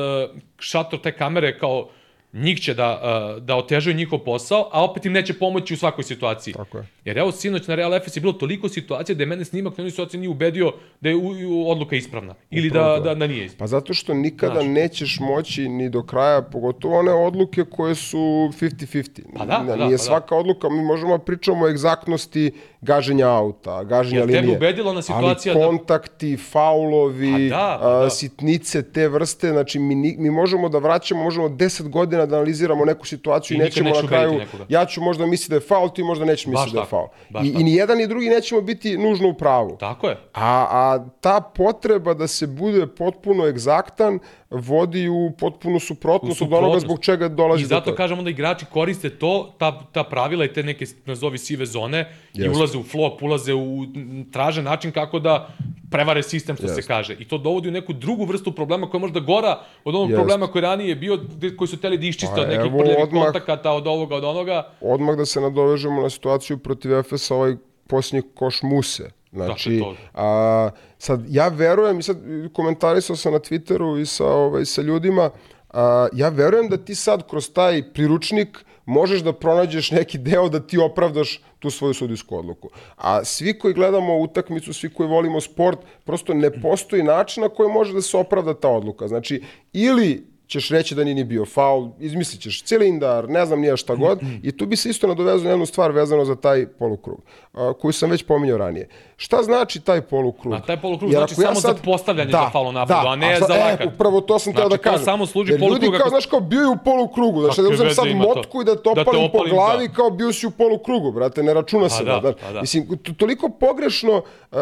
šator 0.59 1.01
te 1.01 1.11
kamere 1.11 1.59
kao 1.59 1.89
njih 2.35 2.59
će 2.59 2.73
da, 2.73 3.01
e, 3.37 3.41
da 3.41 3.55
otežaju 3.55 3.95
njihov 3.95 4.19
posao, 4.19 4.69
a 4.71 4.83
opet 4.83 5.05
im 5.05 5.13
neće 5.13 5.33
pomoći 5.33 5.73
u 5.73 5.77
svakoj 5.77 6.03
situaciji. 6.03 6.53
Tako 6.53 6.77
je. 6.77 6.87
Jer 7.05 7.17
evo, 7.17 7.31
sinoć 7.31 7.67
na 7.67 7.75
Real 7.75 7.99
FS 7.99 8.17
je 8.17 8.21
bilo 8.21 8.33
toliko 8.33 8.69
situacija 8.69 9.15
da 9.15 9.23
je 9.23 9.27
mene 9.27 9.45
snimak 9.45 9.71
na 9.71 9.81
jednoj 9.81 9.91
situaciji 9.91 10.19
nije 10.19 10.29
ubedio 10.29 10.71
da 11.01 11.09
je 11.09 11.15
u, 11.15 11.21
u, 11.47 11.71
odluka 11.71 11.95
ispravna. 11.95 12.35
Ili 12.51 12.69
da, 12.69 12.79
Upravo 12.81 12.99
da, 12.99 13.15
da 13.15 13.27
nije 13.27 13.45
ispravna. 13.45 13.59
Pa 13.59 13.67
zato 13.69 13.93
što 13.93 14.13
nikada 14.13 14.53
Znaš. 14.53 14.65
nećeš 14.67 15.19
moći 15.21 15.69
ni 15.69 15.89
do 15.89 16.03
kraja, 16.03 16.41
pogotovo 16.43 16.99
one 16.99 17.11
odluke 17.13 17.63
koje 17.65 17.95
su 17.95 18.17
50-50. 18.17 19.21
Pa 19.37 19.45
da, 19.45 19.53
pa 19.57 19.63
da, 19.65 19.75
Nije 19.75 19.85
pa 19.87 19.91
da. 19.91 19.97
svaka 19.97 20.35
odluka, 20.35 20.69
mi 20.69 20.83
možemo 20.83 21.17
da 21.17 21.23
pričamo 21.23 21.65
o 21.65 21.69
egzaktnosti 21.69 22.51
gaženja 22.81 23.27
auta, 23.29 23.83
gaženja 23.83 24.17
Jel 24.17 24.27
tebi 24.27 24.39
linije. 24.39 24.57
ubedila 24.57 24.93
na 24.93 25.01
situacija 25.01 25.53
ali 25.53 25.61
da- 25.61 25.67
kontakti, 25.67 26.37
faulovi, 26.37 27.49
Pa 27.49 27.55
da, 27.55 27.77
pa 27.81 27.87
a, 27.89 28.03
da. 28.03 28.09
sitnice 28.09 28.83
te 28.83 29.07
vrste, 29.07 29.49
znači 29.49 29.79
mi, 29.79 29.95
mi 30.17 30.29
možemo 30.31 30.69
da 30.69 30.77
vraćamo, 30.77 31.23
možemo 31.23 31.49
10 31.49 31.89
godina 31.89 32.24
vremena 32.25 32.31
da 32.31 32.35
analiziramo 32.35 32.85
neku 32.85 33.05
situaciju 33.05 33.57
i, 33.57 33.59
I 33.59 33.63
nećemo 33.63 33.89
na 33.89 34.07
kraju, 34.07 34.41
ja 34.69 34.85
ću 34.85 35.01
možda 35.01 35.25
misliti 35.25 35.49
da 35.49 35.55
je 35.55 35.61
faul, 35.61 35.89
ti 35.89 36.03
možda 36.03 36.25
nećeš 36.25 36.45
misliti 36.45 36.73
da 36.73 36.79
je 36.79 36.85
faul. 36.85 37.07
I. 37.43 37.47
I 37.47 37.63
ni 37.63 37.75
jedan 37.75 37.97
ni 37.97 38.07
drugi 38.07 38.29
nećemo 38.29 38.61
biti 38.61 38.97
nužno 38.97 39.29
u 39.29 39.33
pravu. 39.33 39.77
Tako 39.79 40.07
je. 40.07 40.17
A, 40.33 40.67
a 40.69 41.05
ta 41.21 41.41
potreba 41.41 42.13
da 42.13 42.27
se 42.27 42.47
bude 42.47 42.87
potpuno 42.87 43.47
egzaktan 43.47 44.19
vodi 44.49 45.09
u 45.09 45.31
potpunu 45.31 45.79
suprotnost, 45.79 46.41
od 46.41 46.53
onoga 46.53 46.79
zbog 46.79 46.99
čega 46.99 47.27
dolazi 47.27 47.61
I 47.61 47.65
do 47.65 47.67
zato 47.67 47.85
toga. 47.85 47.97
kažemo 47.97 48.23
da 48.23 48.29
igrači 48.29 48.65
koriste 48.65 49.09
to, 49.09 49.53
ta, 49.57 49.81
ta 49.83 50.03
pravila 50.03 50.45
i 50.45 50.53
te 50.53 50.63
neke, 50.63 50.85
nazovi, 51.05 51.37
sive 51.37 51.65
zone 51.65 51.99
i 52.33 52.41
Jeste. 52.41 52.57
ulaze 52.57 52.77
u 52.77 52.83
flop, 52.83 53.23
ulaze 53.23 53.53
u, 53.53 53.85
traže 54.31 54.61
način 54.61 54.91
kako 54.91 55.19
da 55.19 55.47
prevare 55.91 56.23
sistem, 56.23 56.55
što 56.55 56.67
se 56.67 56.73
Jeste. 56.73 56.87
kaže. 56.87 57.15
I 57.15 57.25
to 57.25 57.37
dovodi 57.37 57.67
u 57.67 57.73
neku 57.73 57.93
drugu 57.93 58.25
vrstu 58.25 58.51
problema 58.51 58.89
koja 58.89 58.99
je 58.99 59.01
možda 59.01 59.19
gora 59.19 59.53
od 59.83 59.95
onog 59.95 60.09
Jeste. 60.09 60.17
problema 60.17 60.47
koji 60.47 60.61
ranije 60.61 60.89
je 60.89 60.95
bio, 60.95 61.19
koji 61.57 61.67
su 61.67 61.77
teli 61.77 61.97
da 61.97 62.05
iščiste 62.05 62.35
Pa 62.35 62.41
od 62.41 62.47
nekih 62.49 62.71
prljavih 62.73 63.03
odmah- 63.03 63.23
kontakata, 63.23 63.71
od 63.71 63.87
ovoga, 63.87 64.15
od 64.15 64.23
onoga. 64.23 64.71
Odmah 64.81 65.17
da 65.17 65.25
se 65.25 65.41
nadovežemo 65.41 66.01
na 66.01 66.09
situaciju 66.09 66.57
protiv 66.57 66.93
Efesa, 66.93 67.35
ovaj 67.35 67.55
posljednji 67.87 68.29
koš 68.33 68.63
Muse. 68.63 69.09
Znači, 69.35 69.77
Dakle, 69.77 69.95
a, 70.13 70.69
sad, 70.97 71.25
ja 71.29 71.47
verujem, 71.47 71.99
i 71.99 72.03
sad 72.03 72.17
komentarisao 72.53 73.15
sam 73.15 73.33
na 73.33 73.39
Twitteru 73.39 74.01
i 74.01 74.05
sa, 74.05 74.25
ovaj, 74.25 74.65
sa 74.65 74.81
ljudima, 74.81 75.29
a, 75.69 76.07
ja 76.13 76.29
verujem 76.29 76.69
da 76.69 76.77
ti 76.77 76.95
sad 76.95 77.29
kroz 77.29 77.51
taj 77.53 77.93
priručnik 77.93 78.65
možeš 78.85 79.21
da 79.21 79.33
pronađeš 79.33 79.91
neki 79.91 80.17
deo 80.17 80.49
da 80.49 80.59
ti 80.59 80.77
opravdaš 80.77 81.41
tu 81.59 81.69
svoju 81.69 81.93
sudijsku 81.93 82.37
odluku. 82.37 82.69
A 82.95 83.23
svi 83.23 83.59
koji 83.59 83.73
gledamo 83.73 84.17
utakmicu, 84.17 84.73
svi 84.73 84.93
koji 84.93 85.09
volimo 85.09 85.41
sport, 85.41 85.79
prosto 86.03 86.33
ne 86.33 86.61
postoji 86.61 87.03
način 87.03 87.43
na 87.43 87.49
koji 87.49 87.69
može 87.69 87.93
da 87.93 88.01
se 88.01 88.17
opravda 88.17 88.53
ta 88.53 88.69
odluka. 88.69 89.07
Znači, 89.07 89.43
ili 89.73 90.34
ćeš 90.47 90.69
reći 90.69 90.95
da 90.95 91.03
nije 91.03 91.15
ni 91.15 91.23
bio 91.23 91.45
faul, 91.45 91.89
izmislit 91.99 92.41
ćeš 92.41 92.63
cilindar, 92.63 93.29
ne 93.29 93.45
znam 93.45 93.59
nije 93.59 93.77
šta 93.77 93.95
god, 93.95 94.19
i 94.43 94.57
tu 94.57 94.65
bi 94.65 94.75
se 94.75 94.89
isto 94.89 95.07
nadovezao 95.07 95.43
na 95.43 95.49
jednu 95.49 95.65
stvar 95.65 95.91
vezano 95.91 96.25
za 96.25 96.35
taj 96.35 96.67
polukrug, 96.69 97.21
a, 97.53 97.73
koju 97.73 97.91
sam 97.91 98.09
već 98.09 98.23
pominjao 98.23 98.57
ranije. 98.57 98.87
Šta 99.17 99.43
znači 99.43 99.79
taj 99.79 100.01
polukrug? 100.01 100.53
A 100.53 100.59
taj 100.59 100.81
polukrug 100.81 101.11
Jer 101.11 101.19
znači 101.19 101.33
ja 101.33 101.47
samo 101.47 101.59
za 101.59 101.75
postavljanje 101.75 102.31
za 102.31 102.49
faul 102.49 102.71
napadu, 102.73 103.07
a 103.07 103.15
ne 103.15 103.39
sad- 103.39 103.47
za 103.47 103.53
lakat. 103.55 103.81
E, 103.81 103.87
upravo 103.87 104.21
to 104.21 104.39
sam 104.39 104.53
teo 104.53 104.61
Znači, 104.61 104.69
da 104.71 104.77
to 104.79 104.83
kažem. 104.83 105.05
samo 105.05 105.25
služi 105.25 105.51
Jer 105.51 105.59
ljudi 105.59 105.69
polukruga 105.69 105.97
kao, 105.97 106.09
znaš, 106.09 106.25
kao 106.25 106.39
bio 106.39 106.59
je 106.59 106.67
u 106.67 106.77
polukrugu, 106.85 107.41
znači 107.41 107.61
da 107.61 107.69
uzem 107.69 107.89
sad 107.91 108.07
ima 108.07 108.23
to? 108.23 108.29
motku 108.29 108.61
i 108.61 108.65
da 108.65 108.75
te 108.75 108.81
Da 108.85 108.93
te 108.93 109.01
opalim 109.01 109.21
po 109.21 109.37
opalim, 109.37 109.53
glavi 109.53 109.87
da. 109.87 109.93
kao 109.93 110.09
bio 110.09 110.33
si 110.33 110.47
u 110.47 110.51
polukrugu, 110.51 111.11
brate, 111.11 111.43
ne 111.43 111.53
računa 111.53 111.89
se. 111.89 112.03
da, 112.03 112.21
pa 112.41 112.51
da. 112.51 112.61
Mislim, 112.61 112.97
to- 112.97 113.13
toliko 113.13 113.49
pogrešno 113.49 114.21
uh, 114.51 114.57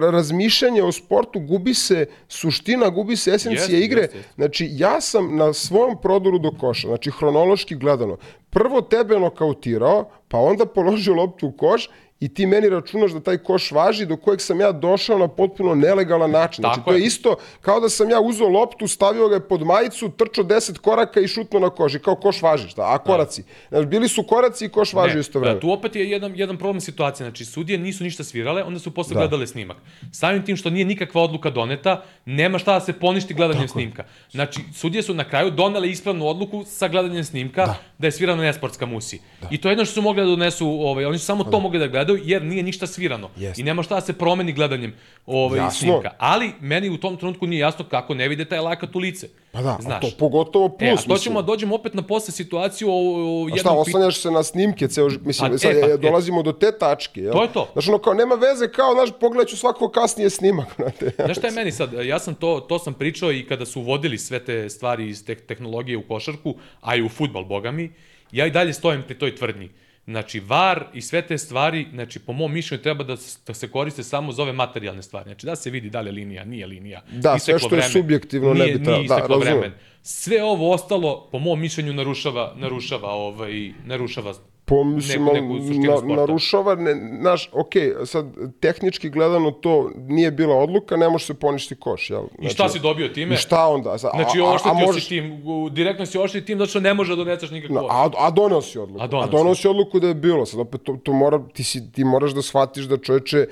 razmišljanje 0.00 0.82
o 0.82 0.92
sportu, 0.92 1.40
gubi 1.40 1.74
se 1.74 2.06
suština, 2.28 2.88
gubi 2.88 3.16
se 3.16 3.30
esencija 3.30 3.62
Jeste, 3.62 3.80
igre. 3.80 4.00
jeste, 4.00 4.16
jeste. 4.16 4.32
Znači, 4.34 4.68
ja 4.72 5.00
sam 5.00 5.36
na 5.36 5.52
svom 5.52 5.96
prodoru 6.02 6.38
do 6.38 6.50
koša, 6.60 6.88
znači 6.88 7.10
hronološki 7.10 7.74
gledano, 7.74 8.16
prvo 8.50 8.80
tebe 8.80 9.18
nokautirao, 9.18 10.10
pa 10.28 10.38
onda 10.38 10.66
položio 10.66 11.14
loptu 11.14 11.46
u 11.46 11.52
koš 11.52 11.88
i 12.20 12.34
ti 12.34 12.46
meni 12.46 12.68
računaš 12.68 13.12
da 13.12 13.20
taj 13.20 13.38
koš 13.38 13.72
važi 13.72 14.06
do 14.06 14.16
kojeg 14.16 14.40
sam 14.40 14.60
ja 14.60 14.72
došao 14.72 15.18
na 15.18 15.28
potpuno 15.28 15.74
nelegalan 15.74 16.30
način. 16.30 16.62
Znači, 16.62 16.76
Tako 16.76 16.90
to 16.90 16.96
je 16.96 17.00
je. 17.00 17.06
isto 17.06 17.30
kao 17.60 17.80
da 17.80 17.88
sam 17.88 18.10
ja 18.10 18.20
uzeo 18.20 18.48
loptu, 18.48 18.88
stavio 18.88 19.28
ga 19.28 19.40
pod 19.40 19.62
majicu, 19.62 20.08
trčao 20.10 20.44
10 20.44 20.78
koraka 20.78 21.20
i 21.20 21.28
šutno 21.28 21.58
na 21.58 21.70
koš. 21.70 21.94
I 21.94 21.98
kao 21.98 22.14
koš 22.14 22.42
važi, 22.42 22.68
šta? 22.68 22.82
A 22.84 22.98
koraci? 22.98 23.42
Znači, 23.68 23.86
bili 23.86 24.08
su 24.08 24.22
koraci 24.22 24.64
i 24.64 24.68
koš 24.68 24.92
važi 24.92 25.14
Ne, 25.14 25.20
isto 25.20 25.38
vreme. 25.40 25.56
e, 25.56 25.60
Tu 25.60 25.70
opet 25.70 25.96
je 25.96 26.10
jedan, 26.10 26.32
jedan 26.36 26.56
problem 26.56 26.80
situacije. 26.80 27.24
Znači, 27.24 27.44
sudije 27.44 27.78
nisu 27.78 28.04
ništa 28.04 28.24
svirale, 28.24 28.64
onda 28.64 28.78
su 28.78 28.90
posle 28.90 29.14
Da. 29.14 29.20
gledale 29.20 29.46
snimak. 29.46 29.76
Samim 30.12 30.44
tim 30.44 30.56
što 30.56 30.70
nije 30.70 30.84
nikakva 30.84 31.22
odluka 31.22 31.50
doneta, 31.50 32.02
nema 32.24 32.58
šta 32.58 32.72
da 32.72 32.80
se 32.80 32.92
poništi 32.92 33.34
gledanjem 33.34 33.68
snimka. 33.68 34.04
Znači, 34.30 34.60
sudije 34.74 35.02
su 35.02 35.14
na 35.14 35.24
kraju 35.24 35.50
donele 35.50 35.88
ispravnu 35.88 36.26
odluku 36.26 36.64
sa 36.66 36.88
gledanjem 36.88 37.24
snimka 37.24 37.74
da, 37.98 38.06
je 38.06 38.12
svirana 38.12 38.42
nesportska 38.42 38.86
musi. 38.86 39.20
I 39.50 39.58
to 39.58 39.68
je 39.68 39.72
jedno 39.72 39.84
što 39.84 39.94
su 39.94 40.02
mogli 40.02 40.22
da 40.22 40.26
donesu, 40.26 40.66
ovaj, 40.68 41.04
oni 41.04 41.18
su 41.18 41.24
samo 41.24 41.44
to 41.44 41.60
mogli 41.60 41.78
da 41.78 41.86
gledaju 41.86 42.09
jer 42.14 42.42
nije 42.42 42.62
ništa 42.62 42.86
svirano. 42.86 43.30
Jeste. 43.36 43.60
I 43.60 43.64
nema 43.64 43.82
šta 43.82 43.94
da 43.94 44.00
se 44.00 44.12
promeni 44.12 44.52
gledanjem 44.52 44.94
ovaj, 45.26 45.58
Jasno. 45.58 45.78
snimka. 45.78 46.10
Ali 46.18 46.52
meni 46.60 46.90
u 46.90 46.96
tom 46.96 47.16
trenutku 47.16 47.46
nije 47.46 47.60
jasno 47.60 47.84
kako 47.84 48.14
ne 48.14 48.28
vide 48.28 48.44
taj 48.44 48.58
lakat 48.58 48.96
u 48.96 48.98
lice. 48.98 49.28
Pa 49.52 49.62
da, 49.62 49.68
a 49.70 49.82
Znaš. 49.82 50.00
to 50.00 50.10
pogotovo 50.18 50.68
plus, 50.68 50.90
E, 50.90 51.04
a 51.04 51.08
to 51.08 51.18
ćemo, 51.18 51.42
da 51.42 51.46
dođemo 51.46 51.74
opet 51.74 51.94
na 51.94 52.02
posle 52.02 52.32
situaciju 52.32 52.88
o, 52.88 52.94
o 52.94 53.44
A 53.44 53.48
šta, 53.48 53.56
jednom 53.56 53.74
pit- 53.76 53.80
oslanjaš 53.80 54.16
se 54.16 54.30
na 54.30 54.42
snimke, 54.42 54.88
ceo, 54.88 55.08
mislim, 55.20 55.50
Pa, 55.50 55.54
e, 55.54 55.58
sad, 55.58 55.70
pa, 55.72 55.88
e, 55.88 55.90
e. 55.90 55.96
dolazimo 55.96 56.42
do 56.42 56.52
te 56.52 56.72
tačke, 56.72 57.20
jel? 57.20 57.32
To 57.32 57.42
je 57.42 57.52
to. 57.52 57.68
Znaš, 57.72 57.88
ono 57.88 57.98
kao, 57.98 58.14
nema 58.14 58.34
veze, 58.34 58.68
kao, 58.68 58.92
znaš, 58.94 59.08
pogledat 59.20 59.48
ću 59.48 59.56
svako 59.56 59.88
kasnije 59.88 60.30
snimak, 60.30 60.68
znate. 60.76 61.10
Znaš 61.16 61.36
šta 61.38 61.46
je 61.46 61.52
meni 61.52 61.72
sad? 61.72 61.92
Ja 61.94 62.18
sam 62.18 62.34
to, 62.34 62.60
to 62.60 62.78
sam 62.78 62.94
pričao 62.94 63.32
i 63.32 63.46
kada 63.46 63.66
su 63.66 63.80
uvodili 63.80 64.18
sve 64.18 64.44
te 64.44 64.70
stvari 64.70 65.08
iz 65.08 65.24
te 65.24 65.34
tehnologije 65.34 65.98
u 65.98 66.02
košarku, 66.02 66.54
a 66.80 66.96
i 66.96 67.02
u 67.02 67.08
futbal, 67.08 67.44
boga 67.44 67.70
mi, 67.70 67.92
ja 68.32 68.46
i 68.46 68.50
dalje 68.50 68.72
stojim 68.72 69.02
pri 69.02 69.18
toj 69.18 69.36
tvrdnji. 69.36 69.70
Znači, 70.06 70.40
VAR 70.40 70.84
i 70.94 71.00
sve 71.02 71.22
te 71.22 71.38
stvari, 71.38 71.86
znači, 71.92 72.18
po 72.18 72.32
mom 72.32 72.52
mišljenju 72.52 72.82
treba 72.82 73.04
da, 73.04 73.16
da 73.46 73.54
se 73.54 73.70
koriste 73.70 74.02
samo 74.02 74.32
za 74.32 74.42
ove 74.42 74.52
materijalne 74.52 75.02
stvari. 75.02 75.24
Znači, 75.24 75.46
da 75.46 75.56
se 75.56 75.70
vidi 75.70 75.90
da 75.90 76.00
li 76.00 76.08
je 76.08 76.12
linija, 76.12 76.44
nije 76.44 76.66
linija. 76.66 77.02
Da, 77.12 77.38
sve 77.38 77.58
što 77.58 77.66
je 77.66 77.70
vreme, 77.70 77.92
subjektivno 77.92 78.54
ne 78.54 78.64
nije, 78.64 78.74
bi 78.78 78.84
trebalo. 78.84 78.98
Nije 78.98 79.08
Da, 79.08 79.14
isteklo 79.14 79.36
razumem. 79.38 79.58
vreme. 79.60 79.76
Sve 80.02 80.42
ovo 80.44 80.72
ostalo, 80.72 81.28
po 81.32 81.38
mom 81.38 81.60
mišljenju, 81.60 81.92
narušava, 81.92 82.54
narušava, 82.56 83.08
ovaj, 83.10 83.72
narušava 83.84 84.34
po, 84.70 84.84
mislim, 84.84 85.24
neku, 85.24 85.54
neku 85.54 86.06
na, 86.06 86.16
narušava, 86.16 86.74
ne, 86.74 87.18
znaš, 87.20 87.48
ok, 87.52 87.72
sad, 88.04 88.26
tehnički 88.60 89.10
gledano 89.10 89.50
to 89.50 89.90
nije 89.96 90.30
bila 90.30 90.54
odluka, 90.56 90.96
ne 90.96 91.08
može 91.08 91.24
se 91.24 91.34
poništi 91.34 91.74
koš, 91.74 92.10
jel? 92.10 92.22
I 92.38 92.48
šta 92.48 92.68
si 92.68 92.78
dobio 92.78 93.08
time? 93.08 93.34
I 93.34 93.36
šta 93.36 93.66
onda? 93.66 93.98
Sad, 93.98 94.10
Znači, 94.14 94.40
a, 94.40 94.44
a, 94.44 94.46
a 94.46 94.54
oštetio 94.54 94.86
možeš- 94.86 95.02
si 95.02 95.08
tim, 95.08 95.42
direktno 95.70 96.06
si 96.06 96.18
oštetio 96.18 96.46
tim 96.46 96.58
zato 96.58 96.70
što 96.70 96.80
ne 96.80 96.94
može 96.94 97.12
da 97.12 97.16
doneseš 97.16 97.50
nikakvu 97.50 97.74
No, 97.74 97.86
a, 97.90 98.10
a 98.18 98.30
doneo 98.30 98.62
si 98.62 98.78
odluku. 98.78 99.00
A 99.02 99.04
A 99.04 99.06
doneo 99.06 99.26
doneo, 99.26 99.54
si 99.54 99.68
odluku 99.68 100.00
da 100.00 100.08
je 100.08 100.14
bilo. 100.14 100.46
Sad 100.46 100.60
opet 100.60 100.82
to, 100.82 100.96
to 101.02 101.12
mora, 101.12 101.40
ti, 101.54 101.64
si, 101.64 101.92
ti 101.92 102.04
moraš 102.04 102.30
da 102.30 102.42
shvatiš 102.42 102.84
da 102.84 102.96
čoveče 102.98 103.46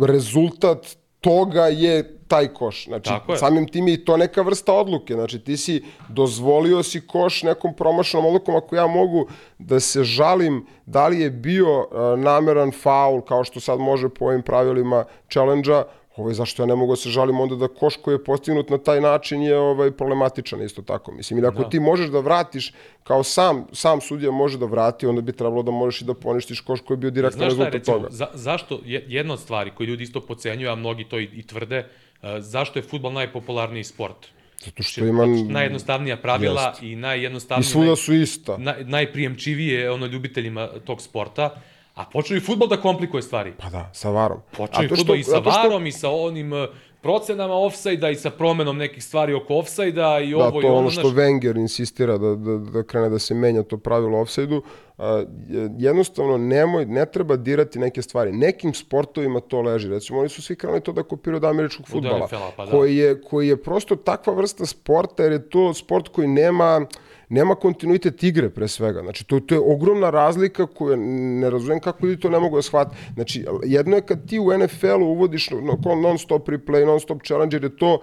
rezultat 0.00 0.96
toga 1.22 1.66
je 1.66 2.18
taj 2.28 2.48
koš. 2.48 2.84
Znači, 2.84 3.10
samim 3.36 3.68
tim 3.68 3.88
je 3.88 3.94
i 3.94 4.04
to 4.04 4.16
neka 4.16 4.42
vrsta 4.42 4.72
odluke. 4.72 5.14
Znači, 5.14 5.38
ti 5.38 5.56
si 5.56 5.82
dozvolio 6.08 6.82
si 6.82 7.06
koš 7.06 7.42
nekom 7.42 7.74
promašenom 7.74 8.26
odlukom. 8.26 8.56
Ako 8.56 8.76
ja 8.76 8.86
mogu 8.86 9.26
da 9.58 9.80
se 9.80 10.04
žalim 10.04 10.66
da 10.86 11.08
li 11.08 11.20
je 11.20 11.30
bio 11.30 11.80
uh, 11.80 11.86
nameran 12.18 12.72
faul, 12.72 13.20
kao 13.20 13.44
što 13.44 13.60
sad 13.60 13.78
može 13.78 14.08
po 14.08 14.24
ovim 14.24 14.42
pravilima 14.42 15.04
challenge-a, 15.32 15.84
Ovaj, 16.16 16.34
zašto 16.34 16.62
ja 16.62 16.66
ne 16.66 16.74
mogu 16.74 16.92
da 16.92 16.96
se 16.96 17.08
žalim 17.08 17.40
onda 17.40 17.56
da 17.56 17.68
koš 17.68 17.96
koji 17.96 18.14
je 18.14 18.24
postignut 18.24 18.70
na 18.70 18.78
taj 18.78 19.00
način 19.00 19.42
je 19.42 19.58
ovaj 19.58 19.90
problematičan 19.90 20.62
isto 20.62 20.82
tako. 20.82 21.12
Mislim, 21.12 21.38
ili 21.38 21.46
ako 21.48 21.64
ti 21.64 21.80
možeš 21.80 22.08
da 22.08 22.20
vratiš 22.20 22.72
kao 23.04 23.22
sam, 23.22 23.66
sam 23.72 24.00
sudija 24.00 24.30
može 24.30 24.58
da 24.58 24.66
vrati, 24.66 25.06
onda 25.06 25.20
bi 25.20 25.32
trebalo 25.32 25.62
da 25.62 25.70
možeš 25.70 26.00
i 26.00 26.04
da 26.04 26.14
poništiš 26.14 26.60
koš 26.60 26.80
koji 26.80 26.94
je 26.94 26.98
bio 26.98 27.10
direktan 27.10 27.38
Znaš 27.38 27.48
rezultat 27.48 27.72
recimo, 27.72 27.96
toga. 27.96 28.08
za, 28.10 28.26
zašto, 28.34 28.80
je- 28.84 29.04
jedna 29.08 29.34
od 29.34 29.40
stvari 29.40 29.70
koju 29.70 29.86
ljudi 29.86 30.04
isto 30.04 30.20
pocenjuju, 30.20 30.70
a 30.70 30.74
mnogi 30.74 31.04
to 31.04 31.18
i, 31.18 31.24
i 31.24 31.42
tvrde, 31.42 31.78
uh, 31.78 32.28
zašto 32.38 32.78
je 32.78 32.82
futbol 32.82 33.12
najpopularniji 33.12 33.84
sport? 33.84 34.26
Zato 34.58 34.82
što 34.82 35.04
ima... 35.04 35.26
Najjednostavnija 35.48 36.16
pravila 36.16 36.62
Jest. 36.62 36.82
i 36.82 36.92
I 36.92 36.96
najjednostavnije, 36.96 37.64
svuda 37.64 37.96
su 37.96 38.14
ista. 38.14 38.56
naj, 38.58 38.84
najprijemčivije 38.84 39.90
ono 39.90 40.06
ljubiteljima 40.06 40.68
tog 40.84 41.02
sporta, 41.02 41.50
a 41.94 42.04
počeo 42.04 42.36
i 42.36 42.40
futbol 42.40 42.68
da 42.68 42.76
komplikuje 42.76 43.22
stvari. 43.22 43.52
Pa 43.58 43.70
da, 43.70 43.90
sa 43.92 44.10
varom. 44.10 44.38
Počeo 44.52 44.84
i 44.84 44.88
futbol 44.88 45.16
i 45.16 45.22
sa 45.22 45.30
što- 45.32 45.50
varom 45.52 45.86
i 45.86 45.92
sa 45.92 46.10
onim 46.10 46.52
uh, 46.52 46.58
procenama 47.00 47.54
ofsajda 47.56 48.10
i 48.10 48.14
sa 48.14 48.30
promenom 48.30 48.76
nekih 48.76 49.04
stvari 49.04 49.34
oko 49.34 49.56
ofsajda 49.56 50.20
i 50.20 50.30
Da, 50.30 50.36
ovo 50.38 50.50
to 50.50 50.60
i 50.60 50.64
je 50.64 50.70
ono, 50.70 50.78
ono 50.78 50.90
što 50.90 51.00
znaš, 51.02 51.12
Wenger 51.14 51.58
insistira 51.58 52.18
da, 52.18 52.34
da, 52.36 52.58
da 52.58 52.82
krene 52.82 53.08
da 53.08 53.18
se 53.18 53.34
menja 53.34 53.62
to 53.62 53.76
pravilo 53.76 54.20
offside-u. 54.20 54.62
A, 54.98 55.06
je- 55.48 55.70
jednostavno 55.78 56.38
nemoj, 56.38 56.86
ne 56.86 57.06
treba 57.06 57.36
dirati 57.36 57.78
neke 57.78 58.02
stvari. 58.02 58.32
Nekim 58.32 58.74
sportovima 58.74 59.40
to 59.40 59.60
leži. 59.60 59.88
Recimo, 59.88 60.18
oni 60.20 60.28
su 60.28 60.42
svi 60.42 60.56
krenuli 60.56 60.80
to 60.80 60.92
da 60.92 61.02
kopiraju 61.02 61.36
od 61.36 61.44
američkog 61.44 61.88
futbala, 61.88 62.18
NFL-a, 62.18 62.50
pa 62.56 62.64
da. 62.64 62.70
koji, 62.70 62.96
je, 62.96 63.22
koji 63.22 63.48
je 63.48 63.62
prosto 63.62 63.96
takva 63.96 64.32
vrsta 64.32 64.66
sporta, 64.66 65.22
jer 65.22 65.32
je 65.32 65.48
to 65.48 65.74
sport 65.74 66.08
koji 66.08 66.28
nema 66.28 66.86
nema 67.32 67.54
kontinuitet 67.54 68.22
igre 68.22 68.50
pre 68.50 68.68
svega. 68.68 69.00
Znači, 69.00 69.24
to, 69.24 69.40
to 69.40 69.54
je 69.54 69.60
ogromna 69.60 70.10
razlika 70.10 70.66
koju 70.66 70.96
ne 70.96 71.50
razumem 71.50 71.80
kako 71.80 72.06
ljudi 72.06 72.20
to 72.20 72.30
ne 72.30 72.38
mogu 72.38 72.56
da 72.56 72.62
shvate. 72.62 72.96
Znači, 73.14 73.44
jedno 73.64 73.96
je 73.96 74.02
kad 74.02 74.28
ti 74.28 74.38
u 74.38 74.58
NFL-u 74.58 75.06
uvodiš 75.06 75.50
no, 75.50 75.78
no, 75.84 75.94
non-stop 75.94 76.48
replay, 76.48 76.86
non-stop 76.86 77.22
challenge, 77.26 77.56
jer 77.56 77.64
je 77.64 77.76
to 77.76 78.00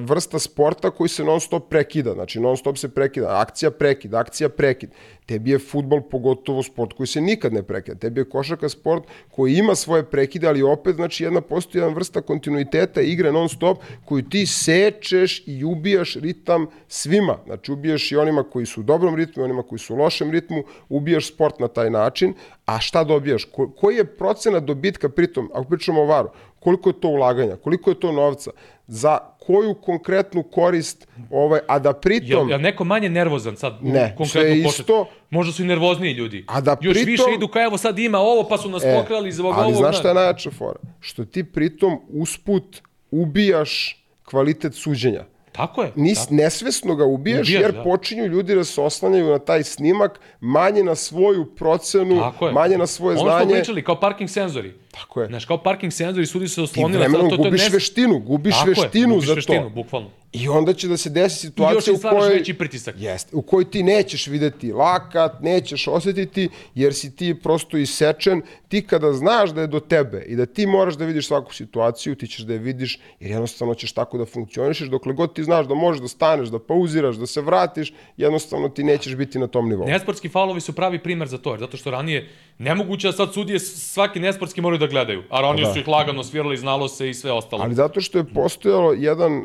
vrsta 0.00 0.38
sporta 0.38 0.90
koji 0.90 1.08
se 1.08 1.24
non 1.24 1.40
stop 1.40 1.68
prekida, 1.68 2.12
znači 2.12 2.40
non 2.40 2.56
stop 2.56 2.78
se 2.78 2.88
prekida, 2.88 3.40
akcija 3.40 3.70
prekid, 3.70 4.14
akcija 4.14 4.48
prekid. 4.48 4.90
Tebi 5.26 5.50
je 5.50 5.58
futbol 5.58 6.00
pogotovo 6.00 6.62
sport 6.62 6.92
koji 6.92 7.06
se 7.06 7.20
nikad 7.20 7.52
ne 7.52 7.62
prekida. 7.62 7.98
Tebi 7.98 8.20
je 8.20 8.28
košarka 8.28 8.68
sport 8.68 9.04
koji 9.28 9.54
ima 9.54 9.74
svoje 9.74 10.04
prekide, 10.04 10.48
ali 10.48 10.62
opet 10.62 10.96
znači 10.96 11.24
jedna 11.24 11.40
postoji 11.40 11.82
jedna 11.82 11.94
vrsta 11.94 12.20
kontinuiteta 12.20 13.00
igre 13.00 13.32
non 13.32 13.48
stop 13.48 13.78
koju 14.04 14.22
ti 14.22 14.46
sečeš 14.46 15.42
i 15.46 15.64
ubijaš 15.64 16.14
ritam 16.14 16.66
svima. 16.88 17.38
Znači 17.46 17.72
ubijaš 17.72 18.12
i 18.12 18.16
onima 18.16 18.42
koji 18.42 18.66
su 18.66 18.80
u 18.80 18.84
dobrom 18.84 19.14
ritmu, 19.14 19.44
onima 19.44 19.62
koji 19.62 19.78
su 19.78 19.94
u 19.94 19.96
lošem 19.96 20.30
ritmu, 20.30 20.64
ubijaš 20.88 21.28
sport 21.28 21.58
na 21.58 21.68
taj 21.68 21.90
način. 21.90 22.34
A 22.66 22.80
šta 22.80 23.04
dobijaš? 23.04 23.44
Ko, 23.44 23.70
koji 23.70 23.96
je 23.96 24.16
procena 24.16 24.60
dobitka 24.60 25.08
pritom, 25.08 25.50
ako 25.54 25.64
pričamo 25.64 26.00
o 26.00 26.06
varu, 26.06 26.28
koliko 26.60 26.88
je 26.88 27.00
to 27.00 27.08
ulaganja, 27.08 27.56
koliko 27.56 27.90
je 27.90 28.00
to 28.00 28.12
novca? 28.12 28.50
za 28.90 29.18
koju 29.52 29.74
konkretnu 29.74 30.42
korist, 30.44 31.08
ovaj, 31.30 31.60
a 31.66 31.78
da 31.78 31.92
pritom... 31.94 32.48
jel 32.48 32.60
neko 32.60 32.84
manje 32.84 33.08
nervozan 33.08 33.56
sad 33.56 33.78
u 33.82 33.84
Ne, 33.84 34.00
je 34.00 34.14
početku? 34.18 34.68
isto- 34.68 35.06
Možda 35.30 35.52
su 35.52 35.62
i 35.62 35.66
nervozniji 35.66 36.12
ljudi. 36.12 36.44
A 36.48 36.60
da 36.60 36.76
Još 36.80 36.94
pritom- 36.94 37.06
više 37.06 37.34
idu 37.34 37.48
kao 37.48 37.62
evo 37.62 37.78
sad 37.78 37.98
ima 37.98 38.18
ovo 38.18 38.48
pa 38.48 38.58
su 38.58 38.68
nas 38.68 38.82
E, 38.84 38.94
pokrali 38.94 39.32
zbog 39.32 39.54
ali 39.54 39.64
ovog. 39.64 39.76
znaš 39.76 39.98
šta 39.98 40.08
je 40.08 40.14
najjača 40.14 40.50
fora? 40.50 40.78
Što 41.00 41.24
ti 41.24 41.44
pritom 41.44 42.00
usput 42.10 42.82
ubijaš 43.12 43.96
kvalitet 44.24 44.74
suđenja. 44.74 45.24
Tako 45.52 45.82
je. 45.82 45.92
Nis, 45.96 46.18
tako. 46.20 46.34
nesvesno 46.34 46.94
ga 46.94 47.04
ubijaš, 47.04 47.40
Ubijaš, 47.40 47.62
jer 47.62 47.72
da. 47.72 47.82
počinju 47.82 48.26
ljudi 48.26 48.54
da 48.54 48.64
se 48.64 48.80
oslanjaju 48.80 49.26
na 49.26 49.38
taj 49.40 49.62
snimak, 49.64 50.20
manje 50.40 50.82
na 50.82 50.94
svoju 50.94 51.44
procenu, 51.46 52.22
manje 52.52 52.78
na 52.78 52.86
svoje 52.86 53.12
Ono 53.12 53.20
smo 53.22 53.30
znanje. 53.30 53.54
pričali, 53.54 53.84
kao 53.84 54.00
parking 54.00 54.30
senzori. 54.30 54.74
Tako 54.90 55.20
je. 55.22 55.26
Znaš, 55.28 55.44
kao 55.44 55.58
parking 55.58 55.92
senzori, 55.92 56.26
sudi 56.26 56.48
se 56.48 56.54
Ti 56.54 56.60
oslonili. 56.60 56.98
vremenom 56.98 57.28
to 57.28 57.34
je 57.34 57.38
gubiš 57.38 57.60
nes- 57.62 57.72
veštinu, 57.72 58.18
gubiš 58.18 58.54
Tako 58.54 58.70
je, 58.70 58.74
veštinu 58.74 59.14
gubiš 59.14 59.26
za 59.26 59.34
veštinu, 59.34 59.62
to. 59.62 59.68
bukvalno. 59.68 60.10
I 60.32 60.48
onda 60.48 60.72
će 60.72 60.88
da 60.88 60.96
se 60.96 61.10
desi 61.10 61.46
I 61.46 61.48
još 61.48 61.84
situacija 61.84 61.94
u 61.94 62.18
kojoj... 62.18 62.34
veći 62.34 62.54
pritisak. 62.54 62.94
Jeste, 62.98 63.36
u 63.36 63.42
kojoj 63.42 63.70
ti 63.70 63.82
nećeš 63.82 64.26
videti 64.26 64.72
lakat, 64.72 65.40
nećeš 65.40 65.88
osetiti, 65.88 66.48
jer 66.74 66.94
si 66.94 67.16
ti 67.16 67.34
prosto 67.34 67.76
isečen. 67.76 68.42
Ti 68.68 68.82
kada 68.82 69.12
znaš 69.12 69.50
da 69.50 69.60
je 69.60 69.66
do 69.66 69.80
tebe 69.80 70.22
i 70.22 70.36
da 70.36 70.46
ti 70.46 70.66
moraš 70.66 70.94
da 70.94 71.04
vidiš 71.04 71.26
svaku 71.26 71.54
situaciju, 71.54 72.14
ti 72.14 72.26
ćeš 72.26 72.40
da 72.40 72.52
je 72.52 72.58
vidiš, 72.58 72.98
jer 73.20 73.30
jednostavno 73.30 73.74
ćeš 73.74 73.92
tako 73.92 74.18
da 74.18 74.26
funkcionišeš. 74.26 74.88
Dokle 74.88 75.12
god 75.12 75.34
ti 75.34 75.44
znaš 75.44 75.66
da 75.66 75.74
možeš 75.74 76.02
da 76.02 76.08
staneš, 76.08 76.48
da 76.48 76.58
pauziraš, 76.58 77.16
da 77.16 77.26
se 77.26 77.40
vratiš, 77.40 77.92
jednostavno 78.16 78.68
ti 78.68 78.84
nećeš 78.84 79.14
biti 79.14 79.38
na 79.38 79.46
tom 79.46 79.68
nivou. 79.68 79.86
Nesportski 79.86 80.28
faulovi 80.28 80.60
su 80.60 80.72
pravi 80.72 80.98
primer 80.98 81.28
za 81.28 81.38
to, 81.38 81.50
jer 81.50 81.60
zato 81.60 81.76
što 81.76 81.90
ranije 81.90 82.28
nemoguće 82.60 83.08
da 83.08 83.12
sad 83.12 83.32
sudije 83.34 83.58
svaki 83.60 84.20
nesportski 84.20 84.60
moraju 84.60 84.78
da 84.78 84.86
gledaju, 84.86 85.22
a 85.30 85.40
ranije 85.40 85.66
Da. 85.66 85.72
su 85.72 85.78
ih 85.78 85.88
lagano 85.88 86.24
svirali, 86.24 86.56
znalo 86.56 86.88
se 86.88 87.10
i 87.10 87.14
sve 87.14 87.32
ostalo. 87.32 87.62
Ali 87.62 87.74
zato 87.74 88.00
što 88.00 88.18
je 88.18 88.24
postojalo 88.24 88.92
jedan 88.92 89.32
uh, 89.34 89.44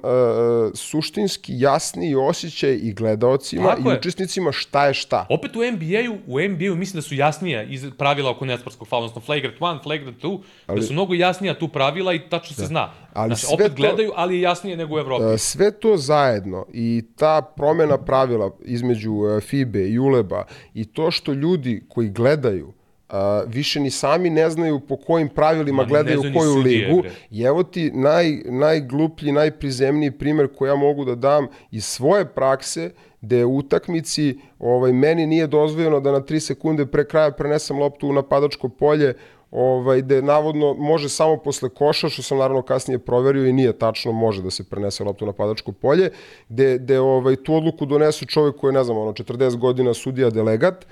suštinski 0.75 1.53
jasniji 1.55 2.15
osjećaj 2.15 2.73
i 2.73 2.93
gledaocima 2.93 3.69
Tako 3.69 3.81
i 3.81 3.91
je. 3.91 3.97
učesnicima 3.97 4.51
šta 4.51 4.87
je 4.87 4.93
šta. 4.93 5.25
Opet 5.29 5.55
u 5.55 5.59
NBA-u, 5.61 6.17
u 6.27 6.39
NBA-u 6.41 6.75
mislim 6.75 6.95
da 6.95 7.01
su 7.01 7.15
jasnija 7.15 7.63
iz 7.63 7.85
pravila 7.97 8.31
oko 8.31 8.45
nesportskog 8.45 8.87
faula, 8.87 9.05
odnosno 9.05 9.21
flagrant 9.21 9.59
1, 9.59 9.83
flagrant 9.83 10.23
2, 10.23 10.41
da 10.67 10.81
su 10.81 10.93
mnogo 10.93 11.13
jasnija 11.13 11.53
tu 11.53 11.67
pravila 11.67 12.13
i 12.13 12.29
tačno 12.29 12.55
se 12.55 12.65
zna. 12.65 12.91
Ali 13.13 13.27
znači, 13.27 13.53
opet 13.53 13.67
to- 13.67 13.73
gledaju, 13.73 14.11
ali 14.15 14.35
je 14.35 14.41
jasnije 14.41 14.77
nego 14.77 14.95
u 14.95 14.99
Evropi. 14.99 15.23
E, 15.25 15.37
Sve 15.37 15.71
to 15.71 15.97
zajedno 15.97 16.65
i 16.69 17.03
ta 17.15 17.41
promena 17.57 17.97
pravila 17.97 18.51
između 18.61 19.11
e, 19.27 19.41
FIBE 19.41 19.79
i 19.81 19.99
ULEBA 19.99 20.43
i 20.73 20.85
to 20.85 21.11
što 21.11 21.33
ljudi 21.33 21.83
koji 21.89 22.09
gledaju 22.09 22.73
a, 23.09 23.43
više 23.47 23.79
ni 23.79 23.91
sami 23.91 24.29
ne 24.29 24.49
znaju 24.49 24.79
po 24.79 24.97
kojim 24.97 25.29
pravilima 25.29 25.83
Ma, 25.83 25.87
gledaju 25.89 26.21
koju 26.37 26.55
ligu. 26.55 27.03
I 27.31 27.41
evo 27.41 27.63
ti 27.63 27.91
naj, 27.91 28.41
najgluplji, 28.45 29.31
najprizemniji 29.31 30.11
primer 30.11 30.47
koji 30.57 30.69
ja 30.69 30.75
mogu 30.75 31.05
da 31.05 31.15
dam 31.15 31.47
iz 31.71 31.85
svoje 31.85 32.25
prakse, 32.25 32.91
gde 33.21 33.45
u 33.45 33.57
utakmici 33.57 34.39
ovaj, 34.59 34.93
meni 34.93 35.25
nije 35.25 35.47
dozvoljeno 35.47 35.99
da 35.99 36.11
na 36.11 36.21
3 36.21 36.39
sekunde 36.39 36.85
pre 36.85 37.07
kraja 37.07 37.31
prenesem 37.31 37.79
loptu 37.79 38.07
u 38.07 38.13
napadačko 38.13 38.69
polje, 38.69 39.13
ovaj, 39.51 40.01
gde 40.01 40.21
navodno 40.21 40.73
može 40.73 41.09
samo 41.09 41.37
posle 41.37 41.69
koša, 41.69 42.09
što 42.09 42.21
sam 42.21 42.37
naravno 42.37 42.61
kasnije 42.61 42.99
proverio 42.99 43.45
i 43.45 43.53
nije 43.53 43.73
tačno, 43.77 44.11
može 44.11 44.41
da 44.41 44.51
se 44.51 44.63
prenese 44.69 45.03
loptu 45.03 45.25
u 45.25 45.27
napadačko 45.27 45.71
polje, 45.71 46.09
gde, 46.49 46.77
gde 46.77 46.99
ovaj, 46.99 47.35
tu 47.35 47.55
odluku 47.55 47.85
donesu 47.85 48.25
čovjek 48.25 48.55
koji 48.55 48.69
je, 48.69 48.73
ne 48.73 48.83
znam, 48.83 48.97
ono, 48.97 49.13
40 49.13 49.57
godina 49.57 49.93
sudija 49.93 50.29
delegat, 50.29 50.85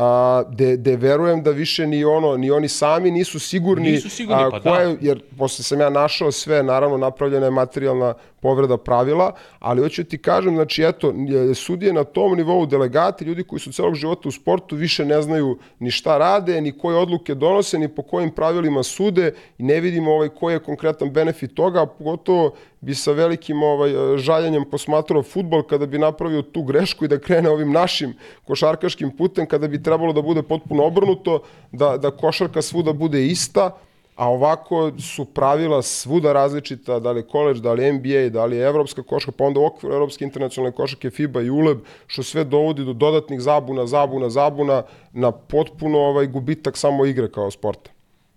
a, 0.00 0.42
de, 0.48 0.76
de 0.76 0.96
verujem 0.96 1.42
da 1.42 1.50
više 1.50 1.86
ni 1.86 2.04
ono 2.04 2.36
ni 2.36 2.50
oni 2.50 2.68
sami 2.68 3.10
nisu 3.10 3.38
sigurni, 3.40 3.90
Nisu 3.90 4.10
sigurni, 4.10 4.42
a, 4.42 4.50
pa 4.50 4.60
koja 4.60 4.74
da. 4.76 4.80
je- 4.82 4.96
jer 5.00 5.22
posle 5.38 5.64
sam 5.64 5.80
ja 5.80 5.90
našao 5.90 6.32
sve, 6.32 6.62
naravno 6.62 6.96
napravljena 6.96 7.46
je 7.46 7.50
materijalna 7.50 8.14
povreda 8.40 8.76
pravila, 8.76 9.32
ali 9.58 9.82
hoću 9.82 10.04
ti 10.04 10.18
kažem, 10.18 10.54
znači 10.54 10.82
eto, 10.82 11.12
je- 11.28 11.54
sudije 11.54 11.92
na 11.92 12.04
tom 12.04 12.36
nivou 12.36 12.66
delegati, 12.66 13.24
ljudi 13.24 13.44
koji 13.44 13.60
su 13.60 13.72
celog 13.72 13.94
života 13.94 14.28
u 14.28 14.32
sportu 14.32 14.76
više 14.76 15.04
ne 15.04 15.22
znaju 15.22 15.58
ni 15.78 15.90
šta 15.90 16.18
rade, 16.18 16.60
ni 16.60 16.72
koje 16.78 16.96
odluke 16.96 17.34
donose, 17.34 17.78
ni 17.78 17.88
po 17.88 18.02
kojim 18.02 18.30
pravilima 18.30 18.82
sude 18.82 19.32
i 19.58 19.62
ne 19.62 19.80
vidimo 19.80 20.12
ovaj 20.12 20.28
koji 20.28 20.54
je 20.54 20.58
konkretan 20.58 21.10
benefit 21.10 21.54
toga, 21.54 21.86
pogotovo 21.86 22.52
bi 22.80 22.94
sa 22.94 23.12
velikim 23.12 23.62
ovaj 23.62 23.90
žaljenjem 24.16 24.64
posmatrao 24.70 25.22
futbol 25.22 25.62
kada 25.62 25.86
bi 25.86 25.98
napravio 25.98 26.42
tu 26.42 26.62
grešku 26.62 27.04
i 27.04 27.08
da 27.08 27.18
krene 27.18 27.50
ovim 27.50 27.72
našim 27.72 28.14
košarkaškim 28.46 29.10
putem 29.16 29.46
kada 29.46 29.68
bi 29.68 29.82
trebalo 29.82 30.12
da 30.12 30.22
bude 30.22 30.42
potpuno 30.42 30.84
obrnuto, 30.84 31.42
da, 31.72 31.96
da 31.96 32.10
košarka 32.10 32.62
svuda 32.62 32.92
bude 32.92 33.26
ista, 33.26 33.76
a 34.18 34.28
ovako 34.28 34.92
su 34.98 35.24
pravila 35.24 35.82
svuda 35.82 36.32
različita, 36.32 36.98
da 36.98 37.12
li 37.12 37.20
je 37.20 37.26
college, 37.30 37.60
da 37.60 37.72
li 37.72 37.84
je 37.84 37.92
NBA, 37.92 38.28
da 38.32 38.44
li 38.44 38.56
je 38.56 38.66
evropska 38.66 39.02
košarka, 39.02 39.36
pa 39.38 39.44
onda 39.44 39.60
u 39.60 39.64
okviru 39.64 39.94
evropske 39.94 40.24
internacionalne 40.24 40.76
košarke 40.76 41.10
FIBA 41.10 41.40
i 41.42 41.50
ULEB, 41.50 41.78
što 42.06 42.22
sve 42.22 42.44
dovodi 42.44 42.84
do 42.84 42.92
dodatnih 42.92 43.40
zabuna, 43.40 43.86
zabuna, 43.86 44.30
zabuna, 44.30 44.82
na 45.12 45.32
potpuno 45.32 45.98
ovaj 45.98 46.26
gubitak 46.26 46.76
samo 46.76 47.06
igre 47.06 47.30
kao 47.30 47.50
sporta. 47.50 47.90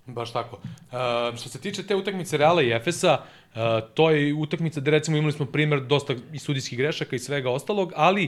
Baš 0.06 0.34
tako. 0.34 0.56
Uh, 0.56 1.38
što 1.38 1.50
se 1.50 1.62
tiče 1.62 1.84
te 1.84 1.96
utakmice 1.96 2.38
Reala 2.38 2.62
i 2.62 2.72
Efesa, 2.72 3.18
uh, 3.18 3.60
to 3.94 4.10
je 4.12 4.34
utakmica 4.34 4.80
gde 4.80 4.92
recimo 4.92 5.18
imali 5.18 5.34
smo 5.34 5.46
primer 5.46 5.82
dosta 5.82 6.14
i 6.34 6.40
sudijskih 6.40 6.78
grešaka 6.78 7.16
i 7.16 7.20
svega 7.20 7.50
ostalog, 7.50 7.94
ali 7.96 8.26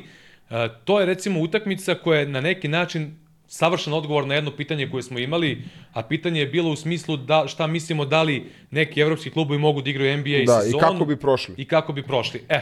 uh, 0.49 0.57
to 0.83 0.99
je 0.99 1.05
recimo 1.05 1.39
utakmica 1.39 1.95
koja 1.95 2.19
je 2.19 2.27
na 2.27 2.41
neki 2.41 2.67
način 2.67 3.22
savršen 3.47 3.93
odgovor 3.93 4.27
na 4.27 4.35
jedno 4.35 4.51
pitanje 4.51 4.89
koje 4.89 5.03
smo 5.03 5.19
imali, 5.19 5.61
a 5.93 6.03
pitanje 6.03 6.39
je 6.39 6.45
bilo 6.47 6.69
u 6.71 6.75
smislu 6.75 7.17
da, 7.17 7.45
šta 7.47 7.67
mislimo 7.67 8.05
da 8.05 8.23
li 8.23 8.43
neki 8.71 8.99
evropski 8.99 9.29
klubovi 9.29 9.59
mogu 9.59 9.81
da 9.81 9.89
igraju 9.89 10.17
NBA 10.17 10.29
Da, 10.29 10.59
i 10.61 10.65
sezonu. 10.65 10.79
kako 10.79 11.05
bi 11.05 11.15
prošli. 11.15 11.55
I 11.57 11.65
kako 11.65 11.93
bi 11.93 12.03
prošli. 12.03 12.41
E, 12.49 12.59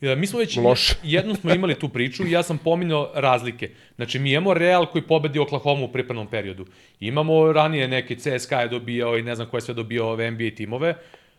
e, 0.00 0.16
mi 0.16 0.26
smo 0.26 0.38
već 0.38 0.56
Loše. 0.56 0.94
jednom 1.02 1.36
smo 1.36 1.54
imali 1.54 1.74
tu 1.74 1.88
priču 1.88 2.26
i 2.26 2.30
ja 2.30 2.42
sam 2.42 2.58
pominjao 2.58 3.10
razlike. 3.14 3.70
Znači, 3.96 4.18
mi 4.18 4.32
imamo 4.32 4.54
Real 4.54 4.86
koji 4.86 5.02
pobedi 5.02 5.38
Oklahoma 5.38 5.84
u 5.84 5.92
pripremnom 5.92 6.26
periodu. 6.26 6.66
Imamo 7.00 7.52
ranije 7.52 7.88
neke 7.88 8.16
CSKA 8.16 8.60
je 8.60 8.68
dobijao 8.68 9.18
i 9.18 9.22
ne 9.22 9.34
znam 9.34 9.48
ko 9.48 9.56
je 9.56 9.60
sve 9.60 9.74
dobio 9.74 10.08
ove 10.08 10.30
NBA 10.30 10.50
timove. 10.56 10.94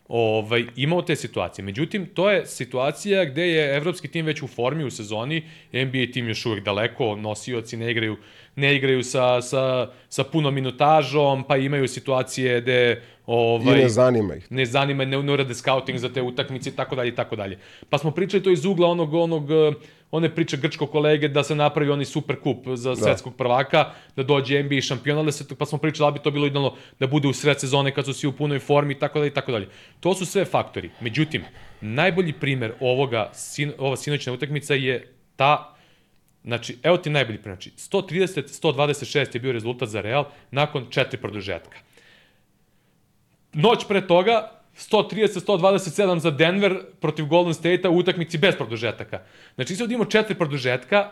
Ovaj, 0.08 0.64
imamo 0.76 1.02
te 1.02 1.16
situacije. 1.16 1.64
Međutim, 1.64 2.06
to 2.06 2.30
je 2.30 2.46
situacija 2.46 3.24
gde 3.24 3.48
je 3.48 3.76
evropski 3.76 4.08
tim 4.08 4.26
već 4.26 4.42
u 4.42 4.46
formi 4.46 4.84
u 4.84 4.90
sezoni, 4.90 5.42
NBA 5.72 6.12
tim 6.12 6.28
još 6.28 6.46
uvek 6.46 6.64
daleko, 6.64 7.16
nosioci 7.16 7.76
ne 7.76 7.90
igraju, 7.90 8.16
ne 8.56 8.76
igraju 8.76 9.02
sa, 9.02 9.42
sa, 9.42 9.90
sa 10.08 10.24
punom 10.24 10.54
minutažom, 10.54 11.44
pa 11.48 11.56
imaju 11.56 11.88
situacije 11.88 12.60
gde 12.60 13.02
ovaj, 13.26 13.78
I 13.78 13.82
ne 13.82 13.88
zanima 13.88 14.34
ih. 14.34 14.52
ne 14.52 14.66
zanima, 14.66 15.04
ne, 15.04 15.22
ne 15.22 15.32
urade 15.32 15.54
scouting 15.54 15.98
za 15.98 16.08
te 16.08 16.22
utakmice 16.22 16.70
i 16.70 16.72
tako 16.72 16.96
dalje 16.96 17.08
i 17.08 17.14
tako 17.14 17.36
dalje. 17.36 17.58
Pa 17.90 17.98
smo 17.98 18.10
pričali 18.10 18.42
to 18.42 18.50
iz 18.50 18.64
ugla 18.64 18.88
onog, 18.88 19.14
onog, 19.14 19.48
one 20.10 20.34
priče 20.34 20.56
grčkog 20.56 20.90
kolege 20.90 21.28
da 21.28 21.42
se 21.42 21.54
napravi 21.54 21.90
oni 21.90 22.04
super 22.04 22.36
kup 22.40 22.66
za 22.74 22.90
da. 22.90 22.96
svetskog 22.96 23.36
prvaka, 23.36 23.92
da 24.16 24.22
dođe 24.22 24.62
NBA 24.62 24.80
šampion, 24.80 25.18
ali 25.18 25.26
da 25.26 25.32
se, 25.32 25.44
pa 25.58 25.66
smo 25.66 25.78
pričali 25.78 26.12
da 26.12 26.18
bi 26.18 26.22
to 26.22 26.30
bilo 26.30 26.46
idealno 26.46 26.74
da 27.00 27.06
bude 27.06 27.28
u 27.28 27.32
sred 27.32 27.60
sezone 27.60 27.94
kad 27.94 28.04
su 28.04 28.12
svi 28.12 28.28
u 28.28 28.32
punoj 28.32 28.58
formi 28.58 28.94
i 28.94 28.98
tako 28.98 29.18
dalje 29.18 29.28
i 29.28 29.34
tako 29.34 29.52
dalje. 29.52 29.68
To 30.00 30.14
su 30.14 30.26
sve 30.26 30.44
faktori. 30.44 30.90
Međutim, 31.00 31.44
najbolji 31.80 32.32
primer 32.32 32.72
ovoga, 32.80 33.30
sin, 33.34 33.72
ova 33.78 33.96
sinoćna 33.96 34.32
utakmica 34.32 34.74
je 34.74 35.12
ta 35.36 35.72
Znači, 36.46 36.76
evo 36.82 36.96
ti 36.96 37.10
najbolji 37.10 37.38
primer. 37.38 37.56
Znači, 37.56 37.70
130-126 37.76 39.34
je 39.34 39.40
bio 39.40 39.52
rezultat 39.52 39.88
za 39.88 40.00
Real 40.00 40.24
nakon 40.50 40.86
četiri 40.90 41.20
produžetka. 41.20 41.78
Noć 43.52 43.88
pre 43.88 44.06
toga, 44.06 44.55
130-127 44.76 46.18
za 46.18 46.30
Denver 46.30 46.78
protiv 47.00 47.26
Golden 47.26 47.54
State-a 47.54 47.90
u 47.90 47.96
utakmici 47.96 48.38
bez 48.38 48.56
produžetaka. 48.56 49.22
Znači, 49.54 49.76
sad 49.76 49.90
imamo 49.90 50.04
četiri 50.04 50.34
produžetka, 50.34 51.10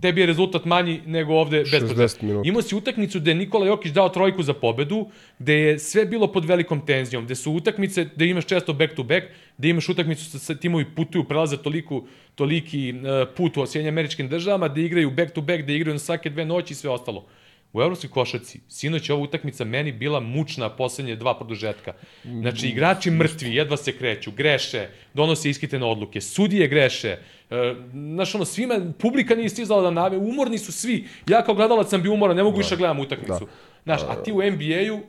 tebi 0.00 0.20
je 0.20 0.26
rezultat 0.26 0.64
manji 0.64 1.00
nego 1.06 1.34
ovde 1.34 1.58
bez 1.58 1.82
60 1.82 1.86
produžetka. 1.86 2.26
minuta. 2.26 2.48
Imao 2.48 2.62
si 2.62 2.76
utakmicu 2.76 3.20
gde 3.20 3.30
je 3.30 3.34
Nikola 3.34 3.66
Jokić 3.66 3.92
dao 3.92 4.08
trojku 4.08 4.42
za 4.42 4.54
pobedu, 4.54 5.08
gde 5.38 5.54
je 5.54 5.78
sve 5.78 6.04
bilo 6.04 6.32
pod 6.32 6.44
velikom 6.44 6.86
tenzijom, 6.86 7.24
gde 7.24 7.34
su 7.34 7.52
utakmice, 7.52 8.04
gde 8.14 8.26
imaš 8.26 8.46
često 8.46 8.72
back 8.72 8.94
to 8.94 9.02
back, 9.02 9.26
gde 9.58 9.68
imaš 9.68 9.88
utakmicu 9.88 10.24
sa, 10.24 10.38
sa 10.38 10.54
timovi 10.54 10.84
putuju, 10.96 11.24
prelaze 11.24 11.56
toliku, 11.56 12.06
toliki 12.34 12.92
uh, 12.92 13.28
put 13.36 13.56
u 13.56 13.66
Sjedinjim 13.66 13.94
američkim 13.94 14.28
državama, 14.28 14.68
gde 14.68 14.82
igraju 14.82 15.10
back 15.10 15.32
to 15.32 15.40
back, 15.40 15.62
gde 15.62 15.76
igraju 15.76 15.94
na 15.94 15.98
svake 15.98 16.30
dve 16.30 16.44
noći 16.44 16.72
i 16.72 16.76
sve 16.76 16.90
ostalo. 16.90 17.26
U 17.72 17.82
evropskoj 17.82 18.10
košarci, 18.10 18.60
sinoć 18.68 19.08
je 19.08 19.14
ova 19.14 19.22
utakmica 19.22 19.64
meni 19.64 19.92
bila 19.92 20.20
mučna 20.20 20.68
poslednje 20.68 21.16
dva 21.16 21.36
produžetka. 21.38 21.92
Znači, 22.24 22.68
igrači 22.68 23.10
mrtvi, 23.10 23.54
jedva 23.54 23.76
se 23.76 23.92
kreću, 23.98 24.30
greše, 24.30 24.88
donose 25.14 25.50
iskitene 25.50 25.86
odluke, 25.86 26.20
sudije 26.20 26.68
greše, 26.68 27.18
e, 27.50 27.74
znaš 27.92 28.34
ono, 28.34 28.44
svima, 28.44 28.80
publika 28.98 29.34
nije 29.34 29.48
stizala 29.48 29.82
da 29.82 29.90
nave, 29.90 30.16
umorni 30.16 30.58
su 30.58 30.72
svi. 30.72 31.08
Ja 31.26 31.44
kao 31.44 31.54
gledalac 31.54 31.88
sam 31.88 32.02
bio 32.02 32.12
umoran, 32.12 32.36
ne 32.36 32.42
mogu 32.42 32.58
više 32.58 32.76
gledam 32.76 33.00
utakmicu. 33.00 33.46
Znaš, 33.84 34.00
a 34.08 34.22
ti 34.22 34.32
u 34.32 34.36
NBA-u, 34.36 35.00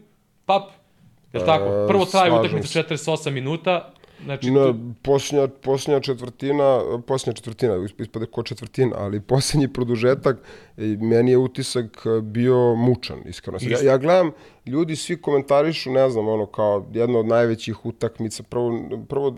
pap, 0.45 0.69
je 1.33 1.39
li 1.39 1.45
tako? 1.45 1.88
Prvo 1.88 2.05
traje 2.05 2.31
utakmica 2.31 2.83
48 2.83 3.29
minuta, 3.31 3.93
znači, 4.26 4.52
Na, 4.52 4.73
posljednja, 5.02 5.48
posljednja 5.48 5.99
četvrtina, 5.99 6.81
posljednja 7.07 7.34
četvrtina, 7.34 7.88
ispade 7.99 8.26
ko 8.26 8.43
četvrtina, 8.43 8.95
ali 8.98 9.22
posljednji 9.31 9.73
produžetak, 9.73 10.38
e, 10.77 10.81
meni 11.02 11.31
je 11.31 11.38
utisak 11.38 11.85
e, 12.06 12.22
bio 12.22 12.76
mučan, 12.76 13.19
iskreno. 13.26 13.57
Ja, 13.61 13.77
ja 13.84 13.98
gledam, 13.98 14.31
ljudi 14.65 14.95
svi 14.95 15.21
komentarišu, 15.21 15.91
ne 15.91 16.09
znam, 16.09 16.27
ono, 16.27 16.45
kao 16.45 16.85
jedna 16.93 17.19
od 17.19 17.25
najvećih 17.25 17.85
utakmica. 17.85 18.43
Prvo, 18.43 18.79
prvo 19.09 19.33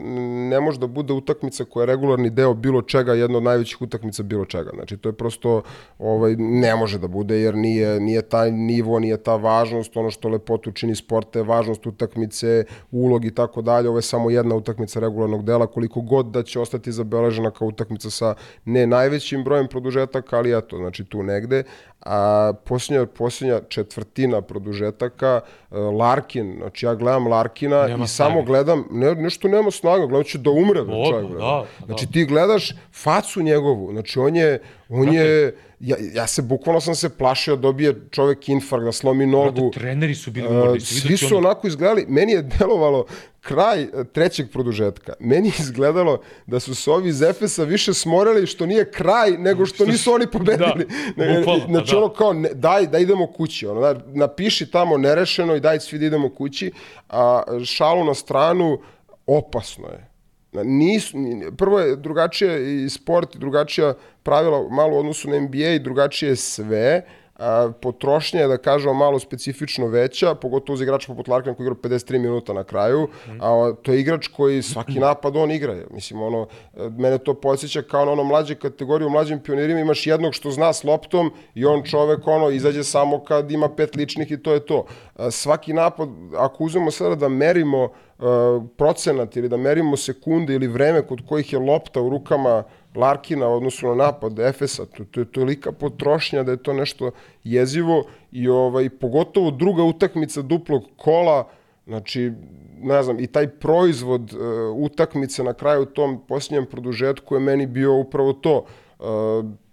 ne 0.50 0.60
može 0.60 0.80
da 0.80 0.88
bude 0.88 1.14
utakmica 1.14 1.66
koja 1.66 1.82
je 1.82 1.86
regularni 1.86 2.30
deo 2.30 2.54
bilo 2.54 2.82
čega, 2.82 3.14
jedna 3.14 3.38
od 3.38 3.44
najvećih 3.44 3.82
utakmica 3.82 4.24
bilo 4.24 4.46
čega. 4.46 4.72
Znači, 4.74 4.98
to 4.98 5.10
je 5.10 5.14
prosto, 5.14 5.62
ovaj, 6.00 6.36
ne 6.36 6.76
može 6.76 7.00
da 7.00 7.08
bude, 7.08 7.40
jer 7.40 7.56
nije, 7.56 8.00
nije 8.00 8.22
taj 8.22 8.52
nivo, 8.52 9.00
nije 9.00 9.18
ta 9.18 9.36
važnost, 9.36 9.98
ono 9.98 10.12
što 10.12 10.30
lepotu 10.30 10.72
čini 10.72 10.96
sporta 10.96 11.42
važnost 11.42 11.88
utakmice, 11.88 12.66
ulog 12.92 13.26
i 13.26 13.36
tako 13.36 13.62
dalje. 13.62 13.90
Ovo 13.90 13.98
je 13.98 14.02
samo 14.02 14.30
jedna 14.30 14.56
utakmica 14.56 15.00
regularnog 15.00 15.46
dela, 15.46 15.68
koliko 15.68 16.02
god 16.02 16.26
da 16.26 16.44
će 16.44 16.60
ostati 16.60 16.92
zabeležena 16.92 17.52
kao 17.52 17.68
utakmica 17.68 18.10
sa 18.10 18.36
ne 18.66 18.88
najvećim 18.88 19.44
brojem 19.44 19.68
produžetaka, 19.68 20.38
ali 20.38 20.58
eto, 20.58 20.78
znači 20.78 21.06
tu 21.06 21.24
negde 21.24 21.64
a 22.06 22.54
posljednja, 22.66 23.06
posljednja 23.06 23.60
četvrtina 23.70 24.42
produžetaka, 24.42 25.42
e, 25.72 25.78
Larkin, 25.78 26.56
znači 26.58 26.86
ja 26.86 26.96
gledam 26.96 27.28
Larkina 27.28 27.88
nema 27.88 28.04
i 28.04 28.08
snage. 28.08 28.32
samo 28.32 28.42
gledam, 28.42 28.84
ne, 28.92 29.16
nešto 29.16 29.48
nema 29.48 29.72
snaga, 29.72 30.06
gledam 30.06 30.24
će 30.24 30.38
da 30.38 30.50
umre. 30.50 30.82
O, 30.82 31.12
čovjek, 31.12 31.32
da, 31.32 31.38
da, 31.38 31.66
znači 31.86 32.08
ti 32.12 32.26
gledaš 32.26 32.72
facu 32.94 33.42
njegovu, 33.42 33.92
znači 33.92 34.20
on 34.20 34.36
je, 34.36 34.60
on 34.94 35.14
je, 35.14 35.56
ja, 35.80 35.96
ja 36.14 36.28
se, 36.28 36.42
bukvalno 36.42 36.82
sam 36.82 36.96
se 36.96 37.10
plašio 37.10 37.56
da 37.56 37.62
dobije 37.62 37.96
čovek 38.12 38.50
infarkt, 38.50 38.86
da 38.86 38.92
slomi 38.92 39.26
nogu. 39.26 39.62
Brate, 39.62 39.80
treneri 39.80 40.16
su 40.16 40.32
bili 40.32 40.48
umorni. 40.48 40.78
Uh, 40.78 40.84
svi 40.84 41.18
su 41.18 41.38
on... 41.38 41.46
onako 41.46 41.68
izgledali, 41.68 42.06
meni 42.08 42.32
je 42.32 42.42
delovalo 42.60 43.06
kraj 43.42 43.82
e, 43.82 43.88
trećeg 44.14 44.52
produžetka. 44.52 45.14
Meni 45.20 45.48
je 45.48 45.54
izgledalo 45.60 46.22
da 46.46 46.60
su 46.60 46.76
se 46.76 46.92
ovi 46.92 47.10
iz 47.10 47.22
Efesa 47.22 47.64
više 47.64 47.94
smorali 47.94 48.48
što 48.48 48.66
nije 48.66 48.92
kraj 48.92 49.32
nego 49.32 49.66
što 49.66 49.86
nisu 49.86 50.14
oni 50.14 50.28
pobedili. 50.28 50.88
Da, 51.16 51.38
bukvalno, 51.38 51.66
znači 51.70 51.92
da. 51.92 51.98
ono 51.98 52.10
kao, 52.10 52.34
ne, 52.34 52.50
daj 52.54 52.88
da 52.88 53.00
idemo 53.00 53.28
kući. 53.28 53.68
Ono, 53.68 53.82
da, 53.82 54.02
napiši 54.14 54.72
tamo 54.72 54.98
nerešeno 54.98 55.56
i 55.56 55.60
daj 55.60 55.80
svi 55.80 56.00
da 56.00 56.06
idemo 56.06 56.30
kući. 56.30 56.72
A 57.10 57.44
šalu 57.66 58.06
na 58.06 58.14
stranu, 58.14 58.82
opasno 59.28 59.88
je. 59.88 60.13
Nisu, 60.54 61.18
prvo 61.58 61.80
je 61.80 61.96
drugačije 61.96 62.84
i 62.86 62.90
sport, 62.90 63.38
drugačija 63.38 63.94
pravila 64.24 64.70
malo 64.70 64.96
u 64.96 65.00
odnosu 65.00 65.30
na 65.30 65.40
NBA, 65.40 65.78
drugačije 65.80 66.30
je 66.30 66.36
sve. 66.36 67.02
Uh, 67.06 67.23
potrošnja 67.82 68.42
je, 68.42 68.48
da 68.48 68.58
kažemo, 68.58 68.94
malo 68.94 69.20
specifično 69.20 69.88
veća, 69.88 70.36
pogotovo 70.36 70.78
za 70.78 70.84
igrača 70.84 71.08
poput 71.08 71.28
Larkina 71.28 71.56
koji 71.56 71.66
igra 71.66 71.76
53 71.76 72.20
minuta 72.20 72.54
na 72.54 72.64
kraju, 72.64 73.08
a 73.42 73.74
to 73.82 73.92
je 73.92 74.00
igrač 74.00 74.28
koji 74.28 74.62
svaki 74.62 75.00
napad 75.00 75.38
on 75.38 75.52
igra. 75.52 75.76
Mislim, 75.92 76.22
ono, 76.22 76.48
mene 76.98 77.18
to 77.18 77.34
podsjeća 77.34 77.82
kao 77.82 78.06
na 78.06 78.12
ono 78.12 78.24
mlađe 78.24 78.56
kategorije, 78.56 79.08
u 79.08 79.10
mlađim 79.10 79.40
pionirima 79.40 79.80
imaš 79.80 80.08
jednog 80.08 80.34
što 80.34 80.52
zna 80.52 80.74
s 80.74 80.84
loptom 80.84 81.32
i 81.56 81.66
on 81.66 81.84
čovek 81.84 82.28
ono, 82.28 82.50
izađe 82.50 82.84
samo 82.84 83.24
kad 83.24 83.52
ima 83.52 83.70
pet 83.70 83.96
ličnih 83.96 84.32
i 84.32 84.44
to 84.44 84.54
je 84.54 84.66
to. 84.66 84.86
Svaki 85.32 85.74
napad, 85.74 86.10
ako 86.38 86.64
uzmemo 86.64 86.92
sada 86.92 87.16
da 87.16 87.30
merimo 87.30 87.90
procenat 88.78 89.36
ili 89.36 89.50
da 89.50 89.58
merimo 89.58 89.98
sekunde 89.98 90.54
ili 90.54 90.68
vreme 90.68 91.02
kod 91.02 91.22
kojih 91.28 91.54
je 91.54 91.60
lopta 91.60 92.02
u 92.02 92.10
rukama 92.10 92.64
Larkina 92.96 93.48
odnosu 93.48 93.88
na 93.88 93.96
napad 93.96 94.40
Efesa, 94.40 94.86
to, 94.86 95.06
to 95.06 95.20
je 95.20 95.26
tolika 95.26 95.72
potrošnja 95.72 96.44
da 96.44 96.52
je 96.52 96.64
to 96.64 96.74
nešto 96.74 97.12
jezivo 97.44 98.04
i 98.32 98.50
ovaj, 98.50 98.90
pogotovo 98.90 99.52
druga 99.52 99.84
utakmica 99.84 100.42
duplog 100.42 100.84
kola, 100.98 101.48
znači, 101.86 102.32
ne 102.82 103.04
znam, 103.04 103.20
i 103.20 103.28
taj 103.28 103.48
proizvod 103.48 104.34
uh, 104.34 104.40
utakmice 104.76 105.44
na 105.44 105.54
kraju 105.54 105.86
tom 105.86 106.22
posljednjem 106.28 106.66
produžetku 106.66 107.36
je 107.36 107.40
meni 107.40 107.66
bio 107.66 107.96
upravo 107.96 108.34
to. 108.34 108.66
Uh, 109.00 109.06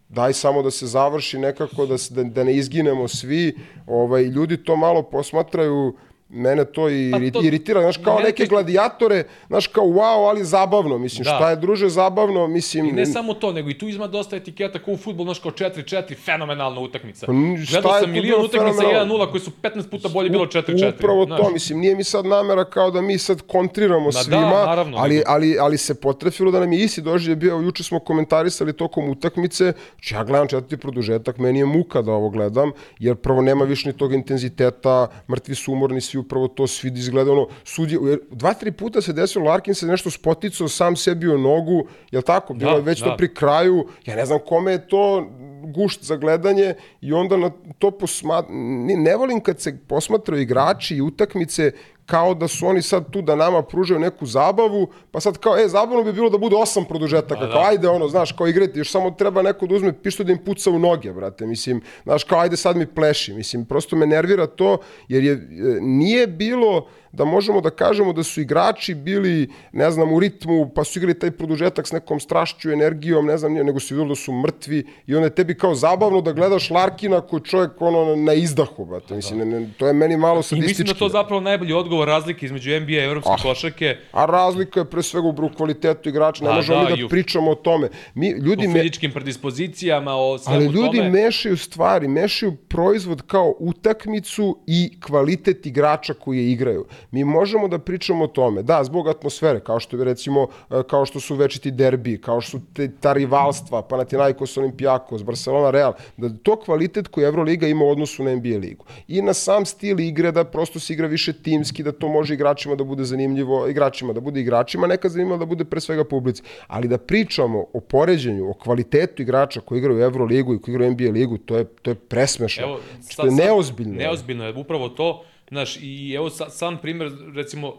daj 0.09 0.33
samo 0.33 0.63
da 0.63 0.71
se 0.71 0.87
završi 0.87 1.39
nekako, 1.39 1.87
da, 1.87 1.99
se, 1.99 2.15
da, 2.15 2.25
da 2.25 2.45
ne 2.45 2.55
izginemo 2.55 3.09
svi. 3.09 3.57
Ovaj, 3.87 4.23
ljudi 4.23 4.65
to 4.65 4.77
malo 4.77 5.03
posmatraju 5.03 5.95
mene 6.31 6.65
to 6.65 6.91
i 6.91 7.11
pa 7.13 7.19
to, 7.33 7.47
iritira, 7.47 7.81
znaš, 7.81 7.97
kao 7.97 8.21
neke 8.21 8.47
gladijatore, 8.47 9.25
znaš, 9.49 9.67
kao 9.67 9.85
wow, 9.85 10.29
ali 10.29 10.45
zabavno, 10.45 10.99
mislim, 10.99 11.25
da. 11.25 11.31
šta 11.31 11.51
je 11.51 11.57
druže 11.57 11.89
zabavno, 11.89 12.47
mislim... 12.47 12.87
I 12.87 12.93
ne 12.93 13.07
samo 13.07 13.35
to, 13.35 13.53
nego 13.53 13.71
i 13.71 13.79
tu 13.79 13.89
ima 13.89 14.07
dosta 14.07 14.37
etiketa 14.37 14.79
kao 14.79 14.95
u 14.95 14.97
futbol, 14.97 15.25
znaš, 15.25 15.39
kao 15.39 15.53
4-4, 15.53 16.17
fenomenalna 16.25 16.81
utakmica. 16.81 17.27
Pa, 17.27 17.33
Gledao 17.71 18.01
sam 18.01 18.11
milion 18.11 18.45
utakmica 18.45 18.83
1-0 18.83 19.31
koji 19.31 19.41
su 19.41 19.51
15 19.63 19.91
puta 19.91 20.09
bolje 20.09 20.31
bilo 20.31 20.47
4-4. 20.47 20.95
Upravo 20.95 21.25
znaš. 21.25 21.41
to, 21.41 21.51
mislim, 21.51 21.79
nije 21.79 21.97
mi 21.97 22.05
sad 22.05 22.27
namera 22.27 22.65
kao 22.65 22.91
da 22.91 23.01
mi 23.01 23.19
sad 23.19 23.43
kontriramo 23.47 24.05
Ma 24.05 24.11
da, 24.11 24.19
svima, 24.19 24.41
da, 24.41 24.67
naravno, 24.67 24.99
ali, 24.99 25.15
nego. 25.15 25.31
ali, 25.31 25.57
ali 25.61 25.79
se 25.79 26.01
potrefilo 26.01 26.51
da 26.51 26.61
nam 26.61 26.73
je 26.73 26.81
isti 26.81 27.01
doživlje 27.01 27.37
bio, 27.37 27.59
juče 27.59 27.83
smo 27.83 27.99
komentarisali 27.99 28.73
tokom 28.73 29.09
utakmice, 29.09 29.73
znači 29.95 30.15
ja 30.15 30.25
gledam 30.25 30.49
četvrti 30.49 30.77
produžetak, 30.77 31.39
meni 31.39 31.59
je 31.59 31.67
muka 31.67 32.03
da 32.03 32.13
ovo 32.13 32.31
gledam, 32.31 32.73
jer 32.99 33.17
prvo 33.17 33.43
nema 33.43 33.65
više 33.65 33.89
ni 33.89 33.97
tog 33.97 34.13
intenziteta, 34.13 35.09
mrtvi 35.29 35.55
su 35.55 35.73
umorni, 35.73 36.01
svi 36.01 36.20
upravo 36.21 36.49
to 36.49 36.67
svi 36.67 36.93
izgleda 36.95 37.33
ono 37.33 37.47
sudje 37.65 37.99
dva 38.31 38.55
tri 38.55 38.73
puta 38.73 39.01
se 39.01 39.13
desilo 39.13 39.45
Larkin 39.45 39.75
se 39.75 39.87
nešto 39.87 40.11
spoticao 40.11 40.69
sam 40.69 40.97
sebi 40.97 41.29
u 41.29 41.39
nogu 41.39 41.87
je 42.11 42.23
tako 42.23 42.55
bilo 42.55 42.71
da, 42.71 42.77
je 42.77 42.83
već 42.83 43.01
da. 43.01 43.07
to 43.07 43.17
pri 43.17 43.35
kraju 43.35 43.87
ja 44.07 44.17
ne 44.17 44.27
znam 44.27 44.39
kome 44.47 44.73
je 44.73 44.89
to 44.89 45.31
gušt 45.63 46.05
za 46.05 46.17
gledanje 46.17 46.75
i 47.01 47.13
onda 47.13 47.37
na 47.37 47.51
to 47.79 47.91
posma... 47.91 48.45
ne, 48.49 48.97
ne 48.97 49.17
volim 49.17 49.41
kad 49.41 49.61
se 49.61 49.79
posmatraju 49.89 50.43
igrači 50.43 50.97
i 50.97 51.01
utakmice 51.01 51.73
kao 52.11 52.35
da 52.35 52.49
su 52.49 52.67
oni 52.67 52.83
sad 52.83 53.11
tu 53.11 53.23
da 53.23 53.37
nama 53.37 53.63
pružaju 53.63 54.01
neku 54.01 54.27
zabavu, 54.27 54.89
pa 55.11 55.21
sad 55.21 55.39
kao, 55.39 55.59
e, 55.59 55.69
zabavno 55.69 56.05
bi 56.05 56.13
bilo 56.13 56.31
da 56.31 56.39
bude 56.39 56.57
osam 56.57 56.85
produžetaka, 56.85 57.47
da. 57.47 57.53
kao, 57.53 57.63
ajde, 57.63 57.89
ono, 57.89 58.09
znaš, 58.09 58.33
kao 58.33 58.49
igrati, 58.49 58.79
još 58.79 58.91
samo 58.91 59.11
treba 59.11 59.43
neko 59.43 59.67
da 59.67 59.75
uzme 59.75 59.93
pištolj 60.03 60.27
da 60.27 60.33
im 60.33 60.39
puca 60.45 60.71
u 60.71 60.79
noge, 60.79 61.13
brate, 61.13 61.47
mislim, 61.47 61.81
znaš, 62.05 62.25
kao, 62.25 62.41
ajde 62.41 62.57
sad 62.57 62.77
mi 62.77 62.87
pleši, 62.87 63.33
mislim, 63.33 63.65
prosto 63.65 63.97
me 63.97 64.07
nervira 64.07 64.47
to, 64.47 64.79
jer 65.09 65.25
je, 65.25 65.33
e, 65.33 65.39
nije 65.81 66.27
bilo, 66.27 66.89
da 67.13 67.25
možemo 67.25 67.61
da 67.61 67.71
kažemo 67.71 68.13
da 68.13 68.23
su 68.23 68.41
igrači 68.41 68.95
bili, 68.95 69.49
ne 69.73 69.91
znam, 69.91 70.13
u 70.13 70.21
ritmu, 70.21 70.71
pa 70.75 70.85
su 70.85 70.99
igrali 70.99 71.19
taj 71.19 71.31
produžetak 71.31 71.87
s 71.87 71.93
nekom 71.93 72.21
strašću, 72.21 72.71
energijom, 72.71 73.27
ne 73.27 73.39
znam, 73.39 73.53
nego 73.53 73.81
su 73.81 73.95
vidjeli 73.95 74.09
da 74.09 74.15
su 74.15 74.33
mrtvi 74.33 74.87
i 75.07 75.15
onda 75.15 75.27
je 75.27 75.35
tebi 75.35 75.55
kao 75.55 75.75
zabavno 75.75 76.21
da 76.21 76.33
gledaš 76.33 76.71
Larkina 76.71 77.21
koji 77.21 77.43
čovjek 77.43 77.71
ono 77.81 78.17
na 78.17 78.33
izdahu, 78.33 78.85
brate. 78.85 79.15
Mislim, 79.15 79.39
ne, 79.39 79.45
ne, 79.45 79.69
to 79.79 79.87
je 79.87 79.93
meni 79.93 80.17
malo 80.17 80.43
sadistički. 80.43 80.65
I 80.65 80.69
mislim 80.69 80.87
da 80.87 80.95
to 80.95 81.09
zapravo 81.09 81.41
najbolji 81.41 81.73
odgovor 81.73 82.09
razlike 82.09 82.47
između 82.47 82.81
NBA 82.81 82.93
i 82.93 83.05
evropske 83.05 83.31
ah, 83.33 83.43
košarke. 83.43 83.97
A 84.13 84.27
razlika 84.27 84.81
je 84.81 84.85
pre 84.91 85.03
svega 85.03 85.29
u 85.29 85.51
kvalitetu 85.57 86.09
igrača, 86.09 86.45
ne 86.45 86.53
možemo 86.53 86.85
da, 86.85 86.97
mi 86.97 87.03
da 87.03 87.09
pričamo 87.09 87.51
o 87.51 87.55
tome. 87.55 87.89
Mi, 88.15 88.31
ljudi 88.31 88.67
o 88.67 88.73
fizičkim 88.73 89.13
predispozicijama, 89.13 90.15
o 90.15 90.39
svemu 90.39 90.57
Ali 90.57 90.67
ljudi 90.67 90.99
tome. 90.99 91.11
mešaju 91.11 91.57
stvari, 91.57 92.09
mešaju 92.09 92.57
proizvod 92.57 93.23
kao 93.27 93.55
utakmicu 93.59 94.59
i 94.67 95.01
kvalitet 95.01 95.67
igrača 95.67 96.15
koji 96.15 96.53
igraju. 96.53 96.87
Mi 97.11 97.25
možemo 97.25 97.69
da 97.69 97.79
pričamo 97.79 98.25
o 98.25 98.27
tome, 98.27 98.63
da, 98.63 98.85
zbog 98.85 99.09
atmosfere, 99.09 99.61
kao 99.61 99.81
što 99.81 99.97
je 99.97 100.05
recimo, 100.05 100.47
e, 100.71 100.83
kao 100.91 101.07
što 101.07 101.21
su 101.21 101.35
večiti 101.35 101.71
derbi, 101.71 102.21
kao 102.21 102.41
što 102.41 102.51
su 102.51 102.61
te, 102.75 102.91
ta 103.01 103.13
rivalstva, 103.13 103.83
Panathinaikos, 103.83 104.57
Olimpijakos, 104.57 105.25
Barcelona, 105.25 105.71
Real, 105.71 105.93
da 106.17 106.29
to 106.43 106.57
kvalitet 106.57 107.09
koji 107.09 107.25
Euroliga 107.25 107.67
ima 107.67 107.85
u 107.85 107.91
odnosu 107.91 108.25
na 108.25 108.35
NBA 108.35 108.59
ligu. 108.59 108.85
I 109.09 109.23
na 109.23 109.35
sam 109.35 109.67
stil 109.67 110.01
igre, 110.01 110.33
da 110.33 110.45
prosto 110.45 110.81
se 110.81 110.93
igra 110.93 111.07
više 111.07 111.33
timski, 111.33 111.83
da 111.83 111.93
to 111.93 112.09
može 112.09 112.35
igračima 112.35 112.75
da 112.75 112.85
bude 112.85 113.05
zanimljivo, 113.05 113.69
igračima 113.69 114.13
da 114.13 114.21
bude 114.21 114.41
igračima, 114.41 114.87
nekad 114.87 115.11
zanimljivo 115.11 115.39
da 115.39 115.47
bude 115.47 115.65
pre 115.65 115.81
svega 115.81 116.05
publici. 116.05 116.43
Ali 116.67 116.89
da 116.89 116.99
pričamo 116.99 117.65
o 117.73 117.81
poređenju, 117.81 118.51
o 118.51 118.55
kvalitetu 118.55 119.23
igrača 119.23 119.61
koji 119.61 119.79
igraju 119.79 119.99
u 119.99 120.03
Euroligu 120.03 120.55
i 120.55 120.61
koji 120.61 120.73
igraju 120.73 120.91
u 120.91 120.95
NBA 120.95 121.11
ligu, 121.11 121.39
to 121.39 121.57
je, 121.57 121.65
to 121.65 121.91
je 121.91 121.95
presmešno. 121.95 122.63
Evo, 122.63 122.81
sad, 123.01 123.27
je 123.27 123.33
neozbiljno. 123.33 123.95
Neozbiljno 123.95 124.47
je 124.47 124.55
upravo 124.55 124.89
to 124.89 125.25
Znaš, 125.51 125.77
i 125.77 126.13
evo 126.17 126.31
sa, 126.31 126.51
sam 126.51 126.79
primer, 126.79 127.13
recimo, 127.35 127.75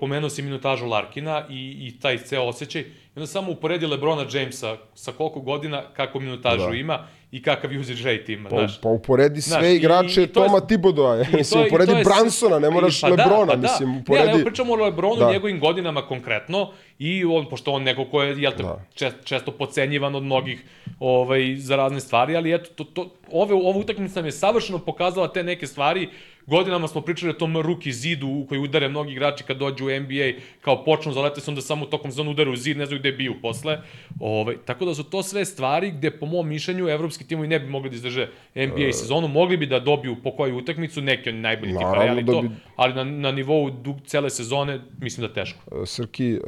pomenuo 0.00 0.30
si 0.30 0.42
minutažu 0.42 0.86
Larkina 0.86 1.44
i, 1.50 1.76
i 1.80 2.00
taj 2.00 2.18
ceo 2.18 2.42
osjećaj. 2.42 2.82
I 2.82 2.86
onda 3.16 3.26
samo 3.26 3.52
uporedi 3.52 3.86
Lebrona 3.86 4.24
Jamesa 4.32 4.76
sa 4.94 5.12
koliko 5.12 5.40
godina, 5.40 5.82
kako 5.96 6.20
minutažu 6.20 6.70
da. 6.70 6.76
ima 6.76 7.06
i 7.32 7.42
kakav 7.42 7.70
usage 7.80 8.02
rate 8.02 8.32
ima, 8.32 8.48
pa, 8.48 8.56
znaš. 8.56 8.80
Pa 8.80 8.88
uporedi 8.88 9.40
sve 9.40 9.50
znaš, 9.50 9.72
igrače 9.72 10.20
i, 10.20 10.24
i 10.24 10.26
Toma 10.26 10.60
Tibodoa, 10.60 11.16
mislim, 11.32 11.60
je, 11.60 11.66
uporedi 11.66 11.92
Bransona, 12.04 12.58
ne 12.58 12.70
moraš 12.70 13.00
pa 13.00 13.08
Lebrona, 13.08 13.44
da, 13.44 13.52
pa 13.52 13.56
mislim, 13.56 13.92
da. 13.94 14.00
uporedi... 14.00 14.26
Ne, 14.26 14.38
ne, 14.38 14.44
pričamo 14.44 14.72
o 14.72 14.76
Lebronu, 14.76 15.16
da. 15.16 15.32
njegovim 15.32 15.60
godinama 15.60 16.02
konkretno, 16.02 16.70
i 16.98 17.24
on, 17.24 17.48
pošto 17.48 17.72
on 17.72 17.82
neko 17.82 18.04
ko 18.04 18.22
je, 18.22 18.42
jel 18.42 18.52
te, 18.52 18.62
da. 18.62 18.84
čest, 18.94 19.16
često 19.24 19.50
pocenjivan 19.50 20.14
od 20.14 20.22
mnogih 20.22 20.64
ovaj, 21.00 21.56
za 21.56 21.76
razne 21.76 22.00
stvari, 22.00 22.36
ali 22.36 22.54
eto, 22.54 22.70
to, 22.74 22.84
to, 22.84 23.14
ove, 23.32 23.54
ova 23.54 23.78
utakmica 23.78 24.20
nam 24.20 24.26
je 24.26 24.32
savršeno 24.32 24.78
pokazala 24.78 25.28
te 25.32 25.42
neke 25.42 25.66
stvari 25.66 26.08
Godinama 26.46 26.88
smo 26.88 27.00
pričali 27.00 27.30
o 27.30 27.34
tom 27.34 27.56
ruki 27.56 27.92
zidu 27.92 28.26
u 28.28 28.46
koji 28.48 28.60
udare 28.60 28.88
mnogi 28.88 29.12
igrači 29.12 29.44
kad 29.44 29.56
dođu 29.56 29.86
u 29.86 29.88
NBA, 30.00 30.40
kao 30.60 30.84
počnu 30.84 31.12
zalete 31.12 31.40
se 31.40 31.50
onda 31.50 31.60
samo 31.60 31.86
tokom 31.86 32.10
sezona 32.10 32.30
udare 32.30 32.50
u 32.50 32.56
zid, 32.56 32.76
ne 32.76 32.86
znaju 32.86 33.00
gde 33.00 33.12
biju 33.12 33.34
posle. 33.42 33.72
Ove, 34.20 34.40
ovaj, 34.40 34.56
tako 34.64 34.84
da 34.84 34.94
su 34.94 35.04
to 35.04 35.22
sve 35.22 35.44
stvari 35.44 35.90
gde 35.90 36.10
po 36.10 36.26
mom 36.26 36.48
mišljenju 36.48 36.88
evropski 36.88 37.26
timovi 37.26 37.48
ne 37.48 37.60
bi 37.60 37.66
mogli 37.66 37.90
da 37.90 37.96
izdrže 37.96 38.28
NBA 38.54 38.88
uh, 38.88 38.92
sezonu, 38.92 39.28
mogli 39.28 39.56
bi 39.56 39.66
da 39.66 39.80
dobiju 39.80 40.16
po 40.22 40.30
koju 40.30 40.56
utakmicu, 40.56 41.00
neki 41.00 41.28
oni 41.28 41.38
najbolji 41.38 41.72
tipa, 41.72 41.94
ali, 41.96 42.22
da 42.22 42.32
to, 42.32 42.42
bi... 42.42 42.48
ali 42.76 42.94
na, 42.94 43.04
na 43.04 43.32
nivou 43.32 43.70
dug, 43.70 43.96
cele 44.06 44.30
sezone 44.30 44.80
mislim 45.00 45.26
da 45.26 45.34
teško. 45.34 45.82
E, 45.82 45.86
Srki, 45.86 46.32
e, 46.32 46.38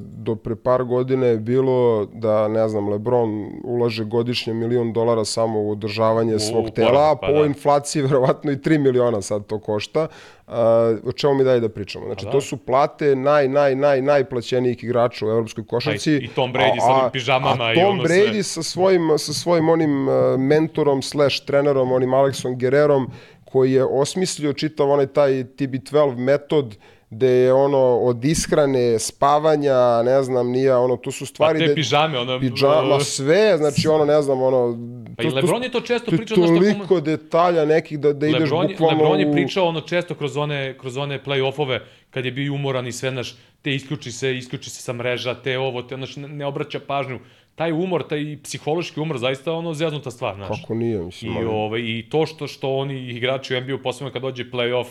do 0.00 0.34
pre 0.34 0.56
par 0.56 0.84
godine 0.84 1.26
je 1.26 1.38
bilo 1.38 2.06
da, 2.06 2.48
ne 2.48 2.68
znam, 2.68 2.88
Lebron 2.88 3.50
ulaže 3.64 4.04
godišnje 4.04 4.54
milion 4.54 4.92
dolara 4.92 5.24
samo 5.24 5.62
u 5.62 5.70
održavanje 5.70 6.34
u, 6.34 6.38
svog 6.38 6.70
tela, 6.70 7.12
a 7.12 7.16
pa 7.20 7.26
po 7.26 7.40
da. 7.40 7.46
inflaciji 7.46 8.02
verovatno 8.02 8.52
i 8.52 8.56
3 8.56 8.78
miliona 8.78 9.22
sad 9.22 9.47
to 9.48 9.58
košta. 9.58 10.06
A, 10.46 10.96
o 11.04 11.12
čemu 11.12 11.34
mi 11.34 11.44
dalje 11.44 11.60
da 11.60 11.68
pričamo? 11.68 12.06
Znači, 12.06 12.24
da. 12.24 12.30
to 12.30 12.40
su 12.40 12.56
plate 12.56 13.16
naj, 13.16 13.48
naj, 13.48 13.74
naj, 13.74 14.02
najplaćenijih 14.02 14.84
igrača 14.84 15.26
u 15.26 15.28
evropskoj 15.28 15.66
košarci. 15.66 16.18
Pa 16.18 16.24
i 16.24 16.28
Tom 16.34 16.52
Brady 16.52 16.80
sa 16.80 16.92
onim 16.92 17.10
pižamama 17.12 17.64
a 17.64 17.72
i 17.72 17.76
Tom 17.76 17.84
ono 17.84 18.02
Brady 18.02 18.32
sve. 18.32 18.42
sa 18.42 18.62
svojim, 18.62 19.18
sa 19.18 19.32
svojim 19.32 19.68
onim 19.68 20.08
uh, 20.08 20.14
mentorom 20.38 21.02
slash 21.02 21.44
trenerom, 21.44 21.92
onim 21.92 22.10
Alexom 22.10 22.58
Guerrerom, 22.60 23.10
koji 23.44 23.72
je 23.72 23.84
osmislio 23.84 24.52
čitav 24.52 24.90
onaj 24.90 25.06
taj 25.06 25.30
TB12 25.30 26.16
metod 26.16 26.76
gde 27.10 27.28
je 27.28 27.52
ono 27.52 27.78
od 27.98 28.24
ishrane, 28.24 28.98
spavanja, 28.98 29.74
ne 30.02 30.22
znam, 30.22 30.48
nije 30.48 30.76
ono, 30.76 30.96
to 30.96 31.10
su 31.10 31.20
Pa 31.20 31.26
stvari... 31.26 31.58
te 31.58 31.64
gde- 31.64 31.74
pižame, 31.74 32.18
ono... 32.18 32.40
Pidžama, 32.40 33.00
sve, 33.00 33.54
znači 33.56 33.88
ono, 33.88 34.04
ne 34.04 34.22
znam, 34.22 34.42
ono... 34.42 34.78
Pa 35.16 35.22
i 35.22 35.28
Lebron 35.28 35.62
je 35.62 35.70
to 35.70 35.80
često 35.80 36.10
pričao, 36.10 36.36
znaš 36.36 36.48
šta, 36.50 36.58
toliko 36.58 37.00
detalja 37.00 37.64
nekih 37.64 37.98
da, 38.00 38.12
da 38.12 38.26
ideš 38.26 38.40
Lebron, 38.40 38.62
je- 38.62 38.68
bukvalno 38.70 39.02
Lebron 39.02 39.20
je 39.20 39.32
pričao 39.32 39.66
ono 39.66 39.80
često 39.80 40.14
kroz 40.14 40.36
one, 40.36 40.78
kroz 40.78 40.96
one 40.96 41.22
play-offove, 41.22 41.80
kad 42.10 42.24
je 42.24 42.32
bio 42.32 42.54
umoran 42.54 42.86
i 42.86 42.92
sve, 42.92 43.10
znaš, 43.10 43.34
te 43.62 43.74
isključi 43.74 44.12
se, 44.12 44.36
isključi 44.36 44.70
se 44.70 44.82
sa 44.82 44.92
mreža, 44.92 45.34
te 45.34 45.58
ovo, 45.58 45.82
te, 45.82 45.96
znaš, 45.96 46.16
ne, 46.16 46.46
obraća 46.46 46.80
pažnju. 46.80 47.18
Taj 47.54 47.72
umor, 47.72 48.02
taj 48.02 48.38
psihološki 48.42 49.00
umor, 49.00 49.18
zaista 49.18 49.52
ono 49.52 49.74
zjaznuta 49.74 50.10
stvar, 50.10 50.34
znaš. 50.34 50.60
Kako 50.60 50.74
nije, 50.74 50.98
mislim. 50.98 51.32
I, 51.32 51.36
ali- 51.36 51.46
ovaj, 51.46 51.80
I 51.80 52.06
to 52.10 52.26
što, 52.26 52.46
što 52.46 52.70
oni 52.70 53.08
igrači 53.08 53.56
u 53.56 53.60
NBA, 53.60 53.78
posebno 53.78 54.12
kad 54.12 54.22
dođe 54.22 54.44
play-off, 54.44 54.86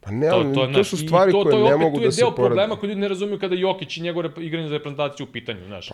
Pa 0.00 0.10
ne, 0.10 0.28
to, 0.28 0.34
ali 0.34 0.54
to, 0.54 0.60
to, 0.62 0.72
znaš, 0.72 0.88
su 0.88 0.96
i 0.96 0.98
stvari 0.98 1.32
to, 1.32 1.42
koje 1.42 1.50
to 1.52 1.58
je 1.58 1.70
ne 1.70 1.76
mogu 1.76 1.96
tu 1.96 2.02
je 2.02 2.06
da 2.06 2.12
se 2.12 2.20
deo 2.20 2.30
problema 2.32 2.76
koji 2.76 2.88
ljudi 2.88 3.00
ne 3.00 3.08
razumiju 3.08 3.38
kada 3.38 3.54
Jokić 3.56 3.96
i 3.96 4.02
njegovo 4.02 4.22
rep- 4.22 4.40
igranje 4.40 4.68
za 4.68 4.74
reprezentaciju 4.74 5.26
u 5.26 5.32
pitanju, 5.32 5.64
znaš. 5.66 5.90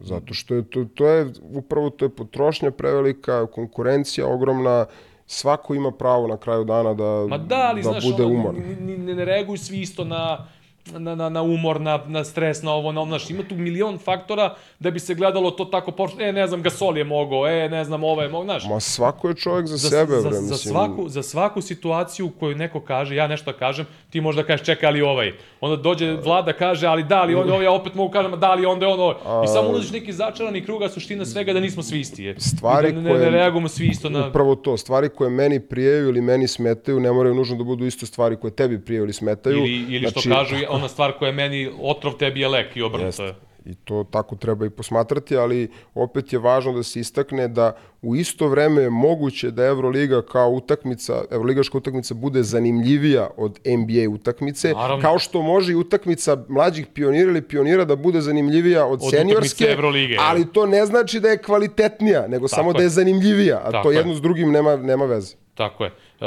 Zato 0.00 0.34
što 0.34 0.54
je 0.54 0.64
to, 0.64 0.84
to 0.86 1.06
je, 1.06 1.26
upravo 1.44 1.90
to 1.90 2.04
je 2.04 2.08
potrošnja 2.10 2.70
prevelika, 2.70 3.46
konkurencija 3.46 4.26
ogromna, 4.26 4.86
svako 5.26 5.74
ima 5.74 5.90
pravo 5.90 6.26
na 6.26 6.36
kraju 6.36 6.64
dana 6.64 6.94
da, 6.94 7.26
Ma 7.28 7.38
da, 7.38 7.56
ali 7.62 7.82
da 7.82 7.90
znaš, 7.90 8.04
bude 8.04 8.24
umoran. 8.24 8.62
ni- 8.80 8.96
ni- 8.98 9.14
ne 9.14 9.24
reaguju 9.24 9.56
svi 9.58 9.80
isto 9.80 10.04
na, 10.04 10.46
na, 10.92 11.14
na, 11.14 11.28
na 11.28 11.42
umor, 11.42 11.80
na, 11.80 12.00
na 12.06 12.24
stres, 12.24 12.62
na 12.62 12.72
ovo, 12.72 12.92
na 12.92 13.04
znaš, 13.04 13.30
ima 13.30 13.42
tu 13.48 13.54
milion 13.54 13.98
faktora 13.98 14.54
da 14.78 14.90
bi 14.90 15.00
se 15.00 15.14
gledalo 15.14 15.50
to 15.50 15.64
tako, 15.64 15.92
pošto, 15.92 16.20
e, 16.20 16.32
ne 16.32 16.46
znam, 16.46 16.62
Gasol 16.62 16.98
je 16.98 17.04
mogao, 17.04 17.48
e, 17.48 17.68
ne 17.68 17.84
znam, 17.84 18.04
ovo 18.04 18.22
je 18.22 18.28
mogao, 18.28 18.44
znaš. 18.44 18.64
Ma 18.68 18.80
svako 18.80 19.28
je 19.28 19.34
čovjek 19.34 19.66
za, 19.66 19.76
Za, 19.76 19.88
sebe, 19.88 20.12
za, 20.12 20.28
bre, 20.28 20.36
za, 20.36 20.40
mislim. 20.40 20.58
svaku, 20.58 21.08
za 21.08 21.22
svaku 21.22 21.60
situaciju 21.60 22.30
koju 22.40 22.56
neko 22.56 22.80
kaže, 22.80 23.14
ja 23.14 23.26
nešto 23.26 23.52
kažem, 23.52 23.86
ti 24.16 24.20
možda 24.20 24.42
kažeš 24.42 24.66
čekaj, 24.66 24.86
ali 24.88 25.02
ovaj. 25.02 25.32
Onda 25.60 25.76
dođe 25.78 26.12
vlada 26.14 26.52
kaže, 26.52 26.86
ali 26.86 27.02
da, 27.04 27.16
ali 27.18 27.34
on 27.34 27.50
ovaj, 27.50 27.64
ja 27.64 27.72
opet 27.72 27.94
mogu 27.94 28.10
kažem, 28.10 28.32
da, 28.32 28.50
ali 28.50 28.66
onda 28.66 28.86
je 28.86 28.92
on 28.92 29.00
ovaj. 29.00 29.14
I 29.44 29.48
samo 29.48 29.68
ulaziš 29.68 29.90
neki 29.90 30.12
začarani 30.12 30.60
krug, 30.60 30.82
a 30.82 30.88
suština 30.88 31.24
svega 31.24 31.52
da 31.52 31.60
nismo 31.60 31.82
svi 31.82 32.00
isti. 32.00 32.24
Je. 32.24 32.34
Stvari 32.40 32.88
I 32.88 32.92
da 32.92 33.00
ne, 33.00 33.10
koje- 33.10 33.20
ne 33.20 33.30
reagujemo 33.30 33.68
svi 33.68 33.86
isto 33.86 34.08
na... 34.10 34.28
Upravo 34.28 34.54
to, 34.56 34.76
stvari 34.76 35.08
koje 35.08 35.30
meni 35.30 35.60
prijeju 35.60 36.08
ili 36.08 36.20
meni 36.20 36.48
smetaju, 36.48 37.00
ne 37.00 37.12
moraju 37.12 37.34
nužno 37.34 37.56
da 37.56 37.64
budu 37.64 37.86
isto 37.86 38.06
stvari 38.06 38.36
koje 38.36 38.50
tebi 38.52 38.80
prijeju 38.80 39.02
ili 39.02 39.12
smetaju. 39.12 39.56
Ili, 39.56 39.86
ili 39.88 40.10
što 40.10 40.20
Znači, 40.20 40.50
kažu, 40.50 40.64
ona 40.68 40.88
stvar 40.88 41.12
koja 41.12 41.26
je 41.26 41.32
meni 41.34 41.70
otrov, 41.82 42.12
tebi 42.14 42.40
je 42.40 42.48
lek 42.48 42.76
i 42.76 42.82
obrnuto 42.82 43.24
je. 43.24 43.34
I 43.66 43.74
to 43.74 44.04
tako 44.10 44.36
treba 44.36 44.66
i 44.66 44.70
posmatrati, 44.70 45.36
ali 45.36 45.70
opet 45.94 46.32
je 46.32 46.38
važno 46.38 46.72
da 46.72 46.82
se 46.82 47.00
istakne 47.00 47.48
da 47.48 47.76
u 48.02 48.16
isto 48.16 48.48
vreme 48.48 48.82
je 48.82 48.90
moguće 48.90 49.50
da 49.50 49.64
Euroliga 49.64 50.22
kao 50.22 50.50
utakmica, 50.50 51.24
Euroligaška 51.30 51.78
utakmica 51.78 52.14
bude 52.14 52.42
zanimljivija 52.42 53.30
od 53.36 53.58
NBA 53.66 54.14
utakmice, 54.14 54.72
Naravno. 54.72 55.02
kao 55.02 55.18
što 55.18 55.42
može 55.42 55.72
i 55.72 55.76
utakmica 55.76 56.44
mlađih 56.48 56.86
pionira 56.86 57.30
ili 57.30 57.42
pionira 57.42 57.84
da 57.84 57.96
bude 57.96 58.20
zanimljivija 58.20 58.86
od, 58.86 59.00
Od 59.02 59.10
seniorske, 59.10 59.76
ali 60.18 60.52
to 60.52 60.66
ne 60.66 60.86
znači 60.86 61.20
da 61.20 61.28
je 61.28 61.42
kvalitetnija, 61.42 62.26
nego 62.28 62.48
samo 62.48 62.70
je. 62.70 62.74
da 62.74 62.82
je 62.82 62.88
zanimljivija, 62.88 63.60
a 63.64 63.70
Tako 63.70 63.82
to 63.82 63.90
je. 63.90 63.96
jedno 63.96 64.14
s 64.14 64.20
drugim 64.20 64.52
nema, 64.52 64.76
nema 64.76 65.04
veze. 65.04 65.36
Tako 65.54 65.84
je. 65.84 65.90
E, 65.90 66.26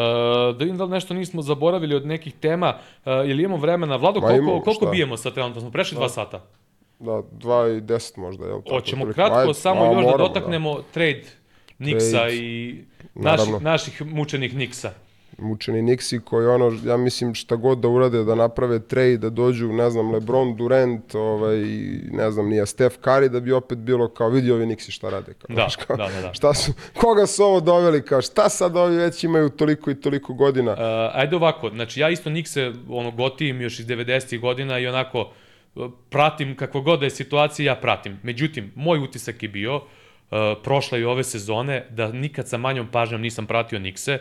da 0.53 0.57
vidim 0.59 0.77
da 0.77 0.83
li 0.83 0.89
nešto 0.89 1.13
nismo 1.13 1.41
zaboravili 1.41 1.95
od 1.95 2.05
nekih 2.05 2.33
tema. 2.33 2.73
E, 3.05 3.11
ili 3.25 3.43
imamo 3.43 3.57
vremena? 3.61 3.95
Vlado, 3.95 4.19
Ma 4.19 4.27
koliko, 4.27 4.61
koliko 4.61 4.85
bijemo 4.85 5.17
sa 5.17 5.31
trenutno? 5.31 5.61
Smo 5.61 5.71
prešli 5.71 5.95
dva 5.95 6.09
sata. 6.09 6.45
Da, 6.99 7.11
2 7.11 7.77
i 7.77 7.81
10 7.81 8.17
možda, 8.17 8.45
jel? 8.45 8.61
Tako, 8.61 8.75
Hoćemo 8.75 9.05
kratko 9.13 9.37
Ajde, 9.37 9.53
samo 9.53 9.81
a, 9.81 9.85
još 9.85 9.95
da 9.95 10.01
moramo, 10.01 10.27
dotaknemo 10.27 10.81
trade 10.93 11.23
Nixa 11.79 12.11
Trade. 12.11 12.35
i 12.35 12.83
naših, 13.15 13.61
naših 13.61 14.01
mučenih 14.01 14.55
Nixa. 14.55 14.89
mučeni 15.37 15.81
Nixi 15.81 16.19
koji 16.19 16.47
ono, 16.47 16.77
ja 16.85 16.97
mislim 16.97 17.35
šta 17.35 17.55
god 17.55 17.77
da 17.77 17.87
urade, 17.87 18.23
da 18.23 18.35
naprave 18.35 18.79
trade, 18.79 19.17
da 19.17 19.29
dođu, 19.29 19.67
ne 19.67 19.89
znam, 19.89 20.11
LeBron, 20.11 20.55
Durant, 20.55 21.15
ovaj, 21.15 21.57
ne 22.11 22.31
znam, 22.31 22.49
nije 22.49 22.65
Steph 22.65 22.95
Curry, 23.01 23.27
da 23.27 23.39
bi 23.39 23.51
opet 23.51 23.77
bilo 23.77 24.07
kao, 24.07 24.29
vidi 24.29 24.51
ovi 24.51 24.65
Nixi 24.65 24.91
šta 24.91 25.09
rade. 25.09 25.33
Kao, 25.33 25.55
Da, 25.55 25.67
kao, 25.85 25.97
da, 25.97 26.07
da, 26.15 26.21
da. 26.21 26.33
Šta 26.33 26.53
su, 26.53 26.73
koga 26.97 27.25
su 27.25 27.43
ovo 27.43 27.59
doveli, 27.59 28.05
kao, 28.05 28.21
šta 28.21 28.49
sad 28.49 28.75
ovi 28.77 28.95
već 28.95 29.23
imaju 29.23 29.49
toliko 29.49 29.91
i 29.91 30.01
toliko 30.01 30.33
godina. 30.33 30.71
Uh, 30.71 30.79
ajde 31.13 31.35
ovako, 31.35 31.69
znači 31.69 31.99
ja 31.99 32.09
isto 32.09 32.29
Nixe 32.29 32.73
ono, 32.89 33.11
gotivim 33.11 33.61
još 33.61 33.79
iz 33.79 33.85
90. 33.85 34.39
godina 34.39 34.79
i 34.79 34.87
onako 34.87 35.21
uh, 35.21 35.27
pratim 36.09 36.55
kakvo 36.55 36.81
god 36.81 36.99
da 36.99 37.05
je 37.05 37.09
situacija, 37.09 37.71
ja 37.71 37.75
pratim. 37.75 38.19
Međutim, 38.23 38.71
moj 38.75 38.99
utisak 38.99 39.43
je 39.43 39.49
bio, 39.49 39.75
uh, 39.75 39.81
prošle 40.63 40.99
i 40.99 41.05
ove 41.05 41.23
sezone, 41.23 41.85
da 41.89 42.11
nikad 42.11 42.47
sa 42.47 42.57
manjom 42.57 42.87
pažnjom 42.87 43.21
nisam 43.21 43.45
pratio 43.45 43.79
Nixe, 43.79 44.19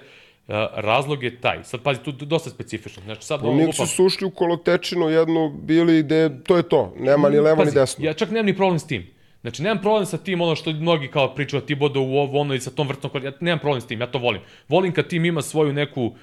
Uh, 0.49 0.55
razlog 0.75 1.23
je 1.23 1.41
taj. 1.41 1.65
Sad 1.65 1.83
pazi, 1.83 2.01
tu 2.03 2.13
dosta 2.13 2.51
specifično. 2.51 3.03
Znači 3.03 3.23
sad 3.27 3.41
Nixi 3.41 3.67
lupam. 3.67 3.87
su 3.87 4.05
ušli 4.05 4.27
u 4.27 4.31
kolotečinu 4.31 5.09
jednu, 5.09 5.49
bili 5.63 6.03
gde, 6.03 6.43
to 6.45 6.57
je 6.57 6.63
to, 6.63 6.95
nema 7.01 7.29
ni 7.29 7.41
levo 7.41 7.65
ni 7.65 7.71
desno. 7.73 8.05
Ja 8.05 8.13
čak 8.13 8.31
nemam 8.31 8.47
ni 8.47 8.57
problem 8.57 8.79
s 8.79 8.87
tim. 8.87 9.07
Znači, 9.41 9.63
nemam 9.63 9.83
problem 9.83 10.07
sa 10.07 10.19
tim, 10.19 10.41
ono 10.41 10.57
što 10.57 10.73
mnogi 10.73 11.09
kao 11.09 11.35
pričaju 11.35 11.63
Tibodo 11.63 12.01
u 12.01 12.17
ovo, 12.17 12.41
ono 12.41 12.55
i 12.55 12.61
sa 12.61 12.71
tom 12.71 12.89
vrtnom 12.89 13.25
ja 13.25 13.33
nemam 13.41 13.59
problem 13.59 13.81
s 13.81 13.87
tim, 13.87 14.01
ja 14.01 14.07
to 14.07 14.19
volim. 14.19 14.41
Volim 14.69 14.93
kad 14.93 15.09
tim 15.09 15.25
ima 15.25 15.43
svoju 15.43 15.73
neku 15.73 16.05
uh, 16.05 16.17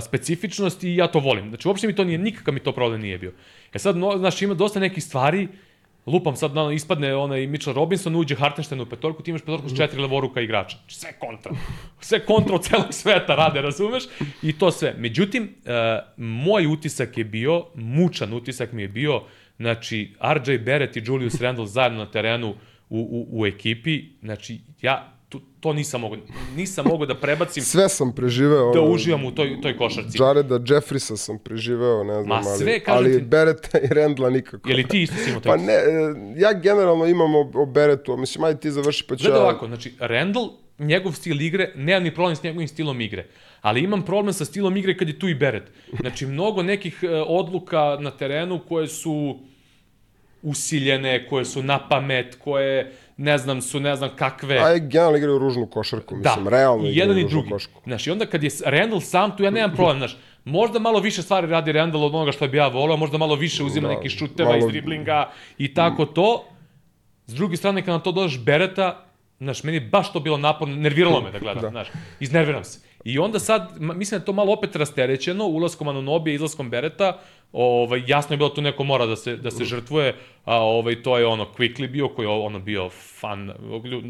specifičnost 0.00 0.84
i 0.84 0.96
ja 0.96 1.06
to 1.06 1.18
volim. 1.18 1.48
Znači, 1.48 1.68
uopšte 1.68 1.86
mi 1.86 1.94
to 1.94 2.04
nije, 2.04 2.18
nikakav 2.18 2.54
mi 2.54 2.60
to 2.60 2.72
problem 2.72 3.00
nije 3.00 3.18
bio. 3.18 3.32
E 3.72 3.78
sad, 3.78 3.96
no, 3.96 4.18
znači, 4.18 4.44
ima 4.44 4.54
dosta 4.54 4.80
nekih 4.80 5.04
stvari, 5.04 5.48
lupam 6.06 6.36
sad, 6.36 6.56
ono, 6.56 6.70
ispadne 6.70 7.14
onaj 7.14 7.46
Mitchell 7.46 7.76
Robinson, 7.76 8.16
uđe 8.16 8.34
Hartenstein 8.34 8.80
u 8.80 8.86
petorku, 8.86 9.22
ti 9.22 9.30
imaš 9.30 9.40
petorku 9.40 9.68
s 9.68 9.76
četiri 9.76 10.00
levoruka 10.00 10.40
igrača. 10.40 10.76
Znači, 10.76 10.94
sve 10.94 11.12
kontra. 11.18 11.52
Sve 12.00 12.24
kontra 12.26 12.54
od 12.54 12.64
celog 12.64 12.86
sveta 12.90 13.34
rade, 13.34 13.62
razumeš? 13.62 14.02
I 14.42 14.58
to 14.58 14.70
sve. 14.70 14.94
Međutim, 14.98 15.42
uh, 15.42 15.70
moj 16.16 16.66
utisak 16.66 17.18
je 17.18 17.24
bio, 17.24 17.64
mučan 17.74 18.32
utisak 18.32 18.72
mi 18.72 18.82
je 18.82 18.88
bio, 18.88 19.22
znači, 19.56 20.14
RJ 20.20 20.58
Barrett 20.58 20.96
i 20.96 21.02
Julius 21.04 21.40
Randle 21.40 21.66
zajedno 21.66 21.98
na 21.98 22.10
terenu 22.10 22.54
u, 22.90 22.98
u, 22.98 23.40
u 23.40 23.46
ekipi, 23.46 24.04
znači, 24.22 24.60
ja 24.82 25.11
to, 25.32 25.40
to 25.60 25.72
nisam 25.72 26.00
mogao, 26.00 26.18
nisam 26.56 26.86
mogao 26.86 27.06
da 27.06 27.14
prebacim, 27.14 27.62
Sve 27.62 27.88
sam 27.88 28.12
preživeo. 28.14 28.72
da 28.72 28.80
ono, 28.80 28.92
uživam 28.92 29.24
u 29.24 29.30
toj, 29.30 29.60
toj 29.62 29.76
košarci. 29.76 30.18
Jareda 30.20 30.60
Jeffrisa 30.66 31.16
sam 31.16 31.38
preživeo, 31.38 32.04
ne 32.04 32.14
znam, 32.14 32.26
Ma, 32.26 32.48
ali, 32.48 32.58
sve, 32.58 32.80
kažem 32.80 33.04
ali 33.04 33.18
ti- 33.18 33.24
Bereta 33.24 33.78
i 33.78 33.86
Rendla 33.90 34.30
nikako. 34.30 34.68
Je 34.68 34.76
li 34.76 34.88
ti 34.88 35.02
isto 35.02 35.16
si 35.16 35.30
imao 35.30 35.40
Pa 35.40 35.56
ne, 35.56 35.72
e, 35.72 35.80
ja 36.36 36.52
generalno 36.52 37.06
imam 37.06 37.34
o, 37.34 37.50
o 37.54 37.66
Beretu, 37.66 38.16
mislim, 38.16 38.44
ajde 38.44 38.60
ti 38.60 38.70
završi 38.70 39.04
pa 39.08 39.16
ću 39.16 39.22
Gledaj 39.22 39.40
ja... 39.40 39.44
ovako, 39.44 39.66
znači, 39.66 39.92
Randall, 39.98 40.48
njegov 40.78 41.12
stil 41.12 41.40
igre, 41.40 41.72
nemam 41.76 42.02
ni 42.02 42.14
problem 42.14 42.36
s 42.36 42.42
njegovim 42.42 42.68
stilom 42.68 43.00
igre. 43.00 43.26
Ali 43.60 43.80
imam 43.80 44.02
problem 44.02 44.32
sa 44.32 44.44
stilom 44.44 44.76
igre 44.76 44.96
kad 44.96 45.08
je 45.08 45.18
tu 45.18 45.28
i 45.28 45.34
Beret. 45.34 45.62
Znači, 46.00 46.26
mnogo 46.26 46.62
nekih 46.62 46.98
e, 47.02 47.08
odluka 47.26 47.96
na 48.00 48.10
terenu 48.10 48.60
koje 48.68 48.88
su 48.88 49.38
usiljene, 50.42 51.26
koje 51.28 51.44
su 51.44 51.62
na 51.62 51.88
pamet, 51.88 52.34
koje, 52.34 52.92
ne 53.16 53.38
znam, 53.38 53.62
su 53.62 53.80
ne 53.80 53.96
znam 53.96 54.10
kakve. 54.16 54.58
Aj, 54.58 54.80
generalno 54.80 55.16
igraju 55.16 55.38
ružnu 55.38 55.66
košarku, 55.66 56.16
mislim, 56.16 56.48
realno 56.48 56.84
i 56.84 56.90
igraju 56.90 57.00
jedan 57.10 57.18
i 57.18 57.30
drugi. 57.30 57.50
košarku. 57.50 57.80
Znaš, 57.84 58.06
i 58.06 58.10
onda 58.10 58.26
kad 58.26 58.42
je 58.42 58.50
Randall 58.64 59.00
sam 59.00 59.36
tu, 59.36 59.42
ja 59.42 59.50
nemam 59.50 59.76
problem, 59.76 59.98
znaš, 59.98 60.16
možda 60.44 60.78
malo 60.78 61.00
više 61.00 61.22
stvari 61.22 61.46
radi 61.46 61.72
Randall 61.72 62.04
od 62.04 62.14
onoga 62.14 62.32
što 62.32 62.48
bi 62.48 62.56
ja 62.56 62.68
volao, 62.68 62.96
možda 62.96 63.18
malo 63.18 63.34
više 63.34 63.62
uzima 63.64 63.88
Da, 63.88 63.94
nekih 63.94 64.10
šuteva 64.10 64.48
malo- 64.48 64.58
iz 64.58 64.66
driblinga 64.66 65.28
i 65.58 65.74
tako 65.74 66.06
to. 66.06 66.44
S 67.26 67.34
druge 67.34 67.56
strane, 67.56 67.82
kad 67.82 67.92
na 67.92 67.98
to 67.98 68.12
dodaš 68.12 68.38
Bereta, 68.38 69.04
znaš, 69.38 69.62
meni 69.62 69.76
je 69.76 69.80
baš 69.82 70.12
to 70.12 70.20
bilo 70.20 70.36
naporno, 70.36 70.76
nerviralo 70.76 71.20
me 71.20 71.30
da 71.30 71.38
gledam, 71.38 71.62
Da. 71.62 71.70
znaš, 71.70 71.88
iznerviram 72.20 72.64
se. 72.64 72.80
I 73.04 73.18
onda 73.18 73.38
sad, 73.38 73.70
mislim 73.78 74.20
da 74.20 74.24
to 74.24 74.32
malo 74.32 74.52
opet 74.52 74.76
rasterećeno, 74.76 75.46
ulaskom 75.46 75.88
Anunobija, 75.88 76.34
izlaskom 76.34 76.70
Bereta, 76.70 77.18
ovaj, 77.52 78.02
jasno 78.06 78.34
je 78.34 78.36
bilo 78.36 78.48
tu 78.48 78.62
neko 78.62 78.84
mora 78.84 79.06
da 79.06 79.16
se, 79.16 79.36
da 79.36 79.50
se 79.50 79.64
žrtvuje, 79.64 80.14
a 80.44 80.56
ovaj, 80.56 81.02
to 81.02 81.18
je 81.18 81.26
ono 81.26 81.48
Quickly 81.58 81.90
bio, 81.90 82.08
koji 82.08 82.26
je 82.26 82.30
ono 82.30 82.58
bio 82.58 82.88
fan, 82.90 83.52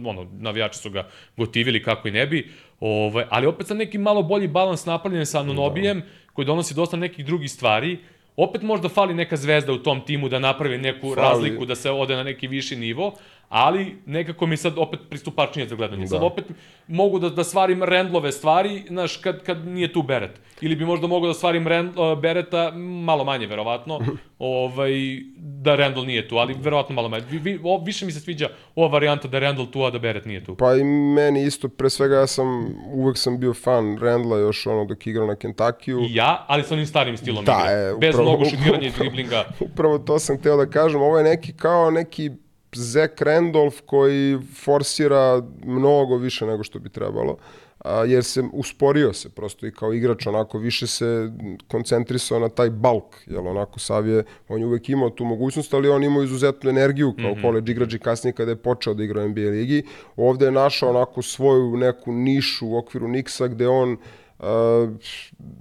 ono, 0.07 0.27
navijači 0.33 0.79
su 0.79 0.91
ga 0.91 1.09
gotivili 1.37 1.83
kako 1.83 2.09
i 2.09 2.11
ne 2.11 2.27
bi, 2.27 2.51
ovaj, 2.81 3.25
ali 3.31 3.47
opet 3.47 3.67
sa 3.67 3.75
neki 3.75 3.99
malo 3.99 4.23
bolji 4.23 4.49
balans 4.49 4.87
napravljen 4.87 5.27
sa 5.27 5.41
Anunobijem, 5.41 6.03
koji 6.33 6.47
donosi 6.47 6.75
dosta 6.75 6.97
nekih 6.97 7.27
drugih 7.27 7.51
stvari, 7.51 7.99
Opet 8.37 8.63
možda 8.63 8.89
fali 8.89 9.15
neka 9.15 9.37
zvezda 9.37 9.73
u 9.73 9.79
tom 9.79 10.01
timu 10.01 10.29
da 10.29 10.39
napravi 10.39 10.79
neku 10.79 11.15
Fali. 11.15 11.29
razliku, 11.29 11.65
da 11.65 11.75
se 11.75 11.91
ode 11.91 12.17
na 12.17 12.23
neki 12.23 12.49
viši 12.49 12.77
nivo, 12.77 13.13
ali 13.53 13.97
nekako 14.07 14.47
mi 14.47 14.57
sad 14.57 14.73
opet 14.79 15.01
pristupačnije 15.09 15.69
za 15.69 15.77
gledanje. 15.77 16.07
Sad 16.07 16.21
Da. 16.21 16.27
opet 16.27 16.45
mogu 16.89 17.19
da, 17.19 17.29
da 17.31 17.45
stvarim 17.45 17.83
Randlove 17.83 18.33
stvari, 18.33 18.83
znaš, 18.89 19.17
kad, 19.17 19.43
kad 19.43 19.67
nije 19.67 19.93
tu 19.93 20.03
Beret. 20.03 20.31
Ili 20.61 20.77
bi 20.77 20.85
možda 20.85 21.07
mogao 21.07 21.29
da 21.29 21.35
stvarim 21.35 21.67
Rand, 21.67 21.91
uh, 21.91 22.19
Bereta, 22.19 22.71
malo 23.05 23.25
manje, 23.25 23.47
verovatno, 23.47 24.01
ovaj, 24.39 24.93
da 25.37 25.75
Randall 25.75 26.07
nije 26.07 26.29
tu, 26.29 26.37
ali 26.37 26.55
verovatno 26.55 26.95
malo 26.95 27.09
manje. 27.09 27.25
Vi, 27.31 27.39
vi, 27.39 27.61
o, 27.65 27.79
više 27.79 28.07
mi 28.07 28.13
se 28.13 28.21
sviđa 28.21 28.49
ova 28.75 28.89
varijanta 28.89 29.29
da 29.29 29.39
Randall 29.39 29.67
tu, 29.67 29.83
a 29.83 29.91
da 29.91 29.99
Beret 29.99 30.25
nije 30.25 30.45
tu. 30.45 30.57
Pa 30.57 30.75
i 30.75 30.85
meni 30.85 31.43
isto, 31.43 31.69
pre 31.69 31.91
svega 31.91 32.17
ja 32.17 32.27
sam, 32.27 32.47
uvek 32.87 33.19
sam 33.19 33.41
bio 33.41 33.55
fan 33.55 33.99
Randla 33.99 34.39
još 34.39 34.67
ono 34.67 34.85
dok 34.85 35.07
igrao 35.07 35.27
na 35.27 35.37
Kentakiju. 35.37 36.01
I 36.01 36.15
ja, 36.15 36.45
ali 36.49 36.63
sa 36.63 36.75
onim 36.75 36.87
starim 36.87 37.17
stilom 37.17 37.45
Da, 37.45 37.59
igre. 37.61 37.73
e, 37.73 37.95
Bez 38.01 38.15
upravo- 38.15 38.29
mnogo 38.29 38.45
šutiranja 38.51 38.89
i 38.89 38.93
driblinga. 38.93 39.45
Upravo 39.63 39.99
to 39.99 40.19
sam 40.19 40.39
hteo 40.39 40.57
da 40.57 40.67
kažem, 40.69 41.03
ovo 41.03 41.19
je 41.19 41.25
neki 41.25 41.53
kao 41.53 41.91
neki 41.91 42.31
Zach 42.77 43.23
Randolph 43.23 43.77
koji 43.87 44.39
forsira 44.65 45.43
mnogo 45.65 46.17
više 46.17 46.47
nego 46.47 46.63
što 46.63 46.79
bi 46.79 46.89
trebalo, 46.89 47.37
a, 47.79 48.05
jer 48.05 48.25
se 48.25 48.43
usporio 48.53 49.13
se 49.13 49.29
prosto 49.29 49.67
i 49.67 49.71
kao 49.71 49.93
igrač 49.93 50.27
onako 50.27 50.59
više 50.59 50.87
se 50.87 51.33
koncentrisao 51.69 52.39
na 52.39 52.49
taj 52.49 52.71
bulk, 52.71 53.17
jel 53.27 53.49
onako 53.49 53.81
Sav 53.81 54.09
je, 54.09 54.25
on 54.49 54.61
je 54.61 54.67
uvek 54.67 54.89
imao 54.89 55.11
tu 55.11 55.25
mogućnost, 55.25 55.75
ali 55.75 55.89
on 55.89 56.05
imao 56.05 56.23
izuzetnu 56.23 56.71
energiju 56.71 57.15
kao 57.17 57.31
mm 57.31 57.35
-hmm. 57.35 57.43
college 57.43 57.73
igrač 57.73 57.95
i 57.95 57.99
kasnije 57.99 58.33
kada 58.33 58.51
je 58.51 58.57
počeo 58.57 58.95
da 58.95 59.05
igra 59.05 59.25
u 59.25 59.29
NBA 59.29 59.41
ligi. 59.41 59.83
Ovde 60.17 60.45
je 60.45 60.51
našao 60.51 60.91
onako 60.91 61.23
svoju 61.23 61.77
neku 61.77 62.13
nišu 62.13 62.69
u 62.69 62.77
okviru 62.79 63.09
Nixa 63.09 63.49
gde 63.49 63.69
on 63.69 63.93
Uh, 63.93 63.99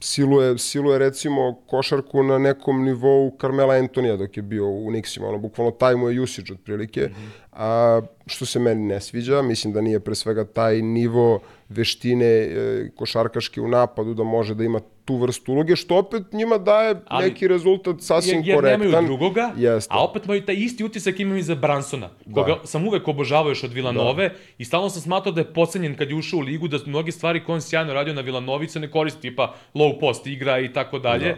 siluje, 0.02 0.58
siluje 0.58 0.99
recimo 0.99 1.62
košarku 1.68 2.24
na 2.24 2.38
nekom 2.38 2.84
nivou 2.84 3.38
Carmela 3.41 3.74
Antonija 3.74 4.18
dok 4.18 4.38
je 4.38 4.44
bio 4.44 4.68
u 4.68 4.91
Nixima, 4.91 5.28
ono 5.28 5.38
bukvalno 5.38 5.72
taj 5.72 5.95
mu 5.95 6.10
je 6.10 6.22
usage 6.22 6.53
otprilike, 6.53 7.02
mm 7.02 7.14
-hmm. 7.14 7.48
a, 7.52 8.02
što 8.26 8.45
se 8.45 8.60
meni 8.60 8.86
ne 8.86 9.02
sviđa, 9.02 9.41
mislim 9.41 9.74
da 9.74 9.82
nije 9.82 9.99
pre 9.99 10.16
svega 10.16 10.45
taj 10.45 10.82
nivo 10.82 11.40
veštine 11.72 12.26
e, 12.26 12.89
košarkaške 12.95 13.61
u 13.61 13.68
napadu 13.68 14.14
da 14.14 14.23
može 14.23 14.56
da 14.56 14.64
ima 14.64 14.80
tu 15.06 15.15
vrstu 15.15 15.52
uloge, 15.52 15.76
što 15.76 15.98
opet 15.98 16.23
njima 16.34 16.57
daje 16.57 16.95
Ali- 17.07 17.30
neki 17.30 17.48
rezultat 17.48 17.95
sasvim 17.99 18.38
jer, 18.38 18.48
jer 18.48 18.56
korektan. 18.56 18.80
nemaju 18.81 19.06
drugoga, 19.07 19.52
Jeste. 19.57 19.93
a 19.93 20.03
opet 20.03 20.26
imaju 20.26 20.45
taj 20.45 20.56
isti 20.56 20.84
utisak 20.84 21.19
imam 21.19 21.38
i 21.38 21.43
za 21.43 21.56
Bransona, 21.56 22.10
koga 22.34 22.57
sam 22.64 22.88
uvek 22.88 23.07
obožavao 23.07 23.49
još 23.49 23.64
od 23.64 23.73
Villanove 23.73 24.30
da. 24.30 24.35
i 24.57 24.65
stalno 24.65 24.89
sam 24.89 25.02
smatrao 25.02 25.34
da 25.34 25.41
je 25.41 25.53
pocenjen 25.53 25.95
kad 25.95 26.10
je 26.10 26.15
ušao 26.15 26.38
u 26.39 26.41
ligu, 26.41 26.68
da 26.68 26.77
mnoge 26.85 27.11
stvari 27.11 27.43
koje 27.43 27.53
on 27.53 27.61
sjajno 27.61 27.93
radio 27.93 28.14
na 28.14 28.22
Villanovi 28.22 28.68
se 28.68 28.80
ne 28.80 28.91
koristi, 28.91 29.22
tipa 29.22 29.56
low 29.76 29.99
post 29.99 30.27
igra 30.27 30.60
i 30.60 30.73
tako 30.73 30.99
dalje. 30.99 31.35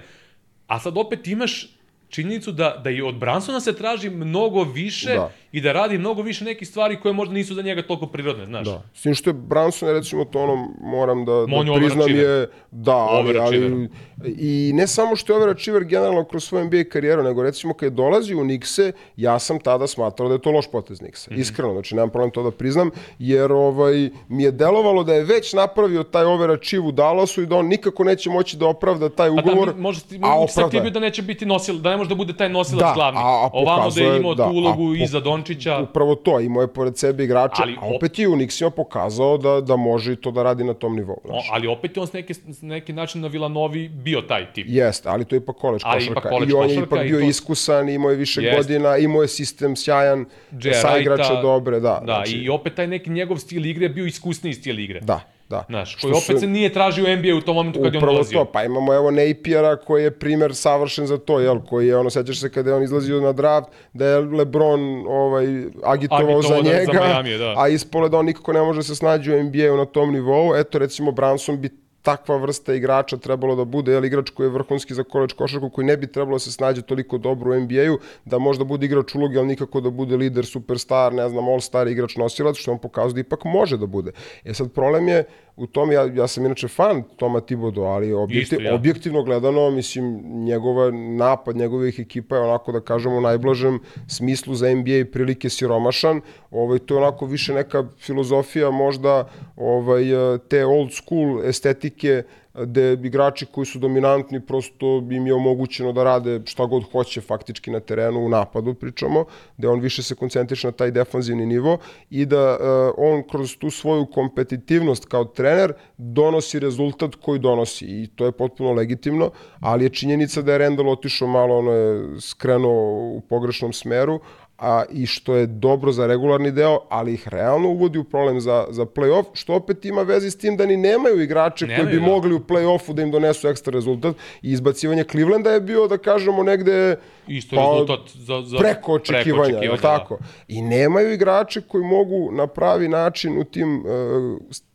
A 0.68 0.80
sad 0.80 0.97
opet 0.97 1.27
imaš 1.27 1.69
činjenicu 2.10 2.51
da, 2.51 2.81
da 2.84 2.89
i 2.89 3.01
od 3.01 3.15
Bransona 3.15 3.60
se 3.60 3.76
traži 3.76 4.10
mnogo 4.10 4.64
više 4.64 5.14
Da. 5.14 5.31
I 5.53 5.61
da 5.61 5.71
radi 5.71 5.97
mnogo 5.97 6.21
više 6.21 6.45
nekih 6.45 6.67
stvari 6.67 6.99
koje 6.99 7.13
možda 7.13 7.34
nisu 7.34 7.53
za 7.53 7.61
njega 7.61 7.81
toliko 7.81 8.07
prirodne, 8.07 8.45
znaš. 8.45 8.67
Da. 8.67 8.81
S 8.93 9.01
tim 9.01 9.15
što 9.15 9.30
je 9.30 9.34
Branson, 9.34 9.89
recimo, 9.89 10.25
to 10.25 10.39
ono, 10.39 10.67
moram 10.81 11.25
da, 11.25 11.31
da 11.31 11.73
priznam 11.75 12.09
je, 12.11 12.49
da, 12.71 12.95
ali, 12.95 13.38
ali, 13.38 13.89
i 14.27 14.71
ne 14.73 14.88
samo 14.88 15.15
što 15.15 15.34
je 15.34 15.38
overachiever 15.38 15.84
generalno 15.84 16.23
kroz 16.23 16.43
svoju 16.43 16.65
NBA 16.65 16.84
karijeru, 16.84 17.23
nego 17.23 17.43
recimo 17.43 17.73
kad 17.73 17.84
je 17.84 17.89
dolazio 17.91 18.39
u 18.39 18.43
Nikse, 18.43 18.91
ja 19.17 19.39
sam 19.39 19.59
tada 19.59 19.88
smatrao 19.88 20.27
da 20.30 20.35
je 20.35 20.41
to 20.41 20.51
loš 20.51 20.67
potez 20.67 21.01
Niksa. 21.01 21.27
Mhm. 21.27 21.34
Mm 21.34 21.38
-hmm. 21.38 21.41
Iskreno, 21.43 21.73
znači 21.73 21.95
nemam 21.95 22.09
problem 22.09 22.31
to 22.31 22.43
da 22.43 22.51
priznam, 22.51 22.89
jer 23.19 23.51
ovaj, 23.51 24.09
mi 24.27 24.43
je 24.43 24.51
delovalo 24.51 25.03
da 25.03 25.13
je 25.13 25.23
već 25.23 25.53
napravio 25.53 26.03
taj 26.03 26.23
overachiever 26.25 26.88
u 26.88 26.91
Dallasu 26.91 27.41
i 27.41 27.45
da 27.45 27.55
on 27.55 27.67
nikako 27.67 28.03
neće 28.03 28.30
moći 28.30 28.57
da 28.57 28.67
opravda 28.67 29.09
taj 29.09 29.30
Pa 29.30 29.35
da, 29.35 29.41
ugovor, 29.43 29.75
mi- 29.75 29.81
možda 29.81 30.09
ti, 30.09 30.19
a 30.23 30.39
opravda 30.39 30.89
da 30.89 30.99
neće 30.99 31.21
biti 31.21 31.45
nosil, 31.45 31.75
da 31.75 31.89
ne 31.89 31.97
može 31.97 32.09
da 32.09 32.15
bude 32.15 32.34
taj 32.34 32.49
nosilac 32.49 32.81
Da, 32.81 32.91
glavni. 32.95 33.19
a- 33.19 33.23
a 33.23 33.49
Ovamo 33.53 33.89
da 33.89 34.01
je 34.01 34.17
imao 34.17 34.35
da, 34.35 34.43
tu 34.43 34.49
a 34.49 34.53
ulogu 34.53 34.88
po- 34.89 35.03
iza 35.03 35.19
Dončića. 35.44 35.80
Upravo 35.80 36.15
to, 36.15 36.40
imao 36.40 36.61
je 36.61 36.68
pored 36.70 36.98
sebe 36.98 37.24
igrače, 37.24 37.61
Ali 37.61 37.76
a 37.76 37.86
opet 37.88 38.20
je 38.20 38.28
u 38.28 38.36
Nixima 38.36 38.70
pokazao 38.70 39.38
da, 39.38 39.61
da 39.61 39.76
može 39.76 40.14
i 40.14 40.15
to 40.15 40.32
da 40.32 40.44
radi 40.44 40.64
na 40.64 40.74
tom 40.74 40.95
nivou. 40.95 41.18
O, 41.24 41.28
Znači. 41.28 41.49
ali 41.52 41.68
opet 41.68 41.98
je 41.98 42.02
on 42.02 42.07
s 42.07 42.14
neki, 42.14 42.34
s 42.34 42.61
neki 42.61 42.94
način 42.94 43.22
na 43.22 43.28
Villanovi 43.28 43.90
bio 43.90 44.22
taj 44.22 44.53
tip. 44.53 44.65
Jeste, 44.70 45.10
ali 45.10 45.26
to 45.26 45.36
je 45.36 45.40
ipak 45.40 45.56
koleč 45.57 45.84
košarka. 45.84 46.11
ipak 46.11 46.24
college 46.26 46.52
I 46.52 46.53
on 46.53 46.70
je 46.70 46.76
ipak 46.76 47.02
bio 47.02 47.20
to- 47.20 47.26
iskusan, 47.26 47.90
imao 47.90 48.11
je 48.11 48.18
više 48.18 48.41
Jeste. 48.41 48.57
godina, 48.57 48.98
imao 48.98 49.22
je 49.22 49.28
sistem 49.30 49.76
sjajan, 49.76 50.26
sa 50.74 50.90
Wrighta, 50.90 51.41
dobre, 51.41 51.72
da. 51.74 51.80
Da, 51.80 52.02
znači, 52.06 52.36
i 52.36 52.49
opet 52.49 52.76
taj 52.76 52.88
neki 52.88 53.10
njegov 53.10 53.38
stil 53.38 53.65
igre 53.65 53.86
je 53.86 53.90
bio 53.90 54.06
iskusniji 54.06 54.53
stil 54.53 54.80
igre. 54.80 54.99
da, 54.99 55.32
da. 55.53 55.63
Znaš, 55.67 55.95
koji 55.95 56.11
opet 56.13 56.23
su- 56.25 56.39
se 56.39 56.47
nije 56.47 56.69
tražio 56.71 57.05
NBA 57.09 57.35
u 57.35 57.41
tom 57.41 57.55
momentu 57.55 57.80
kad 57.80 57.93
je 57.93 57.97
on 57.97 57.97
Upravo 57.97 58.13
dolazio. 58.13 58.39
to, 58.39 58.45
pa 58.45 58.63
imamo 58.63 58.93
evo 58.93 59.11
Napiera 59.11 59.75
koji 59.77 60.03
je 60.03 60.11
primer 60.13 60.55
savršen 60.55 61.07
za 61.07 61.17
to, 61.19 61.39
jel, 61.39 61.59
koji 61.61 61.88
je, 61.88 61.97
ono, 61.97 62.09
sećaš 62.09 62.39
se 62.39 62.51
kada 62.51 62.69
je 62.69 62.75
on 62.75 62.84
izlazio 62.84 63.21
na 63.21 63.31
draft, 63.34 63.53
da 63.93 64.05
je 64.05 64.19
LeBron 64.19 64.80
ovaj, 65.07 65.45
agitovao, 65.45 65.93
Agitovao 65.93 66.41
za 66.41 66.49
da- 66.49 66.63
za 66.63 66.69
njega, 66.71 67.03
Miami, 67.03 67.38
da. 67.38 67.53
a 67.57 67.67
ispole 67.69 68.09
da 68.09 68.17
on 68.17 68.25
nikako 68.25 68.53
ne 68.53 68.61
može 68.61 68.84
se 68.84 68.95
snađi 68.95 69.31
u 69.31 69.39
NBA-u 69.39 69.77
na 69.77 69.85
tom 69.85 70.13
nivou, 70.13 70.55
eto 70.55 70.80
recimo 70.80 71.11
Branson 71.11 71.57
bi 71.57 71.69
takva 72.03 72.38
vrsta 72.38 72.73
igrača 72.73 73.17
trebalo 73.17 73.55
da 73.55 73.65
bude, 73.65 73.91
jel, 73.91 74.05
igrač 74.05 74.30
koji 74.30 74.47
je 74.47 74.51
vrhunski 74.57 74.93
za 74.93 75.03
koleč 75.03 75.34
košarku, 75.34 75.69
koji 75.69 75.88
ne 75.88 75.97
bi 75.97 76.07
trebalo 76.11 76.35
da 76.35 76.39
se 76.39 76.51
snađe 76.51 76.81
toliko 76.81 77.17
dobro 77.17 77.51
u 77.51 77.59
NBA-u, 77.59 77.97
da 78.25 78.39
možda 78.39 78.63
bude 78.63 78.85
igrač 78.85 79.15
uloge, 79.15 79.39
ali 79.39 79.47
nikako 79.47 79.81
da 79.81 79.89
bude 79.89 80.17
lider, 80.17 80.45
superstar, 80.45 81.13
ne 81.13 81.30
znam, 81.30 81.47
all-star 81.49 81.88
igrač 81.88 82.15
nosilac, 82.15 82.57
što 82.57 82.71
on 82.71 82.80
pokazuje 82.80 83.13
da 83.13 83.27
ipak 83.27 83.45
može 83.45 83.77
da 83.77 83.85
bude. 83.85 84.11
E 84.43 84.53
sad, 84.53 84.71
problem 84.71 85.07
je 85.07 85.23
u 85.55 85.67
tom, 85.67 85.91
ja, 85.91 86.09
ja 86.13 86.27
sam 86.27 86.45
inače 86.45 86.67
fan 86.67 87.03
Toma 87.15 87.41
Thibodeau, 87.41 87.85
ali 87.85 88.13
objektiv, 88.13 88.57
Isto 88.59 88.69
ja. 88.69 88.75
objektivno 88.75 89.23
gledano, 89.23 89.71
mislim, 89.71 90.23
njegova 90.45 90.91
napad, 90.91 91.55
njegovih 91.55 91.99
ekipa 91.99 92.35
je 92.35 92.41
onako 92.41 92.71
da 92.71 92.81
kažemo 92.81 93.17
u 93.17 93.21
najblažem 93.21 93.80
smislu 94.07 94.55
za 94.55 94.75
NBA 94.75 95.05
prilike 95.11 95.49
siromašan. 95.49 96.21
Ovaj, 96.51 96.80
to 96.80 96.93
je 96.93 96.97
onako 96.97 97.25
više 97.25 97.53
neka 97.53 97.88
filozofija 97.99 98.71
možda 98.71 99.30
ovaj, 99.55 100.03
te 100.49 100.65
old 100.65 100.93
school 100.93 101.41
estetike 101.45 102.23
gde 102.53 102.93
igrači 102.93 103.45
koji 103.45 103.65
su 103.65 103.80
dominantni 103.80 104.45
prosto 104.45 105.03
im 105.11 105.27
je 105.27 105.34
omogućeno 105.34 105.91
da 105.91 106.03
rade 106.03 106.41
šta 106.45 106.65
god 106.65 106.84
hoće 106.91 107.21
faktički 107.21 107.71
na 107.71 107.80
terenu 107.80 108.25
u 108.25 108.30
napadu 108.30 108.73
pričamo, 108.73 109.25
gde 109.57 109.67
on 109.67 109.80
više 109.80 110.03
se 110.03 110.15
koncentriše 110.15 110.67
na 110.67 110.71
taj 110.71 110.91
defanzivni 110.91 111.45
nivo 111.45 111.77
i 112.09 112.25
da 112.25 112.57
uh, 112.57 112.93
on 112.97 113.23
kroz 113.31 113.57
tu 113.57 113.69
svoju 113.69 114.05
kompetitivnost 114.05 115.05
kao 115.05 115.25
trener 115.25 115.73
donosi 115.97 116.59
rezultat 116.59 117.15
koji 117.15 117.39
donosi 117.39 117.85
i 117.85 118.07
to 118.15 118.25
je 118.25 118.31
potpuno 118.31 118.71
legitimno, 118.71 119.31
ali 119.59 119.85
je 119.85 119.89
činjenica 119.89 120.41
da 120.41 120.51
je 120.51 120.57
Randall 120.57 120.89
otišao 120.89 121.27
malo, 121.27 121.57
ono 121.57 121.71
je 121.71 122.21
skrenuo 122.21 123.09
u 123.17 123.21
pogrešnom 123.30 123.73
smeru, 123.73 124.19
a, 124.64 124.84
i 124.91 125.06
što 125.06 125.35
je 125.35 125.48
dobro 125.48 125.91
za 125.91 126.07
regularni 126.07 126.52
deo, 126.52 126.80
ali 126.90 127.14
ih 127.14 127.27
realno 127.27 127.69
uvodi 127.69 127.99
u 127.99 128.03
problem 128.03 128.40
za, 128.41 128.65
za 128.69 128.85
play-off, 128.85 129.26
što 129.34 129.53
opet 129.53 129.85
ima 129.85 130.02
veze 130.02 130.31
s 130.31 130.38
tim 130.38 130.57
da 130.57 130.65
ni 130.65 130.77
nemaju 130.77 131.22
igrače 131.22 131.68
Nemaju, 131.68 131.84
koji 131.84 131.95
bi 131.95 132.06
da. 132.06 132.11
mogli 132.11 132.34
u 132.34 132.40
play-offu 132.40 132.94
da 132.94 133.02
im 133.02 133.11
donesu 133.11 133.48
ekstra 133.48 133.72
rezultat 133.72 134.15
i 134.41 134.52
izbacivanje 134.52 135.03
Clevelanda 135.03 135.52
je 135.52 135.61
bio, 135.61 135.88
da 135.88 135.98
kažemo, 135.98 136.44
negde 136.44 136.95
Isto 137.28 137.56
pa, 137.56 137.62
rezultat 137.62 138.00
za, 138.16 138.41
za 138.41 138.58
preko 138.58 138.94
očekivanja, 138.94 139.58
je 139.58 139.70
da. 139.70 139.78
tako? 139.78 140.18
I 140.48 140.62
nemaju 140.62 141.14
igrače 141.14 141.62
koji 141.62 141.84
mogu 141.84 142.32
na 142.32 142.48
pravi 142.48 142.88
način 142.88 143.38
u 143.38 143.44
tim 143.44 143.80
uh, 143.80 143.86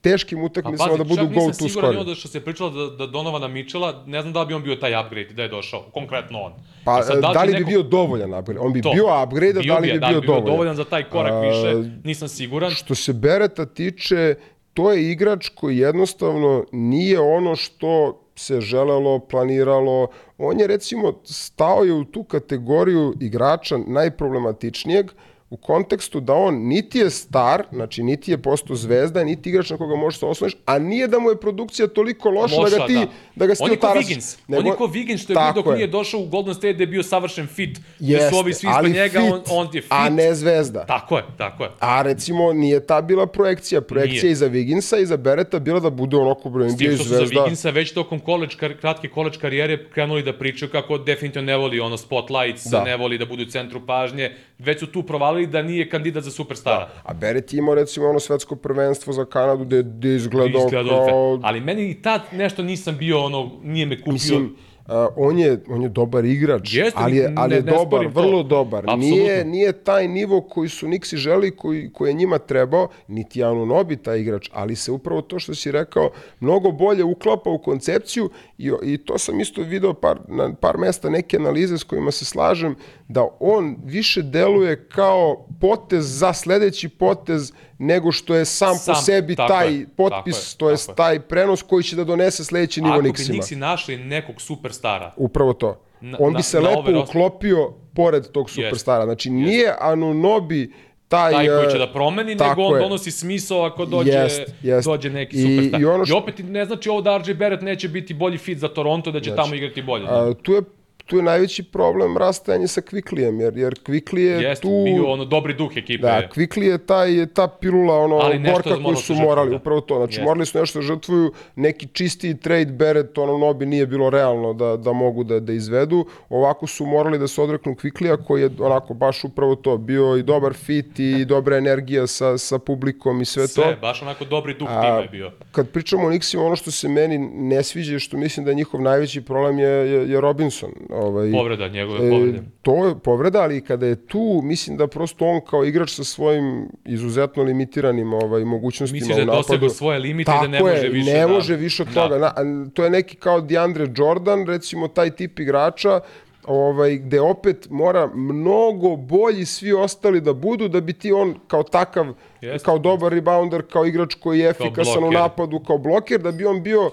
teškim 0.01 0.43
utakmicama 0.43 0.97
da 0.97 1.05
budu 1.05 1.27
go 1.27 1.35
to 1.35 1.53
siguran 1.53 1.93
score. 1.93 2.05
da 2.05 2.15
što 2.15 2.29
se 2.29 2.45
pričalo 2.45 2.71
da, 2.71 2.97
da 2.97 3.07
Donovana 3.07 3.49
Mitchella, 3.49 4.05
ne 4.07 4.21
znam 4.23 4.33
da 4.33 4.41
li 4.41 4.47
bi 4.47 4.55
on 4.55 4.63
bio 4.63 4.77
taj 4.77 5.01
upgrade 5.01 5.35
da 5.35 5.43
je 5.43 5.49
došao, 5.49 5.81
konkretno 5.95 6.39
on. 6.39 6.53
Pa 6.85 7.03
sad, 7.03 7.21
da, 7.21 7.43
li 7.43 7.53
bi 7.53 7.59
neko- 7.59 7.69
bio 7.69 7.83
dovoljan 7.83 8.35
upgrade? 8.35 8.61
On 8.61 8.73
bi 8.73 8.83
To. 8.83 8.91
bio 8.93 9.23
upgrade, 9.23 9.53
da 9.53 9.79
li 9.79 9.93
bi 9.93 9.99
bio, 9.99 10.21
dovoljan? 10.21 10.45
dovoljan 10.45 10.77
za 10.77 10.85
taj 10.85 11.05
korak 11.05 11.33
A, 11.33 11.41
više, 11.41 11.91
nisam 12.05 12.29
siguran. 12.29 12.71
Što 12.71 12.95
se 12.95 13.13
Bereta 13.13 13.67
tiče, 13.67 14.35
to 14.75 14.93
je 14.93 15.11
igrač 15.11 15.49
koji 15.49 15.79
jednostavno 15.79 16.65
nije 16.73 17.21
ono 17.21 17.57
što 17.57 18.21
se 18.39 18.61
želelo, 18.61 19.19
planiralo. 19.19 20.09
On 20.39 20.61
je 20.61 20.67
recimo 20.67 21.21
stao 21.25 21.85
je 21.85 21.93
u 21.93 22.05
tu 22.05 22.25
kategoriju 22.25 23.15
igrača 23.21 23.79
najproblematičnijeg 23.87 25.11
u 25.51 25.57
kontekstu 25.57 26.21
da 26.21 26.35
on 26.35 26.55
niti 26.55 26.99
je 26.99 27.11
star, 27.11 27.63
znači 27.73 28.03
niti 28.03 28.31
je 28.31 28.39
postao 28.43 28.77
zvezda, 28.77 29.25
niti 29.25 29.49
igrač 29.49 29.71
na 29.71 29.77
koga 29.77 29.97
možeš 29.97 30.21
se 30.21 30.27
osloniš, 30.27 30.57
a 30.67 30.79
nije 30.79 31.09
da 31.09 31.19
mu 31.19 31.31
je 31.31 31.41
produkcija 31.41 31.89
toliko 31.89 32.31
loša, 32.31 32.57
da 32.63 32.79
ga 32.79 32.87
ti, 32.87 32.95
da. 32.95 33.07
da 33.35 33.47
ga 33.47 33.55
on 33.61 33.71
je 33.71 33.77
ko. 33.77 33.87
Wiggins. 33.87 34.37
On 34.49 34.67
je 34.67 34.73
ko 34.73 34.85
Wiggins 34.87 35.23
što 35.23 35.33
je 35.33 35.37
bio 35.37 35.63
dok 35.63 35.67
je. 35.67 35.77
nije 35.77 35.87
došao 35.87 36.21
u 36.21 36.27
Golden 36.27 36.55
State 36.55 36.73
da 36.73 36.83
je 36.83 36.87
bio 36.87 37.03
savršen 37.03 37.47
fit. 37.47 37.79
Jeste, 38.01 38.31
su 38.31 38.37
ovi 38.37 38.55
svi 38.55 38.69
ispod 38.69 38.91
njega, 38.91 39.21
fit, 39.21 39.33
on, 39.33 39.43
on 39.51 39.69
je 39.73 39.83
fit. 39.83 39.93
a 39.93 40.09
ne 40.09 40.35
zvezda. 40.35 40.85
Tako 40.87 41.17
je, 41.17 41.25
tako 41.39 41.65
je. 41.65 41.71
A 41.81 42.03
recimo 42.03 42.53
nije 42.53 42.87
ta 42.87 43.01
bila 43.03 43.27
projekcija. 43.27 43.81
Projekcija 43.81 44.23
Nije. 44.23 44.33
i 44.33 44.35
za 44.35 44.49
Wigginsa 44.49 45.03
i 45.03 45.07
za 45.07 45.17
Bereta 45.17 45.59
bila 45.59 45.81
da 45.81 45.91
bude 45.91 46.17
onako 46.17 46.49
S 46.49 46.53
NBA 46.53 46.97
su 46.97 47.05
za 47.05 47.17
zvezda. 47.17 47.41
Wigginsa 47.41 47.75
već 47.75 47.93
tokom 47.93 48.21
kar, 48.59 48.77
kratke 48.81 49.09
college 49.15 49.39
karijere 49.41 49.91
krenuli 49.91 50.23
da 50.23 50.33
pričaju 50.33 50.71
kako 50.71 50.99
definitivno 50.99 51.47
ne 51.47 51.57
voli 51.57 51.81
ono 51.81 51.97
spotlights, 51.97 52.67
Da. 52.71 52.85
ne 52.85 52.97
voli 52.97 53.19
da 53.19 53.27
budu 53.27 53.43
u 53.43 53.47
centru 53.47 53.87
pažnje. 53.87 54.33
Već 54.59 54.81
su 54.81 54.87
tu 54.87 55.03
provalili 55.03 55.47
da 55.47 55.63
nije 55.63 55.89
kandidat 55.89 56.25
za 56.25 56.31
superstara. 56.31 56.89
A 57.03 57.15
Beret 57.15 57.53
imao 57.53 57.75
recimo 57.75 58.09
ono 58.09 58.21
svetsko 58.21 58.57
prvenstvo 58.57 59.13
za 59.13 59.25
Kanadu 59.25 59.65
gde, 59.65 59.83
gde 59.83 60.09
je 60.09 60.17
izgledao 60.17 60.67
Izgledao 60.67 61.07
kao... 61.07 61.41
Ali 61.43 61.61
meni 61.61 61.91
i 61.91 62.03
tad 62.03 62.21
nešto 62.33 62.63
nisam 62.63 62.97
bio, 62.99 63.25
ono, 63.25 63.51
nije 63.63 63.87
me 63.87 63.99
kupio. 63.99 64.13
Mislim, 64.13 64.57
a, 64.89 65.09
on, 65.17 65.39
je, 65.39 65.61
on 65.69 65.83
je 65.83 65.89
dobar 65.89 66.25
igrač, 66.25 66.75
Jeste, 66.75 66.93
ali 66.97 67.17
je, 67.17 67.33
ali 67.37 67.51
ne- 67.51 67.57
je 67.57 67.63
ne 67.63 67.71
dobar, 67.71 67.87
sporim 67.87 68.13
to. 68.13 68.21
vrlo 68.21 68.43
dobar. 68.43 68.85
Nije, 68.99 69.23
Apsolutno. 69.25 69.51
nije 69.51 69.73
taj 69.75 70.09
nivo 70.09 70.41
koji 70.41 70.69
su 70.69 70.87
Nixi 70.87 71.17
želi, 71.17 71.51
koji, 71.51 71.93
koji 71.93 72.11
je 72.11 72.15
njima 72.15 72.39
trebao, 72.39 72.89
niti 73.09 73.45
Anu 73.45 73.67
Nobi 73.67 73.97
taj 73.97 74.19
igrač, 74.21 74.51
ali 74.53 74.77
se 74.77 74.93
upravo 74.93 75.23
to 75.23 75.39
što 75.39 75.55
si 75.55 75.73
rekao 75.73 76.11
mnogo 76.41 76.71
bolje 76.71 77.05
uklapa 77.05 77.51
u 77.51 77.59
koncepciju 77.59 78.31
i, 78.59 78.73
i 78.83 78.99
to 78.99 79.19
sam 79.19 79.41
isto 79.41 79.63
video 79.63 79.95
par, 79.95 80.19
na 80.29 80.55
par 80.55 80.79
mesta 80.79 81.11
neke 81.11 81.37
analize 81.37 81.79
s 81.79 81.85
kojima 81.85 82.11
se 82.11 82.25
slažem, 82.25 82.75
da 83.09 83.29
on 83.41 83.77
više 83.85 84.23
deluje 84.23 84.89
kao 84.89 85.47
potez 85.61 86.19
za 86.19 86.33
sledeći 86.33 86.89
potez 86.89 87.53
nego 87.79 88.13
što 88.13 88.35
je 88.35 88.45
sam, 88.45 88.75
Sam, 88.75 88.95
po 88.95 89.01
sebi 89.01 89.37
taj 89.37 89.75
je, 89.75 89.87
potpis, 89.89 90.53
je, 90.53 90.59
to 90.59 90.71
je 90.71 90.77
tako 90.77 90.91
je. 90.93 90.97
taj 90.97 91.21
prenos 91.21 91.63
koji 91.63 91.85
će 91.85 91.97
da 91.97 92.05
donese 92.05 92.45
sledeći 92.45 92.81
nivo 92.83 92.95
Ako 92.95 93.03
bi 93.03 93.09
Nixima. 93.09 93.35
Nixi 93.35 93.55
našli 93.55 93.97
nekog 93.99 94.41
superstara, 94.41 95.13
Upravo 95.17 95.53
to. 95.53 95.81
Na- 96.01 96.19
On 96.21 96.35
bi 96.35 96.43
se 96.43 96.61
na 96.61 96.69
lepo 96.69 96.83
uklopio 97.01 97.73
pored 97.95 98.27
tog 98.27 98.51
superstara. 98.51 99.05
Znači, 99.05 99.31
nije 99.31 99.75
Anunobi 99.81 100.73
taj... 101.09 101.33
taj 101.33 101.47
koji 101.49 101.71
će 101.71 101.77
e, 101.77 101.79
da 101.79 101.93
promeni, 101.93 102.35
nego 102.35 102.63
on 102.63 102.75
je. 102.75 102.81
donosi 102.81 103.11
smisao 103.11 103.63
ako 103.63 103.87
dođe, 103.87 104.11
Jest, 104.11 104.41
jest. 104.63 104.87
dođe 104.87 105.11
neki 105.11 105.37
I- 105.37 105.41
superstar. 105.43 105.81
i 105.81 105.83
I, 105.83 105.87
ono 105.87 106.07
što- 106.07 106.17
opet 106.17 106.35
ne 106.41 106.65
znači 106.65 106.89
ovo 106.89 107.01
da 107.01 107.17
RJ 107.19 107.35
Barrett 107.35 107.63
neće 107.63 107.89
biti 107.89 108.15
bolji 108.15 108.39
fit 108.39 108.59
za 108.59 108.69
Toronto, 108.69 109.11
da 109.11 109.21
će 109.21 109.35
tamo 109.37 109.55
igrati 109.55 109.83
bolje. 109.83 110.07
A, 110.09 110.33
tu 110.35 110.53
je 110.53 110.63
tu 111.09 111.17
je 111.17 111.23
najveći 111.23 111.63
problem 111.63 112.17
rastajanje 112.17 112.69
sa 112.69 112.81
Kviklijem, 112.81 113.41
jer, 113.41 113.57
jer 113.57 113.75
Kvikli 113.83 114.23
je 114.23 114.43
Jeste, 114.43 114.63
tu... 114.63 114.85
bio 114.85 115.07
ono 115.07 115.25
dobri 115.25 115.55
duh 115.55 115.77
ekipe. 115.77 116.03
Da, 116.03 116.29
Kvikli 116.29 116.67
je 116.67 116.79
taj, 116.79 117.27
ta 117.35 117.49
pilula, 117.49 117.99
ono, 117.99 118.17
Ali 118.17 118.39
gorka 118.39 118.71
je 118.71 118.83
koju 118.85 118.97
su 118.97 119.03
žrtvovati, 119.03 119.29
morali, 119.29 119.51
da. 119.51 119.57
upravo 119.57 119.81
to. 119.81 119.97
Znači, 119.97 120.13
Jeste. 120.13 120.25
morali 120.25 120.47
su 120.47 120.59
nešto 120.59 120.79
da 120.79 120.83
žrtvuju, 120.83 121.33
neki 121.57 121.89
čistiji 121.93 122.37
trade 122.37 122.73
Barrett, 122.73 123.19
ono, 123.19 123.39
Nobi 123.39 123.67
nije 123.67 123.87
bilo 123.87 124.11
realno 124.11 124.53
da, 124.53 124.77
da 124.77 124.93
mogu 124.93 125.25
da, 125.25 125.41
da 125.41 125.53
izvedu. 125.53 126.07
Ovako 126.29 126.67
su 126.67 126.87
morali 126.87 127.19
da 127.19 127.29
se 127.29 127.43
odreknu 127.43 127.75
Kviklija, 127.75 128.17
koji 128.17 128.43
je 128.43 128.51
onako 128.59 128.95
baš 128.95 129.25
upravo 129.25 129.55
to, 129.55 129.77
bio 129.77 130.17
i 130.17 130.23
dobar 130.23 130.55
fit 130.55 130.99
i 130.99 131.25
dobra 131.25 131.57
energija 131.57 132.07
sa, 132.07 132.39
sa 132.39 132.59
publikom 132.59 133.21
i 133.21 133.25
sve, 133.25 133.49
Sve, 133.49 133.65
to. 133.65 133.81
baš 133.81 134.03
onako 134.03 134.25
dobri 134.25 134.55
duh 134.55 134.69
tima 134.69 134.99
je 135.03 135.09
bio. 135.09 135.33
Kad 135.53 135.71
pričamo 135.71 136.07
o 136.07 136.11
Nixima, 136.11 136.47
ono 136.47 136.57
što 136.57 136.71
se 136.71 136.89
meni 136.89 137.19
ne 137.19 137.63
sviđa 137.63 137.99
što 137.99 138.17
mislim 138.17 138.45
da 138.45 138.51
je 138.51 138.55
njihov 138.55 138.81
najveći 138.83 139.21
problem 139.21 139.59
je, 139.59 139.69
je, 139.69 140.11
je 140.11 140.21
Robinson. 140.21 140.71
Ovaj, 140.99 141.33
Povreda, 141.33 141.69
njegove 141.69 142.11
povrede. 142.11 142.39
E, 142.39 142.43
to 142.63 142.87
je 142.87 142.95
povreda, 142.99 143.41
ali 143.41 143.61
kada 143.61 143.87
je 143.87 144.07
tu, 144.07 144.41
mislim 144.45 144.77
da 144.77 144.87
prosto 144.87 145.27
on 145.27 145.41
kao 145.41 145.65
igrač 145.65 145.91
sa 145.91 146.05
svojim 146.05 146.69
izuzetno 146.85 147.43
limitiranim 147.43 148.13
ovaj, 148.13 148.45
mogućnostima 148.45 148.97
Misliš 148.97 149.17
da 149.17 149.21
je 149.21 149.25
u 149.25 149.27
napadu... 149.27 149.43
dosegao 149.43 149.69
svoje 149.69 149.99
limite 149.99 150.33
i 150.33 150.43
da 150.43 150.49
ne 150.49 150.61
može 150.61 150.77
je, 150.77 150.89
više 150.89 151.13
ne 151.13 151.21
da- 151.21 151.29
može 151.29 151.57
više 151.57 151.83
od 151.83 151.89
Da. 151.89 151.95
toga. 152.03 152.19
Na, 152.19 152.33
to 152.75 152.85
je 152.85 152.91
neki 152.91 153.17
kao 153.17 153.41
DeAndre 153.41 153.87
Jordan, 153.97 154.47
recimo 154.47 154.89
taj 154.89 155.11
tip 155.11 155.41
igrača, 155.41 156.01
ovaj, 156.47 156.97
gde 156.97 157.21
opet 157.21 157.67
mora 157.71 158.07
mnogo 158.15 158.97
bolji 158.97 159.45
svi 159.45 159.73
ostali 159.73 160.21
da 160.21 160.33
budu 160.33 160.69
da 160.69 160.81
bi 160.81 160.93
ti 160.93 161.13
on 161.13 161.35
kao 161.47 161.63
takav, 161.63 162.07
Jeste. 162.41 162.65
kao 162.65 162.79
dobar 162.79 163.13
rebounder, 163.13 163.63
kao 163.73 163.87
igrač 163.87 164.15
koji 164.15 164.39
je 164.39 164.49
efikasan 164.51 165.05
u 165.05 165.11
napadu, 165.11 165.61
kao 165.61 165.79
bloker, 165.79 166.21
da 166.21 166.33
bi 166.33 166.45
on 166.45 166.63
bio 166.63 166.91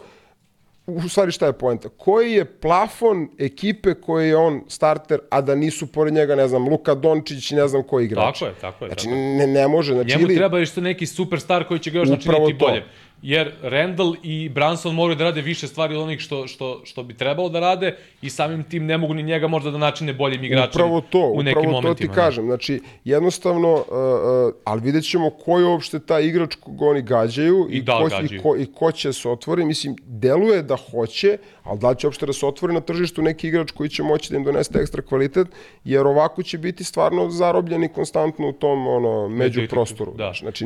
u 0.87 1.09
stvari 1.09 1.31
šta 1.31 1.45
je 1.45 1.53
poenta? 1.53 1.89
Koji 1.89 2.31
je 2.31 2.45
plafon 2.45 3.29
ekipe 3.39 3.93
koje 3.93 4.27
je 4.27 4.37
on 4.37 4.61
starter, 4.67 5.19
a 5.29 5.41
da 5.41 5.55
nisu 5.55 5.87
pored 5.87 6.13
njega, 6.13 6.35
ne 6.35 6.47
znam, 6.47 6.69
Luka 6.69 6.93
Dončić 6.95 7.51
i 7.51 7.55
ne 7.55 7.67
znam 7.67 7.83
koji 7.83 8.05
igrač? 8.05 8.39
Tako 8.39 8.45
je, 8.45 8.53
tako 8.61 8.85
je. 8.85 8.89
Znači, 8.89 9.05
tako 9.05 9.15
ne, 9.15 9.47
ne 9.47 9.67
može. 9.67 9.93
Znači, 9.93 10.09
Njemu 10.09 10.23
ili, 10.23 10.35
treba 10.35 10.59
još 10.59 10.75
neki 10.75 11.05
superstar 11.05 11.67
koji 11.67 11.79
će 11.79 11.91
ga 11.91 11.99
još 11.99 12.09
načiniti 12.09 12.53
bolje. 12.53 12.83
Jer 13.21 13.51
Randall 13.61 14.15
i 14.23 14.49
Branson 14.49 14.95
moraju 14.95 15.15
da 15.15 15.23
rade 15.23 15.41
više 15.41 15.67
stvari 15.67 15.95
od 15.95 16.01
onih 16.01 16.19
što, 16.19 16.47
što, 16.47 16.81
što 16.83 17.03
bi 17.03 17.13
trebalo 17.13 17.49
da 17.49 17.59
rade 17.59 17.97
i 18.21 18.29
samim 18.29 18.63
tim 18.63 18.85
ne 18.85 18.97
mogu 18.97 19.13
ni 19.13 19.23
njega 19.23 19.47
možda 19.47 19.71
da 19.71 19.77
načine 19.77 20.13
boljim 20.13 20.43
igračem 20.43 20.69
Upravo 20.81 21.01
to, 21.01 21.19
u 21.19 21.43
nekim 21.43 21.59
upravo 21.59 21.75
to 21.75 21.81
momentima. 21.81 22.13
ti 22.13 22.15
kažem. 22.15 22.45
Znači, 22.45 22.81
jednostavno, 23.03 23.73
uh, 23.73 23.81
uh, 23.81 24.53
ali 24.63 24.81
vidjet 24.81 25.09
ćemo 25.09 25.29
ko 25.29 25.59
je 25.59 25.65
uopšte 25.65 25.99
taj 25.99 26.23
igrač 26.25 26.55
kog 26.55 26.81
oni 26.81 27.01
gađaju 27.01 27.67
I 27.71 27.81
da 27.81 27.97
li 27.97 28.03
ko, 28.03 28.09
gađaju. 28.09 28.39
i, 28.39 28.43
ko, 28.43 28.55
i 28.57 28.65
ko 28.65 28.91
će 28.91 29.13
se 29.13 29.29
otvori. 29.29 29.65
Mislim, 29.65 29.95
deluje 30.05 30.63
da 30.63 30.75
hoće, 30.75 31.37
ali 31.63 31.79
da 31.79 31.89
li 31.89 31.95
će 31.97 32.07
uopšte 32.07 32.25
da 32.25 32.33
se 32.33 32.45
otvori 32.45 32.73
na 32.73 32.81
tržištu 32.81 33.21
neki 33.21 33.47
igrač 33.47 33.71
koji 33.71 33.89
će 33.89 34.03
moći 34.03 34.31
da 34.31 34.37
im 34.37 34.43
donese 34.43 34.79
ekstra 34.79 35.01
kvalitet, 35.01 35.47
jer 35.83 36.07
ovako 36.07 36.43
će 36.43 36.57
biti 36.57 36.83
stvarno 36.83 37.29
zarobljeni 37.29 37.87
konstantno 37.87 38.49
u 38.49 38.53
tom 38.53 38.87
ono, 38.87 39.29
među 39.29 39.61
prostoru. 39.69 40.13
da. 40.17 40.33
Znači, 40.39 40.65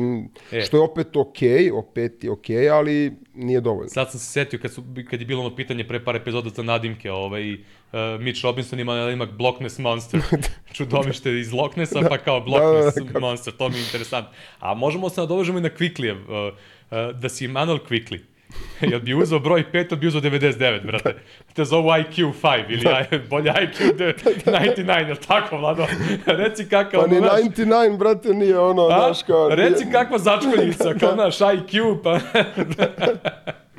E. 0.52 0.60
što 0.60 0.76
je 0.76 0.80
opet 0.80 1.16
okej, 1.16 1.70
opet 1.70 2.24
je 2.24 2.30
okej, 2.30 2.39
ali 2.72 3.12
nije 3.34 3.60
dovoljno. 3.60 3.88
Sad 3.88 4.10
sam 4.10 4.20
se 4.20 4.26
setio 4.26 4.58
kad, 4.62 4.72
su, 4.72 4.84
kad 5.10 5.20
je 5.20 5.26
bilo 5.26 5.40
ono 5.40 5.56
pitanje 5.56 5.84
pre 5.88 6.04
par 6.04 6.16
epizoda 6.16 6.50
za 6.50 6.62
nadimke, 6.62 7.10
ovaj, 7.12 7.52
uh, 7.52 7.58
Mitch 8.20 8.44
Robinson 8.44 8.80
ima 8.80 8.96
nadimak 8.96 9.30
Blockness 9.30 9.78
Monster. 9.78 10.20
Čudovište 10.76 11.40
iz 11.40 11.52
Locknessa, 11.52 12.00
pa 12.08 12.18
kao 12.18 12.40
Blockness 12.40 12.94
da, 12.94 13.12
da, 13.12 13.20
Monster, 13.20 13.56
to 13.56 13.68
mi 13.68 13.76
je 13.76 13.82
interesantno. 13.82 14.32
A 14.58 14.74
možemo 14.74 15.08
se 15.08 15.20
nadovežemo 15.20 15.58
i 15.58 15.62
na 15.62 15.70
Quickly, 15.70 16.12
uh, 16.12 16.54
uh, 16.90 17.20
da 17.20 17.28
si 17.28 17.44
Emanuel 17.44 17.78
Quickly. 17.78 18.20
Jel 18.90 19.00
bi 19.00 19.14
uzeo 19.14 19.38
broj 19.38 19.64
5, 19.72 19.86
ili 19.90 19.96
bi 19.96 20.06
uzeo 20.06 20.20
99, 20.20 20.86
brate. 20.86 21.14
Te 21.54 21.64
zovu 21.64 21.88
IQ 21.88 22.32
5 22.42 22.64
ili 22.68 22.82
Da. 22.82 23.04
Bolje 23.30 23.52
IQ 23.52 23.96
de- 23.96 24.14
99, 24.46 25.06
jel 25.06 25.16
tako, 25.28 25.56
Vlado? 25.56 25.86
Reci 26.26 26.68
kakav, 26.68 27.00
Pa 27.00 27.06
ni 27.06 27.16
znaš, 27.18 27.30
99, 27.32 27.98
brate, 27.98 28.28
nije 28.28 28.58
ono, 28.58 28.82
a? 28.82 28.98
znaš 28.98 29.22
kao... 29.22 29.48
Reci 29.48 29.84
kakva 29.92 30.18
začkoljica, 30.18 30.94
kao 31.00 31.14
naš 31.14 31.38
IQ, 31.38 32.02
pa... 32.02 32.18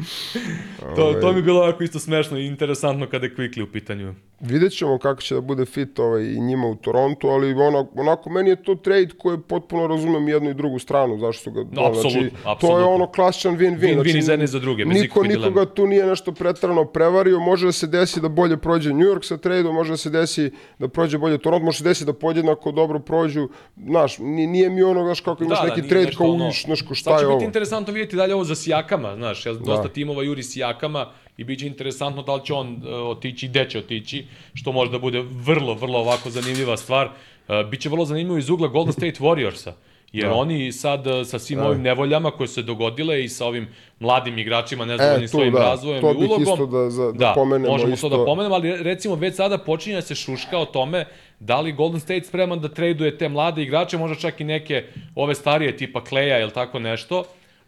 to, 0.96 1.14
to 1.14 1.32
mi 1.32 1.38
je 1.40 1.44
bilo 1.44 1.62
onako 1.62 1.84
isto 1.84 2.00
smešno 2.00 2.38
i 2.38 2.46
interesantno 2.46 3.08
kada 3.10 3.26
je 3.26 3.36
Quickly 3.36 3.64
u 3.64 3.72
pitanju. 3.72 4.14
Vidjet 4.40 4.74
ćemo 4.74 4.98
kako 4.98 5.22
će 5.22 5.36
da 5.36 5.42
bude 5.42 5.66
fit 5.66 6.00
ovaj, 6.00 6.24
i 6.24 6.40
njima 6.40 6.68
u 6.68 6.76
Torontu, 6.76 7.28
ali 7.28 7.54
onako, 7.54 7.90
onako 7.96 8.30
meni 8.30 8.50
je 8.50 8.64
to 8.64 8.76
trade 8.76 9.08
koji 9.18 9.38
potpuno 9.40 9.88
razumem 9.88 10.28
jednu 10.28 10.50
i 10.50 10.54
drugu 10.54 10.80
stranu, 10.80 11.18
zašto 11.20 11.44
su 11.44 11.52
ga... 11.52 11.64
No, 11.72 11.86
apsolutno, 11.86 12.30
znači, 12.42 12.62
To 12.62 12.80
je 12.80 12.86
ono 12.86 13.08
klasičan 13.08 13.58
win-win. 13.58 13.80
Win-win 13.80 13.94
znači, 14.04 14.22
za 14.22 14.32
jedne 14.32 14.48
za 14.48 14.60
druge, 14.60 14.86
bez 14.86 15.02
Niko 15.02 15.24
nikoga 15.24 15.66
tu 15.66 15.88
nije 15.88 16.06
nešto 16.06 16.32
pretrano 16.32 16.86
prevario, 16.86 17.40
može 17.40 17.66
da 17.66 17.72
se 17.72 17.88
desi 17.88 18.22
da 18.22 18.30
bolje 18.30 18.58
prođe 18.58 18.90
New 18.90 19.08
York 19.08 19.24
sa 19.24 19.38
tradeom, 19.38 19.76
može 19.76 19.92
da 19.92 19.98
se 19.98 20.10
desi 20.10 20.52
da 20.80 20.88
prođe 20.88 21.18
bolje 21.18 21.38
Toronto, 21.38 21.66
može 21.66 21.78
da 21.78 21.84
se 21.84 21.90
desi 21.90 22.06
da 22.06 22.14
podjednako 22.14 22.72
dobro 22.72 23.00
prođu, 23.00 23.50
znaš, 23.86 24.18
ni- 24.18 24.48
nije 24.48 24.70
mi 24.70 24.84
ono, 24.84 25.04
znaš, 25.04 25.22
kako 25.22 25.44
imaš 25.44 25.60
neki 25.64 25.82
nije 25.82 25.90
trade 25.90 26.12
kao 26.18 26.28
ono- 26.28 26.48
uš, 26.48 26.66
znaš, 26.66 26.82
ko 26.82 26.96
šta 26.96 27.10
Sad 27.10 27.20
je 27.20 27.24
će 27.24 27.28
ovo. 27.28 27.36
biti 27.36 27.46
interesantno 27.46 27.94
vidjeti 27.94 28.16
dalje 28.16 28.36
ovo 28.36 28.44
za 28.44 28.56
Sijakama, 28.56 29.16
znaš, 29.16 29.46
jel, 29.46 29.56
dosta 29.56 29.84
Da. 29.84 29.91
Timova 29.92 30.24
juri 30.24 30.44
Sijakama 30.44 31.06
i 31.38 31.44
bit 31.44 31.60
će 31.60 31.68
interesantno 31.68 32.22
da 32.22 32.36
li 32.36 32.46
će 32.46 32.54
on 32.54 32.74
uh, 32.74 32.82
otići 33.08 33.46
i 33.46 33.50
gde 33.50 33.70
će 33.70 33.80
otići, 33.80 34.26
što 34.54 34.72
može 34.72 34.92
da 34.92 35.00
bude 35.00 35.20
vrlo, 35.22 35.74
vrlo 35.74 36.00
ovako 36.00 36.30
zanimljiva 36.30 36.78
stvar. 36.78 37.08
Uh, 37.08 37.70
biće 37.70 37.90
vrlo 37.90 38.06
zanimljivo 38.06 38.38
iz 38.38 38.50
ugla 38.50 38.68
Golden 38.68 38.94
State 38.94 39.20
Warriorsa, 39.20 39.72
jer 40.14 40.26
Da. 40.26 40.34
oni 40.34 40.72
sad 40.72 41.08
uh, 41.08 41.14
sa 41.26 41.40
svim 41.40 41.60
ovim 41.62 41.82
nevoljama 41.82 42.32
koje 42.32 42.48
su 42.48 42.54
se 42.54 42.62
dogodile 42.64 43.24
i 43.24 43.30
sa 43.30 43.46
ovim 43.46 43.68
mladim 44.00 44.38
igračima, 44.38 44.86
nezadovoljnim 44.86 45.24
E, 45.24 45.28
tu, 45.28 45.32
svojim 45.32 45.54
da, 45.54 45.60
razvojem 45.62 46.02
to 46.02 46.12
i 46.12 46.14
bih 46.14 46.22
ulogom. 46.22 46.44
isto 46.44 46.66
da- 46.68 46.90
za- 46.90 47.12
da 47.12 47.32
pomenemo 47.36 47.72
možemo 47.72 47.94
isto. 47.94 48.10
to 48.10 48.18
da 48.18 48.26
pomenemo, 48.26 48.56
ali 48.56 48.84
recimo 48.84 49.16
već 49.16 49.36
sada 49.36 49.58
počinje 49.58 49.96
da 49.96 50.02
se 50.02 50.16
šuška 50.16 50.58
o 50.58 50.66
tome 50.66 51.06
da 51.40 51.62
li 51.62 51.72
Golden 51.72 52.00
State 52.00 52.24
spreman 52.24 52.60
da 52.60 52.70
traduje 52.70 53.18
te 53.18 53.30
mlade 53.30 53.64
igrače, 53.64 53.98
možda 53.98 54.16
čak 54.18 54.42
i 54.42 54.46
neke 54.46 54.84
ove 55.16 55.36
starije 55.36 55.78
tipa 55.78 56.04
Kleja 56.04 56.40
ili 56.40 56.52
tako 56.52 56.80
nešto, 56.80 57.24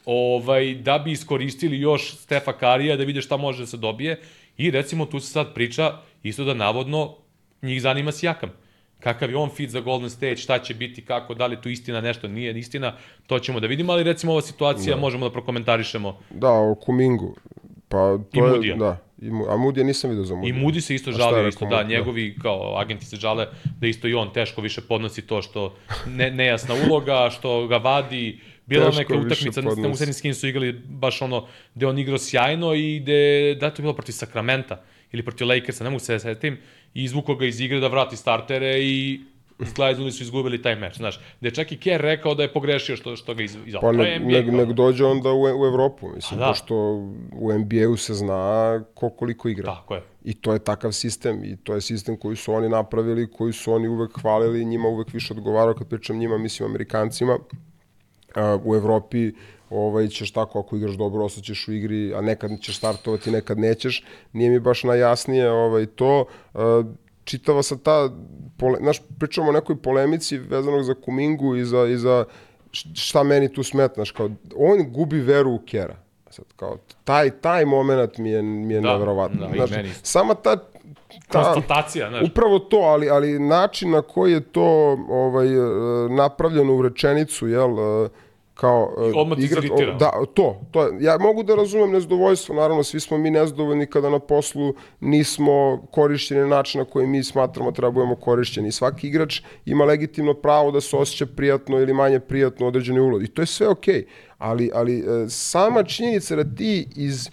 ovaj, 0.05 0.75
da 0.75 0.99
bi 0.99 1.11
iskoristili 1.11 1.79
još 1.79 2.15
Stefa 2.17 2.53
Karija, 2.53 2.95
da 2.97 3.03
vide 3.03 3.21
šta 3.21 3.37
može 3.37 3.59
da 3.63 3.67
se 3.67 3.77
dobije. 3.77 4.19
I 4.57 4.71
recimo 4.71 5.05
tu 5.05 5.19
se 5.19 5.27
sad 5.31 5.53
priča 5.53 5.91
isto 6.23 6.43
da 6.43 6.53
navodno 6.53 7.15
njih 7.61 7.81
zanima 7.81 8.11
Sijakam. 8.11 8.49
Kakav 8.99 9.29
je 9.29 9.37
on 9.37 9.49
fit 9.49 9.69
za 9.69 9.79
Golden 9.79 10.09
State, 10.09 10.35
šta 10.35 10.59
će 10.59 10.73
biti, 10.73 11.05
kako, 11.05 11.33
da 11.33 11.45
li 11.45 11.61
tu 11.61 11.69
istina 11.69 12.01
nešto, 12.01 12.27
nije 12.27 12.59
istina, 12.59 12.93
to 13.27 13.39
ćemo 13.39 13.59
da 13.59 13.67
vidimo, 13.67 13.93
ali 13.93 14.03
recimo 14.03 14.31
ova 14.31 14.41
situacija 14.41 14.95
možemo 14.97 15.25
da 15.29 15.33
prokomentarišemo. 15.33 16.17
Da, 16.29 16.51
o 16.51 16.75
Kumingu. 16.75 17.35
Pa 17.89 17.97
to 18.17 18.23
I 18.33 18.37
je, 18.39 18.55
Mudija. 18.55 18.75
da. 18.75 18.97
I, 19.21 19.29
a 19.49 19.57
Mudija 19.57 19.83
nisam 19.83 20.09
vidio 20.09 20.23
za 20.25 20.33
I 20.33 20.37
Mudija. 20.37 20.55
Moody 20.55 20.81
se 20.81 20.95
isto 20.95 21.11
žalio, 21.11 21.35
rekao 21.37 21.47
isto, 21.49 21.65
da, 21.65 21.75
Da. 21.75 21.83
njegovi 21.83 22.35
kao 22.41 22.77
agenti 22.77 23.05
se 23.05 23.15
žale 23.15 23.47
da 23.79 23.87
isto 23.87 24.07
i 24.07 24.13
on 24.13 24.33
teško 24.33 24.61
više 24.61 24.81
podnosi 24.81 25.21
to 25.21 25.41
što 25.41 25.75
ne, 26.07 26.31
nejasna 26.31 26.75
uloga, 26.87 27.29
što 27.29 27.67
ga 27.67 27.77
vadi, 27.77 28.39
Bila 28.65 28.85
Teško 28.85 28.99
neka 28.99 29.15
utakmica, 29.15 29.61
ne 29.61 29.89
u 29.89 29.95
Senin 29.95 30.13
Skins 30.13 30.39
su 30.39 30.47
igrali 30.47 30.73
baš 30.85 31.21
ono, 31.21 31.47
gde 31.75 31.87
on 31.87 31.97
igrao 31.97 32.17
sjajno 32.17 32.73
i 32.73 32.99
gde, 32.99 33.55
da 33.59 33.65
je 33.65 33.73
to 33.73 33.81
bilo 33.81 33.93
protiv 33.93 34.13
Sakramenta 34.13 34.81
ili 35.11 35.23
protiv 35.23 35.47
Lakersa, 35.47 35.83
ne 35.83 35.89
mogu 35.89 35.99
se 35.99 36.19
setim, 36.19 36.57
i 36.93 37.03
izvukao 37.03 37.35
ga 37.35 37.45
iz 37.45 37.61
igre 37.61 37.79
da 37.79 37.87
vrati 37.87 38.17
startere 38.17 38.79
i 38.81 39.21
izgledali 39.59 40.11
su 40.11 40.23
izgubili 40.23 40.61
taj 40.61 40.75
meč, 40.75 40.97
znaš. 40.97 41.19
Da 41.41 41.47
je 41.47 41.51
čak 41.51 41.71
i 41.71 41.77
Kerr 41.77 42.01
rekao 42.01 42.35
da 42.35 42.43
je 42.43 42.53
pogrešio 42.53 42.95
što, 42.95 43.15
što 43.15 43.33
ga 43.33 43.43
iz. 43.43 43.57
Pa 43.81 43.91
nek, 43.91 44.45
kao. 44.45 44.57
nek 44.57 44.71
dođe 44.71 45.05
onda 45.05 45.31
u, 45.31 45.41
u 45.41 45.65
Evropu, 45.65 46.09
mislim, 46.15 46.39
Pa 46.39 46.45
da. 46.45 46.51
pošto 46.51 46.75
u 47.33 47.53
NBA-u 47.59 47.97
se 47.97 48.13
zna 48.13 48.83
ko 48.93 49.09
koliko 49.09 49.49
igra. 49.49 49.75
Tako 49.75 49.95
je. 49.95 50.03
I 50.23 50.33
to 50.33 50.53
je 50.53 50.59
takav 50.59 50.91
sistem 50.91 51.43
i 51.43 51.57
to 51.57 51.75
je 51.75 51.81
sistem 51.81 52.17
koji 52.17 52.35
su 52.35 52.53
oni 52.53 52.69
napravili, 52.69 53.31
koji 53.31 53.53
su 53.53 53.73
oni 53.73 53.87
uvek 53.87 54.21
hvalili, 54.21 54.65
njima 54.65 54.87
uvek 54.87 55.13
više 55.13 55.33
odgovarao, 55.33 55.73
kad 55.73 55.87
pričam 55.87 56.17
njima, 56.17 56.37
mislim 56.37 56.69
Amerikancima, 56.69 57.37
u 58.63 58.75
Evropi 58.75 59.31
ovaj, 59.69 60.07
ćeš 60.07 60.31
tako, 60.31 60.59
ako 60.59 60.75
igraš 60.75 60.93
dobro, 60.93 61.25
ostaćeš 61.25 61.67
u 61.67 61.73
igri, 61.73 62.13
a 62.15 62.21
nekad 62.21 62.51
ćeš 62.61 62.77
startovati, 62.77 63.31
nekad 63.31 63.59
nećeš. 63.59 64.03
Nije 64.33 64.49
mi 64.49 64.59
baš 64.59 64.83
najjasnije 64.83 65.51
ovaj, 65.51 65.85
to. 65.85 66.25
Uh, 66.53 66.61
čitava 67.23 67.63
sa 67.63 67.77
ta, 67.77 68.09
pole, 68.57 68.77
znaš, 68.81 69.01
pričamo 69.19 69.49
o 69.49 69.51
nekoj 69.53 69.75
polemici 69.81 70.37
vezanog 70.37 70.83
za 70.83 70.93
Kumingu 70.93 71.55
i 71.55 71.65
za, 71.65 71.85
i 71.85 71.97
za 71.97 72.25
šta 72.93 73.23
meni 73.23 73.53
tu 73.53 73.63
smetnaš, 73.63 74.11
kao, 74.11 74.29
on 74.55 74.91
gubi 74.91 75.19
veru 75.19 75.51
u 75.51 75.59
Kera. 75.65 75.95
Sad, 76.29 76.45
kao, 76.55 76.77
taj, 77.03 77.29
taj 77.29 77.65
moment 77.65 78.17
mi 78.17 78.29
je, 78.29 78.41
mi 78.41 78.73
je 78.73 78.81
Da, 78.81 78.91
nevjerovatno. 78.91 79.47
da, 79.47 79.55
i 79.55 79.57
Znaš, 79.57 79.71
meni 79.71 79.89
sama 80.03 80.33
ta, 80.33 80.55
ta 81.29 81.43
Konstatacija, 81.43 82.09
znaš. 82.09 82.29
Upravo 82.29 82.59
to, 82.59 82.77
ali, 82.77 83.09
ali 83.09 83.39
način 83.39 83.91
na 83.91 84.01
koji 84.01 84.31
je 84.31 84.41
to 84.41 84.97
ovaj, 85.09 85.47
e, 85.47 85.59
napravljeno 86.09 86.75
u 86.75 86.81
rečenicu, 86.81 87.47
jel, 87.47 87.69
e, 87.79 88.09
kao 88.53 88.93
odmah 89.15 89.37
ti 89.37 89.43
iziritirao. 89.43 89.95
Da, 89.95 90.11
to, 90.33 90.61
to 90.71 90.83
je. 90.83 90.97
Ja 90.99 91.17
mogu 91.17 91.43
da 91.43 91.55
razumem 91.55 91.91
nezadovoljstvo, 91.91 92.55
naravno 92.55 92.83
svi 92.83 92.99
smo 92.99 93.17
mi 93.17 93.31
nezadovoljni 93.31 93.85
kada 93.85 94.09
na 94.09 94.19
poslu 94.19 94.73
nismo 94.99 95.83
korišćeni 95.91 96.41
na 96.41 96.47
način 96.47 96.79
na 96.79 96.85
koji 96.85 97.07
mi 97.07 97.23
smatramo 97.23 97.71
da 97.71 97.91
budemo 97.91 98.15
korišćeni. 98.15 98.71
Svaki 98.71 99.07
igrač 99.07 99.41
ima 99.65 99.85
legitimno 99.85 100.33
pravo 100.33 100.71
da 100.71 100.81
se 100.81 100.97
osjeća 100.97 101.25
prijatno 101.25 101.79
ili 101.79 101.93
manje 101.93 102.19
prijatno 102.19 102.65
u 102.65 102.69
određenoj 102.69 103.01
ulozi. 103.01 103.25
I 103.25 103.27
to 103.27 103.41
je 103.41 103.45
sve 103.45 103.67
okej. 103.67 103.95
Okay. 103.95 104.05
Ali, 104.37 104.71
ali 104.73 104.99
e, 104.99 105.29
sama 105.29 105.83
činjenica 105.83 106.35
da 106.35 106.55
ti 106.55 106.87
iz 106.95 107.29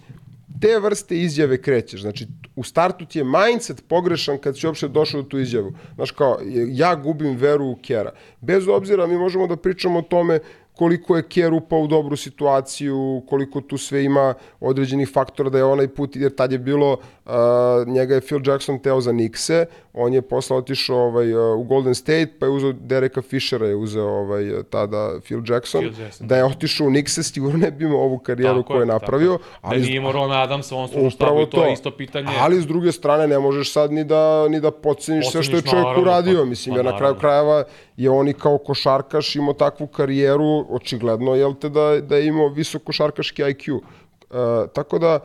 te 0.60 0.78
vrste 0.78 1.16
izjave 1.16 1.62
krećeš. 1.62 2.00
Znači, 2.00 2.26
u 2.56 2.64
startu 2.64 3.06
ti 3.06 3.18
je 3.18 3.24
mindset 3.24 3.88
pogrešan 3.88 4.38
kad 4.38 4.58
si 4.58 4.66
uopšte 4.66 4.88
došao 4.88 5.22
do 5.22 5.28
tu 5.28 5.38
izjavu. 5.38 5.72
Znaš, 5.94 6.10
kao, 6.10 6.38
ja 6.68 6.94
gubim 6.94 7.36
veru 7.36 7.66
u 7.66 7.78
Kera. 7.82 8.12
Bez 8.40 8.68
obzira, 8.68 9.06
mi 9.06 9.18
možemo 9.18 9.46
da 9.46 9.56
pričamo 9.56 9.98
o 9.98 10.02
tome 10.02 10.38
koliko 10.80 11.16
je 11.16 11.22
Kjer 11.28 11.52
upao 11.52 11.80
u 11.80 11.86
dobru 11.86 12.16
situaciju, 12.16 13.22
koliko 13.28 13.60
tu 13.60 13.78
sve 13.78 14.04
ima 14.04 14.34
određenih 14.60 15.10
faktora 15.12 15.50
da 15.50 15.58
je 15.58 15.64
onaj 15.64 15.88
put, 15.88 16.16
jer 16.16 16.32
tad 16.34 16.52
je 16.52 16.58
bilo, 16.58 16.96
uh, 17.30 17.88
njega 17.88 18.14
je 18.14 18.20
Phil 18.20 18.40
Jackson 18.46 18.78
teo 18.78 19.00
za 19.00 19.12
Nixe, 19.12 19.64
on 19.92 20.12
je 20.12 20.22
posle 20.22 20.56
otišao 20.56 20.96
ovaj, 20.96 21.34
uh, 21.34 21.58
u 21.58 21.64
Golden 21.64 21.94
State, 21.94 22.32
pa 22.40 22.46
je 22.46 22.52
uzeo 22.52 22.72
Dereka 22.72 23.22
Fishera, 23.22 23.66
je 23.66 23.74
uzeo 23.76 24.06
ovaj, 24.06 24.62
tada 24.70 25.20
Phil 25.24 25.42
Jackson. 25.48 25.80
Phil 25.80 26.04
Jackson. 26.04 26.26
Da 26.26 26.36
je 26.36 26.44
otišao 26.44 26.86
u 26.86 26.90
Nixe, 26.90 27.22
sigurno 27.22 27.58
ne 27.58 27.70
bi 27.70 27.84
imao 27.84 28.00
ovu 28.00 28.18
karijeru 28.18 28.62
Tako 28.62 28.66
koju 28.66 28.80
je 28.80 28.86
napravio. 28.86 29.38
Tako. 29.38 29.74
Da 29.74 29.80
nije 29.80 29.96
imao 29.96 30.12
Ron 30.12 30.32
Adams, 30.32 30.72
on 30.72 30.88
su 30.88 31.10
štabu, 31.10 31.40
i 31.40 31.50
to 31.50 31.64
je 31.64 31.72
isto 31.72 31.90
pitanje. 31.90 32.28
Ali 32.40 32.60
s 32.60 32.66
druge 32.66 32.92
strane 32.92 33.28
ne 33.28 33.38
možeš 33.38 33.72
sad 33.72 33.92
ni 33.92 34.04
da 34.04 34.48
ni 34.48 34.60
da 34.60 34.70
podceniš 34.70 35.30
sve 35.30 35.42
što 35.42 35.56
je 35.56 35.62
čovjek 35.62 35.84
naravno, 35.84 36.02
uradio, 36.02 36.38
pa- 36.38 36.44
mislim 36.44 36.74
pa 36.74 36.78
jer 36.78 36.84
na 36.84 36.98
kraju 36.98 37.14
krajeva 37.14 37.64
je 37.96 38.10
on 38.10 38.28
i 38.28 38.32
kao 38.32 38.58
košarkaš 38.58 39.36
imao 39.36 39.54
takvu 39.54 39.86
karijeru, 39.86 40.66
očigledno 40.70 41.34
jel 41.34 41.54
te 41.54 41.68
da 41.68 42.00
da 42.00 42.16
je 42.16 42.26
imao 42.26 42.48
visok 42.48 42.82
košarkaški 42.82 43.42
IQ. 43.42 43.80
Uh, 44.30 44.70
tako 44.72 44.98
da 44.98 45.20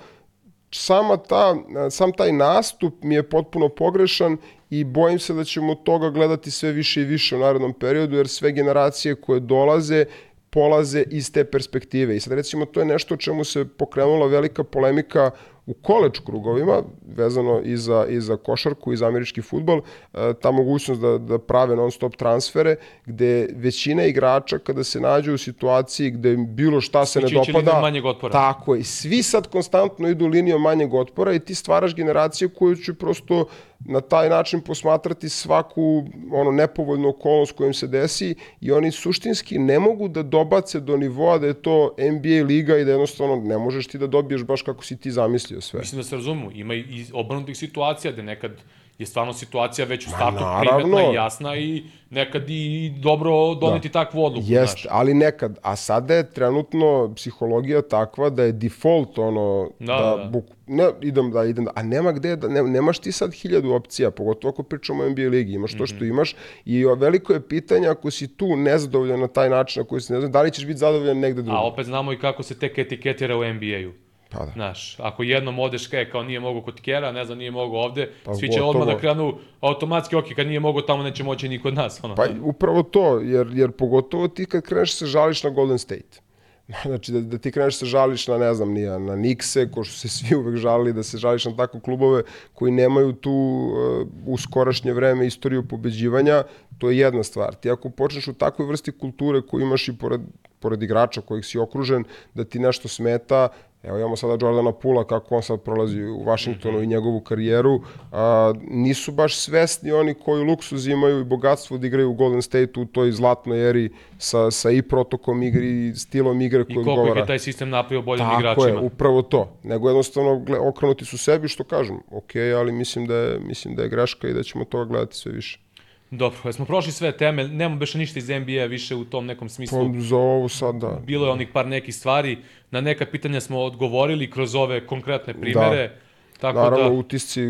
sama 0.76 1.18
ta, 1.18 1.56
sam 1.90 2.12
taj 2.12 2.32
nastup 2.32 2.94
mi 3.04 3.16
je 3.16 3.30
potpuno 3.30 3.70
pogrešan 3.70 4.38
i 4.70 4.84
bojim 4.84 5.20
se 5.20 5.34
da 5.34 5.44
ćemo 5.44 5.72
od 5.72 5.84
toga 5.84 6.10
gledati 6.10 6.52
sve 6.52 6.72
više 6.72 7.02
i 7.02 7.06
više 7.06 7.36
u 7.36 7.40
narednom 7.40 7.74
periodu, 7.74 8.18
jer 8.18 8.28
sve 8.28 8.52
generacije 8.52 9.16
koje 9.16 9.40
dolaze 9.40 10.06
polaze 10.50 11.04
iz 11.12 11.32
te 11.32 11.44
perspektive. 11.45 12.16
I 12.16 12.20
sad 12.20 12.34
recimo 12.34 12.66
to 12.66 12.80
je 12.80 12.86
nešto 12.86 13.14
o 13.14 13.18
čemu 13.18 13.44
se 13.44 13.66
pokrenula 13.68 14.28
velika 14.28 14.64
polemika 14.64 15.32
u 15.66 15.74
koleč 15.74 16.19
krugovima, 16.19 16.84
vezano 17.08 17.61
i 17.64 17.77
za, 17.77 18.06
i 18.10 18.22
za 18.22 18.38
košarku 18.38 18.94
i 18.94 18.98
za 18.98 19.08
američki 19.08 19.42
futbol, 19.42 19.82
e, 20.14 20.34
ta 20.42 20.52
mogućnost 20.52 21.02
da, 21.02 21.18
da 21.18 21.40
prave 21.40 21.76
non 21.76 21.92
stop 21.92 22.16
transfere, 22.16 22.76
gde 23.06 23.50
većina 23.56 24.03
igrača 24.03 24.58
kada 24.60 24.84
se 24.84 25.00
nađe 25.00 25.32
u 25.32 25.38
situaciji 25.38 26.11
gde 26.11 26.38
bilo 26.38 26.82
šta 26.82 27.06
se 27.06 27.19
ne 27.19 27.27
dopada, 27.30 27.58
linijom 27.60 27.82
manjeg 27.82 28.06
otpora. 28.06 28.32
tako 28.32 28.76
je, 28.76 28.84
svi 28.84 29.24
sad 29.24 29.48
konstantno 29.48 30.10
idu 30.10 30.27
linijom 30.27 30.61
manjeg 30.61 30.94
otpora 30.94 31.34
i 31.34 31.40
ti 31.40 31.56
stvaraš 31.56 31.95
generaciju 31.95 32.50
koju 32.50 32.76
će 32.76 32.94
prosto 32.94 33.45
na 33.80 34.02
taj 34.02 34.30
način 34.30 34.62
posmatrati 34.62 35.30
svaku 35.30 36.04
ono 36.32 36.52
nepovoljnu 36.52 37.10
okolnost 37.10 37.52
kojim 37.52 37.74
se 37.74 37.88
desi 37.88 38.36
i 38.62 38.72
oni 38.72 38.92
suštinski 38.92 39.60
ne 39.60 39.80
mogu 39.80 40.08
da 40.08 40.24
dobace 40.24 40.80
do 40.80 40.98
nivoa 40.98 41.38
da 41.38 41.48
je 41.48 41.54
to 41.54 41.95
NBA 41.98 42.45
liga 42.45 42.78
i 42.78 42.86
da 42.86 42.92
jednostavno 42.92 43.36
ne 43.36 43.58
možeš 43.58 43.88
ti 43.88 43.98
da 43.98 44.08
dobiješ 44.08 44.44
baš 44.44 44.62
kako 44.62 44.84
si 44.84 44.98
ti 45.00 45.12
zamislio 45.12 45.62
sve. 45.62 45.80
Mislim 45.80 46.00
da 46.00 46.04
se 46.04 46.16
razumu, 46.16 46.52
ima 46.52 46.74
i 46.74 47.06
obrnutih 47.14 47.58
situacija 47.58 48.12
gde 48.12 48.24
nekad 48.24 48.52
je 48.98 49.06
stvarno 49.06 49.34
situacija 49.34 49.86
već 49.86 50.08
u 50.08 50.10
startu 50.10 50.44
naravno. 50.44 50.80
primetna 50.82 51.12
i 51.12 51.16
jasna 51.16 51.56
i 51.56 51.84
nekad 52.10 52.50
i 52.50 52.94
dobro 52.98 53.32
doneti 53.56 53.90
da. 53.90 53.94
takvu 53.94 54.26
odluku. 54.26 54.46
Jest, 54.48 54.72
znaš. 54.72 54.88
ali 54.90 55.14
nekad. 55.14 55.60
A 55.62 55.76
sada 55.76 56.14
je 56.14 56.32
trenutno 56.32 57.14
psihologija 57.16 57.82
takva 57.82 58.30
da 58.30 58.44
je 58.44 58.52
default 58.52 59.18
ono 59.18 59.70
Da, 59.80 59.86
da, 59.86 60.16
da. 60.18 60.30
Buk, 60.30 60.46
ne, 60.68 60.90
idem 61.02 61.32
da 61.32 61.44
idem 61.46 61.66
da, 61.66 61.72
a 61.76 61.84
nema 61.84 62.12
gde 62.12 62.36
da 62.36 62.48
ne, 62.48 62.64
nemaš 62.64 63.00
ti 63.00 63.12
sad 63.12 63.34
hiljadu 63.34 63.72
opcija, 63.72 64.12
pogotovo 64.12 64.50
ako 64.50 64.64
pričamo 64.64 65.04
o 65.04 65.10
NBA 65.10 65.22
ligi, 65.22 65.54
imaš 65.54 65.72
to 65.72 65.84
Mhm. 65.84 65.86
što 65.86 66.06
imaš 66.06 66.36
i 66.66 66.86
o, 66.86 66.96
veliko 66.96 67.34
je 67.34 67.42
pitanje 67.42 67.88
ako 67.88 68.12
si 68.12 68.28
tu 68.28 68.56
nezadovoljan 68.56 69.20
na 69.20 69.28
taj 69.28 69.50
način 69.50 69.82
na 69.82 69.88
koji 69.88 70.02
si 70.02 70.14
nezadovoljan, 70.14 70.32
da 70.32 70.42
li 70.42 70.52
ćeš 70.52 70.66
biti 70.66 70.78
zadovoljan 70.80 71.20
negde 71.20 71.42
drugo. 71.42 71.58
A 71.58 71.62
opet 71.64 71.86
znamo 71.86 72.14
i 72.14 72.20
kako 72.20 72.44
se 72.44 72.60
tek 72.60 72.78
etiketira 72.78 73.38
u 73.38 73.44
NBA-u. 73.44 74.05
Pa 74.38 74.46
da. 74.46 74.52
Znaš, 74.52 75.00
ako 75.00 75.24
jednom 75.24 75.60
odeš 75.60 75.88
kaj 75.88 76.10
kao 76.10 76.24
nije 76.24 76.40
mogo 76.40 76.62
kod 76.62 76.82
Kjera, 76.82 77.12
ne 77.12 77.26
znam, 77.26 77.38
nije 77.38 77.52
mogo 77.52 77.78
ovde, 77.78 78.12
Pa 78.24 78.34
svi 78.34 78.48
će 78.48 78.60
gotovo. 78.60 78.70
odmah 78.70 78.88
da 78.88 79.00
krenu 79.00 79.38
automatski, 79.62 80.16
ok, 80.16 80.26
kad 80.36 80.48
nije 80.48 80.60
mogo 80.60 80.82
tamo 80.82 81.04
neće 81.04 81.24
moći 81.24 81.50
ni 81.50 81.62
kod 81.62 81.74
nas. 81.74 82.04
Ono. 82.04 82.16
Pa 82.16 82.26
upravo 82.42 82.84
to, 82.84 83.20
jer, 83.20 83.48
jer 83.54 83.72
pogotovo 83.72 84.28
ti 84.28 84.46
kad 84.46 84.64
kreneš 84.64 84.96
se 84.96 85.06
žališ 85.06 85.44
na 85.44 85.50
Golden 85.50 85.80
State. 85.80 86.26
Znači 86.86 87.12
da, 87.12 87.22
da 87.22 87.38
ti 87.38 87.52
kreneš 87.52 87.78
se 87.78 87.86
žališ 87.86 88.28
na, 88.28 88.38
ne 88.38 88.54
znam, 88.54 88.74
nija, 88.74 89.00
na 89.00 89.16
Nikse, 89.16 89.72
ko 89.72 89.84
što 89.84 89.98
se 89.98 90.08
svi 90.08 90.36
uvek 90.36 90.56
žalili, 90.56 90.94
da 90.94 91.04
se 91.04 91.18
žališ 91.18 91.46
na 91.46 91.56
takve 91.56 91.80
klubove 91.80 92.24
koji 92.54 92.72
nemaju 92.72 93.14
tu 93.14 93.32
uh, 93.32 94.08
u 94.26 94.38
skorašnje 94.38 94.94
vreme 94.94 95.28
istoriju 95.28 95.68
pobeđivanja, 95.68 96.44
to 96.78 96.90
je 96.90 96.98
jedna 96.98 97.24
stvar. 97.24 97.56
Ti 97.56 97.70
ako 97.70 97.90
počneš 97.90 98.28
u 98.28 98.34
takvoj 98.34 98.68
vrsti 98.68 98.92
kulture 98.92 99.42
koju 99.42 99.62
imaš 99.62 99.88
i 99.88 99.98
pored, 99.98 100.22
pored 100.60 100.84
igrača 100.84 101.22
kojih 101.22 101.46
si 101.46 101.60
okružen, 101.60 102.04
da 102.34 102.44
ti 102.44 102.60
nešto 102.60 102.88
smeta, 102.88 103.48
Evo 103.88 103.98
imamo 103.98 104.16
sada 104.16 104.46
Jordana 104.46 104.72
Pula 104.72 105.04
kako 105.04 105.36
on 105.36 105.42
sad 105.42 105.62
prolazi 105.62 106.04
u 106.04 106.24
Washingtonu 106.26 106.82
i 106.82 106.88
njegovu 106.88 107.20
karijeru. 107.20 107.82
A, 108.12 108.54
nisu 108.70 109.12
baš 109.12 109.38
svesni 109.38 109.92
oni 109.92 110.14
koji 110.14 110.44
luksuz 110.44 110.88
imaju 110.88 111.20
i 111.20 111.24
bogatstvo 111.24 111.78
da 111.78 111.88
igraju 111.88 112.10
u 112.10 112.14
Golden 112.14 112.42
State 112.42 112.80
u 112.80 112.86
toj 112.86 113.12
zlatnoj 113.12 113.70
eri 113.70 113.90
sa, 114.18 114.52
sa 114.52 114.72
i 114.72 114.82
protokom 114.82 115.44
igre 115.44 115.66
i 115.66 115.94
stilom 115.96 116.42
igre 116.42 116.62
I 116.62 116.64
koji 116.64 116.74
koliko 116.76 116.92
ih 116.92 116.98
odgovara. 116.98 117.20
je 117.20 117.28
taj 117.28 117.40
sistem 117.40 117.70
napravio 117.70 118.02
boljim 118.02 118.26
Tako 118.26 118.40
igračima. 118.40 118.68
je, 118.68 118.78
upravo 118.78 119.22
to. 119.22 119.50
Nego 119.64 119.90
jednostavno 119.90 120.46
okrenuti 120.62 121.06
su 121.06 121.18
sebi 121.18 121.48
što 121.48 121.64
kažem. 121.64 121.98
Ok, 122.12 122.32
ali 122.60 122.72
mislim 122.72 123.08
da 123.08 123.16
je, 123.16 123.40
mislim 123.40 123.76
da 123.76 123.84
je 123.84 123.90
greška 123.90 124.28
i 124.28 124.34
da 124.34 124.44
ćemo 124.44 124.66
toga 124.66 124.86
gledati 124.86 125.16
sve 125.16 125.32
više. 125.32 125.65
Dobro, 126.11 126.40
jesmo 126.45 126.66
prošli 126.66 126.92
sve 126.92 127.17
teme, 127.17 127.48
nemamo 127.48 127.80
više 127.80 127.98
ništa 127.98 128.19
iz 128.19 128.30
NBA 128.30 128.66
više 128.66 128.95
u 128.95 129.06
tom 129.06 129.25
nekom 129.25 129.50
smislu. 129.50 129.93
Pa, 129.93 130.00
za 130.00 130.16
ovo 130.16 130.50
sad 130.50 130.75
da. 130.75 131.00
Bilo 131.06 131.25
je 131.25 131.32
onih 131.32 131.48
par 131.53 131.67
nekih 131.67 131.95
stvari, 131.95 132.38
na 132.72 132.82
neka 132.82 133.06
pitanja 133.06 133.42
smo 133.42 133.59
odgovorili 133.59 134.32
kroz 134.32 134.56
ove 134.56 134.88
konkretne 134.88 135.34
primere. 135.34 135.92
Tako 136.40 136.59
Naravno, 136.59 136.90
da, 136.90 136.95
utisci, 136.95 137.42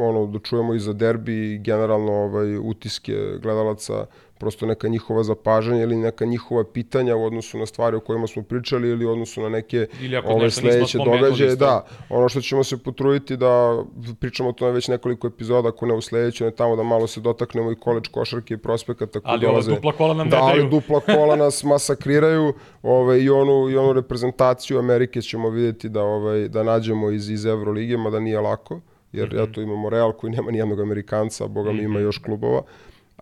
ono, 0.00 0.26
da 0.26 0.38
čujemo 0.38 0.74
i 0.74 0.78
za 0.78 0.92
derbi 0.92 1.58
generalno 1.58 2.12
ovaj, 2.12 2.56
utiske 2.56 3.12
gledalaca, 3.42 4.06
prosto 4.42 4.66
neka 4.66 4.88
njihova 4.88 5.22
zapažanja 5.22 5.82
ili 5.82 5.96
neka 5.96 6.24
njihova 6.24 6.64
pitanja 6.64 7.16
u 7.16 7.24
odnosu 7.24 7.58
na 7.58 7.66
stvari 7.66 7.96
o 7.96 8.00
kojima 8.00 8.26
smo 8.26 8.42
pričali 8.42 8.88
ili 8.88 9.06
u 9.06 9.10
odnosu 9.10 9.42
na 9.42 9.48
neke 9.48 9.86
ove 10.26 10.50
sledeće 10.50 10.98
događaje. 10.98 11.56
Da, 11.56 11.74
ono 12.10 12.28
što 12.28 12.40
ćemo 12.40 12.64
se 12.64 12.76
potruditi 12.78 13.36
da 13.36 13.82
pričamo 14.20 14.48
o 14.48 14.52
tome 14.52 14.72
već 14.72 14.88
nekoliko 14.88 15.26
epizoda, 15.26 15.68
ako 15.68 15.86
ne 15.86 15.94
u 15.94 16.00
sledećoj, 16.00 16.44
ne 16.44 16.50
tamo 16.52 16.76
da 16.76 16.82
malo 16.82 17.06
se 17.06 17.20
dotaknemo 17.20 17.72
i 17.72 17.76
koleč 17.76 18.08
košarke 18.08 18.54
i 18.54 18.58
prospekata 18.58 19.20
Ali 19.24 19.46
ova 19.46 19.52
dolaze. 19.52 19.70
dupla 19.70 19.92
kola 19.92 20.14
nam 20.14 20.26
ne 20.26 20.30
da, 20.30 20.38
ali 20.42 20.58
daju. 20.58 20.70
dupla 20.70 21.00
kola 21.00 21.36
nas 21.36 21.64
masakriraju 21.64 22.52
ovaj, 22.82 23.18
i, 23.20 23.30
onu, 23.30 23.70
i 23.70 23.76
onu 23.76 23.92
reprezentaciju 23.92 24.78
Amerike 24.78 25.22
ćemo 25.22 25.50
vidjeti 25.50 25.88
da, 25.88 26.02
ovaj, 26.02 26.48
da 26.48 26.62
nađemo 26.62 27.10
iz, 27.10 27.30
iz 27.30 27.46
Evrolige, 27.46 27.96
mada 27.96 28.20
nije 28.20 28.40
lako, 28.40 28.80
jer 29.12 29.24
mm 29.24 29.32
Mhm. 29.32 29.38
-hmm. 29.38 29.50
eto 29.50 29.60
imamo 29.60 29.90
Real 29.90 30.12
koji 30.12 30.32
nema 30.32 30.50
nijednog 30.50 30.80
Amerikanca, 30.80 31.46
boga 31.46 31.72
mi 31.72 31.82
ima 31.82 32.00
još 32.00 32.18
klubova. 32.18 32.62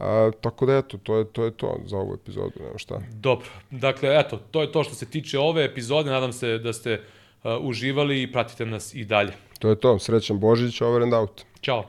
A, 0.00 0.30
tako 0.40 0.66
da 0.66 0.76
eto, 0.76 0.98
to 0.98 1.16
je, 1.16 1.24
to 1.24 1.44
je 1.44 1.50
to 1.50 1.80
za 1.84 1.96
ovu 1.96 2.14
epizodu, 2.14 2.52
nema 2.60 2.78
šta. 2.78 3.00
Dobro, 3.12 3.48
dakle 3.70 4.20
eto, 4.20 4.36
to 4.50 4.60
je 4.60 4.72
to 4.72 4.84
što 4.84 4.94
se 4.94 5.06
tiče 5.06 5.38
ove 5.38 5.64
epizode, 5.64 6.10
nadam 6.10 6.32
se 6.32 6.58
da 6.58 6.72
ste 6.72 6.92
uh, 6.94 7.50
uživali 7.60 8.22
i 8.22 8.32
pratite 8.32 8.66
nas 8.66 8.94
i 8.94 9.04
dalje. 9.04 9.32
To 9.58 9.68
je 9.68 9.80
to, 9.80 9.98
srećan 9.98 10.38
Božić, 10.38 10.80
over 10.80 11.02
and 11.02 11.14
out. 11.14 11.42
Ćao. 11.62 11.84